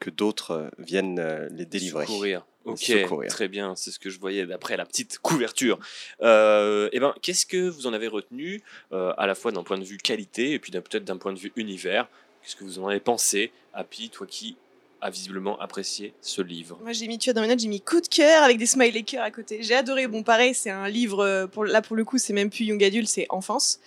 que 0.00 0.10
d'autres 0.10 0.50
euh, 0.52 0.68
viennent 0.78 1.18
euh, 1.18 1.48
les 1.50 1.64
délivrer. 1.66 2.06
Secourir. 2.06 2.46
Ok, 2.64 2.78
secourir. 2.80 3.30
très 3.30 3.48
bien, 3.48 3.74
c'est 3.76 3.90
ce 3.90 3.98
que 3.98 4.10
je 4.10 4.18
voyais 4.20 4.44
d'après 4.46 4.76
la 4.76 4.84
petite 4.84 5.18
couverture. 5.18 5.78
Euh, 6.22 6.88
eh 6.92 7.00
ben, 7.00 7.14
qu'est-ce 7.22 7.46
que 7.46 7.68
vous 7.68 7.86
en 7.86 7.92
avez 7.92 8.08
retenu, 8.08 8.62
euh, 8.92 9.12
à 9.16 9.26
la 9.26 9.34
fois 9.34 9.52
d'un 9.52 9.62
point 9.62 9.78
de 9.78 9.84
vue 9.84 9.96
qualité 9.96 10.52
et 10.52 10.58
puis 10.58 10.70
d'un- 10.70 10.80
peut-être 10.82 11.04
d'un 11.04 11.16
point 11.16 11.32
de 11.32 11.38
vue 11.38 11.52
univers? 11.56 12.08
Qu'est-ce 12.42 12.56
que 12.56 12.64
vous 12.64 12.78
en 12.78 12.88
avez 12.88 13.00
pensé, 13.00 13.52
Happy, 13.72 14.10
toi 14.10 14.26
qui 14.26 14.56
as 15.00 15.10
visiblement 15.10 15.58
apprécié 15.60 16.12
ce 16.20 16.42
livre? 16.42 16.78
Moi, 16.82 16.92
j'ai 16.92 17.06
mis, 17.08 17.18
tu 17.18 17.30
vois, 17.30 17.34
dans 17.34 17.40
mes 17.42 17.48
notes, 17.48 17.60
j'ai 17.60 17.68
mis 17.68 17.80
coup 17.80 18.00
de 18.00 18.08
cœur 18.08 18.42
avec 18.42 18.58
des 18.58 18.66
smiley 18.66 19.02
cœurs 19.02 19.22
à 19.24 19.30
côté. 19.30 19.62
J'ai 19.62 19.74
adoré. 19.74 20.06
Bon, 20.06 20.22
pareil, 20.22 20.54
c'est 20.54 20.70
un 20.70 20.88
livre, 20.88 21.46
pour, 21.52 21.64
là, 21.64 21.80
pour 21.82 21.96
le 21.96 22.04
coup, 22.04 22.18
c'est 22.18 22.32
même 22.32 22.50
plus 22.50 22.64
Young 22.64 22.82
Adult, 22.84 23.06
c'est 23.08 23.26
Enfance. 23.30 23.80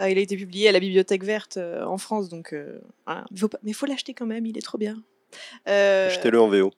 Euh, 0.00 0.08
il 0.10 0.18
a 0.18 0.20
été 0.20 0.36
publié 0.36 0.68
à 0.68 0.72
la 0.72 0.80
Bibliothèque 0.80 1.22
Verte 1.22 1.56
euh, 1.56 1.84
en 1.84 1.98
France, 1.98 2.28
donc 2.28 2.52
euh, 2.52 2.80
voilà. 3.06 3.24
Il 3.30 3.38
faut 3.38 3.46
pas- 3.48 3.58
Mais 3.62 3.70
il 3.70 3.74
faut 3.74 3.86
l'acheter 3.86 4.12
quand 4.12 4.26
même, 4.26 4.44
il 4.44 4.58
est 4.58 4.62
trop 4.62 4.78
bien. 4.78 5.00
Euh, 5.68 6.08
Achetez-le 6.08 6.40
en 6.40 6.48
VO. 6.48 6.72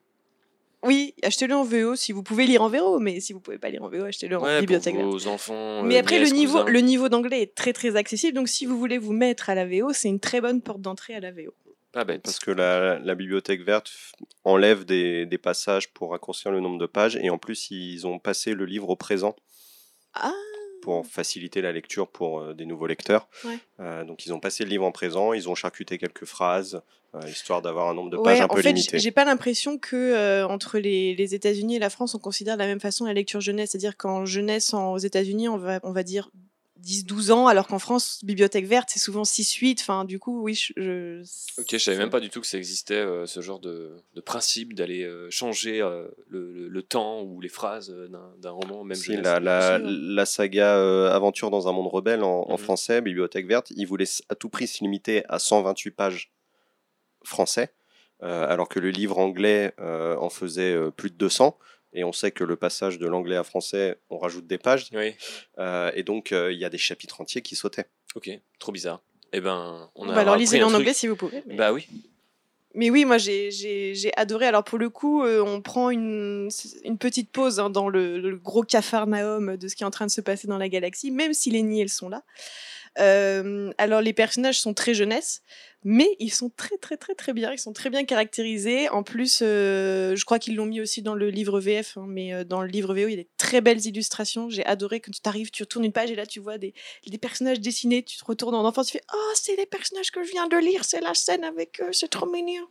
Oui, 0.82 1.14
achetez-le 1.22 1.54
en 1.54 1.64
VO 1.64 1.96
si 1.96 2.12
vous 2.12 2.22
pouvez 2.22 2.46
lire 2.46 2.62
en 2.62 2.68
VO, 2.68 2.98
mais 3.00 3.18
si 3.20 3.32
vous 3.32 3.40
pouvez 3.40 3.58
pas 3.58 3.70
lire 3.70 3.82
en 3.82 3.88
VO, 3.88 4.04
achetez-le 4.04 4.36
en 4.36 4.42
Ouais, 4.42 4.52
pour 4.52 4.60
Bibliothèque 4.60 4.94
Verte. 4.94 5.08
vos 5.08 5.26
enfants. 5.26 5.82
Mais 5.82 5.96
euh, 5.96 6.00
après, 6.00 6.18
le 6.20 6.28
niveau, 6.28 6.60
cousins. 6.60 6.70
le 6.72 6.80
niveau 6.80 7.08
d'anglais 7.08 7.42
est 7.42 7.54
très 7.54 7.72
très 7.72 7.96
accessible, 7.96 8.34
donc 8.34 8.48
si 8.48 8.66
vous 8.66 8.78
voulez 8.78 8.98
vous 8.98 9.12
mettre 9.12 9.50
à 9.50 9.54
la 9.56 9.66
VO, 9.66 9.92
c'est 9.92 10.08
une 10.08 10.20
très 10.20 10.40
bonne 10.40 10.60
porte 10.62 10.80
d'entrée 10.82 11.14
à 11.14 11.20
la 11.20 11.32
VO. 11.32 11.54
Pas 11.92 12.04
bête. 12.04 12.22
Parce 12.22 12.38
que 12.38 12.50
la, 12.50 12.98
la 12.98 13.14
bibliothèque 13.14 13.62
verte 13.62 13.90
enlève 14.44 14.84
des, 14.84 15.24
des 15.26 15.38
passages 15.38 15.88
pour 15.92 16.10
raccourcir 16.10 16.52
le 16.52 16.60
nombre 16.60 16.78
de 16.78 16.86
pages 16.86 17.16
et 17.16 17.30
en 17.30 17.38
plus 17.38 17.70
ils 17.70 18.06
ont 18.06 18.18
passé 18.18 18.52
le 18.52 18.66
livre 18.66 18.90
au 18.90 18.96
présent 18.96 19.34
Ah. 20.12 20.30
Pour 20.86 21.04
faciliter 21.04 21.60
la 21.62 21.72
lecture 21.72 22.06
pour 22.06 22.38
euh, 22.40 22.54
des 22.54 22.64
nouveaux 22.64 22.86
lecteurs. 22.86 23.28
Ouais. 23.44 23.58
Euh, 23.80 24.04
donc 24.04 24.24
ils 24.24 24.32
ont 24.32 24.38
passé 24.38 24.62
le 24.62 24.70
livre 24.70 24.84
en 24.84 24.92
présent, 24.92 25.32
ils 25.32 25.48
ont 25.48 25.56
charcuté 25.56 25.98
quelques 25.98 26.24
phrases 26.26 26.80
euh, 27.16 27.20
histoire 27.28 27.60
d'avoir 27.60 27.88
un 27.88 27.94
nombre 27.94 28.10
de 28.10 28.16
Ouais, 28.18 28.22
pages 28.22 28.40
un 28.40 28.44
en 28.44 28.48
peu 28.54 28.62
fait, 28.62 28.68
limité. 28.72 28.98
j'ai 29.00 29.10
pas 29.10 29.24
l'impression 29.24 29.78
que 29.78 29.96
euh, 29.96 30.46
entre 30.46 30.78
les, 30.78 31.16
les 31.16 31.34
États-Unis 31.34 31.74
et 31.76 31.78
la 31.80 31.90
France, 31.90 32.14
on 32.14 32.20
considère 32.20 32.54
de 32.54 32.60
la 32.60 32.66
même 32.68 32.78
façon 32.78 33.04
la 33.04 33.14
lecture 33.14 33.40
jeunesse. 33.40 33.70
C'est-à-dire 33.70 33.96
qu'en 33.96 34.24
jeunesse, 34.26 34.72
en- 34.74 34.92
aux 34.92 34.98
États-Unis, 34.98 35.48
on 35.48 35.56
va, 35.58 35.80
on 35.82 35.90
va 35.92 36.04
dire 36.04 36.30
10-12 36.78 37.30
ans, 37.30 37.46
alors 37.46 37.66
qu'en 37.66 37.78
France, 37.78 38.20
bibliothèque 38.22 38.66
verte, 38.66 38.88
c'est 38.92 38.98
souvent 38.98 39.24
6-8. 39.24 39.80
Enfin, 39.80 40.04
du 40.04 40.18
coup, 40.18 40.42
oui, 40.42 40.54
je. 40.54 40.72
je- 40.76 41.22
Ok, 41.60 41.68
je 41.72 41.78
savais 41.78 41.96
même 41.98 42.10
pas 42.10 42.20
du 42.20 42.28
tout 42.30 42.40
que 42.40 42.46
ça 42.46 42.58
existait, 42.58 42.94
euh, 42.94 43.26
ce 43.26 43.40
genre 43.40 43.58
de, 43.60 43.96
de 44.14 44.20
principe 44.20 44.74
d'aller 44.74 45.02
euh, 45.04 45.30
changer 45.30 45.80
euh, 45.80 46.06
le, 46.28 46.52
le- 46.52 46.68
le 46.68 46.82
temps 46.82 47.22
ou 47.22 47.40
les 47.40 47.48
phrases 47.48 47.90
d'un 47.90 48.32
d'un 48.38 48.50
roman, 48.50 48.84
même 48.84 48.96
Si, 48.98 49.16
la, 49.16 49.40
la, 49.40 49.78
la 49.78 50.26
saga 50.26 50.76
euh, 50.76 51.10
Aventure 51.10 51.50
dans 51.50 51.66
un 51.68 51.72
monde 51.72 51.86
rebelle 51.88 52.22
en, 52.22 52.42
en 52.48 52.52
Mhm. 52.52 52.58
français, 52.58 53.00
Bibliothèque 53.00 53.46
verte, 53.46 53.72
ils 53.74 53.86
voulaient 53.86 54.04
à 54.28 54.34
tout 54.34 54.48
prix 54.50 54.66
se 54.66 54.82
limiter 54.84 55.24
à 55.28 55.38
128 55.38 55.90
pages 55.92 56.30
français, 57.24 57.72
euh, 58.22 58.46
alors 58.48 58.68
que 58.68 58.78
le 58.78 58.90
livre 58.90 59.18
anglais 59.18 59.72
euh, 59.80 60.16
en 60.18 60.30
faisait 60.30 60.72
euh, 60.74 60.90
plus 60.90 61.10
de 61.10 61.16
200. 61.16 61.58
Et 61.92 62.04
on 62.04 62.12
sait 62.12 62.30
que 62.30 62.44
le 62.44 62.56
passage 62.56 62.98
de 62.98 63.06
l'anglais 63.06 63.36
à 63.36 63.44
français, 63.44 63.98
on 64.10 64.18
rajoute 64.18 64.46
des 64.46 64.58
pages. 64.58 64.88
Oui, 64.92 65.14
euh, 65.58 65.90
et 65.94 66.02
donc, 66.02 66.32
euh, 66.32 66.52
il 66.52 66.58
y 66.58 66.64
a 66.64 66.68
des 66.68 66.78
chapitres 66.78 67.20
entiers 67.20 67.42
qui 67.42 67.56
sautaient. 67.56 67.86
ok, 68.14 68.30
trop 68.58 68.72
bizarre. 68.72 69.00
Eh 69.32 69.40
ben, 69.40 69.90
on 69.94 70.08
a 70.08 70.14
Bah, 70.14 70.20
alors, 70.22 70.36
lisez-le 70.36 70.64
en 70.64 70.68
truc. 70.68 70.80
anglais 70.80 70.94
si 70.94 71.06
vous 71.06 71.16
pouvez. 71.16 71.42
mais- 71.46 71.54
Bah 71.56 71.72
oui. 71.72 71.86
Mais 72.74 72.90
oui, 72.90 73.06
moi 73.06 73.16
j'ai- 73.16 73.50
j'ai 73.50 73.94
j'ai 73.94 74.12
adoré. 74.18 74.46
Alors 74.46 74.62
pour 74.62 74.76
le 74.78 74.90
coup, 74.90 75.22
euh, 75.24 75.42
on 75.42 75.62
prend 75.62 75.88
une, 75.90 76.50
une 76.84 76.98
petite 76.98 77.30
pause 77.30 77.58
hein, 77.58 77.70
dans 77.70 77.88
le, 77.88 78.20
le 78.20 78.36
gros 78.36 78.62
cafarnaum 78.64 79.56
de 79.56 79.68
ce 79.68 79.74
qui 79.74 79.82
est 79.82 79.86
en 79.86 79.90
train 79.90 80.04
de 80.06 80.10
se 80.10 80.20
passer 80.20 80.46
dans 80.46 80.58
la 80.58 80.68
galaxie, 80.68 81.10
même 81.10 81.32
si 81.32 81.50
les 81.50 81.62
nids, 81.62 81.80
elles 81.80 81.88
sont 81.88 82.10
là. 82.10 82.22
Euh, 82.98 83.72
alors 83.78 84.00
les 84.00 84.12
personnages 84.12 84.60
sont 84.60 84.72
très 84.74 84.94
jeunesse, 84.94 85.42
mais 85.84 86.16
ils 86.18 86.32
sont 86.32 86.50
très 86.50 86.76
très 86.78 86.96
très 86.96 87.14
très 87.14 87.32
bien. 87.32 87.52
Ils 87.52 87.58
sont 87.58 87.72
très 87.72 87.90
bien 87.90 88.04
caractérisés. 88.04 88.88
En 88.88 89.02
plus, 89.02 89.40
euh, 89.42 90.16
je 90.16 90.24
crois 90.24 90.38
qu'ils 90.38 90.56
l'ont 90.56 90.66
mis 90.66 90.80
aussi 90.80 91.02
dans 91.02 91.14
le 91.14 91.30
livre 91.30 91.60
VF, 91.60 91.96
hein, 91.96 92.06
mais 92.08 92.34
euh, 92.34 92.44
dans 92.44 92.62
le 92.62 92.68
livre 92.68 92.94
VO, 92.94 93.06
il 93.06 93.10
y 93.10 93.14
a 93.14 93.16
des 93.16 93.28
très 93.36 93.60
belles 93.60 93.84
illustrations. 93.86 94.50
J'ai 94.50 94.64
adoré 94.66 95.00
quand 95.00 95.12
tu 95.12 95.20
t'arrives, 95.20 95.50
tu 95.50 95.62
retournes 95.62 95.84
une 95.84 95.92
page 95.92 96.10
et 96.10 96.16
là 96.16 96.26
tu 96.26 96.40
vois 96.40 96.58
des, 96.58 96.74
des 97.06 97.18
personnages 97.18 97.60
dessinés. 97.60 98.02
Tu 98.02 98.16
te 98.16 98.24
retournes 98.24 98.54
en 98.54 98.64
enfance, 98.64 98.86
tu 98.86 98.98
fais 98.98 99.04
Oh, 99.14 99.32
c'est 99.34 99.56
les 99.56 99.66
personnages 99.66 100.10
que 100.10 100.22
je 100.22 100.30
viens 100.30 100.48
de 100.48 100.56
lire, 100.56 100.84
c'est 100.84 101.00
la 101.00 101.14
scène 101.14 101.44
avec 101.44 101.80
eux, 101.80 101.92
c'est 101.92 102.08
trop 102.08 102.26
mignon. 102.26 102.66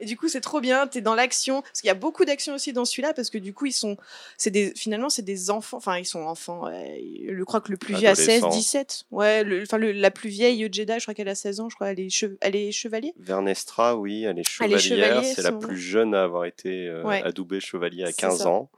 Et 0.00 0.06
du 0.06 0.16
coup, 0.16 0.28
c'est 0.28 0.40
trop 0.40 0.60
bien, 0.60 0.86
t'es 0.86 1.00
dans 1.02 1.14
l'action. 1.14 1.60
Parce 1.62 1.80
qu'il 1.82 1.88
y 1.88 1.90
a 1.90 1.94
beaucoup 1.94 2.24
d'action 2.24 2.54
aussi 2.54 2.72
dans 2.72 2.84
celui-là, 2.86 3.12
parce 3.14 3.28
que 3.30 3.36
du 3.38 3.52
coup, 3.52 3.66
ils 3.66 3.72
sont. 3.72 3.96
c'est 4.38 4.50
des 4.50 4.72
Finalement, 4.74 5.10
c'est 5.10 5.22
des 5.22 5.50
enfants. 5.50 5.76
Enfin, 5.76 5.98
ils 5.98 6.06
sont 6.06 6.20
enfants. 6.22 6.64
ouais. 6.64 7.02
Je 7.28 7.42
crois 7.44 7.60
que 7.60 7.70
le 7.70 7.76
plus 7.76 7.94
vieux 7.94 8.08
a 8.08 8.14
16, 8.14 8.38
Adolescents. 8.38 8.48
17. 8.58 9.04
Ouais, 9.10 9.44
le, 9.44 9.62
enfin, 9.62 9.76
le- 9.78 9.92
la 9.92 10.10
plus 10.10 10.30
vieille 10.30 10.66
Jedi, 10.72 10.92
je 10.96 11.02
crois 11.04 11.12
qu'elle 11.14 11.28
a 11.28 11.34
16 11.34 11.60
ans, 11.60 11.68
je 11.68 11.74
crois. 11.74 11.90
Elle 11.92 12.00
est, 12.00 12.08
che- 12.08 12.36
elle 12.40 12.56
est 12.56 12.72
chevalier? 12.72 13.12
Vernestra, 13.18 13.96
oui, 13.96 14.24
elle 14.24 14.38
est 14.38 14.42
Elle 14.60 14.72
est 14.72 14.78
chevalière. 14.78 14.80
chevalier, 15.22 15.34
C'est 15.34 15.42
la 15.42 15.52
plus 15.52 15.76
jeune 15.78 16.14
à 16.14 16.22
avoir 16.24 16.46
été 16.46 16.86
euh, 16.88 17.02
Ouais. 17.04 17.22
adoubée 17.22 17.60
chevalier 17.60 18.04
à 18.04 18.06
C'est 18.06 18.16
15 18.16 18.38
ça. 18.38 18.48
ans. 18.48 18.70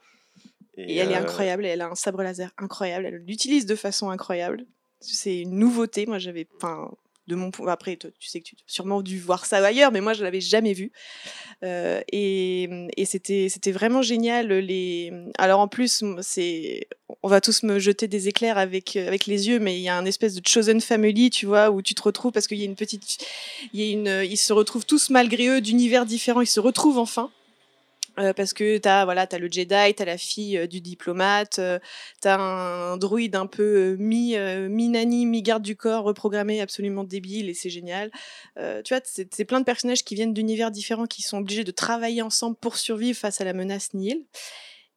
Et, 0.77 0.97
elle 0.97 1.13
est 1.13 1.15
euh, 1.15 1.21
incroyable. 1.21 1.67
Elle 1.67 1.83
a 1.83 1.89
un 1.89 1.95
sabre 1.95 2.23
laser 2.23 2.51
incroyable. 2.59 3.07
Elle 3.07 3.23
l'utilise 3.27 3.67
de 3.67 3.75
façon 3.77 4.11
incroyable. 4.11 4.65
C'est 5.01 5.41
une 5.41 5.59
nouveauté. 5.59 6.07
Moi, 6.07 6.19
j'avais. 6.19 6.47
Enfin, 6.57 6.91
de 7.27 7.35
mon 7.35 7.51
point. 7.51 7.71
Après, 7.73 7.97
tu 7.97 8.29
sais 8.29 8.41
que 8.41 8.47
tu 8.47 8.57
as 8.57 8.63
sûrement 8.67 9.03
dû 9.03 9.19
voir 9.19 9.47
ça 9.47 9.65
ailleurs, 9.65 9.93
mais 9.93 10.01
moi, 10.01 10.13
je 10.13 10.23
l'avais 10.23 10.41
jamais 10.41 10.73
vu. 10.73 10.93
Euh, 11.63 12.01
et 12.11 12.69
et 12.97 13.05
c'était 13.05 13.49
c'était 13.49 13.73
vraiment 13.73 14.03
génial. 14.03 14.49
Les... 14.49 15.13
Alors, 15.39 15.61
en 15.61 15.69
plus, 15.69 16.05
c'est. 16.21 16.89
On 17.23 17.29
va 17.29 17.41
tous 17.41 17.63
me 17.63 17.79
jeter 17.79 18.09
des 18.09 18.29
éclairs 18.29 18.59
avec, 18.59 18.97
avec 18.97 19.27
les 19.27 19.49
yeux, 19.49 19.61
mais 19.61 19.79
il 19.79 19.83
y 19.83 19.89
a 19.89 19.97
un 19.97 20.05
espèce 20.05 20.35
de 20.35 20.47
chosen 20.47 20.81
family, 20.81 21.31
tu 21.31 21.47
vois, 21.47 21.71
où 21.71 21.83
tu 21.83 21.95
te 21.95 22.03
retrouves 22.03 22.33
parce 22.33 22.47
qu'il 22.47 22.59
y 22.59 22.63
a 22.63 22.65
une 22.67 22.75
petite. 22.75 23.25
Il 23.73 23.81
y 23.81 23.89
a 23.89 23.93
une... 23.93 24.31
Ils 24.31 24.37
se 24.37 24.53
retrouvent 24.53 24.87
tous 24.87 25.11
malgré 25.11 25.49
eux 25.49 25.61
d'univers 25.61 26.07
différents. 26.07 26.41
Ils 26.41 26.47
se 26.47 26.61
retrouvent 26.61 26.99
enfin. 26.99 27.31
Euh, 28.19 28.33
parce 28.35 28.53
que 28.53 28.77
t'as 28.79 29.05
voilà 29.05 29.27
as 29.31 29.39
le 29.39 29.49
Jedi, 29.51 29.95
t'as 29.95 30.05
la 30.05 30.19
fille 30.19 30.59
euh, 30.59 30.67
du 30.67 30.81
diplomate, 30.81 31.59
euh, 31.59 31.79
t'as 32.21 32.39
un 32.39 32.97
druide 32.99 33.37
un 33.37 33.47
peu 33.47 33.63
euh, 33.63 33.97
mi 33.99 34.37
euh, 34.37 34.69
mi 34.69 34.89
nani 34.89 35.25
mi 35.25 35.43
garde 35.43 35.63
du 35.63 35.77
corps 35.77 36.05
reprogrammé 36.05 36.61
absolument 36.61 37.05
débile 37.05 37.49
et 37.49 37.55
c'est 37.55 37.71
génial. 37.71 38.11
Tu 38.57 38.95
vois 38.95 39.01
c'est 39.05 39.45
plein 39.45 39.61
de 39.61 39.65
personnages 39.65 40.05
qui 40.05 40.15
viennent 40.15 40.35
d'univers 40.35 40.71
différents 40.71 41.07
qui 41.07 41.23
sont 41.23 41.39
obligés 41.39 41.65
de 41.65 41.71
travailler 41.71 42.23
ensemble 42.23 42.57
pour 42.57 42.77
survivre 42.77 43.19
face 43.19 43.41
à 43.41 43.45
la 43.45 43.55
menace 43.55 43.95
Nihil. 43.95 44.23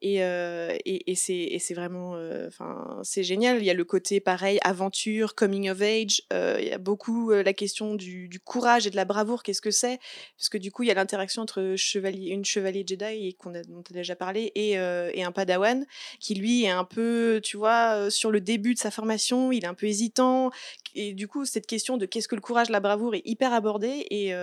Et, 0.02 0.24
euh, 0.24 0.76
et, 0.86 1.12
et 1.12 1.16
c'est 1.16 1.74
vraiment 1.74 2.16
euh, 2.16 2.48
enfin 2.48 3.00
c'est 3.04 3.24
génial. 3.24 3.60
Il 3.60 3.66
y 3.66 3.70
a 3.70 3.74
le 3.74 3.86
côté 3.86 4.20
pareil 4.20 4.60
aventure 4.64 5.36
coming 5.36 5.70
of 5.70 5.82
age 5.82 6.22
euh, 6.34 6.58
il 6.60 6.68
y 6.68 6.72
a 6.72 6.78
beaucoup 6.78 7.32
euh, 7.32 7.44
la 7.44 7.54
question 7.54 7.96
du, 7.96 8.30
courage 8.44 8.86
et 8.88 8.90
de 8.90 8.96
la 8.98 9.06
bravoure. 9.06 9.42
Qu'est-ce 9.42 9.62
que 9.62 9.72
c'est? 9.72 10.00
Parce 10.38 10.50
que 10.50 10.58
du 10.58 10.72
coup 10.72 10.84
il 10.84 10.88
y 10.88 10.92
a 10.92 10.94
l'interaction 10.94 11.42
entre 11.42 11.76
chevalier 11.78 12.32
une 12.32 12.44
chevalier 12.44 12.84
Jedi 12.86 13.36
qu'on 13.36 13.56
a 13.56 13.64
dont 13.64 13.84
on 13.90 13.94
a 13.94 13.94
déjà 13.94 14.16
parlé 14.16 14.52
et, 14.56 14.72
et 14.72 15.24
un 15.24 15.32
Padawan 15.32 15.86
qui 16.20 16.36
lui 16.36 16.66
est 16.66 16.70
un 16.70 16.84
peu 16.84 17.40
tu 17.42 17.58
vois 17.58 18.12
sur 18.12 18.32
le 18.32 18.42
début 18.42 18.74
de 18.74 18.80
sa 18.80 18.92
formation 18.92 19.52
il 19.52 19.64
est 19.64 19.68
un 19.68 19.74
peu 19.74 19.88
hésitant. 19.88 20.52
Et 20.94 21.14
du 21.14 21.28
coup 21.28 21.46
cette 21.46 21.68
question 21.68 21.98
de 21.98 22.06
qu'est-ce 22.06 22.28
que 22.28 22.36
le 22.36 22.42
courage 22.42 22.70
la 22.70 22.80
bravoure 22.80 23.16
est 23.16 23.24
hyper 23.26 23.54
abordée 23.54 24.06
et 24.12 24.34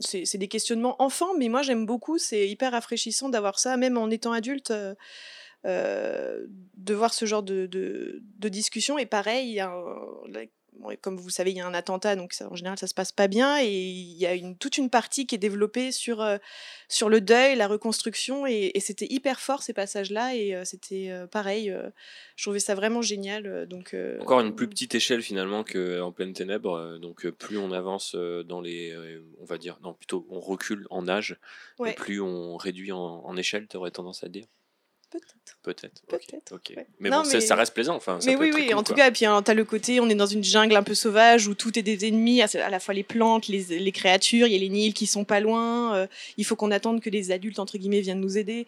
c'est 0.00 0.38
des 0.38 0.48
questionnements 0.48 1.00
enfants 1.00 1.34
mais 1.38 1.48
moi 1.48 1.62
j'aime 1.62 1.86
beaucoup. 1.86 2.18
C'est 2.18 2.48
hyper 2.48 2.72
rafraîchissant 2.72 3.28
d'avoir 3.28 3.58
ça 3.58 3.76
même 3.76 3.96
en 3.96 4.10
étant 4.10 4.32
adulte 4.32 4.63
de 4.70 4.96
voir 6.94 7.14
ce 7.14 7.24
genre 7.26 7.42
de, 7.42 8.20
discussion 8.48 8.98
et 8.98 9.06
pareil 9.06 9.62
comme 11.00 11.16
vous 11.16 11.30
savez, 11.30 11.50
il 11.50 11.56
y 11.56 11.60
a 11.60 11.66
un 11.66 11.74
attentat, 11.74 12.16
donc 12.16 12.32
ça, 12.32 12.48
en 12.50 12.56
général, 12.56 12.78
ça 12.78 12.86
se 12.86 12.94
passe 12.94 13.12
pas 13.12 13.28
bien. 13.28 13.58
Et 13.60 13.70
il 13.70 14.16
y 14.16 14.26
a 14.26 14.34
une, 14.34 14.56
toute 14.56 14.78
une 14.78 14.90
partie 14.90 15.26
qui 15.26 15.34
est 15.34 15.38
développée 15.38 15.92
sur, 15.92 16.20
euh, 16.20 16.38
sur 16.88 17.08
le 17.08 17.20
deuil, 17.20 17.56
la 17.56 17.66
reconstruction. 17.68 18.46
Et, 18.46 18.72
et 18.74 18.80
c'était 18.80 19.06
hyper 19.08 19.40
fort, 19.40 19.62
ces 19.62 19.72
passages-là. 19.72 20.34
Et 20.34 20.54
euh, 20.54 20.64
c'était 20.64 21.10
euh, 21.10 21.26
pareil. 21.26 21.74
je 22.36 22.44
trouvais 22.44 22.60
ça 22.60 22.74
vraiment 22.74 23.02
génial. 23.02 23.66
Donc, 23.66 23.96
Encore 24.20 24.40
une 24.40 24.54
plus 24.54 24.68
petite 24.68 24.94
échelle 24.94 25.22
finalement 25.22 25.64
qu'en 25.64 26.12
pleine 26.12 26.32
ténèbres. 26.32 26.98
Donc 26.98 27.26
plus 27.28 27.58
on 27.58 27.72
avance 27.72 28.14
dans 28.14 28.60
les, 28.60 28.96
on 29.40 29.44
va 29.44 29.58
dire, 29.58 29.78
non 29.82 29.94
plutôt 29.94 30.26
on 30.30 30.40
recule 30.40 30.86
en 30.90 31.08
âge, 31.08 31.36
et 31.84 31.92
plus 31.92 32.20
on 32.20 32.56
réduit 32.56 32.92
en, 32.92 32.98
en 32.98 33.36
échelle. 33.36 33.66
T'aurais 33.66 33.90
tendance 33.90 34.24
à 34.24 34.28
dire. 34.28 34.46
Peut-être. 35.14 35.56
Peut-être. 35.62 36.02
Peut-être, 36.08 36.76
ouais. 36.76 36.86
Mais 36.98 37.08
Non, 37.08 37.18
bon, 37.18 37.24
ça- 37.24 37.34
mais- 37.38 37.40
ça 37.40 37.54
reste 37.54 37.72
plaisant. 37.72 37.94
Enfin, 37.96 38.20
ça 38.20 38.28
Mais 38.30 38.36
peut 38.36 38.42
oui, 38.42 38.48
être 38.50 38.54
oui, 38.56 38.66
cool, 38.66 38.74
en 38.76 38.82
tout 38.82 38.94
cas, 38.94 39.08
et 39.08 39.12
puis 39.12 39.24
hein, 39.24 39.40
t'as 39.42 39.54
le 39.54 39.64
côté, 39.64 40.00
on 40.00 40.08
est 40.10 40.14
dans 40.14 40.26
une 40.26 40.44
jungle 40.44 40.76
un 40.76 40.82
peu 40.82 40.94
sauvage 40.94 41.46
où 41.48 41.54
tout 41.54 41.78
est 41.78 41.82
des 41.82 42.06
ennemis, 42.08 42.42
à 42.42 42.68
la 42.70 42.80
fois 42.80 42.92
les 42.92 43.02
plantes, 43.04 43.48
les, 43.48 43.78
les 43.78 43.92
créatures, 43.92 44.46
il 44.46 44.52
y 44.52 44.56
a 44.56 44.58
les 44.58 44.68
Nils 44.68 44.92
qui 44.92 45.06
sont 45.06 45.24
pas 45.24 45.40
loin, 45.40 45.94
euh, 45.94 46.06
il 46.36 46.44
faut 46.44 46.56
qu'on 46.56 46.70
attende 46.70 47.00
que 47.00 47.08
les 47.10 47.30
adultes, 47.30 47.58
entre 47.60 47.78
guillemets, 47.78 48.00
viennent 48.00 48.20
nous 48.20 48.36
aider. 48.36 48.66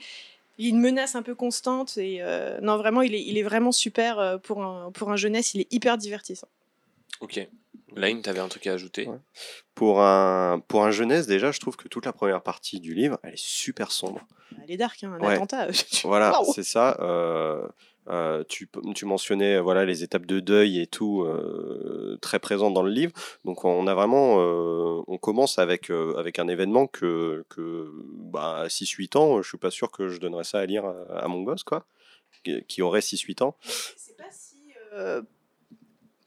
Il 0.58 0.64
y 0.64 0.68
a 0.68 0.70
une 0.70 0.80
menace 0.80 1.14
un 1.16 1.22
peu 1.22 1.34
constante 1.34 1.98
et 1.98 2.18
euh, 2.22 2.58
non, 2.62 2.78
vraiment, 2.78 3.02
il 3.02 3.14
est, 3.14 3.22
il 3.22 3.36
est 3.36 3.42
vraiment 3.42 3.72
super 3.72 4.18
euh, 4.18 4.38
pour 4.38 4.62
un, 4.64 4.90
pour 4.92 5.10
un 5.10 5.16
jeunesse, 5.16 5.52
il 5.52 5.60
est 5.62 5.72
hyper 5.72 5.98
divertissant. 5.98 6.48
Ok. 7.20 7.46
Line, 7.96 8.22
t'avais 8.22 8.40
un 8.40 8.48
truc 8.48 8.66
à 8.66 8.72
ajouter? 8.72 9.06
Ouais. 9.08 9.18
Pour 9.74 10.00
un, 10.02 10.60
pour 10.68 10.84
un 10.84 10.90
jeunesse, 10.90 11.26
déjà, 11.26 11.52
je 11.52 11.60
trouve 11.60 11.76
que 11.76 11.88
toute 11.88 12.06
la 12.06 12.12
première 12.12 12.42
partie 12.42 12.80
du 12.80 12.94
livre, 12.94 13.18
elle 13.22 13.34
est 13.34 13.38
super 13.38 13.90
sombre. 13.92 14.20
Elle 14.62 14.70
est 14.70 14.76
dark, 14.76 15.02
hein, 15.04 15.12
un 15.18 15.20
Ouais. 15.26 15.34
attentat. 15.34 15.68
Voilà, 16.04 16.38
c'est 16.54 16.62
ça. 16.62 16.96
euh, 17.00 17.66
euh, 18.08 18.44
tu, 18.48 18.68
tu 18.94 19.04
mentionnais 19.04 19.58
voilà 19.58 19.84
les 19.84 20.04
étapes 20.04 20.26
de 20.26 20.38
deuil 20.38 20.78
et 20.80 20.86
tout 20.86 21.22
euh, 21.22 22.16
très 22.22 22.38
présentes 22.38 22.72
dans 22.72 22.82
le 22.84 22.90
livre. 22.92 23.12
Donc 23.44 23.64
on 23.64 23.86
a 23.88 23.94
vraiment, 23.94 24.36
euh, 24.40 25.02
on 25.08 25.18
commence 25.18 25.58
avec 25.58 25.90
euh, 25.90 26.14
avec 26.16 26.38
un 26.38 26.46
événement 26.46 26.86
que 26.86 27.44
que 27.48 27.90
bah, 28.14 28.58
à 28.58 28.66
6-8 28.68 29.16
ans, 29.18 29.42
je 29.42 29.48
suis 29.48 29.58
pas 29.58 29.72
sûr 29.72 29.90
que 29.90 30.08
je 30.08 30.20
donnerais 30.20 30.44
ça 30.44 30.60
à 30.60 30.66
lire 30.66 30.84
à, 30.86 31.24
à 31.24 31.28
mon 31.28 31.42
gosse 31.42 31.64
quoi, 31.64 31.84
qui, 32.44 32.62
qui 32.68 32.80
aurait 32.82 33.00
6-8 33.00 33.42
ans. 33.42 33.56
C'est 33.62 34.16
pas 34.16 34.30
si. 34.30 34.56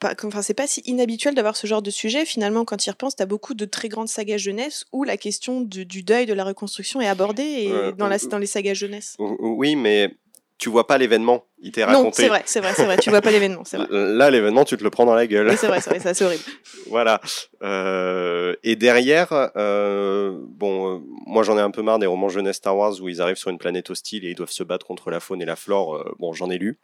Euh, 0.03 0.13
pas- 0.15 0.27
Enfin, 0.27 0.41
c'est 0.41 0.53
pas 0.53 0.67
si 0.67 0.81
inhabituel 0.85 1.35
d'avoir 1.35 1.55
ce 1.55 1.67
genre 1.67 1.81
de 1.81 1.91
sujet. 1.91 2.25
Finalement, 2.25 2.65
quand 2.65 2.77
tu 2.77 2.87
y 2.89 2.91
repenses, 2.91 3.15
tu 3.15 3.23
as 3.23 3.25
beaucoup 3.25 3.53
de 3.53 3.65
très 3.65 3.89
grandes 3.89 4.07
sagas 4.09 4.37
jeunesse 4.37 4.85
où 4.91 5.03
la 5.03 5.17
question 5.17 5.61
du, 5.61 5.85
du 5.85 6.03
deuil, 6.03 6.25
de 6.25 6.33
la 6.33 6.43
reconstruction 6.43 7.01
est 7.01 7.07
abordée 7.07 7.43
et 7.43 7.71
Euh, 7.71 7.91
dans, 7.91 8.07
la, 8.07 8.17
ou- 8.23 8.27
dans 8.29 8.37
les 8.37 8.45
sagas 8.47 8.73
jeunesse. 8.73 9.15
O- 9.19 9.37
Oui, 9.41 9.75
mais 9.75 10.15
tu 10.57 10.67
vois 10.69 10.85
pas 10.87 10.97
l'événement, 10.97 11.45
il 11.61 11.71
t'est 11.71 11.81
Non, 11.85 11.87
raconté. 11.87 12.23
c'est 12.23 12.27
vrai, 12.27 12.43
c'est 12.45 12.59
vrai, 12.59 12.73
c'est 12.75 12.83
vrai. 12.83 12.97
Tu 12.97 13.09
vois 13.09 13.21
pas 13.21 13.31
l'événement, 13.31 13.63
c'est 13.63 13.77
vrai. 13.77 13.87
Là, 13.91 14.29
l'événement, 14.29 14.65
tu 14.65 14.75
te 14.75 14.83
le 14.83 14.89
prends 14.89 15.05
dans 15.05 15.15
la 15.15 15.25
gueule. 15.25 15.47
Oui, 15.49 15.55
c'est 15.57 15.67
vrai, 15.67 15.79
c'est 15.79 15.97
vrai, 15.97 16.13
c'est 16.13 16.25
horrible. 16.25 16.43
Voilà. 16.87 17.21
Euh, 17.61 18.55
et 18.63 18.75
derrière, 18.75 19.51
euh, 19.55 20.37
bon, 20.47 20.95
euh, 20.95 20.99
moi 21.27 21.43
j'en 21.43 21.57
ai 21.57 21.61
un 21.61 21.69
peu 21.71 21.81
marre 21.83 21.99
des 21.99 22.07
romans 22.07 22.29
jeunesse 22.29 22.55
Star 22.57 22.75
Wars 22.75 22.99
où 23.01 23.09
ils 23.09 23.21
arrivent 23.21 23.37
sur 23.37 23.51
une 23.51 23.57
planète 23.59 23.89
hostile 23.91 24.25
et 24.25 24.29
ils 24.31 24.35
doivent 24.35 24.49
se 24.51 24.63
battre 24.63 24.85
contre 24.87 25.11
la 25.11 25.19
faune 25.19 25.41
et 25.41 25.45
la 25.45 25.55
flore. 25.55 25.95
euh, 25.95 26.11
bon, 26.19 26.33
j'en 26.33 26.49
ai 26.49 26.57
lu. 26.57 26.77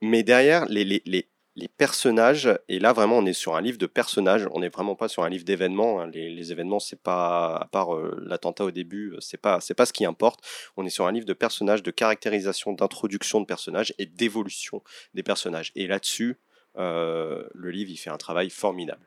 Mais 0.00 0.22
derrière, 0.22 0.64
les, 0.68 0.84
les, 0.84 1.02
les, 1.06 1.26
les 1.58 1.68
personnages, 1.68 2.48
et 2.68 2.78
là 2.78 2.92
vraiment 2.92 3.18
on 3.18 3.26
est 3.26 3.32
sur 3.32 3.56
un 3.56 3.60
livre 3.60 3.78
de 3.78 3.86
personnages, 3.86 4.46
on 4.52 4.60
n'est 4.60 4.68
vraiment 4.68 4.94
pas 4.94 5.08
sur 5.08 5.24
un 5.24 5.28
livre 5.28 5.44
d'événements. 5.44 6.00
hein. 6.00 6.10
Les, 6.12 6.52
événements, 6.52 6.78
c'est 6.78 7.02
pas, 7.02 7.56
à 7.56 7.66
part 7.66 7.94
euh, 7.94 8.16
l'attentat 8.24 8.64
au 8.64 8.70
début, 8.70 9.12
euh, 9.12 9.20
c'est 9.20 9.40
pas, 9.40 9.60
c'est 9.60 9.74
pas 9.74 9.84
ce 9.84 9.92
qui 9.92 10.04
importe. 10.04 10.40
On 10.76 10.86
est 10.86 10.90
sur 10.90 11.06
un 11.06 11.12
livre 11.12 11.26
de 11.26 11.32
personnages, 11.32 11.82
de 11.82 11.90
caractérisation, 11.90 12.72
d'introduction 12.72 13.40
de 13.40 13.46
personnages 13.46 13.92
et 13.98 14.06
d'évolution 14.06 14.82
des 15.14 15.24
personnages. 15.24 15.72
Et 15.74 15.88
là-dessus, 15.88 16.36
euh, 16.76 17.42
le 17.54 17.70
livre, 17.70 17.90
il 17.90 17.96
fait 17.96 18.10
un 18.10 18.18
travail 18.18 18.50
formidable. 18.50 19.04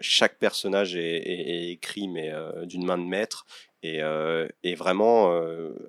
Chaque 0.00 0.38
personnage 0.38 0.96
est, 0.96 1.72
écrit 1.72 2.08
mais 2.08 2.32
d'une 2.62 2.86
main 2.86 2.96
de 2.96 3.02
maître 3.02 3.44
et, 3.82 4.00
et 4.62 4.74
vraiment 4.74 5.30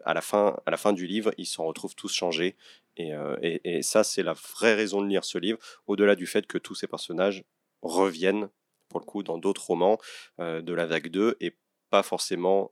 à 0.03 0.13
la 0.13 0.19
fin 0.19 0.57
à 0.65 0.71
la 0.71 0.75
fin 0.75 0.91
du 0.91 1.07
livre 1.07 1.31
ils 1.37 1.45
s'en 1.45 1.63
retrouvent 1.63 1.95
tous 1.95 2.11
changés 2.11 2.57
et, 2.97 3.13
euh, 3.13 3.35
et- 3.41 3.77
et 3.77 3.81
ça 3.81 4.03
c'est 4.03 4.23
la 4.23 4.33
vraie 4.33 4.73
raison 4.75 5.01
de 5.01 5.07
lire 5.07 5.23
ce 5.23 5.37
livre 5.37 5.59
au-delà 5.87 6.15
du 6.15 6.27
fait 6.27 6.45
que 6.47 6.57
tous 6.57 6.75
ces 6.75 6.87
personnages 6.87 7.43
reviennent 7.81 8.49
pour 8.89 8.99
le 8.99 9.05
coup 9.05 9.23
dans 9.23 9.37
d'autres 9.37 9.65
romans 9.67 9.97
euh, 10.39 10.61
de 10.61 10.73
la 10.73 10.85
vague 10.85 11.09
2 11.09 11.35
et 11.39 11.57
pas 11.89 12.03
forcément 12.03 12.71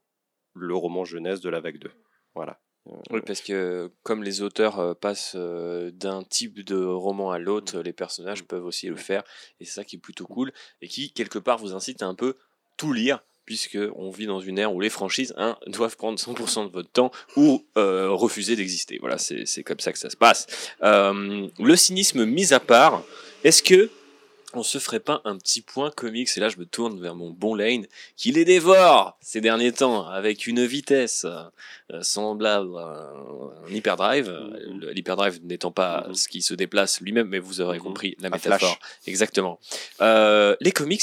le 0.53 0.76
roman 0.76 1.06
jeunesse 1.06 1.41
de 1.41 1.49
la 1.49 1.60
vague 1.60 1.80
2 1.80 1.91
voilà. 2.35 2.60
Oui, 3.11 3.22
parce 3.26 3.41
que 3.41 3.91
comme 4.02 4.23
les 4.23 4.41
auteurs 4.41 4.80
euh, 4.80 4.93
passent 4.95 5.35
euh, 5.35 5.91
d'un 5.91 6.23
type 6.23 6.61
de 6.64 6.84
roman 6.84 7.31
à 7.31 7.38
l'autre, 7.38 7.80
les 7.80 7.93
personnages 7.93 8.43
peuvent 8.43 8.65
aussi 8.65 8.88
le 8.88 8.95
faire, 8.95 9.23
et 9.60 9.65
c'est 9.65 9.73
ça 9.73 9.84
qui 9.84 9.98
est 9.98 9.99
plutôt 9.99 10.26
cool, 10.26 10.52
et 10.81 10.88
qui, 10.88 11.14
quelque 11.14 11.38
part, 11.38 11.60
vous 11.60 11.73
incite 11.76 12.02
à 12.02 12.07
un 12.07 12.15
peu 12.15 12.38
tout 12.77 12.91
lire, 12.91 13.23
puisque 13.45 13.77
on 13.95 14.09
vit 14.11 14.26
dans 14.27 14.39
une 14.39 14.57
ère 14.59 14.73
où 14.73 14.80
les 14.80 14.89
franchises 14.89 15.34
hein, 15.38 15.57
doivent 15.68 15.97
prendre 15.97 16.18
100% 16.19 16.68
de 16.68 16.72
votre 16.72 16.89
temps 16.91 17.11
ou 17.35 17.65
euh, 17.77 18.09
refuser 18.09 18.55
d'exister. 18.55 18.97
Voilà, 18.99 19.18
c'est 19.18 19.63
comme 19.63 19.80
ça 19.80 19.91
que 19.91 19.99
ça 19.99 20.09
se 20.09 20.18
passe. 20.18 20.47
Euh, 20.84 21.47
le 21.59 21.76
cynisme 21.76 22.26
mis 22.26 22.53
à 22.53 22.59
part, 22.59 23.03
est-ce 23.43 23.63
que 23.63 23.89
on 24.53 24.63
se 24.63 24.80
ferait 24.80 24.99
pas 24.99 25.22
un 25.23 25.38
petit 25.38 25.61
point 25.61 25.91
comics 25.91 26.27
Et 26.35 26.39
là, 26.41 26.49
je 26.49 26.57
me 26.57 26.65
tourne 26.65 26.99
vers 27.01 27.15
mon 27.15 27.30
bon 27.30 27.55
Lane, 27.55 27.85
qui 28.18 28.34
les 28.34 28.43
dévore 28.43 29.18
ces 29.22 29.39
derniers 29.39 29.72
temps 29.72 30.05
avec 30.05 30.45
une 30.45 30.65
vitesse 30.65 31.26
euh, 31.26 32.01
semblable 32.01 32.77
à 32.77 33.13
un 33.65 33.73
hyperdrive. 33.73 34.27
Le- 34.27 34.91
L'hyperdrive 34.91 35.39
n'étant 35.45 35.72
pas 35.72 36.03
Mhm. 36.09 36.15
ce 36.15 36.27
qui 36.27 36.41
se 36.41 36.53
déplace 36.53 36.99
lui-même, 36.99 37.30
mais 37.30 37.39
vous 37.39 37.61
aurez 37.61 37.77
Mhm. 37.77 37.84
compris 37.85 38.18
la 38.19 38.30
métaphore. 38.30 38.77
Exactement. 39.07 39.57
Les 40.01 40.72
comics 40.73 41.01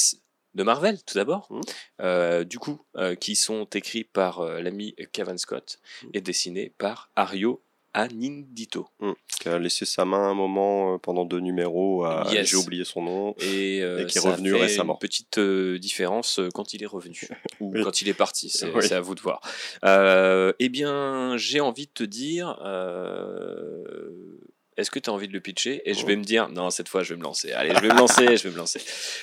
de 0.59 0.63
Marvel, 0.65 0.99
tout 1.05 1.15
d'abord, 1.15 1.47
Mhm. 1.51 1.61
euh, 2.03 2.45
du 2.45 2.59
coup, 2.59 2.83
euh, 2.97 3.15
qui 3.15 3.37
sont 3.37 3.65
écrits 3.75 4.05
par 4.05 4.41
euh, 4.41 4.61
l'ami 4.61 4.95
Kevin 5.13 5.39
Scott 5.39 5.79
Mhm. 6.03 6.11
et 6.15 6.21
dessinés 6.21 6.73
par 6.79 7.11
Ario 7.17 7.63
Anindito. 7.95 8.89
qui 9.41 9.49
a 9.49 9.59
laissé 9.59 9.85
sa 9.87 10.05
main 10.05 10.31
un 10.31 10.35
moment 10.35 10.99
pendant 10.99 11.25
deux 11.25 11.39
numéros 11.41 12.05
à 12.05 12.27
Yes. 12.33 12.49
j'ai 12.51 12.57
oublié 12.57 12.85
son 12.85 13.03
nom 13.03 13.35
Et, 13.41 13.81
euh, 13.83 14.03
Et 14.03 14.07
qui 14.07 14.19
est 14.19 14.21
ça 14.21 14.33
revenu 14.33 14.51
fait 14.53 14.61
récemment. 14.63 14.95
Une 14.95 14.99
petite 14.99 15.39
euh, 15.39 15.79
différence 15.79 16.41
quand 16.55 16.75
il 16.75 16.83
est 16.83 16.87
revenu 16.87 17.29
ou 17.61 17.73
Oui. 17.73 17.83
quand 17.83 18.03
il 18.03 18.09
est 18.09 18.15
parti, 18.15 18.51
c'est 18.51 18.71
Oui. 18.75 18.93
à 18.93 19.01
vous 19.01 19.15
de 19.15 19.21
voir. 19.21 19.41
Euh, 19.85 20.53
eh 20.59 20.69
bien, 20.69 21.37
j'ai 21.37 21.61
envie 21.61 21.87
de 21.87 21.93
te 21.93 22.05
dire. 22.05 22.59
Euh, 24.79 24.81
est-ce 24.81 24.91
que 24.91 24.99
tu 24.99 25.11
as 25.11 25.13
envie 25.13 25.29
de 25.29 25.33
le 25.33 25.41
pitcher 25.41 25.83
Et 25.85 25.95
je 25.95 26.07
vais 26.07 26.17
me 26.17 26.25
dire, 26.25 26.49
non, 26.49 26.71
cette 26.71 26.89
fois, 26.89 27.03
je 27.03 27.15
vais 27.15 27.19
me 27.19 27.25
lancer. 27.25 27.53
Allez, 27.53 27.75
je 27.75 27.81
vais 27.81 27.89
me 27.89 27.99
lancer, 27.99 28.37
je 28.37 28.45
vais 28.45 28.51
me 28.51 28.57
lancer. 28.57 28.81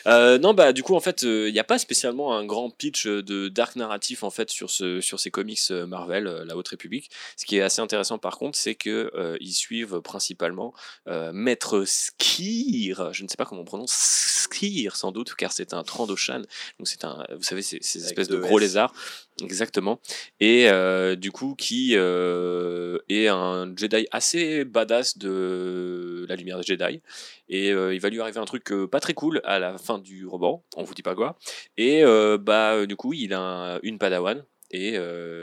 Euh, 0.07 0.38
non, 0.38 0.53
bah, 0.53 0.73
du 0.73 0.84
coup, 0.84 0.95
en 0.95 0.99
fait, 0.99 1.23
il 1.23 1.52
n'y 1.52 1.60
a 1.60 1.64
pas 1.64 1.80
spécialement 1.80 2.36
un 2.36 2.45
grand 2.45 2.69
pitch 2.69 3.07
de 3.07 3.48
dark 3.49 3.76
narratif, 3.76 4.23
en 4.23 4.30
fait, 4.30 4.49
sur, 4.49 4.69
ce, 4.69 5.02
sur 5.02 5.19
ces 5.19 5.32
comics 5.32 5.60
euh, 5.72 5.86
Marvel, 5.88 6.27
euh, 6.27 6.45
La 6.45 6.56
Haute 6.56 6.68
République. 6.68 7.10
Ce 7.38 7.45
qui 7.45 7.57
est 7.57 7.61
assez 7.61 7.82
intéressant, 7.82 8.18
par 8.18 8.38
contre, 8.38 8.57
c'est 8.57 8.76
que 8.76 9.11
euh, 9.15 9.38
ils 9.40 9.53
suivent 9.53 10.02
principalement 10.02 10.73
euh, 11.07 11.32
Maître 11.34 11.84
Skir. 11.86 13.14
Je 13.14 13.23
ne 13.23 13.27
sais 13.27 13.38
pas 13.38 13.45
comment 13.45 13.61
on 13.61 13.65
prononce 13.65 13.94
Skir, 13.94 14.95
sans 14.95 15.11
doute, 15.11 15.34
car 15.36 15.52
c'est 15.52 15.73
un 15.73 15.84
Trandoshan. 15.84 16.41
Donc, 16.80 16.88
c'est 16.88 17.03
un, 17.03 17.26
vous 17.36 17.44
savez, 17.44 17.61
ces, 17.61 17.80
ces 17.82 18.06
espèces 18.06 18.27
de 18.27 18.38
gros 18.38 18.60
S. 18.60 18.64
lézards. 18.64 18.94
Exactement. 19.43 19.99
Et 20.39 20.69
euh, 20.69 21.17
du 21.17 21.29
coup, 21.33 21.55
qui 21.57 21.91
euh, 21.95 22.97
est 23.09 23.27
un 23.27 23.75
Jedi 23.75 24.07
assez 24.11 24.63
badass 24.63 25.17
de 25.17 26.25
la 26.29 26.37
lumière 26.37 26.57
des 26.57 26.63
Jedi. 26.63 27.01
Et 27.49 27.73
euh, 27.73 27.93
il 27.93 27.99
va 27.99 28.09
lui 28.09 28.21
arriver 28.21 28.39
un 28.39 28.45
truc 28.45 28.71
pas 28.89 29.01
très 29.01 29.13
cool 29.13 29.41
à 29.43 29.59
la 29.59 29.77
fin 29.77 29.99
du 29.99 30.25
roman, 30.25 30.63
on 30.77 30.83
vous 30.83 30.93
dit 30.93 31.01
pas 31.01 31.15
quoi. 31.15 31.37
Et 31.75 32.03
bah, 32.39 32.85
du 32.85 32.95
coup, 32.95 33.11
il 33.13 33.33
a 33.33 33.39
un- 33.75 33.79
une 33.83 33.97
padawan. 33.97 34.43
Et 34.71 34.97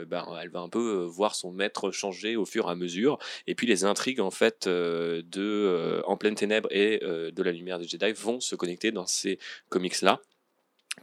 bah, 0.07 0.27
elle 0.41 0.49
va 0.49 0.59
un 0.61 0.69
peu 0.69 1.03
voir 1.05 1.35
son 1.35 1.51
maître 1.51 1.91
changer 1.91 2.35
au 2.35 2.45
fur 2.45 2.67
et 2.67 2.71
à 2.71 2.75
mesure. 2.75 3.19
Et 3.47 3.53
puis 3.55 3.67
les 3.67 3.85
intrigues 3.85 4.19
en 4.21 4.31
fait 4.31 4.67
de 4.67 6.01
En 6.07 6.17
pleine 6.17 6.35
ténèbres 6.35 6.69
et 6.71 6.99
de 6.99 7.43
la 7.43 7.51
lumière 7.51 7.77
des 7.79 7.87
Jedi 7.87 8.11
vont 8.13 8.39
se 8.39 8.55
connecter 8.55 8.91
dans 8.91 9.05
ces 9.05 9.37
comics 9.69 10.01
là, 10.01 10.19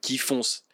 qui 0.03 0.19
foncent 0.19 0.65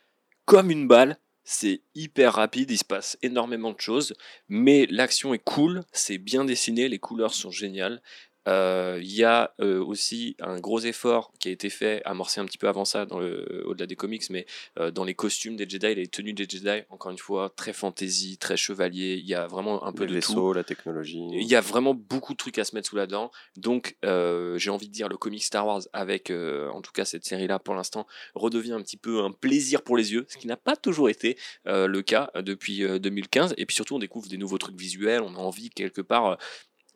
comme 0.46 0.70
une 0.70 0.88
balle. 0.88 1.18
C'est 1.48 1.82
hyper 1.94 2.34
rapide, 2.34 2.72
il 2.72 2.76
se 2.76 2.84
passe 2.84 3.16
énormément 3.22 3.70
de 3.70 3.78
choses, 3.80 4.14
mais 4.48 4.84
l'action 4.90 5.32
est 5.32 5.38
cool, 5.38 5.84
c'est 5.92 6.18
bien 6.18 6.44
dessiné, 6.44 6.88
les 6.88 6.98
couleurs 6.98 7.34
sont 7.34 7.52
géniales. 7.52 8.02
Euh, 8.46 8.98
Il 9.02 9.12
y 9.12 9.24
a 9.24 9.54
euh, 9.60 9.84
aussi 9.84 10.36
un 10.40 10.58
gros 10.60 10.80
effort 10.80 11.32
qui 11.38 11.48
a 11.48 11.50
été 11.50 11.70
fait, 11.70 12.02
amorcé 12.04 12.40
un 12.40 12.46
petit 12.46 12.58
peu 12.58 12.68
avant 12.68 12.84
ça, 12.84 13.06
dans 13.06 13.18
le, 13.18 13.64
au-delà 13.66 13.86
des 13.86 13.96
comics, 13.96 14.28
mais 14.30 14.46
euh, 14.78 14.90
dans 14.90 15.04
les 15.04 15.14
costumes 15.14 15.56
des 15.56 15.68
Jedi, 15.68 15.94
les 15.94 16.06
tenues 16.06 16.32
des 16.32 16.46
Jedi, 16.48 16.82
encore 16.90 17.10
une 17.10 17.18
fois, 17.18 17.52
très 17.54 17.72
fantasy, 17.72 18.38
très 18.38 18.56
chevalier. 18.56 19.16
Il 19.18 19.26
y 19.26 19.34
a 19.34 19.46
vraiment 19.46 19.84
un 19.84 19.92
peu 19.92 20.04
les 20.04 20.14
de 20.14 20.20
tout. 20.20 20.32
vaisseaux 20.32 20.52
la 20.52 20.64
technologie 20.64 21.26
Il 21.32 21.46
y 21.46 21.54
a 21.54 21.60
vraiment 21.60 21.94
beaucoup 21.94 22.32
de 22.32 22.38
trucs 22.38 22.58
à 22.58 22.64
se 22.64 22.74
mettre 22.74 22.88
sous 22.88 22.96
la 22.96 23.06
dent. 23.06 23.30
Donc, 23.56 23.96
j'ai 24.02 24.70
envie 24.70 24.88
de 24.88 24.92
dire, 24.92 25.08
le 25.08 25.16
comic 25.16 25.42
Star 25.42 25.66
Wars, 25.66 25.82
avec 25.92 26.30
en 26.30 26.80
tout 26.80 26.92
cas 26.92 27.04
cette 27.04 27.24
série-là 27.24 27.58
pour 27.58 27.74
l'instant, 27.74 28.06
redevient 28.34 28.72
un 28.72 28.82
petit 28.82 28.96
peu 28.96 29.22
un 29.22 29.30
plaisir 29.30 29.82
pour 29.82 29.96
les 29.96 30.12
yeux, 30.12 30.26
ce 30.28 30.36
qui 30.36 30.46
n'a 30.46 30.56
pas 30.56 30.76
toujours 30.76 31.08
été 31.08 31.36
le 31.64 32.00
cas 32.02 32.30
depuis 32.42 32.84
euh, 32.84 32.98
2015. 32.98 33.54
Et 33.58 33.66
puis 33.66 33.74
surtout, 33.74 33.96
on 33.96 33.98
découvre 33.98 34.28
des 34.28 34.38
nouveaux 34.38 34.58
trucs 34.58 34.78
visuels, 34.78 35.22
on 35.22 35.34
a 35.34 35.38
envie 35.38 35.70
quelque 35.70 36.00
part. 36.00 36.38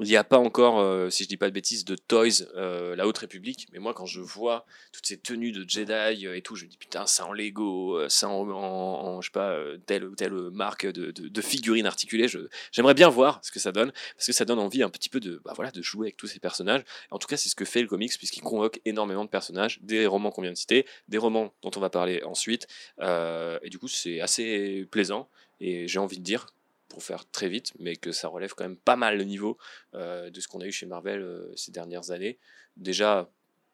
Il 0.00 0.08
n'y 0.08 0.16
a 0.16 0.24
pas 0.24 0.38
encore, 0.38 0.80
euh, 0.80 1.10
si 1.10 1.24
je 1.24 1.28
dis 1.28 1.36
pas 1.36 1.48
de 1.48 1.54
bêtises, 1.54 1.84
de 1.84 1.94
Toys, 1.94 2.46
euh, 2.56 2.96
la 2.96 3.06
Haute 3.06 3.18
République. 3.18 3.68
Mais 3.72 3.78
moi, 3.78 3.92
quand 3.94 4.06
je 4.06 4.20
vois 4.20 4.64
toutes 4.92 5.06
ces 5.06 5.18
tenues 5.18 5.52
de 5.52 5.68
Jedi 5.68 6.26
euh, 6.26 6.36
et 6.36 6.42
tout, 6.42 6.56
je 6.56 6.64
me 6.64 6.70
dis 6.70 6.76
putain, 6.76 7.06
ça 7.06 7.26
en 7.26 7.32
Lego, 7.32 8.08
ça 8.08 8.28
en, 8.28 8.48
en- 8.48 8.54
en, 8.54 9.20
je 9.20 9.28
sais 9.28 9.32
pas, 9.32 9.56
telle 9.86 10.04
ou 10.04 10.14
telle 10.14 10.32
marque 10.52 10.86
de, 10.86 11.10
de, 11.10 11.28
de 11.28 11.40
figurines 11.40 11.86
articulées. 11.86 12.26
J'aimerais 12.72 12.94
bien 12.94 13.08
voir 13.08 13.40
ce 13.42 13.50
que 13.50 13.60
ça 13.60 13.72
donne, 13.72 13.92
parce 14.16 14.26
que 14.26 14.32
ça 14.32 14.44
donne 14.44 14.58
envie 14.58 14.82
un 14.82 14.90
petit 14.90 15.08
peu 15.08 15.20
de, 15.20 15.40
bah 15.44 15.52
voilà, 15.54 15.70
de 15.70 15.82
jouer 15.82 16.06
avec 16.06 16.16
tous 16.16 16.26
ces 16.26 16.40
personnages. 16.40 16.82
En 17.10 17.18
tout 17.18 17.28
cas, 17.28 17.36
c'est 17.36 17.48
ce 17.48 17.54
que 17.54 17.64
fait 17.64 17.82
le 17.82 17.88
comics, 17.88 18.16
puisqu'il 18.16 18.42
convoque 18.42 18.80
énormément 18.84 19.24
de 19.24 19.30
personnages, 19.30 19.80
des 19.82 20.06
romans 20.06 20.30
qu'on 20.30 20.42
vient 20.42 20.52
de 20.52 20.56
citer, 20.56 20.86
des 21.08 21.18
romans 21.18 21.52
dont 21.62 21.70
on 21.76 21.80
va 21.80 21.90
parler 21.90 22.22
ensuite. 22.24 22.66
Et 23.00 23.68
du 23.70 23.78
coup, 23.78 23.88
c'est 23.88 24.20
assez 24.20 24.86
plaisant. 24.90 25.28
Et 25.60 25.86
j'ai 25.88 25.98
envie 25.98 26.18
de 26.18 26.24
dire, 26.24 26.46
pour 26.90 27.02
faire 27.02 27.24
très 27.30 27.48
vite, 27.48 27.72
mais 27.78 27.96
que 27.96 28.12
ça 28.12 28.28
relève 28.28 28.52
quand 28.54 28.64
même 28.64 28.76
pas 28.76 28.96
mal 28.96 29.16
le 29.16 29.24
niveau 29.24 29.56
euh, 29.94 30.28
de 30.28 30.40
ce 30.40 30.48
qu'on 30.48 30.60
a 30.60 30.66
eu 30.66 30.72
chez 30.72 30.86
Marvel 30.86 31.22
euh, 31.22 31.50
ces 31.56 31.70
dernières 31.70 32.10
années. 32.10 32.38
Déjà, 32.76 33.30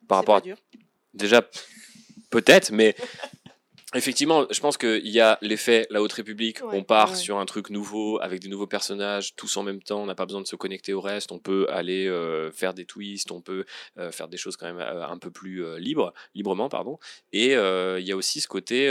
par 0.07 0.19
rapport 0.19 0.37
à 0.37 0.41
dur. 0.41 0.59
déjà 1.15 1.43
peut-être, 2.31 2.71
mais 2.71 2.95
effectivement, 3.97 4.47
je 4.51 4.60
pense 4.60 4.77
qu'il 4.77 5.09
y 5.09 5.20
a 5.20 5.39
l'effet 5.43 5.86
La 5.90 6.02
Haute 6.02 6.12
République. 6.12 6.60
Ouais, 6.62 6.78
on 6.78 6.82
part 6.82 7.10
ouais. 7.10 7.16
sur 7.16 7.39
un 7.39 7.47
truc 7.47 7.70
nouveau 7.70 8.20
avec 8.20 8.40
des 8.40 8.48
nouveaux 8.48 8.66
personnages, 8.66 9.35
tous 9.35 9.56
en 9.56 9.62
même 9.62 9.82
temps. 9.82 10.02
On 10.02 10.06
n'a 10.06 10.14
pas 10.14 10.27
besoin 10.27 10.40
de 10.40 10.47
se 10.47 10.56
connecter 10.56 10.93
au 10.93 11.01
reste. 11.01 11.32
On 11.32 11.39
peut 11.39 11.66
aller 11.70 12.06
euh, 12.06 12.51
faire 12.52 12.74
des 12.74 12.85
twists, 12.85 13.31
on 13.31 13.40
peut 13.40 13.64
euh, 13.98 14.10
faire 14.10 14.28
des 14.28 14.36
choses 14.36 14.56
quand 14.56 14.66
même 14.66 14.78
euh, 14.78 15.06
un 15.06 15.18
peu 15.18 15.31
plus 15.31 15.78
libres, 15.78 16.12
librement, 16.35 16.68
pardon. 16.68 16.98
Et 17.32 17.52
il 17.52 18.06
y 18.06 18.12
a 18.12 18.16
aussi 18.16 18.40
ce 18.40 18.48
côté, 18.48 18.89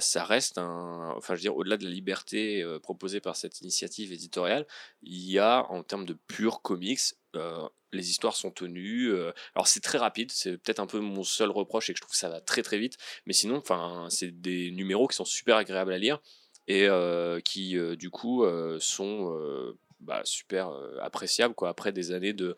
ça 0.00 0.24
reste 0.24 0.58
un, 0.58 1.14
enfin, 1.16 1.34
je 1.34 1.38
veux 1.38 1.42
dire, 1.42 1.56
au-delà 1.56 1.76
de 1.76 1.84
la 1.84 1.90
liberté 1.90 2.64
proposée 2.82 3.20
par 3.20 3.36
cette 3.36 3.60
initiative 3.60 4.12
éditoriale, 4.12 4.66
il 5.02 5.30
y 5.30 5.38
a 5.38 5.66
en 5.70 5.82
termes 5.82 6.04
de 6.04 6.16
pur 6.26 6.62
comics. 6.62 7.00
Euh, 7.36 7.68
les 7.92 8.10
histoires 8.10 8.36
sont 8.36 8.50
tenues. 8.50 9.10
euh, 9.10 9.32
alors 9.54 9.66
c'est 9.66 9.80
très 9.80 9.98
rapide, 9.98 10.30
c'est 10.32 10.58
peut-être 10.58 10.80
un 10.80 10.86
peu 10.86 11.00
mon 11.00 11.24
seul 11.24 11.50
reproche 11.50 11.90
et 11.90 11.92
que 11.92 11.98
je 11.98 12.02
trouve 12.02 12.12
que 12.12 12.18
ça 12.18 12.28
va 12.28 12.40
très 12.40 12.62
très 12.62 12.78
vite. 12.78 12.96
Mais 13.26 13.32
sinon, 13.32 13.56
enfin, 13.56 14.06
c'est 14.10 14.40
des 14.40 14.70
numéros 14.70 15.08
qui 15.08 15.16
sont 15.16 15.24
super 15.24 15.56
agréables 15.56 15.92
à 15.92 15.98
lire 15.98 16.20
et 16.66 16.86
euh, 16.86 17.40
qui 17.40 17.76
du 17.96 18.10
coup 18.10 18.44
sont 18.78 19.74
bah, 20.00 20.22
super 20.24 20.70
appréciables 21.02 21.54
quoi. 21.54 21.70
Après 21.70 21.92
des 21.92 22.12
années 22.12 22.34
de 22.34 22.56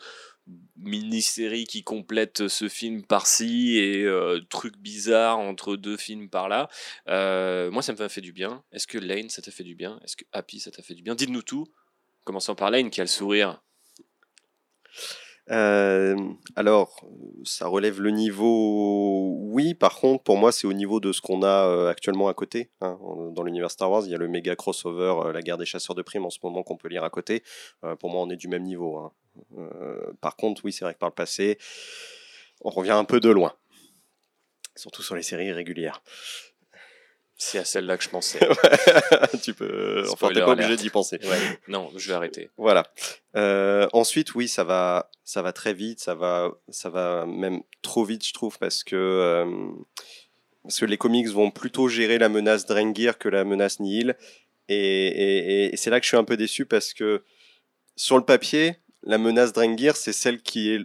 mini-séries 0.76 1.64
qui 1.64 1.84
complètent 1.84 2.48
ce 2.48 2.68
film 2.68 3.04
par-ci 3.04 3.78
et 3.78 4.06
trucs 4.48 4.76
bizarres 4.78 5.38
entre 5.38 5.76
deux 5.76 5.96
films 5.96 6.28
par-là. 6.28 6.68
Moi, 7.06 7.82
ça 7.82 7.92
me 7.92 8.08
fait 8.08 8.20
du 8.20 8.32
bien. 8.32 8.64
Est-ce 8.72 8.86
que 8.86 8.98
Lane, 8.98 9.30
ça 9.30 9.42
t'a 9.42 9.52
fait 9.52 9.64
du 9.64 9.74
bien? 9.74 10.00
Est-ce 10.04 10.16
que 10.16 10.24
Happy, 10.32 10.58
ça 10.58 10.70
t'a 10.70 10.82
fait 10.82 10.94
du 10.94 11.02
bien? 11.02 11.14
Dites-nous 11.14 11.42
tout. 11.42 11.66
Commençons 12.24 12.54
par 12.54 12.70
Lane 12.70 12.90
qui 12.90 13.00
a 13.00 13.04
le 13.04 13.08
sourire. 13.08 13.62
Euh, 15.50 16.16
alors, 16.54 17.04
ça 17.44 17.66
relève 17.66 18.00
le 18.00 18.10
niveau, 18.10 19.34
oui. 19.40 19.74
Par 19.74 19.96
contre, 19.96 20.22
pour 20.22 20.36
moi, 20.36 20.52
c'est 20.52 20.66
au 20.66 20.72
niveau 20.72 21.00
de 21.00 21.12
ce 21.12 21.20
qu'on 21.20 21.42
a 21.42 21.66
euh, 21.66 21.88
actuellement 21.88 22.28
à 22.28 22.34
côté. 22.34 22.70
hein. 22.80 22.98
Dans 23.32 23.42
l'univers 23.42 23.70
Star 23.70 23.90
Wars, 23.90 24.02
il 24.04 24.10
y 24.12 24.14
a 24.14 24.18
le 24.18 24.28
méga 24.28 24.54
crossover, 24.54 25.14
euh, 25.26 25.32
la 25.32 25.42
guerre 25.42 25.58
des 25.58 25.66
chasseurs 25.66 25.96
de 25.96 26.02
primes 26.02 26.24
en 26.24 26.30
ce 26.30 26.38
moment 26.42 26.62
qu'on 26.62 26.76
peut 26.76 26.88
lire 26.88 27.04
à 27.04 27.10
côté. 27.10 27.42
Pour 27.98 28.10
moi, 28.10 28.22
on 28.22 28.30
est 28.30 28.36
du 28.36 28.48
même 28.48 28.62
niveau. 28.62 28.96
hein. 28.98 29.12
Par 30.20 30.36
contre, 30.36 30.64
oui, 30.64 30.72
c'est 30.72 30.84
vrai 30.84 30.94
que 30.94 30.98
par 30.98 31.08
le 31.08 31.14
passé, 31.14 31.58
on 32.62 32.70
revient 32.70 32.90
un 32.92 33.04
peu 33.04 33.20
de 33.20 33.30
loin. 33.30 33.52
Surtout 34.76 35.02
sur 35.02 35.16
les 35.16 35.22
séries 35.22 35.52
régulières. 35.52 36.02
C'est 37.42 37.58
à 37.58 37.64
celle-là 37.64 37.96
que 37.96 38.04
je 38.04 38.10
pensais. 38.10 38.38
tu 39.42 39.54
peux. 39.54 40.04
Enfin, 40.10 40.28
t'es 40.28 40.40
pas 40.40 40.50
obligé 40.50 40.76
d'y 40.76 40.90
penser. 40.90 41.18
Ouais, 41.22 41.58
non, 41.68 41.90
je 41.96 42.08
vais 42.08 42.12
arrêter. 42.12 42.50
Voilà. 42.58 42.86
Euh, 43.34 43.88
ensuite, 43.94 44.34
oui, 44.34 44.46
ça 44.46 44.62
va, 44.62 45.10
ça 45.24 45.40
va 45.40 45.54
très 45.54 45.72
vite, 45.72 46.00
ça 46.00 46.14
va, 46.14 46.50
ça 46.68 46.90
va 46.90 47.24
même 47.24 47.62
trop 47.80 48.04
vite, 48.04 48.26
je 48.26 48.34
trouve, 48.34 48.58
parce 48.58 48.84
que 48.84 48.94
euh, 48.94 49.70
parce 50.64 50.80
que 50.80 50.84
les 50.84 50.98
comics 50.98 51.28
vont 51.28 51.50
plutôt 51.50 51.88
gérer 51.88 52.18
la 52.18 52.28
menace 52.28 52.66
Drengir 52.66 53.16
que 53.16 53.30
la 53.30 53.44
menace 53.44 53.80
Nihil, 53.80 54.16
et, 54.68 54.76
et, 54.76 55.72
et 55.72 55.76
c'est 55.78 55.88
là 55.88 55.98
que 55.98 56.04
je 56.04 56.08
suis 56.08 56.18
un 56.18 56.24
peu 56.24 56.36
déçu 56.36 56.66
parce 56.66 56.92
que 56.92 57.24
sur 57.96 58.18
le 58.18 58.24
papier, 58.24 58.76
la 59.02 59.16
menace 59.16 59.54
Drengir, 59.54 59.96
c'est 59.96 60.12
celle 60.12 60.42
qui 60.42 60.74
est 60.74 60.84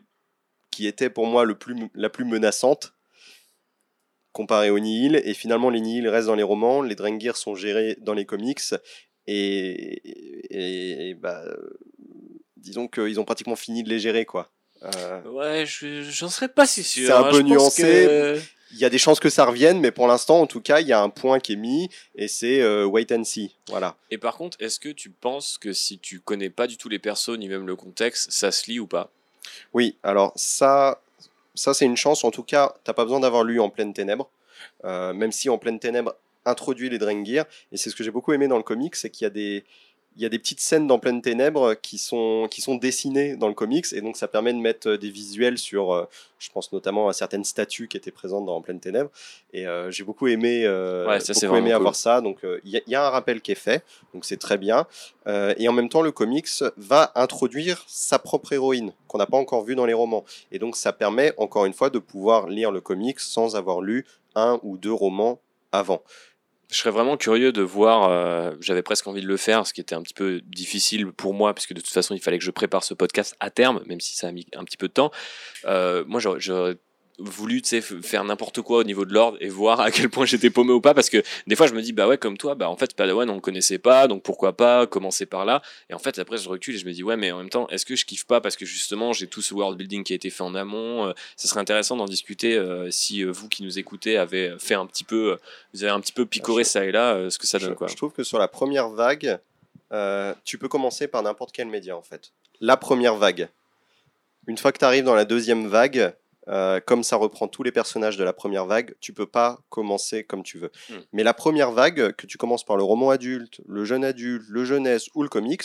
qui 0.72 0.88
était 0.88 1.10
pour 1.10 1.28
moi 1.28 1.44
le 1.44 1.58
plus, 1.58 1.76
la 1.94 2.10
plus 2.10 2.26
menaçante 2.26 2.95
comparée 4.36 4.70
au 4.70 4.80
Nihil, 4.80 5.22
et 5.24 5.34
finalement 5.34 5.70
les 5.70 5.80
Nihil 5.80 6.08
restent 6.10 6.28
dans 6.28 6.36
les 6.36 6.44
romans, 6.44 6.82
les 6.82 6.96
Drengir 6.96 7.38
sont 7.38 7.56
gérés 7.56 7.98
dans 8.02 8.14
les 8.14 8.26
comics, 8.26 8.60
et, 9.28 10.02
et, 10.52 11.10
et, 11.10 11.14
bah, 11.16 11.42
disons 12.58 12.88
qu'ils 12.90 13.20
ont 13.20 13.24
pratiquement 13.26 13.56
fini 13.56 13.82
de 13.82 13.90
les 13.90 13.98
gérer, 14.00 14.26
quoi. 14.26 14.52
Euh, 14.84 15.22
Ouais, 15.24 15.66
je- 15.66 16.02
j'en 16.04 16.30
serais 16.30 16.50
pas 16.50 16.68
si 16.68 16.84
sûr. 16.84 17.08
C'est 17.08 17.14
un 17.14 17.24
hein. 17.24 17.32
peu 17.32 17.40
nuancé. 17.42 17.82
que- 17.82 18.40
Il 18.72 18.80
y 18.80 18.84
a 18.84 18.90
des 18.90 18.98
chances 18.98 19.22
que 19.22 19.30
ça 19.30 19.46
revienne, 19.46 19.80
mais 19.80 19.92
pour 19.92 20.06
l'instant, 20.08 20.42
en 20.42 20.48
tout 20.48 20.60
cas, 20.60 20.82
il 20.82 20.88
y 20.88 20.92
a 20.92 21.00
un 21.02 21.10
point 21.10 21.40
qui 21.40 21.54
est 21.54 21.56
mis, 21.56 21.88
et 22.16 22.28
c'est 22.28 22.60
euh, 22.62 22.84
wait 22.86 23.10
and 23.14 23.24
see. 23.24 23.56
Voilà. 23.70 23.96
Et 24.12 24.18
par 24.18 24.36
contre, 24.36 24.58
est-ce 24.60 24.82
que 24.82 24.90
tu 24.90 25.10
penses 25.12 25.58
que 25.58 25.72
si 25.72 25.98
tu 25.98 26.20
connais 26.20 26.50
pas 26.50 26.68
du 26.68 26.76
tout 26.76 26.90
les 26.90 27.00
persos 27.00 27.38
ni 27.38 27.48
même 27.48 27.66
le 27.66 27.76
contexte, 27.78 28.32
ça 28.32 28.52
se 28.52 28.70
lit 28.70 28.80
ou 28.80 28.88
pas? 28.88 29.12
Oui, 29.74 29.96
alors 30.04 30.34
ça, 30.36 31.00
ça 31.56 31.74
c'est 31.74 31.86
une 31.86 31.98
chance. 31.98 32.24
En 32.24 32.32
tout 32.32 32.44
cas, 32.44 32.76
t'as 32.84 32.94
pas 32.94 33.04
besoin 33.04 33.20
d'avoir 33.20 33.44
lu 33.44 33.60
En 33.60 33.70
pleine 33.70 33.94
ténèbres, 33.94 34.30
Euh, 34.84 35.14
même 35.14 35.32
si 35.32 35.50
En 35.50 35.58
pleine 35.58 35.80
ténèbres 35.80 36.16
introduit 36.46 36.90
les 36.90 36.98
Drengir. 37.00 37.46
Et 37.72 37.78
c'est 37.78 37.90
ce 37.90 37.96
que 37.96 38.04
j'ai 38.04 38.12
beaucoup 38.12 38.34
aimé 38.34 38.48
dans 38.48 38.58
le 38.58 38.64
comics, 38.64 38.96
c'est 38.96 39.10
qu'il 39.10 39.26
y 39.26 39.28
a 39.28 39.32
des 39.32 39.66
il 40.16 40.22
y 40.22 40.26
a 40.26 40.30
des 40.30 40.40
petites 40.40 40.62
scènes 40.62 40.88
dans 40.88 40.98
Pleine 40.98 41.22
Ténèbres 41.22 41.74
qui 41.74 41.98
sont, 41.98 42.48
qui 42.50 42.62
sont 42.62 42.76
dessinées 42.76 43.36
dans 43.36 43.48
le 43.50 43.54
comics, 43.54 43.86
et 43.94 44.02
donc 44.02 44.16
ça 44.16 44.28
permet 44.28 44.54
de 44.54 44.60
mettre 44.60 44.90
euh, 44.92 44.98
des 44.98 45.10
visuels 45.10 45.58
sur, 45.58 45.94
euh, 45.94 46.06
je 46.40 46.50
pense 46.52 46.72
notamment 46.72 47.10
à 47.10 47.14
certaines 47.14 47.44
statues 47.44 47.88
qui 47.88 47.98
étaient 47.98 48.12
présentes 48.12 48.46
dans 48.46 48.62
Pleine 48.62 48.80
Ténèbres, 48.80 49.10
et 49.52 49.68
euh, 49.68 49.92
j'ai 49.92 50.04
beaucoup 50.04 50.28
aimé, 50.28 50.64
euh, 50.66 51.08
Ouais, 51.08 51.20
ça, 51.20 51.34
c'est 51.34 51.48
beaucoup 51.48 51.58
aimé 51.58 51.70
cool. 51.72 51.76
avoir 51.76 51.96
ça, 51.96 52.22
donc 52.22 52.44
euh, 52.46 52.60
il 52.64 52.72
y, 52.72 52.92
y 52.92 52.96
a 52.96 53.06
un 53.06 53.10
rappel 53.10 53.42
qui 53.42 53.52
est 53.52 53.56
fait, 53.56 53.84
donc 54.14 54.24
c'est 54.26 54.38
très 54.38 54.58
bien, 54.58 54.88
et 55.58 55.68
en 55.68 55.74
même 55.74 55.90
temps 55.90 56.02
le 56.02 56.12
comics 56.12 56.48
va 56.78 57.12
introduire 57.16 57.84
sa 57.88 58.20
propre 58.20 58.54
héroïne, 58.54 58.94
qu'on 59.08 59.18
n'a 59.18 59.26
pas 59.26 59.38
encore 59.38 59.64
vue 59.64 59.76
dans 59.76 59.86
les 59.86 59.94
romans, 59.94 60.24
et 60.52 60.60
donc 60.60 60.76
ça 60.76 60.94
permet 60.94 61.34
encore 61.38 61.66
une 61.66 61.74
fois 61.74 61.90
de 61.90 62.00
pouvoir 62.00 62.48
lire 62.48 62.72
le 62.72 62.80
comics 62.80 63.20
sans 63.20 63.56
avoir 63.56 63.82
lu 63.82 64.06
un 64.36 64.60
ou 64.64 64.78
deux 64.78 64.94
romans 64.94 65.40
avant. 65.72 66.02
Je 66.72 66.78
serais 66.78 66.92
vraiment 66.92 67.16
curieux 67.18 67.52
de 67.52 67.62
voir, 67.62 68.10
euh, 68.10 68.52
j'avais 68.60 68.82
presque 68.82 69.06
envie 69.08 69.22
de 69.22 69.28
le 69.28 69.38
faire, 69.38 69.68
ce 69.68 69.74
qui 69.74 69.82
était 69.82 69.96
un 69.96 70.02
petit 70.02 70.14
peu 70.16 70.42
difficile 70.42 71.12
pour 71.12 71.34
moi, 71.34 71.54
puisque 71.54 71.74
de 71.74 71.82
toute 71.82 71.94
façon, 71.94 72.16
il 72.16 72.20
fallait 72.22 72.40
que 72.40 72.44
je 72.44 72.52
prépare 72.52 72.84
ce 72.84 72.94
podcast 72.94 73.36
à 73.40 73.50
terme, 73.52 73.84
même 73.86 74.00
si 74.02 74.16
ça 74.16 74.28
a 74.28 74.32
mis 74.32 74.48
un 74.56 74.64
petit 74.64 74.78
peu 74.78 74.88
de 74.88 74.94
temps. 74.94 75.12
Euh, 75.66 76.04
moi, 76.08 76.20
j'aurais- 76.20 76.78
voulu 77.20 77.62
faire 78.02 78.24
n'importe 78.26 78.62
quoi 78.62 78.80
au 78.80 78.84
niveau 78.84 79.06
de 79.06 79.14
l'ordre 79.14 79.38
et 79.40 79.48
voir 79.48 79.80
à 79.80 79.90
quel 79.92 80.10
point 80.10 80.26
j'étais 80.26 80.50
paumé 80.50 80.74
ou 80.74 80.82
pas, 80.82 80.94
parce 80.94 81.10
que 81.10 81.24
des 81.48 81.56
fois, 81.56 81.68
je 81.68 81.74
me 81.74 81.82
dis, 81.82 81.94
bah 81.94 82.08
ouais, 82.08 82.18
comme 82.18 82.38
toi, 82.38 82.56
bah 82.56 82.70
en 82.70 82.76
fait, 82.76 82.94
Padawan, 82.96 83.30
on 83.30 83.36
le 83.36 83.40
connaissait 83.42 83.78
pas, 83.78 84.08
donc 84.08 84.22
pourquoi 84.24 84.58
pas 84.58 84.86
commencer 84.88 85.26
par 85.26 85.46
là? 85.46 85.62
Et 85.90 85.94
en 85.94 86.00
fait, 86.00 86.20
après, 86.20 86.38
je 86.38 86.50
recule 86.50 86.76
et 86.76 86.78
je 86.78 86.86
me 86.86 86.92
dis, 86.92 87.04
ouais, 87.04 87.16
mais 87.18 87.32
en 87.32 87.38
même 87.38 87.50
temps, 87.50 87.68
est-ce 87.70 87.86
que 87.86 87.96
je 87.96 88.06
kiffe 88.06 88.26
pas? 88.26 88.42
Parce 88.42 88.56
que 88.58 88.66
justement, 88.66 89.14
j'ai 89.14 89.28
tout 89.28 89.42
ce 89.42 89.54
world 89.54 89.78
building 89.78 90.04
qui 90.04 90.14
a 90.14 90.16
été 90.18 90.30
fait 90.30 90.44
en 90.44 90.56
amont. 90.56 91.08
euh, 91.08 91.14
ce 91.38 91.48
serait 91.48 91.60
intéressant 91.62 91.96
d'en 91.96 92.06
discuter 92.06 92.56
euh, 92.56 92.92
si 92.92 93.24
euh, 93.24 93.32
vous 93.32 93.48
qui 93.50 93.64
nous 93.64 93.80
écoutez 93.80 94.18
avez 94.18 94.56
fait 94.60 94.76
un 94.76 94.86
petit 94.86 95.04
peu, 95.06 95.32
euh, 95.34 95.38
vous 95.74 95.84
avez 95.84 95.92
un 95.94 96.00
petit 96.02 96.14
peu 96.14 96.26
picoré 96.26 96.64
Je- 96.64 96.70
ça 96.70 96.86
et 96.86 96.92
là, 96.92 97.30
ce 97.30 97.38
que 97.38 97.48
ça 97.48 97.58
je, 97.60 97.68
donne 97.68 97.76
quoi. 97.76 97.88
je 97.88 97.96
trouve 97.96 98.12
que 98.12 98.24
sur 98.24 98.38
la 98.40 98.48
première 98.48 98.90
vague, 98.90 99.40
tu 100.44 100.58
peux 100.58 100.68
commencer 100.68 101.08
par 101.08 101.24
n'importe 101.24 101.52
quel 101.54 101.68
média 101.68 101.96
en 101.96 102.02
fait. 102.02 102.32
La 102.60 102.76
première 102.78 103.16
vague. 103.16 103.48
Une 104.48 104.58
fois 104.58 104.72
que 104.72 104.78
tu 104.80 104.86
arrives 104.86 105.04
dans 105.06 105.16
la 105.16 105.26
deuxième 105.26 105.68
vague, 105.68 106.14
euh, 106.48 106.80
comme 106.80 107.04
ça 107.04 107.16
reprend 107.16 107.48
tous 107.48 107.64
les 107.64 107.72
personnages 107.72 108.18
de 108.18 108.24
la 108.24 108.34
première 108.34 108.66
vague, 108.66 108.96
tu 109.00 109.14
peux 109.14 109.26
pas 109.26 109.60
commencer 109.70 110.24
comme 110.24 110.44
tu 110.44 110.58
veux. 110.60 110.72
Hmm. 110.90 111.00
Mais 111.14 111.24
la 111.24 111.34
première 111.34 111.72
vague, 111.72 112.14
que 112.16 112.28
tu 112.28 112.38
commences 112.38 112.64
par 112.66 112.78
le 112.78 112.84
roman 112.84 113.10
adulte, 113.10 113.62
le 113.68 113.84
jeune 113.86 114.04
adulte, 114.06 114.44
le 114.50 114.64
jeunesse 114.66 115.08
ou 115.16 115.24
le 115.24 115.30
comics, 115.30 115.64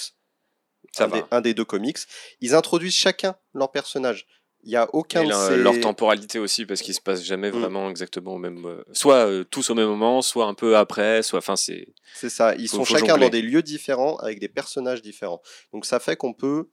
Ça 0.93 1.05
un, 1.05 1.07
va. 1.09 1.19
Des, 1.19 1.25
un 1.31 1.41
des 1.41 1.55
deux 1.55 1.65
comics, 1.67 1.99
ils 2.41 2.55
introduisent 2.55 2.95
chacun 2.95 3.37
leur 3.53 3.71
personnage. 3.71 4.27
Il 4.63 4.71
y 4.71 4.77
a 4.77 4.89
aucun 4.95 5.23
Et 5.23 5.25
de 5.25 5.31
leur, 5.31 5.49
ces... 5.49 5.57
leur 5.57 5.81
temporalité 5.81 6.39
aussi, 6.39 6.67
parce 6.67 6.83
qu'ils 6.83 6.95
se 6.95 7.01
passent 7.01 7.25
jamais 7.25 7.51
Mm. 7.51 7.59
vraiment 7.61 7.89
exactement 7.89 8.35
au 8.35 8.39
même. 8.39 8.65
euh, 8.67 8.83
soit 8.93 9.27
euh, 9.27 9.43
tous 9.45 9.71
au 9.71 9.75
même 9.75 9.87
moment, 9.89 10.21
soit 10.21 10.45
un 10.47 10.53
peu 10.55 10.77
après, 10.77 11.23
soit. 11.23 11.39
Enfin, 11.39 11.57
c'est. 11.57 11.89
C'est 12.15 12.29
ça, 12.29 12.55
ils 12.57 12.69
Faut- 12.69 12.77
sont 12.79 12.85
faut 12.85 12.95
chacun 12.95 13.15
jongler. 13.15 13.25
dans 13.27 13.31
des 13.31 13.41
lieux 13.43 13.63
différents 13.63 14.17
avec 14.17 14.39
des 14.39 14.49
personnages 14.51 15.01
différents. 15.01 15.41
Donc 15.73 15.87
ça 15.87 15.99
fait 15.99 16.17
qu'on 16.17 16.35
peut 16.35 16.69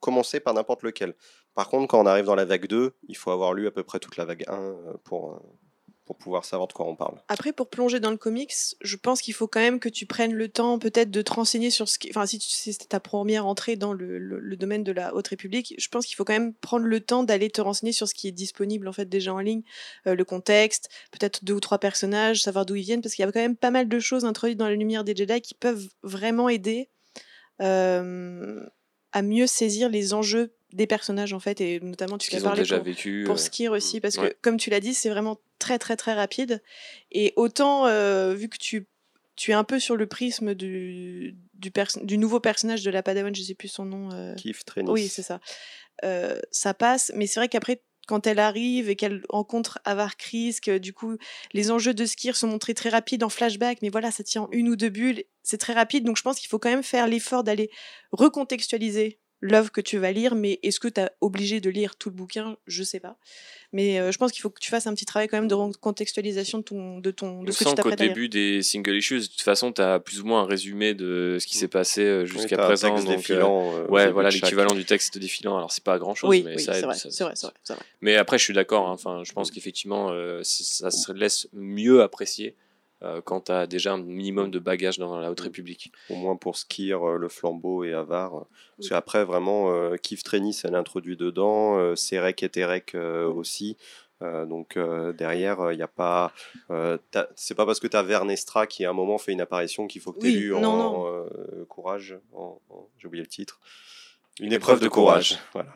commencer 0.00 0.40
par 0.40 0.54
n'importe 0.54 0.82
lequel. 0.82 1.14
Par 1.56 1.70
contre, 1.70 1.88
quand 1.88 1.98
on 1.98 2.06
arrive 2.06 2.26
dans 2.26 2.34
la 2.34 2.44
vague 2.44 2.66
2, 2.66 2.92
il 3.08 3.16
faut 3.16 3.30
avoir 3.30 3.54
lu 3.54 3.66
à 3.66 3.70
peu 3.70 3.82
près 3.82 3.98
toute 3.98 4.18
la 4.18 4.26
vague 4.26 4.44
1 4.46 4.52
euh, 4.52 4.92
pour, 5.04 5.32
euh, 5.32 5.38
pour 6.04 6.18
pouvoir 6.18 6.44
savoir 6.44 6.68
de 6.68 6.74
quoi 6.74 6.86
on 6.86 6.94
parle. 6.94 7.18
Après, 7.28 7.54
pour 7.54 7.70
plonger 7.70 7.98
dans 7.98 8.10
le 8.10 8.18
comics, 8.18 8.52
je 8.82 8.96
pense 8.98 9.22
qu'il 9.22 9.32
faut 9.32 9.48
quand 9.48 9.60
même 9.60 9.80
que 9.80 9.88
tu 9.88 10.04
prennes 10.04 10.34
le 10.34 10.50
temps 10.50 10.78
peut-être 10.78 11.10
de 11.10 11.22
te 11.22 11.32
renseigner 11.32 11.70
sur 11.70 11.88
ce 11.88 11.98
qui... 11.98 12.10
Enfin, 12.10 12.26
si, 12.26 12.38
c'est 12.40 12.90
ta 12.90 13.00
première 13.00 13.46
entrée 13.46 13.76
dans 13.76 13.94
le, 13.94 14.18
le- 14.18 14.56
domaine 14.56 14.84
de 14.84 14.92
la 14.92 15.14
Haute 15.14 15.28
République, 15.28 15.74
je 15.78 15.88
pense 15.88 16.04
qu'il 16.04 16.14
faut 16.14 16.26
quand 16.26 16.34
même 16.34 16.52
prendre 16.52 16.84
le 16.84 17.00
temps 17.00 17.22
d'aller 17.24 17.48
te 17.48 17.62
renseigner 17.62 17.92
sur 17.92 18.06
ce 18.06 18.12
qui 18.12 18.28
est 18.28 18.32
disponible 18.32 18.86
en 18.86 18.92
fait 18.92 19.06
déjà 19.06 19.32
en 19.32 19.40
ligne, 19.40 19.62
euh, 20.06 20.14
le 20.14 20.24
contexte, 20.26 20.90
peut-être 21.10 21.42
deux 21.42 21.54
ou 21.54 21.60
trois 21.60 21.78
personnages, 21.78 22.42
savoir 22.42 22.66
d'où 22.66 22.74
ils 22.74 22.82
viennent, 22.82 23.00
parce 23.00 23.14
qu'il 23.14 23.24
y 23.24 23.28
a 23.28 23.32
quand 23.32 23.40
même 23.40 23.56
pas 23.56 23.70
mal 23.70 23.88
de 23.88 23.98
choses 23.98 24.26
introduites 24.26 24.58
dans 24.58 24.68
la 24.68 24.74
lumière 24.74 25.04
des 25.04 25.16
Jedi 25.16 25.40
qui 25.40 25.54
peuvent 25.54 25.88
vraiment 26.02 26.50
aider 26.50 26.90
à 27.58 29.22
mieux 29.22 29.46
saisir 29.46 29.88
les 29.88 30.12
enjeux 30.12 30.52
des 30.76 30.86
personnages 30.86 31.32
en 31.32 31.40
fait 31.40 31.60
et 31.60 31.80
notamment 31.80 32.18
tu 32.18 32.34
as 32.36 32.40
parlé 32.40 32.60
déjà 32.60 32.76
pour, 32.76 32.84
vécu. 32.84 33.24
pour 33.24 33.36
euh, 33.36 33.38
Skir 33.38 33.72
aussi 33.72 34.00
parce 34.00 34.16
ouais. 34.18 34.30
que 34.30 34.36
comme 34.42 34.58
tu 34.58 34.70
l'as 34.70 34.80
dit 34.80 34.94
c'est 34.94 35.08
vraiment 35.08 35.40
très 35.58 35.78
très 35.78 35.96
très 35.96 36.14
rapide 36.14 36.62
et 37.10 37.32
autant 37.36 37.86
euh, 37.86 38.34
vu 38.34 38.48
que 38.48 38.58
tu 38.58 38.86
tu 39.34 39.50
es 39.50 39.54
un 39.54 39.64
peu 39.64 39.78
sur 39.80 39.96
le 39.96 40.06
prisme 40.06 40.54
du 40.54 41.34
du, 41.54 42.18
nouveau 42.18 42.38
personnage 42.40 42.82
de 42.82 42.90
la 42.90 43.02
Padawan 43.02 43.34
je 43.34 43.42
sais 43.42 43.54
plus 43.54 43.68
son 43.68 43.86
nom 43.86 44.10
euh, 44.12 44.34
Kiff, 44.34 44.64
Trenis. 44.64 44.90
oui 44.90 45.08
c'est 45.08 45.22
ça 45.22 45.40
Euh, 46.04 46.38
ça 46.50 46.74
passe 46.74 47.10
mais 47.14 47.26
c'est 47.26 47.40
vrai 47.40 47.48
qu'après 47.48 47.80
quand 48.06 48.26
elle 48.26 48.38
arrive 48.38 48.88
et 48.88 48.96
qu'elle 48.96 49.22
rencontre 49.28 49.80
Avar 49.84 50.16
Chris, 50.16 50.58
que 50.62 50.78
du 50.78 50.92
coup 50.92 51.16
les 51.52 51.70
enjeux 51.70 51.94
de 51.94 52.04
Skir 52.04 52.36
sont 52.36 52.46
montrés 52.46 52.74
très 52.74 52.88
rapides 52.90 53.24
en 53.24 53.28
flashback, 53.28 53.78
mais 53.82 53.88
voilà, 53.88 54.10
ça 54.12 54.22
tient 54.22 54.42
en 54.42 54.48
une 54.52 54.68
ou 54.68 54.76
deux 54.76 54.90
bulles, 54.90 55.24
c'est 55.42 55.58
très 55.58 55.72
rapide, 55.72 56.04
donc 56.04 56.16
je 56.16 56.22
pense 56.22 56.38
qu'il 56.38 56.48
faut 56.48 56.58
quand 56.58 56.70
même 56.70 56.84
faire 56.84 57.08
l'effort 57.08 57.42
d'aller 57.42 57.70
recontextualiser 58.12 59.18
l'œuvre 59.40 59.70
que 59.70 59.80
tu 59.80 59.98
vas 59.98 60.12
lire, 60.12 60.34
mais 60.34 60.58
est-ce 60.62 60.80
que 60.80 60.88
tu 60.88 61.00
as 61.00 61.12
obligé 61.20 61.60
de 61.60 61.68
lire 61.70 61.96
tout 61.96 62.08
le 62.08 62.14
bouquin? 62.14 62.56
Je 62.66 62.82
sais 62.82 63.00
pas. 63.00 63.18
Mais 63.72 64.00
euh, 64.00 64.10
je 64.12 64.18
pense 64.18 64.32
qu'il 64.32 64.40
faut 64.40 64.48
que 64.50 64.60
tu 64.60 64.70
fasses 64.70 64.86
un 64.86 64.94
petit 64.94 65.04
travail 65.04 65.28
quand 65.28 65.36
même 65.36 65.48
de 65.48 65.54
recontextualisation 65.54 66.58
de, 66.58 66.62
ton, 66.64 66.98
de, 66.98 67.10
ton, 67.10 67.42
de 67.42 67.48
Il 67.50 67.52
ce 67.52 67.64
que 67.64 67.68
tu 67.74 67.82
qu'au 67.82 67.90
début 67.90 68.28
des 68.28 68.62
single 68.62 68.96
issues, 68.96 69.20
de 69.20 69.26
toute 69.26 69.42
façon, 69.42 69.72
tu 69.72 69.82
as 69.82 70.00
plus 70.00 70.20
ou 70.20 70.24
moins 70.26 70.42
un 70.42 70.46
résumé 70.46 70.94
de 70.94 71.36
ce 71.40 71.46
qui 71.46 71.56
s'est 71.56 71.68
passé 71.68 72.02
euh, 72.02 72.22
Oui, 72.22 72.26
jusqu'à 72.28 72.56
un 72.56 72.66
présent. 72.66 72.94
texte 72.94 73.06
donc, 73.06 73.14
euh, 73.14 73.16
défilant, 73.18 73.76
euh, 73.76 73.86
ouais, 73.88 74.10
voilà 74.10 74.30
l'équivalent 74.30 74.74
du 74.74 74.84
texte 74.84 75.18
défilant. 75.18 75.56
Alors, 75.56 75.72
c'est 75.72 75.84
pas 75.84 75.98
grand 75.98 76.14
chose, 76.14 76.30
Oui, 76.30 76.42
mais 76.44 76.56
oui, 76.56 76.62
ça 76.62 76.78
aide, 76.78 76.84
vrai, 76.84 76.94
ça- 76.96 77.10
c'est 77.10 77.24
vrai, 77.24 77.32
c'est 77.36 77.46
vrai, 77.46 77.54
c'est 77.62 77.72
vrai. 77.74 77.82
Mais 78.00 78.16
après, 78.16 78.38
je 78.38 78.44
suis 78.44 78.54
d'accord. 78.54 78.88
hein, 78.88 78.92
Enfin, 78.92 79.22
je 79.24 79.32
pense 79.32 79.50
qu'effectivement, 79.50 80.10
euh, 80.10 80.40
c'est- 80.42 80.64
ça 80.64 80.90
se 80.90 81.12
laisse 81.12 81.48
mieux 81.52 82.02
apprécier 82.02 82.54
euh, 83.02 83.20
quand 83.22 83.42
tu 83.42 83.52
as 83.52 83.66
déjà 83.66 83.92
un 83.94 83.98
minimum 84.02 84.50
de 84.50 84.58
bagage 84.58 84.98
dans 84.98 85.18
la 85.18 85.30
Haute 85.30 85.40
République. 85.40 85.92
au 86.10 86.14
moins 86.16 86.36
pour 86.36 86.56
Skir, 86.56 87.02
euh, 87.06 87.16
le 87.18 87.28
flambeau 87.28 87.84
et 87.84 87.92
Avar. 87.92 88.34
euh, 88.34 88.38
Parce 88.40 88.50
Oui. 88.80 88.88
qu'après, 88.88 89.24
vraiment, 89.24 89.70
euh, 89.72 89.96
Kif 89.96 90.22
Trenis, 90.22 90.60
elle 90.64 90.74
introduit 90.74 91.16
dedans, 91.16 91.76
euh, 91.78 91.94
Serek 91.96 92.42
et 92.42 92.48
Terek 92.48 92.94
euh, 92.94 93.26
aussi. 93.28 93.76
Euh, 94.22 94.46
donc 94.46 94.78
euh, 94.78 95.12
derrière, 95.12 95.72
il 95.72 95.76
n'y 95.76 95.82
a 95.82 95.88
pas. 95.88 96.32
euh, 96.70 96.96
c'est 97.34 97.54
pas 97.54 97.66
parce 97.66 97.80
que 97.80 97.86
tu 97.86 97.98
as 97.98 98.02
Vernestra 98.02 98.66
qui 98.66 98.86
à 98.86 98.90
un 98.90 98.94
moment 98.94 99.18
fait 99.18 99.32
une 99.32 99.42
apparition 99.42 99.86
qu'il 99.86 100.00
faut 100.00 100.12
que 100.12 100.20
tu 100.20 100.26
Oui, 100.28 100.32
lu 100.36 100.54
en, 100.54 100.60
non, 100.62 101.06
euh, 101.06 101.66
courage. 101.68 102.18
en- 102.32 102.58
en- 102.70 102.88
J'ai 102.98 103.08
oublié 103.08 103.22
le 103.22 103.28
titre. 103.28 103.60
Une, 104.40 104.46
Une 104.46 104.52
épreuve, 104.54 104.76
épreuve 104.76 104.80
de 104.80 104.84
de 104.84 104.88
courage. 104.88 105.28
courage. 105.28 105.42
Voilà. 105.52 105.74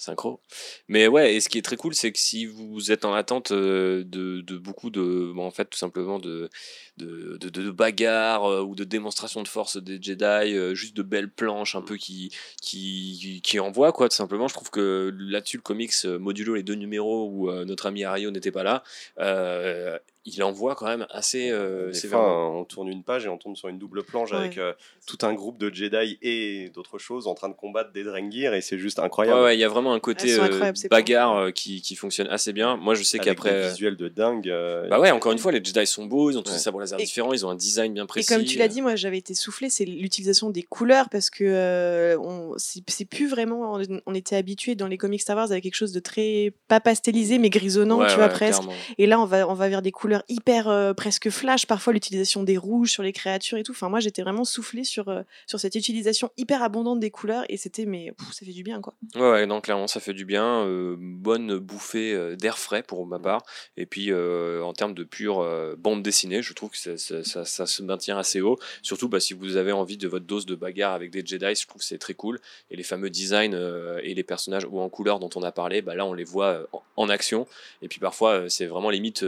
Synchro. 0.00 0.40
Mais 0.88 1.06
ouais, 1.08 1.34
et 1.34 1.40
ce 1.40 1.48
qui 1.48 1.58
est 1.58 1.62
très 1.62 1.76
cool, 1.76 1.94
c'est 1.94 2.10
que 2.12 2.18
si 2.18 2.46
vous 2.46 2.90
êtes 2.90 3.04
en 3.04 3.12
attente 3.14 3.50
euh, 3.52 4.02
de, 4.04 4.40
de 4.40 4.56
beaucoup 4.58 4.90
de, 4.90 5.32
bon, 5.34 5.44
en 5.46 5.50
fait, 5.50 5.66
tout 5.66 5.78
simplement 5.78 6.18
de, 6.18 6.48
de, 6.96 7.36
de, 7.38 7.48
de 7.48 7.70
bagarres 7.70 8.44
euh, 8.50 8.62
ou 8.62 8.74
de 8.74 8.84
démonstrations 8.84 9.42
de 9.42 9.48
force 9.48 9.76
des 9.76 9.98
Jedi, 10.00 10.24
euh, 10.24 10.74
juste 10.74 10.96
de 10.96 11.02
belles 11.02 11.30
planches 11.30 11.74
un 11.74 11.82
peu 11.82 11.96
qui, 11.96 12.32
qui, 12.62 13.40
qui 13.44 13.60
envoient, 13.60 13.92
quoi, 13.92 14.08
tout 14.08 14.16
simplement. 14.16 14.48
Je 14.48 14.54
trouve 14.54 14.70
que 14.70 15.14
là-dessus, 15.18 15.58
le 15.58 15.62
comics, 15.62 16.04
modulo 16.04 16.54
les 16.54 16.62
deux 16.62 16.74
numéros 16.74 17.28
où 17.30 17.50
euh, 17.50 17.64
notre 17.64 17.86
ami 17.86 18.04
Ario 18.04 18.30
n'était 18.30 18.50
pas 18.52 18.62
là, 18.62 18.82
euh, 19.18 19.98
il 20.26 20.42
envoie 20.42 20.74
quand 20.74 20.86
même 20.86 21.06
assez 21.10 21.50
euh, 21.50 21.88
Des 21.88 21.94
sévèrement. 21.94 22.26
fois, 22.26 22.50
on 22.60 22.64
tourne 22.64 22.88
une 22.88 23.02
page 23.02 23.24
et 23.24 23.28
on 23.30 23.38
tombe 23.38 23.56
sur 23.56 23.68
une 23.68 23.78
double 23.78 24.02
planche 24.04 24.30
Ouais. 24.32 24.36
avec 24.36 24.58
euh, 24.58 24.74
tout 25.06 25.16
un 25.22 25.32
groupe 25.32 25.56
de 25.58 25.72
Jedi 25.74 26.18
et 26.20 26.68
d'autres 26.74 26.98
choses 26.98 27.26
en 27.26 27.34
train 27.34 27.48
de 27.48 27.54
combattre 27.54 27.90
des 27.92 28.04
Drengir 28.04 28.52
et 28.52 28.60
c'est 28.60 28.78
juste 28.78 28.98
incroyable. 28.98 29.38
Ouais, 29.38 29.44
ouais, 29.46 29.56
il 29.56 29.60
y 29.60 29.64
a 29.64 29.68
vraiment 29.68 29.89
un 29.92 30.00
côté 30.00 30.38
euh, 30.38 30.72
bagarre 30.90 31.36
euh, 31.36 31.50
qui, 31.50 31.80
qui 31.82 31.96
fonctionne 31.96 32.26
assez 32.28 32.52
bien. 32.52 32.76
Moi, 32.76 32.94
je 32.94 33.02
sais 33.02 33.18
qu'après. 33.18 33.50
euh, 33.52 33.68
visuels 33.70 33.96
de 33.96 34.08
dingue. 34.08 34.48
euh, 34.48 34.88
Bah 34.88 34.98
ouais, 35.00 35.10
encore 35.10 35.32
une 35.32 35.38
fois, 35.38 35.52
les 35.52 35.62
Jedi 35.62 35.86
sont 35.86 36.06
beaux, 36.06 36.30
ils 36.30 36.38
ont 36.38 36.42
tous 36.42 36.50
Ouais. 36.50 36.56
des 36.56 36.62
sabres 36.62 36.80
laser 36.80 36.98
Et- 37.00 37.04
différents, 37.04 37.32
ils 37.32 37.44
ont 37.46 37.50
un 37.50 37.54
design 37.54 37.92
bien 37.94 38.04
Et 38.04 38.06
précis. 38.06 38.28
comme 38.32 38.44
tu 38.44 38.58
l'as 38.58 38.68
dit, 38.68 38.82
moi 38.82 38.96
j'avais 38.96 39.18
été 39.18 39.34
soufflée, 39.34 39.68
c'est 39.70 39.84
l'utilisation 39.84 40.50
des 40.50 40.62
couleurs 40.62 41.08
parce 41.10 41.30
que 41.30 41.44
euh, 41.44 42.18
on, 42.18 42.54
c'est 42.56 42.80
c'est 42.88 43.04
plus 43.04 43.28
vraiment. 43.28 43.74
On, 43.74 43.82
on 44.06 44.14
était 44.14 44.36
habitué 44.36 44.74
dans 44.74 44.86
les 44.86 44.96
comics 44.98 45.20
Star 45.20 45.36
Wars 45.36 45.50
avec 45.50 45.62
quelque 45.64 45.74
chose 45.74 45.92
de 45.92 46.00
très 46.00 46.52
pas 46.68 46.80
pastelisé 46.80 47.38
mais 47.38 47.50
grisonnant, 47.50 47.98
Ouais, 47.98 48.08
tu 48.08 48.14
vois 48.14 48.24
ouais, 48.24 48.30
presque. 48.30 48.60
clairement. 48.62 48.76
Et 48.98 49.06
là, 49.06 49.20
on 49.20 49.24
va, 49.26 49.48
on 49.48 49.54
va 49.54 49.68
vers 49.68 49.82
des 49.82 49.92
couleurs 49.92 50.22
hyper 50.28 50.68
euh, 50.68 50.92
presque 50.94 51.30
flash, 51.30 51.66
parfois 51.66 51.92
l'utilisation 51.92 52.42
des 52.42 52.56
rouges 52.56 52.90
sur 52.90 53.02
les 53.02 53.12
créatures 53.12 53.58
et 53.58 53.62
tout. 53.62 53.72
Enfin, 53.72 53.88
moi, 53.88 54.00
j'étais 54.00 54.22
vraiment 54.22 54.44
soufflée 54.44 54.84
sur, 54.84 55.08
euh, 55.08 55.22
sur 55.46 55.58
cette 55.60 55.74
utilisation 55.74 56.30
hyper 56.36 56.62
abondante 56.62 57.00
des 57.00 57.10
couleurs 57.10 57.44
et 57.48 57.56
c'était, 57.56 57.86
mais 57.86 58.12
pff, 58.18 58.32
ça 58.32 58.46
fait 58.46 58.52
du 58.52 58.62
bien, 58.62 58.80
quoi. 58.80 58.94
Ouais, 59.16 59.30
ouais, 59.30 59.46
non, 59.46 59.60
clairement, 59.80 59.88
ça 59.88 60.00
fait 60.00 60.12
du 60.14 60.24
bien. 60.24 60.66
euh, 60.66 60.94
bonne 60.98 61.58
bouffée 61.58 62.12
euh, 62.14 62.36
d'air 62.36 62.58
frais 62.58 62.82
pour 62.82 63.06
ma 63.06 63.18
part. 63.18 63.42
Et 63.76 63.86
puis, 63.86 64.12
euh, 64.12 64.62
en 64.62 64.72
termes 64.72 64.94
de 64.94 65.04
pure 65.04 65.40
euh, 65.40 65.74
bande 65.78 66.02
dessinée, 66.02 66.42
je 66.42 66.52
trouve 66.52 66.70
que 66.70 66.76
ça, 66.76 66.96
ça- 66.98 67.24
ça- 67.24 67.44
ça 67.44 67.66
se 67.66 67.82
maintient 67.82 68.18
assez 68.18 68.40
haut. 68.40 68.58
Surtout 68.82 69.08
bah, 69.08 69.20
si 69.20 69.32
vous 69.34 69.56
avez 69.56 69.72
envie 69.72 69.96
de 69.96 70.06
votre 70.08 70.26
dose 70.26 70.44
de 70.46 70.54
bagarre 70.54 70.92
avec 70.92 71.10
des 71.10 71.24
Jedi, 71.24 71.54
je 71.54 71.66
trouve 71.66 71.80
que 71.80 71.86
c'est 71.86 71.98
très 71.98 72.14
cool. 72.14 72.40
Et 72.70 72.76
les 72.76 72.82
fameux 72.82 73.10
designs 73.10 73.54
et 74.02 74.14
les 74.14 74.22
personnages 74.24 74.66
ou 74.68 74.80
en 74.80 74.88
couleur 74.88 75.18
dont 75.18 75.30
on 75.34 75.42
a 75.42 75.52
parlé, 75.52 75.82
bah, 75.82 75.94
là, 75.94 76.04
on 76.04 76.12
les 76.14 76.24
voit 76.24 76.66
en, 76.72 76.82
en 76.96 77.08
action. 77.08 77.46
Et 77.82 77.88
puis, 77.88 78.00
parfois, 78.00 78.48
c'est 78.50 78.66
vraiment 78.66 78.90
limite. 78.90 79.24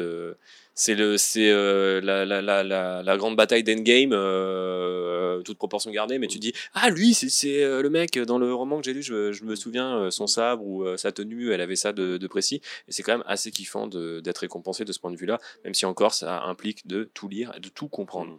Euh, 0.72 0.74
c'est 0.74 0.94
le 0.94 1.18
c'est 1.18 1.50
euh, 1.50 2.00
la, 2.00 3.16
grande 3.16 3.36
bataille 3.36 3.62
d'Endgame 3.62 4.12
euh, 4.12 5.42
toute 5.42 5.58
proportion 5.58 5.90
gardée 5.90 6.18
mais 6.18 6.26
tu 6.26 6.38
dis 6.38 6.52
ah 6.74 6.90
lui 6.90 7.14
c'est 7.14 7.62
euh, 7.62 7.82
le 7.82 7.90
mec 7.90 8.18
dans 8.18 8.38
le 8.38 8.52
roman 8.54 8.78
que 8.78 8.84
j'ai 8.84 8.94
lu 8.94 9.02
je, 9.02 9.44
me 9.44 9.54
souviens 9.54 9.96
euh, 9.96 10.10
son 10.10 10.26
sabre 10.26 10.64
ou 10.64 10.84
euh, 10.84 10.96
sa 10.96 11.12
tenue 11.12 11.52
elle 11.52 11.60
avait 11.60 11.76
ça 11.76 11.92
de, 11.92 12.26
précis 12.26 12.62
et 12.88 12.92
c'est 12.92 13.02
quand 13.02 13.12
même 13.12 13.24
assez 13.26 13.50
kiffant 13.50 13.86
d'être 13.86 14.38
récompensé 14.38 14.84
de 14.84 14.92
ce 14.92 15.00
point 15.00 15.10
de 15.10 15.16
vue 15.16 15.26
là 15.26 15.38
même 15.64 15.74
si 15.74 15.84
encore 15.84 16.14
ça 16.14 16.42
implique 16.44 16.86
de 16.86 17.10
tout 17.12 17.28
lire 17.28 17.52
et 17.56 17.60
de 17.60 17.68
tout 17.68 17.88
comprendre 17.88 18.38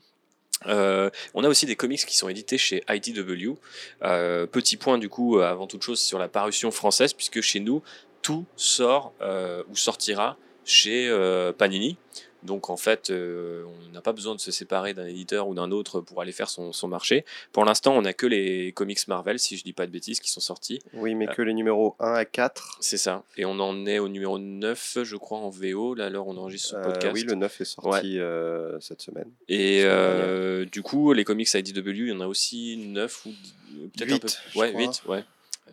euh, 0.67 1.09
on 1.33 1.43
a 1.43 1.49
aussi 1.49 1.65
des 1.65 1.75
comics 1.75 2.05
qui 2.05 2.15
sont 2.15 2.29
édités 2.29 2.57
chez 2.57 2.83
IDW. 2.89 3.57
Euh, 4.03 4.45
petit 4.45 4.77
point 4.77 4.97
du 4.97 5.09
coup, 5.09 5.37
euh, 5.37 5.43
avant 5.43 5.67
toute 5.67 5.81
chose, 5.81 5.99
sur 5.99 6.19
la 6.19 6.29
parution 6.29 6.71
française, 6.71 7.13
puisque 7.13 7.41
chez 7.41 7.59
nous, 7.59 7.81
tout 8.21 8.45
sort 8.55 9.13
euh, 9.21 9.63
ou 9.69 9.75
sortira 9.75 10.37
chez 10.65 11.07
euh, 11.09 11.51
Panini. 11.51 11.97
Donc 12.43 12.69
en 12.69 12.75
fait, 12.75 13.09
euh, 13.09 13.63
on 13.89 13.93
n'a 13.93 14.01
pas 14.01 14.11
besoin 14.11 14.35
de 14.35 14.39
se 14.41 14.51
séparer 14.51 14.93
d'un 14.93 15.05
éditeur 15.05 15.47
ou 15.47 15.53
d'un 15.55 15.71
autre 15.71 16.01
pour 16.01 16.21
aller 16.21 16.33
faire 16.33 16.49
son, 16.49 16.73
son 16.73 16.89
marché. 16.89 17.23
Pour 17.53 17.63
l'instant, 17.63 17.95
on 17.95 18.01
n'a 18.01 18.11
que 18.11 18.25
les 18.25 18.73
comics 18.73 19.07
Marvel, 19.07 19.39
si 19.39 19.55
je 19.55 19.63
dis 19.63 19.71
pas 19.71 19.85
de 19.85 19.91
bêtises, 19.93 20.19
qui 20.19 20.29
sont 20.29 20.41
sortis. 20.41 20.79
Oui, 20.93 21.15
mais 21.15 21.27
que 21.27 21.41
les 21.41 21.53
numéros 21.53 21.95
1 22.01 22.13
à 22.15 22.25
4. 22.25 22.79
C'est 22.81 22.97
ça. 22.97 23.23
Et 23.37 23.45
on 23.45 23.57
en 23.61 23.85
est 23.85 23.97
au 23.99 24.09
numéro 24.09 24.39
9, 24.39 24.97
je 25.03 25.15
crois, 25.15 25.37
en 25.37 25.49
VO, 25.49 25.95
là, 25.95 26.09
où 26.09 26.29
on 26.29 26.35
enregistre 26.35 26.71
ce 26.71 26.75
Euh, 26.75 26.83
podcast. 26.83 27.13
oui, 27.13 27.23
le 27.23 27.35
9 27.35 27.61
est 27.61 27.65
sorti 27.65 28.19
euh, 28.19 28.77
cette 28.81 29.01
semaine. 29.01 29.31
Et 29.47 29.83
euh, 29.85 30.65
du 30.65 30.81
coup, 30.81 31.13
les 31.13 31.23
comics 31.23 31.47
IDW, 31.53 31.89
il 31.91 32.07
y 32.09 32.11
en 32.11 32.19
a 32.19 32.27
aussi 32.27 32.75
9 32.75 33.25
ou 33.25 33.29
euh, 33.29 33.87
peut-être 33.97 34.11
un 34.11 34.19
peu. 34.19 34.59
Ouais, 34.59 34.71
crois. 34.73 34.81
8, 34.81 35.01
ouais. 35.07 35.23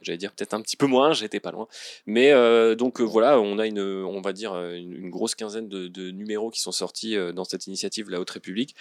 J'allais 0.02 0.18
dire 0.18 0.32
peut-être 0.32 0.54
un 0.54 0.62
petit 0.62 0.76
peu 0.76 0.86
moins, 0.86 1.12
j'étais 1.12 1.40
pas 1.40 1.50
loin. 1.50 1.68
Mais 2.06 2.32
euh, 2.32 2.74
donc 2.74 3.00
euh, 3.00 3.04
voilà, 3.04 3.40
on 3.40 3.58
a 3.58 3.66
une, 3.66 3.80
on 3.80 4.20
va 4.20 4.32
dire 4.32 4.52
euh, 4.52 4.74
une, 4.74 4.92
une 4.92 5.10
grosse 5.10 5.34
quinzaine 5.34 5.68
de, 5.68 5.88
de 5.88 6.10
numéros 6.10 6.50
qui 6.50 6.60
sont 6.60 6.72
sortis 6.72 7.16
dans 7.34 7.44
cette 7.44 7.66
initiative 7.66 8.10
La 8.10 8.20
Haute 8.20 8.30
République. 8.30 8.74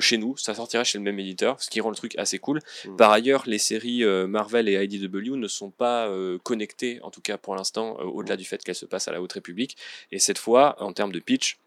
Chez 0.00 0.18
nous, 0.18 0.36
ça 0.36 0.54
sortira 0.54 0.84
chez 0.84 0.98
le 0.98 1.04
même 1.04 1.18
éditeur, 1.18 1.60
ce 1.60 1.70
qui 1.70 1.80
rend 1.80 1.90
le 1.90 1.96
truc 1.96 2.16
assez 2.18 2.38
cool. 2.38 2.60
Mm. 2.84 2.96
Par 2.96 3.10
ailleurs, 3.10 3.44
les 3.46 3.58
séries 3.58 4.04
Marvel 4.04 4.68
et 4.68 4.82
IDW 4.82 5.36
ne 5.36 5.48
sont 5.48 5.70
pas 5.70 6.10
connectées, 6.42 7.00
en 7.02 7.10
tout 7.10 7.20
cas 7.20 7.38
pour 7.38 7.54
l'instant, 7.54 7.96
au-delà 8.00 8.36
du 8.36 8.44
fait 8.44 8.62
qu'elles 8.62 8.74
se 8.74 8.86
passent 8.86 9.08
à 9.08 9.12
la 9.12 9.20
Haute 9.20 9.32
République. 9.32 9.76
Et 10.10 10.18
cette 10.18 10.38
fois, 10.38 10.76
en 10.82 10.92
termes 10.92 11.12
de 11.12 11.20
pitch, 11.20 11.58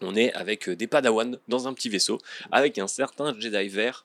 on 0.00 0.16
est 0.16 0.32
avec 0.32 0.68
des 0.68 0.86
Padawan 0.86 1.38
dans 1.48 1.68
un 1.68 1.74
petit 1.74 1.88
vaisseau, 1.88 2.18
avec 2.50 2.78
un 2.78 2.88
certain 2.88 3.38
Jedi 3.38 3.68
vert 3.68 4.04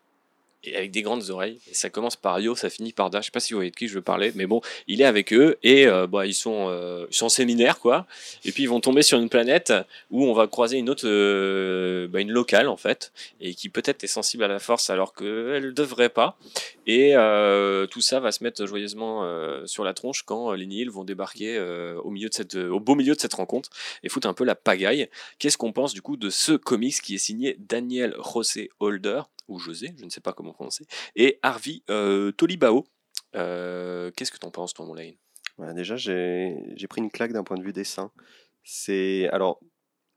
avec 0.76 0.91
des 0.91 1.02
grandes 1.02 1.30
oreilles. 1.30 1.60
Et 1.69 1.73
ça 1.73 1.89
commence 1.89 2.15
par 2.15 2.39
Yo, 2.39 2.56
ça 2.56 2.69
finit 2.69 2.94
par 2.94 3.10
Da. 3.10 3.22
Je 3.22 3.26
sais 3.26 3.31
pas 3.31 3.39
si 3.39 3.53
vous 3.53 3.60
voyez 3.60 3.72
de 3.72 3.76
qui 3.76 3.88
je 3.88 3.95
veux 3.95 4.02
parler, 4.02 4.31
mais 4.35 4.45
bon, 4.45 4.61
il 4.88 5.02
est 5.02 5.06
avec 5.06 5.34
eux 5.34 5.57
et 5.64 5.88
euh, 5.88 6.07
bah, 6.07 6.26
ils, 6.26 6.34
sont, 6.34 6.68
euh, 6.69 7.06
ils 7.10 7.15
sont 7.15 7.26
en 7.26 7.30
séminaire, 7.30 7.80
quoi. 7.80 8.06
Et 8.45 8.52
puis 8.52 8.64
ils 8.64 8.69
vont 8.69 8.80
tomber 8.80 9.02
sur 9.02 9.18
une 9.19 9.30
planète 9.30 9.73
où 10.11 10.26
on 10.26 10.34
va 10.34 10.48
croiser 10.48 10.77
une 10.77 10.89
autre, 10.89 11.06
euh, 11.07 12.07
bah, 12.07 12.22
une 12.22 12.31
locale 12.31 12.68
en 12.68 12.77
fait, 12.77 13.11
et 13.41 13.53
qui 13.53 13.69
peut-être 13.69 14.03
est 14.03 14.07
sensible 14.07 14.44
à 14.44 14.48
la 14.48 14.60
force 14.60 14.89
alors 14.89 15.14
qu'elle 15.14 15.65
ne 15.65 15.72
devrait 15.72 16.10
pas. 16.10 16.38
Et 16.85 17.14
tout 17.91 18.02
ça 18.02 18.19
va 18.19 18.31
se 18.31 18.44
mettre 18.44 18.65
joyeusement 18.65 19.27
sur 19.65 19.84
la 19.84 19.94
tronche 19.94 20.23
quand 20.23 20.53
les 20.53 20.65
Nihil 20.65 20.89
vont 20.89 21.03
débarquer 21.03 21.60
au, 21.60 22.14
au 22.14 22.80
beau 22.80 22.95
milieu 22.95 23.14
de 23.14 23.19
cette 23.19 23.34
rencontre 23.34 23.69
et 24.03 24.10
foutre 24.10 24.27
un 24.27 24.34
peu 24.34 24.45
la 24.45 24.56
pagaille. 24.56 25.10
Qu'est-ce 25.39 25.57
qu'on 25.57 25.73
pense 25.73 25.94
du 25.94 26.02
coup 26.02 26.15
de 26.15 26.30
ce 26.30 26.53
comics 26.53 27.02
qui 27.02 27.15
est 27.15 27.19
signé 27.19 27.57
Daniel 27.60 28.15
José 28.34 28.69
Holder, 28.80 29.22
ou 29.48 29.60
José, 29.60 29.94
je 29.98 30.06
ne 30.06 30.10
sais 30.10 30.22
pas 30.22 30.34
comment 30.34 30.53
prononcer, 30.53 30.86
et 31.15 31.40
Harvey 31.41 31.82
euh, 31.90 32.32
Tolibao. 32.32 32.86
Euh, 33.36 34.11
Qu'est-ce 34.15 34.32
que 34.32 34.38
t'en 34.38 34.52
penses, 34.52 34.74
toi, 34.74 34.86
mon 34.86 34.94
Lane? 34.94 35.15
Voilà, 35.57 35.74
déjà, 35.74 35.98
j'ai 35.98 36.88
pris 36.90 37.02
une 37.02 37.11
claque 37.11 37.34
d'un 37.34 37.44
point 37.44 37.57
de 37.57 37.64
vue 37.64 37.74
dessin. 37.74 38.11
C'est 38.64 39.28
alors, 39.32 39.60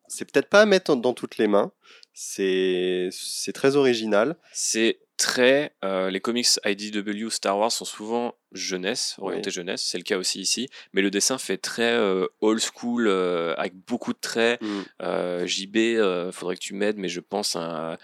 c'est 0.09 0.31
peut-être 0.31 0.49
pas 0.49 0.63
à 0.63 0.67
mettre 0.67 0.95
dans 0.97 1.15
toutes 1.15 1.39
les 1.39 1.47
mains. 1.47 1.73
C'est 2.13 3.11
très 3.55 3.77
original. 3.77 4.37
C'est 4.53 5.01
très. 5.17 5.75
euh, 5.85 6.11
les 6.11 6.21
comics 6.21 6.47
IDW 6.65 7.29
Star 7.31 7.59
Wars 7.59 7.71
sont 7.73 7.85
souvent 7.85 8.35
jeunesse, 8.53 9.17
orientés 9.19 9.49
Oui. 9.51 9.53
jeunesse, 9.55 9.83
c'est 9.83 9.99
le 9.99 10.03
cas 10.05 10.17
aussi 10.19 10.41
ici, 10.41 10.69
mais 10.93 11.03
le 11.03 11.11
dessin 11.11 11.39
fait 11.39 11.59
très 11.59 11.93
euh, 11.93 12.27
old 12.41 12.61
school, 12.61 13.07
euh, 13.07 13.55
avec 13.57 13.75
beaucoup 13.87 14.13
de 14.13 14.19
traits. 14.19 14.61
Mm. 14.63 15.47
JB, 15.47 16.33
faudrait 16.33 16.57
que 16.57 16.61
tu 16.61 16.75
m'aides, 16.75 16.97
mais 16.99 17.09
je 17.09 17.21
pense 17.21 17.55
à. 17.57 17.99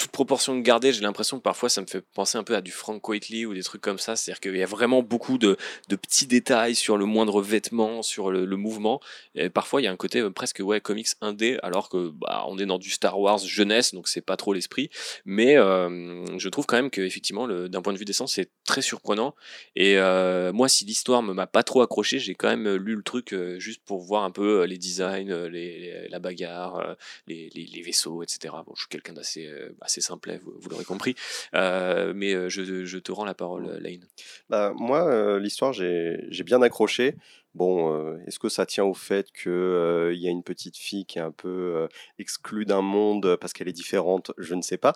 Toute 0.00 0.12
proportion 0.12 0.58
gardée, 0.60 0.94
j'ai 0.94 1.02
l'impression 1.02 1.36
que 1.36 1.42
parfois 1.42 1.68
ça 1.68 1.82
me 1.82 1.86
fait 1.86 2.00
penser 2.00 2.38
un 2.38 2.42
peu 2.42 2.56
à 2.56 2.62
du 2.62 2.70
Frank 2.70 3.06
Whiteley 3.06 3.44
ou 3.44 3.52
des 3.52 3.62
trucs 3.62 3.82
comme 3.82 3.98
ça. 3.98 4.16
C'est-à-dire 4.16 4.40
qu'il 4.40 4.56
y 4.56 4.62
a 4.62 4.66
vraiment 4.66 5.02
beaucoup 5.02 5.36
de, 5.36 5.58
petits 5.88 6.26
détails 6.26 6.74
sur 6.74 6.96
le 6.96 7.04
moindre 7.04 7.42
vêtement, 7.42 8.02
sur 8.02 8.30
le, 8.30 8.46
mouvement. 8.56 9.00
Et 9.34 9.50
parfois 9.50 9.82
il 9.82 9.84
y 9.84 9.88
a 9.88 9.92
un 9.92 9.96
côté 9.96 10.20
euh, 10.20 10.30
presque 10.30 10.60
ouais 10.64 10.80
comics 10.80 11.08
indé, 11.20 11.58
alors 11.62 11.90
que 11.90 12.08
bah, 12.14 12.44
on 12.48 12.58
est 12.58 12.64
dans 12.64 12.78
du 12.78 12.88
Star 12.88 13.20
Wars 13.20 13.38
jeunesse, 13.40 13.92
donc 13.92 14.08
c'est 14.08 14.22
pas 14.22 14.38
trop 14.38 14.54
l'esprit. 14.54 14.88
Mais 15.26 15.58
euh, 15.58 16.24
je 16.38 16.48
trouve 16.48 16.64
quand 16.64 16.76
même 16.76 16.90
que 16.90 17.02
effectivement, 17.02 17.46
d'un 17.46 17.82
point 17.82 17.92
de 17.92 17.98
vue 17.98 18.06
dessin, 18.06 18.26
c'est 18.26 18.50
très 18.64 18.80
surprenant. 18.80 19.34
Et 19.76 19.98
euh, 19.98 20.50
moi, 20.54 20.70
si 20.70 20.86
l'histoire 20.86 21.22
me 21.22 21.34
m'a 21.34 21.46
pas 21.46 21.62
trop 21.62 21.82
accroché, 21.82 22.18
j'ai 22.18 22.34
quand 22.34 22.48
même 22.48 22.74
lu 22.76 22.94
le 22.96 23.02
truc 23.02 23.34
juste 23.58 23.82
pour 23.84 24.00
voir 24.00 24.24
un 24.24 24.30
peu 24.30 24.64
les 24.64 24.78
designs, 24.78 25.46
les, 25.48 26.08
la 26.08 26.18
bagarre, 26.20 26.96
les, 27.26 27.50
les, 27.50 27.82
vaisseaux, 27.82 28.22
etc. 28.22 28.54
Bon, 28.66 28.72
je 28.74 28.80
suis 28.80 28.88
quelqu'un 28.88 29.12
d'assez 29.12 29.50
assez 29.90 30.00
simple, 30.00 30.38
vous, 30.42 30.54
vous 30.56 30.70
l'aurez 30.70 30.84
compris. 30.84 31.16
Euh, 31.54 32.12
mais 32.14 32.32
euh, 32.32 32.48
je, 32.48 32.84
je, 32.84 32.98
te 32.98 33.10
rends 33.10 33.24
la 33.24 33.34
parole, 33.34 33.78
Lane. 33.80 34.06
Bah, 34.48 34.72
moi, 34.76 35.04
euh, 35.06 35.40
l'histoire, 35.40 35.72
j'ai 35.72 36.44
bien 36.44 36.62
accroché. 36.62 37.16
Bon, 37.52 38.16
est-ce 38.28 38.38
que 38.38 38.48
ça 38.48 38.64
tient 38.64 38.84
au 38.84 38.94
fait 38.94 39.26
qu'il 39.32 39.50
il 39.50 40.20
y 40.20 40.28
a 40.28 40.30
une 40.30 40.44
petite 40.44 40.76
fille 40.76 41.04
qui 41.04 41.18
est 41.18 41.22
un 41.22 41.32
peu 41.32 41.88
exclue 42.20 42.64
d'un 42.64 42.80
monde 42.80 43.36
parce 43.40 43.52
qu'elle 43.52 43.66
est 43.66 43.72
différente? 43.72 44.30
Je 44.38 44.54
ne 44.54 44.62
sais 44.62 44.76
pas. 44.76 44.92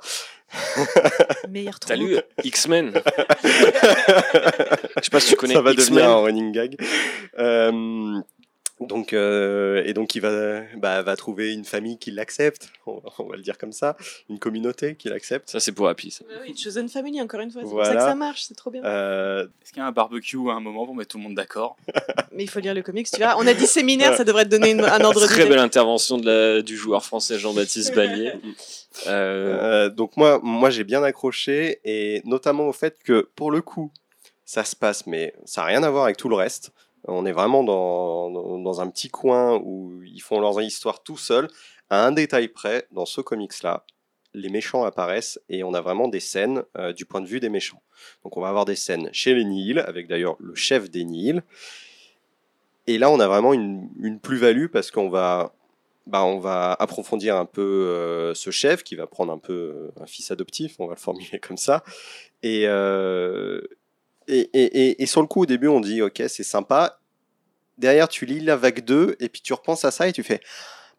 Meilleur 1.48 1.80
Salut, 1.84 2.16
X-Men? 2.44 2.92
Je 3.42 3.48
sais 5.02 5.10
pas 5.10 5.18
si 5.18 5.30
tu 5.30 5.36
connais 5.36 5.54
Ça 5.54 5.62
va 5.62 5.74
devenir 5.74 6.08
un 6.08 6.22
running 6.22 6.52
gag. 6.52 6.76
Donc, 8.80 9.12
euh, 9.12 9.84
et 9.86 9.94
donc 9.94 10.16
il 10.16 10.20
va, 10.20 10.62
bah, 10.76 11.02
va 11.02 11.16
trouver 11.16 11.52
une 11.52 11.64
famille 11.64 11.96
qui 11.96 12.10
l'accepte, 12.10 12.70
on, 12.86 13.00
va 13.24 13.36
le 13.36 13.42
dire 13.42 13.56
comme 13.56 13.72
ça, 13.72 13.96
une 14.28 14.40
communauté 14.40 14.96
qui 14.96 15.08
l'accepte. 15.08 15.48
Ça 15.48 15.60
c'est 15.60 15.72
pour 15.72 15.88
Happy. 15.88 16.16
Bah 16.20 16.34
oui, 16.42 16.56
Chosen 16.56 16.88
Family 16.88 17.20
encore 17.22 17.40
une 17.40 17.52
fois, 17.52 17.62
c'est 17.62 17.70
pour 17.70 17.84
ça 17.84 17.94
que 17.94 18.00
ça 18.00 18.14
marche, 18.16 18.42
c'est 18.42 18.54
trop 18.54 18.70
bien. 18.70 18.84
Euh... 18.84 19.46
Est-ce 19.62 19.72
qu'il 19.72 19.80
y 19.80 19.84
a 19.84 19.86
un 19.86 19.92
barbecue 19.92 20.50
à 20.50 20.54
un 20.54 20.60
moment 20.60 20.86
pour 20.86 20.94
mettre 20.96 21.12
tout 21.12 21.18
le 21.18 21.22
monde 21.22 21.36
d'accord? 21.36 21.76
Mais 22.32 22.42
il 22.42 22.50
faut 22.50 22.58
lire 22.58 22.74
le 22.74 22.82
comics, 22.82 23.08
tu 23.08 23.20
vois. 23.20 23.36
On 23.38 23.46
a 23.46 23.54
dit 23.54 23.66
séminaire, 23.66 24.16
ça 24.16 24.24
devrait 24.24 24.44
te 24.44 24.50
donner 24.50 24.72
un 24.72 25.00
ordre 25.02 25.24
Très 25.26 25.46
belle 25.46 25.58
intervention 25.60 26.18
de 26.18 26.26
la, 26.26 26.62
du 26.62 26.76
joueur 26.76 27.04
français 27.04 27.38
Jean-Baptiste 27.38 27.94
Ballier. 27.94 28.32
Euh, 29.06 29.88
donc 29.88 30.16
moi, 30.16 30.40
moi 30.42 30.70
j'ai 30.70 30.84
bien 30.84 31.02
accroché 31.02 31.80
et 31.84 32.22
notamment 32.24 32.68
au 32.68 32.72
fait 32.72 32.98
que 33.04 33.28
pour 33.36 33.50
le 33.50 33.62
coup, 33.62 33.92
ça 34.44 34.64
se 34.64 34.76
passe, 34.76 35.06
mais 35.06 35.32
ça 35.44 35.62
n'a 35.62 35.68
rien 35.68 35.82
à 35.82 35.90
voir 35.90 36.04
avec 36.04 36.16
tout 36.16 36.28
le 36.28 36.36
reste. 36.36 36.72
On 37.06 37.26
est 37.26 37.32
vraiment 37.32 37.64
dans, 37.64 38.30
dans, 38.58 38.80
un 38.80 38.88
petit 38.88 39.10
coin 39.10 39.60
où 39.62 40.02
ils 40.02 40.22
font 40.22 40.40
leur 40.40 40.60
histoire 40.62 41.02
tout 41.02 41.18
seuls. 41.18 41.48
À 41.90 42.06
un 42.06 42.12
détail 42.12 42.48
près, 42.48 42.86
dans 42.92 43.04
ce 43.04 43.20
comics-là, 43.20 43.84
les 44.32 44.48
méchants 44.48 44.84
apparaissent 44.84 45.38
et 45.48 45.62
on 45.62 45.74
a 45.74 45.80
vraiment 45.80 46.08
des 46.08 46.20
scènes 46.20 46.64
euh, 46.76 46.92
du 46.92 47.04
point 47.04 47.20
de 47.20 47.26
vue 47.26 47.40
des 47.40 47.50
méchants. 47.50 47.82
Donc 48.24 48.36
on 48.36 48.40
va 48.40 48.48
avoir 48.48 48.64
des 48.64 48.74
scènes 48.74 49.10
chez 49.12 49.34
les 49.34 49.44
Nihil, 49.44 49.78
avec 49.80 50.08
d'ailleurs 50.08 50.36
le 50.40 50.54
chef 50.54 50.90
des 50.90 51.04
Nihil. 51.04 51.42
Et 52.86 52.98
là, 52.98 53.10
on 53.10 53.20
a 53.20 53.28
vraiment 53.28 53.54
une, 53.54 53.88
une 54.00 54.18
plus-value 54.18 54.66
parce 54.66 54.90
qu'on 54.90 55.08
va, 55.08 55.54
bah, 56.06 56.26
va 56.38 56.72
approfondir 56.72 57.36
un 57.36 57.46
peu 57.46 57.62
euh, 57.62 58.34
ce 58.34 58.50
chef 58.50 58.82
qui 58.82 58.94
va 58.94 59.06
prendre 59.06 59.32
un 59.32 59.38
peu 59.38 59.52
euh, 59.52 60.02
un 60.02 60.06
fils 60.06 60.30
adoptif, 60.30 60.76
on 60.78 60.86
va 60.86 60.94
le 60.94 61.00
formuler 61.00 61.38
comme 61.42 61.56
ça. 61.56 61.82
Et, 62.42 62.66
et, 64.28 64.48
et, 64.52 65.02
et, 65.02 65.06
sur 65.06 65.20
le 65.20 65.26
coup, 65.26 65.42
au 65.42 65.46
début, 65.46 65.68
on 65.68 65.80
dit, 65.80 66.02
ok, 66.02 66.22
c'est 66.28 66.44
sympa. 66.44 67.00
Derrière, 67.78 68.08
tu 68.08 68.26
lis 68.26 68.40
la 68.40 68.56
vague 68.56 68.84
2, 68.84 69.16
et 69.20 69.28
puis 69.28 69.40
tu 69.42 69.52
repenses 69.52 69.84
à 69.84 69.90
ça, 69.90 70.08
et 70.08 70.12
tu 70.12 70.22
fais, 70.22 70.40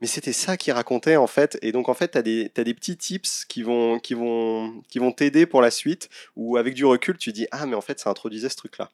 mais 0.02 0.08
c'était 0.08 0.34
ça 0.34 0.58
qu'il 0.58 0.74
racontait, 0.74 1.16
en 1.16 1.28
fait. 1.28 1.58
Et 1.62 1.72
donc, 1.72 1.90
en 1.90 1.94
fait, 1.94 2.12
tu 2.12 2.18
as 2.18 2.22
des, 2.22 2.52
as 2.58 2.64
des 2.64 2.74
petits 2.74 2.98
tips 2.98 3.46
qui 3.46 3.64
vont 3.64 4.00
qui 4.00 4.14
vont 4.14 4.82
qui 4.90 5.00
vont 5.00 5.12
t'aider 5.12 5.46
pour 5.46 5.62
la 5.62 5.72
suite, 5.72 6.10
ou 6.36 6.58
avec 6.58 6.74
du 6.74 6.86
recul, 6.86 7.18
tu 7.18 7.32
dis, 7.32 7.48
ah, 7.52 7.66
mais 7.66 7.76
en 7.76 7.82
fait, 7.82 8.00
ça 8.00 8.10
introduisait 8.10 8.50
ce 8.50 8.58
truc-là. 8.58 8.92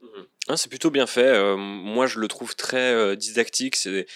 Mmh. 0.00 0.06
Ah, 0.48 0.56
c'est 0.56 0.68
plutôt 0.68 0.90
bien 0.90 1.06
fait. 1.06 1.26
Euh, 1.26 1.56
moi, 1.56 2.06
je 2.06 2.18
le 2.18 2.28
trouve 2.28 2.54
très 2.54 2.92
euh, 2.92 3.16
didactique. 3.16 3.76
C'est 3.76 4.06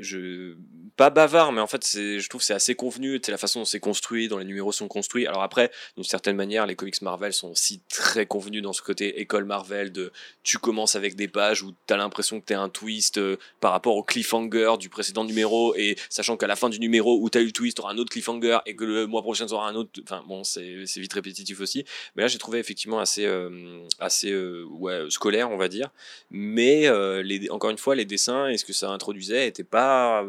je 0.00 0.56
pas 0.96 1.10
bavard 1.10 1.52
mais 1.52 1.60
en 1.60 1.68
fait 1.68 1.86
je 1.92 2.28
trouve 2.28 2.42
c'est 2.42 2.54
assez 2.54 2.74
convenu 2.74 3.20
c'est 3.22 3.30
la 3.30 3.38
façon 3.38 3.60
dont 3.60 3.64
c'est 3.64 3.78
construit 3.78 4.26
dont 4.26 4.38
les 4.38 4.44
numéros 4.44 4.72
sont 4.72 4.88
construits 4.88 5.26
alors 5.28 5.42
après 5.42 5.70
d'une 5.94 6.04
certaine 6.04 6.34
manière 6.34 6.66
les 6.66 6.74
comics 6.74 7.00
Marvel 7.02 7.32
sont 7.32 7.50
aussi 7.50 7.80
très 7.88 8.26
convenus 8.26 8.60
dans 8.60 8.72
ce 8.72 8.82
côté 8.82 9.20
école 9.20 9.44
Marvel 9.44 9.92
de 9.92 10.10
tu 10.42 10.58
commences 10.58 10.96
avec 10.96 11.14
des 11.14 11.28
pages 11.28 11.62
où 11.62 11.72
tu 11.86 11.94
as 11.94 11.96
l'impression 11.96 12.40
que 12.40 12.46
tu 12.46 12.54
un 12.54 12.68
twist 12.68 13.18
euh, 13.18 13.36
par 13.60 13.70
rapport 13.70 13.94
au 13.94 14.02
cliffhanger 14.02 14.74
du 14.80 14.88
précédent 14.88 15.24
numéro 15.24 15.76
et 15.76 15.96
sachant 16.10 16.36
qu'à 16.36 16.48
la 16.48 16.56
fin 16.56 16.68
du 16.68 16.80
numéro 16.80 17.20
où 17.20 17.30
tu 17.30 17.38
as 17.38 17.40
eu 17.40 17.46
le 17.46 17.52
twist 17.52 17.76
tu 17.76 17.82
auras 17.82 17.92
un 17.92 17.98
autre 17.98 18.10
cliffhanger 18.10 18.58
et 18.66 18.74
que 18.74 18.84
le 18.84 19.06
mois 19.06 19.22
prochain 19.22 19.46
tu 19.46 19.52
auras 19.52 19.68
un 19.68 19.76
autre 19.76 20.00
enfin 20.02 20.24
bon 20.26 20.42
c'est 20.42 20.84
vite 20.96 21.12
répétitif 21.12 21.60
aussi 21.60 21.84
mais 22.16 22.22
là 22.22 22.28
j'ai 22.28 22.38
trouvé 22.38 22.58
effectivement 22.58 22.98
assez 22.98 23.24
euh, 23.24 23.84
assez 24.00 24.32
euh, 24.32 25.08
scolaire 25.10 25.52
on 25.52 25.56
va 25.56 25.67
dire 25.68 25.90
mais 26.30 26.90
les, 27.22 27.48
encore 27.50 27.70
une 27.70 27.78
fois 27.78 27.94
les 27.94 28.04
dessins 28.04 28.48
et 28.48 28.58
ce 28.58 28.64
que 28.64 28.72
ça 28.72 28.90
introduisait 28.90 29.46
étaient 29.46 29.64
pas 29.64 30.24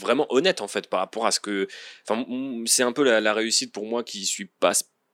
vraiment 0.00 0.26
honnête 0.30 0.60
en 0.60 0.68
fait 0.68 0.88
par 0.88 1.00
rapport 1.00 1.26
à 1.26 1.30
ce 1.30 1.40
que 1.40 1.68
c'est 2.66 2.82
un 2.82 2.92
peu 2.92 3.04
la, 3.04 3.34
réussite 3.34 3.72
pour 3.72 3.86
moi 3.86 4.02
qui 4.02 4.24
suis 4.24 4.46
pas 4.46 4.72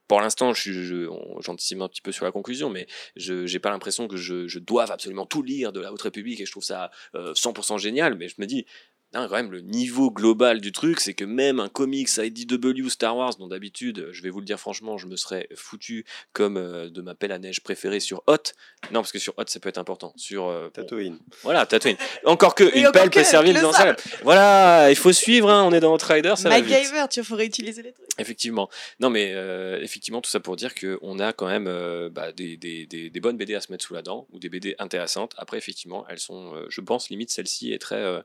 pour 0.09 0.23
l'instant, 0.23 0.55
j'anticipe 0.55 1.83
un 1.83 1.89
petit 1.89 2.01
peu 2.01 2.13
sur 2.13 2.25
la 2.25 2.33
conclusion, 2.33 2.71
mais 2.71 2.87
je 3.15 3.45
n'ai 3.53 3.59
pas 3.59 3.69
l'impression 3.69 4.09
que 4.09 4.17
je, 4.17 4.49
je, 4.49 4.59
doive 4.59 4.91
absolument 4.91 5.27
tout 5.27 5.43
lire 5.43 5.71
de 5.71 5.81
la 5.81 5.93
Haute 5.93 6.01
République 6.01 6.41
et 6.41 6.47
je 6.47 6.51
trouve 6.51 6.65
ça 6.65 6.91
100% 7.15 7.75
euh, 7.75 7.79
génial. 7.79 8.15
Mais 8.15 8.29
je 8.29 8.37
me 8.39 8.47
dis, 8.47 8.65
quand 9.13 9.31
même, 9.31 9.51
le 9.51 9.61
niveau 9.61 10.11
global 10.11 10.61
du 10.61 10.71
truc, 10.71 11.01
c'est 11.01 11.15
que 11.15 11.25
même 11.25 11.61
un 11.61 11.69
comics 11.69 12.11
IDW 12.19 12.89
Star 12.89 13.17
Wars, 13.17 13.37
dont 13.37 13.49
d'habitude, 13.49 14.09
je 14.13 14.23
vais 14.23 14.29
vous 14.29 14.41
le 14.41 14.45
dire 14.45 14.61
franchement, 14.61 14.99
je 14.99 15.07
me 15.07 15.17
serais 15.17 15.49
foutu 15.55 16.05
comme 16.33 16.59
euh, 16.59 16.91
de 16.91 17.01
ma 17.01 17.15
pelle 17.15 17.33
à 17.33 17.39
neige 17.39 17.63
préférée 17.63 18.01
sur 18.01 18.23
Hot. 18.27 18.53
Non, 18.93 19.01
parce 19.01 19.13
que 19.13 19.19
sur 19.19 19.33
Hot, 19.39 19.45
ça 19.47 19.61
peut 19.61 19.69
être 19.71 19.79
important. 19.79 20.13
Sur 20.17 20.49
euh, 20.49 20.69
Tatooine. 20.69 21.19
voilà, 21.43 21.65
Tatooine. 21.65 21.97
Encore 22.25 22.55
que 22.55 22.65
une 22.77 22.91
pelle 22.93 23.11
peut 23.11 23.25
servir 23.25 23.61
dans 23.61 23.73
ça. 23.73 23.97
Voilà, 24.23 24.91
il 24.91 24.97
faut 24.97 25.13
suivre, 25.13 25.49
hein, 25.49 25.65
on 25.65 25.73
est 25.73 25.81
dans 25.81 25.95
Outrider, 25.95 26.35
ça 26.37 26.51
MacGyver, 26.51 27.07
tu 27.11 27.25
faut 27.25 27.37
réutiliser 27.37 27.83
les 27.83 27.93
trucs. 27.93 28.07
Effectivement. 28.19 28.69
Non, 29.01 29.09
mais 29.09 29.33
euh, 29.33 29.81
effectivement, 29.81 30.21
tout 30.21 30.31
ça 30.31 30.41
pour 30.41 30.57
dire 30.57 30.75
qu'on 30.75 31.19
a 31.19 31.33
quand 31.33 31.47
même 31.47 31.65
bah, 32.11 32.33
des, 32.33 32.57
des, 32.57 32.87
des, 32.87 33.09
des, 33.09 33.21
bonnes 33.21 33.37
BD 33.37 33.55
à 33.55 33.61
se 33.61 33.73
mettre 33.73 33.85
sous 33.85 33.95
la 33.95 34.03
dent, 34.03 34.27
ou 34.33 34.39
des 34.39 34.51
BD 34.51 34.75
intéressantes. 34.79 35.35
Après, 35.39 35.57
effectivement, 35.57 36.05
elles 36.09 36.19
sont, 36.19 36.53
je 36.69 36.81
pense, 36.83 37.09
limite 37.09 37.31
celle-ci 37.31 37.73
est 37.73 37.79
très 37.79 38.23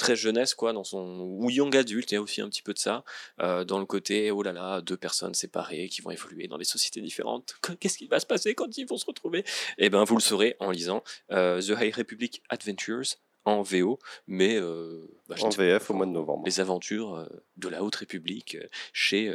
très 0.00 0.16
jeunesse, 0.16 0.54
quoi, 0.54 0.72
dans 0.72 0.82
son. 0.82 1.20
ou 1.20 1.50
young 1.50 1.76
adulte, 1.76 2.10
il 2.10 2.14
y 2.14 2.16
a 2.16 2.22
aussi 2.22 2.40
un 2.40 2.48
petit 2.48 2.62
peu 2.62 2.72
de 2.72 2.78
ça, 2.78 3.04
euh, 3.40 3.64
dans 3.64 3.78
le 3.78 3.84
côté, 3.84 4.30
oh 4.30 4.42
là 4.42 4.52
là, 4.52 4.80
deux 4.80 4.96
personnes 4.96 5.34
séparées 5.34 5.88
qui 5.88 6.00
vont 6.00 6.10
évoluer 6.10 6.48
dans 6.48 6.58
des 6.58 6.64
sociétés 6.64 7.00
différentes. 7.00 7.54
Qu'est-ce 7.80 7.98
qui 7.98 8.08
va 8.08 8.18
se 8.18 8.26
passer 8.26 8.54
quand 8.54 8.76
ils 8.78 8.86
vont 8.86 8.96
se 8.96 9.06
retrouver? 9.06 9.44
Eh 9.78 9.90
bien, 9.90 10.02
vous 10.02 10.16
le 10.16 10.22
saurez 10.22 10.56
en 10.58 10.70
lisant 10.70 11.04
euh, 11.30 11.60
The 11.60 11.80
High 11.80 11.94
Republic 11.94 12.42
Adventures 12.48 13.16
en 13.44 13.62
VO, 13.62 13.98
mais 14.26 14.56
euh, 14.56 15.06
bah, 15.28 15.36
en 15.40 15.50
VF 15.50 15.90
au 15.90 15.94
mois 15.94 16.06
de 16.06 16.12
novembre. 16.12 16.42
Les 16.46 16.60
aventures 16.60 17.28
de 17.56 17.68
la 17.68 17.82
Haute 17.82 17.96
République 17.96 18.56
chez 18.92 19.34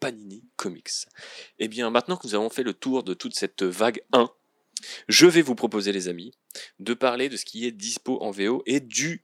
Panini 0.00 0.44
Comics. 0.56 1.06
Eh 1.58 1.68
bien, 1.68 1.90
maintenant 1.90 2.16
que 2.16 2.26
nous 2.26 2.34
avons 2.34 2.50
fait 2.50 2.62
le 2.62 2.74
tour 2.74 3.02
de 3.02 3.14
toute 3.14 3.34
cette 3.34 3.62
vague 3.62 4.02
1, 4.12 4.30
je 5.08 5.26
vais 5.26 5.42
vous 5.42 5.54
proposer, 5.54 5.92
les 5.92 6.08
amis, 6.08 6.32
de 6.78 6.94
parler 6.94 7.28
de 7.28 7.36
ce 7.36 7.44
qui 7.44 7.66
est 7.66 7.72
dispo 7.72 8.18
en 8.20 8.30
VO 8.30 8.62
et 8.66 8.80
du 8.80 9.23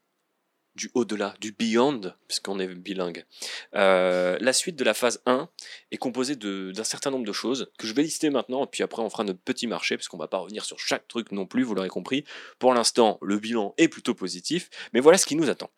du 0.80 0.90
au-delà, 0.94 1.34
du 1.40 1.52
beyond, 1.52 2.00
puisqu'on 2.26 2.58
est 2.58 2.66
bilingue. 2.66 3.26
Euh, 3.74 4.38
la 4.40 4.52
suite 4.54 4.76
de 4.76 4.84
la 4.84 4.94
phase 4.94 5.20
1 5.26 5.48
est 5.90 5.98
composée 5.98 6.36
d'un 6.36 6.84
certain 6.84 7.10
nombre 7.10 7.26
de 7.26 7.32
choses 7.32 7.70
que 7.78 7.86
je 7.86 7.92
vais 7.92 8.02
lister 8.02 8.30
maintenant, 8.30 8.66
puis 8.66 8.82
après 8.82 9.02
on 9.02 9.10
fera 9.10 9.24
notre 9.24 9.40
petit 9.40 9.66
marché, 9.66 9.96
puisqu'on 9.96 10.16
va 10.16 10.26
pas 10.26 10.38
revenir 10.38 10.64
sur 10.64 10.78
chaque 10.78 11.06
truc 11.06 11.32
non 11.32 11.44
plus, 11.44 11.64
vous 11.64 11.74
l'aurez 11.74 11.90
compris. 11.90 12.24
Pour 12.58 12.72
l'instant, 12.72 13.18
le 13.20 13.38
bilan 13.38 13.74
est 13.76 13.88
plutôt 13.88 14.14
positif, 14.14 14.70
mais 14.94 15.00
voilà 15.00 15.18
ce 15.18 15.26
qui 15.26 15.36
nous 15.36 15.50
attend. 15.50 15.70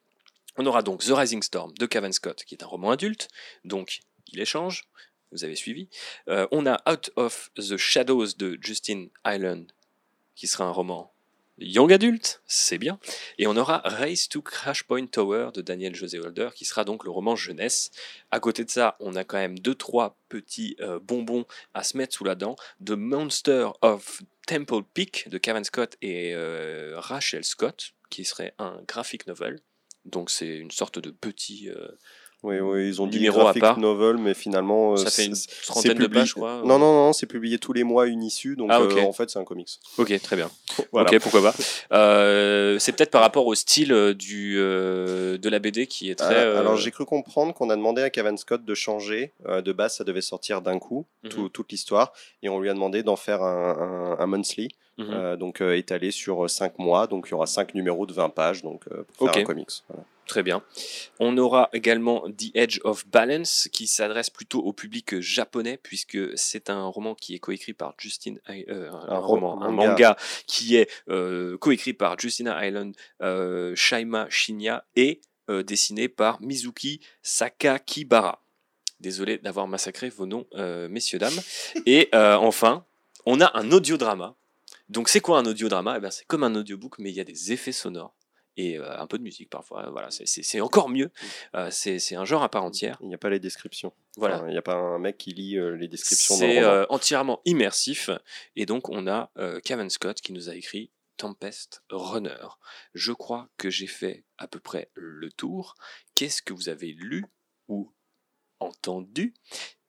On 0.56 0.66
aura 0.66 0.82
donc 0.82 1.02
The 1.02 1.10
Rising 1.10 1.42
Storm 1.42 1.72
de 1.76 1.86
Kevin 1.86 2.12
Scott, 2.12 2.44
qui 2.44 2.54
est 2.54 2.62
un 2.62 2.66
roman 2.68 2.92
adulte, 2.92 3.28
donc 3.64 4.02
il 4.28 4.38
échange, 4.38 4.84
vous 5.32 5.42
avez 5.42 5.56
suivi. 5.56 5.88
Euh, 6.28 6.46
on 6.52 6.64
a 6.66 6.80
Out 6.88 7.10
of 7.16 7.50
the 7.56 7.76
Shadows 7.76 8.34
de 8.38 8.56
Justin 8.60 9.08
Island, 9.26 9.72
qui 10.36 10.46
sera 10.46 10.64
un 10.64 10.70
roman 10.70 11.11
Young 11.58 11.92
Adult, 11.92 12.42
c'est 12.46 12.78
bien. 12.78 12.98
Et 13.38 13.46
on 13.46 13.56
aura 13.56 13.82
Race 13.84 14.28
to 14.28 14.40
Crash 14.40 14.84
Point 14.84 15.06
Tower 15.06 15.50
de 15.54 15.60
Daniel 15.60 15.94
José 15.94 16.18
Holder, 16.18 16.48
qui 16.54 16.64
sera 16.64 16.84
donc 16.84 17.04
le 17.04 17.10
roman 17.10 17.36
jeunesse. 17.36 17.90
À 18.30 18.40
côté 18.40 18.64
de 18.64 18.70
ça, 18.70 18.96
on 19.00 19.16
a 19.16 19.24
quand 19.24 19.36
même 19.36 19.58
deux 19.58 19.74
trois 19.74 20.16
petits 20.28 20.76
euh, 20.80 20.98
bonbons 21.00 21.44
à 21.74 21.82
se 21.82 21.96
mettre 21.96 22.14
sous 22.14 22.24
la 22.24 22.34
dent. 22.34 22.56
The 22.84 22.92
Monster 22.92 23.68
of 23.82 24.22
Temple 24.46 24.82
Peak 24.94 25.28
de 25.28 25.38
Kevin 25.38 25.64
Scott 25.64 25.96
et 26.02 26.34
euh, 26.34 26.94
Rachel 26.98 27.44
Scott, 27.44 27.92
qui 28.10 28.24
serait 28.24 28.54
un 28.58 28.80
graphic 28.88 29.26
novel. 29.26 29.60
Donc 30.04 30.30
c'est 30.30 30.56
une 30.56 30.70
sorte 30.70 30.98
de 30.98 31.10
petit, 31.10 31.68
euh, 31.70 31.88
Oui, 32.44 32.59
oui, 32.59 32.89
ils 32.89 33.01
ont 33.01 33.06
dit 33.06 33.19
Numéro 33.19 33.40
à 33.40 33.44
graphic 33.44 33.62
part. 33.62 33.78
novel, 33.78 34.16
mais 34.19 34.35
finalement. 34.35 34.94
euh, 34.94 34.97
Ça 34.97 35.10
fait 35.10 35.27
une 35.27 35.36
trentaine 35.64 35.97
de 35.97 36.06
pages, 36.09 36.31
je 36.31 36.35
crois. 36.35 36.56
Non, 36.64 36.77
non, 36.78 36.93
non, 36.93 37.12
c'est 37.12 37.27
publié 37.27 37.59
tous 37.59 37.73
les 37.73 37.85
mois, 37.85 38.06
une 38.09 38.23
issue, 38.24 38.56
donc 38.56 38.69
Ah, 38.73 38.81
euh, 38.81 39.01
en 39.02 39.12
fait, 39.12 39.31
c'est 39.31 39.39
un 39.39 39.44
comics. 39.44 39.69
Ok, 39.98 40.20
très 40.23 40.35
bien. 40.36 40.51
Voilà. 40.93 41.09
Ok, 41.09 41.20
pourquoi 41.20 41.43
pas. 41.43 41.55
Euh, 41.93 42.78
c'est 42.78 42.93
peut-être 42.93 43.10
par 43.10 43.20
rapport 43.20 43.47
au 43.47 43.55
style 43.55 44.14
du, 44.19 44.56
euh, 44.59 45.39
de 45.39 45.48
la 45.48 45.59
BD 45.59 45.86
qui 45.86 46.10
est 46.10 46.14
très. 46.16 46.35
Alors 46.56 46.77
j'ai 46.77 46.90
cru 46.90 47.05
comprendre 47.05 47.52
qu'on 47.55 47.70
a 47.70 47.77
demandé 47.77 48.02
à 48.02 48.10
Kevin 48.10 48.36
Scott 48.36 48.64
de 48.64 48.74
changer. 48.74 49.32
De 49.47 49.73
base, 49.73 49.97
ça 49.97 50.05
devait 50.05 50.20
sortir 50.23 50.62
d'un 50.62 50.78
coup, 50.78 51.06
Mhm. 51.24 51.31
tout- 51.31 51.48
toute 51.48 51.70
l'histoire, 51.73 52.12
et 52.43 52.48
on 52.48 52.59
lui 52.59 52.69
a 52.70 52.74
demandé 52.74 53.02
d'en 53.02 53.16
faire 53.16 53.43
un, 53.43 54.16
un- 54.19 54.23
un 54.23 54.27
monthly, 54.27 54.69
mhm. 54.98 55.10
euh, 55.10 55.36
donc 55.36 55.60
euh, 55.60 55.77
étalé 55.77 56.10
sur 56.10 56.48
5 56.48 56.78
mois. 56.78 57.06
Donc 57.06 57.27
il 57.28 57.32
y 57.32 57.35
aura 57.35 57.47
5 57.47 57.74
numéros 57.74 58.06
de 58.06 58.12
20 58.12 58.28
pages, 58.31 58.62
donc 58.62 58.82
euh, 58.93 59.05
pour 59.16 59.27
Ok. 59.28 59.32
faire 59.35 59.43
un 59.43 59.44
comics. 59.44 59.70
Voilà. 59.89 60.05
Très 60.27 60.44
bien. 60.44 60.62
On 61.19 61.36
aura 61.36 61.69
également 61.73 62.23
The 62.31 62.52
Edge 62.55 62.78
of 62.85 63.06
Balance 63.09 63.69
qui 63.73 63.89
s'adresse 63.89 64.31
plutôt 64.31 64.60
au 64.60 64.73
public 64.73 65.19
japonais 65.20 65.78
puisque 65.82 66.16
c'est 66.39 66.70
un 66.70 66.85
roman 66.86 67.14
qui 67.16 67.35
est 67.35 67.39
coécrit 67.40 67.73
par 67.73 67.94
Justin 67.98 68.36
euh, 68.48 68.89
un, 68.90 69.09
Un 69.16 69.19
roman, 69.19 69.56
ro- 69.56 69.62
un 69.64 69.70
manga. 69.73 70.16
qui 70.47 70.77
est 70.77 70.89
euh, 71.09 71.59
coécrit 71.59 71.93
par 71.93 72.19
Justina 72.19 72.64
Island, 72.66 72.94
euh, 73.20 73.74
Shaima 73.74 74.28
Shinya 74.31 74.85
et 74.94 75.20
euh, 75.51 75.64
dessiné 75.64 76.09
par 76.09 76.40
Mizuki 76.40 77.01
Sakakibara. 77.23 78.40
Désolé 79.01 79.39
d'avoir 79.39 79.66
massacré 79.66 80.09
vos 80.09 80.27
noms, 80.27 80.47
euh, 80.55 80.89
messieurs 80.89 81.19
dames. 81.19 81.40
Et 81.86 82.09
euh, 82.14 82.36
enfin, 82.36 82.85
on 83.27 83.40
a 83.40 83.51
un 83.59 83.70
audiodrama. 83.73 84.36
Donc 84.93 85.09
c'est 85.09 85.20
quoi 85.20 85.39
un 85.39 85.47
audiodrama? 85.47 85.97
Eh 85.97 86.01
ben, 86.01 86.10
c'est 86.10 86.27
comme 86.27 86.44
un 86.44 86.55
audiobook 86.55 86.98
mais 86.98 87.10
il 87.10 87.16
y 87.16 87.20
a 87.20 87.24
des 87.24 87.52
effets 87.52 87.73
sonores 87.73 88.14
et 88.59 88.78
euh, 88.78 88.98
un 88.98 89.06
peu 89.06 89.16
de 89.16 89.23
musique 89.23 89.48
parfois. 89.48 89.89
Voilà, 89.90 90.10
c'est- 90.10 90.60
encore 90.60 90.90
mieux. 90.90 91.10
Euh, 91.55 91.70
c'est 91.70 92.14
un 92.14 92.27
genre 92.27 92.43
à 92.43 92.51
part 92.51 92.62
entière. 92.64 92.98
Il 93.01 93.09
n'y 93.09 93.14
a 93.14 93.19
pas 93.19 93.31
les 93.31 93.40
descriptions. 93.40 93.94
Voilà. 94.19 94.36
Enfin, 94.36 94.48
il 94.48 94.52
n'y 94.52 94.59
a 94.59 94.62
pas 94.62 94.74
un 94.74 94.98
mec 94.98 95.16
qui 95.16 95.32
lit 95.32 95.56
euh, 95.56 95.74
les 95.77 95.89
descriptions 95.89 96.36
C'est 96.36 96.62
entièrement 96.90 97.40
immersif. 97.47 98.10
Et 98.55 98.66
donc, 98.66 98.90
on 98.90 99.06
a 99.06 99.31
Kevin 99.64 99.89
Scott 99.89 100.20
qui 100.20 100.35
nous 100.35 100.51
a 100.51 100.55
écrit 100.55 100.90
Tempest 101.16 101.82
Runner. 101.90 102.47
Je 102.93 103.12
crois 103.12 103.48
que 103.56 103.70
j'ai 103.70 103.86
fait 103.86 104.24
à 104.36 104.47
peu 104.47 104.60
près 104.60 104.90
le 104.94 105.31
tour. 105.32 105.74
Qu'est-ce 106.14 106.43
que 106.43 106.52
vous 106.52 106.69
avez 106.69 106.93
lu 106.93 107.24
ou 107.69 107.90
entendu 108.60 109.32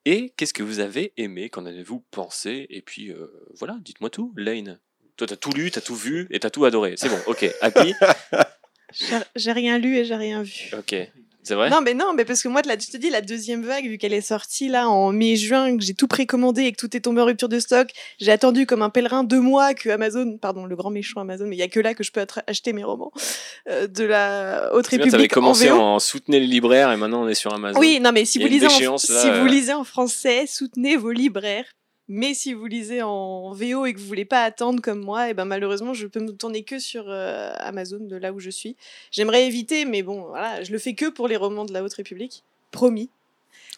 Et 0.06 0.30
qu'est-ce 0.38 0.54
que 0.54 0.64
vous 0.64 0.80
avez 0.80 1.12
aimé? 1.18 1.50
Qu'en 1.50 1.66
avez-vous 1.66 2.00
pensé? 2.12 2.68
Et 2.70 2.82
puis, 2.82 3.14
voilà, 3.56 3.78
dites-moi 3.82 4.10
tout, 4.10 4.34
Lane. 4.38 4.80
Toi, 5.18 5.28
t'as 5.28 5.36
tout 5.36 5.52
lu, 5.52 5.70
t'as 5.72 5.82
tout 5.82 5.96
vu 5.96 6.28
et 6.32 6.40
t'as 6.40 6.50
tout 6.50 6.66
adoré. 6.66 6.96
C'est 6.98 7.10
bon, 7.10 7.20
ok. 7.28 7.46
Happy 7.62 7.94
J'ai- 8.94 9.06
J'ai 9.36 9.52
rien 9.52 9.78
lu 9.80 9.98
et 9.98 10.06
j'ai 10.06 10.16
rien 10.16 10.44
vu. 10.44 10.72
Ok. 10.78 10.96
C'est 11.46 11.56
vrai? 11.56 11.70
Non, 11.70 11.82
mais 11.82 11.94
non, 11.94 12.14
mais 12.14 12.24
parce 12.24 12.42
que 12.42 12.48
moi, 12.48 12.62
je 12.66 12.90
te 12.90 12.96
dis, 12.96 13.10
la 13.10 13.20
deuxième 13.20 13.64
vague, 13.66 13.86
vu 13.86 13.98
qu'elle 13.98 14.14
est 14.14 14.22
sortie 14.22 14.70
là 14.70 14.88
en 14.88 15.12
mai-juin, 15.12 15.78
que 15.78 15.84
j'ai 15.84 15.94
tout 15.94 16.08
précommandé 16.08 16.64
et 16.64 16.72
que 16.72 16.78
tout 16.78 16.96
est 16.96 17.02
tombé 17.02 17.20
en 17.22 17.26
rupture 17.26 17.50
de 17.50 17.60
stock, 17.60 17.90
j'ai 18.22 18.32
attendu 18.32 18.66
comme 18.66 18.82
un 18.82 18.90
pèlerin 18.90 19.26
deux 19.26 19.42
mois 19.42 19.74
que 19.74 19.90
Amazon, 19.90 20.38
pardon, 20.38 20.66
le 20.66 20.76
grand 20.78 20.90
méchant 20.90 21.20
Amazon, 21.20 21.46
mais 21.48 21.58
il 21.58 21.60
y 21.60 21.64
a 21.64 21.68
que 21.68 21.82
là 21.82 21.96
que 21.96 22.04
je 22.04 22.14
peux 22.14 22.26
acheter 22.48 22.72
mes 22.72 22.86
romans 22.86 23.12
euh, 23.70 23.88
de 23.88 24.06
la 24.06 24.70
Haute 24.74 24.86
Tu 24.88 24.92
République. 24.96 25.14
avais 25.16 25.26
en 25.26 25.28
commencé 25.28 25.70
en 25.70 26.00
soutenir 26.00 26.40
les 26.40 26.48
libraires 26.48 26.90
et 26.94 26.98
maintenant 26.98 27.24
on 27.24 27.28
est 27.28 27.34
sur 27.36 27.54
Amazon. 27.54 27.78
Oui, 27.78 28.00
non, 28.00 28.14
mais 28.14 28.24
si 28.24 28.38
vous 28.40 28.46
une 28.46 28.54
lisez, 28.54 28.68
en, 28.68 28.70
déchéance, 28.70 29.10
là, 29.10 29.22
si 29.22 29.28
euh. 29.30 29.42
vous 29.42 29.46
lisez 29.48 29.74
en 29.74 29.84
français, 29.84 30.46
soutenez 30.48 30.96
vos 30.96 31.12
libraires. 31.12 31.66
Mais 32.10 32.34
si 32.34 32.54
vous 32.54 32.66
lisez 32.66 33.02
en 33.02 33.52
VO 33.54 33.86
et 33.86 33.94
que 33.94 34.00
vous 34.00 34.08
voulez 34.08 34.26
pas 34.26 34.44
attendre 34.44 34.82
comme 34.82 35.00
moi, 35.00 35.30
et 35.30 35.34
ben 35.34 35.46
malheureusement, 35.46 35.94
je 35.94 36.06
peux 36.06 36.20
me 36.20 36.34
tourner 36.34 36.64
que 36.64 36.78
sur 36.80 37.06
euh, 37.08 37.54
Amazon 37.60 38.00
de 38.00 38.16
là 38.18 38.34
où 38.34 38.40
je 38.40 38.50
suis. 38.50 38.76
J'aimerais 39.12 39.46
éviter, 39.48 39.86
mais 39.86 40.04
bon, 40.04 40.28
voilà, 40.28 40.64
je 40.64 40.72
le 40.72 40.80
fais 40.80 40.96
que 40.96 41.10
pour 41.10 41.28
les 41.28 41.38
romans 41.38 41.66
de 41.66 41.74
la 41.74 41.84
Haute 41.84 41.94
République, 41.94 42.44
promis. 42.72 43.10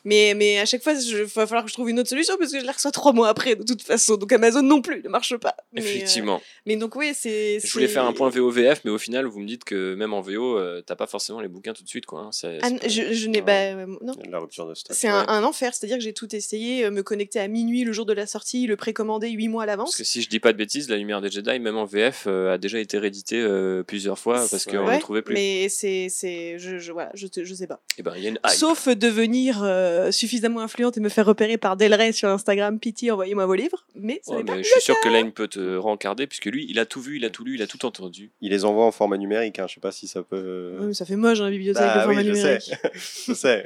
Mais, 0.06 0.34
mais 0.36 0.60
à 0.60 0.66
chaque 0.66 0.84
fois, 0.84 0.94
il 0.94 1.24
va 1.24 1.48
falloir 1.48 1.64
que 1.64 1.70
je 1.70 1.74
trouve 1.74 1.90
une 1.90 2.00
autre 2.00 2.10
solution 2.10 2.36
parce 2.38 2.52
que 2.52 2.60
je 2.60 2.66
les 2.66 2.72
reçois 2.72 2.92
trois 2.92 3.12
mois 3.12 3.28
après, 3.28 3.56
de 3.56 3.64
toute 3.64 3.82
façon. 3.82 4.16
Donc 4.18 4.32
Amazon 4.32 4.62
non 4.62 4.82
plus 4.82 5.02
ne 5.04 5.10
marche 5.10 5.36
pas. 5.38 5.56
Mais, 5.74 5.82
euh, 5.82 5.84
Effectivement. 5.86 6.42
mais 6.66 6.76
donc, 6.78 6.96
oui, 6.96 7.12
c'est. 7.14 7.60
Je 7.60 7.72
voulais 7.74 7.88
faire 7.88 8.06
un 8.06 8.14
point 8.14 8.30
VO-VF, 8.30 8.82
mais 8.86 8.92
au 8.92 8.98
final, 8.98 9.26
vous 9.26 9.40
me 9.40 9.48
dites 9.48 9.64
que 9.64 9.96
même 9.96 10.14
en 10.14 10.22
VO, 10.22 10.58
euh, 10.58 10.82
t'as 10.86 10.96
pas 10.96 11.08
forcément 11.08 11.42
les 11.42 11.48
bouquins 11.48 11.74
tout 11.74 11.84
de 11.84 11.90
suite, 11.90 12.06
quoi. 12.06 12.20
hein. 12.22 12.30
C'est- 12.32 12.60
Ah, 12.62 12.70
pas- 12.70 12.88
je, 12.88 13.14
je 13.14 13.28
n'ai. 13.28 13.40
Ah. 13.40 13.42
bah, 13.42 13.54
euh, 13.54 13.86
non. 14.02 14.14
Il 14.18 14.20
y 14.20 14.24
a 14.24 14.28
de 14.28 14.32
la 14.32 14.40
rupture 14.40 14.68
de 14.68 14.74
stock. 14.76 14.96
C'est 14.96 15.08
un, 15.08 15.26
un 15.28 15.44
enfer, 15.44 15.74
c'est-à-dire 15.74 15.98
que 15.98 16.04
j'ai 16.04 16.14
tout 16.14 16.34
essayé, 16.36 16.86
euh, 16.86 16.92
me 16.92 17.02
connecter 17.04 17.40
à 17.40 17.48
minuit 17.48 17.84
le 17.84 17.92
jour 17.92 18.06
de 18.06 18.14
la 18.14 18.28
sortie, 18.28 18.68
le 18.68 18.76
précommander 18.76 19.30
huit 19.32 19.48
mois 19.48 19.64
à 19.64 19.66
Parce 19.66 19.78
l'avance. 19.78 19.96
que 19.98 20.04
si 20.04 20.22
je 20.22 20.30
dis 20.30 20.40
pas 20.40 20.52
de 20.54 20.58
bêtises, 20.58 20.88
La 20.90 20.98
Lumière 20.98 21.22
des 21.22 21.32
Jedi, 21.32 21.60
même 21.60 21.78
en 21.78 21.86
VF, 21.86 22.26
euh, 22.28 22.54
a 22.54 22.58
déjà 22.60 22.80
été 22.80 22.98
réédité 23.00 23.40
euh, 23.42 23.82
plusieurs 23.84 24.20
fois 24.20 24.46
parce 24.52 24.66
qu'on 24.66 24.86
Ouais, 24.86 24.96
ne 24.98 25.02
trouvait 25.02 25.22
plus. 25.24 25.34
Mais 25.34 25.68
c'est, 25.70 26.08
c'est, 26.10 26.60
je, 26.60 26.78
je, 26.78 26.92
voilà, 26.92 27.10
je, 27.16 27.26
te- 27.28 27.44
je 27.44 27.54
sais 27.56 27.68
pas. 27.68 27.82
Et 27.98 28.04
ben, 28.04 28.14
il 28.16 28.24
y 28.24 28.28
a 28.28 28.30
une 28.30 28.40
hype. 28.46 28.54
Sauf 28.56 28.88
devenir 28.88 29.64
euh, 29.96 30.12
suffisamment 30.12 30.60
influente 30.62 30.98
et 30.98 31.00
me 31.00 31.10
faire 31.10 31.26
repérer 31.26 31.58
par 31.58 31.78
Del 31.78 31.94
Rey 31.94 32.12
sur 32.12 32.30
Instagram, 32.30 32.80
pitié, 32.80 33.12
envoyez-moi 33.12 33.46
vos 33.46 33.56
livres. 33.56 33.86
Mais 33.96 34.20
ça 34.24 34.32
Ouais, 34.34 34.38
n'est 34.40 34.44
pas 34.46 34.56
mais 34.58 34.64
je 34.64 34.70
suis 34.70 34.82
sûr 34.82 34.96
que 35.02 35.10
Lane 35.10 35.32
peut 35.32 35.48
te 35.48 35.76
rencarder, 35.78 36.28
puisque 36.28 36.46
lui, 36.46 36.66
il 36.70 36.78
a 36.80 36.86
tout 36.86 37.02
vu, 37.02 37.18
il 37.18 37.26
a 37.26 37.30
tout 37.30 37.44
lu, 37.44 37.56
il 37.56 37.62
a 37.62 37.68
tout 37.68 37.86
entendu. 37.86 38.32
Il 38.42 38.52
les 38.52 38.66
envoie 38.66 38.86
en 38.86 38.92
format 38.92 39.18
numérique. 39.18 39.60
Hein. 39.60 39.66
Je 39.68 39.76
sais 39.76 39.80
pas 39.80 39.92
si 39.92 40.08
ça 40.08 40.22
peut. 40.24 40.78
Ouais, 40.80 40.88
mais 40.88 40.94
ça 40.94 41.06
fait 41.06 41.16
moche 41.16 41.40
dans 41.40 41.46
la 41.46 41.52
bibliothèque 41.52 41.82
Bah 41.84 41.96
le 41.96 42.02
format 42.04 42.22
oui, 42.22 42.28
je 42.28 42.32
numérique. 42.32 42.62
sais. 42.62 42.92
je 43.28 43.34
sais. 43.34 43.64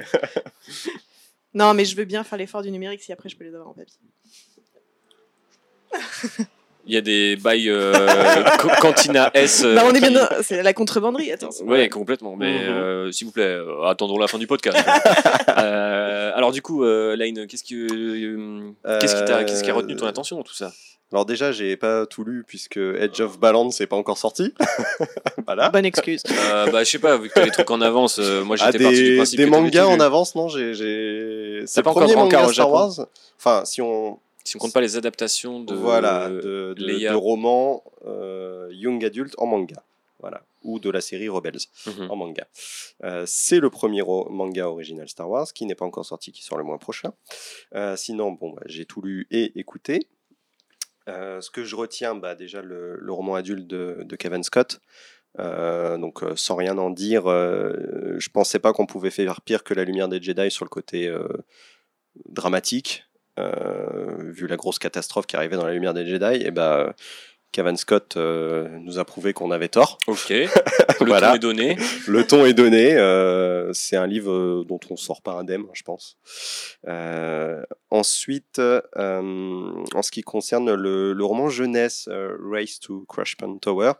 Non, 1.54 1.74
mais 1.74 1.84
je 1.84 1.96
veux 1.96 2.04
bien 2.04 2.22
faire 2.24 2.38
l'effort 2.38 2.62
du 2.62 2.70
numérique 2.70 3.02
si 3.02 3.12
après 3.12 3.28
je 3.28 3.36
peux 3.36 3.44
les 3.44 3.54
avoir 3.54 3.68
en 3.68 3.74
papier. 3.74 3.98
Il 6.90 6.94
y 6.94 6.96
a 6.96 7.02
des 7.02 7.36
bails 7.36 7.68
euh, 7.70 7.92
Co- 8.58 8.68
Cantina 8.80 9.30
S. 9.32 9.62
euh, 9.64 9.76
bah, 9.76 9.82
on 9.86 9.90
est 9.94 10.00
bien 10.00 10.08
qui- 10.08 10.14
dans... 10.14 10.26
C'est 10.42 10.60
la 10.60 10.72
contrebanderie, 10.72 11.30
attends. 11.30 11.50
Ouais, 11.64 11.88
complètement. 11.88 12.34
Mais 12.34 12.52
Mhm. 12.64 12.68
euh, 12.74 13.12
s'il 13.12 13.28
vous 13.28 13.32
plaît, 13.32 13.44
euh, 13.44 13.84
attendons 13.84 14.18
la 14.18 14.26
fin 14.26 14.38
du 14.38 14.48
podcast. 14.48 14.76
Euh, 15.58 16.32
alors 16.34 16.52
du 16.52 16.62
coup, 16.62 16.84
euh, 16.84 17.16
Lane, 17.16 17.46
qu'est-ce 17.46 17.64
que 17.64 17.92
euh, 17.92 18.98
qu'est-ce 19.00 19.14
qui 19.16 19.24
t'a 19.24 19.44
qu'est-ce 19.44 19.62
qui 19.62 19.70
a 19.70 19.74
retenu 19.74 19.94
ton 19.96 20.06
attention 20.06 20.36
dans 20.36 20.42
tout 20.42 20.54
ça? 20.54 20.72
Alors 21.12 21.26
déjà, 21.26 21.50
j'ai 21.52 21.76
pas 21.76 22.06
tout 22.06 22.24
lu 22.24 22.44
puisque 22.46 22.76
Edge 22.76 23.20
of 23.20 23.38
Balance 23.40 23.80
n'est 23.80 23.86
pas 23.86 23.96
encore 23.96 24.16
sorti. 24.18 24.54
voilà. 25.46 25.68
Bonne 25.70 25.84
excuse. 25.84 26.22
Euh, 26.52 26.70
Bah 26.70 26.84
je 26.84 26.90
sais 26.90 26.98
pas, 26.98 27.16
vu 27.18 27.28
que 27.28 27.34
t'as 27.34 27.44
les 27.44 27.50
trucs 27.50 27.70
en 27.70 27.80
avance, 27.80 28.18
euh, 28.20 28.42
moi 28.44 28.56
Ah, 28.60 28.70
j'étais 28.70 28.82
parti 28.84 28.98
du 29.02 29.10
des, 29.10 29.16
principe 29.16 29.38
des 29.38 29.44
que 29.46 29.50
t'avais 29.50 29.62
mangas 29.62 29.82
tout 29.82 29.88
en 29.90 29.96
lu. 29.96 30.02
avance, 30.02 30.34
non 30.36 30.48
j'ai, 30.48 30.72
j'ai... 30.74 31.62
C'est 31.66 31.82
pas 31.82 31.90
le 31.90 31.96
encore 31.96 32.02
premier 32.04 32.16
manga 32.16 32.38
au 32.46 32.52
Star 32.52 32.66
Japon 32.66 32.72
Wars. 32.72 33.06
Enfin, 33.38 33.64
si 33.64 33.82
on... 33.82 34.18
Si 34.44 34.56
on 34.56 34.58
compte 34.58 34.72
pas 34.72 34.80
les 34.80 34.96
adaptations 34.96 35.60
de 35.60 35.74
voilà, 35.74 36.28
de, 36.28 36.74
de, 36.76 36.84
Leia. 36.84 37.12
de 37.12 37.16
romans 37.16 37.84
euh, 38.06 38.68
young 38.72 39.04
adult 39.04 39.34
en 39.38 39.46
manga. 39.46 39.82
Voilà. 40.18 40.42
Ou 40.62 40.78
de 40.78 40.90
la 40.90 41.00
série 41.00 41.28
Rebels 41.28 41.58
Mhm. 41.86 42.10
en 42.10 42.16
manga. 42.16 42.46
Euh, 43.04 43.24
c'est 43.26 43.60
le 43.60 43.70
premier 43.70 44.02
manga 44.30 44.68
original 44.68 45.08
Star 45.08 45.28
Wars 45.30 45.52
qui 45.52 45.64
n'est 45.66 45.74
pas 45.74 45.84
encore 45.86 46.04
sorti, 46.04 46.32
qui 46.32 46.42
sort 46.42 46.58
le 46.58 46.64
mois 46.64 46.78
prochain. 46.78 47.12
Euh, 47.74 47.96
sinon, 47.96 48.32
bon, 48.32 48.50
bah, 48.50 48.62
j'ai 48.66 48.84
tout 48.84 49.00
lu 49.02 49.26
et 49.30 49.58
écouté. 49.58 50.08
Ce 51.06 51.50
que 51.50 51.64
je 51.64 51.74
retiens, 51.74 52.14
bah, 52.14 52.36
déjà 52.36 52.62
le, 52.62 52.96
le 53.00 53.12
roman 53.12 53.34
adulte 53.34 53.66
de, 53.66 54.02
de 54.04 54.16
Kevin 54.16 54.44
Scott. 54.44 54.80
Euh, 55.40 55.96
donc, 55.98 56.22
euh, 56.22 56.36
sans 56.36 56.54
rien 56.56 56.76
en 56.78 56.90
dire, 56.90 57.26
euh, 57.26 58.14
je 58.18 58.28
pensais 58.28 58.58
pas 58.60 58.72
qu'on 58.72 58.86
pouvait 58.86 59.10
faire 59.10 59.40
pire 59.40 59.64
que 59.64 59.74
La 59.74 59.82
Lumière 59.84 60.08
des 60.08 60.22
Jedi 60.22 60.50
sur 60.52 60.64
le 60.64 60.68
côté 60.68 61.12
dramatique. 62.28 63.04
Euh, 63.40 64.30
vu 64.32 64.46
la 64.46 64.56
grosse 64.56 64.78
catastrophe 64.78 65.26
qui 65.26 65.36
arrivait 65.36 65.56
dans 65.56 65.66
La 65.66 65.72
Lumière 65.72 65.94
des 65.94 66.06
Jedi, 66.06 66.44
et 66.44 66.50
bah, 66.50 66.94
Kevin 67.52 67.76
Scott 67.76 68.16
euh, 68.16 68.68
nous 68.80 68.98
a 68.98 69.04
prouvé 69.04 69.32
qu'on 69.32 69.50
avait 69.50 69.68
tort. 69.68 69.98
Ok, 70.06 70.28
le 70.30 70.48
Voilà. 71.06 71.30
ton 71.30 71.34
est 71.34 71.38
donné. 71.40 71.76
Le 72.06 72.24
ton 72.26 72.44
est 72.46 72.54
donné. 72.54 72.96
euh, 72.96 73.72
c'est 73.72 73.96
un 73.96 74.06
livre 74.06 74.64
dont 74.64 74.78
on 74.90 74.96
sort 74.96 75.20
pas 75.22 75.32
indemne, 75.32 75.64
je 75.72 75.82
pense. 75.82 76.16
Euh, 76.86 77.62
ensuite, 77.90 78.60
en 78.60 80.02
ce 80.02 80.10
qui 80.12 80.22
concerne 80.22 80.72
le, 80.74 81.12
le 81.12 81.24
roman 81.24 81.48
jeunesse 81.48 82.08
Race 82.52 82.78
to 82.80 83.04
Crushpan 83.08 83.58
Tower, 83.58 83.92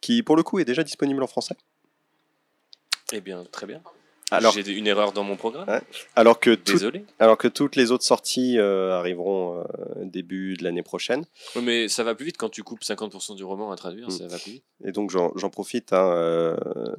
qui 0.00 0.22
pour 0.22 0.36
le 0.36 0.42
coup 0.42 0.58
est 0.60 0.64
déjà 0.64 0.84
disponible 0.84 1.22
en 1.22 1.26
français. 1.26 1.56
Eh 3.12 3.20
bien, 3.20 3.44
très 3.50 3.66
bien. 3.66 3.82
Alors, 4.32 4.52
J'ai 4.52 4.68
une 4.72 4.86
erreur 4.86 5.12
dans 5.12 5.24
mon 5.24 5.36
programme. 5.36 5.68
Ouais. 5.68 5.80
alors, 6.16 6.40
que 6.40 6.54
tout- 6.54 6.72
Désolé. 6.72 7.04
alors 7.18 7.36
que 7.38 7.48
toutes 7.48 7.76
les 7.76 7.90
autres 7.92 8.04
sorties 8.04 8.58
euh, 8.58 8.92
arriveront 8.98 9.58
euh, 9.60 9.64
début 10.04 10.54
de 10.56 10.64
l'année 10.64 10.82
prochaine. 10.82 11.24
Mais 11.62 11.88
ça 11.88 12.02
va 12.04 12.14
plus 12.14 12.26
vite 12.26 12.36
quand 12.38 12.48
tu 12.48 12.62
coupes 12.62 12.82
50% 12.82 13.36
du 13.36 13.44
roman 13.44 13.70
à 13.72 13.76
traduire, 13.76 14.08
Mm. 14.08 14.10
ça 14.10 14.26
va 14.26 14.38
plus 14.38 14.52
vite. 14.52 14.64
Et 14.84 14.90
donc 14.92 15.10
j'en 15.10 15.30
profite, 15.50 15.92
hein, 15.92 16.10
euh, 16.12 16.56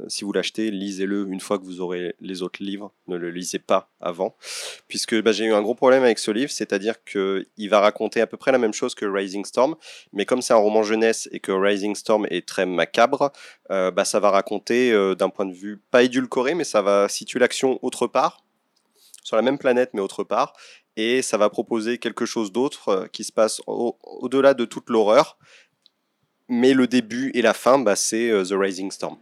si 0.07 0.23
vous 0.23 0.31
l'achetez, 0.31 0.71
lisez-le 0.71 1.27
une 1.29 1.41
fois 1.41 1.59
que 1.59 1.63
vous 1.65 1.81
aurez 1.81 2.15
les 2.21 2.41
autres 2.41 2.63
livres, 2.63 2.93
ne 3.07 3.17
le 3.17 3.29
lisez 3.29 3.59
pas 3.59 3.89
avant, 3.99 4.35
puisque 4.87 5.21
bah, 5.21 5.31
j'ai 5.33 5.45
eu 5.45 5.53
un 5.53 5.61
gros 5.61 5.75
problème 5.75 6.03
avec 6.03 6.19
ce 6.19 6.31
livre, 6.31 6.51
c'est-à-dire 6.51 7.03
qu'il 7.03 7.69
va 7.69 7.79
raconter 7.81 8.21
à 8.21 8.27
peu 8.27 8.37
près 8.37 8.51
la 8.53 8.57
même 8.57 8.73
chose 8.73 8.95
que 8.95 9.05
Rising 9.05 9.43
Storm, 9.43 9.75
mais 10.13 10.25
comme 10.25 10.41
c'est 10.41 10.53
un 10.53 10.57
roman 10.57 10.83
jeunesse 10.83 11.27
et 11.31 11.39
que 11.41 11.51
Rising 11.51 11.95
Storm 11.95 12.25
est 12.29 12.47
très 12.47 12.65
macabre, 12.65 13.31
bah, 13.69 14.05
ça 14.05 14.19
va 14.19 14.29
raconter 14.29 14.91
d'un 15.17 15.29
point 15.29 15.45
de 15.45 15.53
vue 15.53 15.81
pas 15.91 16.03
édulcoré, 16.03 16.53
mais 16.53 16.63
ça 16.63 16.81
va 16.81 17.09
situer 17.23 17.39
l'action 17.39 17.79
autre 17.81 18.05
part, 18.07 18.43
sur 19.23 19.37
la 19.37 19.41
même 19.41 19.57
planète 19.57 19.91
mais 19.93 20.01
autre 20.01 20.23
part, 20.25 20.53
et 20.97 21.21
ça 21.21 21.37
va 21.37 21.49
proposer 21.49 21.97
quelque 21.97 22.25
chose 22.25 22.51
d'autre 22.51 22.89
euh, 22.89 23.07
qui 23.07 23.23
se 23.23 23.31
passe 23.31 23.61
au- 23.65 23.97
au-delà 24.03 24.53
de 24.53 24.65
toute 24.65 24.89
l'horreur, 24.89 25.37
mais 26.49 26.73
le 26.73 26.85
début 26.87 27.31
et 27.33 27.41
la 27.41 27.53
fin, 27.53 27.79
bah, 27.79 27.95
c'est 27.95 28.29
euh, 28.29 28.43
The 28.43 28.51
Rising 28.53 28.91
Storm. 28.91 29.17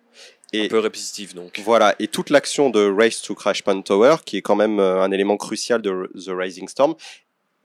Et 0.54 0.66
Un 0.66 0.68
peu 0.68 0.80
répétitif 0.80 1.34
donc. 1.36 1.60
voilà, 1.64 1.96
et 2.00 2.08
toute 2.08 2.30
l'action 2.32 2.70
de 2.72 2.92
Race 2.92 3.22
to 3.22 3.36
Crash 3.36 3.64
Point 3.64 3.82
Tower, 3.84 4.16
qui 4.26 4.38
est 4.38 4.42
quand 4.42 4.56
même 4.56 4.80
euh, 4.80 5.02
un 5.04 5.12
élément 5.12 5.38
crucial 5.38 5.82
de 5.82 6.10
The 6.16 6.30
Rising 6.32 6.68
Storm, 6.68 6.96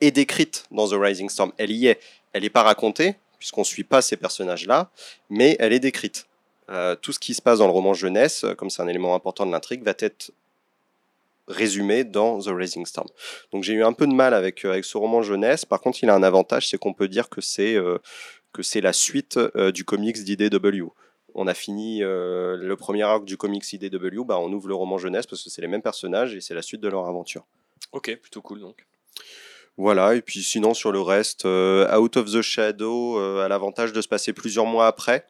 est 0.03 0.11
décrite 0.11 0.65
dans 0.71 0.87
The 0.87 0.95
Rising 1.01 1.31
Storm. 1.31 1.53
Elle 1.57 1.71
y 1.73 1.87
est. 1.87 1.99
Elle 2.35 2.43
n'est 2.43 2.51
pas 2.51 2.63
racontée, 2.63 3.17
puisqu'on 3.39 3.63
ne 3.63 3.67
suit 3.67 3.83
pas 3.85 4.03
ces 4.03 4.17
personnages-là, 4.19 4.91
mais 5.31 5.57
elle 5.59 5.73
est 5.73 5.81
décrite. 5.81 6.27
Euh, 6.71 6.97
tout 6.97 7.13
ce 7.13 7.19
qui 7.19 7.35
se 7.35 7.43
passe 7.43 7.61
dans 7.61 7.67
le 7.67 7.73
roman 7.73 7.95
jeunesse, 7.95 8.45
euh, 8.45 8.55
comme 8.55 8.71
c'est 8.71 8.83
un 8.83 8.89
élément 8.89 9.15
important 9.15 9.47
de 9.47 9.53
l'intrigue, 9.53 9.85
va 9.85 9.95
être 9.99 10.33
résumé 11.47 12.03
dans 12.03 12.41
The 12.41 12.49
Rising 12.49 12.87
Storm. 12.87 13.07
Donc 13.53 13.63
j'ai 13.63 13.75
eu 13.75 13.85
un 13.85 13.93
peu 13.93 14.07
de 14.07 14.13
mal 14.13 14.35
avec, 14.35 14.65
euh, 14.65 14.71
avec 14.71 14.85
ce 14.85 14.99
roman 14.99 15.23
jeunesse. 15.23 15.65
Par 15.65 15.81
contre, 15.81 16.03
il 16.03 16.11
a 16.11 16.15
un 16.15 16.25
avantage, 16.25 16.69
c'est 16.69 16.79
qu'on 16.79 16.93
peut 16.93 17.07
dire 17.07 17.29
que 17.29 17.41
c'est 17.41 17.77
euh, 17.77 17.99
que 18.53 18.63
c'est 18.63 18.81
la 18.81 18.95
suite 18.95 19.39
du 19.75 19.85
comics 19.85 20.17
d'IDW. 20.25 20.87
On 21.35 21.47
a 21.47 21.53
fini 21.53 21.99
le 22.01 22.75
premier 22.75 23.03
arc 23.03 23.27
du 23.27 23.37
comics 23.37 23.71
IDW, 23.71 24.25
bah, 24.25 24.39
on 24.39 24.51
ouvre 24.51 24.67
le 24.67 24.75
roman 24.75 24.97
jeunesse 24.97 25.27
parce 25.27 25.45
que 25.45 25.51
c'est 25.51 25.61
les 25.61 25.69
mêmes 25.69 25.83
personnages 25.83 26.35
et 26.35 26.41
c'est 26.41 26.55
la 26.55 26.63
suite 26.63 26.81
de 26.81 26.89
leur 26.89 27.07
aventure. 27.07 27.45
Ok, 27.93 28.17
plutôt 28.17 28.41
cool 28.41 28.61
donc. 28.61 28.87
Voilà, 29.77 30.15
et 30.15 30.23
puis 30.23 30.43
sinon 30.43 30.73
sur 30.73 30.91
le 30.91 31.03
reste, 31.03 31.45
Out 31.45 32.17
of 32.17 32.33
the 32.33 32.41
Shadow 32.41 33.19
a 33.19 33.47
l'avantage 33.47 33.93
de 33.93 34.01
se 34.01 34.09
passer 34.09 34.33
plusieurs 34.33 34.65
mois 34.65 34.87
après. 34.87 35.27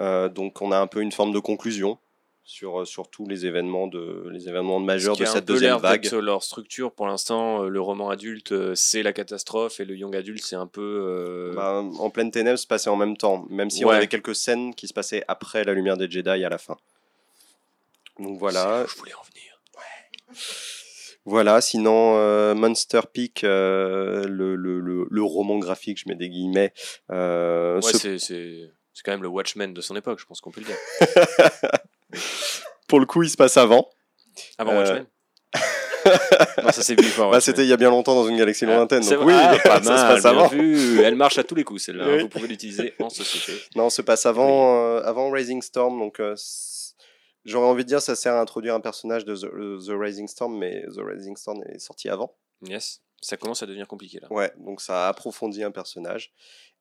Euh, 0.00 0.28
donc 0.28 0.62
on 0.62 0.70
a 0.72 0.78
un 0.78 0.86
peu 0.86 1.00
une 1.00 1.12
forme 1.12 1.32
de 1.32 1.38
conclusion 1.40 1.98
sur, 2.44 2.80
euh, 2.80 2.84
sur 2.86 3.10
tous 3.10 3.26
les 3.26 3.44
événements, 3.46 3.88
de, 3.88 4.26
les 4.30 4.48
événements 4.48 4.78
majeurs 4.80 5.16
Ce 5.16 5.20
de 5.20 5.26
a 5.26 5.30
un 5.30 5.34
cette 5.34 5.44
deuxième 5.44 5.76
vague. 5.78 6.10
leur 6.12 6.42
structure 6.42 6.92
pour 6.92 7.06
l'instant. 7.06 7.64
euh, 7.64 7.68
Le 7.68 7.80
roman 7.80 8.08
adulte, 8.08 8.74
c'est 8.74 9.02
la 9.02 9.12
catastrophe 9.12 9.80
et 9.80 9.84
le 9.84 9.96
young 9.96 10.14
adulte, 10.16 10.42
c'est 10.44 10.56
un 10.56 10.66
peu. 10.66 10.80
euh, 11.06 11.54
Bah, 11.54 11.82
en 11.98 12.10
pleine 12.10 12.30
ténèbres 12.30 12.58
se 12.58 12.66
passait 12.66 12.88
en 12.90 12.96
même 12.96 13.16
temps, 13.16 13.44
même 13.50 13.70
si 13.70 13.84
on 13.84 13.90
avait 13.90 14.06
quelques 14.06 14.34
scènes 14.34 14.74
qui 14.74 14.88
se 14.88 14.94
passaient 14.94 15.24
après 15.28 15.64
la 15.64 15.74
lumière 15.74 15.96
des 15.96 16.08
Jedi 16.10 16.28
à 16.44 16.48
la 16.48 16.58
fin. 16.58 16.76
Donc 18.18 18.38
voilà. 18.38 18.86
je 18.88 18.94
voulais 18.96 19.14
en 19.14 19.22
venir. 19.22 19.60
Voilà, 21.24 21.60
sinon 21.60 22.16
euh, 22.16 22.54
Monster 22.54 23.00
Peak, 23.12 23.44
euh, 23.44 24.26
le, 24.26 24.56
le, 24.56 24.80
le, 24.80 25.06
le 25.10 25.22
roman 25.22 25.58
graphique, 25.58 25.98
je 26.02 26.08
mets 26.08 26.14
des 26.14 26.30
guillemets. 26.30 26.72
Ouais, 27.10 27.80
se- 27.82 28.16
c'est- 28.18 28.70
c'est 28.98 29.04
quand 29.04 29.12
même 29.12 29.22
le 29.22 29.28
Watchmen 29.28 29.72
de 29.72 29.80
son 29.80 29.94
époque, 29.94 30.18
je 30.18 30.26
pense 30.26 30.40
qu'on 30.40 30.50
peut 30.50 30.60
le 30.60 30.66
dire. 30.66 30.76
pour 32.88 32.98
le 32.98 33.06
coup, 33.06 33.22
il 33.22 33.30
se 33.30 33.36
passe 33.36 33.56
avant. 33.56 33.88
Avant 34.58 34.72
Euh, 34.72 34.78
Watchmen 34.78 35.06
Non, 36.64 36.72
ça 36.72 36.82
c'est 36.82 36.96
Bah, 37.18 37.40
c'était 37.40 37.62
il 37.62 37.68
y 37.68 37.72
a 37.72 37.76
bien 37.76 37.90
longtemps 37.90 38.14
dans 38.16 38.26
une 38.28 38.36
galaxie 38.36 38.64
Ah, 38.66 38.74
lointaine. 38.76 39.02
Donc 39.04 39.20
oui, 39.24 39.34
Ah, 39.36 39.56
pas 39.64 39.82
ça 39.82 39.96
se 39.96 40.02
passe 40.14 40.24
avant. 40.24 40.48
vu. 40.48 41.00
Elle 41.00 41.14
marche 41.14 41.38
à 41.38 41.44
tous 41.44 41.54
les 41.54 41.62
coups, 41.64 41.84
celle-là. 41.84 42.04
hein. 42.06 42.14
Oui. 42.16 42.22
Vous 42.22 42.28
pouvez 42.28 42.48
l'utiliser 42.48 42.94
en 42.98 43.08
société. 43.08 43.52
Non, 43.76 43.84
on 43.86 43.90
se 43.90 44.02
passe 44.02 44.26
avant, 44.26 44.76
euh, 44.96 45.02
avant 45.04 45.30
Rising 45.30 45.62
Storm. 45.62 45.98
Donc 46.00 46.18
euh, 46.18 46.34
j'aurais 47.44 47.68
envie 47.68 47.84
de 47.84 47.88
dire 47.88 48.00
ça 48.02 48.16
sert 48.16 48.34
à 48.34 48.40
introduire 48.40 48.74
un 48.74 48.80
personnage 48.80 49.24
de 49.24 49.36
The, 49.36 49.86
The 49.86 49.92
Rising 49.96 50.26
Storm, 50.26 50.58
mais 50.58 50.82
The 50.94 51.00
Rising 51.04 51.36
Storm 51.36 51.62
est 51.72 51.78
sorti 51.78 52.08
avant. 52.08 52.34
Yes. 52.66 53.00
Ça 53.20 53.36
commence 53.36 53.62
à 53.62 53.66
devenir 53.66 53.88
compliqué 53.88 54.18
là. 54.20 54.28
Ouais, 54.32 54.52
donc 54.58 54.80
ça 54.80 55.08
approfondit 55.08 55.64
un 55.64 55.72
personnage. 55.72 56.32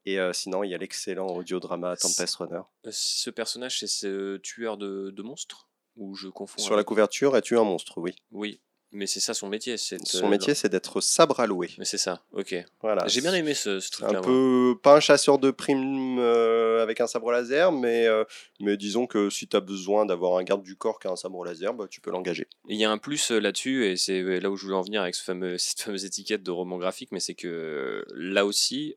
Et 0.07 0.19
euh, 0.19 0.31
sinon, 0.31 0.63
il 0.63 0.69
y 0.69 0.73
a 0.73 0.77
l'excellent 0.77 1.27
audiodrama 1.27 1.97
Tempest 1.97 2.37
Runner. 2.37 2.61
Ce 2.89 3.29
personnage, 3.29 3.79
c'est 3.79 3.87
ce 3.87 4.37
tueur 4.37 4.77
de, 4.77 5.11
de 5.11 5.21
monstres? 5.21 5.67
Ou 5.97 6.15
je 6.15 6.29
confonds 6.29 6.61
Sur 6.61 6.77
la 6.77 6.85
couverture, 6.85 7.35
es-tu 7.35 7.57
un 7.57 7.65
monstre? 7.65 7.97
Oui. 7.97 8.15
Oui, 8.31 8.61
mais 8.91 9.05
c'est 9.07 9.19
ça 9.19 9.33
son 9.33 9.49
métier. 9.49 9.77
c'est 9.77 9.97
Son 10.07 10.29
métier, 10.29 10.55
c'est 10.55 10.69
d'être 10.69 11.01
sabre 11.01 11.39
à 11.39 11.47
louer. 11.47 11.69
Mais 11.77 11.85
c'est 11.85 11.97
ça, 11.97 12.21
ok. 12.31 12.55
Voilà. 12.81 13.05
J'ai 13.07 13.21
bien 13.21 13.33
aimé 13.33 13.53
ce, 13.53 13.79
truc-là. 13.91 14.09
un 14.09 14.13
moi. 14.13 14.21
peu 14.21 14.75
pas 14.81 14.95
un 14.95 14.99
chasseur 14.99 15.39
de 15.39 15.51
primes 15.51 16.17
euh, 16.19 16.81
avec 16.81 17.01
un 17.01 17.07
sabre 17.07 17.31
laser, 17.31 17.71
mais, 17.71 18.07
euh, 18.07 18.23
mais 18.61 18.77
disons 18.77 19.05
que 19.07 19.29
si 19.29 19.47
tu 19.47 19.57
as 19.57 19.59
besoin 19.59 20.05
d'avoir 20.05 20.37
un 20.37 20.43
garde 20.43 20.63
du 20.63 20.75
corps 20.75 20.99
qui 20.99 21.07
a 21.07 21.11
un 21.11 21.15
sabre 21.15 21.43
laser, 21.43 21.73
bah, 21.73 21.87
tu 21.89 21.99
peux 21.99 22.11
l'engager. 22.11 22.47
Il 22.69 22.77
y 22.77 22.85
a 22.85 22.91
un 22.91 22.97
plus 22.97 23.31
euh, 23.31 23.39
là-dessus, 23.39 23.85
et 23.85 23.97
c'est 23.97 24.21
là 24.39 24.49
où 24.49 24.55
je 24.55 24.63
voulais 24.65 24.77
en 24.77 24.81
venir 24.83 25.01
avec 25.01 25.15
ce 25.15 25.23
fameux, 25.23 25.57
cette 25.57 25.81
fameuse 25.81 26.05
étiquette 26.05 26.43
de 26.43 26.51
roman 26.51 26.77
graphique, 26.77 27.11
mais 27.11 27.19
c'est 27.19 27.35
que 27.35 28.05
là 28.13 28.45
aussi, 28.45 28.95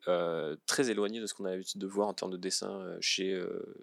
très 0.66 0.90
éloigné 0.90 1.20
de 1.20 1.26
ce 1.26 1.34
qu'on 1.34 1.44
a 1.46 1.50
l'habitude 1.50 1.80
de 1.80 1.86
voir 1.86 2.06
en 2.08 2.14
termes 2.14 2.30
de 2.30 2.36
dessin 2.36 2.80
chez, 3.00 3.40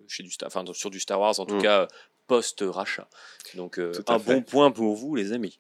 chez 0.07 0.23
du 0.23 0.31
Star, 0.31 0.47
enfin, 0.47 0.63
sur 0.73 0.89
du 0.89 0.99
Star 0.99 1.19
Wars, 1.19 1.37
en 1.39 1.45
tout 1.45 1.55
Mm. 1.57 1.61
cas 1.61 1.87
post-rachat. 2.27 3.07
Donc 3.55 3.79
un 3.79 4.19
fait. 4.19 4.33
bon 4.33 4.41
point 4.41 4.71
pour 4.71 4.95
vous, 4.95 5.15
les 5.15 5.31
amis. 5.33 5.59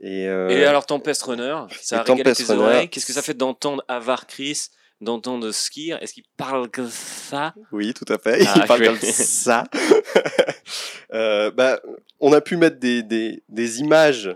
Et, 0.00 0.26
euh, 0.28 0.48
Et 0.48 0.64
alors 0.64 0.86
Tempest 0.86 1.22
Runner, 1.22 1.56
ça 1.80 2.00
a 2.00 2.02
régalé 2.02 2.32
tes 2.34 2.44
Runner, 2.44 2.60
oreilles. 2.62 2.88
Qu'est-ce 2.90 3.06
que 3.06 3.12
ça 3.12 3.22
fait 3.22 3.34
d'entendre 3.34 3.82
Avar 3.88 4.26
Chris, 4.26 4.66
d'entendre 5.00 5.50
Skir? 5.52 5.98
Est-ce 6.02 6.12
qu'il 6.14 6.24
parle 6.36 6.68
que 6.68 6.86
ça? 6.88 7.54
Oui, 7.72 7.94
tout 7.94 8.04
à 8.12 8.18
fait. 8.18 8.44
Ah, 8.46 8.54
Il 8.56 8.64
parle 8.66 8.80
je- 8.80 8.86
comme 8.90 8.98
ça. 9.00 9.64
Euh, 11.12 11.50
bah, 11.52 11.80
on 12.18 12.32
a 12.32 12.40
pu 12.40 12.56
mettre 12.56 12.78
des, 12.80 13.02
des, 13.02 13.44
des 13.48 13.80
images, 13.80 14.34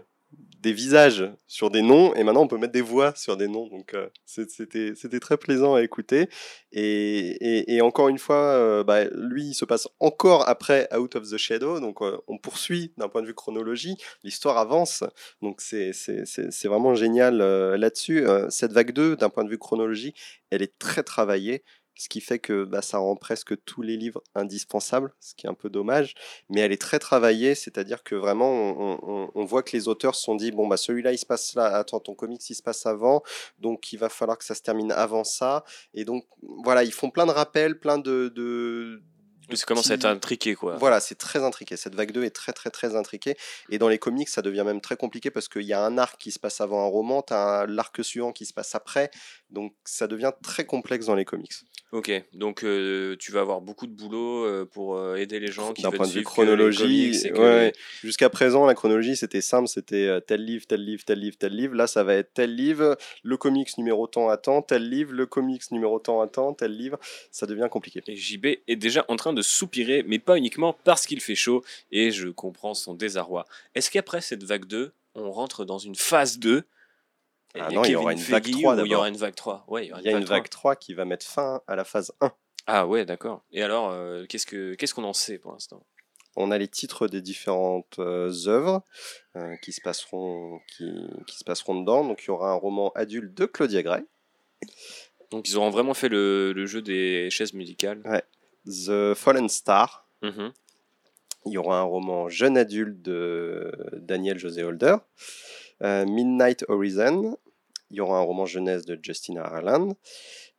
des 0.60 0.72
visages 0.72 1.24
sur 1.46 1.70
des 1.70 1.82
noms, 1.82 2.14
et 2.14 2.24
maintenant 2.24 2.42
on 2.42 2.48
peut 2.48 2.58
mettre 2.58 2.72
des 2.72 2.80
voix 2.82 3.14
sur 3.14 3.36
des 3.36 3.48
noms. 3.48 3.68
Donc 3.68 3.94
euh, 3.94 4.08
c'était 4.24 5.20
très 5.20 5.36
plaisant 5.36 5.74
à 5.74 5.82
écouter. 5.82 6.28
Et, 6.72 7.74
et, 7.74 7.80
encore 7.80 8.08
une 8.08 8.18
fois, 8.18 8.36
euh, 8.36 8.84
bah, 8.84 9.04
lui, 9.14 9.46
il 9.48 9.54
se 9.54 9.64
passe 9.64 9.88
encore 10.00 10.48
après 10.48 10.88
Out 10.94 11.16
of 11.16 11.30
the 11.30 11.36
Shadow. 11.36 11.80
Donc 11.80 12.02
euh, 12.02 12.18
on 12.26 12.38
poursuit 12.38 12.92
d'un 12.98 13.08
point 13.08 13.22
de 13.22 13.26
vue 13.26 13.34
chronologie, 13.34 13.96
l'histoire 14.24 14.58
avance. 14.58 15.04
Donc 15.42 15.60
c'est 15.60 15.92
c'est- 15.92 16.68
vraiment 16.68 16.94
génial 16.94 17.38
là-dessus. 17.38 18.26
Cette 18.50 18.72
vague 18.72 18.92
2, 18.92 19.16
d'un 19.16 19.30
point 19.30 19.44
de 19.44 19.48
vue 19.48 19.58
chronologie, 19.58 20.12
elle 20.50 20.62
est 20.62 20.78
très 20.78 21.02
travaillée 21.02 21.62
ce 21.98 22.08
qui 22.08 22.22
fait 22.22 22.38
que 22.38 22.64
bah, 22.64 22.80
ça 22.80 22.96
rend 22.98 23.16
presque 23.16 23.62
tous 23.64 23.82
les 23.82 23.96
livres 23.98 24.22
indispensables, 24.34 25.12
ce 25.20 25.34
qui 25.34 25.46
est 25.46 25.50
un 25.50 25.54
peu 25.54 25.68
dommage, 25.68 26.14
mais 26.48 26.60
elle 26.60 26.72
est 26.72 26.80
très 26.80 26.98
travaillée, 26.98 27.54
c'est-à-dire 27.54 28.02
que 28.02 28.14
vraiment 28.14 28.50
on, 28.50 28.98
on- 29.02 29.30
on 29.34 29.44
voit 29.44 29.62
que 29.62 29.76
les 29.76 29.88
auteurs 29.88 30.14
se 30.14 30.22
sont 30.22 30.34
dit, 30.36 30.50
bon 30.52 30.66
bah 30.66 30.76
celui-là 30.78 31.12
il 31.12 31.18
se 31.18 31.26
passe 31.26 31.54
là, 31.54 31.66
attends 31.76 32.00
ton 32.00 32.14
comics 32.14 32.48
il 32.48 32.54
se 32.54 32.62
passe 32.62 32.86
avant, 32.86 33.22
donc 33.58 33.92
il 33.92 33.98
va 33.98 34.08
falloir 34.08 34.38
que 34.38 34.44
ça 34.44 34.54
se 34.54 34.62
termine 34.62 34.92
avant 34.92 35.24
ça, 35.24 35.64
et 35.92 36.04
donc 36.06 36.24
voilà, 36.64 36.84
ils 36.84 36.92
font 36.92 37.10
plein 37.10 37.26
de 37.26 37.32
rappels, 37.32 37.78
plein 37.78 37.98
de... 37.98 38.28
de 38.34 39.02
Ça 39.54 39.64
commence 39.66 39.90
à 39.90 39.94
être 39.94 40.04
intriqué, 40.04 40.54
quoi. 40.54 40.76
voilà, 40.76 41.00
c'est 41.00 41.14
très 41.14 41.42
intriqué. 41.42 41.76
Cette 41.76 41.94
vague 41.94 42.12
2 42.12 42.22
est 42.24 42.30
très 42.30 42.52
très 42.52 42.68
très 42.70 42.94
intriquée. 42.94 43.34
Et 43.70 43.78
dans 43.78 43.88
les 43.88 43.98
comics, 43.98 44.28
ça 44.28 44.42
devient 44.42 44.62
même 44.64 44.80
très 44.82 44.96
compliqué 44.96 45.30
parce 45.30 45.48
qu'il 45.48 45.62
y 45.62 45.72
a 45.72 45.82
un 45.82 45.96
arc 45.96 46.20
qui 46.20 46.30
se 46.32 46.38
passe 46.38 46.60
avant 46.60 46.84
un 46.84 46.88
roman, 46.88 47.22
tu 47.22 47.32
as 47.32 47.64
l'arc 47.66 48.04
suivant 48.04 48.32
qui 48.32 48.44
se 48.44 48.52
passe 48.52 48.74
après. 48.74 49.10
Donc 49.50 49.74
ça 49.86 50.06
devient 50.06 50.32
très 50.42 50.66
complexe 50.66 51.06
dans 51.06 51.14
les 51.14 51.24
comics. 51.24 51.54
Ok, 51.90 52.12
donc 52.34 52.64
euh, 52.64 53.16
tu 53.18 53.32
vas 53.32 53.40
avoir 53.40 53.62
beaucoup 53.62 53.86
de 53.86 53.92
boulot 53.92 54.44
euh, 54.44 54.66
pour 54.66 54.96
euh, 54.96 55.16
aider 55.16 55.40
les 55.40 55.50
gens 55.50 55.72
qui 55.72 55.80
D'un 55.80 55.90
point 55.90 56.06
de 56.06 56.12
vue 56.12 56.22
chronologie, 56.22 57.12
ouais, 57.32 57.66
les- 57.68 57.72
jusqu'à 58.02 58.28
présent, 58.28 58.66
la 58.66 58.74
chronologie 58.74 59.16
c'était 59.16 59.40
simple, 59.40 59.68
c'était 59.68 60.20
tel 60.26 60.44
livre, 60.44 60.66
tel 60.66 60.84
livre, 60.84 61.02
tel 61.06 61.18
livre, 61.18 61.36
tel 61.38 61.54
livre. 61.54 61.74
Là, 61.74 61.86
ça 61.86 62.04
va 62.04 62.12
être 62.14 62.34
tel 62.34 62.54
livre, 62.54 62.98
le 63.22 63.36
comics 63.38 63.78
numéro 63.78 64.06
tant 64.06 64.28
à 64.28 64.36
tant, 64.36 64.60
tel 64.60 64.86
livre, 64.86 65.14
le 65.14 65.24
comics 65.24 65.62
numéro 65.70 65.98
tant 65.98 66.20
à 66.20 66.28
tant, 66.28 66.52
tel 66.52 66.76
livre. 66.76 66.98
Ça 67.32 67.46
devient 67.46 67.68
compliqué. 67.70 68.02
Et 68.06 68.16
JB 68.16 68.46
est 68.68 68.76
déjà 68.76 69.06
en 69.08 69.16
train 69.16 69.32
de 69.32 69.40
soupirer, 69.40 70.04
mais 70.06 70.18
pas 70.18 70.36
uniquement 70.36 70.76
parce 70.84 71.06
qu'il 71.06 71.22
fait 71.22 71.34
chaud, 71.36 71.64
et 71.90 72.10
je 72.10 72.28
comprends 72.28 72.74
son 72.74 72.92
désarroi. 72.92 73.46
Est-ce 73.74 73.90
qu'après 73.90 74.20
cette 74.20 74.44
vague 74.44 74.66
2, 74.66 74.92
on 75.14 75.30
rentre 75.32 75.64
dans 75.64 75.78
une 75.78 75.94
phase 75.96 76.38
2 76.38 76.64
Ah 77.60 77.70
non, 77.70 77.84
il 77.84 77.90
y 77.92 77.96
aura 77.96 78.12
une 78.12 78.18
vague 78.18 78.44
Feige 78.44 78.52
3 78.60 78.72
ou 78.72 78.76
Il 78.76 78.80
y 78.80 78.82
d'abord. 78.88 78.98
aura 79.00 79.08
une 79.08 79.16
vague 79.16 79.34
3. 79.34 79.64
Ouais, 79.68 79.84
il 79.86 79.88
y 79.88 79.92
aura 79.92 80.00
Il 80.00 80.06
y 80.06 80.08
a 80.14 80.16
une 80.18 80.24
3. 80.24 80.36
vague 80.36 80.48
3 80.48 80.76
qui 80.76 80.94
va 80.94 81.04
mettre 81.04 81.26
fin 81.26 81.60
à 81.66 81.76
la 81.76 81.84
phase 81.84 82.12
1. 82.20 82.32
Ah 82.66 82.86
ouais, 82.86 83.04
d'accord. 83.06 83.42
Et 83.52 83.62
alors, 83.62 83.90
euh, 83.90 84.26
qu'est-ce 84.28 84.46
que 84.46 84.74
qu'est-ce 84.74 84.94
qu'on 84.94 85.04
en 85.04 85.12
sait 85.14 85.38
pour 85.38 85.52
l'instant? 85.52 85.84
On 86.36 86.50
a 86.50 86.58
les 86.58 86.68
titres 86.68 87.08
des 87.08 87.20
différentes 87.22 87.98
euh, 87.98 88.30
œuvres 88.46 88.82
euh, 89.36 89.56
qui, 89.56 89.72
se 89.72 89.80
passeront, 89.80 90.60
qui, 90.68 90.84
qui 91.26 91.36
se 91.38 91.44
passeront 91.44 91.80
dedans. 91.80 92.04
Donc 92.04 92.22
il 92.22 92.26
y 92.26 92.30
aura 92.30 92.50
un 92.50 92.54
roman 92.54 92.92
adulte 92.94 93.34
de 93.34 93.46
Claudia 93.46 93.82
Gray, 93.82 94.04
Donc 95.30 95.48
ils 95.48 95.56
auront 95.56 95.70
vraiment 95.70 95.94
fait 95.94 96.08
le, 96.08 96.52
le 96.52 96.66
jeu 96.66 96.80
des 96.82 97.28
chaises 97.30 97.54
musicales. 97.54 98.02
The 98.66 99.14
Fallen 99.14 99.48
Star. 99.48 100.06
Mhm. 100.22 100.52
Il 101.46 101.52
y 101.52 101.58
aura 101.58 101.78
un 101.80 101.84
roman 101.84 102.28
jeune 102.28 102.58
adulte 102.58 103.00
de 103.00 103.72
Daniel 103.94 104.38
José 104.38 104.62
Holder, 104.64 104.96
euh, 105.82 106.04
Midnight 106.04 106.64
Horizon. 106.68 107.38
Il 107.90 107.96
y 107.96 108.00
aura 108.00 108.18
un 108.18 108.22
roman 108.22 108.44
jeunesse 108.46 108.84
de 108.84 108.98
Justina 109.02 109.42
Harlan, 109.44 109.96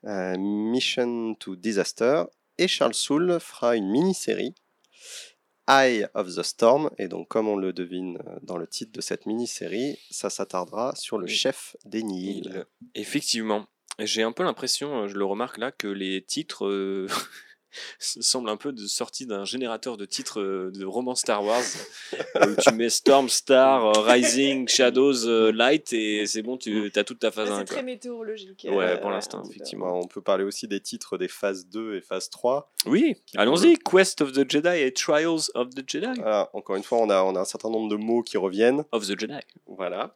euh, 0.06 0.35
Mission 0.38 1.35
to 1.35 1.56
Disaster. 1.56 2.23
Et 2.57 2.68
Charles 2.68 2.93
Soule 2.95 3.39
fera 3.39 3.76
une 3.76 3.89
mini-série, 3.89 4.53
Eye 5.68 6.06
of 6.15 6.35
the 6.35 6.41
Storm. 6.43 6.89
Et 6.97 7.07
donc, 7.07 7.27
comme 7.27 7.47
on 7.47 7.56
le 7.56 7.72
devine 7.73 8.18
euh, 8.27 8.38
dans 8.41 8.57
le 8.57 8.68
titre 8.68 8.91
de 8.91 9.01
cette 9.01 9.26
mini-série, 9.26 9.97
ça 10.10 10.30
s'attardera 10.30 10.93
sur 10.95 11.18
le 11.18 11.27
chef 11.27 11.76
des 11.85 12.03
Nihil. 12.03 12.65
Il- 12.93 13.01
Effectivement. 13.01 13.68
J'ai 13.99 14.23
un 14.23 14.31
peu 14.31 14.43
l'impression, 14.43 15.03
euh, 15.03 15.07
je 15.07 15.15
le 15.18 15.26
remarque 15.26 15.57
là, 15.57 15.72
que 15.72 15.88
les 15.88 16.22
titres 16.23 16.65
euh, 16.65 17.07
semble 17.99 18.49
un 18.49 18.57
peu 18.57 18.71
de 18.71 18.85
sortie 18.87 19.25
d'un 19.25 19.45
générateur 19.45 19.97
de 19.97 20.05
titres 20.05 20.39
euh, 20.41 20.71
de 20.73 20.85
romans 20.85 21.15
Star 21.15 21.43
Wars 21.43 21.61
où 22.13 22.61
tu 22.61 22.73
mets 22.73 22.89
Storm, 22.89 23.29
Star, 23.29 23.85
euh, 23.85 24.01
Rising, 24.01 24.67
Shadows, 24.67 25.25
euh, 25.27 25.51
Light 25.51 25.91
et 25.93 26.25
c'est 26.25 26.41
bon, 26.41 26.57
tu 26.57 26.91
as 26.95 27.03
toute 27.03 27.19
ta 27.19 27.31
phase 27.31 27.49
Ouais, 27.49 27.55
1. 27.55 27.59
c'est 27.59 27.65
quoi. 27.65 27.75
très 27.75 27.83
météorologique. 27.83 28.67
Ouais, 28.69 28.85
euh, 28.85 28.97
pour 28.97 29.09
l'instant, 29.09 29.43
effectivement. 29.49 29.99
On 29.99 30.07
peut 30.07 30.21
parler 30.21 30.43
aussi 30.43 30.67
des 30.67 30.79
titres 30.79 31.17
des 31.17 31.27
phases 31.27 31.67
2 31.67 31.95
et 31.95 32.01
phase 32.01 32.29
3. 32.29 32.71
Oui, 32.85 33.15
allons-y. 33.35 33.77
Quest 33.77 34.21
of 34.21 34.31
the 34.33 34.49
Jedi 34.49 34.81
et 34.81 34.93
Trials 34.93 35.49
of 35.55 35.69
the 35.75 35.83
Jedi. 35.87 36.07
Voilà, 36.19 36.49
encore 36.53 36.75
une 36.75 36.83
fois, 36.83 36.99
on 36.99 37.09
a, 37.09 37.21
on 37.23 37.35
a 37.35 37.39
un 37.41 37.45
certain 37.45 37.69
nombre 37.69 37.89
de 37.89 37.95
mots 37.95 38.21
qui 38.23 38.37
reviennent. 38.37 38.83
Of 38.91 39.07
the 39.07 39.19
Jedi. 39.19 39.39
Voilà. 39.67 40.15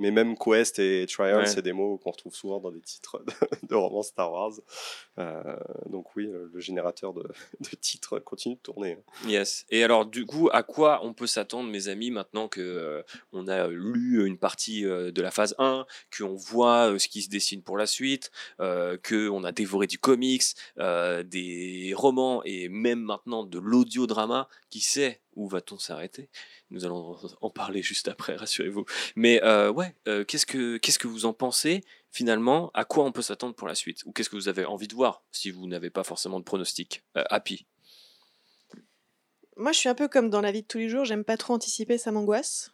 Mais 0.00 0.10
même 0.10 0.36
Quest 0.36 0.78
et 0.80 1.06
Trial, 1.06 1.38
Ouais. 1.40 1.46
c'est 1.46 1.62
des 1.62 1.72
mots 1.72 1.96
qu'on 1.98 2.10
retrouve 2.10 2.34
souvent 2.34 2.58
dans 2.58 2.72
des 2.72 2.80
titres 2.80 3.22
de, 3.62 3.66
de 3.68 3.74
romans 3.74 4.02
Star 4.02 4.32
Wars. 4.32 4.54
Euh, 5.18 5.56
donc 5.88 6.16
oui, 6.16 6.24
le, 6.26 6.50
le 6.52 6.60
générateur 6.60 7.12
de, 7.12 7.22
de 7.60 7.76
titres 7.80 8.18
continue 8.18 8.56
de 8.56 8.60
tourner. 8.60 8.98
Yes. 9.26 9.64
Et 9.70 9.84
alors, 9.84 10.06
du 10.06 10.26
coup, 10.26 10.48
à 10.52 10.62
quoi 10.62 11.00
on 11.04 11.12
peut 11.12 11.26
s'attendre, 11.28 11.70
mes 11.70 11.86
amis, 11.88 12.10
maintenant 12.10 12.48
que 12.48 12.60
euh, 12.60 13.02
on 13.32 13.46
a 13.46 13.68
lu 13.68 14.26
une 14.26 14.38
partie 14.38 14.84
euh, 14.84 15.12
de 15.12 15.22
la 15.22 15.30
phase 15.30 15.54
1, 15.58 15.86
qu'on 16.16 16.34
voit 16.34 16.98
ce 16.98 17.06
qui 17.06 17.22
se 17.22 17.28
dessine 17.28 17.62
pour 17.62 17.76
la 17.76 17.86
suite, 17.86 18.30
qu'on 18.58 19.44
a 19.44 19.52
dévoré 19.52 19.86
du 19.86 19.98
comics, 19.98 20.42
des 20.78 21.92
romans 21.94 22.42
et 22.44 22.68
même 22.68 23.00
maintenant 23.00 23.44
de 23.44 23.58
l'audiodrama, 23.58 24.48
qui 24.70 24.80
sait? 24.80 25.20
Où 25.40 25.48
va-t-on 25.48 25.78
s'arrêter? 25.78 26.28
Nous 26.70 26.84
allons 26.84 27.16
en 27.40 27.50
parler 27.50 27.82
juste 27.82 28.08
après, 28.08 28.36
rassurez-vous. 28.36 28.84
Mais 29.16 29.42
euh, 29.42 29.70
ouais, 29.72 29.94
euh, 30.06 30.24
qu'est-ce 30.24 30.46
que 30.46 30.76
qu'est-ce 30.76 30.98
que 30.98 31.08
vous 31.08 31.24
en 31.24 31.32
pensez 31.32 31.82
finalement? 32.10 32.70
À 32.74 32.84
quoi 32.84 33.04
on 33.04 33.12
peut 33.12 33.22
s'attendre 33.22 33.54
pour 33.54 33.66
la 33.68 33.74
suite? 33.74 34.02
Ou 34.04 34.12
qu'est-ce 34.12 34.28
que 34.30 34.36
vous 34.36 34.48
avez 34.48 34.64
envie 34.64 34.88
de 34.88 34.94
voir 34.94 35.22
si 35.32 35.50
vous 35.50 35.66
n'avez 35.66 35.90
pas 35.90 36.04
forcément 36.04 36.38
de 36.38 36.44
pronostic 36.44 37.02
Euh, 37.16 37.24
Happy? 37.30 37.66
Moi, 39.56 39.72
je 39.72 39.78
suis 39.78 39.88
un 39.88 39.94
peu 39.94 40.08
comme 40.08 40.30
dans 40.30 40.40
la 40.40 40.52
vie 40.52 40.62
de 40.62 40.66
tous 40.66 40.78
les 40.78 40.88
jours, 40.88 41.04
j'aime 41.04 41.24
pas 41.24 41.36
trop 41.36 41.54
anticiper, 41.54 41.98
ça 41.98 42.12
m'angoisse. 42.12 42.70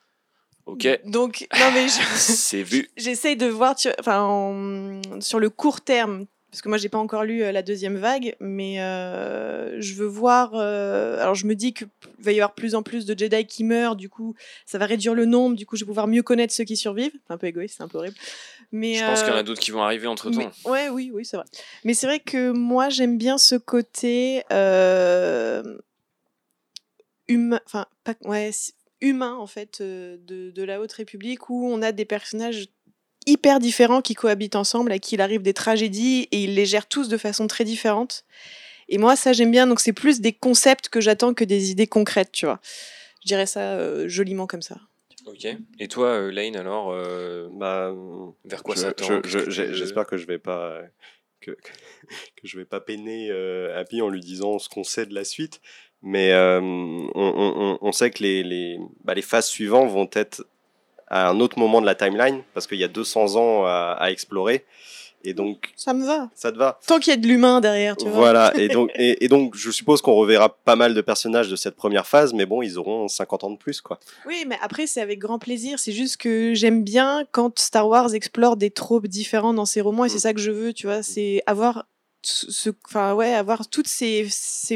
Ok. 0.67 0.87
Donc, 1.05 1.47
non, 1.59 1.71
mais 1.73 1.89
je- 1.89 2.01
C'est 2.17 2.63
vu. 2.63 2.89
j'essaye 2.97 3.37
de 3.37 3.47
voir 3.47 3.75
tu- 3.77 3.89
enfin, 3.99 4.21
en- 4.23 5.21
sur 5.21 5.39
le 5.41 5.51
court 5.51 5.81
terme, 5.81 6.27
parce 6.57 6.63
que 6.63 6.71
moi, 6.71 6.79
j'ai 6.79 6.89
pas 6.89 6.97
encore 6.97 7.23
lu 7.25 7.43
euh, 7.43 7.53
la 7.53 7.61
deuxième 7.61 7.99
vague, 7.99 8.35
mais 8.41 8.81
euh, 8.81 9.79
je 9.79 9.93
veux 9.93 10.07
voir. 10.07 10.53
euh, 10.55 11.21
alors, 11.21 11.35
je 11.35 11.45
me 11.47 11.55
dis 11.55 11.75
qu'il 11.75 11.87
va 12.19 12.33
y 12.33 12.37
avoir 12.41 12.55
plus 12.55 12.75
en 12.75 12.83
plus 12.83 13.05
de 13.05 13.15
Jedi 13.19 13.45
qui 13.47 13.63
meurent, 13.63 13.95
du 13.95 14.09
coup, 14.09 14.35
ça 14.65 14.79
va 14.79 14.87
réduire 14.87 15.13
le 15.13 15.27
nombre, 15.27 15.55
du 15.55 15.67
coup, 15.67 15.77
je 15.77 15.85
vais 15.85 15.89
pouvoir 15.89 16.07
mieux 16.07 16.23
connaître 16.23 16.55
ceux 16.55 16.65
qui 16.65 16.79
survivent. 16.79 17.13
C'est 17.27 17.31
un 17.35 17.37
peu 17.37 17.47
égoïste, 17.47 17.75
c'est 17.77 17.83
un 17.83 17.89
peu 17.89 17.99
horrible. 17.99 18.17
Mais, 18.73 18.95
Je 18.95 19.05
pense 19.05 19.21
qu'il 19.23 19.33
y 19.33 19.35
en 19.35 19.39
a 19.39 19.43
d'autres 19.43 19.61
qui 19.61 19.71
vont 19.71 19.83
arriver 19.83 20.07
entre 20.07 20.31
temps. 20.31 20.39
mais- 20.65 20.71
ouais, 20.71 20.89
oui, 20.89 21.11
oui, 21.13 21.27
c'est 21.27 21.37
vrai. 21.37 21.45
Mais 21.85 21.93
c'est 21.93 22.07
vrai 22.07 22.21
que 22.21 22.53
moi, 22.53 22.89
j'aime 22.89 23.19
bien 23.19 23.37
ce 23.37 23.57
côté 23.57 24.43
euh, 24.51 25.77
humain, 27.29 27.61
enfin, 27.67 27.85
pas, 28.03 28.15
ouais, 28.25 28.49
si- 28.51 28.73
humain 29.03 29.35
en 29.35 29.47
fait 29.47 29.83
de, 29.83 30.19
de 30.51 30.63
la 30.63 30.81
Haute 30.81 30.93
République 30.93 31.51
où 31.51 31.69
on 31.71 31.83
a 31.83 31.93
des 31.93 32.07
personnages 32.07 32.69
hyper 33.27 33.59
différents 33.59 34.01
qui 34.03 34.15
cohabitent 34.15 34.57
ensemble, 34.57 34.93
à 34.93 34.99
qui 34.99 35.17
il 35.17 35.21
arrive 35.21 35.43
des 35.43 35.53
tragédies 35.55 36.29
et 36.33 36.45
ils 36.45 36.55
les 36.55 36.67
gèrent 36.67 36.87
tous 36.89 37.09
de 37.09 37.17
façon 37.17 37.47
très 37.47 37.65
différente. 37.65 38.25
Et 38.89 38.99
moi, 38.99 39.17
ça, 39.17 39.33
j'aime 39.33 39.51
bien. 39.51 39.67
Donc, 39.67 39.81
c'est 39.81 39.93
plus 39.93 40.21
des 40.21 40.33
concepts 40.33 40.89
que 40.89 41.01
j'attends 41.01 41.35
que 41.35 41.45
des 41.45 41.71
idées 41.73 41.87
concrètes, 41.89 42.31
tu 42.33 42.47
vois. 42.47 42.61
Je 43.23 43.27
dirais 43.29 43.47
ça 43.47 43.73
euh, 43.75 44.09
joliment 44.09 44.47
comme 44.47 44.63
ça. 44.63 44.77
Ok. 45.27 45.45
Et 45.81 45.89
toi, 45.89 46.07
euh, 46.11 46.31
Lane, 46.31 46.55
alors, 46.57 46.93
euh, 46.93 47.49
Bah, 47.53 47.93
vers 48.45 48.63
quoi 48.63 48.77
je- 48.77 48.81
ça 48.81 48.93
je- 48.97 49.29
je- 49.29 49.51
j'ai- 49.51 49.75
J'espère 49.75 50.07
que 50.07 50.17
je 50.17 50.27
vais 50.27 50.39
pas 50.39 50.81
que, 51.41 51.57
je 52.45 52.59
vais 52.59 52.65
pas 52.65 52.81
peiner 52.81 53.29
euh, 53.31 53.77
Happy 53.77 54.01
en 54.03 54.09
lui 54.09 54.21
disant 54.21 54.59
ce 54.61 54.69
qu'on 54.69 54.85
sait 54.85 55.07
de 55.07 55.15
la 55.15 55.25
suite. 55.25 55.61
Mais 56.03 56.31
euh, 56.33 56.61
on, 56.61 57.11
on- 57.15 57.55
on- 57.57 57.79
on 57.81 57.93
sait 57.93 58.11
que 58.11 58.23
les, 58.23 58.45
les, 58.45 58.79
bah, 59.03 59.15
les 59.15 59.23
phases 59.23 59.47
suivantes 59.49 59.91
vont 59.91 60.09
être 60.13 60.47
à 61.09 61.29
un 61.29 61.41
autre 61.41 61.59
moment 61.59 61.81
de 61.81 61.87
la 61.87 61.95
timeline 61.95 62.43
parce 62.55 62.67
qu'il 62.67 62.79
y 62.79 62.85
a 62.85 62.89
200 62.89 63.37
ans 63.37 63.65
à, 63.67 63.97
à 63.99 64.11
explorer. 64.11 64.65
Et 65.25 65.35
donc, 65.35 65.73
Ça 65.75 65.93
me 65.93 66.07
va. 66.07 66.31
ça 66.37 66.53
te 66.53 66.57
va 66.57 66.79
Tant 66.87 67.01
qu'il 67.01 67.11
y 67.11 67.15
a 67.15 67.17
de 67.17 67.27
l'humain 67.27 67.61
derrière, 67.61 67.97
tu 67.97 68.05
vois. 68.05 68.13
Voilà, 68.13 68.53
et 68.57 68.69
donc, 68.77 68.91
et, 68.95 69.25
et 69.25 69.29
donc 69.29 69.57
je 69.57 69.73
suppose 69.73 70.01
qu'on 70.01 70.15
reverra 70.15 70.51
pas 70.51 70.77
mal 70.77 70.95
de 70.95 71.01
personnages 71.01 71.49
de 71.49 71.57
cette 71.57 71.75
première 71.75 72.07
phase, 72.07 72.33
mais 72.33 72.47
bon, 72.47 72.63
ils 72.63 72.79
auront 72.79 73.09
50 73.09 73.43
ans 73.43 73.51
de 73.51 73.57
plus, 73.57 73.81
quoi. 73.81 73.99
Oui, 74.27 74.45
mais 74.47 74.57
après, 74.63 74.87
c'est 74.87 75.01
avec 75.01 75.19
grand 75.19 75.41
plaisir. 75.41 75.81
C'est 75.81 75.91
juste 75.91 76.19
que 76.19 76.55
j'aime 76.55 76.85
bien 76.85 77.25
quand 77.33 77.59
Star 77.59 77.89
Wars 77.89 78.15
explore 78.15 78.57
des 78.57 78.71
tropes 78.71 79.09
différents 79.09 79.55
dans 79.55 79.65
ses 79.67 79.81
romans, 79.81 80.05
et 80.05 80.09
c'est 80.09 80.21
ça 80.21 80.33
que 80.33 80.39
je 80.41 80.53
veux, 80.53 80.73
tu 80.73 80.87
vois. 80.87 81.03
C'est 81.03 81.43
avoir, 81.47 81.87
enfin, 82.87 83.15
ouais, 83.15 83.35
avoir 83.35 83.69
toutes 83.69 83.89
ces, 83.89 84.29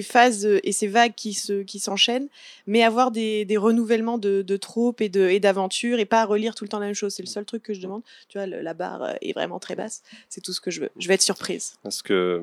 phases 0.02 0.46
euh, 0.46 0.60
et 0.62 0.72
ces 0.72 0.86
vagues 0.86 1.14
qui 1.14 1.34
se, 1.34 1.62
qui 1.62 1.78
s'enchaînent, 1.78 2.28
mais 2.66 2.82
avoir 2.82 3.10
des, 3.10 3.44
des 3.44 3.56
renouvellements 3.56 4.18
de, 4.18 4.42
de 4.42 4.56
tropes 4.56 5.00
et 5.00 5.08
de, 5.08 5.28
et 5.28 5.40
d'aventures, 5.40 5.98
et 5.98 6.04
pas 6.04 6.24
relire 6.24 6.54
tout 6.54 6.64
le 6.64 6.68
temps 6.68 6.78
la 6.78 6.86
même 6.86 6.94
chose. 6.94 7.14
C'est 7.14 7.22
le 7.22 7.28
seul 7.28 7.44
truc 7.44 7.62
que 7.62 7.74
je 7.74 7.80
demande. 7.80 8.02
Tu 8.28 8.38
vois, 8.38 8.46
la 8.46 8.74
barre 8.74 9.02
euh, 9.02 9.14
est 9.20 9.32
vraiment 9.32 9.58
très 9.58 9.76
basse. 9.76 10.02
C'est 10.28 10.40
tout 10.40 10.52
ce 10.52 10.60
que 10.60 10.70
je 10.70 10.80
veux. 10.80 10.90
Je 10.98 11.08
vais 11.08 11.14
être 11.14 11.22
surprise. 11.22 11.74
Parce 11.82 12.02
que 12.02 12.42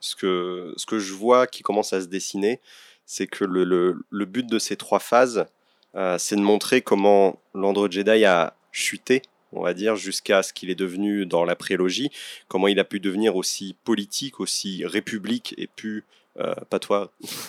ce 0.00 0.14
que, 0.14 0.72
ce 0.76 0.86
que 0.86 0.98
je 0.98 1.12
vois 1.12 1.46
qui 1.46 1.62
commence 1.62 1.92
à 1.92 2.00
se 2.00 2.06
dessiner, 2.06 2.60
c'est 3.06 3.26
que 3.26 3.44
le, 3.44 3.64
le, 3.64 4.04
le 4.10 4.24
but 4.24 4.46
de 4.46 4.58
ces 4.58 4.76
trois 4.76 5.00
phases, 5.00 5.46
euh, 5.94 6.18
c'est 6.18 6.36
de 6.36 6.42
montrer 6.42 6.82
comment 6.82 7.40
l'Android 7.54 7.90
Jedi 7.90 8.24
a 8.24 8.54
chuté, 8.70 9.22
on 9.52 9.62
va 9.62 9.74
dire, 9.74 9.96
jusqu'à 9.96 10.42
ce 10.42 10.52
qu'il 10.52 10.70
est 10.70 10.74
devenu 10.74 11.26
dans 11.26 11.44
la 11.44 11.56
prélogie, 11.56 12.10
comment 12.48 12.68
il 12.68 12.78
a 12.78 12.84
pu 12.84 13.00
devenir 13.00 13.36
aussi 13.36 13.76
politique, 13.84 14.40
aussi 14.40 14.84
république, 14.84 15.54
et 15.58 15.66
pu... 15.66 16.04
euh, 16.38 16.54
pas 16.70 16.78
toi. 16.78 17.12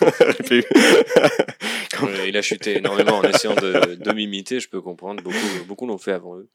Il 2.26 2.36
a 2.36 2.42
chuté 2.42 2.78
énormément 2.78 3.18
en 3.18 3.22
essayant 3.22 3.54
de, 3.54 3.94
de 3.94 4.12
m'imiter, 4.12 4.60
je 4.60 4.68
peux 4.68 4.80
comprendre. 4.80 5.22
Beaucoup, 5.22 5.64
beaucoup 5.66 5.86
l'ont 5.86 5.98
fait 5.98 6.12
avant 6.12 6.36
eux. 6.36 6.48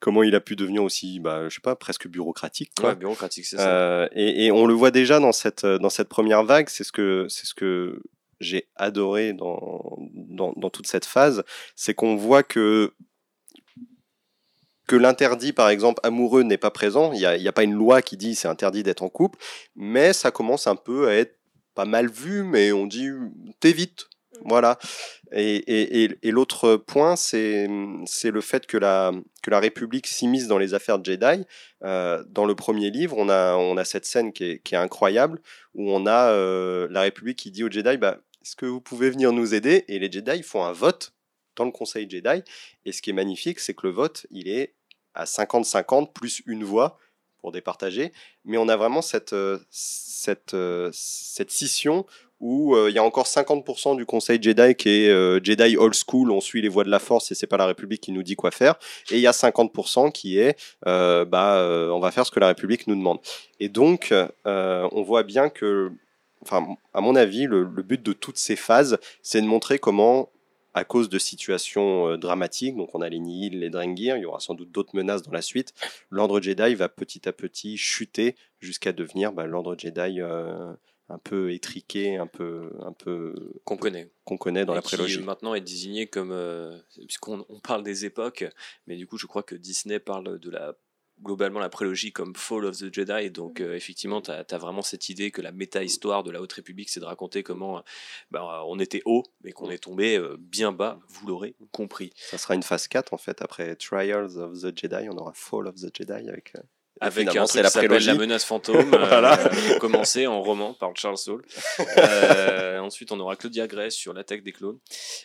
comment 0.00 0.22
il 0.22 0.34
a 0.34 0.40
pu 0.40 0.56
devenir 0.56 0.82
aussi, 0.82 1.18
bah, 1.20 1.48
je 1.48 1.54
sais 1.54 1.60
pas, 1.60 1.76
presque 1.76 2.08
bureaucratique. 2.08 2.72
Quoi. 2.78 2.90
Ouais, 2.90 2.96
bureaucratique, 2.96 3.46
c'est 3.46 3.56
ça. 3.56 3.68
Euh, 3.68 4.08
et, 4.12 4.46
et 4.46 4.52
on 4.52 4.66
le 4.66 4.74
voit 4.74 4.90
déjà 4.90 5.18
dans 5.18 5.32
cette, 5.32 5.64
dans 5.64 5.88
cette 5.88 6.08
première 6.08 6.44
vague, 6.44 6.68
c'est 6.68 6.84
ce 6.84 6.92
que, 6.92 7.26
c'est 7.28 7.46
ce 7.46 7.54
que 7.54 8.02
j'ai 8.40 8.66
adoré 8.76 9.32
dans, 9.32 9.98
dans, 10.12 10.52
dans 10.56 10.70
toute 10.70 10.86
cette 10.86 11.06
phase, 11.06 11.42
c'est 11.74 11.94
qu'on 11.94 12.16
voit 12.16 12.42
que 12.42 12.92
que 14.86 14.96
l'interdit, 14.96 15.52
par 15.52 15.68
exemple, 15.68 16.00
amoureux 16.02 16.42
n'est 16.42 16.58
pas 16.58 16.70
présent. 16.70 17.12
Il 17.12 17.18
n'y 17.18 17.48
a, 17.48 17.52
pas 17.52 17.64
une 17.64 17.74
loi 17.74 18.02
qui 18.02 18.16
dit 18.16 18.34
c'est 18.34 18.48
interdit 18.48 18.82
d'être 18.82 19.02
en 19.02 19.08
couple, 19.08 19.38
mais 19.74 20.12
ça 20.12 20.30
commence 20.30 20.66
un 20.66 20.76
peu 20.76 21.08
à 21.08 21.14
être 21.14 21.36
pas 21.74 21.84
mal 21.84 22.08
vu, 22.08 22.42
mais 22.42 22.72
on 22.72 22.86
dit 22.86 23.10
t'évites. 23.60 24.06
Voilà. 24.44 24.78
Et, 25.32 26.08
l'autre 26.24 26.76
point, 26.76 27.16
c'est 27.16 27.68
c'est 28.04 28.30
le 28.30 28.40
fait 28.40 28.66
que 28.66 28.76
la, 28.76 29.12
que 29.42 29.50
la 29.50 29.60
République 29.60 30.06
s'immisce 30.06 30.46
dans 30.46 30.58
les 30.58 30.74
affaires 30.74 30.98
de 30.98 31.04
Jedi. 31.04 31.44
Euh, 31.84 32.22
dans 32.28 32.44
le 32.44 32.54
premier 32.54 32.90
livre, 32.90 33.16
on 33.18 33.28
a, 33.28 33.56
on 33.56 33.76
a 33.76 33.84
cette 33.84 34.06
scène 34.06 34.32
qui 34.32 34.44
est, 34.44 34.58
qui 34.62 34.74
est 34.74 34.78
incroyable, 34.78 35.40
où 35.74 35.90
on 35.90 36.06
a 36.06 36.30
euh, 36.30 36.86
la 36.90 37.02
République 37.02 37.38
qui 37.38 37.50
dit 37.50 37.64
aux 37.64 37.70
Jedi, 37.70 37.96
bah, 37.96 38.18
est-ce 38.42 38.56
que 38.56 38.66
vous 38.66 38.80
pouvez 38.80 39.10
venir 39.10 39.32
nous 39.32 39.54
aider? 39.54 39.84
Et 39.88 39.98
les 39.98 40.10
Jedi 40.10 40.42
font 40.42 40.64
un 40.64 40.72
vote 40.72 41.15
dans 41.56 41.64
le 41.64 41.72
Conseil 41.72 42.08
Jedi. 42.08 42.42
Et 42.84 42.92
ce 42.92 43.02
qui 43.02 43.10
est 43.10 43.14
magnifique, 43.14 43.60
c'est 43.60 43.74
que 43.74 43.86
le 43.86 43.92
vote, 43.92 44.26
il 44.30 44.48
est 44.48 44.74
à 45.14 45.24
50-50 45.24 46.12
plus 46.12 46.42
une 46.46 46.62
voix 46.62 46.98
pour 47.38 47.52
départager. 47.52 48.12
Mais 48.44 48.58
on 48.58 48.68
a 48.68 48.76
vraiment 48.76 49.02
cette, 49.02 49.32
euh, 49.32 49.58
cette, 49.70 50.54
euh, 50.54 50.90
cette 50.92 51.50
scission 51.50 52.06
où 52.38 52.76
euh, 52.76 52.90
il 52.90 52.94
y 52.94 52.98
a 52.98 53.02
encore 53.02 53.26
50% 53.26 53.96
du 53.96 54.04
Conseil 54.04 54.42
Jedi 54.42 54.74
qui 54.74 54.90
est 54.90 55.44
Jedi 55.44 55.76
old 55.78 55.94
school, 55.94 56.30
on 56.30 56.42
suit 56.42 56.60
les 56.60 56.68
voies 56.68 56.84
de 56.84 56.90
la 56.90 56.98
Force 56.98 57.32
et 57.32 57.34
c'est 57.34 57.46
pas 57.46 57.56
la 57.56 57.66
République 57.66 58.02
qui 58.02 58.12
nous 58.12 58.22
dit 58.22 58.36
quoi 58.36 58.50
faire. 58.50 58.74
Et 59.10 59.14
il 59.14 59.20
y 59.20 59.26
a 59.26 59.30
50% 59.30 60.12
qui 60.12 60.38
est 60.38 60.58
euh, 60.86 61.24
bah 61.24 61.66
on 61.92 61.98
va 61.98 62.10
faire 62.10 62.26
ce 62.26 62.30
que 62.30 62.40
la 62.40 62.48
République 62.48 62.86
nous 62.88 62.94
demande. 62.94 63.20
Et 63.58 63.70
donc 63.70 64.12
on 64.44 65.02
voit 65.02 65.22
bien 65.22 65.48
que, 65.48 65.92
enfin 66.42 66.76
à 66.92 67.00
mon 67.00 67.16
avis, 67.16 67.46
le 67.46 67.64
but 67.64 68.02
de 68.02 68.12
toutes 68.12 68.38
ces 68.38 68.56
phases, 68.56 68.98
c'est 69.22 69.40
de 69.40 69.46
montrer 69.46 69.78
comment 69.78 70.28
à 70.76 70.84
cause 70.84 71.08
de 71.08 71.18
situations 71.18 72.06
euh, 72.10 72.16
dramatiques, 72.18 72.76
donc 72.76 72.94
on 72.94 73.00
a 73.00 73.08
les 73.08 73.18
Nihil, 73.18 73.58
les 73.60 73.70
Drengir, 73.70 74.16
il 74.18 74.22
y 74.22 74.26
aura 74.26 74.40
sans 74.40 74.54
doute 74.54 74.70
d'autres 74.70 74.94
menaces 74.94 75.22
dans 75.22 75.32
la 75.32 75.40
suite, 75.42 75.72
l'ordre 76.10 76.38
Jedi 76.40 76.74
va 76.74 76.88
petit 76.90 77.26
à 77.28 77.32
petit 77.32 77.76
chuter 77.78 78.36
jusqu'à 78.60 78.92
devenir 78.92 79.32
bah, 79.32 79.46
l'ordre 79.46 79.74
Jedi 79.78 80.20
euh, 80.20 80.72
un 81.08 81.18
peu 81.18 81.52
étriqué, 81.52 82.16
un 82.16 82.26
peu, 82.26 82.72
un 82.82 82.92
peu 82.92 83.34
Qu'on 83.64 83.76
connaît. 83.78 84.10
qu'on 84.24 84.36
connaît 84.36 84.64
dans 84.66 84.74
Et 84.74 84.76
la 84.76 84.82
qui 84.82 84.88
prélogie. 84.88 85.20
maintenant 85.22 85.54
est 85.54 85.60
désigné 85.62 86.08
comme. 86.08 86.30
euh, 86.32 86.76
puisqu'on 87.06 87.46
on 87.48 87.58
parle 87.60 87.82
des 87.82 88.04
époques, 88.04 88.44
mais 88.86 88.96
du 88.96 89.06
coup, 89.06 89.16
je 89.16 89.26
crois 89.26 89.42
que 89.44 89.54
Disney 89.54 89.98
parle 89.98 90.38
de 90.38 90.50
la 90.50 90.74
globalement 91.22 91.60
la 91.60 91.68
prélogie 91.68 92.12
comme 92.12 92.34
Fall 92.34 92.64
of 92.64 92.76
the 92.78 92.92
Jedi. 92.92 93.30
Donc, 93.30 93.60
euh, 93.60 93.74
effectivement, 93.74 94.20
tu 94.20 94.30
as, 94.30 94.58
vraiment 94.58 94.82
cette 94.82 95.08
idée 95.08 95.30
que 95.30 95.42
la 95.42 95.52
méta-histoire 95.52 96.22
de 96.22 96.30
la 96.30 96.40
Haute 96.40 96.52
République, 96.52 96.90
c'est 96.90 97.00
de 97.00 97.04
raconter 97.04 97.42
comment 97.42 97.78
euh, 97.78 97.82
bah, 98.30 98.62
on 98.66 98.78
était 98.78 99.02
haut, 99.04 99.24
mais 99.42 99.52
qu'on 99.52 99.70
est 99.70 99.78
tombé 99.78 100.16
euh, 100.16 100.36
bien 100.38 100.72
bas, 100.72 100.98
vous 101.08 101.26
l'aurez 101.26 101.56
compris. 101.72 102.12
Ça 102.16 102.38
sera 102.38 102.54
une 102.54 102.62
phase 102.62 102.88
4 102.88 103.12
en 103.12 103.18
fait. 103.18 103.42
Après 103.42 103.76
Trials 103.76 104.36
of 104.36 104.60
the 104.60 104.76
Jedi, 104.76 105.08
on 105.10 105.16
aura 105.16 105.32
Fall 105.34 105.66
of 105.66 105.76
the 105.76 105.94
Jedi 105.94 106.28
avec, 106.28 106.52
euh, 106.56 106.60
avec 107.00 107.28
un 107.36 107.46
c'est 107.46 107.62
truc 107.62 107.64
la 107.64 107.70
prélogie. 107.70 108.06
La 108.06 108.14
menace 108.14 108.44
fantôme, 108.44 108.76
euh, 108.94 109.06
Voilà. 109.06 109.36
pour 109.36 109.78
commencer 109.78 110.26
en 110.26 110.42
roman 110.42 110.74
par 110.74 110.96
Charles 110.96 111.18
Saul. 111.18 111.44
Euh, 111.98 112.78
ensuite, 112.78 113.12
on 113.12 113.20
aura 113.20 113.36
Claudia 113.36 113.66
Gray 113.66 113.90
sur 113.90 114.12
l'attaque 114.12 114.42
des 114.42 114.52
clones. 114.52 114.78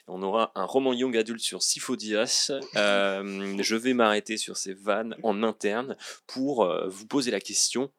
On 0.07 0.22
aura 0.22 0.52
un 0.56 0.65
roman 0.65 0.93
young 0.93 1.15
adulte 1.18 1.41
sur 1.41 1.61
Sifo 1.64 1.95
Dyas. 1.95 2.52
Euh, 2.76 3.56
je 3.61 3.76
vais 3.76 3.93
m'arrêter 3.93 4.38
sur 4.38 4.57
ces 4.57 4.73
vannes 4.73 5.15
en 5.23 5.43
interne 5.43 5.95
pour 6.27 6.64
euh, 6.64 6.88
vous 6.88 7.06
poser 7.07 7.31
la 7.31 7.39
question. 7.39 7.91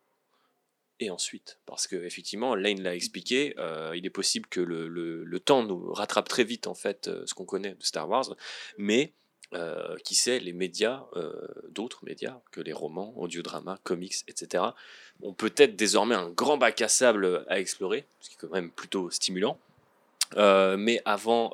Et 1.01 1.11
ensuite, 1.11 1.59
parce 1.67 1.89
que 1.89 1.97
effectivement, 1.97 2.55
Lane 2.55 2.81
l'a 2.81 2.95
expliqué, 2.95 3.57
il 3.95 4.07
est 4.07 4.11
possible 4.11 4.47
que 4.49 4.61
le, 4.61 4.87
le- 4.87 5.25
le 5.25 5.41
temps 5.41 5.65
nous 5.65 5.93
rattrape 5.93 6.29
très 6.29 6.45
vite 6.45 6.69
en 6.69 6.75
fait 6.77 7.11
ce 7.27 7.35
qu'on 7.35 7.45
connaît 7.45 7.75
de 7.75 7.83
Star 7.83 8.09
Wars, 8.09 8.37
mais 8.79 9.13
euh, 9.55 9.97
qui 10.05 10.15
sait, 10.15 10.39
les 10.39 10.53
médias, 10.53 11.05
euh, 11.17 11.33
d'autres 11.69 12.05
médias 12.05 12.41
que 12.53 12.61
les 12.61 12.73
romans, 12.73 13.13
audiodramas, 13.17 13.79
comics, 13.85 14.15
etc., 14.29 14.65
ont 15.23 15.35
peut-être 15.35 15.77
désormais 15.77 16.15
un 16.15 16.31
grand 16.31 16.57
bac 16.57 16.81
à 16.81 16.89
sable 16.89 17.45
à 17.49 17.61
explorer, 17.61 18.07
ce 18.21 18.31
qui 18.31 18.37
est 18.37 18.39
quand 18.39 18.53
même 18.53 18.71
plutôt 18.71 19.11
stimulant. 19.11 19.59
Euh, 20.39 20.79
mais 20.79 21.03
avant 21.05 21.51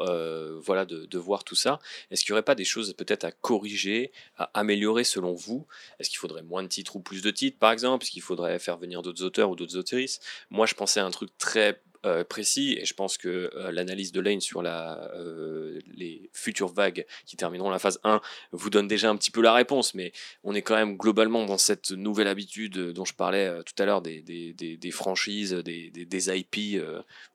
voilà, 0.60 0.84
de, 0.84 1.06
de 1.06 1.18
voir 1.18 1.42
tout 1.42 1.56
ça, 1.56 1.80
est-ce 2.10 2.24
qu'il 2.24 2.32
n'y 2.32 2.36
aurait 2.36 2.44
pas 2.44 2.54
des 2.54 2.64
choses 2.64 2.92
peut-être 2.92 3.24
à 3.24 3.32
corriger, 3.32 4.12
à 4.36 4.50
améliorer 4.54 5.02
selon 5.02 5.32
vous? 5.32 5.66
Est-ce 5.98 6.08
qu'il 6.08 6.18
faudrait 6.18 6.42
moins 6.42 6.62
de 6.62 6.68
titres 6.68 6.94
ou 6.94 7.00
plus 7.00 7.20
de 7.20 7.30
titres, 7.30 7.58
par 7.58 7.72
exemple? 7.72 8.04
Est-ce 8.04 8.12
qu'il 8.12 8.22
faudrait 8.22 8.60
faire 8.60 8.76
venir 8.76 9.02
d'autres 9.02 9.24
auteurs 9.24 9.50
ou 9.50 9.56
d'autres 9.56 9.76
autrices? 9.76 10.20
Moi, 10.50 10.66
je 10.66 10.74
pensais 10.74 11.00
à 11.00 11.04
un 11.04 11.10
truc 11.10 11.30
très 11.38 11.82
euh, 12.06 12.24
précis, 12.24 12.76
et 12.80 12.84
je 12.84 12.94
pense 12.94 13.18
que 13.18 13.50
euh, 13.54 13.72
l'analyse 13.72 14.12
de 14.12 14.20
Lane 14.20 14.40
sur 14.40 14.62
la, 14.62 15.10
euh, 15.14 15.78
les 15.94 16.30
futures 16.32 16.72
vagues 16.72 17.06
qui 17.26 17.36
termineront 17.36 17.70
la 17.70 17.78
phase 17.78 17.98
1 18.04 18.20
vous 18.52 18.70
donne 18.70 18.86
déjà 18.86 19.10
un 19.10 19.16
petit 19.16 19.30
peu 19.30 19.40
la 19.40 19.52
réponse, 19.52 19.94
mais 19.94 20.12
on 20.44 20.54
est 20.54 20.62
quand 20.62 20.76
même 20.76 20.96
globalement 20.96 21.44
dans 21.44 21.58
cette 21.58 21.90
nouvelle 21.90 22.28
habitude 22.28 22.92
dont 22.92 23.04
je 23.04 23.14
parlais 23.14 23.62
tout 23.64 23.82
à 23.82 23.86
l'heure 23.86 24.02
des, 24.02 24.22
des, 24.22 24.52
des, 24.52 24.76
des 24.76 24.90
franchises, 24.90 25.52
des, 25.52 26.38
IP 26.38 26.82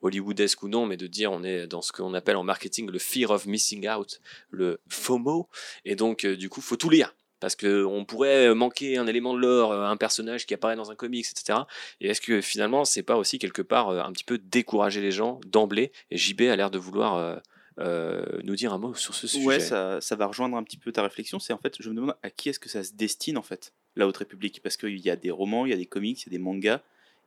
hollywoodesques 0.01 0.63
ou 0.63 0.67
non, 0.67 0.85
mais 0.85 0.97
de 0.97 1.07
dire 1.07 1.31
on 1.31 1.43
est 1.43 1.67
dans 1.67 1.81
ce 1.81 1.91
qu'on 1.91 2.13
appelle 2.13 2.35
en 2.35 2.43
marketing 2.43 2.89
le 2.89 2.99
fear 2.99 3.31
of 3.31 3.45
missing 3.45 3.87
out, 3.89 4.19
le 4.49 4.79
FOMO, 4.89 5.49
et 5.85 5.95
donc 5.95 6.25
du 6.25 6.49
coup 6.49 6.61
faut 6.61 6.77
tout 6.77 6.89
lire. 6.89 7.13
Parce 7.43 7.57
qu'on 7.57 8.05
pourrait 8.05 8.55
manquer 8.55 8.97
un 8.97 9.05
élément 9.05 9.33
de 9.33 9.39
lore, 9.39 9.73
euh, 9.73 9.83
un 9.83 9.97
personnage 9.97 10.45
qui 10.45 10.53
apparaît 10.53 10.77
dans 10.77 10.91
un 10.91 10.95
comics, 10.95 11.25
etc. 11.29 11.59
Et 11.99 12.07
est-ce 12.07 12.21
que 12.21 12.39
finalement, 12.39 12.85
c'est 12.85 13.03
pas 13.03 13.17
aussi 13.17 13.37
quelque 13.37 13.61
part 13.61 13.89
euh, 13.89 14.01
un 14.01 14.13
petit 14.13 14.23
peu 14.23 14.37
décourager 14.37 15.01
les 15.01 15.11
gens 15.11 15.41
d'emblée? 15.45 15.91
Et 16.09 16.15
JB 16.15 16.43
a 16.43 16.55
l'air 16.55 16.71
de 16.71 16.77
vouloir 16.77 17.17
euh, 17.17 17.35
euh, 17.79 18.23
nous 18.45 18.55
dire 18.55 18.71
un 18.71 18.77
mot 18.77 18.95
sur 18.95 19.13
ce 19.13 19.27
sujet. 19.27 19.45
Ouais, 19.45 19.59
ça, 19.59 19.99
ça 19.99 20.15
va 20.15 20.27
rejoindre 20.27 20.55
un 20.55 20.63
petit 20.63 20.77
peu 20.77 20.93
ta 20.93 21.03
réflexion. 21.03 21.37
C'est 21.37 21.51
en 21.51 21.57
fait, 21.57 21.75
je 21.81 21.89
me 21.89 21.95
demande 21.95 22.15
à 22.23 22.29
qui 22.29 22.47
est-ce 22.47 22.59
que 22.59 22.69
ça 22.69 22.81
se 22.81 22.93
destine 22.93 23.37
en 23.37 23.41
fait, 23.41 23.73
la 23.97 24.07
Haute 24.07 24.15
République, 24.15 24.61
parce 24.63 24.77
qu'il 24.77 24.97
y 24.99 25.09
a 25.09 25.17
des 25.17 25.29
romans, 25.29 25.65
il 25.65 25.71
y 25.71 25.73
a 25.73 25.77
des 25.77 25.85
comics, 25.85 26.21
il 26.21 26.27
y 26.27 26.29
a 26.29 26.37
des 26.37 26.41
mangas, 26.41 26.79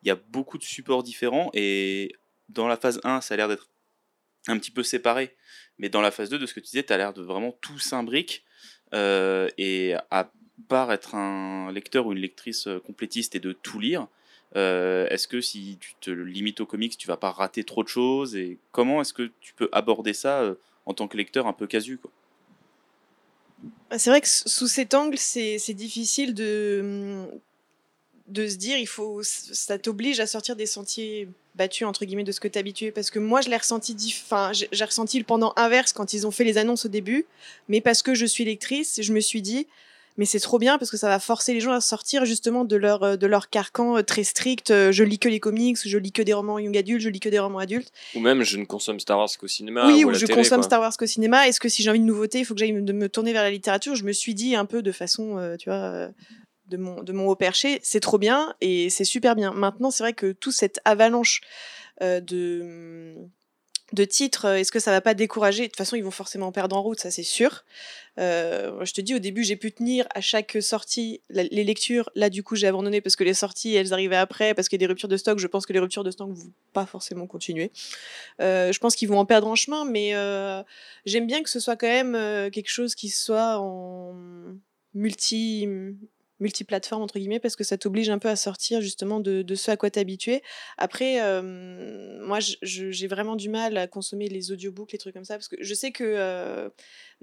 il 0.02 0.08
y 0.08 0.10
a 0.10 0.16
beaucoup 0.30 0.56
de 0.56 0.64
supports 0.64 1.02
différents 1.02 1.50
et 1.52 2.16
dans 2.48 2.68
la 2.68 2.78
phase 2.78 3.00
1, 3.04 3.20
ça 3.20 3.34
a 3.34 3.36
l'air 3.36 3.48
d'être 3.48 3.68
un 4.48 4.58
petit 4.58 4.70
peu 4.70 4.82
séparé, 4.82 5.36
mais 5.76 5.90
dans 5.90 6.00
la 6.00 6.10
phase 6.10 6.30
2, 6.30 6.38
de 6.38 6.46
ce 6.46 6.54
que 6.54 6.60
tu 6.60 6.66
disais, 6.66 6.84
tu 6.84 6.92
as 6.94 6.96
l'air 6.96 7.12
de 7.12 7.20
vraiment 7.20 7.52
tout 7.60 7.78
s'imbrique 7.78 8.46
euh, 8.94 9.48
et 9.58 9.94
à 10.10 10.30
part 10.68 10.92
être 10.92 11.14
un 11.14 11.70
lecteur 11.72 12.06
ou 12.06 12.12
une 12.12 12.18
lectrice 12.18 12.66
euh, 12.66 12.80
complétiste 12.80 13.34
et 13.36 13.40
de 13.40 13.52
tout 13.52 13.78
lire. 13.80 14.08
euh, 14.56 15.06
est-ce 15.10 15.28
que 15.28 15.40
si 15.40 15.76
tu 15.80 15.94
te 16.00 16.10
limites 16.10 16.60
aux 16.60 16.66
comics, 16.66 16.96
tu 16.96 17.06
vas 17.08 17.16
pas 17.16 17.30
rater 17.32 17.64
trop 17.64 17.82
de 17.82 17.88
choses 17.88 18.36
et 18.36 18.58
comment 18.72 19.00
est-ce 19.00 19.12
que 19.12 19.30
tu 19.40 19.54
peux 19.54 19.68
aborder 19.72 20.12
ça 20.14 20.54
en 20.86 20.94
tant 20.94 21.08
que 21.08 21.16
lecteur 21.16 21.46
un 21.46 21.52
peu 21.52 21.66
casu 21.66 21.98
quoi? 21.98 22.10
Ah, 23.90 23.98
C'est 23.98 24.10
vrai 24.10 24.20
que 24.20 24.28
sous 24.28 24.66
cet 24.68 24.94
angle, 24.94 25.16
c'est 25.18 25.74
difficile 25.74 26.34
de, 26.34 27.26
de 28.28 28.46
se 28.48 28.56
dire, 28.56 28.78
il 28.78 28.86
faut, 28.86 29.22
ça 29.22 29.78
t'oblige 29.78 30.20
à 30.20 30.26
sortir 30.26 30.56
des 30.56 30.66
sentiers 30.66 31.28
battus, 31.56 31.86
entre 31.86 32.04
guillemets, 32.04 32.24
de 32.24 32.32
ce 32.32 32.40
que 32.40 32.48
t'es 32.48 32.58
habitué. 32.58 32.90
Parce 32.90 33.10
que 33.10 33.18
moi, 33.18 33.40
je 33.40 33.48
l'ai 33.48 33.56
ressenti, 33.56 33.96
enfin, 34.24 34.52
j'ai 34.52 34.84
ressenti 34.84 35.18
le 35.18 35.24
pendant 35.24 35.52
inverse 35.56 35.92
quand 35.92 36.12
ils 36.12 36.26
ont 36.26 36.30
fait 36.30 36.44
les 36.44 36.58
annonces 36.58 36.84
au 36.86 36.88
début. 36.88 37.26
Mais 37.68 37.80
parce 37.80 38.02
que 38.02 38.14
je 38.14 38.26
suis 38.26 38.44
lectrice, 38.44 39.00
je 39.02 39.12
me 39.12 39.20
suis 39.20 39.42
dit, 39.42 39.66
mais 40.18 40.24
c'est 40.24 40.40
trop 40.40 40.58
bien 40.58 40.78
parce 40.78 40.90
que 40.90 40.96
ça 40.96 41.08
va 41.08 41.18
forcer 41.18 41.52
les 41.52 41.60
gens 41.60 41.72
à 41.72 41.80
sortir 41.82 42.24
justement 42.24 42.64
de 42.64 42.76
leur, 42.76 43.02
euh, 43.02 43.16
de 43.16 43.26
leur 43.26 43.50
carcan 43.50 43.98
euh, 43.98 44.02
très 44.02 44.24
strict. 44.24 44.70
euh, 44.70 44.90
Je 44.90 45.04
lis 45.04 45.18
que 45.18 45.28
les 45.28 45.40
comics, 45.40 45.76
je 45.84 45.98
lis 45.98 46.10
que 46.12 46.22
des 46.22 46.32
romans 46.32 46.58
young 46.58 46.74
adultes, 46.74 47.02
je 47.02 47.10
lis 47.10 47.20
que 47.20 47.28
des 47.28 47.38
romans 47.38 47.58
adultes. 47.58 47.92
Ou 48.14 48.20
même, 48.20 48.42
je 48.42 48.56
ne 48.56 48.64
consomme 48.64 48.98
Star 48.98 49.18
Wars 49.18 49.28
qu'au 49.38 49.46
cinéma. 49.46 49.86
oui, 49.86 50.04
ou 50.06 50.14
je 50.14 50.24
télé, 50.24 50.38
consomme 50.38 50.60
quoi. 50.60 50.66
Star 50.68 50.80
Wars 50.80 50.96
qu'au 50.96 51.04
cinéma. 51.04 51.46
Est-ce 51.48 51.60
que 51.60 51.68
si 51.68 51.82
j'ai 51.82 51.90
envie 51.90 52.00
de 52.00 52.04
nouveautés, 52.04 52.38
il 52.38 52.44
faut 52.46 52.54
que 52.54 52.60
j'aille 52.60 52.72
me, 52.72 52.80
me 52.92 53.08
tourner 53.10 53.34
vers 53.34 53.42
la 53.42 53.50
littérature? 53.50 53.94
Je 53.94 54.04
me 54.04 54.12
suis 54.12 54.32
dit 54.34 54.56
un 54.56 54.64
peu 54.64 54.80
de 54.80 54.90
façon, 54.92 55.36
euh, 55.36 55.56
tu 55.58 55.68
vois, 55.68 56.08
de 56.68 56.76
mon, 56.76 57.02
de 57.02 57.12
mon 57.12 57.28
haut 57.28 57.36
perché, 57.36 57.80
c'est 57.82 58.00
trop 58.00 58.18
bien 58.18 58.54
et 58.60 58.90
c'est 58.90 59.04
super 59.04 59.34
bien. 59.36 59.52
Maintenant, 59.52 59.90
c'est 59.90 60.02
vrai 60.02 60.12
que 60.12 60.32
toute 60.32 60.54
cette 60.54 60.80
avalanche 60.84 61.40
euh, 62.02 62.20
de, 62.20 63.14
de 63.92 64.04
titres, 64.04 64.46
euh, 64.46 64.56
est-ce 64.56 64.72
que 64.72 64.80
ça 64.80 64.90
va 64.90 65.00
pas 65.00 65.14
décourager? 65.14 65.62
De 65.62 65.68
toute 65.68 65.76
façon, 65.76 65.96
ils 65.96 66.04
vont 66.04 66.10
forcément 66.10 66.52
perdre 66.52 66.76
en 66.76 66.82
route, 66.82 67.00
ça 67.00 67.10
c'est 67.10 67.22
sûr. 67.22 67.64
Euh, 68.18 68.84
je 68.84 68.92
te 68.92 69.00
dis, 69.00 69.14
au 69.14 69.18
début, 69.18 69.44
j'ai 69.44 69.56
pu 69.56 69.72
tenir 69.72 70.06
à 70.14 70.20
chaque 70.20 70.56
sortie 70.60 71.20
les 71.30 71.64
lectures. 71.64 72.10
Là, 72.14 72.30
du 72.30 72.42
coup, 72.42 72.56
j'ai 72.56 72.66
abandonné 72.66 73.00
parce 73.00 73.14
que 73.14 73.24
les 73.24 73.34
sorties, 73.34 73.74
elles 73.74 73.92
arrivaient 73.92 74.16
après, 74.16 74.54
parce 74.54 74.68
qu'il 74.68 74.76
y 74.76 74.82
a 74.82 74.86
des 74.86 74.90
ruptures 74.90 75.08
de 75.08 75.16
stock. 75.16 75.38
Je 75.38 75.46
pense 75.46 75.66
que 75.66 75.72
les 75.72 75.78
ruptures 75.78 76.04
de 76.04 76.10
stock 76.10 76.28
ne 76.30 76.34
vont 76.34 76.52
pas 76.72 76.86
forcément 76.86 77.26
continuer. 77.26 77.70
Euh, 78.40 78.72
je 78.72 78.78
pense 78.78 78.96
qu'ils 78.96 79.08
vont 79.08 79.18
en 79.18 79.26
perdre 79.26 79.46
en 79.46 79.54
chemin, 79.54 79.84
mais 79.84 80.14
euh, 80.14 80.62
j'aime 81.04 81.26
bien 81.26 81.42
que 81.42 81.50
ce 81.50 81.60
soit 81.60 81.76
quand 81.76 81.86
même 81.86 82.14
euh, 82.14 82.50
quelque 82.50 82.70
chose 82.70 82.94
qui 82.94 83.10
soit 83.10 83.58
en 83.58 84.14
multi 84.94 85.68
multiplateforme 86.40 87.02
entre 87.02 87.18
guillemets 87.18 87.40
parce 87.40 87.56
que 87.56 87.64
ça 87.64 87.78
t'oblige 87.78 88.10
un 88.10 88.18
peu 88.18 88.28
à 88.28 88.36
sortir 88.36 88.80
justement 88.80 89.20
de, 89.20 89.42
de 89.42 89.54
ce 89.54 89.70
à 89.70 89.76
quoi 89.76 89.90
t'es 89.90 90.00
habitué 90.00 90.42
après 90.76 91.22
euh, 91.22 92.20
moi 92.26 92.38
j'ai 92.40 93.06
vraiment 93.06 93.36
du 93.36 93.48
mal 93.48 93.76
à 93.76 93.86
consommer 93.86 94.28
les 94.28 94.52
audiobooks 94.52 94.92
les 94.92 94.98
trucs 94.98 95.14
comme 95.14 95.24
ça 95.24 95.34
parce 95.34 95.48
que 95.48 95.56
je 95.60 95.74
sais 95.74 95.92
que 95.92 96.04
euh, 96.04 96.68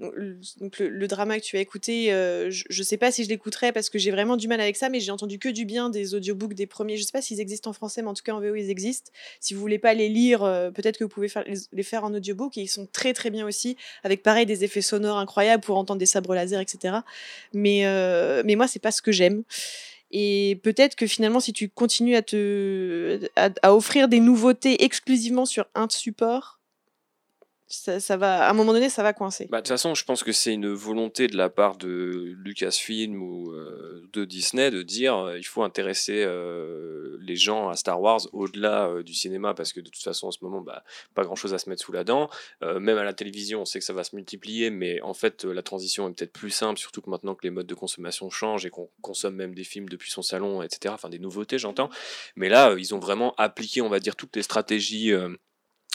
donc, 0.00 0.80
le, 0.80 1.06
drama 1.06 1.38
que 1.38 1.44
tu 1.44 1.56
as 1.56 1.60
écouté 1.60 2.12
euh, 2.12 2.50
je, 2.50 2.64
je 2.68 2.82
sais 2.82 2.96
pas 2.96 3.12
si 3.12 3.22
je 3.22 3.28
l'écouterais 3.28 3.70
parce 3.70 3.90
que 3.90 3.98
j'ai 3.98 4.10
vraiment 4.10 4.36
du 4.36 4.48
mal 4.48 4.60
avec 4.60 4.74
ça 4.74 4.88
mais 4.88 4.98
j'ai 4.98 5.12
entendu 5.12 5.38
que 5.38 5.48
du 5.48 5.64
bien 5.64 5.88
des 5.88 6.16
audiobooks 6.16 6.54
des 6.54 6.66
premiers. 6.66 6.96
Je 6.96 7.04
sais 7.04 7.12
pas 7.12 7.22
s'ils 7.22 7.40
existent 7.40 7.70
en 7.70 7.72
français 7.72 8.02
mais 8.02 8.08
en 8.08 8.14
tout 8.14 8.24
cas 8.24 8.32
en 8.32 8.40
VO 8.40 8.56
ils 8.56 8.70
existent. 8.70 9.12
Si 9.38 9.54
vous 9.54 9.60
voulez 9.60 9.78
pas 9.78 9.94
les 9.94 10.08
lire 10.08 10.42
euh, 10.42 10.72
peut-être 10.72 10.98
que 10.98 11.04
vous 11.04 11.10
pouvez 11.10 11.28
les 11.72 11.82
faire 11.84 12.02
en 12.02 12.12
audiobook 12.12 12.58
et 12.58 12.62
ils 12.62 12.68
sont 12.68 12.88
très 12.92 13.12
très 13.12 13.30
bien 13.30 13.46
aussi 13.46 13.76
avec 14.02 14.24
pareil 14.24 14.46
des 14.46 14.64
effets 14.64 14.82
sonores 14.82 15.18
incroyables 15.18 15.62
pour 15.62 15.78
entendre 15.78 16.00
des 16.00 16.06
sabres 16.06 16.34
laser 16.34 16.60
etc 16.60 16.96
mais 17.52 17.86
euh, 17.86 18.42
mais 18.44 18.56
moi 18.56 18.66
c'est 18.66 18.80
pas 18.80 18.90
ce 18.90 19.00
que 19.00 19.12
j'aime. 19.12 19.44
Et 20.10 20.60
peut-être 20.64 20.96
que 20.96 21.06
finalement 21.06 21.38
si 21.38 21.52
tu 21.52 21.68
continues 21.68 22.16
à 22.16 22.22
te 22.22 23.20
à, 23.36 23.50
à 23.62 23.74
offrir 23.74 24.08
des 24.08 24.18
nouveautés 24.18 24.82
exclusivement 24.82 25.46
sur 25.46 25.66
un 25.76 25.86
support 25.88 26.58
ça, 27.66 28.16
va 28.16 28.46
à 28.46 28.50
un 28.50 28.52
moment 28.52 28.72
donné 28.72 28.88
ça 28.88 29.02
va 29.02 29.12
coincer 29.12 29.46
Bah, 29.50 29.58
de 29.58 29.62
toute 29.62 29.68
façon, 29.68 29.94
je 29.94 30.04
pense 30.04 30.22
que 30.22 30.32
c'est 30.32 30.52
une 30.52 30.72
volonté 30.72 31.28
de 31.28 31.36
la 31.36 31.48
part 31.48 31.76
de 31.76 32.34
Lucasfilm 32.36 33.22
ou 33.22 33.52
euh, 33.52 34.08
de 34.12 34.24
Disney 34.24 34.70
de 34.70 34.82
dire 34.82 35.16
euh, 35.16 35.38
il 35.38 35.44
faut 35.44 35.62
intéresser 35.62 36.24
euh, 36.24 37.16
les 37.20 37.36
gens 37.36 37.68
à 37.68 37.76
Star 37.76 38.00
Wars 38.00 38.20
au-delà 38.32 38.88
euh, 38.88 39.02
du 39.02 39.14
cinéma 39.14 39.54
parce 39.54 39.72
que 39.72 39.80
de 39.80 39.90
toute 39.90 40.02
façon 40.02 40.28
en 40.28 40.30
ce 40.30 40.38
moment 40.42 40.60
bah, 40.60 40.84
pas 41.14 41.24
grand-chose 41.24 41.54
à 41.54 41.58
se 41.58 41.68
mettre 41.68 41.82
sous 41.82 41.92
la 41.92 42.04
dent. 42.04 42.30
Même 42.62 42.98
à 42.98 43.04
la 43.04 43.12
télévision, 43.12 43.62
on 43.62 43.64
sait 43.64 43.78
que 43.78 43.84
ça 43.84 43.92
va 43.92 44.04
se 44.04 44.14
multiplier, 44.16 44.70
mais 44.70 45.00
en 45.02 45.14
fait 45.14 45.44
la 45.44 45.62
transition 45.62 46.08
est 46.08 46.12
peut-être 46.12 46.32
plus 46.32 46.50
simple, 46.50 46.78
surtout 46.78 47.00
que 47.00 47.10
maintenant 47.10 47.34
que 47.34 47.42
les 47.42 47.50
modes 47.50 47.66
de 47.66 47.74
consommation 47.74 48.30
changent 48.30 48.66
et 48.66 48.70
qu'on 48.70 48.88
consomme 49.02 49.34
même 49.34 49.54
des 49.54 49.64
films 49.64 49.88
depuis 49.88 50.10
son 50.10 50.22
salon, 50.22 50.62
etc. 50.62 50.94
Enfin 50.94 51.08
des 51.08 51.18
nouveautés, 51.18 51.58
j'entends. 51.58 51.90
Mais 52.36 52.48
là, 52.48 52.74
ils 52.78 52.94
ont 52.94 52.98
vraiment 52.98 53.34
appliqué, 53.36 53.80
on 53.82 53.88
va 53.88 54.00
dire, 54.00 54.16
toutes 54.16 54.36
les 54.36 54.42
stratégies. 54.42 55.12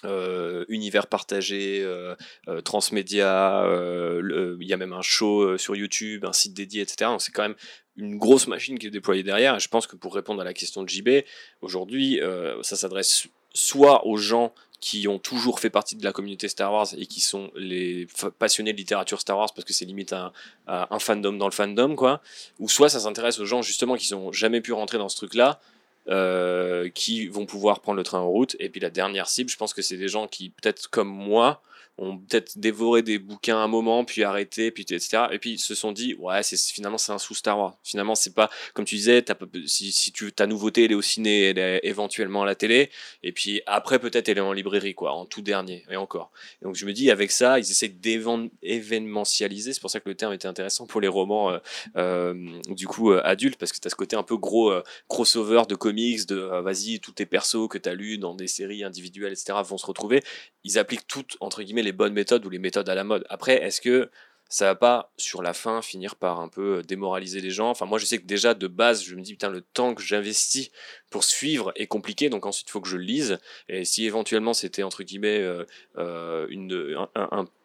Euh, 0.05 0.63
univers 0.69 1.07
partagé, 1.07 1.81
euh, 1.83 2.15
euh, 2.47 2.61
transmédia, 2.61 3.65
il 3.65 4.67
y 4.67 4.73
a 4.73 4.77
même 4.77 4.93
un 4.93 5.01
show 5.01 5.57
sur 5.57 5.75
YouTube, 5.75 6.25
un 6.25 6.33
site 6.33 6.53
dédié, 6.53 6.81
etc. 6.81 7.11
C'est 7.19 7.33
quand 7.33 7.43
même 7.43 7.55
une 7.97 8.17
grosse 8.17 8.47
machine 8.47 8.79
qui 8.79 8.87
est 8.87 8.91
déployée 8.91 9.23
derrière. 9.23 9.59
Je 9.59 9.67
pense 9.67 9.87
que 9.87 9.97
pour 9.97 10.15
répondre 10.15 10.39
à 10.39 10.45
la 10.45 10.53
question 10.53 10.83
de 10.83 10.89
JB, 10.89 11.09
aujourd'hui, 11.61 12.19
ça 12.61 12.75
s'adresse 12.75 13.27
soit 13.53 14.05
aux 14.05 14.15
gens 14.15 14.53
qui 14.79 15.09
ont 15.09 15.19
toujours 15.19 15.59
fait 15.59 15.69
partie 15.69 15.97
de 15.97 16.03
la 16.05 16.13
communauté 16.13 16.47
Star 16.47 16.71
Wars 16.71 16.87
et 16.97 17.05
qui 17.05 17.19
sont 17.19 17.51
les 17.55 18.07
passionnés 18.37 18.71
de 18.71 18.77
littérature 18.77 19.19
Star 19.19 19.37
Wars 19.37 19.53
parce 19.53 19.65
que 19.65 19.73
c'est 19.73 19.83
limite 19.83 20.13
un, 20.13 20.31
un 20.67 20.99
fandom 20.99 21.33
dans 21.33 21.47
le 21.47 21.51
fandom, 21.51 21.97
quoi. 21.97 22.21
Ou 22.59 22.69
soit 22.69 22.87
ça 22.87 23.01
s'intéresse 23.01 23.39
aux 23.39 23.45
gens 23.45 23.61
justement 23.61 23.97
qui 23.97 24.13
n'ont 24.13 24.31
jamais 24.31 24.61
pu 24.61 24.71
rentrer 24.71 24.97
dans 24.97 25.09
ce 25.09 25.17
truc-là 25.17 25.59
qui 26.95 27.27
vont 27.27 27.45
pouvoir 27.45 27.81
prendre 27.81 27.97
le 27.97 28.03
train 28.03 28.19
en 28.19 28.29
route. 28.29 28.55
Et 28.59 28.69
puis 28.69 28.81
la 28.81 28.89
dernière 28.89 29.27
cible, 29.27 29.49
je 29.49 29.57
pense 29.57 29.73
que 29.73 29.81
c'est 29.81 29.97
des 29.97 30.07
gens 30.07 30.27
qui, 30.27 30.49
peut-être 30.49 30.89
comme 30.89 31.09
moi, 31.09 31.61
ont 31.99 32.17
peut-être 32.17 32.57
dévoré 32.57 33.03
des 33.03 33.19
bouquins 33.19 33.57
un 33.57 33.67
moment, 33.67 34.05
puis 34.05 34.23
arrêté, 34.23 34.71
puis 34.71 34.83
etc. 34.83 35.25
Et 35.31 35.39
puis 35.39 35.51
ils 35.51 35.59
se 35.59 35.75
sont 35.75 35.91
dit, 35.91 36.15
ouais, 36.15 36.43
c'est 36.43 36.57
finalement 36.57 36.97
c'est 36.97 37.11
un 37.11 37.17
sous 37.17 37.35
Star 37.35 37.59
Wars. 37.59 37.77
Finalement, 37.83 38.15
c'est 38.15 38.33
pas 38.33 38.49
comme 38.73 38.85
tu 38.85 38.95
disais, 38.95 39.23
si, 39.65 39.91
si 39.91 40.11
tu 40.11 40.31
ta 40.31 40.47
nouveauté 40.47 40.85
elle 40.85 40.91
est 40.91 40.95
au 40.95 41.01
ciné, 41.01 41.49
elle 41.49 41.59
est 41.59 41.81
éventuellement 41.83 42.43
à 42.43 42.45
la 42.45 42.55
télé, 42.55 42.89
et 43.23 43.31
puis 43.31 43.61
après 43.65 43.99
peut-être 43.99 44.29
elle 44.29 44.37
est 44.37 44.41
en 44.41 44.53
librairie 44.53 44.95
quoi, 44.95 45.13
en 45.13 45.25
tout 45.25 45.41
dernier 45.41 45.85
et 45.89 45.95
encore. 45.95 46.31
donc 46.61 46.75
je 46.75 46.85
me 46.85 46.93
dis 46.93 47.11
avec 47.11 47.31
ça, 47.31 47.59
ils 47.59 47.69
essaient 47.69 47.89
d'événementialiser. 47.89 49.73
C'est 49.73 49.81
pour 49.81 49.91
ça 49.91 49.99
que 49.99 50.09
le 50.09 50.15
terme 50.15 50.33
était 50.33 50.47
intéressant 50.47 50.85
pour 50.85 51.01
les 51.01 51.07
romans 51.07 51.51
euh, 51.51 51.57
euh, 51.97 52.59
du 52.69 52.87
coup 52.87 53.11
euh, 53.11 53.21
adultes, 53.23 53.57
parce 53.57 53.71
que 53.71 53.79
tu 53.79 53.87
as 53.87 53.91
ce 53.91 53.95
côté 53.95 54.15
un 54.15 54.23
peu 54.23 54.37
gros 54.37 54.73
crossover 55.07 55.63
de 55.67 55.75
comics, 55.75 56.25
de 56.27 56.37
vas-y 56.61 56.99
tous 56.99 57.11
tes 57.11 57.25
persos 57.25 57.67
que 57.69 57.77
tu 57.77 57.89
as 57.89 57.93
lus 57.93 58.17
dans 58.17 58.35
des 58.35 58.47
séries 58.47 58.83
individuelles, 58.83 59.33
etc. 59.33 59.59
vont 59.63 59.77
se 59.77 59.85
retrouver. 59.85 60.23
Ils 60.63 60.77
appliquent 60.77 61.07
toutes 61.07 61.37
entre 61.39 61.63
guillemets 61.63 61.83
les 61.83 61.88
bonnes 61.91 62.13
méthodes 62.13 62.45
ou 62.45 62.49
les 62.49 62.59
méthodes 62.59 62.89
à 62.89 62.95
la 62.95 63.03
mode. 63.03 63.25
Après, 63.29 63.63
est-ce 63.63 63.81
que 63.81 64.09
ça 64.51 64.65
va 64.65 64.75
pas 64.75 65.11
sur 65.15 65.43
la 65.43 65.53
fin 65.53 65.83
finir 65.83 66.15
par 66.15 66.39
un 66.39 66.47
peu 66.47 66.81
démoraliser 66.81 67.39
les 67.39 67.51
gens? 67.51 67.69
Enfin, 67.69 67.85
moi, 67.85 67.99
je 67.99 68.05
sais 68.05 68.17
que 68.17 68.25
déjà 68.25 68.55
de 68.55 68.67
base, 68.67 69.03
je 69.03 69.15
me 69.15 69.21
dis 69.21 69.33
putain, 69.33 69.49
le 69.49 69.61
temps 69.61 69.93
que 69.93 70.01
j'investis 70.01 70.71
pour 71.11 71.23
suivre 71.23 71.71
est 71.75 71.85
compliqué, 71.85 72.29
donc 72.29 72.47
ensuite 72.47 72.67
il 72.67 72.71
faut 72.71 72.81
que 72.81 72.89
je 72.89 72.97
le 72.97 73.03
lise. 73.03 73.37
Et 73.67 73.85
si 73.85 74.05
éventuellement 74.05 74.53
c'était 74.53 74.83
entre 74.83 75.03
guillemets 75.03 75.39
euh, 75.39 75.65
euh, 75.97 76.47
une, 76.49 76.95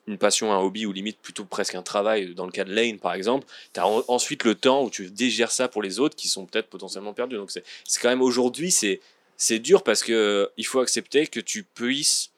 une 0.07 0.19
passion, 0.19 0.53
un 0.53 0.59
hobby 0.59 0.85
ou 0.85 0.93
limite 0.93 1.19
plutôt 1.21 1.47
presque 1.47 1.75
un 1.75 1.83
travail, 1.83 2.35
dans 2.35 2.45
le 2.45 2.53
cas 2.53 2.65
de 2.65 2.75
Lane 2.75 2.99
par 2.99 3.15
exemple, 3.15 3.47
tu 3.73 3.81
as 3.81 3.87
ensuite 3.87 4.45
le 4.45 4.55
temps 4.55 4.85
où 4.85 4.91
tu 4.91 5.11
dégères 5.11 5.51
ça 5.51 5.69
pour 5.69 5.83
les 5.83 6.01
autres 6.01 6.17
qui 6.17 6.29
sont 6.29 6.45
peut-être 6.45 6.69
potentiellement 6.69 7.15
perdus. 7.15 7.37
Donc 7.37 7.51
c'est 7.51 7.65
quand 8.01 8.11
même 8.11 8.23
aujourd'hui, 8.23 8.71
c'est 8.71 9.01
c'est 9.37 9.59
dur 9.59 9.83
parce 9.83 10.03
que 10.03 10.51
il 10.57 10.67
faut 10.67 10.81
accepter 10.81 11.27
que 11.27 11.41
tu 11.41 11.65
puisses 11.65 12.31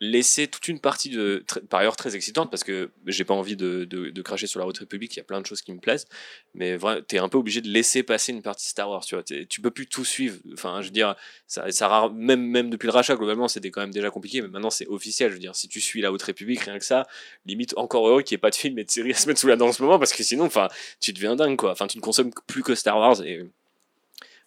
laisser 0.00 0.48
toute 0.48 0.66
une 0.68 0.80
partie 0.80 1.10
de 1.10 1.44
par 1.68 1.80
ailleurs 1.80 1.96
très 1.96 2.16
excitante 2.16 2.50
parce 2.50 2.64
que 2.64 2.90
j'ai 3.06 3.24
pas 3.24 3.34
envie 3.34 3.54
de, 3.54 3.84
de, 3.84 4.22
cracher 4.22 4.46
sur 4.46 4.58
la 4.58 4.64
route 4.64 4.78
république 4.78 5.14
il 5.14 5.18
y 5.18 5.20
a 5.20 5.24
plein 5.24 5.40
de 5.40 5.46
choses 5.46 5.60
qui 5.60 5.72
me 5.72 5.78
plaisent 5.78 6.06
mais 6.54 6.78
tu 7.06 7.16
es 7.16 7.18
un 7.18 7.28
peu 7.28 7.36
obligé 7.36 7.60
de 7.60 7.68
laisser 7.68 8.02
passer 8.02 8.32
une 8.32 8.40
partie 8.40 8.68
Star 8.68 8.88
Wars 8.88 9.04
tu 9.04 9.14
vois 9.14 9.22
tu 9.22 9.60
peux 9.60 9.70
plus 9.70 9.86
tout 9.86 10.04
suivre. 10.04 10.38
Enfin 10.54 10.80
je 10.80 10.86
veux 10.86 10.92
dire 10.92 11.16
ça, 11.46 11.70
ça 11.70 12.10
même 12.14 12.40
même 12.40 12.70
depuis 12.70 12.86
le 12.86 12.92
rachat 12.92 13.14
globalement 13.14 13.46
c'était 13.46 13.70
quand 13.70 13.82
même 13.82 13.92
déjà 13.92 14.10
compliqué 14.10 14.40
mais 14.40 14.48
maintenant 14.48 14.70
c'est 14.70 14.86
officiel. 14.86 15.30
Je 15.30 15.34
veux 15.34 15.40
dire 15.40 15.54
si 15.54 15.68
tu 15.68 15.80
suis 15.80 16.00
la 16.00 16.12
haute 16.12 16.22
république 16.22 16.60
rien 16.60 16.78
que 16.78 16.84
ça 16.84 17.06
limite 17.44 17.74
encore 17.76 18.08
heureux 18.08 18.22
qu'il 18.22 18.36
n'y 18.36 18.38
ait 18.38 18.42
pas 18.42 18.50
de 18.50 18.54
film 18.56 18.78
et 18.78 18.84
de 18.84 18.90
série 18.90 19.12
à 19.12 19.14
se 19.14 19.28
mettre 19.28 19.40
sous 19.40 19.48
la 19.48 19.56
dent 19.56 19.68
en 19.68 19.72
ce 19.72 19.82
moment 19.82 19.98
parce 19.98 20.14
que 20.14 20.22
sinon 20.22 20.46
enfin 20.46 20.68
tu 21.00 21.12
deviens 21.12 21.36
dingue 21.36 21.56
quoi. 21.56 21.72
Enfin 21.72 21.86
tu 21.86 21.98
ne 21.98 22.02
consommes 22.02 22.30
plus 22.46 22.62
que 22.62 22.74
Star 22.74 22.96
Wars 22.96 23.22
et 23.22 23.42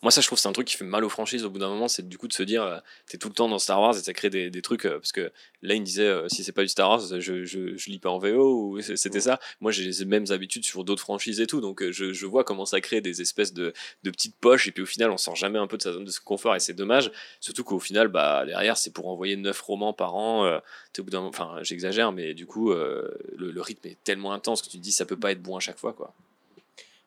moi 0.04 0.12
ça 0.12 0.22
je 0.22 0.28
trouve 0.28 0.38
c'est 0.38 0.50
un 0.50 0.54
truc 0.54 0.68
qui 0.68 0.76
fait 0.76 0.86
mal 0.86 1.04
aux 1.04 1.10
franchises 1.10 1.46
au 1.46 1.50
bout 1.50 1.60
d'un 1.60 1.70
moment 1.70 1.88
c'est 1.88 2.08
du 2.08 2.18
coup 2.18 2.28
de 2.28 2.34
se 2.34 2.44
dire 2.44 2.62
euh, 2.62 2.78
t'es 3.08 3.18
tout 3.18 3.30
le 3.30 3.34
temps 3.34 3.48
dans 3.48 3.58
Star 3.58 3.82
Wars 3.82 3.98
et 3.98 4.02
ça 4.02 4.14
crée 4.14 4.30
des, 4.30 4.52
des 4.52 4.62
trucs 4.62 4.86
euh, 4.86 5.00
parce 5.00 5.14
que 5.14 5.32
là 5.62 5.74
il 5.74 5.80
me 5.80 5.86
disait 5.86 6.06
euh, 6.06 6.28
si 6.28 6.44
c'est 6.44 6.52
pas 6.52 6.62
du 6.62 6.68
Star 6.68 6.90
Wars 6.90 7.00
je, 7.00 7.46
je, 7.46 7.78
je, 7.78 7.90
lis 7.90 8.00
pas 8.00 8.10
en 8.10 8.20
VO 8.20 8.74
ou 8.74 8.82
c'était 8.96 9.22
ça. 9.22 9.40
Moi 9.62 9.72
j'ai 9.72 9.90
les 9.90 10.06
mêmes 10.06 10.26
habitudes 10.30 10.66
sur 10.66 10.84
d'autres 10.84 11.02
franchises 11.02 11.40
et 11.40 11.48
tout 11.48 11.62
donc 11.62 11.90
je, 11.90 12.12
je, 12.12 12.26
vois 12.26 12.44
comment 12.44 12.66
ça 12.66 12.82
crée 12.82 13.00
des 13.00 13.22
espèces 13.22 13.54
de, 13.54 13.74
de, 14.04 14.12
petites 14.12 14.36
poches 14.36 14.68
et 14.68 14.72
puis 14.72 14.84
au 14.84 14.86
final 14.86 15.10
on 15.10 15.18
sort 15.18 15.38
jamais 15.38 15.58
un 15.58 15.68
peu 15.68 15.78
de 15.78 15.82
sa 15.82 15.94
zone 15.94 16.04
de 16.04 16.12
confort 16.24 16.56
et 16.56 16.60
c'est 16.60 16.74
dommage. 16.74 17.10
Surtout 17.40 17.64
qu'au 17.64 17.80
final 17.80 18.10
bah 18.10 18.46
derrière 18.46 18.78
c'est 18.78 18.92
pour 18.92 19.08
envoyer 19.08 19.38
9 19.38 19.60
romans 19.62 19.94
par 19.94 20.16
an 20.16 20.60
au 21.00 21.04
bout 21.04 21.10
d'un 21.10 21.22
enfin 21.22 21.58
j'exagère 21.62 22.12
mais 22.12 22.34
du 22.34 22.46
coup 22.46 22.72
le, 22.74 23.18
le, 23.38 23.62
rythme 23.62 23.88
est 23.88 23.98
tellement 24.04 24.34
intense 24.34 24.62
que 24.62 24.70
tu 24.70 24.78
te 24.78 24.84
dis 24.84 24.92
ça 24.92 25.06
peut 25.06 25.18
pas 25.18 25.32
être 25.32 25.42
bon 25.42 25.56
à 25.56 25.60
chaque 25.62 25.78
fois 25.78 25.94
quoi. 25.94 26.14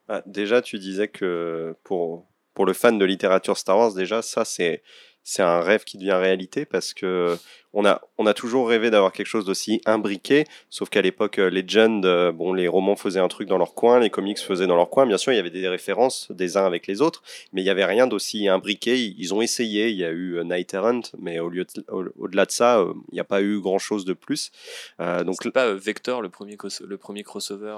Bah, 0.08 0.22
déjà 0.24 0.62
tu 0.62 0.78
disais 0.78 1.08
que 1.08 1.74
pour 1.82 2.26
pour 2.56 2.64
le 2.64 2.72
fan 2.72 2.98
de 2.98 3.04
littérature 3.04 3.58
Star 3.58 3.76
Wars, 3.76 3.92
déjà, 3.92 4.22
ça, 4.22 4.46
c'est 4.46 4.82
c'est 5.28 5.42
un 5.42 5.60
rêve 5.60 5.82
qui 5.82 5.98
devient 5.98 6.12
réalité 6.12 6.64
parce 6.64 6.94
que 6.94 7.36
on 7.72 7.84
a, 7.84 8.00
on 8.16 8.26
a 8.26 8.32
toujours 8.32 8.68
rêvé 8.68 8.90
d'avoir 8.90 9.12
quelque 9.12 9.26
chose 9.26 9.44
d'aussi 9.44 9.82
imbriqué, 9.84 10.44
sauf 10.70 10.88
qu'à 10.88 11.02
l'époque, 11.02 11.38
euh, 11.38 11.50
Legend, 11.50 12.06
euh, 12.06 12.32
bon, 12.32 12.54
les 12.54 12.68
romans 12.68 12.94
faisaient 12.96 13.20
un 13.20 13.28
truc 13.28 13.48
dans 13.48 13.58
leur 13.58 13.74
coin, 13.74 13.98
les 13.98 14.08
comics 14.08 14.38
faisaient 14.38 14.68
dans 14.68 14.76
leur 14.76 14.88
coin. 14.88 15.04
Bien 15.04 15.18
sûr, 15.18 15.32
il 15.32 15.36
y 15.36 15.38
avait 15.38 15.50
des 15.50 15.68
références 15.68 16.28
des 16.30 16.56
uns 16.56 16.64
avec 16.64 16.86
les 16.86 17.02
autres, 17.02 17.22
mais 17.52 17.60
il 17.60 17.64
n'y 17.64 17.70
avait 17.70 17.84
rien 17.84 18.06
d'aussi 18.06 18.48
imbriqué. 18.48 18.96
Ils 19.18 19.34
ont 19.34 19.42
essayé, 19.42 19.88
il 19.88 19.96
y 19.96 20.04
a 20.04 20.10
eu 20.10 20.38
euh, 20.38 20.44
Night 20.44 20.72
Errant, 20.72 21.02
mais 21.18 21.40
au 21.40 21.48
lieu 21.48 21.66
au-delà 21.88 22.46
de 22.46 22.52
ça, 22.52 22.82
il 23.10 23.14
n'y 23.14 23.20
a 23.20 23.24
pas 23.24 23.42
eu 23.42 23.60
grand-chose 23.60 24.04
de 24.04 24.12
plus. 24.14 24.52
Euh, 25.00 25.24
donc 25.24 25.36
c'est 25.42 25.50
pas 25.50 25.74
Vector 25.74 26.22
le 26.22 26.30
premier, 26.30 26.56
le 26.80 26.96
premier 26.96 27.24
crossover. 27.24 27.76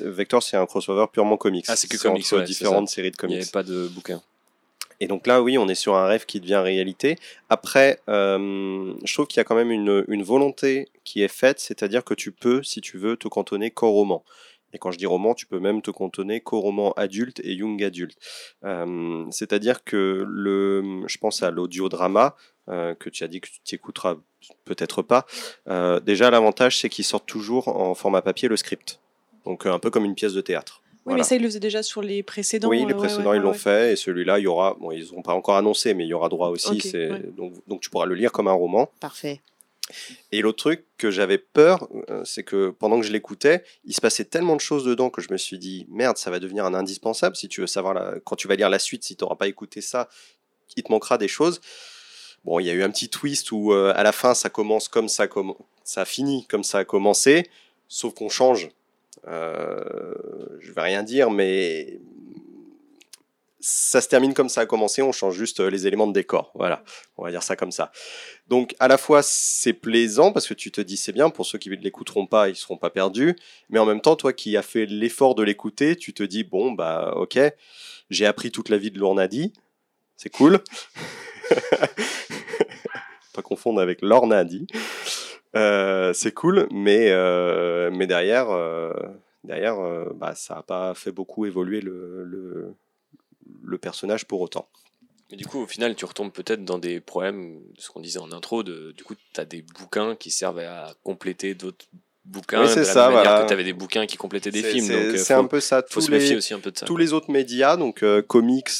Vector, 0.00 0.42
c'est 0.42 0.56
un 0.56 0.66
crossover 0.66 1.06
purement 1.12 1.36
comics. 1.36 1.66
Ah, 1.68 1.74
c'est 1.74 1.88
que 1.88 1.98
comics, 1.98 2.24
entre 2.32 2.44
différentes 2.44 2.88
séries 2.88 3.10
de 3.10 3.16
comics. 3.16 3.34
Il 3.34 3.38
n'y 3.38 3.42
avait 3.42 3.50
pas 3.50 3.64
de 3.64 3.88
bouquin. 3.88 4.22
Et 5.00 5.06
donc 5.06 5.26
là, 5.26 5.42
oui, 5.42 5.56
on 5.56 5.68
est 5.68 5.74
sur 5.74 5.94
un 5.94 6.06
rêve 6.06 6.26
qui 6.26 6.40
devient 6.40 6.56
réalité. 6.62 7.16
Après, 7.48 8.00
euh, 8.08 8.92
je 9.02 9.14
trouve 9.14 9.26
qu'il 9.26 9.38
y 9.38 9.40
a 9.40 9.44
quand 9.44 9.54
même 9.54 9.70
une, 9.70 10.22
volonté 10.22 10.88
qui 11.04 11.22
est 11.22 11.28
faite, 11.28 11.58
c'est-à-dire 11.58 12.04
que 12.04 12.14
tu 12.14 12.32
peux, 12.32 12.62
si 12.62 12.82
tu 12.82 12.98
veux, 12.98 13.16
te 13.16 13.26
cantonner 13.26 13.70
qu'au 13.70 13.90
roman. 13.90 14.22
Et 14.72 14.78
quand 14.78 14.92
je 14.92 14.98
dis 14.98 15.06
roman, 15.06 15.34
tu 15.34 15.46
peux 15.46 15.58
même 15.58 15.82
te 15.82 15.90
cantonner 15.90 16.40
qu'au 16.40 16.60
roman 16.60 16.92
adulte 16.92 17.40
et 17.42 17.54
young 17.54 17.82
adulte. 17.82 18.16
Euh, 18.64 19.24
c'est-à-dire 19.30 19.82
que 19.82 20.24
le, 20.28 21.02
je 21.06 21.18
pense 21.18 21.42
à 21.42 21.50
l'audiodrama, 21.50 22.36
euh, 22.68 22.94
que 22.94 23.10
tu 23.10 23.24
as 23.24 23.28
dit 23.28 23.40
que 23.40 23.48
tu 23.64 23.74
écouteras 23.74 24.16
peut-être 24.64 25.02
pas. 25.02 25.26
Euh, 25.68 25.98
déjà, 25.98 26.30
l'avantage, 26.30 26.78
c'est 26.78 26.88
qu'il 26.88 27.04
sort 27.04 27.24
toujours 27.24 27.68
en 27.68 27.94
format 27.94 28.22
papier 28.22 28.48
le 28.48 28.56
script. 28.56 29.00
Donc 29.44 29.66
un 29.66 29.78
peu 29.78 29.90
comme 29.90 30.04
une 30.04 30.14
pièce 30.14 30.34
de 30.34 30.40
théâtre. 30.40 30.82
Oui, 31.06 31.14
mais 31.14 31.22
ça, 31.22 31.34
ils 31.34 31.42
le 31.42 31.48
faisaient 31.48 31.60
déjà 31.60 31.82
sur 31.82 32.02
les 32.02 32.22
précédents. 32.22 32.68
Oui, 32.68 32.84
les 32.86 32.94
précédents, 32.94 33.32
ils 33.32 33.40
l'ont 33.40 33.54
fait. 33.54 33.92
Et 33.92 33.96
celui-là, 33.96 34.38
il 34.38 34.42
y 34.42 34.46
aura. 34.46 34.76
Bon, 34.78 34.90
ils 34.90 35.12
n'ont 35.12 35.22
pas 35.22 35.32
encore 35.32 35.56
annoncé, 35.56 35.94
mais 35.94 36.04
il 36.04 36.08
y 36.08 36.14
aura 36.14 36.28
droit 36.28 36.48
aussi. 36.48 36.80
c'est 36.80 37.34
donc, 37.34 37.54
donc, 37.66 37.80
tu 37.80 37.90
pourras 37.90 38.06
le 38.06 38.14
lire 38.14 38.32
comme 38.32 38.48
un 38.48 38.52
roman. 38.52 38.90
Parfait. 39.00 39.40
Et 40.30 40.40
l'autre 40.40 40.58
truc 40.58 40.84
que 40.98 41.10
j'avais 41.10 41.38
peur, 41.38 41.88
euh, 42.10 42.22
c'est 42.24 42.44
que 42.44 42.70
pendant 42.70 43.00
que 43.00 43.06
je 43.06 43.12
l'écoutais, 43.12 43.64
il 43.84 43.94
se 43.94 44.00
passait 44.00 44.24
tellement 44.24 44.54
de 44.54 44.60
choses 44.60 44.84
dedans 44.84 45.10
que 45.10 45.20
je 45.20 45.32
me 45.32 45.36
suis 45.36 45.58
dit 45.58 45.86
merde, 45.90 46.16
ça 46.16 46.30
va 46.30 46.38
devenir 46.38 46.64
un 46.64 46.74
indispensable. 46.74 47.34
Si 47.34 47.48
tu 47.48 47.60
veux 47.60 47.66
savoir, 47.66 47.94
la... 47.94 48.14
quand 48.24 48.36
tu 48.36 48.46
vas 48.46 48.54
lire 48.54 48.70
la 48.70 48.78
suite, 48.78 49.02
si 49.02 49.16
tu 49.16 49.24
n'auras 49.24 49.36
pas 49.36 49.48
écouté 49.48 49.80
ça, 49.80 50.08
il 50.76 50.84
te 50.84 50.92
manquera 50.92 51.18
des 51.18 51.28
choses. 51.28 51.60
Bon, 52.44 52.58
il 52.60 52.66
y 52.66 52.70
a 52.70 52.72
eu 52.72 52.82
un 52.82 52.90
petit 52.90 53.08
twist 53.08 53.52
où 53.52 53.72
euh, 53.72 53.92
à 53.96 54.02
la 54.02 54.12
fin, 54.12 54.34
ça 54.34 54.48
commence 54.48 54.88
comme 54.88 55.08
ça, 55.08 55.26
comme 55.26 55.54
ça 55.84 56.04
finit 56.04 56.46
comme 56.46 56.64
ça 56.64 56.78
a 56.78 56.84
commencé, 56.84 57.50
sauf 57.88 58.14
qu'on 58.14 58.28
change 58.28 58.66
euh, 58.66 58.68
je 59.26 60.72
vais 60.72 60.82
rien 60.82 61.02
dire, 61.02 61.30
mais 61.30 62.00
ça 63.60 64.00
se 64.00 64.08
termine 64.08 64.32
comme 64.32 64.48
ça 64.48 64.62
a 64.62 64.66
commencé, 64.66 65.02
on 65.02 65.12
change 65.12 65.36
juste 65.36 65.60
les 65.60 65.86
éléments 65.86 66.06
de 66.06 66.12
décor. 66.12 66.50
Voilà, 66.54 66.82
on 67.18 67.24
va 67.24 67.30
dire 67.30 67.42
ça 67.42 67.56
comme 67.56 67.70
ça. 67.70 67.92
Donc 68.48 68.74
à 68.78 68.88
la 68.88 68.96
fois 68.96 69.22
c'est 69.22 69.74
plaisant 69.74 70.32
parce 70.32 70.48
que 70.48 70.54
tu 70.54 70.70
te 70.72 70.80
dis 70.80 70.96
c'est 70.96 71.12
bien, 71.12 71.28
pour 71.28 71.44
ceux 71.46 71.58
qui 71.58 71.68
ne 71.68 71.76
l'écouteront 71.76 72.26
pas, 72.26 72.48
ils 72.48 72.56
seront 72.56 72.78
pas 72.78 72.90
perdus, 72.90 73.36
mais 73.68 73.78
en 73.78 73.86
même 73.86 74.00
temps 74.00 74.16
toi 74.16 74.32
qui 74.32 74.56
as 74.56 74.62
fait 74.62 74.86
l'effort 74.86 75.34
de 75.34 75.42
l'écouter, 75.42 75.96
tu 75.96 76.14
te 76.14 76.22
dis 76.22 76.42
bon 76.42 76.72
bah 76.72 77.12
ok, 77.16 77.38
j'ai 78.08 78.26
appris 78.26 78.50
toute 78.50 78.70
la 78.70 78.78
vie 78.78 78.90
de 78.90 78.98
Lornadi, 78.98 79.52
c'est 80.16 80.30
cool. 80.30 80.60
pas 83.34 83.42
confondre 83.42 83.80
avec 83.80 84.00
Lornadi. 84.02 84.66
Euh, 85.56 86.12
c'est 86.12 86.32
cool, 86.32 86.68
mais, 86.70 87.10
euh, 87.10 87.90
mais 87.92 88.06
derrière, 88.06 88.50
euh, 88.50 88.92
derrière 89.44 89.76
bah, 90.14 90.34
ça 90.34 90.56
n'a 90.56 90.62
pas 90.62 90.94
fait 90.94 91.12
beaucoup 91.12 91.46
évoluer 91.46 91.80
le, 91.80 92.24
le, 92.24 92.74
le, 93.62 93.78
personnage 93.78 94.26
pour 94.26 94.40
autant. 94.40 94.68
Mais 95.30 95.36
du 95.36 95.46
coup, 95.46 95.60
au 95.60 95.66
final, 95.66 95.94
tu 95.96 96.04
retombes 96.04 96.32
peut-être 96.32 96.64
dans 96.64 96.78
des 96.78 97.00
problèmes, 97.00 97.60
ce 97.78 97.90
qu'on 97.90 98.00
disait 98.00 98.18
en 98.18 98.32
intro, 98.32 98.62
de, 98.62 98.92
du 98.92 99.02
coup, 99.02 99.14
tu 99.14 99.40
as 99.40 99.44
des 99.44 99.62
bouquins 99.62 100.14
qui 100.14 100.30
servent 100.30 100.60
à 100.60 100.94
compléter 101.02 101.54
d'autres 101.54 101.86
bouquins. 102.24 102.66
c'est 102.66 102.84
ça, 102.84 103.10
voilà. 103.10 103.44
tu 103.46 103.52
avais 103.52 103.64
des 103.64 103.72
bouquins 103.72 104.06
qui 104.06 104.16
complétaient 104.16 104.50
des 104.50 104.62
films. 104.62 105.16
C'est 105.16 105.34
un 105.34 105.46
peu 105.46 105.60
ça. 105.60 105.82
Se 105.88 106.10
méfier 106.10 106.36
aussi 106.36 106.54
un 106.54 106.60
peu 106.60 106.70
de 106.70 106.78
ça. 106.78 106.86
Tous 106.86 106.96
les 106.96 107.12
autres 107.12 107.30
médias, 107.30 107.76
donc 107.76 108.04
comics, 108.28 108.70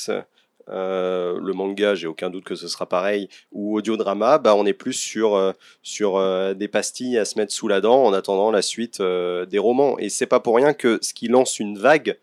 euh, 0.70 1.38
le 1.40 1.52
manga, 1.52 1.94
j'ai 1.94 2.06
aucun 2.06 2.30
doute 2.30 2.44
que 2.44 2.55
ce 2.55 2.68
sera 2.68 2.86
pareil, 2.86 3.28
ou 3.52 3.76
audiodrama, 3.76 4.38
bah, 4.38 4.55
on 4.55 4.66
est 4.66 4.72
plus 4.72 4.92
sur, 4.92 5.34
euh, 5.34 5.52
sur 5.82 6.16
euh, 6.16 6.55
des 6.55 6.68
pastilles 6.68 7.18
à 7.18 7.24
se 7.24 7.38
mettre 7.38 7.52
sous 7.52 7.68
la 7.68 7.80
dent 7.80 8.05
en 8.05 8.12
attendant 8.12 8.51
la 8.51 8.62
suite 8.62 9.01
des 9.02 9.59
romans. 9.59 9.98
Et 9.98 10.09
c'est 10.09 10.26
pas 10.26 10.40
pour 10.40 10.56
rien 10.56 10.74
que 10.74 10.98
ce 11.02 11.14
qui 11.14 11.28
lance 11.28 11.59
une 11.59 11.78
vague, 11.78 12.18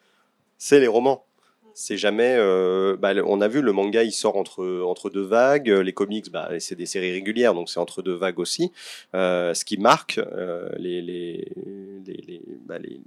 c'est 0.57 0.79
les 0.79 0.87
romans. 0.87 1.23
C'est 1.73 1.97
jamais. 1.97 2.37
Bah, 2.97 3.13
on 3.23 3.39
a 3.39 3.47
vu 3.47 3.61
le 3.61 3.71
manga, 3.71 4.01
il 4.01 4.11
sort 4.11 4.35
entre, 4.35 4.81
entre 4.81 5.11
deux 5.11 5.21
vagues. 5.21 5.67
Les 5.69 5.93
comics, 5.93 6.31
bah, 6.31 6.49
c'est 6.59 6.75
des 6.75 6.87
séries 6.87 7.11
régulières, 7.11 7.53
donc 7.53 7.69
c'est 7.69 7.79
entre 7.79 8.01
deux 8.01 8.15
vagues 8.15 8.39
aussi. 8.39 8.71
ce 9.13 9.63
qui 9.63 9.77
marque 9.77 10.19
les, 10.79 11.03
les, 11.03 11.53
les, 12.07 12.41
bah, 12.65 12.79
les 12.79 12.99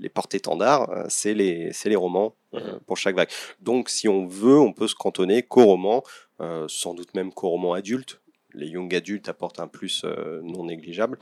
les 0.00 0.08
porte-étendards, 0.08 0.90
euh, 0.90 1.04
c'est 1.08 1.34
les, 1.34 1.72
les 1.84 1.96
romans 1.96 2.34
euh, 2.54 2.74
mhm. 2.74 2.80
pour 2.86 2.96
chaque 2.96 3.16
vague. 3.16 3.30
Donc, 3.60 3.88
si 3.88 4.08
on 4.08 4.26
veut, 4.26 4.58
on 4.58 4.72
peut 4.72 4.88
se 4.88 4.94
cantonner 4.94 5.42
qu'aux 5.42 5.64
romans, 5.64 6.02
euh, 6.40 6.66
sans 6.68 6.94
doute 6.94 7.14
même 7.14 7.32
qu'aux 7.32 7.50
romans 7.50 7.72
adultes. 7.72 8.20
Les 8.56 8.68
young 8.68 8.94
adultes 8.94 9.28
apportent 9.28 9.58
un 9.58 9.66
plus 9.66 10.04
non 10.44 10.66
négligeable, 10.66 11.18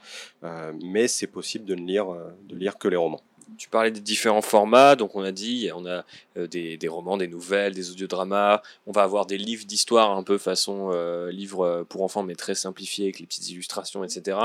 mais 0.82 1.08
c'est 1.08 1.26
possible 1.26 1.64
de 1.64 1.74
ne 1.74 1.86
lire, 1.86 2.14
de 2.44 2.54
lire 2.54 2.76
que 2.76 2.88
les 2.88 2.96
romans. 2.96 3.22
Tu 3.58 3.68
parlais 3.68 3.90
des 3.90 4.00
différents 4.00 4.42
formats, 4.42 4.96
donc 4.96 5.14
on 5.16 5.22
a 5.22 5.32
dit, 5.32 5.70
on 5.74 5.86
a 5.86 6.04
euh, 6.36 6.46
des, 6.46 6.76
des 6.76 6.88
romans, 6.88 7.16
des 7.16 7.28
nouvelles, 7.28 7.74
des 7.74 7.90
audiodramas, 7.90 8.62
on 8.86 8.92
va 8.92 9.02
avoir 9.02 9.26
des 9.26 9.38
livres 9.38 9.64
d'histoire 9.66 10.16
un 10.16 10.22
peu 10.22 10.38
façon 10.38 10.90
euh, 10.92 11.30
livre 11.30 11.84
pour 11.88 12.02
enfants 12.02 12.22
mais 12.22 12.34
très 12.34 12.54
simplifié 12.54 13.04
avec 13.06 13.20
les 13.20 13.26
petites 13.26 13.48
illustrations, 13.50 14.04
etc. 14.04 14.38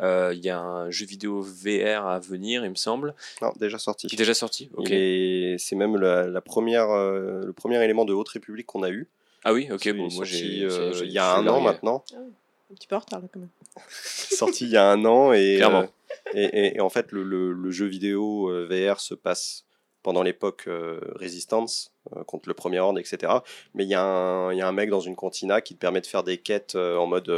Euh, 0.00 0.32
Il 0.34 0.44
y 0.44 0.50
a 0.50 0.60
un 0.60 0.90
jeu 0.90 1.06
vidéo 1.06 1.40
VR 1.42 2.06
à 2.06 2.18
venir, 2.18 2.64
il 2.64 2.70
me 2.70 2.74
semble, 2.76 3.14
Non, 3.40 3.52
déjà 3.58 3.78
sorti. 3.78 4.06
qui 4.06 4.14
est 4.14 4.18
déjà 4.18 4.34
sorti. 4.34 4.70
Ok. 4.76 4.88
Est- 4.90 5.56
C'est 5.58 5.76
même 5.76 5.96
la, 5.96 6.26
la 6.26 6.40
première, 6.40 6.90
euh, 6.90 7.42
le 7.44 7.52
premier 7.52 7.82
élément 7.84 8.04
de 8.04 8.12
Haute 8.12 8.28
République 8.30 8.66
qu'on 8.66 8.82
a 8.82 8.90
eu. 8.90 9.06
Ah 9.44 9.52
oui, 9.52 9.68
ok, 9.72 9.92
bon, 9.96 10.08
moi 10.12 10.24
j'ai. 10.24 10.62
euh, 10.62 10.92
il 11.04 11.10
y 11.10 11.18
a 11.18 11.34
un 11.34 11.46
an 11.48 11.60
maintenant. 11.60 12.04
Un 12.14 12.74
petit 12.74 12.86
peu 12.86 12.96
en 12.96 13.00
retard 13.00 13.20
là 13.20 13.26
quand 13.32 13.40
même. 13.40 13.48
Sorti 13.90 14.64
il 14.64 14.70
y 14.70 14.76
a 14.76 14.88
un 14.88 15.04
an 15.04 15.32
et, 15.32 15.56
Clairement. 15.56 15.86
Et, 16.34 16.44
et- 16.44 16.76
et 16.76 16.80
en 16.80 16.90
fait 16.90 17.12
le, 17.12 17.22
le- 17.22 17.52
le 17.52 17.70
jeu 17.70 17.86
vidéo 17.86 18.48
euh, 18.50 18.66
VR 18.70 19.00
se 19.00 19.14
passe 19.14 19.64
pendant 20.02 20.22
l'époque 20.22 20.64
euh, 20.66 21.00
Resistance 21.14 21.92
euh, 22.16 22.24
contre 22.24 22.48
le 22.48 22.54
Premier 22.54 22.80
Ordre, 22.80 22.98
etc. 22.98 23.32
Mais 23.74 23.84
il 23.84 23.88
y, 23.90 23.94
a 23.94 24.02
un- 24.02 24.52
il 24.52 24.58
y 24.58 24.60
a 24.60 24.66
un 24.66 24.72
mec 24.72 24.90
dans 24.90 25.00
une 25.00 25.14
cantina 25.16 25.60
qui 25.60 25.74
te 25.74 25.80
permet 25.80 26.00
de 26.00 26.06
faire 26.06 26.24
des 26.24 26.38
quêtes 26.38 26.74
euh, 26.74 26.96
en 26.96 27.06
mode 27.06 27.30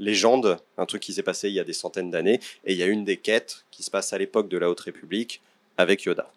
légende, 0.00 0.58
un 0.76 0.86
truc 0.86 1.00
qui 1.02 1.12
s'est 1.12 1.22
passé 1.22 1.48
il 1.48 1.54
y 1.54 1.60
a 1.60 1.64
des 1.64 1.72
centaines 1.72 2.10
d'années. 2.10 2.40
Et 2.64 2.72
il 2.72 2.78
y 2.78 2.82
a 2.82 2.86
une 2.86 3.04
des 3.04 3.16
quêtes 3.16 3.64
qui 3.70 3.84
se 3.84 3.90
passe 3.92 4.12
à 4.12 4.18
l'époque 4.18 4.48
de 4.48 4.58
la 4.58 4.68
Haute 4.68 4.80
République 4.80 5.40
avec 5.76 6.02
Yoda. 6.02 6.32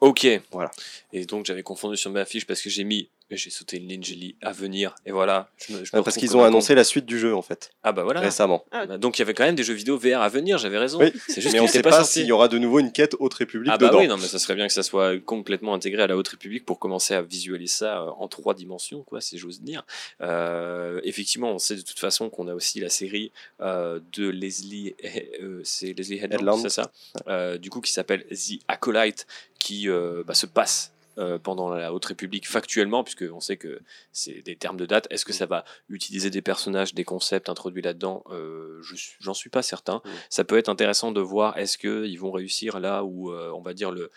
Ok. 0.00 0.26
Voilà. 0.50 0.70
Et 1.12 1.24
donc 1.26 1.44
j'avais 1.46 1.62
confondu 1.62 1.96
sur 1.96 2.10
ma 2.10 2.24
fiche 2.24 2.46
parce 2.46 2.60
que 2.62 2.70
j'ai 2.70 2.84
mis, 2.84 3.08
j'ai 3.30 3.50
sauté 3.50 3.78
une 3.78 3.88
ligne, 3.88 4.34
à 4.42 4.52
venir, 4.52 4.94
et 5.06 5.10
voilà. 5.12 5.48
Je 5.56 5.72
me, 5.72 5.84
je 5.84 5.90
me 5.94 6.00
Euh, 6.00 6.02
parce 6.02 6.16
qu'ils 6.16 6.36
ont 6.36 6.44
annoncé 6.44 6.74
la 6.74 6.84
suite 6.84 7.06
du 7.06 7.18
jeu 7.18 7.34
en 7.34 7.42
fait. 7.42 7.70
Ah 7.82 7.92
bah 7.92 8.04
voilà. 8.04 8.20
récemment. 8.20 8.64
Bah, 8.70 8.86
Donc 8.98 9.18
il 9.18 9.20
y 9.20 9.24
avait 9.24 9.34
quand 9.34 9.44
même 9.44 9.54
des 9.54 9.64
jeux 9.64 9.74
vidéo 9.74 9.98
VR 9.98 10.20
à 10.20 10.28
venir, 10.28 10.58
j'avais 10.58 10.78
raison. 10.78 10.98
Oui. 11.00 11.12
C'est 11.28 11.40
juste 11.40 11.52
Mais 11.54 11.60
on 11.60 11.64
n'était 11.64 11.78
sait 11.78 11.82
pas, 11.82 12.04
s'il 12.04 12.26
y 12.26 12.32
aura 12.32 12.48
de 12.48 12.58
nouveau 12.58 12.78
une 12.80 12.92
quête 12.92 13.16
Haute 13.18 13.34
République 13.34 13.70
Ah 13.74 13.78
bah 13.78 13.88
dedans. 13.88 13.98
oui, 14.00 14.08
non, 14.08 14.16
mais 14.18 14.26
ça 14.26 14.38
serait 14.38 14.54
bien 14.54 14.66
que 14.66 14.72
ça 14.72 14.82
soit 14.82 15.18
complètement 15.24 15.74
intégré 15.74 16.02
à 16.02 16.06
la 16.06 16.16
Haute 16.16 16.28
République 16.28 16.64
pour 16.64 16.78
commencer 16.78 17.14
à 17.14 17.22
visualiser 17.22 17.72
ça 17.72 18.02
euh, 18.02 18.10
en 18.18 18.28
trois 18.28 18.54
dimensions, 18.54 19.02
quoi, 19.02 19.20
si 19.20 19.38
j'ose 19.38 19.62
dire. 19.62 19.84
Euh, 20.20 21.00
effectivement, 21.04 21.50
on 21.52 21.58
sait 21.58 21.76
de 21.76 21.82
toute 21.82 21.98
façon 21.98 22.30
qu'on 22.30 22.48
a 22.48 22.54
aussi 22.54 22.80
la 22.80 22.88
série 22.88 23.32
euh, 23.60 24.00
de 24.12 24.28
Leslie, 24.28 24.94
euh, 25.42 25.60
c'est 25.64 25.92
Leslie 25.92 26.16
Headland, 26.18 26.34
Headland. 26.40 26.58
c'est 26.62 26.68
ça, 26.70 26.90
Euh, 27.28 27.58
du 27.58 27.70
coup 27.70 27.80
qui 27.80 27.92
s'appelle 27.92 28.24
The 28.30 28.60
Acolyte, 28.68 29.26
qui 29.58 29.88
euh, 29.88 30.22
bah, 30.26 30.34
se 30.34 30.46
passe. 30.46 30.92
Euh, 31.18 31.38
pendant 31.38 31.68
la 31.68 31.92
Haute 31.92 32.04
République 32.06 32.48
factuellement, 32.48 33.04
puisque 33.04 33.24
on 33.32 33.40
sait 33.40 33.56
que 33.56 33.80
c'est 34.12 34.42
des 34.42 34.56
termes 34.56 34.76
de 34.76 34.86
date. 34.86 35.06
Est-ce 35.10 35.24
que 35.24 35.32
ça 35.32 35.46
va 35.46 35.64
utiliser 35.88 36.30
des 36.30 36.42
personnages, 36.42 36.94
des 36.94 37.04
concepts 37.04 37.48
introduits 37.48 37.82
là-dedans? 37.82 38.24
Euh, 38.30 38.82
J'en 39.20 39.34
suis 39.34 39.50
pas 39.50 39.62
certain. 39.62 40.02
Mm. 40.04 40.10
Ça 40.30 40.44
peut 40.44 40.58
être 40.58 40.68
intéressant 40.68 41.12
de 41.12 41.20
voir 41.20 41.56
est-ce 41.58 41.78
qu'ils 41.78 42.18
vont 42.18 42.32
réussir 42.32 42.80
là 42.80 43.04
où 43.04 43.30
euh, 43.30 43.50
on 43.54 43.60
va 43.60 43.74
dire 43.74 43.90
le 43.90 44.10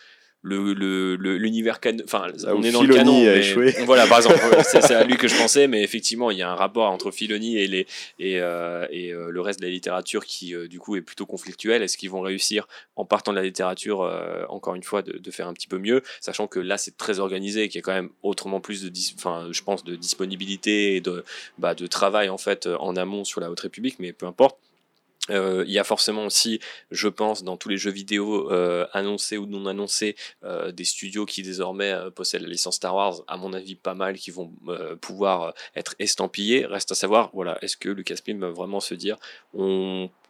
le- 0.48 0.74
le- 0.74 1.16
le- 1.16 1.38
l'univers 1.38 1.80
canon, 1.80 2.04
enfin 2.06 2.28
Là 2.28 2.54
on 2.56 2.64
est 2.64 2.72
dans 2.72 2.82
le 2.82 2.88
Filoni 2.88 2.96
canon, 2.98 3.18
a 3.20 3.34
mais- 3.34 3.40
échoué. 3.40 3.74
voilà 3.86 4.08
par 4.08 4.18
exemple 4.20 4.40
c'est 4.64 4.92
à 4.94 5.04
lui 5.04 5.18
que 5.18 5.28
je 5.28 5.36
pensais, 5.36 5.68
mais 5.68 5.84
effectivement 5.84 6.32
il 6.32 6.38
y 6.38 6.42
a 6.42 6.50
un 6.50 6.56
rapport 6.56 6.90
entre 6.92 7.12
Filoni 7.12 7.58
et 7.58 7.68
les 7.68 7.88
et, 8.20 8.40
euh, 8.40 8.88
et 8.92 9.12
euh, 9.14 9.30
le 9.30 9.42
reste 9.42 9.60
de 9.60 9.66
la 9.66 9.72
littérature 9.72 10.26
qui 10.26 10.56
euh, 10.56 10.68
du 10.68 10.80
coup 10.80 10.96
est 10.96 11.02
plutôt 11.02 11.26
conflictuel. 11.26 11.82
Est-ce 11.84 11.98
qu'ils 11.98 12.10
vont 12.10 12.22
réussir 12.22 12.68
en 12.96 13.06
partant 13.06 13.32
de 13.32 13.38
la 13.38 13.44
littérature 13.44 14.02
euh, 14.04 14.44
encore 14.50 14.76
une 14.76 14.84
fois 14.84 15.02
de, 15.02 15.18
de 15.18 15.32
faire 15.32 15.48
un 15.48 15.54
petit 15.54 15.68
peu 15.68 15.78
mieux, 15.78 16.02
sachant 16.22 16.48
que 16.48 16.60
là 16.60 16.78
c'est 16.78 16.98
très 16.98 17.20
organisé, 17.20 17.64
et 17.64 17.68
qu'il 17.70 17.80
y 17.80 17.84
a 17.84 17.84
quand 17.84 17.94
même 17.94 18.10
autrement 18.24 18.60
plus 18.60 18.84
de 18.84 18.92
enfin 19.16 19.48
je 19.52 19.62
pense 19.64 19.84
de 19.84 19.96
disponibilité 19.96 20.96
et 20.96 21.02
de 21.02 21.24
bah, 21.58 21.76
de 21.76 21.88
travail 21.88 22.30
en 22.30 22.38
fait 22.38 22.68
en 22.80 22.96
amont 22.96 23.24
sur 23.24 23.42
la 23.42 23.50
Haute 23.52 23.60
République, 23.62 23.98
mais 24.00 24.14
peu 24.14 24.26
importe. 24.26 24.58
Euh, 25.30 25.64
il 25.68 25.74
y 25.74 25.80
a 25.80 25.84
forcément 25.84 26.26
aussi, 26.26 26.60
je 26.92 27.08
pense, 27.08 27.44
dans 27.44 27.58
tous 27.58 27.70
les 27.70 27.78
jeux 27.78 27.92
vidéo 27.92 28.52
euh, 28.52 28.86
annoncés 28.94 29.38
ou 29.38 29.46
non 29.46 29.66
annoncés, 29.66 30.16
euh, 30.44 30.72
des 30.72 30.86
studios 30.86 31.26
qui 31.26 31.44
désormais 31.44 31.94
possèdent 32.16 32.44
la 32.44 32.50
licence 32.50 32.76
Star 32.76 32.96
Wars, 32.96 33.24
à 33.28 33.38
mon 33.38 33.54
avis 33.54 33.76
pas 33.76 33.94
mal, 33.94 34.18
qui 34.18 34.32
vont 34.32 34.52
pouvoir 35.02 35.54
être 35.76 35.96
estampillés. 36.00 36.66
Reste 36.66 36.92
à 36.92 36.96
savoir, 36.96 37.30
voilà, 37.34 37.58
est-ce 37.62 37.78
que 37.78 37.90
Lucasfilm 37.90 38.40
va 38.40 38.52
vraiment 38.52 38.80
se 38.80 38.94
dire, 38.94 39.18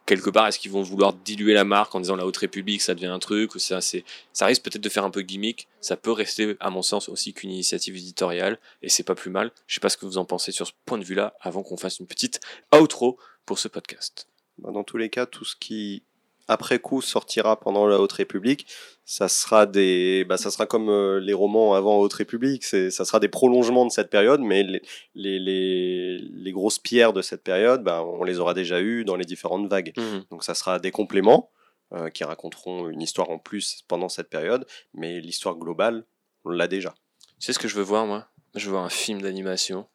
quelque 0.08 0.30
part, 0.30 0.46
est-ce 0.46 0.58
qu'ils 0.58 0.70
vont 0.70 0.82
vouloir 0.82 1.12
diluer 1.12 1.52
la 1.52 1.64
marque 1.64 1.94
en 1.94 2.00
disant 2.00 2.16
la 2.16 2.26
Haute 2.26 2.38
République, 2.38 2.80
ça 2.80 2.94
devient 2.94 3.06
un 3.06 3.18
truc, 3.18 3.52
ça, 3.58 3.80
ça 3.80 4.46
risque 4.46 4.62
peut-être 4.62 4.82
de 4.82 4.88
faire 4.88 5.04
un 5.04 5.10
peu 5.10 5.20
gimmick. 5.20 5.68
Ça 5.80 5.96
peut 5.96 6.12
rester, 6.12 6.56
à 6.60 6.70
mon 6.70 6.82
sens, 6.82 7.08
aussi 7.08 7.34
qu'une 7.34 7.50
initiative 7.50 7.96
éditoriale, 7.96 8.58
et 8.82 8.88
c'est 8.88 9.02
pas 9.02 9.14
plus 9.14 9.30
mal. 9.30 9.52
Je 9.66 9.74
sais 9.74 9.80
pas 9.80 9.90
ce 9.90 9.96
que 9.96 10.06
vous 10.06 10.18
en 10.18 10.24
pensez 10.24 10.50
sur 10.50 10.66
ce 10.66 10.72
point 10.86 10.98
de 10.98 11.04
vue-là, 11.04 11.34
avant 11.40 11.62
qu'on 11.62 11.76
fasse 11.76 12.00
une 12.00 12.06
petite 12.06 12.40
outro 12.72 13.18
pour 13.44 13.58
ce 13.58 13.68
podcast. 13.68 14.26
Bah, 14.58 14.70
Dans 14.72 14.84
tous 14.84 14.96
les 14.96 15.08
cas, 15.10 15.26
tout 15.26 15.44
ce 15.44 15.56
qui 15.56 16.02
après 16.50 16.78
coup 16.78 17.02
sortira 17.02 17.60
pendant 17.60 17.86
la 17.86 18.00
Haute 18.00 18.12
République, 18.12 18.66
ça 19.04 19.28
sera 19.28 19.66
des, 19.66 20.24
bah, 20.24 20.38
ça 20.38 20.50
sera 20.50 20.64
comme 20.64 20.88
euh, 20.88 21.20
les 21.20 21.34
romans 21.34 21.74
avant 21.74 21.98
Haute 21.98 22.14
République, 22.14 22.64
c'est, 22.64 22.90
ça 22.90 23.04
sera 23.04 23.20
des 23.20 23.28
prolongements 23.28 23.84
de 23.84 23.90
cette 23.90 24.08
période, 24.08 24.40
mais 24.40 24.62
les, 24.62 24.80
les, 25.14 25.38
les, 25.38 26.18
les 26.18 26.52
grosses 26.52 26.78
pierres 26.78 27.12
de 27.12 27.20
cette 27.20 27.42
période, 27.42 27.84
bah, 27.84 28.02
on 28.02 28.24
les 28.24 28.38
aura 28.38 28.54
déjà 28.54 28.80
eues 28.80 29.04
dans 29.04 29.16
les 29.16 29.26
différentes 29.26 29.68
vagues. 29.68 29.92
Donc 30.30 30.42
ça 30.42 30.54
sera 30.54 30.78
des 30.78 30.90
compléments 30.90 31.50
euh, 31.92 32.08
qui 32.08 32.24
raconteront 32.24 32.88
une 32.88 33.02
histoire 33.02 33.28
en 33.28 33.38
plus 33.38 33.82
pendant 33.86 34.08
cette 34.08 34.30
période, 34.30 34.66
mais 34.94 35.20
l'histoire 35.20 35.56
globale, 35.56 36.06
on 36.46 36.50
l'a 36.50 36.66
déjà. 36.66 36.94
Sais 37.38 37.52
ce 37.52 37.58
que 37.58 37.68
je 37.68 37.74
veux 37.76 37.82
voir, 37.82 38.06
moi? 38.06 38.26
Je 38.54 38.64
veux 38.64 38.72
voir 38.72 38.84
un 38.84 38.90
film 38.90 39.20
d'animation, 39.20 39.86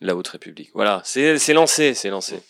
La 0.00 0.16
Haute 0.16 0.28
République. 0.28 0.70
Voilà, 0.74 1.00
c'est 1.04 1.38
c'est 1.38 1.54
lancé, 1.54 1.94
c'est 1.94 2.10
lancé. 2.10 2.40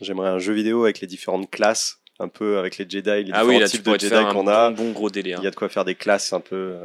J'aimerais 0.00 0.28
un 0.30 0.38
jeu 0.38 0.52
vidéo 0.52 0.84
avec 0.84 1.00
les 1.00 1.06
différentes 1.06 1.50
classes, 1.50 2.00
un 2.18 2.28
peu 2.28 2.58
avec 2.58 2.78
les 2.78 2.86
Jedi, 2.88 3.08
les 3.08 3.10
Ah 3.10 3.22
différents 3.22 3.46
oui, 3.46 3.58
là, 3.58 3.68
types 3.68 3.82
de 3.84 3.98
Jedi 3.98 4.32
qu'on 4.32 4.46
a. 4.48 4.70
bon, 4.70 4.84
bon 4.86 4.90
gros 4.92 5.10
délire. 5.10 5.38
Il 5.40 5.44
y 5.44 5.46
a 5.46 5.50
de 5.50 5.56
quoi 5.56 5.68
faire 5.68 5.84
des 5.84 5.94
classes 5.94 6.32
un 6.32 6.40
peu. 6.40 6.76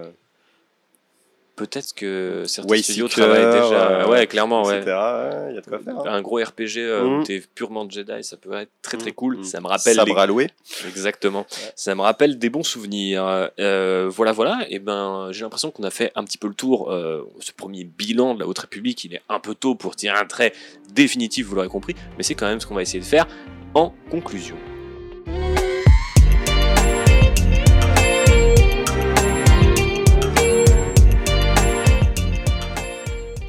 Peut-être 1.59 1.93
que 1.93 2.45
certains 2.47 2.71
Way 2.71 2.81
studios 2.81 3.09
Seeker, 3.09 3.25
travaillent 3.27 3.61
déjà. 3.61 3.89
euh, 3.91 4.07
ouais, 4.07 4.25
clairement, 4.27 4.63
ouais. 4.63 4.77
etc. 4.77 4.91
Ouais, 4.95 5.47
Il 5.49 5.55
y 5.55 5.57
a 5.57 5.61
de 5.61 5.65
quoi 5.67 5.79
faire. 5.79 5.99
hein. 5.99 6.03
Un 6.05 6.21
gros 6.21 6.37
RPG 6.41 6.77
euh, 6.77 7.03
où 7.03 7.09
Mhm. 7.17 7.23
t'es 7.25 7.43
purement 7.53 7.89
Jedi, 7.89 8.23
ça 8.23 8.37
peut 8.37 8.53
être 8.53 8.71
très 8.81 8.95
très 8.97 9.09
Mhm. 9.09 9.15
cool. 9.15 9.37
Mhm. 9.39 9.43
Ça 9.43 9.59
me 9.59 9.67
rappelle 9.67 9.95
Sabre 9.95 10.21
les- 10.21 10.27
louer. 10.27 10.47
Exactement. 10.87 11.45
Ça 11.75 11.93
me 11.95 12.01
rappelle 12.01 12.39
des 12.39 12.49
bons 12.49 12.63
souvenirs. 12.63 13.49
Euh, 13.59 14.09
voilà, 14.09 14.31
voilà. 14.31 14.59
Et 14.69 14.79
ben, 14.79 15.27
j'ai 15.31 15.41
l'impression 15.41 15.69
qu'on 15.69 15.83
a 15.83 15.89
fait 15.91 16.13
un 16.15 16.23
petit 16.23 16.37
peu 16.37 16.47
le 16.47 16.53
tour. 16.53 16.89
Euh, 16.91 17.27
ce 17.41 17.51
premier 17.51 17.83
bilan 17.83 18.35
de 18.35 18.39
la 18.39 18.47
Haute 18.47 18.59
République, 18.59 19.03
il 19.03 19.13
est 19.15 19.21
un 19.27 19.41
peu 19.41 19.53
tôt 19.53 19.75
pour 19.75 19.97
tirer 19.97 20.17
un 20.17 20.25
trait 20.25 20.53
définitif, 20.93 21.45
vous 21.47 21.55
l'aurez 21.55 21.67
compris, 21.67 21.93
mais 22.17 22.23
c'est 22.23 22.35
quand 22.35 22.47
même 22.47 22.61
ce 22.61 22.65
qu'on 22.67 22.75
va 22.75 22.83
essayer 22.83 23.01
de 23.01 23.05
faire 23.05 23.27
en 23.73 23.93
conclusion. 24.09 24.55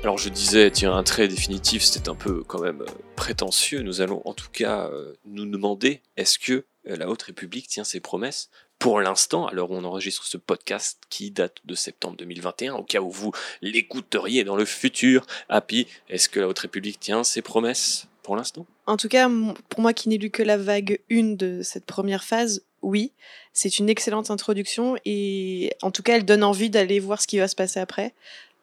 Alors 0.03 0.17
je 0.17 0.31
disais, 0.31 0.71
tiens, 0.71 0.95
un 0.97 1.03
trait 1.03 1.29
définitif, 1.29 1.83
c'était 1.83 2.09
un 2.09 2.15
peu 2.15 2.43
quand 2.43 2.61
même 2.61 2.81
euh, 2.81 2.87
prétentieux. 3.17 3.83
Nous 3.83 4.01
allons 4.01 4.23
en 4.25 4.33
tout 4.33 4.49
cas 4.51 4.89
euh, 4.89 5.13
nous 5.27 5.45
demander, 5.45 6.01
est-ce 6.17 6.39
que 6.39 6.65
euh, 6.89 6.97
la 6.97 7.07
Haute 7.07 7.21
République 7.21 7.69
tient 7.69 7.85
ses 7.85 8.01
promesses? 8.01 8.49
Pour 8.79 9.03
l'instant, 9.03 9.47
alors 9.47 9.71
on 9.71 9.85
enregistre 9.85 10.25
ce 10.25 10.39
podcast 10.39 11.03
qui 11.11 11.31
date 11.31 11.59
de 11.67 11.75
septembre 11.75 12.17
2021, 12.17 12.77
au 12.77 12.83
cas 12.83 13.03
où 13.03 13.11
vous 13.11 13.33
l'écouteriez 13.61 14.43
dans 14.43 14.57
le 14.57 14.65
futur, 14.65 15.27
Happy, 15.51 15.87
est-ce 16.09 16.31
que 16.31 16.41
la 16.41 16.49
Haute 16.49 16.61
République 16.61 16.99
tient 16.99 17.23
ses 17.23 17.43
promesses 17.43 18.07
pour 18.23 18.37
l'instant? 18.37 18.65
En 18.87 18.97
tout 18.97 19.09
cas, 19.09 19.29
pour 19.69 19.81
moi 19.81 19.93
qui 19.93 20.09
n'ai 20.09 20.17
lu 20.17 20.31
que 20.31 20.43
la 20.43 20.57
vague 20.57 21.01
1 21.11 21.35
de 21.35 21.61
cette 21.63 21.85
première 21.85 22.25
phase, 22.25 22.65
oui, 22.81 23.13
c'est 23.53 23.79
une 23.79 23.91
excellente 23.91 24.31
introduction 24.31 24.97
et 25.05 25.75
en 25.83 25.91
tout 25.91 26.03
cas, 26.03 26.17
elle 26.17 26.25
donne 26.25 26.43
envie 26.43 26.71
d'aller 26.71 27.01
voir 27.01 27.21
ce 27.21 27.27
qui 27.27 27.39
va 27.39 27.49
se 27.49 27.55
passer 27.55 27.81
après. 27.81 28.15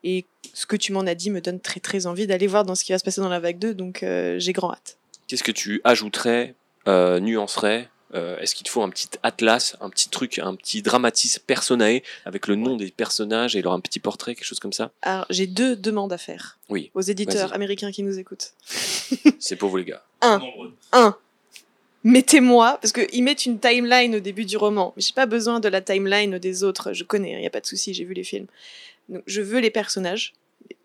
Et 0.03 0.25
ce 0.53 0.65
que 0.65 0.75
tu 0.75 0.91
m'en 0.93 1.01
as 1.01 1.15
dit 1.15 1.29
me 1.29 1.41
donne 1.41 1.59
très 1.59 1.79
très 1.79 2.05
envie 2.07 2.27
d'aller 2.27 2.47
voir 2.47 2.63
dans 2.65 2.75
ce 2.75 2.83
qui 2.83 2.91
va 2.91 2.99
se 2.99 3.03
passer 3.03 3.21
dans 3.21 3.29
la 3.29 3.39
vague 3.39 3.59
2, 3.59 3.73
donc 3.73 4.03
euh, 4.03 4.37
j'ai 4.39 4.53
grand 4.53 4.71
hâte. 4.71 4.97
Qu'est-ce 5.27 5.43
que 5.43 5.51
tu 5.51 5.81
ajouterais, 5.83 6.55
euh, 6.87 7.19
nuancerais 7.19 7.89
Euh, 8.13 8.39
Est-ce 8.39 8.55
qu'il 8.55 8.65
te 8.65 8.71
faut 8.71 8.83
un 8.83 8.89
petit 8.89 9.09
atlas, 9.21 9.75
un 9.81 9.89
petit 9.89 10.07
truc, 10.07 10.39
un 10.39 10.55
petit 10.55 10.81
dramatis 10.81 11.39
personae 11.39 11.99
avec 12.23 12.47
le 12.47 12.55
nom 12.55 12.77
des 12.77 12.89
personnages 12.89 13.57
et 13.57 13.61
leur 13.61 13.73
un 13.73 13.81
petit 13.81 13.99
portrait, 13.99 14.33
quelque 14.33 14.45
chose 14.45 14.61
comme 14.61 14.71
ça? 14.71 14.91
Alors, 15.01 15.25
j'ai 15.29 15.45
deux 15.45 15.75
demandes 15.75 16.13
à 16.13 16.17
faire 16.17 16.57
Oui, 16.69 16.89
aux 16.93 17.01
éditeurs 17.01 17.51
américains 17.53 17.91
qui 17.91 18.03
nous 18.03 18.17
écoutent. 18.17 18.53
c'est 19.39 19.57
pour 19.57 19.69
vous 19.69 19.75
les 19.77 19.83
gars. 19.83 20.03
Un, 20.21 20.39
un, 20.93 21.17
mettez-moi, 22.05 22.79
parce 22.81 22.93
qu'ils 22.93 23.23
mettent 23.23 23.45
une 23.45 23.59
timeline 23.59 24.15
au 24.15 24.19
début 24.21 24.45
du 24.45 24.55
roman, 24.55 24.93
mais 24.95 25.01
j'ai 25.01 25.13
pas 25.13 25.25
besoin 25.25 25.59
de 25.59 25.67
la 25.67 25.81
timeline 25.81 26.39
des 26.39 26.63
autres, 26.63 26.93
je 26.93 27.03
connais, 27.03 27.33
il 27.33 27.39
n'y 27.39 27.47
a 27.47 27.49
pas 27.49 27.59
de 27.59 27.65
souci, 27.65 27.93
j'ai 27.93 28.05
vu 28.05 28.13
les 28.13 28.23
films. 28.23 28.47
Donc, 29.09 29.23
je 29.25 29.41
veux 29.41 29.59
les 29.59 29.69
personnages. 29.71 30.33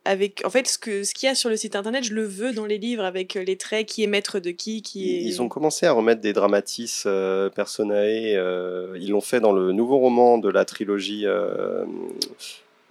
Avec, 0.04 0.42
en 0.44 0.50
fait, 0.50 0.66
ce 0.66 0.78
qu'il 0.78 1.26
y 1.26 1.28
a 1.28 1.34
sur 1.36 1.48
le 1.48 1.56
site 1.56 1.76
internet, 1.76 2.02
je 2.02 2.12
le 2.12 2.24
veux 2.24 2.52
dans 2.52 2.66
les 2.66 2.78
livres 2.78 3.04
avec 3.04 3.34
les 3.34 3.56
traits, 3.56 3.86
qui 3.86 4.02
est 4.02 4.08
maître 4.08 4.40
de 4.40 4.50
qui, 4.50 4.82
qui 4.82 5.14
est. 5.16 5.22
Ils 5.22 5.40
ont 5.40 5.48
commencé 5.48 5.86
à 5.86 5.92
remettre 5.92 6.20
des 6.20 6.32
dramatis 6.32 7.04
euh, 7.06 7.48
personae. 7.50 8.34
euh, 8.34 8.96
ils 9.00 9.10
l'ont 9.10 9.20
fait 9.20 9.38
dans 9.38 9.52
le 9.52 9.70
nouveau 9.72 9.98
roman 9.98 10.38
de 10.38 10.48
la 10.48 10.64
trilogie 10.64 11.24
euh, 11.24 11.84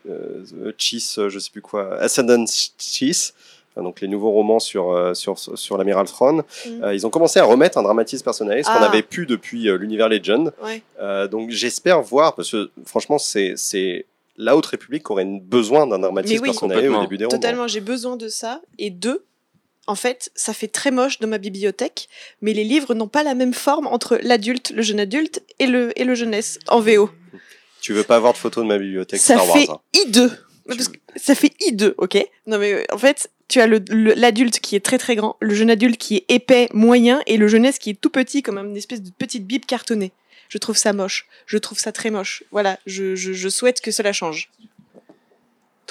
euh, 0.09 0.43
The 0.45 0.73
Cheese, 0.77 1.19
je 1.29 1.37
sais 1.39 1.51
plus 1.51 1.61
quoi, 1.61 1.95
Ascendant 1.99 2.45
Cheese. 2.77 3.33
donc 3.75 4.01
les 4.01 4.07
nouveaux 4.07 4.31
romans 4.31 4.59
sur, 4.59 5.11
sur, 5.15 5.37
sur 5.37 5.77
l'amiral 5.77 6.05
Thrawn, 6.07 6.37
Mm. 6.65 6.83
euh, 6.83 6.93
ils 6.93 7.05
ont 7.05 7.09
commencé 7.09 7.39
à 7.39 7.43
remettre 7.43 7.77
un 7.77 7.83
dramatis 7.83 8.21
personalis, 8.23 8.63
ce 8.63 8.67
qu'on 8.69 8.75
Ah. 8.83 8.89
avait 8.89 9.03
pu 9.03 9.25
depuis 9.25 9.69
euh, 9.69 9.75
l'univers 9.77 10.09
Legend. 10.09 10.51
Ouais. 10.63 10.81
Euh, 11.01 11.27
donc 11.27 11.49
j'espère 11.51 12.01
voir, 12.01 12.35
parce 12.35 12.51
que 12.51 12.69
franchement, 12.85 13.17
c'est 13.17 14.05
la 14.43 14.55
Haute 14.57 14.65
République 14.65 15.09
aurait 15.11 15.25
besoin 15.25 15.87
d'un 15.87 15.99
dramatis 15.99 16.31
Mais 16.33 16.39
oui. 16.39 16.45
personalis 16.49 16.73
au 16.73 16.81
Complètement. 16.81 17.01
début 17.03 17.17
des 17.17 17.25
romans. 17.25 17.37
Totalement, 17.37 17.67
j'ai 17.67 17.79
besoin 17.81 18.17
de 18.17 18.27
ça. 18.27 18.61
Et 18.79 18.89
deux, 18.89 19.25
en 19.87 19.95
fait, 19.95 20.31
ça 20.35 20.53
fait 20.53 20.67
très 20.67 20.91
moche 20.91 21.19
dans 21.19 21.27
ma 21.27 21.37
bibliothèque, 21.37 22.07
mais 22.41 22.53
les 22.53 22.63
livres 22.63 22.93
n'ont 22.93 23.07
pas 23.07 23.23
la 23.23 23.35
même 23.35 23.53
forme 23.53 23.87
entre 23.87 24.19
l'adulte, 24.23 24.71
le 24.71 24.81
jeune 24.81 24.99
adulte 24.99 25.41
et 25.59 25.67
le, 25.67 25.91
et 25.99 26.03
le 26.03 26.15
jeunesse 26.15 26.59
en 26.67 26.79
VO. 26.79 27.09
Tu 27.81 27.93
veux 27.93 28.03
pas 28.03 28.15
avoir 28.17 28.33
de 28.33 28.37
photos 28.37 28.63
de 28.63 28.67
ma 28.67 28.77
bibliothèque 28.77 29.19
Ça 29.19 29.35
Star 29.39 29.45
fait 29.57 29.67
Wars 29.67 29.81
hein. 29.95 29.99
I2. 30.07 30.29
Parce 30.67 30.87
que 30.87 30.97
ça 31.15 31.33
fait 31.35 31.51
I2, 31.67 31.93
ok? 31.97 32.17
Non 32.47 32.57
mais 32.59 32.73
euh, 32.73 32.83
en 32.93 32.97
fait, 32.99 33.31
tu 33.47 33.59
as 33.59 33.65
le- 33.67 33.83
le- 33.89 34.13
l'adulte 34.13 34.59
qui 34.59 34.75
est 34.75 34.79
très 34.85 34.97
très 34.99 35.15
grand, 35.15 35.35
le 35.41 35.53
jeune 35.55 35.71
adulte 35.71 35.97
qui 35.97 36.17
est 36.17 36.25
épais, 36.29 36.69
moyen, 36.73 37.21
et 37.25 37.37
le 37.37 37.47
jeunesse 37.47 37.79
qui 37.79 37.89
est 37.89 37.99
tout 37.99 38.11
petit, 38.11 38.43
comme 38.43 38.57
une 38.59 38.77
espèce 38.77 39.01
de 39.01 39.09
petite 39.17 39.45
bible 39.47 39.65
cartonnée. 39.65 40.11
Je 40.51 40.57
trouve 40.57 40.75
ça 40.75 40.91
moche. 40.91 41.27
Je 41.47 41.57
trouve 41.57 41.79
ça 41.79 41.93
très 41.93 42.11
moche. 42.11 42.43
Voilà, 42.51 42.77
je, 42.85 43.15
je, 43.15 43.49
souhaite 43.49 43.79
que 43.79 43.89
cela 43.89 44.11
change. 44.11 44.49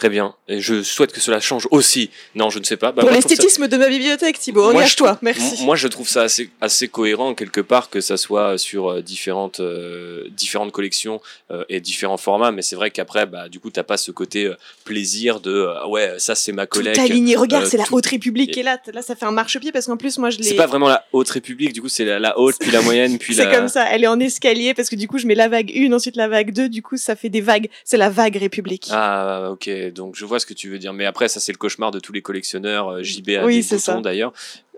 Très 0.01 0.09
bien. 0.09 0.35
Et 0.49 0.61
je 0.61 0.83
souhaite 0.83 1.13
que 1.13 1.21
cela 1.21 1.41
change 1.41 1.69
aussi. 1.71 2.09
Non, 2.35 2.49
je 2.49 2.59
ne 2.59 2.65
sais 2.65 2.79
pas. 2.79 2.91
Bah, 2.91 3.03
Pour 3.03 3.11
ça- 3.11 3.17
l'esthétisme 3.17 3.69
de 3.69 3.77
ma 3.77 3.87
bibliothèque, 3.91 4.39
Thibaut, 4.39 4.71
engage-toi, 4.71 5.19
merci. 5.21 5.63
Moi, 5.63 5.77
je 5.77 5.89
trouve 5.89 6.09
ça 6.09 6.23
assez, 6.23 6.49
assez 6.63 6.89
cohérent 6.89 7.35
quelque 7.35 7.61
part 7.61 7.91
que 7.91 8.01
ça 8.01 8.17
soit 8.17 8.57
sur 8.57 8.89
euh, 8.91 9.03
différentes, 9.03 9.61
euh, 9.61 10.27
différentes 10.31 10.73
collections 10.73 11.21
euh, 11.51 11.65
et 11.69 11.81
différents 11.81 12.17
formats. 12.17 12.51
Mais 12.51 12.63
c'est 12.63 12.77
vrai 12.77 12.91
qu'après, 12.91 13.27
bah, 13.27 13.51
du 13.51 13.61
coup, 13.61 13.69
t'as 13.69 13.83
pas 13.83 13.99
ce 13.99 14.11
côté 14.11 14.47
euh, 14.47 14.55
plaisir 14.87 15.41
de 15.41 15.51
euh, 15.53 15.87
ouais, 15.89 16.15
ça 16.17 16.35
c'est 16.35 16.53
ma 16.53 16.67
tout 16.67 16.79
collègue. 16.79 16.99
aligné. 16.99 17.37
Regarde, 17.37 17.65
euh, 17.65 17.69
c'est 17.69 17.77
la 17.77 17.85
tout- 17.85 17.95
Haute 17.97 18.07
République 18.07 18.57
est 18.57 18.63
là. 18.63 18.79
Là, 18.95 19.03
ça 19.03 19.15
fait 19.15 19.27
un 19.27 19.33
marchepied 19.33 19.71
parce 19.71 19.85
qu'en 19.85 19.99
plus, 19.99 20.17
moi, 20.17 20.31
je 20.31 20.39
l'ai. 20.39 20.45
C'est 20.45 20.55
pas 20.55 20.67
vraiment 20.67 20.89
la 20.89 21.05
haute 21.13 21.29
république, 21.29 21.75
du 21.75 21.83
coup, 21.83 21.91
c'est 21.91 22.07
la, 22.07 22.19
la 22.19 22.39
haute, 22.39 22.57
puis 22.59 22.71
la 22.71 22.81
moyenne, 22.81 23.19
puis 23.19 23.35
C'est 23.35 23.45
la. 23.45 23.55
comme 23.55 23.69
ça, 23.69 23.85
elle 23.91 24.05
est 24.05 24.07
en 24.09 24.19
escalier 24.19 24.73
parce 24.73 24.89
que 24.89 24.97
du 24.97 25.09
coup, 25.09 25.19
je 25.19 25.27
mets 25.27 25.35
la 25.35 25.49
vague 25.49 25.71
1, 25.77 25.93
ensuite 25.93 26.17
la 26.17 26.27
vague 26.29 26.55
2, 26.55 26.71
du 26.71 26.81
coup, 26.81 26.97
ça 26.97 27.17
fait 27.17 27.29
des 27.29 27.43
vagues. 27.43 27.69
C'est 27.85 27.99
la 27.99 28.09
vague 28.09 28.37
République. 28.37 28.89
Ah, 28.91 29.49
ok, 29.51 29.69
donc 29.91 30.15
je 30.17 30.25
vois 30.25 30.39
ce 30.41 30.47
que 30.47 30.55
tu 30.55 30.69
veux 30.69 30.79
dire. 30.79 30.93
Mais 30.93 31.07
après, 31.07 31.29
ça, 31.29 31.41
c'est 31.41 31.53
le 31.53 31.59
cauchemar 31.59 31.91
de 31.91 32.01
tous 32.01 32.13
les 32.13 32.23
collectionneurs. 32.23 32.89
euh, 32.89 33.03
JB 33.03 33.31
a 33.31 33.45
Oui, 33.45 33.57
des 33.57 33.63
c'est 33.63 33.77
boutons 33.77 33.85
ça. 33.97 34.01
d'ailleurs. 34.01 34.33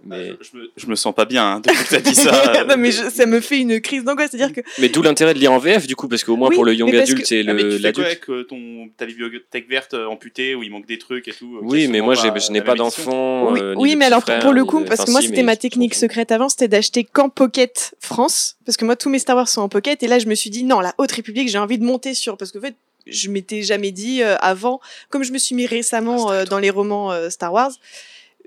Mais, 0.04 0.32
Je 0.40 0.56
me, 0.58 0.70
je 0.76 0.86
me 0.88 0.96
sens 0.96 1.14
pas 1.14 1.26
bien 1.26 1.44
hein, 1.46 1.60
depuis 1.60 1.84
que 1.84 1.90
t'as 1.90 2.00
dit 2.00 2.12
ça. 2.16 2.32
non, 2.68 2.74
mais 2.76 2.90
je- 2.90 3.08
ça 3.08 3.24
me 3.24 3.38
fait 3.40 3.58
une 3.60 3.80
crise 3.80 4.02
d'angoisse. 4.02 4.32
C'est-à-dire 4.32 4.52
que 4.52 4.60
mais 4.80 4.88
d'où 4.88 5.00
l'intérêt 5.00 5.32
de 5.32 5.38
lire 5.38 5.52
en 5.52 5.58
VF, 5.58 5.86
du 5.86 5.94
coup, 5.94 6.08
parce 6.08 6.24
qu'au 6.24 6.34
moins 6.34 6.48
Oui, 6.48 6.56
pour 6.56 6.64
le 6.64 6.74
young 6.74 6.92
adulte 6.92 7.24
que- 7.28 7.32
et 7.34 7.44
Ah, 7.48 7.52
mais 7.54 7.62
tu 7.62 7.68
le- 7.68 7.78
fais 7.78 7.92
quoi 7.92 8.04
avec 8.06 8.28
euh, 8.28 8.42
ton, 8.42 8.88
ta 8.96 9.06
bibliothèque 9.06 9.68
verte 9.70 9.94
euh, 9.94 10.06
amputée 10.06 10.56
où 10.56 10.64
il 10.64 10.72
manque 10.72 10.86
des 10.86 10.98
trucs 10.98 11.28
et 11.28 11.32
tout 11.32 11.56
Oui, 11.62 11.86
mais 11.86 12.00
moi, 12.00 12.14
pas 12.16 12.36
je 12.36 12.50
n'ai 12.50 12.62
pas 12.62 12.74
d'enfant. 12.74 13.52
oui, 13.52 13.60
euh, 13.60 13.96
mais 13.96 14.06
alors 14.06 14.24
pour, 14.24 14.52
le 14.52 14.64
coup, 14.64 14.80
de- 14.80 14.86
parce 14.88 14.98
que 14.98 15.02
enfin, 15.04 15.12
moi, 15.12 15.20
si, 15.20 15.28
c'était 15.28 15.44
ma 15.44 15.54
technique 15.54 15.94
secrète 15.94 16.32
avant, 16.32 16.48
c'était 16.48 16.66
d'acheter 16.66 17.04
qu'en 17.04 17.28
Pocket 17.28 17.94
France, 18.00 18.56
parce 18.66 18.76
que 18.76 18.84
moi, 18.84 18.96
tous 18.96 19.08
mes 19.08 19.20
Star 19.20 19.36
Wars 19.36 19.48
sont 19.48 19.60
en 19.60 19.68
Pocket, 19.68 20.02
et 20.02 20.08
là, 20.08 20.18
je 20.18 20.26
me 20.26 20.34
suis 20.34 20.50
dit, 20.50 20.64
non, 20.64 20.80
la 20.80 20.94
Haute 20.98 21.12
République, 21.12 21.48
j'ai 21.48 21.58
envie 21.58 21.78
de 21.78 21.84
monter 21.84 22.14
sur, 22.14 22.36
parce 22.36 22.50
qu'en 22.50 22.60
fait, 22.60 22.74
je 23.06 23.28
m'étais 23.28 23.62
jamais 23.62 23.92
dit 23.92 24.22
euh, 24.22 24.36
avant, 24.40 24.80
comme 25.10 25.24
je 25.24 25.32
me 25.32 25.38
suis 25.38 25.54
mis 25.54 25.66
récemment 25.66 26.30
euh, 26.30 26.44
dans 26.44 26.58
les 26.58 26.70
romans 26.70 27.12
euh, 27.12 27.30
Star 27.30 27.52
Wars, 27.52 27.72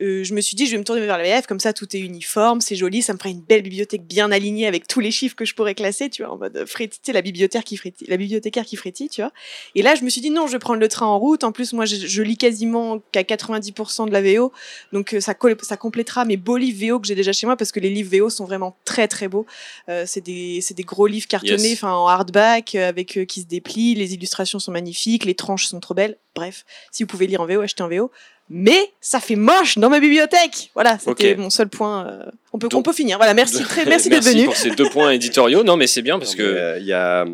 euh, 0.02 0.24
je 0.24 0.34
me 0.34 0.42
suis 0.42 0.56
dit, 0.56 0.66
je 0.66 0.72
vais 0.72 0.78
me 0.78 0.84
tourner 0.84 1.02
vers 1.06 1.18
la 1.18 1.24
VF, 1.24 1.48
comme 1.48 1.60
ça 1.60 1.74
tout 1.74 1.96
est 1.96 2.00
uniforme, 2.00 2.62
c'est 2.62 2.76
joli, 2.76 3.02
ça 3.02 3.14
me 3.14 3.18
ferait 3.18 3.32
une 3.32 3.42
belle 3.42 3.62
bibliothèque 3.62 4.06
bien 4.06 4.32
alignée 4.32 4.68
avec 4.68 4.88
tous 4.88 5.00
les 5.00 5.12
chiffres 5.12 5.36
que 5.36 5.46
je 5.46 5.54
pourrais 5.56 5.76
classer, 5.76 6.10
tu 6.10 6.24
vois, 6.24 6.34
en 6.34 6.38
mode 6.38 6.66
frétille, 6.66 7.00
tu 7.02 7.08
sais, 7.08 7.14
la 7.14 7.22
bibliothécaire 7.22 7.64
qui 7.64 7.78
frétille, 7.78 8.08
la 8.08 8.18
bibliothécaire 8.18 8.66
qui 8.66 8.76
frétille, 8.76 9.10
tu 9.10 9.22
vois. 9.22 9.32
Et 9.76 9.82
là, 9.82 9.96
je 9.96 10.04
me 10.04 10.10
suis 10.10 10.22
dit, 10.22 10.30
non, 10.30 10.48
je 10.48 10.54
vais 10.54 10.60
prendre 10.60 10.80
le 10.80 10.88
train 10.88 11.06
en 11.06 11.18
route. 11.20 11.44
En 11.44 11.52
plus, 11.52 11.74
moi, 11.74 11.86
je, 11.86 11.96
je 11.96 12.22
lis 12.22 12.38
quasiment 12.38 13.00
qu'à 13.12 13.22
90% 13.24 14.08
de 14.08 14.12
la 14.12 14.22
VO, 14.22 14.52
donc 14.92 15.14
euh, 15.14 15.20
ça, 15.20 15.34
ça 15.62 15.78
complétera 15.78 16.26
mes 16.26 16.38
beaux 16.38 16.58
livres 16.58 16.94
VO 16.94 17.00
que 17.00 17.08
j'ai 17.08 17.16
déjà 17.16 17.32
chez 17.34 17.46
moi, 17.48 17.56
parce 17.56 17.72
que 17.72 17.80
les 17.80 17.90
livres 17.90 18.18
VO 18.18 18.30
sont 18.30 18.46
vraiment 18.46 18.78
très 18.86 19.08
très 19.08 19.28
beaux. 19.28 19.46
Euh, 19.90 20.04
c'est 20.06 20.22
des, 20.22 20.60
des 20.76 20.84
gros 20.84 21.08
livres 21.08 21.28
cartonnés, 21.28 21.70
Yes. 21.70 21.74
enfin 21.78 21.94
en 21.94 22.08
hardback, 22.08 22.76
euh, 22.76 22.90
avec 22.90 23.18
euh, 23.18 23.26
qui 23.26 23.42
se 23.42 23.46
déplient, 23.48 23.96
les 23.96 24.14
illustrations 24.14 24.60
sont 24.60 24.72
magnifiques, 24.72 25.26
les 25.26 25.36
tranches 25.36 25.68
sont 25.68 25.80
trop 25.80 25.94
belles. 25.94 26.18
Bref, 26.36 26.66
si 26.92 27.04
vous 27.04 27.08
pouvez 27.08 27.28
lire 27.28 27.40
en 27.42 27.46
VO, 27.46 27.62
achetez 27.62 27.82
en 27.82 27.88
VO. 27.88 28.12
Mais 28.50 28.92
ça 29.02 29.20
fait 29.20 29.36
moche 29.36 29.78
dans 29.80 29.90
ma 29.90 30.00
bibliothèque. 30.00 30.70
Voilà, 30.76 31.00
c'était 31.00 31.36
mon 31.36 31.50
seul 31.50 31.68
point. 31.68 32.06
euh, 32.08 32.26
On 32.54 32.60
peut, 32.60 32.68
Donc- 32.70 32.80
on 32.80 32.84
peut 32.84 32.94
finir. 32.94 33.18
Voilà, 33.18 33.34
merci, 33.34 33.64
très, 33.64 33.86
merci 33.86 34.08
d'être 34.10 34.24
Merci 34.24 34.38
venu. 34.38 34.46
pour 34.46 34.56
ces 34.56 34.70
deux 34.72 34.90
points 34.90 35.12
éditoriaux. 35.12 35.64
Non, 35.64 35.78
mais 35.78 35.88
c'est 35.88 36.04
bien 36.04 36.20
parce 36.20 36.36
que. 36.36 36.44
euh, 36.44 36.78
il 36.80 36.86
y 36.86 36.94
a, 36.94 37.26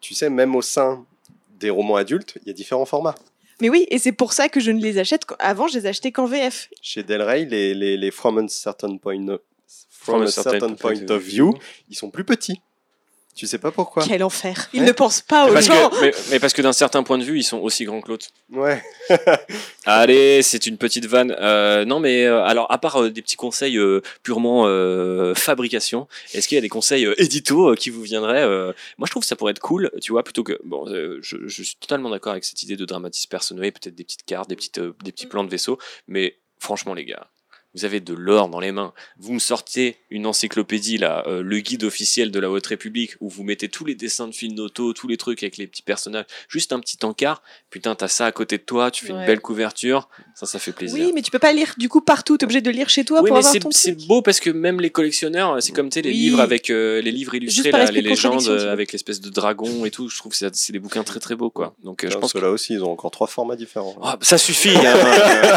tu 0.00 0.14
sais, 0.14 0.28
même 0.28 0.56
au 0.56 0.62
sein 0.62 1.04
des 1.60 1.70
romans 1.70 1.96
adultes, 1.96 2.34
il 2.42 2.48
y 2.48 2.50
a 2.50 2.54
différents 2.54 2.84
formats. 2.86 3.14
Mais 3.60 3.68
oui, 3.68 3.86
et 3.90 3.98
c'est 3.98 4.12
pour 4.12 4.32
ça 4.32 4.48
que 4.48 4.58
je 4.58 4.70
ne 4.70 4.80
les 4.80 4.98
achète. 4.98 5.22
Avant, 5.38 5.68
je 5.68 5.78
les 5.78 5.86
achetais 5.86 6.10
qu'en 6.10 6.24
VF. 6.26 6.68
Chez 6.82 7.02
Del 7.02 7.22
Rey, 7.22 7.44
les, 7.44 7.74
les, 7.74 7.96
les 7.96 8.10
From 8.10 8.38
a 8.38 8.48
Certain 8.48 8.96
Point, 8.96 9.26
from 9.26 9.38
From 10.16 10.22
a 10.22 10.26
certain 10.28 10.50
certain 10.52 10.74
point 10.74 10.94
point 10.94 11.04
of 11.04 11.10
of 11.18 11.22
view, 11.22 11.54
ils 11.90 11.94
sont 11.96 12.10
plus 12.10 12.24
petits. 12.24 12.60
Tu 13.36 13.46
sais 13.46 13.58
pas 13.58 13.70
pourquoi 13.70 14.04
Quel 14.06 14.22
enfer. 14.22 14.68
Ils 14.74 14.80
Ouais. 14.80 14.86
ne 14.88 14.92
pensent 14.92 15.22
pas 15.22 15.48
aux 15.48 15.52
Parce 15.52 15.66
gens. 15.66 15.88
que, 15.90 16.00
mais, 16.02 16.12
mais 16.30 16.38
parce 16.40 16.52
que 16.52 16.60
d'un 16.62 16.72
certain 16.74 17.02
point 17.02 17.16
de 17.16 17.22
vue, 17.24 17.38
ils 17.38 17.44
sont 17.44 17.58
aussi 17.58 17.84
grands 17.84 18.00
que 18.02 18.08
l'autre. 18.08 18.26
Ouais. 18.52 18.82
Allez, 19.86 20.42
c'est 20.42 20.66
une 20.66 20.76
petite 20.76 21.06
vanne. 21.06 21.34
Euh, 21.38 21.84
non, 21.84 22.00
mais 22.00 22.24
euh, 22.26 22.42
alors, 22.44 22.70
à 22.70 22.78
part 22.78 23.02
euh, 23.02 23.10
des 23.10 23.22
petits 23.22 23.36
conseils 23.36 23.78
euh, 23.78 24.02
purement 24.22 24.64
euh, 24.66 25.34
fabrication, 25.34 26.06
est-ce 26.34 26.48
qu'il 26.48 26.56
y 26.56 26.58
a 26.58 26.60
des 26.60 26.68
conseils 26.68 27.06
euh, 27.06 27.14
édito 27.20 27.70
euh, 27.70 27.74
qui 27.76 27.88
vous 27.90 28.02
viendraient 28.02 28.42
euh, 28.42 28.72
Moi, 28.98 29.06
je 29.06 29.10
trouve 29.10 29.22
que 29.22 29.28
ça 29.28 29.36
pourrait 29.36 29.52
être 29.52 29.60
cool, 29.60 29.90
tu 30.02 30.12
vois, 30.12 30.22
plutôt 30.22 30.42
que. 30.44 30.58
Bon, 30.64 30.86
euh, 30.88 31.18
je, 31.22 31.36
je 31.46 31.62
suis 31.62 31.76
totalement 31.76 32.10
d'accord 32.10 32.32
avec 32.32 32.44
cette 32.44 32.62
idée 32.62 32.76
de 32.76 32.84
dramatisme 32.84 33.28
personnel, 33.30 33.72
peut-être 33.72 33.94
des 33.94 34.04
petites 34.04 34.24
cartes, 34.26 34.48
des, 34.50 34.56
petites, 34.56 34.78
euh, 34.78 34.94
des 35.02 35.12
petits 35.12 35.26
plans 35.26 35.44
de 35.44 35.50
vaisseau, 35.50 35.78
mais 36.08 36.36
franchement, 36.58 36.92
les 36.94 37.04
gars. 37.06 37.28
Vous 37.74 37.84
avez 37.84 38.00
de 38.00 38.14
l'or 38.14 38.48
dans 38.48 38.58
les 38.58 38.72
mains. 38.72 38.92
Vous 39.18 39.32
me 39.32 39.38
sortez 39.38 39.96
une 40.10 40.26
encyclopédie, 40.26 40.98
là, 40.98 41.22
euh, 41.28 41.40
le 41.42 41.60
guide 41.60 41.84
officiel 41.84 42.30
de 42.32 42.40
la 42.40 42.50
Haute 42.50 42.66
République, 42.66 43.12
où 43.20 43.28
vous 43.28 43.44
mettez 43.44 43.68
tous 43.68 43.84
les 43.84 43.94
dessins 43.94 44.26
de 44.26 44.32
films 44.34 44.54
d'auto, 44.56 44.92
tous 44.92 45.06
les 45.06 45.16
trucs 45.16 45.42
avec 45.44 45.56
les 45.56 45.66
petits 45.68 45.82
personnages, 45.82 46.24
juste 46.48 46.72
un 46.72 46.80
petit 46.80 46.98
encart. 47.04 47.42
Putain, 47.70 47.94
t'as 47.94 48.08
ça 48.08 48.26
à 48.26 48.32
côté 48.32 48.58
de 48.58 48.62
toi, 48.62 48.90
tu 48.90 49.04
fais 49.06 49.12
Ouais. 49.12 49.20
une 49.20 49.26
belle 49.26 49.40
couverture. 49.40 50.08
Ça, 50.34 50.46
ça 50.46 50.58
fait 50.58 50.72
plaisir. 50.72 51.04
Oui, 51.04 51.12
mais 51.14 51.22
tu 51.22 51.30
peux 51.30 51.38
pas 51.38 51.52
lire 51.52 51.74
du 51.78 51.88
coup 51.88 52.00
partout. 52.00 52.36
T'es 52.36 52.44
obligé 52.44 52.60
de 52.60 52.70
lire 52.70 52.88
chez 52.88 53.04
toi 53.04 53.20
Oui, 53.22 53.28
pour 53.28 53.36
mais 53.36 53.38
avoir 53.40 53.52
c'est- 53.52 53.60
ton 53.60 53.70
c'est 53.70 54.06
beau 54.06 54.20
parce 54.22 54.40
que 54.40 54.50
même 54.50 54.80
les 54.80 54.90
collectionneurs, 54.90 55.62
c'est 55.62 55.72
comme 55.72 55.90
tu 55.90 55.94
sais, 55.94 56.02
les 56.02 56.10
Oui. 56.10 56.16
livres 56.16 56.40
avec 56.40 56.70
euh, 56.70 57.00
les 57.00 57.12
livres 57.12 57.34
illustrés, 57.34 57.70
là, 57.70 57.84
les 57.90 58.02
de 58.02 58.08
légendes 58.08 58.48
euh, 58.48 58.72
avec 58.72 58.90
l'espèce 58.92 59.20
de 59.20 59.30
dragon 59.30 59.84
et 59.84 59.90
tout. 59.92 60.08
Je 60.08 60.16
trouve 60.18 60.32
que 60.32 60.38
c'est 60.52 60.72
des 60.72 60.78
bouquins 60.80 61.04
très 61.04 61.20
très 61.20 61.36
beaux 61.36 61.50
quoi. 61.50 61.74
Donc 61.84 62.02
euh, 62.04 62.10
je 62.10 62.18
pense 62.18 62.32
que 62.32 62.38
Ceux-là 62.40 62.50
aussi, 62.50 62.72
ils 62.74 62.82
ont 62.84 62.90
encore 62.90 63.10
trois 63.10 63.26
formats 63.28 63.56
différents. 63.56 63.94
Ah, 64.02 64.18
ça 64.22 64.38
suffit. 64.38 64.70
hein. 64.70 64.82
Euh, 64.84 65.56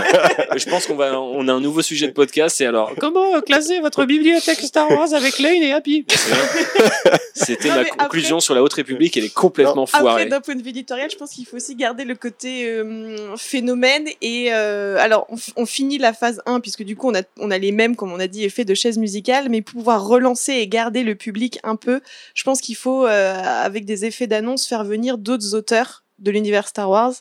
je 0.57 0.69
pense 0.69 0.85
qu'on 0.85 0.95
va, 0.95 1.19
on 1.19 1.47
a 1.47 1.53
un 1.53 1.59
nouveau 1.61 1.81
sujet 1.81 2.02
de 2.07 2.13
podcast. 2.13 2.57
C'est 2.57 2.65
alors 2.65 2.93
comment 2.99 3.41
classer 3.41 3.79
votre 3.79 4.05
bibliothèque 4.05 4.59
Star 4.59 4.89
Wars 4.89 5.13
avec 5.13 5.39
Lane 5.39 5.61
et 5.61 5.71
Happy 5.71 6.05
C'était 7.33 7.69
ma 7.69 7.85
conclusion 7.85 8.39
sur 8.39 8.53
la 8.53 8.63
Haute 8.63 8.73
République. 8.73 9.17
Elle 9.17 9.25
est 9.25 9.33
complètement 9.33 9.85
Après, 9.85 9.99
foirée. 9.99 10.25
d'un 10.27 10.41
point 10.41 10.55
de 10.55 10.61
vue 10.61 10.69
éditorial, 10.69 11.09
je 11.09 11.17
pense 11.17 11.31
qu'il 11.31 11.45
faut 11.45 11.57
aussi 11.57 11.75
garder 11.75 12.05
le 12.05 12.15
côté 12.15 12.65
euh, 12.65 13.35
phénomène. 13.37 14.07
Et 14.21 14.53
euh, 14.53 14.97
alors, 14.99 15.27
on, 15.55 15.65
finit 15.65 15.97
la 15.97 16.13
phase 16.13 16.41
1, 16.45 16.59
puisque 16.59 16.83
du 16.83 16.95
coup, 16.95 17.09
on 17.09 17.15
a, 17.15 17.23
on 17.39 17.51
a 17.51 17.57
les 17.57 17.71
mêmes, 17.71 17.95
comme 17.95 18.11
on 18.11 18.19
a 18.19 18.27
dit, 18.27 18.43
effets 18.43 18.65
de 18.65 18.73
chaise 18.73 18.97
musicale. 18.97 19.49
Mais 19.49 19.61
pour 19.61 19.79
pouvoir 19.79 20.05
relancer 20.05 20.53
et 20.53 20.67
garder 20.67 21.03
le 21.03 21.15
public 21.15 21.59
un 21.63 21.75
peu, 21.75 22.01
je 22.33 22.43
pense 22.43 22.61
qu'il 22.61 22.75
faut, 22.75 23.05
euh, 23.05 23.33
avec 23.33 23.85
des 23.85 24.05
effets 24.05 24.27
d'annonce, 24.27 24.67
faire 24.67 24.83
venir 24.83 25.17
d'autres 25.17 25.55
auteurs 25.55 26.03
de 26.19 26.31
l'univers 26.31 26.67
Star 26.67 26.89
Wars 26.89 27.13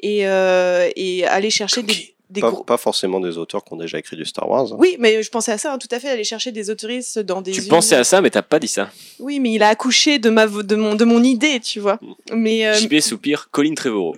et, 0.00 0.26
euh, 0.28 0.88
et 0.96 1.26
aller 1.26 1.50
chercher 1.50 1.82
des, 1.82 2.14
des 2.30 2.40
Pas, 2.40 2.50
gros. 2.50 2.62
pas 2.64 2.76
forcément 2.76 3.20
des 3.20 3.38
auteurs 3.38 3.64
qui 3.64 3.72
ont 3.72 3.76
déjà 3.76 3.98
écrit 3.98 4.16
du 4.16 4.24
Star 4.24 4.48
Wars. 4.48 4.72
hein. 4.72 4.76
Oui, 4.78 4.96
mais 4.98 5.22
je 5.22 5.30
pensais 5.30 5.52
à 5.52 5.58
ça, 5.58 5.72
hein, 5.72 5.78
tout 5.78 5.88
à 5.90 5.98
fait, 5.98 6.08
aller 6.10 6.24
chercher 6.24 6.52
des 6.52 6.68
autoristes 6.70 7.18
dans 7.18 7.40
des. 7.40 7.52
Tu 7.52 7.62
pensais 7.62 7.96
à 7.96 8.04
ça, 8.04 8.20
mais 8.20 8.30
t'as 8.30 8.42
pas 8.42 8.58
dit 8.58 8.68
ça. 8.68 8.90
Oui, 9.18 9.40
mais 9.40 9.52
il 9.52 9.62
a 9.62 9.68
accouché 9.68 10.18
de 10.18 10.28
ma 10.30 10.46
de 10.46 10.76
mon 10.76 10.94
de 10.94 11.04
mon 11.04 11.22
idée, 11.22 11.58
tu 11.60 11.80
vois. 11.80 11.98
Mais 12.32 12.66
euh, 12.66 12.74
JB 12.74 13.00
soupir, 13.00 13.48
Colin 13.50 13.74
Trevorrow. 13.74 14.16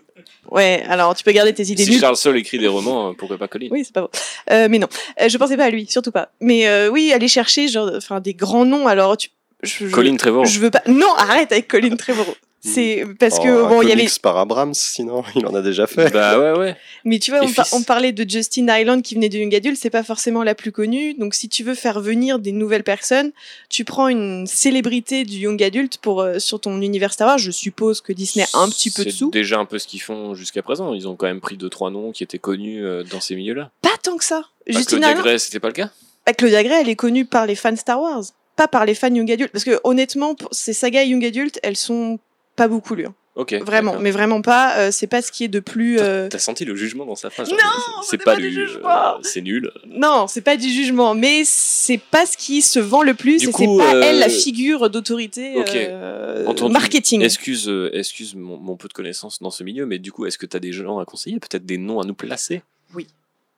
ouais, 0.50 0.82
alors 0.88 1.14
tu 1.14 1.22
peux 1.24 1.32
garder 1.32 1.54
tes 1.54 1.62
idées 1.68 1.84
Si 1.84 1.90
nulles. 1.90 2.00
Charles 2.00 2.16
Soule 2.16 2.36
écrit 2.38 2.58
des 2.58 2.66
romans, 2.68 3.10
euh, 3.10 3.12
pourquoi 3.16 3.38
pas 3.38 3.48
Colin? 3.48 3.68
Oui, 3.70 3.84
c'est 3.84 3.92
pas 3.94 4.02
bon. 4.02 4.08
Euh, 4.50 4.66
mais 4.68 4.78
non, 4.78 4.88
Euh, 5.20 5.28
je 5.28 5.38
pensais 5.38 5.56
pas 5.56 5.64
à 5.66 5.70
lui, 5.70 5.86
surtout 5.86 6.10
pas. 6.12 6.30
Mais 6.40 6.66
euh, 6.66 6.88
oui, 6.88 7.12
aller 7.12 7.28
chercher 7.28 7.68
genre, 7.68 7.90
enfin 7.96 8.20
des 8.20 8.34
grands 8.34 8.64
noms. 8.64 8.86
Alors 8.88 9.16
tu, 9.16 9.28
je, 9.62 9.86
je- 9.86 9.92
Colin 9.94 10.16
Trevorrow. 10.16 10.44
je 10.46 10.58
veux 10.58 10.70
pas. 10.70 10.82
Non, 10.88 11.12
arrête 11.16 11.52
avec 11.52 11.68
Colin 11.68 11.94
Trevorrow. 11.96 12.34
C'est 12.62 13.04
parce 13.18 13.38
que 13.38 13.48
Oh, 13.48 13.64
un 13.66 13.68
bon, 13.70 13.82
il 13.82 13.88
y 13.88 13.92
avait. 13.92 14.02
comics 14.02 14.18
par 14.20 14.36
Abrams, 14.36 14.74
sinon 14.74 15.24
il 15.34 15.46
en 15.46 15.54
a 15.54 15.62
déjà 15.62 15.86
fait. 15.86 16.10
Bah 16.12 16.38
ouais, 16.38 16.58
ouais. 16.58 16.76
Mais 17.04 17.18
tu 17.18 17.30
vois, 17.30 17.40
on, 17.42 17.50
par- 17.52 17.66
fils. 17.66 17.74
on 17.74 17.82
parlait 17.82 18.12
de 18.12 18.28
Justin 18.28 18.66
Island 18.68 19.00
qui 19.02 19.14
venait 19.14 19.30
de 19.30 19.38
Young 19.38 19.54
Adult, 19.54 19.78
c'est 19.78 19.88
pas 19.90 20.02
forcément 20.02 20.42
la 20.42 20.54
plus 20.54 20.70
connue. 20.70 21.14
Donc 21.14 21.32
si 21.34 21.48
tu 21.48 21.64
veux 21.64 21.74
faire 21.74 22.00
venir 22.00 22.38
des 22.38 22.52
nouvelles 22.52 22.84
personnes, 22.84 23.32
tu 23.70 23.84
prends 23.84 24.08
une 24.08 24.46
célébrité 24.46 25.24
du 25.24 25.38
Young 25.38 25.62
Adult 25.62 25.96
pour 25.98 26.20
euh, 26.20 26.38
sur 26.38 26.60
ton 26.60 26.80
univers 26.82 27.12
Star 27.14 27.28
Wars. 27.28 27.38
Je 27.38 27.50
suppose 27.50 28.00
que 28.02 28.12
Disney 28.12 28.44
a 28.52 28.58
un 28.58 28.68
petit 28.68 28.90
peu 28.90 29.04
de 29.04 29.10
C'est 29.10 29.16
sous. 29.16 29.30
déjà 29.30 29.58
un 29.58 29.64
peu 29.64 29.78
ce 29.78 29.86
qu'ils 29.86 30.02
font 30.02 30.34
jusqu'à 30.34 30.62
présent. 30.62 30.92
Ils 30.92 31.08
ont 31.08 31.16
quand 31.16 31.26
même 31.26 31.40
pris 31.40 31.56
deux 31.56 31.70
trois 31.70 31.90
noms 31.90 32.12
qui 32.12 32.22
étaient 32.24 32.38
connus 32.38 32.84
euh, 32.84 33.02
dans 33.04 33.20
ces 33.20 33.36
milieux-là. 33.36 33.70
Pas 33.80 33.88
tant 34.02 34.16
que 34.18 34.24
ça. 34.24 34.44
Que 34.66 34.74
Justin 34.74 34.98
Island, 34.98 35.16
Degré, 35.16 35.38
c'était 35.38 35.60
pas 35.60 35.68
le 35.68 35.74
cas? 35.74 35.90
Ah, 36.26 36.34
Claudia 36.34 36.62
Gray, 36.62 36.82
elle 36.82 36.88
est 36.90 36.96
connue 36.96 37.24
par 37.24 37.46
les 37.46 37.54
fans 37.54 37.74
Star 37.74 38.00
Wars, 38.02 38.22
pas 38.54 38.68
par 38.68 38.84
les 38.84 38.94
fans 38.94 39.12
Young 39.14 39.30
Adult. 39.32 39.50
Parce 39.50 39.64
que 39.64 39.80
honnêtement, 39.84 40.36
ces 40.52 40.74
sagas 40.74 41.04
Young 41.04 41.24
Adult, 41.24 41.58
elles 41.62 41.76
sont 41.78 42.18
pas 42.60 42.68
beaucoup 42.68 42.94
lues. 42.94 43.06
hein. 43.06 43.14
Ok. 43.36 43.54
Vraiment, 43.64 43.98
mais 44.00 44.10
vraiment 44.10 44.42
pas. 44.42 44.76
euh, 44.76 44.90
c'est 44.90 45.06
pas 45.06 45.22
ce 45.22 45.32
qui 45.32 45.44
est 45.44 45.48
de 45.48 45.60
plus. 45.60 45.98
euh, 45.98 46.28
T'as 46.28 46.38
senti 46.38 46.64
le 46.64 46.74
jugement 46.74 47.06
dans 47.06 47.14
sa 47.14 47.30
phrase 47.30 47.48
Non, 47.50 47.56
c'est 48.02 48.18
pas 48.18 48.34
pas 48.34 48.36
du 48.36 48.50
du. 48.50 48.54
jugement. 48.66 48.88
euh, 48.88 49.18
c'est 49.22 49.40
nul. 49.40 49.70
Non, 49.86 50.26
c'est 50.26 50.40
pas 50.42 50.56
du 50.56 50.68
jugement, 50.68 51.14
mais 51.14 51.42
c'est 51.44 52.00
pas 52.10 52.26
ce 52.26 52.36
qui 52.36 52.60
se 52.60 52.78
vend 52.80 53.02
le 53.02 53.14
plus 53.14 53.38
Du 53.38 53.48
et 53.48 53.52
c'est 53.52 53.66
pas 53.78 53.94
euh, 53.94 54.02
elle 54.04 54.18
la 54.18 54.28
figure 54.28 54.90
d'autorité 54.90 55.54
ok. 55.56 55.74
euh, 55.74 56.44
Entendu. 56.46 56.72
marketing. 56.72 57.22
Excuse, 57.22 57.68
euh, 57.68 57.88
excuse 57.94 58.34
mon, 58.34 58.58
mon 58.58 58.76
peu 58.76 58.88
de 58.88 58.92
connaissances 58.92 59.40
dans 59.40 59.50
ce 59.50 59.62
milieu, 59.64 59.86
mais 59.86 59.98
du 59.98 60.12
coup, 60.12 60.26
est-ce 60.26 60.36
que 60.36 60.46
tu 60.46 60.56
as 60.56 60.60
des 60.60 60.72
gens 60.72 60.98
à 60.98 61.04
conseiller 61.06 61.38
Peut-être 61.38 61.64
des 61.64 61.78
noms 61.78 62.00
à 62.00 62.04
nous 62.04 62.14
placer? 62.14 62.62
Oui. 62.94 63.06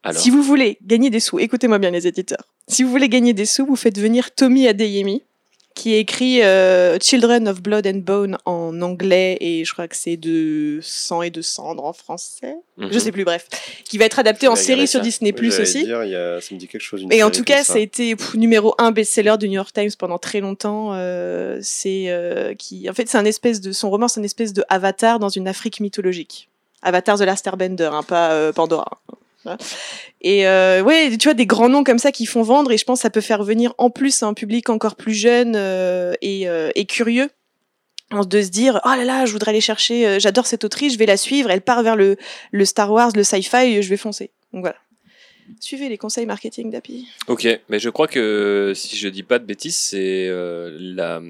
Alors, 0.05 0.21
Si 0.21 0.31
vous 0.31 0.43
voulez 0.43 0.79
gagner 0.85 1.11
des 1.11 1.21
sous, 1.21 1.39
écoutez-moi 1.41 1.79
bien 1.79 1.91
les 1.91 2.07
éditeurs. 2.07 2.45
Si 2.69 2.83
vous 2.83 2.91
voulez 2.91 3.09
gagner 3.09 3.33
des 3.33 3.47
sous, 3.47 3.65
vous 3.67 3.77
faites 3.77 3.99
venir 3.99 4.33
Tommy 4.35 4.69
Adeyemi, 4.69 5.23
qui 5.83 5.95
écrit 5.95 6.43
euh, 6.45 6.97
Children 7.01 7.49
of 7.49 7.61
Blood 7.61 7.89
and 7.89 8.03
Bone 8.05 8.39
en 8.45 8.81
anglais 8.83 9.37
et 9.41 9.65
je 9.65 9.73
crois 9.73 9.89
que 9.89 9.97
c'est 9.97 10.17
de 10.17 10.79
sang 10.81 11.23
et 11.23 11.31
de 11.31 11.43
cendre 11.43 11.85
en 11.85 11.93
français. 11.93 12.55
mhm. 12.77 12.93
Je 12.93 12.99
sais 13.01 13.11
plus, 13.11 13.25
bref. 13.25 13.49
Qui 13.85 13.99
va 13.99 14.05
être 14.05 14.21
adapté 14.21 14.47
en 14.47 14.55
série 14.55 14.87
sur 14.87 15.01
ça. 15.01 15.05
Disney 15.05 15.33
Plus 15.33 15.59
aussi. 15.59 15.83
dire, 15.83 16.05
il 16.05 16.11
y 16.11 16.15
a- 16.15 16.41
ça 16.41 16.55
me 16.55 16.61
dit 16.61 16.69
quelque 16.69 16.83
chose. 16.83 17.03
une 17.03 17.13
Et 17.13 17.25
en 17.25 17.33
tout 17.33 17.43
cas, 17.43 17.65
ça 17.65 17.75
a 17.75 17.79
été 17.81 18.15
pff, 18.15 18.35
numéro 18.35 18.77
un 18.79 18.93
best-seller 18.93 19.35
du 19.41 19.49
New 19.49 19.57
York 19.57 19.73
Times 19.73 19.91
pendant 19.99 20.19
très 20.19 20.39
longtemps. 20.39 20.91
Euh, 20.95 21.59
c'est 21.63 22.05
euh, 22.11 22.55
qui, 22.55 22.89
en 22.89 22.93
fait, 22.95 23.09
c'est 23.09 23.19
un 23.19 23.25
espèce 23.25 23.61
de 23.61 23.73
son 23.73 23.91
roman, 23.91 24.07
c'est 24.07 24.21
une 24.21 24.25
espèce 24.25 24.53
de 24.53 24.63
Avatar 24.69 25.19
dans 25.19 25.31
une 25.31 25.49
Afrique 25.49 25.81
mythologique. 25.81 26.49
Avatar 26.83 27.19
The 27.19 27.23
Last 27.23 27.45
Airbender, 27.45 27.91
hein, 27.93 28.05
pas 28.05 28.53
Pandora. 28.53 29.03
Et 30.21 30.47
euh, 30.47 30.83
ouais, 30.83 31.17
tu 31.19 31.29
vois 31.29 31.35
des 31.35 31.47
grands 31.47 31.69
noms 31.69 31.85
comme 31.85 31.99
ça 31.99 32.13
qui 32.13 32.27
font 32.27 32.43
vendre, 32.43 32.73
et 32.73 32.79
je 32.79 32.85
pense 32.85 33.01
que 33.01 33.03
ça 33.03 33.11
peut 33.11 33.21
faire 33.21 33.43
venir 33.43 33.75
en 33.79 33.91
plus 33.91 34.23
un 34.23 34.35
public 34.35 34.71
encore 34.71 34.97
plus 34.97 35.15
jeune 35.15 35.55
euh, 35.57 36.15
et, 36.21 36.49
euh, 36.49 36.71
et 36.75 36.87
curieux. 36.87 37.31
De 38.29 38.43
se 38.43 38.51
dire, 38.51 38.79
oh 38.85 38.91
là 38.91 39.05
là, 39.05 39.25
je 39.25 39.33
voudrais 39.33 39.53
aller 39.53 39.63
chercher, 39.63 40.07
euh, 40.07 40.19
j'adore 40.19 40.47
cette 40.47 40.65
autrice, 40.65 40.93
je 40.93 40.99
vais 40.99 41.07
la 41.07 41.17
suivre, 41.17 41.51
elle 41.51 41.63
part 41.63 41.83
vers 41.83 41.97
le, 41.97 42.19
le 42.51 42.65
Star 42.67 42.93
Wars, 42.93 43.11
le 43.15 43.25
sci-fi, 43.25 43.83
je 43.83 43.89
vais 43.89 43.97
foncer. 43.97 44.31
Donc 44.53 44.61
voilà. 44.61 44.77
Suivez 45.61 45.89
les 45.89 45.99
conseils 45.99 46.27
marketing 46.27 46.71
d'Api. 46.71 47.07
Ok, 47.29 47.47
mais 47.69 47.79
je 47.79 47.89
crois 47.91 48.09
que 48.09 48.73
si 48.75 48.97
je 48.97 49.09
dis 49.09 49.23
pas 49.23 49.39
de 49.39 49.45
bêtises, 49.45 49.77
c'est 49.77 50.29
euh, 50.29 50.77
la, 50.81 51.21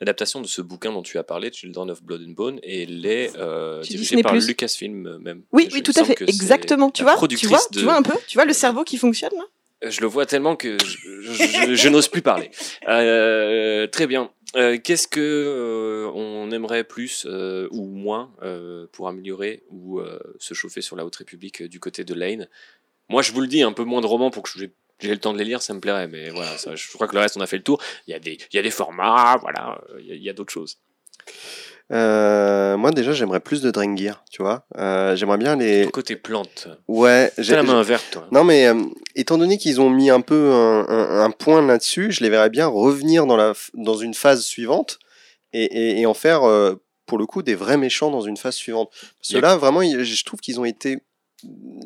l'adaptation 0.00 0.40
de 0.40 0.46
ce 0.46 0.62
bouquin 0.62 0.92
dont 0.92 1.02
tu 1.02 1.18
as 1.18 1.24
parlé, 1.24 1.50
Children 1.52 1.90
of 1.90 2.02
Blood 2.02 2.22
and 2.26 2.32
Bone, 2.32 2.60
et 2.62 2.82
elle 2.84 3.04
est 3.06 3.32
euh, 3.36 3.80
dirigée 3.82 4.22
par 4.22 4.32
Lucasfilm 4.46 5.06
euh, 5.06 5.18
même. 5.18 5.42
Oui, 5.52 5.68
oui, 5.72 5.82
tout 5.82 5.92
à 5.96 6.04
fait, 6.04 6.20
exactement. 6.22 6.90
Tu 6.90 7.02
vois, 7.02 7.16
tu 7.28 7.46
vois, 7.46 7.58
de- 7.72 7.78
tu 7.78 7.84
vois 7.84 7.96
un 7.96 8.02
peu, 8.02 8.14
tu 8.26 8.36
vois 8.38 8.44
le 8.44 8.52
cerveau 8.52 8.84
qui 8.84 8.96
fonctionne 8.98 9.32
là? 9.36 9.44
Je 9.90 10.00
le 10.00 10.06
vois 10.06 10.24
tellement 10.24 10.56
que 10.56 10.78
je, 10.82 10.96
je- 11.20 11.32
je- 11.32 11.74
je 11.74 11.88
n'ose 11.88 12.08
plus 12.08 12.22
parler. 12.22 12.50
Euh, 12.88 13.86
très 13.88 14.06
bien. 14.06 14.30
Euh, 14.54 14.78
Qu'est-ce 14.82 15.06
que 15.08 15.20
euh, 15.20 16.10
on 16.14 16.50
aimerait 16.50 16.84
plus 16.84 17.26
euh, 17.28 17.68
ou 17.72 17.86
moins 17.86 18.32
euh, 18.42 18.86
pour 18.92 19.08
améliorer 19.08 19.64
ou 19.70 19.98
euh, 20.00 20.18
se 20.38 20.54
chauffer 20.54 20.80
sur 20.80 20.96
la 20.96 21.04
Haute 21.04 21.16
République 21.16 21.62
euh, 21.62 21.68
du 21.68 21.78
côté 21.80 22.04
de 22.04 22.14
Lane? 22.14 22.48
Moi, 23.08 23.22
je 23.22 23.32
vous 23.32 23.40
le 23.40 23.46
dis, 23.46 23.62
un 23.62 23.72
peu 23.72 23.84
moins 23.84 24.00
de 24.00 24.06
romans 24.06 24.30
pour 24.30 24.42
que 24.42 24.50
j'ai 24.56 24.72
j'ai 24.98 25.10
le 25.10 25.18
temps 25.18 25.34
de 25.34 25.38
les 25.38 25.44
lire, 25.44 25.60
ça 25.60 25.74
me 25.74 25.80
plairait. 25.80 26.08
Mais 26.08 26.30
voilà, 26.30 26.56
ça, 26.56 26.74
je 26.74 26.88
crois 26.94 27.06
que 27.06 27.14
le 27.14 27.20
reste, 27.20 27.36
on 27.36 27.40
a 27.42 27.46
fait 27.46 27.58
le 27.58 27.62
tour. 27.62 27.82
Il 28.06 28.12
y 28.12 28.14
a 28.14 28.18
des, 28.18 28.38
il 28.50 28.56
y 28.56 28.58
a 28.58 28.62
des 28.62 28.70
formats, 28.70 29.36
voilà, 29.42 29.78
euh, 29.90 30.00
il 30.00 30.22
y 30.22 30.30
a, 30.30 30.32
d'autres 30.32 30.52
choses. 30.52 30.78
Euh, 31.92 32.76
moi 32.76 32.90
déjà 32.90 33.12
j'aimerais 33.12 33.38
plus 33.38 33.62
de 33.62 33.70
Drengir, 33.70 34.24
tu 34.32 34.42
vois. 34.42 34.66
Euh, 34.76 35.14
j'aimerais 35.14 35.38
bien 35.38 35.54
les. 35.54 35.84
Le 35.84 35.90
côté 35.90 36.16
plante. 36.16 36.66
Ouais. 36.88 37.32
J'ai 37.38 37.54
la 37.54 37.62
main 37.62 37.80
verte, 37.82 38.06
toi. 38.10 38.26
Non 38.32 38.42
mais 38.42 38.66
euh, 38.66 38.82
étant 39.14 39.38
donné 39.38 39.56
qu'ils 39.56 39.80
ont 39.80 39.88
mis 39.90 40.10
un 40.10 40.20
peu 40.20 40.50
un, 40.52 40.88
un- 40.88 41.20
un 41.24 41.30
point 41.30 41.64
là-dessus, 41.64 42.10
je 42.10 42.22
les 42.24 42.28
verrais 42.30 42.50
bien 42.50 42.66
revenir 42.66 43.26
dans 43.26 43.36
la 43.36 43.52
dans 43.74 43.94
une 43.96 44.14
phase 44.14 44.44
suivante 44.44 44.98
et, 45.52 45.64
et- 45.64 46.00
et 46.00 46.06
en 46.06 46.14
faire 46.14 46.40
pour 47.06 47.18
le 47.18 47.26
coup 47.26 47.42
des 47.44 47.54
vrais 47.54 47.76
méchants 47.76 48.10
dans 48.10 48.22
une 48.22 48.36
phase 48.36 48.56
suivante. 48.56 48.90
Parce 49.20 49.32
que 49.34 49.38
là 49.38 49.56
vraiment 49.56 49.82
je 49.82 50.24
trouve 50.24 50.40
qu'ils 50.40 50.58
ont 50.58 50.64
été 50.64 50.98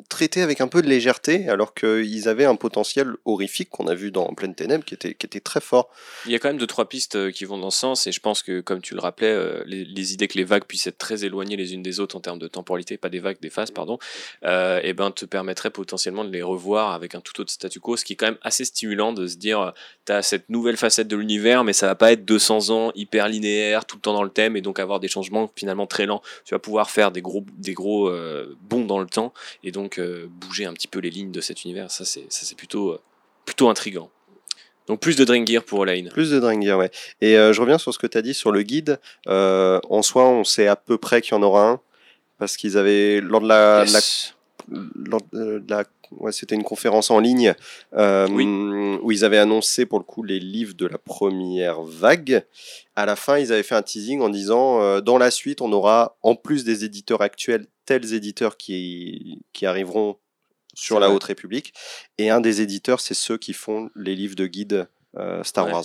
traités 0.08 0.42
avec 0.42 0.60
un 0.60 0.68
peu 0.68 0.82
de 0.82 0.88
légèreté 0.88 1.48
alors 1.48 1.74
qu'ils 1.74 2.28
avaient 2.28 2.44
un 2.44 2.56
potentiel 2.56 3.14
horrifique 3.24 3.70
qu'on 3.70 3.86
a 3.86 3.94
vu 3.94 4.10
dans 4.10 4.32
Pleine 4.34 4.54
Ténèbres 4.54 4.84
qui 4.84 4.94
était 4.94 5.14
qui 5.14 5.26
était 5.26 5.40
très 5.40 5.60
fort. 5.60 5.90
Il 6.26 6.32
y 6.32 6.34
a 6.34 6.38
quand 6.38 6.48
même 6.48 6.58
deux 6.58 6.66
trois 6.66 6.88
pistes 6.88 7.16
euh, 7.16 7.30
qui 7.30 7.44
vont 7.44 7.58
dans 7.58 7.70
ce 7.70 7.78
sens 7.78 8.06
et 8.06 8.12
je 8.12 8.20
pense 8.20 8.42
que 8.42 8.60
comme 8.60 8.80
tu 8.80 8.94
le 8.94 9.00
rappelais 9.00 9.28
euh, 9.28 9.62
les, 9.66 10.12
idées 10.12 10.28
que 10.28 10.38
les 10.38 10.44
vagues 10.44 10.64
puissent 10.64 10.86
être 10.86 10.98
très 10.98 11.24
éloignées 11.24 11.56
les 11.56 11.74
unes 11.74 11.82
des 11.82 12.00
autres 12.00 12.16
en 12.16 12.20
termes 12.20 12.38
de 12.38 12.48
temporalité 12.48 12.96
pas 12.96 13.08
des 13.08 13.20
vagues 13.20 13.40
des 13.40 13.50
phases 13.50 13.70
pardon 13.70 13.98
euh, 14.44 14.80
et 14.82 14.92
ben 14.92 15.10
te 15.10 15.24
permettrait 15.24 15.70
potentiellement 15.70 16.24
de 16.24 16.30
les 16.30 16.42
revoir 16.42 16.92
avec 16.92 17.14
un 17.14 17.20
tout 17.20 17.40
autre 17.40 17.52
statu 17.52 17.80
quo 17.80 17.96
ce 17.96 18.04
qui 18.04 18.14
est 18.14 18.16
quand 18.16 18.26
même 18.26 18.38
assez 18.42 18.64
stimulant 18.64 19.12
de 19.12 19.26
se 19.26 19.36
dire 19.36 19.72
tu 20.06 20.12
as 20.12 20.22
cette 20.22 20.48
nouvelle 20.48 20.76
facette 20.76 21.08
de 21.08 21.16
l'univers 21.16 21.64
mais 21.64 21.72
ça 21.72 21.86
va 21.86 21.94
pas 21.94 22.12
être 22.12 22.24
200 22.24 22.70
ans 22.70 22.92
hyper 22.94 23.28
linéaire 23.28 23.84
tout 23.84 23.96
le 23.96 24.02
temps 24.02 24.14
dans 24.14 24.24
le 24.24 24.30
thème 24.30 24.56
et 24.56 24.60
donc 24.60 24.78
avoir 24.78 25.00
des 25.00 25.08
changements 25.08 25.50
finalement 25.54 25.86
très 25.86 26.06
lents 26.06 26.22
tu 26.44 26.54
vas 26.54 26.58
pouvoir 26.58 26.90
faire 26.90 27.12
des 27.12 27.22
gros 27.22 27.44
des 27.56 27.74
gros 27.74 28.10
bonds 28.62 28.84
dans 28.84 29.00
le 29.00 29.06
temps 29.06 29.32
et 29.62 29.72
donc 29.72 29.98
euh, 29.98 30.26
bouger 30.28 30.64
un 30.66 30.72
petit 30.72 30.88
peu 30.88 30.98
les 31.00 31.10
lignes 31.10 31.32
de 31.32 31.40
cet 31.40 31.64
univers 31.64 31.90
ça 31.90 32.04
c'est 32.04 32.24
ça 32.30 32.44
c'est 32.46 32.56
plutôt 32.56 32.90
euh, 32.90 33.00
plutôt 33.44 33.68
intrigant 33.68 34.10
donc 34.86 34.98
plus 34.98 35.14
de 35.14 35.24
Drengir 35.24 35.62
pour 35.64 35.86
Lane 35.86 36.08
Plus 36.08 36.32
de 36.32 36.40
Drengir, 36.40 36.76
ouais. 36.76 36.90
Et 37.20 37.38
euh, 37.38 37.52
je 37.52 37.60
reviens 37.60 37.78
sur 37.78 37.94
ce 37.94 37.98
que 38.00 38.08
tu 38.08 38.18
as 38.18 38.22
dit 38.22 38.34
sur 38.34 38.50
le 38.50 38.62
guide. 38.62 38.98
Euh, 39.28 39.78
en 39.88 40.02
soi, 40.02 40.28
on 40.28 40.42
sait 40.42 40.66
à 40.66 40.74
peu 40.74 40.98
près 40.98 41.20
qu'il 41.20 41.32
y 41.32 41.36
en 41.36 41.44
aura 41.44 41.68
un. 41.68 41.80
Parce 42.38 42.56
qu'ils 42.56 42.76
avaient, 42.76 43.20
lors 43.20 43.40
de 43.40 43.46
la, 43.46 43.84
lors 44.68 45.20
de 45.32 45.62
la- 45.68 45.84
ouais, 46.12 46.32
c'était 46.32 46.54
une 46.54 46.62
conférence 46.64 47.10
en 47.10 47.18
ligne 47.20 47.54
euh, 47.94 48.28
Oui. 48.30 48.44
où 49.02 49.12
ils 49.12 49.24
avaient 49.24 49.38
annoncé 49.38 49.86
pour 49.86 49.98
le 49.98 50.04
coup 50.04 50.22
les 50.22 50.40
livres 50.40 50.74
de 50.74 50.86
la 50.86 50.98
première 50.98 51.82
vague. 51.82 52.44
À 52.96 53.06
la 53.06 53.16
fin, 53.16 53.38
ils 53.38 53.52
avaient 53.52 53.62
fait 53.62 53.74
un 53.74 53.82
teasing 53.82 54.20
en 54.20 54.28
disant 54.28 54.80
euh, 54.82 55.00
dans 55.00 55.18
la 55.18 55.30
suite, 55.30 55.60
on 55.60 55.72
aura 55.72 56.16
en 56.22 56.34
plus 56.34 56.64
des 56.64 56.84
éditeurs 56.84 57.22
actuels, 57.22 57.66
tels 57.86 58.12
éditeurs 58.14 58.56
qui, 58.56 59.42
qui 59.52 59.66
arriveront 59.66 60.16
sur 60.74 61.00
la 61.00 61.06
vrai. 61.08 61.16
Haute 61.16 61.24
République. 61.24 61.72
Et 62.18 62.30
un 62.30 62.40
des 62.40 62.60
éditeurs, 62.60 63.00
c'est 63.00 63.14
ceux 63.14 63.38
qui 63.38 63.52
font 63.52 63.90
les 63.96 64.14
livres 64.14 64.36
de 64.36 64.46
guide 64.46 64.88
euh, 65.16 65.42
Star 65.42 65.66
Ouais. 65.66 65.72
Wars. 65.72 65.84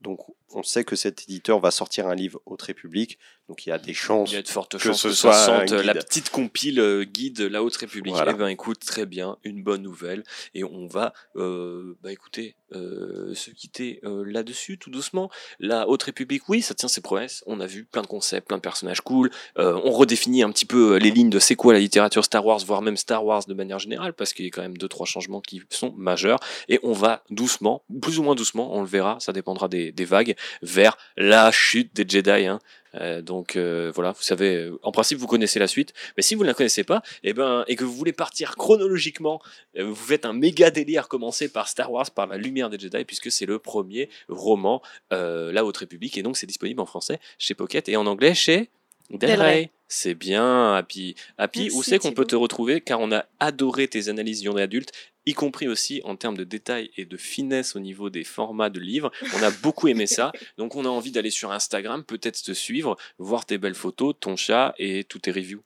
Donc, 0.00 0.20
on 0.52 0.62
sait 0.62 0.84
que 0.84 0.96
cet 0.96 1.22
éditeur 1.22 1.60
va 1.60 1.70
sortir 1.70 2.06
un 2.06 2.14
livre 2.14 2.40
Haute 2.46 2.62
République. 2.62 3.18
Donc, 3.48 3.66
il 3.66 3.70
y 3.70 3.72
a 3.72 3.78
des 3.78 3.94
chances 3.94 4.30
Il 4.30 4.34
y 4.34 4.38
a 4.38 4.42
de 4.42 4.48
fortes 4.48 4.72
que 4.72 4.78
chances 4.78 5.02
ce 5.02 5.08
que 5.08 5.14
soit 5.14 5.32
ça 5.32 5.62
un 5.62 5.66
sente 5.66 5.72
la 5.84 5.92
guide. 5.92 6.04
petite 6.04 6.30
compile 6.30 6.78
euh, 6.78 7.02
guide 7.02 7.40
La 7.40 7.64
Haute 7.64 7.76
République. 7.76 8.14
Voilà. 8.14 8.30
Eh 8.32 8.34
ben 8.38 8.46
écoute, 8.46 8.78
très 8.86 9.06
bien, 9.06 9.38
une 9.42 9.62
bonne 9.64 9.82
nouvelle. 9.82 10.22
Et 10.54 10.62
on 10.62 10.86
va, 10.86 11.12
euh, 11.34 11.96
bah 12.00 12.12
écoutez, 12.12 12.54
euh, 12.72 13.34
se 13.34 13.50
quitter 13.50 13.98
euh, 14.04 14.22
là-dessus 14.24 14.78
tout 14.78 14.90
doucement. 14.90 15.30
La 15.58 15.88
Haute 15.88 16.04
République, 16.04 16.48
oui, 16.48 16.62
ça 16.62 16.74
tient 16.74 16.88
ses 16.88 17.00
promesses. 17.00 17.42
On 17.46 17.58
a 17.58 17.66
vu 17.66 17.84
plein 17.84 18.02
de 18.02 18.06
concepts, 18.06 18.46
plein 18.46 18.58
de 18.58 18.62
personnages 18.62 19.00
cool. 19.00 19.30
Euh, 19.58 19.80
on 19.84 19.90
redéfinit 19.90 20.44
un 20.44 20.52
petit 20.52 20.66
peu 20.66 20.92
euh, 20.94 20.98
les 20.98 21.10
lignes 21.10 21.30
de 21.30 21.40
c'est 21.40 21.56
quoi 21.56 21.72
la 21.72 21.80
littérature 21.80 22.24
Star 22.24 22.46
Wars, 22.46 22.60
voire 22.64 22.82
même 22.82 22.96
Star 22.96 23.24
Wars 23.24 23.44
de 23.48 23.54
manière 23.54 23.80
générale, 23.80 24.12
parce 24.12 24.32
qu'il 24.32 24.44
y 24.44 24.48
a 24.48 24.52
quand 24.52 24.62
même 24.62 24.78
deux 24.78 24.88
trois 24.88 25.06
changements 25.06 25.40
qui 25.40 25.60
sont 25.70 25.92
majeurs. 25.96 26.38
Et 26.68 26.78
on 26.84 26.92
va 26.92 27.24
doucement, 27.30 27.82
plus 28.00 28.20
ou 28.20 28.22
moins 28.22 28.36
doucement, 28.36 28.72
on 28.76 28.82
le 28.82 28.86
verra, 28.86 29.18
ça 29.18 29.32
dépendra 29.32 29.66
des, 29.66 29.90
des 29.90 30.04
vagues, 30.04 30.36
vers 30.62 30.96
la 31.16 31.50
chute 31.50 31.94
des 31.94 32.04
Jedi. 32.08 32.46
Hein. 32.46 32.58
Euh, 32.96 33.22
donc 33.22 33.56
euh, 33.56 33.92
voilà, 33.94 34.12
vous 34.12 34.22
savez, 34.22 34.56
euh, 34.56 34.78
en 34.82 34.92
principe 34.92 35.18
vous 35.18 35.26
connaissez 35.26 35.58
la 35.58 35.68
suite, 35.68 35.92
mais 36.16 36.22
si 36.22 36.34
vous 36.34 36.42
ne 36.42 36.48
la 36.48 36.54
connaissez 36.54 36.84
pas, 36.84 37.02
et 37.22 37.32
ben 37.32 37.64
et 37.68 37.76
que 37.76 37.84
vous 37.84 37.92
voulez 37.92 38.12
partir 38.12 38.56
chronologiquement, 38.56 39.40
vous 39.78 39.94
faites 39.94 40.24
un 40.24 40.32
méga 40.32 40.70
délire 40.70 41.08
commencer 41.08 41.48
par 41.48 41.68
Star 41.68 41.92
Wars, 41.92 42.10
par 42.10 42.26
la 42.26 42.36
lumière 42.36 42.70
des 42.70 42.78
Jedi, 42.78 43.04
puisque 43.04 43.30
c'est 43.30 43.46
le 43.46 43.58
premier 43.58 44.08
roman, 44.28 44.82
La 45.10 45.64
Haute 45.64 45.76
République, 45.76 46.18
et 46.18 46.22
donc 46.22 46.36
c'est 46.36 46.46
disponible 46.46 46.80
en 46.80 46.86
français 46.86 47.20
chez 47.38 47.54
Pocket 47.54 47.88
et 47.88 47.96
en 47.96 48.06
anglais 48.06 48.34
chez 48.34 48.70
Del 49.10 49.40
Rey. 49.40 49.70
C'est 49.88 50.14
bien, 50.14 50.74
Happy. 50.74 51.16
Happy, 51.36 51.68
où 51.72 51.82
c'est 51.82 51.98
qu'on 51.98 52.12
peut 52.12 52.24
te 52.24 52.36
retrouver? 52.36 52.80
Car 52.80 53.00
on 53.00 53.10
a 53.10 53.26
adoré 53.40 53.88
tes 53.88 54.08
analyses 54.08 54.42
young 54.42 54.60
adulte, 54.60 54.92
y 55.26 55.34
compris 55.34 55.66
aussi 55.66 56.00
en 56.04 56.14
termes 56.14 56.36
de 56.36 56.44
détails 56.44 56.90
et 56.96 57.04
de 57.04 57.16
finesse 57.16 57.74
au 57.74 57.80
niveau 57.80 58.08
des 58.08 58.22
formats 58.22 58.70
de 58.70 58.78
livres. 58.78 59.10
On 59.34 59.42
a 59.42 59.50
beaucoup 59.50 59.88
aimé 59.88 60.06
ça. 60.06 60.30
Donc 60.58 60.76
on 60.76 60.84
a 60.84 60.88
envie 60.88 61.10
d'aller 61.10 61.30
sur 61.30 61.50
Instagram, 61.50 62.04
peut-être 62.04 62.40
te 62.40 62.52
suivre, 62.52 62.96
voir 63.18 63.46
tes 63.46 63.58
belles 63.58 63.74
photos, 63.74 64.14
ton 64.20 64.36
chat 64.36 64.74
et 64.78 65.02
tous 65.04 65.18
tes 65.18 65.32
reviews. 65.32 65.62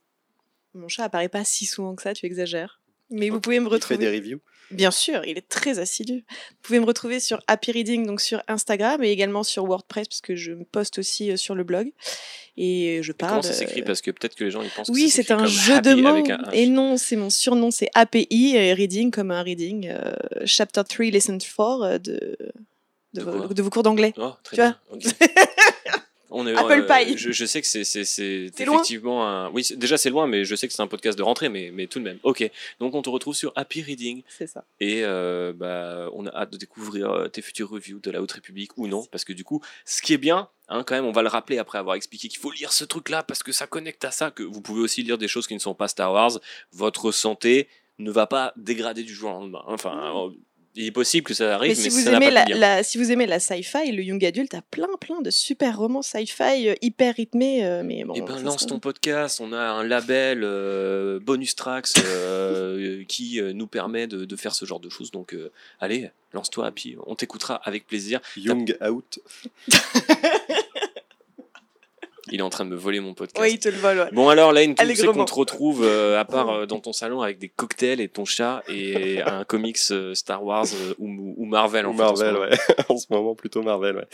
Mon 0.73 0.89
chat 0.89 1.05
apparaît 1.05 1.29
pas 1.29 1.45
si 1.45 1.67
souvent 1.67 1.95
que 1.95 2.03
ça, 2.03 2.15
tu 2.15 2.25
exagères. 2.25 2.81
Mais 3.11 3.31
vous 3.31 3.41
pouvez 3.41 3.61
me 3.61 3.67
Il 3.67 3.69
fait 3.69 3.75
retrouver. 3.75 3.99
des 3.99 4.11
reviews. 4.11 4.41
Bien 4.71 4.91
sûr, 4.91 5.25
il 5.27 5.37
est 5.37 5.47
très 5.49 5.79
assidu. 5.79 6.25
Vous 6.51 6.57
pouvez 6.63 6.81
me 6.81 6.87
retrouver 6.87 7.21
sur 7.21 7.41
Happy 7.47 7.71
Reading, 7.71 8.07
donc 8.07 8.21
sur 8.21 8.43
Instagram 8.49 9.05
et 9.05 9.11
également 9.11 9.43
sur 9.43 9.65
WordPress, 9.67 10.09
parce 10.09 10.23
que 10.23 10.35
je 10.37 10.53
me 10.53 10.65
poste 10.65 10.99
aussi 10.99 11.31
euh, 11.31 11.37
sur 11.37 11.55
le 11.55 11.65
blog. 11.65 11.93
Et 12.57 13.01
je 13.03 13.11
Et 13.13 13.15
parle. 13.15 13.31
comment 13.33 13.43
ça 13.43 13.53
s'écrit? 13.53 13.83
Euh, 13.83 13.85
Parce 13.85 14.01
que 14.01 14.11
peut-être 14.11 14.35
que 14.35 14.45
les 14.45 14.51
gens 14.51 14.63
ils 14.63 14.71
pensent 14.71 14.89
Oui, 14.89 15.05
que 15.05 15.11
c'est 15.11 15.17
s'écrit 15.19 15.35
un 15.35 15.37
comme 15.39 15.47
jeu 15.49 15.81
de 15.83 15.91
happy 15.91 16.03
mots. 16.03 16.51
Et 16.55 16.67
non, 16.67 16.97
c'est 16.97 17.17
mon 17.17 17.29
surnom, 17.31 17.71
c'est 17.71 17.91
API, 17.95 18.55
et 18.57 18.73
Reading 18.73 19.11
comme 19.11 19.31
un 19.31 19.43
Reading. 19.43 19.89
euh, 19.91 20.13
chapter 20.47 20.83
3, 20.89 21.07
Lesson 21.11 21.37
4 21.39 21.83
euh, 21.83 21.99
de, 21.99 22.37
de, 23.13 23.21
De 23.21 23.23
vos, 23.23 23.39
quoi? 23.45 23.49
de 23.55 23.63
vos 23.63 23.71
cours 23.71 23.83
d'anglais. 23.83 24.15
Oh, 24.17 24.33
très 24.43 24.57
Tu 24.57 24.63
vois? 24.63 24.77
On 26.37 26.47
est, 26.47 26.55
Apple 26.55 26.87
Pie. 26.87 27.17
Je, 27.17 27.31
je 27.31 27.45
sais 27.45 27.63
que 27.63 27.67
c'est 27.67 28.51
loin 28.65 28.75
effectivement 28.75 29.27
un. 29.27 29.51
Oui, 29.51 29.67
déjà 29.77 29.97
c'est 29.97 30.11
loin, 30.11 30.27
mais 30.27 30.45
je 30.45 30.55
sais 30.57 30.67
que 30.67 30.75
c'est 30.75 30.83
un 30.83 30.89
podcast 30.89 31.17
de 31.17 31.23
rentrée, 31.23 31.49
mais 31.49 31.71
mais 31.73 31.87
tout 31.87 32.01
de 32.01 32.05
même. 32.05 32.19
Ok. 32.25 32.49
Donc 32.81 32.95
on 32.95 33.03
te 33.03 33.09
retrouve 33.09 33.35
sur 33.35 33.53
Happy 33.55 33.83
Reading 33.83 34.23
C'est 34.29 34.49
ça. 34.49 34.65
et 34.81 35.05
euh, 35.05 35.53
bah 35.55 36.09
on 36.13 36.27
a 36.27 36.31
hâte 36.35 36.53
de 36.53 36.57
découvrir 36.59 37.11
euh, 37.11 37.29
tes 37.29 37.41
futures 37.41 37.71
reviews 37.71 38.01
de 38.01 38.11
la 38.11 38.21
Haute 38.21 38.33
République 38.33 38.77
ou 38.77 38.89
non, 38.89 39.05
parce 39.11 39.25
que 39.25 39.33
du 39.33 39.45
coup, 39.45 39.63
ce 39.85 40.03
qui 40.03 40.13
est 40.13 40.19
bien. 40.19 40.49
Hein, 40.71 40.83
quand 40.87 40.95
même, 40.95 41.05
on 41.05 41.13
va 41.13 41.21
le 41.21 41.29
rappeler 41.29 41.59
après 41.59 41.77
avoir 41.77 41.95
expliqué 41.95 42.27
qu'il 42.29 42.41
faut 42.41 42.51
lire 42.51 42.73
ce 42.73 42.87
truc-là 42.87 43.23
parce 43.23 43.43
que 43.43 43.53
ça 43.53 43.67
connecte 43.67 44.03
à 44.07 44.11
ça. 44.11 44.31
Que 44.31 44.43
vous 44.43 44.63
pouvez 44.63 44.81
aussi 44.81 45.03
lire 45.03 45.19
des 45.19 45.29
choses 45.29 45.47
qui 45.47 45.53
ne 45.53 45.59
sont 45.59 45.75
pas 45.75 45.89
Star 45.89 46.11
Wars. 46.11 46.41
Votre 46.73 47.13
santé 47.13 47.69
ne 47.99 48.11
va 48.11 48.27
pas 48.27 48.55
dégrader 48.57 49.03
du 49.03 49.13
jour 49.15 49.31
au 49.31 49.35
lendemain. 49.35 49.63
Enfin, 49.67 50.17
euh, 50.17 50.31
il 50.77 50.87
est 50.87 50.91
possible 50.91 51.25
que 51.27 51.35
ça 51.35 51.55
arrive, 51.55 51.77
Mais 51.77 51.83
mais, 51.85 51.91
si 51.91 51.97
vous, 51.97 52.01
ça 52.05 52.11
n'a 52.11 52.17
aimez 52.17 52.27
pas 52.27 52.31
la, 52.33 52.45
de 52.47 52.51
lien. 52.51 52.59
la- 52.59 52.83
si 52.83 52.99
vous 52.99 53.13
aimez 53.13 53.27
la 53.27 53.39
sci-fi, 53.41 53.93
le 53.93 54.03
young 54.03 54.25
adulte 54.25 54.55
a 54.55 54.63
plein 54.71 54.89
plein 55.01 55.21
de 55.21 55.31
super 55.31 55.79
romans 55.79 56.03
sci-fi 56.03 56.69
euh, 56.69 56.75
hyper 56.83 57.15
rythmés. 57.15 57.65
euh, 57.65 57.83
mais 57.85 58.05
bon, 58.05 58.15
Eh 58.17 58.21
ben, 58.23 58.43
lance 58.43 58.67
ton 58.67 58.79
podcast. 58.81 59.41
On 59.41 59.53
a 59.53 59.59
un 59.61 59.85
label 59.85 60.41
euh, 60.43 61.21
bonus 61.21 61.55
tracks 61.55 61.93
euh, 62.05 63.05
qui 63.07 63.41
nous 63.55 63.67
permet 63.67 64.07
de, 64.07 64.25
de 64.25 64.37
faire 64.37 64.55
ce 64.55 64.65
genre 64.65 64.81
de 64.81 64.89
choses. 64.89 65.11
Donc, 65.11 65.33
euh, 65.35 65.51
allez, 65.81 66.11
lance-toi, 66.33 66.71
puis 66.73 66.97
on 67.07 67.15
t'écoutera 67.15 67.57
avec 67.65 67.87
plaisir. 67.87 68.21
Young 68.37 68.77
Out. 68.87 69.21
Il 72.31 72.39
est 72.41 72.43
en 72.43 72.49
train 72.49 72.65
de 72.65 72.71
me 72.71 72.77
voler 72.77 73.01
mon 73.01 73.13
podcast. 73.13 73.39
Oui, 73.43 73.53
il 73.55 73.59
te 73.59 73.69
le 73.69 73.77
vole. 73.77 73.99
ouais. 73.99 74.09
Bon 74.13 74.29
alors 74.31 74.53
Lane, 74.53 74.75
c'est 74.77 74.83
Allègrement. 74.83 75.13
qu'on 75.13 75.25
te 75.27 75.35
retrouve 75.35 75.83
euh, 75.85 76.19
à 76.19 76.25
part 76.25 76.49
euh, 76.51 76.67
dans 76.67 76.81
ton 76.81 76.93
salon 76.95 77.21
avec 77.21 77.39
des 77.39 77.51
cocktails 77.51 78.01
et 78.01 78.09
ton 78.09 78.25
chat 78.25 78.63
et 78.69 79.21
un 79.21 79.45
comics 79.45 79.79
euh, 79.91 80.15
Star 80.15 80.43
Wars 80.43 80.65
euh, 80.75 80.95
ou, 80.99 81.35
ou 81.37 81.45
Marvel 81.45 81.85
en 81.85 81.91
Ou 81.91 81.97
fait, 81.97 82.03
en 82.03 82.07
Marvel, 82.07 82.33
moment. 82.33 82.47
ouais. 82.47 82.59
en 82.89 82.97
ce 82.97 83.07
moment, 83.11 83.35
plutôt 83.35 83.63
Marvel, 83.63 83.97
ouais. 83.97 84.07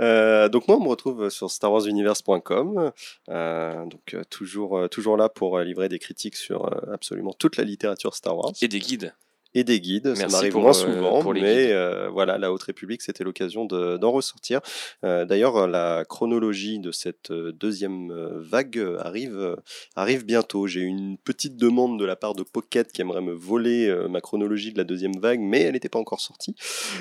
Euh, 0.00 0.48
donc 0.50 0.68
moi, 0.68 0.76
on 0.76 0.82
me 0.82 0.88
retrouve 0.88 1.30
sur 1.30 1.50
starwarsuniverse.com. 1.50 2.92
Euh, 3.30 3.84
donc 3.86 4.14
euh, 4.14 4.22
toujours, 4.28 4.76
euh, 4.78 4.88
toujours 4.88 5.16
là 5.16 5.28
pour 5.30 5.56
euh, 5.56 5.64
livrer 5.64 5.88
des 5.88 5.98
critiques 5.98 6.36
sur 6.36 6.66
euh, 6.66 6.92
absolument 6.92 7.32
toute 7.32 7.56
la 7.56 7.64
littérature 7.64 8.14
Star 8.14 8.36
Wars 8.36 8.52
Et 8.60 8.68
des 8.68 8.80
guides. 8.80 9.14
Et 9.58 9.64
des 9.64 9.80
guides. 9.80 10.14
Ça 10.14 10.26
m'arrive 10.28 10.52
moins 10.56 10.70
euh, 10.70 10.94
souvent, 10.94 11.20
pour 11.22 11.32
mais 11.32 11.72
euh, 11.72 12.08
voilà, 12.10 12.36
la 12.38 12.52
Haute 12.52 12.62
République, 12.62 13.02
c'était 13.02 13.24
l'occasion 13.24 13.64
de- 13.64 13.96
d'en 13.96 14.12
ressortir. 14.12 14.60
Euh, 15.04 15.24
D'ailleurs, 15.24 15.66
la 15.66 16.04
chronologie 16.04 16.78
de 16.78 16.92
cette 16.92 17.32
deuxième 17.32 18.12
vague 18.36 18.78
arrive, 18.98 19.56
arrive 19.96 20.24
bientôt. 20.24 20.66
J'ai 20.66 20.80
une 20.82 21.16
petite 21.18 21.56
demande 21.56 21.98
de 21.98 22.04
la 22.04 22.16
part 22.16 22.34
de 22.34 22.42
Pocket 22.42 22.92
qui 22.92 23.00
aimerait 23.00 23.22
me 23.22 23.32
voler 23.32 23.92
ma 24.10 24.20
chronologie 24.20 24.72
de 24.72 24.78
la 24.78 24.84
deuxième 24.84 25.18
vague, 25.18 25.40
mais 25.40 25.62
elle 25.62 25.72
n'était 25.72 25.88
pas 25.88 25.98
encore 25.98 26.20
sortie. 26.20 26.54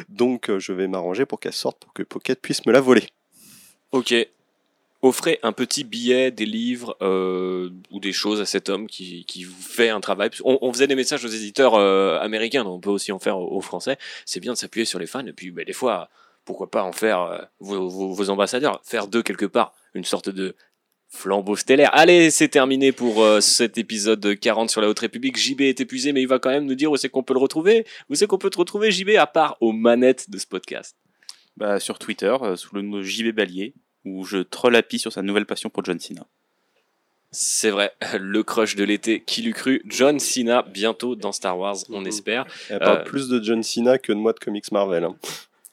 Donc, 0.10 0.50
je 0.58 0.72
vais 0.74 0.88
m'arranger 0.88 1.26
pour 1.26 1.40
qu'elle 1.40 1.54
sorte 1.54 1.80
pour 1.82 1.94
que 1.94 2.04
Pocket 2.04 2.40
puisse 2.42 2.66
me 2.66 2.72
la 2.72 2.82
voler. 2.82 3.04
Ok. 3.92 4.14
Offrez 5.06 5.38
un 5.44 5.52
petit 5.52 5.84
billet, 5.84 6.32
des 6.32 6.48
livres 6.48 6.98
euh, 7.04 7.70
ou 7.92 8.00
des 8.00 8.12
choses 8.12 8.42
à 8.42 8.48
cet 8.48 8.70
homme 8.70 8.88
qui, 8.88 9.24
qui 9.26 9.44
fait 9.44 9.90
un 9.90 10.00
travail. 10.00 10.32
On, 10.44 10.74
faisait 10.74 10.88
des 10.88 10.96
messages 10.96 11.24
aux 11.24 11.28
éditeurs 11.28 11.76
euh, 11.76 12.18
américains, 12.22 12.64
donc 12.64 12.78
on 12.78 12.80
peut 12.80 12.90
aussi 12.90 13.12
en 13.12 13.20
faire 13.20 13.38
aux, 13.38 13.62
Français. 13.62 14.00
C'est 14.26 14.40
bien 14.40 14.54
de 14.54 14.58
s'appuyer 14.58 14.84
sur 14.84 14.98
les 14.98 15.06
fans 15.06 15.24
et 15.28 15.32
puis 15.32 15.52
bah, 15.52 15.64
des 15.64 15.74
fois, 15.74 16.10
pourquoi 16.44 16.72
pas 16.72 16.82
en 16.82 16.92
faire 16.92 17.22
euh, 17.22 17.38
vos, 17.60 18.32
ambassadeurs, 18.32 18.82
faire 18.84 19.08
d'eux 19.08 19.22
quelque 19.22 19.46
part 19.46 19.76
une 19.94 20.06
sorte 20.06 20.30
de 20.30 20.56
flambeau 21.08 21.56
stellaire. 21.56 21.92
Allez, 21.94 22.32
c'est 22.32 22.48
terminé 22.48 22.92
pour 22.92 23.24
cet 23.42 23.78
épisode 23.78 24.40
40 24.40 24.72
sur 24.72 24.82
la 24.82 24.90
Haute 24.90 25.02
République. 25.02 25.38
JB 25.38 25.62
est 25.62 25.82
épuisé, 25.82 26.14
mais 26.14 26.24
il 26.24 26.28
va 26.28 26.40
quand 26.40 26.50
même 26.50 26.66
nous 26.66 26.74
dire 26.74 26.92
où 26.92 26.98
c'est 26.98 27.10
qu'on 27.10 27.22
peut 27.22 27.36
le 27.36 27.40
retrouver. 27.40 27.86
Où 28.10 28.16
c'est 28.16 28.26
qu'on 28.26 28.40
peut 28.40 28.50
te 28.50 28.58
retrouver, 28.58 28.90
JB, 28.90 29.12
à 29.20 29.28
part 29.28 29.56
aux 29.62 29.72
manettes 29.72 30.32
de 30.32 30.40
ce 30.40 30.48
podcast? 30.48 30.98
Bah, 31.58 31.80
sur 31.80 32.00
Twitter, 32.00 32.36
sous 32.56 32.74
le 32.74 32.82
nom 32.82 32.98
de 32.98 33.04
JB 33.04 33.36
Ballier, 33.36 33.76
où 34.06 34.24
je 34.26 34.38
troll 34.38 34.76
Happy 34.76 35.00
sur 35.00 35.12
sa 35.12 35.22
nouvelle 35.22 35.46
passion 35.46 35.70
pour 35.70 35.84
John 35.84 36.00
Cena. 36.00 36.26
C'est 37.32 37.70
vrai, 37.72 37.92
le 38.20 38.44
crush 38.44 38.76
de 38.76 38.84
l'été, 38.84 39.22
qui 39.26 39.42
l'eût 39.42 39.54
cru 39.54 39.82
John 39.86 40.20
Cena, 40.20 40.62
bientôt 40.64 41.16
dans 41.16 41.32
Star 41.34 41.58
Wars, 41.58 41.78
on 41.90 42.02
Mhm. 42.02 42.08
espère. 42.08 42.46
Elle 42.70 42.80
parle 42.80 43.00
Euh, 43.00 43.04
plus 43.04 43.28
de 43.28 43.44
John 43.44 43.62
Cena 43.64 43.98
que 43.98 44.14
de 44.14 44.18
moi 44.18 44.32
de 44.34 44.40
comics 44.40 44.72
Marvel. 44.72 45.04
hein. 45.04 45.16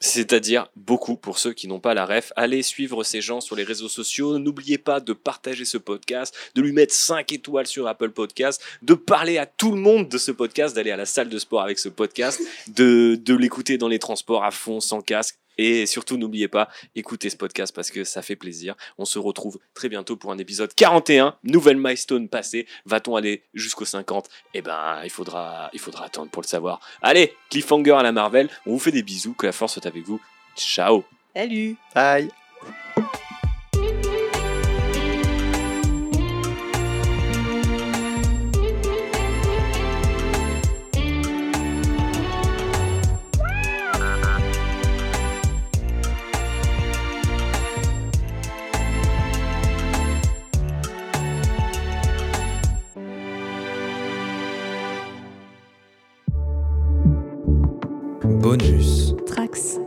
C'est-à-dire 0.04 0.66
beaucoup 0.74 1.14
pour 1.16 1.38
ceux 1.38 1.52
qui 1.52 1.68
n'ont 1.68 1.78
pas 1.78 1.94
la 1.94 2.04
ref. 2.04 2.32
Allez 2.34 2.62
suivre 2.64 3.04
ces 3.04 3.20
gens 3.20 3.40
sur 3.40 3.54
les 3.54 3.62
réseaux 3.62 3.88
sociaux. 3.88 4.36
N'oubliez 4.40 4.76
pas 4.76 4.98
de 4.98 5.12
partager 5.12 5.64
ce 5.64 5.78
podcast, 5.78 6.34
de 6.56 6.62
lui 6.62 6.72
mettre 6.72 6.92
5 6.92 7.30
étoiles 7.30 7.68
sur 7.68 7.86
Apple 7.86 8.10
Podcast, 8.10 8.60
de 8.82 8.94
parler 8.94 9.38
à 9.38 9.46
tout 9.46 9.70
le 9.70 9.80
monde 9.80 10.08
de 10.08 10.18
ce 10.18 10.32
podcast, 10.32 10.74
d'aller 10.74 10.90
à 10.90 10.96
la 10.96 11.06
salle 11.06 11.28
de 11.28 11.38
sport 11.38 11.62
avec 11.62 11.78
ce 11.78 11.88
podcast, 11.88 12.40
de, 12.66 13.14
de 13.14 13.34
l'écouter 13.36 13.78
dans 13.78 13.86
les 13.86 14.00
transports 14.00 14.42
à 14.42 14.50
fond, 14.50 14.80
sans 14.80 15.02
casque. 15.02 15.36
Et 15.58 15.86
surtout, 15.86 16.16
n'oubliez 16.16 16.48
pas, 16.48 16.68
écoutez 16.94 17.30
ce 17.30 17.36
podcast 17.36 17.74
parce 17.74 17.90
que 17.90 18.04
ça 18.04 18.22
fait 18.22 18.36
plaisir. 18.36 18.74
On 18.98 19.04
se 19.04 19.18
retrouve 19.18 19.58
très 19.74 19.88
bientôt 19.88 20.16
pour 20.16 20.32
un 20.32 20.38
épisode 20.38 20.72
41. 20.74 21.36
Nouvelle 21.44 21.76
milestone 21.76 22.28
passée. 22.28 22.66
Va-t-on 22.84 23.16
aller 23.16 23.42
jusqu'au 23.54 23.84
50 23.84 24.28
Eh 24.54 24.62
ben, 24.62 25.00
il 25.04 25.10
faudra, 25.10 25.70
il 25.72 25.78
faudra 25.78 26.06
attendre 26.06 26.30
pour 26.30 26.42
le 26.42 26.48
savoir. 26.48 26.80
Allez, 27.02 27.34
cliffhanger 27.50 27.92
à 27.92 28.02
la 28.02 28.12
Marvel. 28.12 28.48
On 28.66 28.72
vous 28.72 28.78
fait 28.78 28.92
des 28.92 29.02
bisous. 29.02 29.34
Que 29.34 29.46
la 29.46 29.52
force 29.52 29.74
soit 29.74 29.86
avec 29.86 30.04
vous. 30.04 30.20
Ciao 30.56 31.04
Salut 31.34 31.76
Bye 31.94 32.41
Bonus. 58.52 59.14
Trax. 59.24 59.78